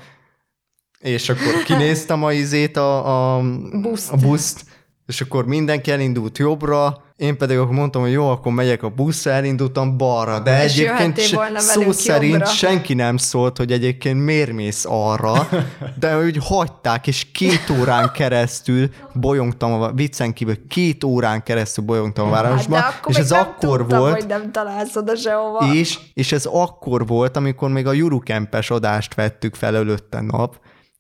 és 1.00 1.30
akkor 1.30 1.64
kinéztem 1.64 2.24
a 2.24 2.32
izét, 2.32 2.78
a, 2.78 3.36
a, 3.36 3.42
Buszt. 3.72 4.12
a 4.12 4.16
buszt, 4.16 4.66
és 5.06 5.22
akkor 5.22 5.46
mindenki 5.46 5.92
elindult 5.92 6.38
jobbra, 6.38 7.05
Én 7.18 7.38
pedig 7.38 7.58
akkor 7.58 7.74
mondtam, 7.74 8.02
hogy 8.02 8.12
jó, 8.12 8.30
akkor 8.30 8.52
megyek 8.52 8.84
a 8.84 8.90
buszra, 8.90 9.32
elindultam 9.32 9.98
balra, 9.98 10.40
de 10.40 10.64
És 10.64 10.72
egyébként 10.72 11.20
szó 11.58 11.92
szerint 11.92 12.32
jobbra. 12.32 12.46
senki 12.48 12.94
nem 12.94 13.18
szólt, 13.18 13.58
hogy 13.58 13.72
egyébként 13.72 14.24
miért 14.24 14.52
mész 14.52 14.86
arra, 14.88 15.50
de 16.00 16.18
úgy 16.18 16.38
hagyták, 16.42 17.08
és 17.08 17.32
két 17.32 17.70
órán 17.80 18.12
keresztül 18.12 18.90
bolyongtam, 19.14 19.82
a 19.82 19.92
viccen 19.92 20.34
kívül 20.34 20.68
két 20.68 21.04
órán 21.04 21.44
keresztül 21.44 21.86
bolyongtam 21.86 22.32
a 22.32 22.36
Hát 22.36 22.68
de 22.70 22.78
akkor 22.78 23.12
és 23.12 23.18
ez 23.18 23.32
akkor 23.32 23.80
tudtam, 23.80 24.00
volt, 24.00 24.16
hogy 24.16 24.28
nem 24.28 24.52
találsz 24.52 24.96
oda 24.96 25.16
sehova. 25.16 25.74
és, 25.74 26.00
és 26.14 26.32
ez 26.32 26.46
akkor 26.46 27.08
volt, 27.08 27.38
amikor 27.38 27.70
még 27.70 27.88
a 27.88 27.94
Jurukempes 27.94 28.70
adást 28.70 29.14
vettük 29.14 29.56
fel 29.56 29.76
előtte 29.76 30.22
nap, 30.22 30.60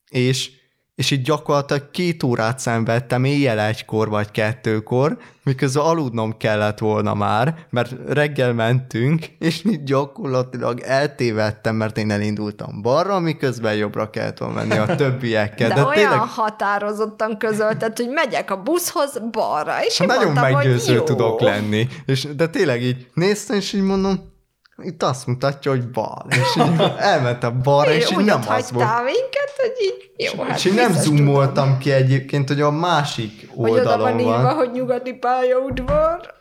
és, 0.10 0.52
és 0.96 1.12
így 1.12 1.22
gyakorlatilag 1.22 1.92
két 1.92 2.24
órát 2.24 2.60
szenvedtem 2.60 3.24
éjjel 3.24 3.60
egykor 3.60 4.10
vagy 4.10 4.32
kettőkor, 4.32 5.18
miközben 5.44 5.84
aludnom 5.84 6.38
kellett 6.38 6.78
volna 6.78 7.14
már, 7.14 7.56
mert 7.70 7.92
reggel 8.08 8.54
mentünk, 8.54 9.26
és 9.40 9.64
így 9.66 9.84
gyakorlatilag 9.84 10.80
eltévedtem, 10.80 11.76
mert 11.76 11.98
én 11.98 12.12
elindultam 12.12 12.82
balra, 12.82 13.20
miközben 13.20 13.76
jobbra 13.76 14.10
kellett 14.10 14.38
volna 14.38 14.54
menni 14.54 14.78
a 14.78 14.96
többiekkel. 14.96 15.68
De, 15.68 15.76
De, 15.76 15.84
olyan 15.84 15.94
tényleg 15.94 16.20
határozottan 16.20 17.38
közölted, 17.38 17.98
hogy 17.98 18.10
megyek 18.10 18.52
a 18.52 18.62
buszhoz 18.62 19.22
balra, 19.32 19.84
és 19.84 20.00
én 20.00 20.08
nagyon 20.08 20.24
mondtam, 20.24 20.52
meggyőző 20.52 20.88
hogy 20.88 20.96
jó. 20.96 21.04
tudok 21.04 21.42
lenni. 21.42 21.88
És, 22.06 22.28
de 22.36 22.48
tényleg 22.48 22.82
így 22.82 23.08
néztem, 23.14 23.58
és 23.58 23.74
így 23.74 23.82
mondom, 23.82 24.34
itt 24.78 25.04
azt 25.04 25.28
mutatja, 25.28 25.72
hogy 25.72 25.90
bal. 25.90 26.26
És 26.30 26.56
így 26.56 26.82
elmentem 26.98 27.62
balra, 27.64 27.94
és 27.94 28.12
így 28.12 28.26
nem 28.26 28.42
az 28.48 28.72
volt. 28.72 28.88
minket, 29.04 29.52
hogy 29.58 29.72
így 29.82 30.12
jó, 30.18 30.44
hát 30.44 30.58
és 30.58 30.66
így 30.66 30.74
nem 30.74 30.94
zoomoltam 30.94 31.64
tudom. 31.66 31.78
ki 31.80 31.92
egyébként, 31.92 32.48
hogy 32.48 32.62
a 32.62 32.72
másik 32.72 33.50
Hogy 33.56 33.72
oda 33.72 33.84
van 33.84 33.92
oldalon 33.92 34.20
írva, 34.20 34.42
van. 34.42 34.56
hogy 34.56 34.72
nyugati 34.72 35.14
pályaudvar. 35.14 36.34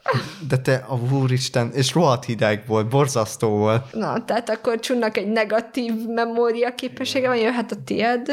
De 0.49 0.59
te, 0.59 0.85
a 0.89 0.99
úristen, 1.13 1.71
és 1.73 1.95
rohadt 1.95 2.25
hideg 2.25 2.65
volt, 2.67 2.89
borzasztó 2.89 3.49
volt. 3.49 3.93
Na, 3.93 4.25
tehát 4.25 4.51
akkor 4.51 4.81
csunnak 4.81 5.17
egy 5.17 5.29
negatív 5.29 5.93
memória 6.07 6.75
képessége 6.75 7.29
van, 7.29 7.37
jöhet 7.37 7.73
a 7.73 7.77
tied, 7.85 8.29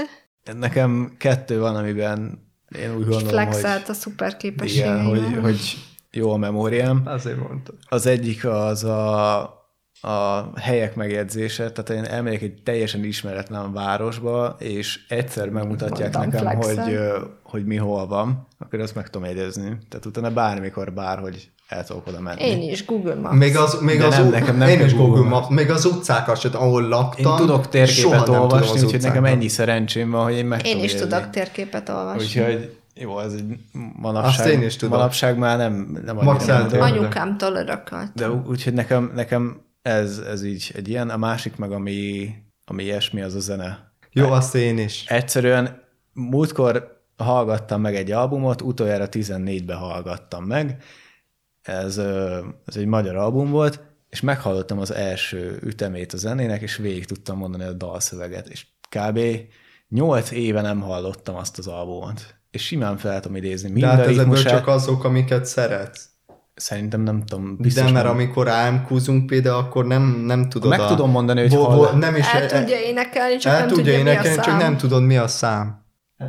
Nekem 0.59 1.15
kettő 1.17 1.59
van, 1.59 1.75
amiben 1.75 2.49
én 2.79 2.95
úgy 2.95 3.03
gondolom, 3.05 3.27
flexelt 3.27 3.81
hogy, 3.81 3.89
a 3.89 3.93
szuper 3.93 4.27
igen, 4.27 4.39
képességeivel. 4.39 5.03
hogy, 5.03 5.37
hogy 5.41 5.77
jó 6.11 6.31
a 6.31 6.37
memóriám. 6.37 7.01
Azért 7.05 7.37
mondtam. 7.37 7.75
Az 7.89 8.05
egyik 8.05 8.45
az 8.45 8.83
a, 8.83 9.60
a 10.01 10.43
helyek 10.59 10.95
megjegyzése, 10.95 11.71
tehát 11.71 12.03
én 12.03 12.11
elmegyek 12.11 12.41
egy 12.41 12.53
teljesen 12.63 13.03
ismeretlen 13.03 13.73
városba, 13.73 14.55
és 14.59 14.99
egyszer 15.07 15.49
megmutatják 15.49 16.17
Mondtam, 16.17 16.43
nekem, 16.43 16.61
flexel. 16.61 16.83
hogy, 16.83 17.27
hogy 17.43 17.65
mi 17.65 17.75
hol 17.75 18.07
van, 18.07 18.47
akkor 18.59 18.79
azt 18.79 18.95
meg 18.95 19.09
tudom 19.09 19.27
jegyezni. 19.27 19.77
Tehát 19.89 20.05
utána 20.05 20.31
bármikor, 20.31 20.93
bárhogy 20.93 21.49
el 21.67 21.83
tudok 21.85 22.07
oda 22.07 22.19
menni. 22.19 22.41
Én 22.41 22.71
is, 22.71 22.85
Google 22.85 23.15
Maps. 23.15 23.35
Még 23.37 23.57
az, 23.57 23.79
még 23.81 23.97
De 23.99 24.05
az 24.05 24.17
nem, 24.17 24.29
nekem 24.29 24.57
nem 24.57 24.67
én 24.69 24.85
is 24.85 24.93
Google 24.95 25.13
Google 25.15 25.29
Maps, 25.29 25.47
még 25.49 25.69
az 25.69 25.85
utcákat 25.85 26.39
sem, 26.39 26.51
ahol 26.53 26.81
Én 26.83 26.89
laktam. 26.89 27.35
tudok 27.35 27.55
soha 27.55 27.69
térképet 27.69 28.27
olvasni, 28.27 28.81
úgyhogy 28.83 29.01
nekem 29.01 29.25
ennyi 29.25 29.47
szerencsém 29.47 30.09
van, 30.11 30.23
hogy 30.23 30.33
én 30.35 30.45
meg 30.45 30.65
Én 30.65 30.71
tudom 30.71 30.85
is 30.85 30.91
jegyezni. 30.91 31.09
tudok 31.15 31.29
térképet 31.29 31.89
olvasni. 31.89 32.21
Úgyhogy 32.23 32.75
jó, 32.95 33.19
ez 33.19 33.33
egy 33.33 33.43
manapság, 33.95 34.45
Azt 34.45 34.47
én 34.55 34.61
is 34.61 34.75
tudom. 34.75 34.97
manapság 34.97 35.37
már 35.37 35.57
nem, 35.57 35.99
nem 36.05 36.15
Max 36.15 36.47
annyira 36.47 36.53
eltérő. 36.63 36.79
menő. 36.81 36.97
Anyukámtól 36.97 37.53
örökölt. 37.55 38.11
De 38.15 38.29
úgyhogy 38.31 38.73
nekem, 38.73 39.11
nekem 39.15 39.61
ez, 39.81 40.17
ez 40.17 40.43
így 40.43 40.71
egy 40.75 40.87
ilyen, 40.87 41.09
a 41.09 41.17
másik 41.17 41.55
meg, 41.55 41.71
ami, 41.71 42.29
ami 42.65 42.83
ilyesmi, 42.83 43.21
az 43.21 43.35
a 43.35 43.39
zene. 43.39 43.93
Jó, 44.11 44.31
azt 44.31 44.55
én 44.55 44.77
is. 44.77 45.05
Egyszerűen 45.07 45.83
múltkor 46.13 47.03
hallgattam 47.17 47.81
meg 47.81 47.95
egy 47.95 48.11
albumot, 48.11 48.61
utoljára 48.61 49.07
14-ben 49.11 49.77
hallgattam 49.77 50.45
meg, 50.45 50.83
ez, 51.61 51.97
ez 52.65 52.75
egy 52.75 52.85
magyar 52.85 53.15
album 53.15 53.49
volt, 53.49 53.79
és 54.09 54.21
meghallottam 54.21 54.79
az 54.79 54.93
első 54.93 55.59
ütemét 55.61 56.13
a 56.13 56.17
zenének, 56.17 56.61
és 56.61 56.75
végig 56.75 57.05
tudtam 57.05 57.37
mondani 57.37 57.63
a 57.63 57.73
dalszöveget, 57.73 58.47
és 58.47 58.65
kb. 58.89 59.19
8 59.89 60.31
éve 60.31 60.61
nem 60.61 60.81
hallottam 60.81 61.35
azt 61.35 61.57
az 61.57 61.67
albumot, 61.67 62.35
és 62.51 62.65
simán 62.65 62.97
fel 62.97 63.19
tudom 63.19 63.37
idézni. 63.37 63.67
De 63.67 63.73
Mind 63.73 63.85
hát 63.85 63.99
ezekből 63.99 64.15
ritmusát, 64.23 64.53
csak 64.53 64.67
azok, 64.67 65.03
amiket 65.03 65.45
szeretsz. 65.45 66.09
Szerintem 66.61 67.01
nem 67.01 67.23
tudom, 67.25 67.57
Biztos 67.59 67.85
de 67.85 67.91
mert 67.91 68.05
nem. 68.05 68.13
amikor 68.13 68.47
AMQ-zunk 68.47 69.25
például, 69.25 69.55
akkor 69.57 69.85
nem, 69.85 70.23
nem 70.25 70.49
tudod 70.49 70.69
Meg 70.69 70.79
a... 70.79 70.87
tudom 70.87 71.09
mondani, 71.11 71.41
hogy 71.41 71.53
hol- 71.53 71.75
vo- 71.75 71.93
nem 71.93 72.15
is 72.15 72.27
El 72.33 72.47
tudja 72.47 72.79
énekelni, 72.79 73.35
csak 73.37 73.53
el 73.53 73.59
nem 73.59 73.67
tudja 73.67 73.83
tudja, 73.83 74.03
mi 74.03 74.09
a 74.09 74.11
énekelni, 74.11 74.35
szám. 74.35 74.45
csak 74.45 74.57
nem 74.57 74.77
tudod, 74.77 75.03
mi 75.03 75.17
a 75.17 75.27
szám. 75.27 75.85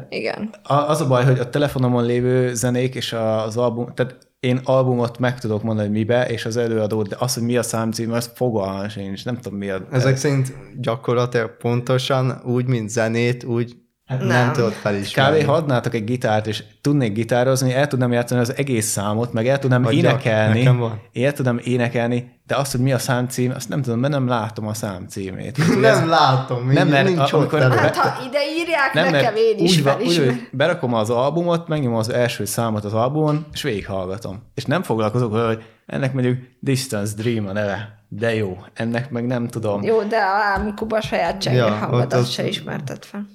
Igen. 0.09 0.51
A- 0.63 0.75
Az 0.75 1.01
a 1.01 1.07
baj, 1.07 1.25
hogy 1.25 1.39
a 1.39 1.49
telefonomon 1.49 2.05
lévő 2.05 2.55
zenék 2.55 2.95
és 2.95 3.13
az 3.13 3.57
album, 3.57 3.95
tehát 3.95 4.17
én 4.41 4.61
albumot 4.65 5.19
meg 5.19 5.39
tudok 5.41 5.63
mondani, 5.63 5.87
hogy 5.89 5.97
mibe, 5.97 6.27
és 6.29 6.45
az 6.45 6.57
előadót, 6.57 7.09
de 7.09 7.17
az, 7.19 7.35
hogy 7.35 7.43
mi 7.43 7.57
a 7.57 7.63
számcím, 7.63 8.13
az 8.13 8.31
fogalmam 8.35 8.89
sincs, 8.89 9.25
nem 9.25 9.37
tudom 9.37 9.59
mi 9.59 9.71
a... 9.71 9.87
Ezek 9.91 10.17
szerint 10.17 10.53
gyakorlatilag 10.81 11.57
pontosan 11.57 12.41
úgy, 12.45 12.67
mint 12.67 12.91
zenét, 12.91 13.45
úgy 13.45 13.77
nem, 14.19 14.27
Nem. 14.27 14.53
tudod 14.53 14.73
felismerni. 14.73 15.39
Kb. 15.41 15.47
ha 15.47 15.53
adnátok 15.53 15.95
egy 15.95 16.05
gitárt, 16.05 16.47
és 16.47 16.63
tudnék 16.81 17.13
gitározni, 17.13 17.75
el 17.75 17.87
tudnám 17.87 18.13
játszani 18.13 18.41
az 18.41 18.57
egész 18.57 18.87
számot, 18.87 19.33
meg 19.33 19.49
el 19.49 19.59
tudnám 19.59 19.85
Adjak, 19.87 20.05
énekelni, 20.05 20.59
nekem 20.59 20.79
van. 20.79 21.01
én 21.13 21.27
el 21.27 21.33
tudnám 21.33 21.61
énekelni, 21.65 22.41
de 22.47 22.57
azt, 22.57 22.73
hogy 22.73 22.81
mi 22.81 22.93
a 22.93 22.99
számcím, 22.99 23.53
azt 23.57 23.69
nem 23.69 23.83
tudom, 23.83 23.99
mert 23.99 24.13
nem 24.13 24.29
látom 24.29 24.67
a 24.67 24.75
számcímét. 24.75 25.81
Nem 25.81 26.09
látom, 26.09 26.71
Nem, 26.71 26.89
mert 26.89 27.07
nincs 27.07 27.19
ott 27.21 27.33
amikor- 27.33 27.61
előtt. 27.61 27.79
Hát, 27.79 27.97
ha 27.97 28.25
ide 28.27 28.39
írják 28.59 28.93
nem, 28.93 29.11
nekem, 29.11 29.35
én 29.37 29.59
is 29.59 29.77
úgy, 29.77 29.83
van, 29.83 30.01
úgy, 30.01 30.49
berakom 30.53 30.95
az 30.95 31.11
albumot, 31.11 31.69
megnyomom 31.69 31.99
az 31.99 32.09
első 32.09 32.45
számot 32.45 32.85
az 32.85 32.93
albumon, 32.95 33.47
és 33.53 33.63
végighallgatom. 33.63 34.43
És 34.55 34.65
nem 34.65 34.83
foglalkozok 34.83 35.33
vele, 35.33 35.47
hogy 35.47 35.63
ennek 35.87 36.13
mondjuk 36.13 36.39
Distance 36.61 37.13
Dream 37.17 37.47
a 37.47 37.53
neve. 37.53 38.01
De 38.09 38.35
jó, 38.35 38.59
ennek 38.75 39.11
meg 39.11 39.27
nem 39.27 39.49
tudom. 39.49 39.83
Jó, 39.83 40.03
de 40.03 40.17
a 40.17 40.59
álmkuba 40.59 41.01
saját 41.01 41.41
csengő 41.41 41.59
Ja, 41.59 41.67
ott 41.67 41.73
hangodat 41.79 42.31
se 42.31 42.47
ismerted 42.49 43.05
fel. 43.05 43.27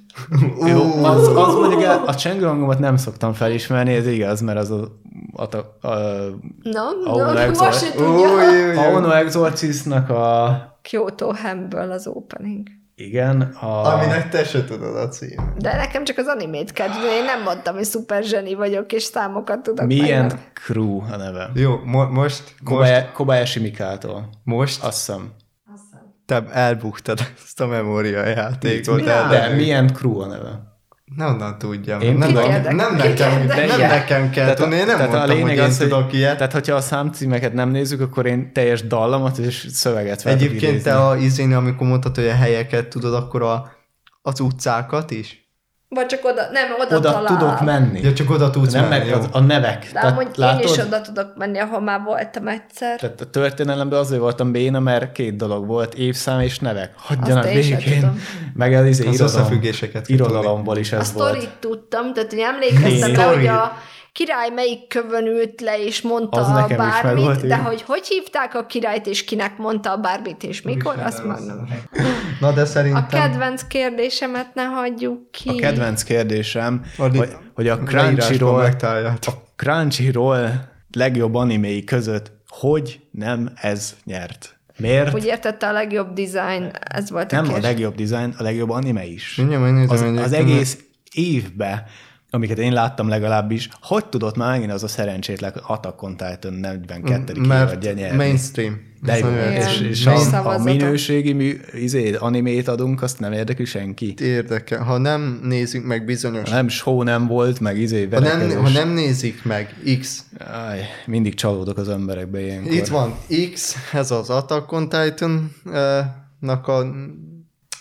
Jó, 0.67 1.03
az, 1.03 1.27
az 1.27 1.53
mondjuk 1.53 1.81
el, 1.81 2.03
a 2.05 2.15
csengő 2.15 2.45
hangomat 2.45 2.79
nem 2.79 2.97
szoktam 2.97 3.33
felismerni, 3.33 3.93
ez 3.93 4.07
igaz, 4.07 4.41
mert 4.41 4.57
az 4.57 4.71
a, 4.71 4.91
a, 5.33 5.43
a, 5.43 5.87
a 5.87 5.95
Na, 6.63 6.89
Ahol 7.05 7.33
no, 7.33 7.39
exor- 7.39 7.65
most 7.67 7.79
se 7.85 7.91
tudja. 7.91 8.33
Új. 8.33 8.75
Auno 8.77 9.09
Exorcistnak 9.11 10.09
a... 10.09 10.57
Kyoto 10.81 11.31
Hamből 11.33 11.91
az 11.91 12.07
opening. 12.07 12.67
Igen, 12.95 13.41
a... 13.41 13.93
Aminek 13.93 14.29
te 14.29 14.43
se 14.43 14.65
tudod 14.65 14.95
a 14.95 15.07
címet. 15.07 15.57
De 15.57 15.75
nekem 15.75 16.03
csak 16.03 16.17
az 16.17 16.25
animét 16.27 16.71
kedv, 16.71 16.93
én 17.17 17.23
nem 17.23 17.41
mondtam, 17.43 17.75
hogy 17.75 17.83
szuper 17.83 18.23
zseni 18.23 18.53
vagyok, 18.53 18.91
és 18.93 19.03
számokat 19.03 19.59
tudok 19.59 19.91
and 20.11 20.37
Crew 20.53 20.99
a 21.11 21.15
neve. 21.17 21.49
Jó, 21.53 21.79
mo- 21.83 22.09
most, 22.09 22.13
most, 22.13 22.55
Kobayashi, 22.63 23.05
Kobayashi 23.13 23.59
Mikától. 23.59 24.29
most 24.43 24.83
Azt 24.83 24.97
hiszem. 24.97 25.31
Te 26.27 26.43
elbuktad 26.51 27.19
ezt 27.43 27.61
a 27.61 27.67
memóriajátékot. 27.67 28.95
Mi? 28.95 29.07
el- 29.07 29.55
De 29.57 29.75
and 29.77 29.91
Crew 29.91 30.19
a 30.19 30.25
neve. 30.27 30.75
Nem 31.15 31.27
onnan 31.27 31.57
tudjam. 31.57 32.01
Én 32.01 32.17
nem, 32.17 32.31
nem, 32.31 32.95
Kit 32.95 33.17
nekem, 33.17 33.45
nem 33.45 33.79
nekem 33.79 34.29
kell 34.29 34.53
tudni, 34.53 34.75
én 34.75 34.85
nem 34.85 35.09
mondtam, 35.09 35.41
hogy 35.41 35.57
én 35.57 35.69
tudok 35.77 36.13
ilyet. 36.13 36.37
Tehát, 36.37 36.53
hogyha 36.53 36.75
a 36.75 36.81
számcímeket 36.81 37.53
nem 37.53 37.69
nézzük, 37.69 38.01
akkor 38.01 38.25
én 38.25 38.53
teljes 38.53 38.87
dallamot 38.87 39.37
és 39.37 39.67
szöveget 39.71 40.21
fel 40.21 40.33
Egyébként 40.33 40.83
te 40.83 40.95
a 41.07 41.17
izén, 41.17 41.53
amikor 41.53 41.87
mondtad, 41.87 42.15
hogy 42.15 42.27
a 42.27 42.35
helyeket 42.35 42.87
tudod, 42.87 43.13
akkor 43.13 43.41
a, 43.41 43.71
az 44.21 44.39
utcákat 44.39 45.11
is? 45.11 45.46
Vagy 45.89 46.05
csak 46.05 46.25
oda, 46.25 46.41
nem, 46.51 46.67
oda, 46.85 46.97
Oda 46.97 47.11
talál. 47.11 47.37
tudok 47.37 47.61
menni. 47.61 47.99
Ja, 48.03 48.13
csak 48.13 48.29
oda 48.29 48.49
tudsz 48.49 48.73
nem 48.73 48.87
menni, 48.87 49.09
meg 49.09 49.17
az, 49.19 49.27
a 49.31 49.39
nevek. 49.39 49.89
De 49.93 49.99
amúgy 49.99 50.23
én 50.25 50.31
látod? 50.35 50.63
is 50.63 50.77
oda 50.77 51.01
tudok 51.01 51.33
menni, 51.35 51.59
ahol 51.59 51.81
már 51.81 52.01
voltam 52.03 52.47
egyszer. 52.47 52.99
Tehát 52.99 53.21
a 53.21 53.29
történelemben 53.29 53.99
azért 53.99 54.21
voltam 54.21 54.51
béna, 54.51 54.79
mert 54.79 55.11
két 55.11 55.35
dolog 55.35 55.65
volt, 55.67 55.93
évszám 55.93 56.39
és 56.39 56.59
nevek. 56.59 56.91
Hagyjanak 56.97 57.43
Azt 57.43 57.53
én 57.53 57.77
tudom. 57.99 58.21
Meg 58.53 58.73
az, 58.73 58.85
izé, 58.85 59.07
Az 59.07 59.13
irodalom, 59.13 59.41
összefüggéseket 59.41 60.09
irodalomból 60.09 60.77
is 60.77 60.91
A 60.91 60.97
ez 60.97 61.13
volt. 61.13 61.29
sztorit 61.29 61.51
tudtam, 61.59 62.13
tehát 62.13 62.29
hogy 62.29 62.39
emlékeztem 62.39 63.09
Én- 63.09 63.23
hogy 63.35 63.47
a 63.47 63.71
király 64.17 64.49
melyik 64.49 64.87
kövön 64.87 65.25
ült 65.25 65.61
le, 65.61 65.85
és 65.85 66.01
mondta 66.01 66.39
Az 66.39 66.47
a 66.47 66.53
nekem 66.53 66.87
is 66.87 66.93
bármit, 66.93 67.13
megvolt, 67.13 67.47
de 67.47 67.57
hogy 67.57 67.81
hogy 67.81 68.07
hívták 68.07 68.55
a 68.55 68.65
királyt, 68.65 69.07
és 69.07 69.23
kinek 69.23 69.57
mondta 69.57 69.91
a 69.91 69.97
bármit, 69.97 70.43
és 70.43 70.61
mikor, 70.61 70.99
azt 70.99 71.23
meg 71.23 71.39
nem. 71.45 71.67
Na 72.39 72.51
de 72.51 72.65
szerintem... 72.65 73.03
A 73.03 73.05
kedvenc 73.05 73.63
kérdésemet 73.67 74.53
ne 74.53 74.63
hagyjuk 74.63 75.31
ki. 75.31 75.49
A 75.49 75.55
kedvenc 75.55 76.03
kérdésem, 76.03 76.85
Addig 76.97 77.19
hogy, 77.19 77.35
hogy 77.53 77.67
a 77.67 77.77
Crunchyroll, 77.77 78.65
a 78.81 79.31
Crunchyroll 79.55 80.49
legjobb 80.91 81.35
animéi 81.35 81.83
között 81.83 82.31
hogy 82.47 82.99
nem 83.11 83.51
ez 83.61 83.95
nyert? 84.03 84.59
Miért? 84.77 85.13
Úgy 85.13 85.25
értette 85.25 85.67
a 85.67 85.71
legjobb 85.71 86.13
design, 86.13 86.71
ez 86.79 87.11
volt 87.11 87.31
a 87.31 87.41
nem 87.41 87.53
a 87.53 87.57
legjobb 87.57 87.95
design, 87.95 88.33
a 88.37 88.43
legjobb 88.43 88.69
anime 88.69 89.05
is. 89.05 89.35
Mindjárt 89.35 89.63
megnézem 89.63 90.15
Az, 90.15 90.23
az 90.23 90.33
egész 90.33 90.77
évben 91.13 91.83
amiket 92.29 92.57
én 92.57 92.73
láttam 92.73 93.07
legalábbis, 93.07 93.69
hogy 93.81 94.05
tudott 94.05 94.35
már 94.35 94.51
megint 94.51 94.71
az 94.71 94.83
a 94.83 94.87
szerencsétlen 94.87 95.53
Attack 95.67 96.01
on 96.01 96.17
Titan 96.17 96.53
42. 96.53 97.41
Mert 97.41 97.69
évadja 97.71 97.93
nyerni? 97.93 98.17
mainstream. 98.17 98.85
De 99.01 99.17
jó, 99.17 99.27
és, 99.27 99.79
és 99.81 100.05
a, 100.05 100.53
a 100.53 100.63
minőségi 100.63 101.33
mű, 101.33 101.59
izé, 101.73 102.13
animét 102.13 102.67
adunk, 102.67 103.01
azt 103.01 103.19
nem 103.19 103.31
érdekli 103.31 103.65
senki. 103.65 104.13
Érdekel. 104.19 104.83
Ha 104.83 104.97
nem 104.97 105.39
nézzük 105.43 105.85
meg 105.85 106.05
bizonyos... 106.05 106.49
Nem 106.49 106.67
show 106.67 107.03
nem 107.03 107.27
volt, 107.27 107.59
meg 107.59 107.77
izé 107.77 108.07
Ha 108.11 108.19
nem, 108.19 108.51
ha 108.51 108.69
nem 108.69 108.89
nézik 108.89 109.43
meg 109.43 109.75
X, 109.99 110.23
Áj, 110.37 110.81
mindig 111.05 111.33
csalódok 111.33 111.77
az 111.77 111.89
emberekbe 111.89 112.41
ilyenkor. 112.41 112.71
itt 112.71 112.87
van 112.87 113.17
X, 113.53 113.75
ez 113.93 114.11
az 114.11 114.29
Attack 114.29 114.71
on 114.71 114.89
Titan-nak 114.89 116.67
a 116.67 116.85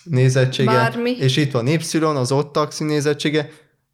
nézettsége, 0.03 0.71
Bármi. 0.71 1.11
és 1.11 1.37
itt 1.37 1.51
van 1.51 1.67
Y, 1.67 1.99
az 2.03 2.33
ott 2.33 2.53
taxi 2.53 2.85
nézettsége, 2.85 3.49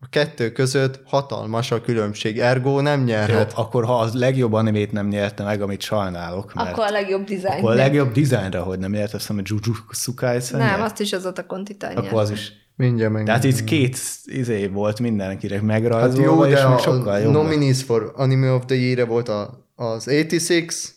a 0.04 0.06
kettő 0.10 0.52
között 0.52 1.00
hatalmas 1.04 1.70
a 1.70 1.80
különbség, 1.80 2.38
ergo 2.38 2.80
nem 2.80 2.98
Jó, 3.00 3.04
nyerhet. 3.06 3.52
akkor 3.56 3.84
ha 3.84 3.98
az 3.98 4.14
legjobb 4.14 4.52
animét 4.52 4.92
nem 4.92 5.08
nyerte 5.08 5.44
meg, 5.44 5.62
amit 5.62 5.80
sajnálok, 5.80 6.54
mert 6.54 6.70
Akkor 6.70 6.84
a 6.84 6.90
legjobb 6.90 7.24
dizájn. 7.24 7.58
akkor 7.58 7.70
a 7.70 7.74
legjobb 7.74 8.12
dizájnra, 8.12 8.62
hogy 8.62 8.78
nem 8.78 8.90
nyert, 8.90 9.14
azt 9.14 9.26
hiszem, 9.28 9.38
a 9.38 9.42
Jujutsu 9.44 10.14
Kaisen 10.14 10.58
Nem, 10.58 10.68
nyert? 10.68 10.80
azt 10.82 11.00
is 11.00 11.12
az 11.12 11.24
a 11.24 11.32
kontitán 11.46 11.96
akkor 11.96 12.20
az 12.20 12.30
is. 12.30 12.52
Mindjárt 12.76 13.12
meg. 13.12 13.24
Tehát 13.24 13.44
itt 13.44 13.64
két 13.64 13.98
izé 14.24 14.66
volt 14.66 15.00
mindenkinek 15.00 15.58
hát 15.58 15.66
megrajzolva, 15.66 16.22
jó, 16.46 16.52
és 16.52 16.60
de 16.60 16.68
még 16.68 16.76
a, 16.76 16.80
sokkal 16.80 17.18
jobb. 17.18 17.32
nominees 17.32 17.82
for 17.82 18.12
Anime 18.16 18.50
of 18.50 18.64
the 18.64 18.74
Year 18.76 19.08
volt 19.08 19.28
a, 19.28 19.66
az 19.74 20.04
86, 20.06 20.94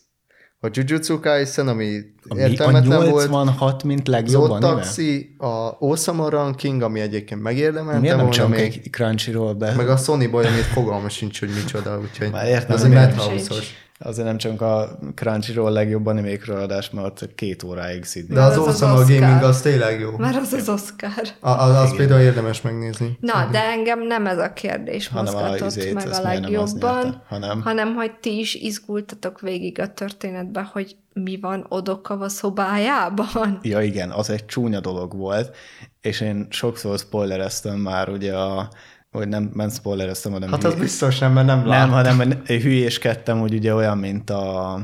a 0.60 0.68
Jujutsu 0.72 1.20
Kaisen, 1.20 1.68
ami, 1.68 1.98
ami 2.28 2.42
a 2.42 2.48
értelmetlen 2.48 2.98
volt, 3.10 3.28
86, 3.28 3.84
mint 3.84 4.08
az 4.08 4.14
legjobb 4.14 4.50
anime? 4.50 4.72
Taxi, 4.72 5.34
a 5.38 5.76
Osama 5.78 6.28
Ranking, 6.28 6.82
ami 6.82 7.00
egyébként 7.00 7.42
megérdemelte 7.42 8.00
Miért 8.00 8.16
nem 8.16 8.30
csak 8.30 8.48
még, 8.48 8.60
egy 8.60 8.90
Crunchyroll 8.90 9.54
be? 9.54 9.74
meg 9.74 9.88
a 9.88 9.96
Sony 9.96 10.30
Boy, 10.30 10.46
amit 10.46 10.64
fogalma 10.64 11.08
sincs, 11.08 11.40
hogy 11.40 11.50
micsoda, 11.62 12.00
úgyhogy 12.00 12.30
Már 12.30 12.46
értem, 12.46 12.76
az 12.76 12.84
egy 12.84 12.90
miért 12.90 13.16
Madhouse-os. 13.16 13.85
Azért 13.98 14.26
nem 14.26 14.36
csak 14.36 14.60
a 14.60 14.98
Crunchyroll 15.14 15.72
legjobb 15.72 16.06
animékről 16.06 16.60
adás, 16.60 16.90
mert 16.90 17.06
ott 17.22 17.34
két 17.34 17.62
óráig 17.62 18.04
szidni. 18.04 18.34
De 18.34 18.40
az, 18.42 18.56
az 18.56 18.66
az 18.66 18.74
Osama 18.74 19.00
Oscar. 19.00 19.18
Gaming 19.18 19.42
az 19.42 19.60
tényleg 19.60 20.00
jó. 20.00 20.16
Már 20.16 20.36
az 20.36 20.52
az 20.52 20.68
Oscar. 20.68 21.10
A, 21.40 21.48
a, 21.48 21.80
az 21.80 21.96
például 21.96 22.20
érdemes 22.20 22.60
megnézni. 22.60 23.18
Na, 23.20 23.48
de 23.50 23.62
engem 23.62 24.06
nem 24.06 24.26
ez 24.26 24.38
a 24.38 24.52
kérdés 24.52 25.08
Hanem 25.08 25.34
a 25.34 25.40
mozgatott 25.40 25.76
izét, 25.76 25.94
meg 25.94 26.06
a 26.06 26.10
az 26.10 26.20
legjobban, 26.20 27.04
nyerte, 27.04 27.22
hanem- 27.28 27.62
hanem 27.62 27.94
hogy 27.94 28.12
ti 28.20 28.38
is 28.38 28.54
izgultatok 28.54 29.40
végig 29.40 29.80
a 29.80 29.92
történetbe, 29.92 30.68
hogy 30.72 30.96
mi 31.12 31.38
van 31.40 31.66
Odokawa 31.68 32.28
szobájában. 32.28 33.58
Ja 33.62 33.80
igen, 33.80 34.10
az 34.10 34.30
egy 34.30 34.46
csúnya 34.46 34.80
dolog 34.80 35.16
volt, 35.16 35.56
és 36.00 36.20
én 36.20 36.46
sokszor 36.50 36.98
spoilereztem 36.98 37.78
már 37.78 38.08
ugye 38.08 38.34
a 38.36 38.68
vagy 39.16 39.28
nem, 39.28 39.50
nem 39.54 39.70
spoilereztem, 39.70 40.32
hanem 40.32 40.50
Hát 40.50 40.64
az 40.64 40.74
biztos 40.74 41.18
nem, 41.18 41.32
mert 41.32 41.46
nem 41.46 41.58
nem, 41.58 41.68
lát. 41.68 41.88
hanem 42.06 42.42
én 42.46 42.60
hülyéskedtem, 42.60 43.40
hogy 43.40 43.54
ugye 43.54 43.74
olyan, 43.74 43.98
mint 43.98 44.30
a, 44.30 44.78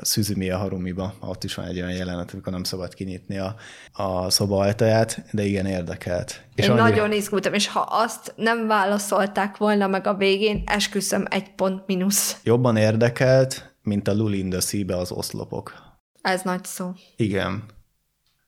Szüzumi 0.00 0.50
a 0.50 0.58
Harumiba, 0.58 1.14
ott 1.20 1.44
is 1.44 1.54
van 1.54 1.66
egy 1.66 1.76
olyan 1.76 1.90
jelenet, 1.92 2.30
amikor 2.32 2.52
nem 2.52 2.62
szabad 2.64 2.94
kinyitni 2.94 3.38
a, 3.38 3.54
a 3.92 4.30
szoba 4.30 4.58
ajtaját, 4.58 5.24
de 5.30 5.44
igen 5.44 5.66
érdekelt. 5.66 6.42
És 6.54 6.64
Én 6.64 6.70
annyi- 6.70 6.80
nagyon 6.80 7.12
izgultam, 7.12 7.54
és 7.54 7.68
ha 7.68 7.80
azt 7.90 8.32
nem 8.36 8.66
válaszolták 8.66 9.56
volna 9.56 9.86
meg 9.86 10.06
a 10.06 10.14
végén, 10.14 10.62
esküszöm 10.66 11.24
egy 11.30 11.54
pont 11.54 11.82
mínusz. 11.86 12.36
Jobban 12.44 12.76
érdekelt, 12.76 13.74
mint 13.82 14.08
a 14.08 14.14
Lulinda 14.14 14.60
szíbe 14.60 14.96
az 14.96 15.10
oszlopok. 15.12 15.74
Ez 16.22 16.42
nagy 16.42 16.64
szó. 16.64 16.92
Igen. 17.16 17.62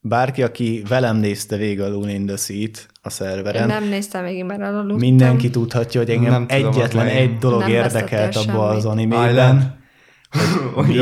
Bárki, 0.00 0.42
aki 0.42 0.82
velem 0.88 1.16
nézte 1.16 1.56
végig 1.56 1.80
a 1.80 1.88
Lulin 1.88 2.26
the 2.26 2.36
Sea-t 2.36 2.86
a 2.92 2.98
Én 3.04 3.10
szerveren, 3.10 3.66
nem 3.66 3.88
néztem 3.88 4.24
végig, 4.24 4.44
mert 4.44 4.60
elaludtam. 4.60 4.98
mindenki 4.98 5.50
tudhatja, 5.50 6.00
hogy 6.00 6.10
engem 6.10 6.30
Nem 6.32 6.44
egyetlen 6.48 7.06
egy 7.06 7.38
dolog 7.38 7.60
Nem 7.60 7.68
érdekelt 7.70 8.34
veszettél 8.34 8.54
abba 8.54 8.68
az 8.68 8.84
animében, 8.84 9.28
Island. 9.28 9.72
mi- 10.86 10.96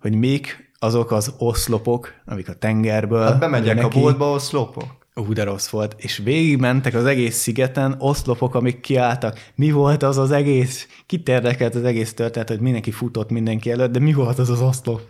hogy 0.00 0.14
mik 0.16 0.72
azok 0.78 1.12
az 1.12 1.34
oszlopok, 1.38 2.12
amik 2.26 2.48
a 2.48 2.52
tengerből 2.54 3.22
Hát 3.24 3.38
bemegyek 3.38 3.76
jönnek 3.76 3.84
a 3.84 4.00
boltba, 4.00 4.24
ahol 4.24 4.38
szlopok. 4.38 5.02
Ú, 5.14 5.32
de 5.32 5.44
rossz 5.44 5.68
volt. 5.68 5.94
És 5.98 6.18
végigmentek 6.24 6.94
az 6.94 7.04
egész 7.04 7.36
szigeten, 7.36 7.94
oszlopok, 7.98 8.54
amik 8.54 8.80
kiálltak. 8.80 9.50
Mi 9.54 9.70
volt 9.70 10.02
az 10.02 10.18
az 10.18 10.30
egész? 10.30 10.88
Kit 11.06 11.28
érdekelt 11.28 11.74
az 11.74 11.84
egész 11.84 12.14
történet, 12.14 12.48
hogy 12.48 12.60
mindenki 12.60 12.90
futott 12.90 13.30
mindenki 13.30 13.70
előtt, 13.70 13.92
de 13.92 13.98
mi 13.98 14.12
volt 14.12 14.38
az 14.38 14.50
az 14.50 14.60
oszlop? 14.60 15.00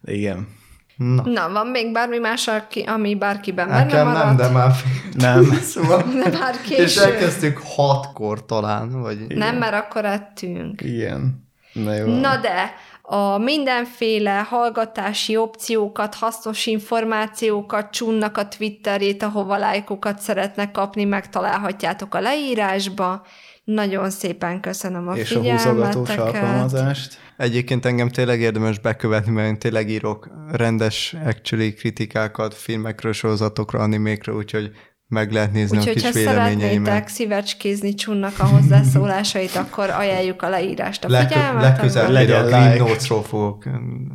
De 0.00 0.12
igen. 0.12 0.48
Na, 0.96 1.22
Na, 1.24 1.48
van 1.48 1.66
még 1.66 1.92
bármi 1.92 2.18
más, 2.18 2.50
ami 2.86 3.14
bárkiben 3.14 3.68
benne 3.68 3.84
nekem 3.84 4.06
maradt? 4.06 4.24
nem, 4.24 4.36
de 4.36 4.48
már... 4.48 4.72
Nem. 5.12 5.44
szóval... 5.72 6.02
De 6.02 6.38
már 6.38 6.54
És 6.62 6.76
késő. 6.76 7.02
elkezdtük 7.02 7.60
hatkor 7.64 8.46
talán, 8.46 9.00
vagy... 9.00 9.26
Nem, 9.28 9.56
mert 9.56 9.74
akkor 9.74 10.04
ettünk. 10.04 10.80
Igen. 10.80 11.50
Na 11.72 11.94
jó. 11.94 12.06
Na 12.06 12.36
de, 12.36 12.74
a 13.02 13.38
mindenféle 13.38 14.46
hallgatási 14.48 15.36
opciókat, 15.36 16.14
hasznos 16.14 16.66
információkat, 16.66 17.90
Csunnak 17.90 18.36
a 18.38 18.48
Twitterét, 18.48 19.22
ahova 19.22 19.56
lájkokat 19.56 20.18
szeretnek 20.18 20.70
kapni, 20.70 21.04
megtalálhatjátok 21.04 22.14
a 22.14 22.20
leírásba. 22.20 23.22
Nagyon 23.64 24.10
szépen 24.10 24.60
köszönöm 24.60 25.08
a 25.08 25.16
és 25.16 25.32
a 25.32 25.40
húzogatós 25.40 26.16
alkalmazást. 26.16 27.18
Egyébként 27.36 27.84
engem 27.86 28.08
tényleg 28.08 28.40
érdemes 28.40 28.78
bekövetni, 28.78 29.32
mert 29.32 29.48
én 29.48 29.58
tényleg 29.58 29.88
írok 29.90 30.28
rendes 30.52 31.16
actually 31.24 31.72
kritikákat 31.72 32.54
filmekről, 32.54 33.12
sorozatokra, 33.12 33.78
animékről, 33.78 34.36
úgyhogy 34.36 34.70
meg 35.08 35.32
lehet 35.32 35.52
nézni 35.52 35.78
Úgyhogy, 35.78 35.92
a 35.92 35.94
kis 35.94 36.04
ha 36.04 36.12
véleményeimet. 36.12 36.60
szeretnétek 36.60 37.08
szívecskézni 37.08 37.94
Csunnak 37.94 38.38
a 38.38 38.44
hozzászólásait, 38.44 39.56
akkor 39.56 39.90
ajánljuk 39.90 40.42
a 40.42 40.48
leírást 40.48 41.04
a 41.04 41.08
Legkö- 41.08 41.32
figyelmet. 41.32 41.62
legközelebb 41.62 42.10
Legyen 42.10 42.44
a 42.44 42.46
Green 42.46 42.72
like. 42.72 42.78
Notes-ról 42.84 43.22
fogok 43.22 43.64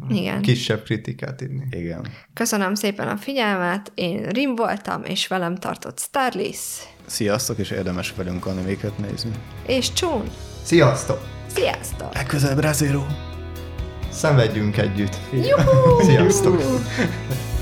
Igen. 0.09 0.41
kisebb 0.41 0.83
kritikát 0.83 1.41
írni. 1.41 1.67
Igen. 1.69 2.07
Köszönöm 2.33 2.73
szépen 2.73 3.07
a 3.07 3.17
figyelmet, 3.17 3.91
én 3.95 4.29
Rim 4.29 4.55
voltam, 4.55 5.03
és 5.03 5.27
velem 5.27 5.55
tartott 5.55 5.99
Starlis, 5.99 6.57
Sziasztok, 7.07 7.57
és 7.57 7.69
érdemes 7.69 8.13
velünk 8.15 8.45
animéket 8.45 8.97
nézni. 8.97 9.31
és 9.65 9.93
Csun. 9.93 10.23
Sziasztok! 10.63 11.27
Sziasztok! 11.55 12.13
Legközelebb 12.13 12.59
Razero! 12.59 13.03
Szenvedjünk 14.11 14.77
együtt! 14.77 15.17
Juhú! 15.31 16.01
Sziasztok! 16.01 16.61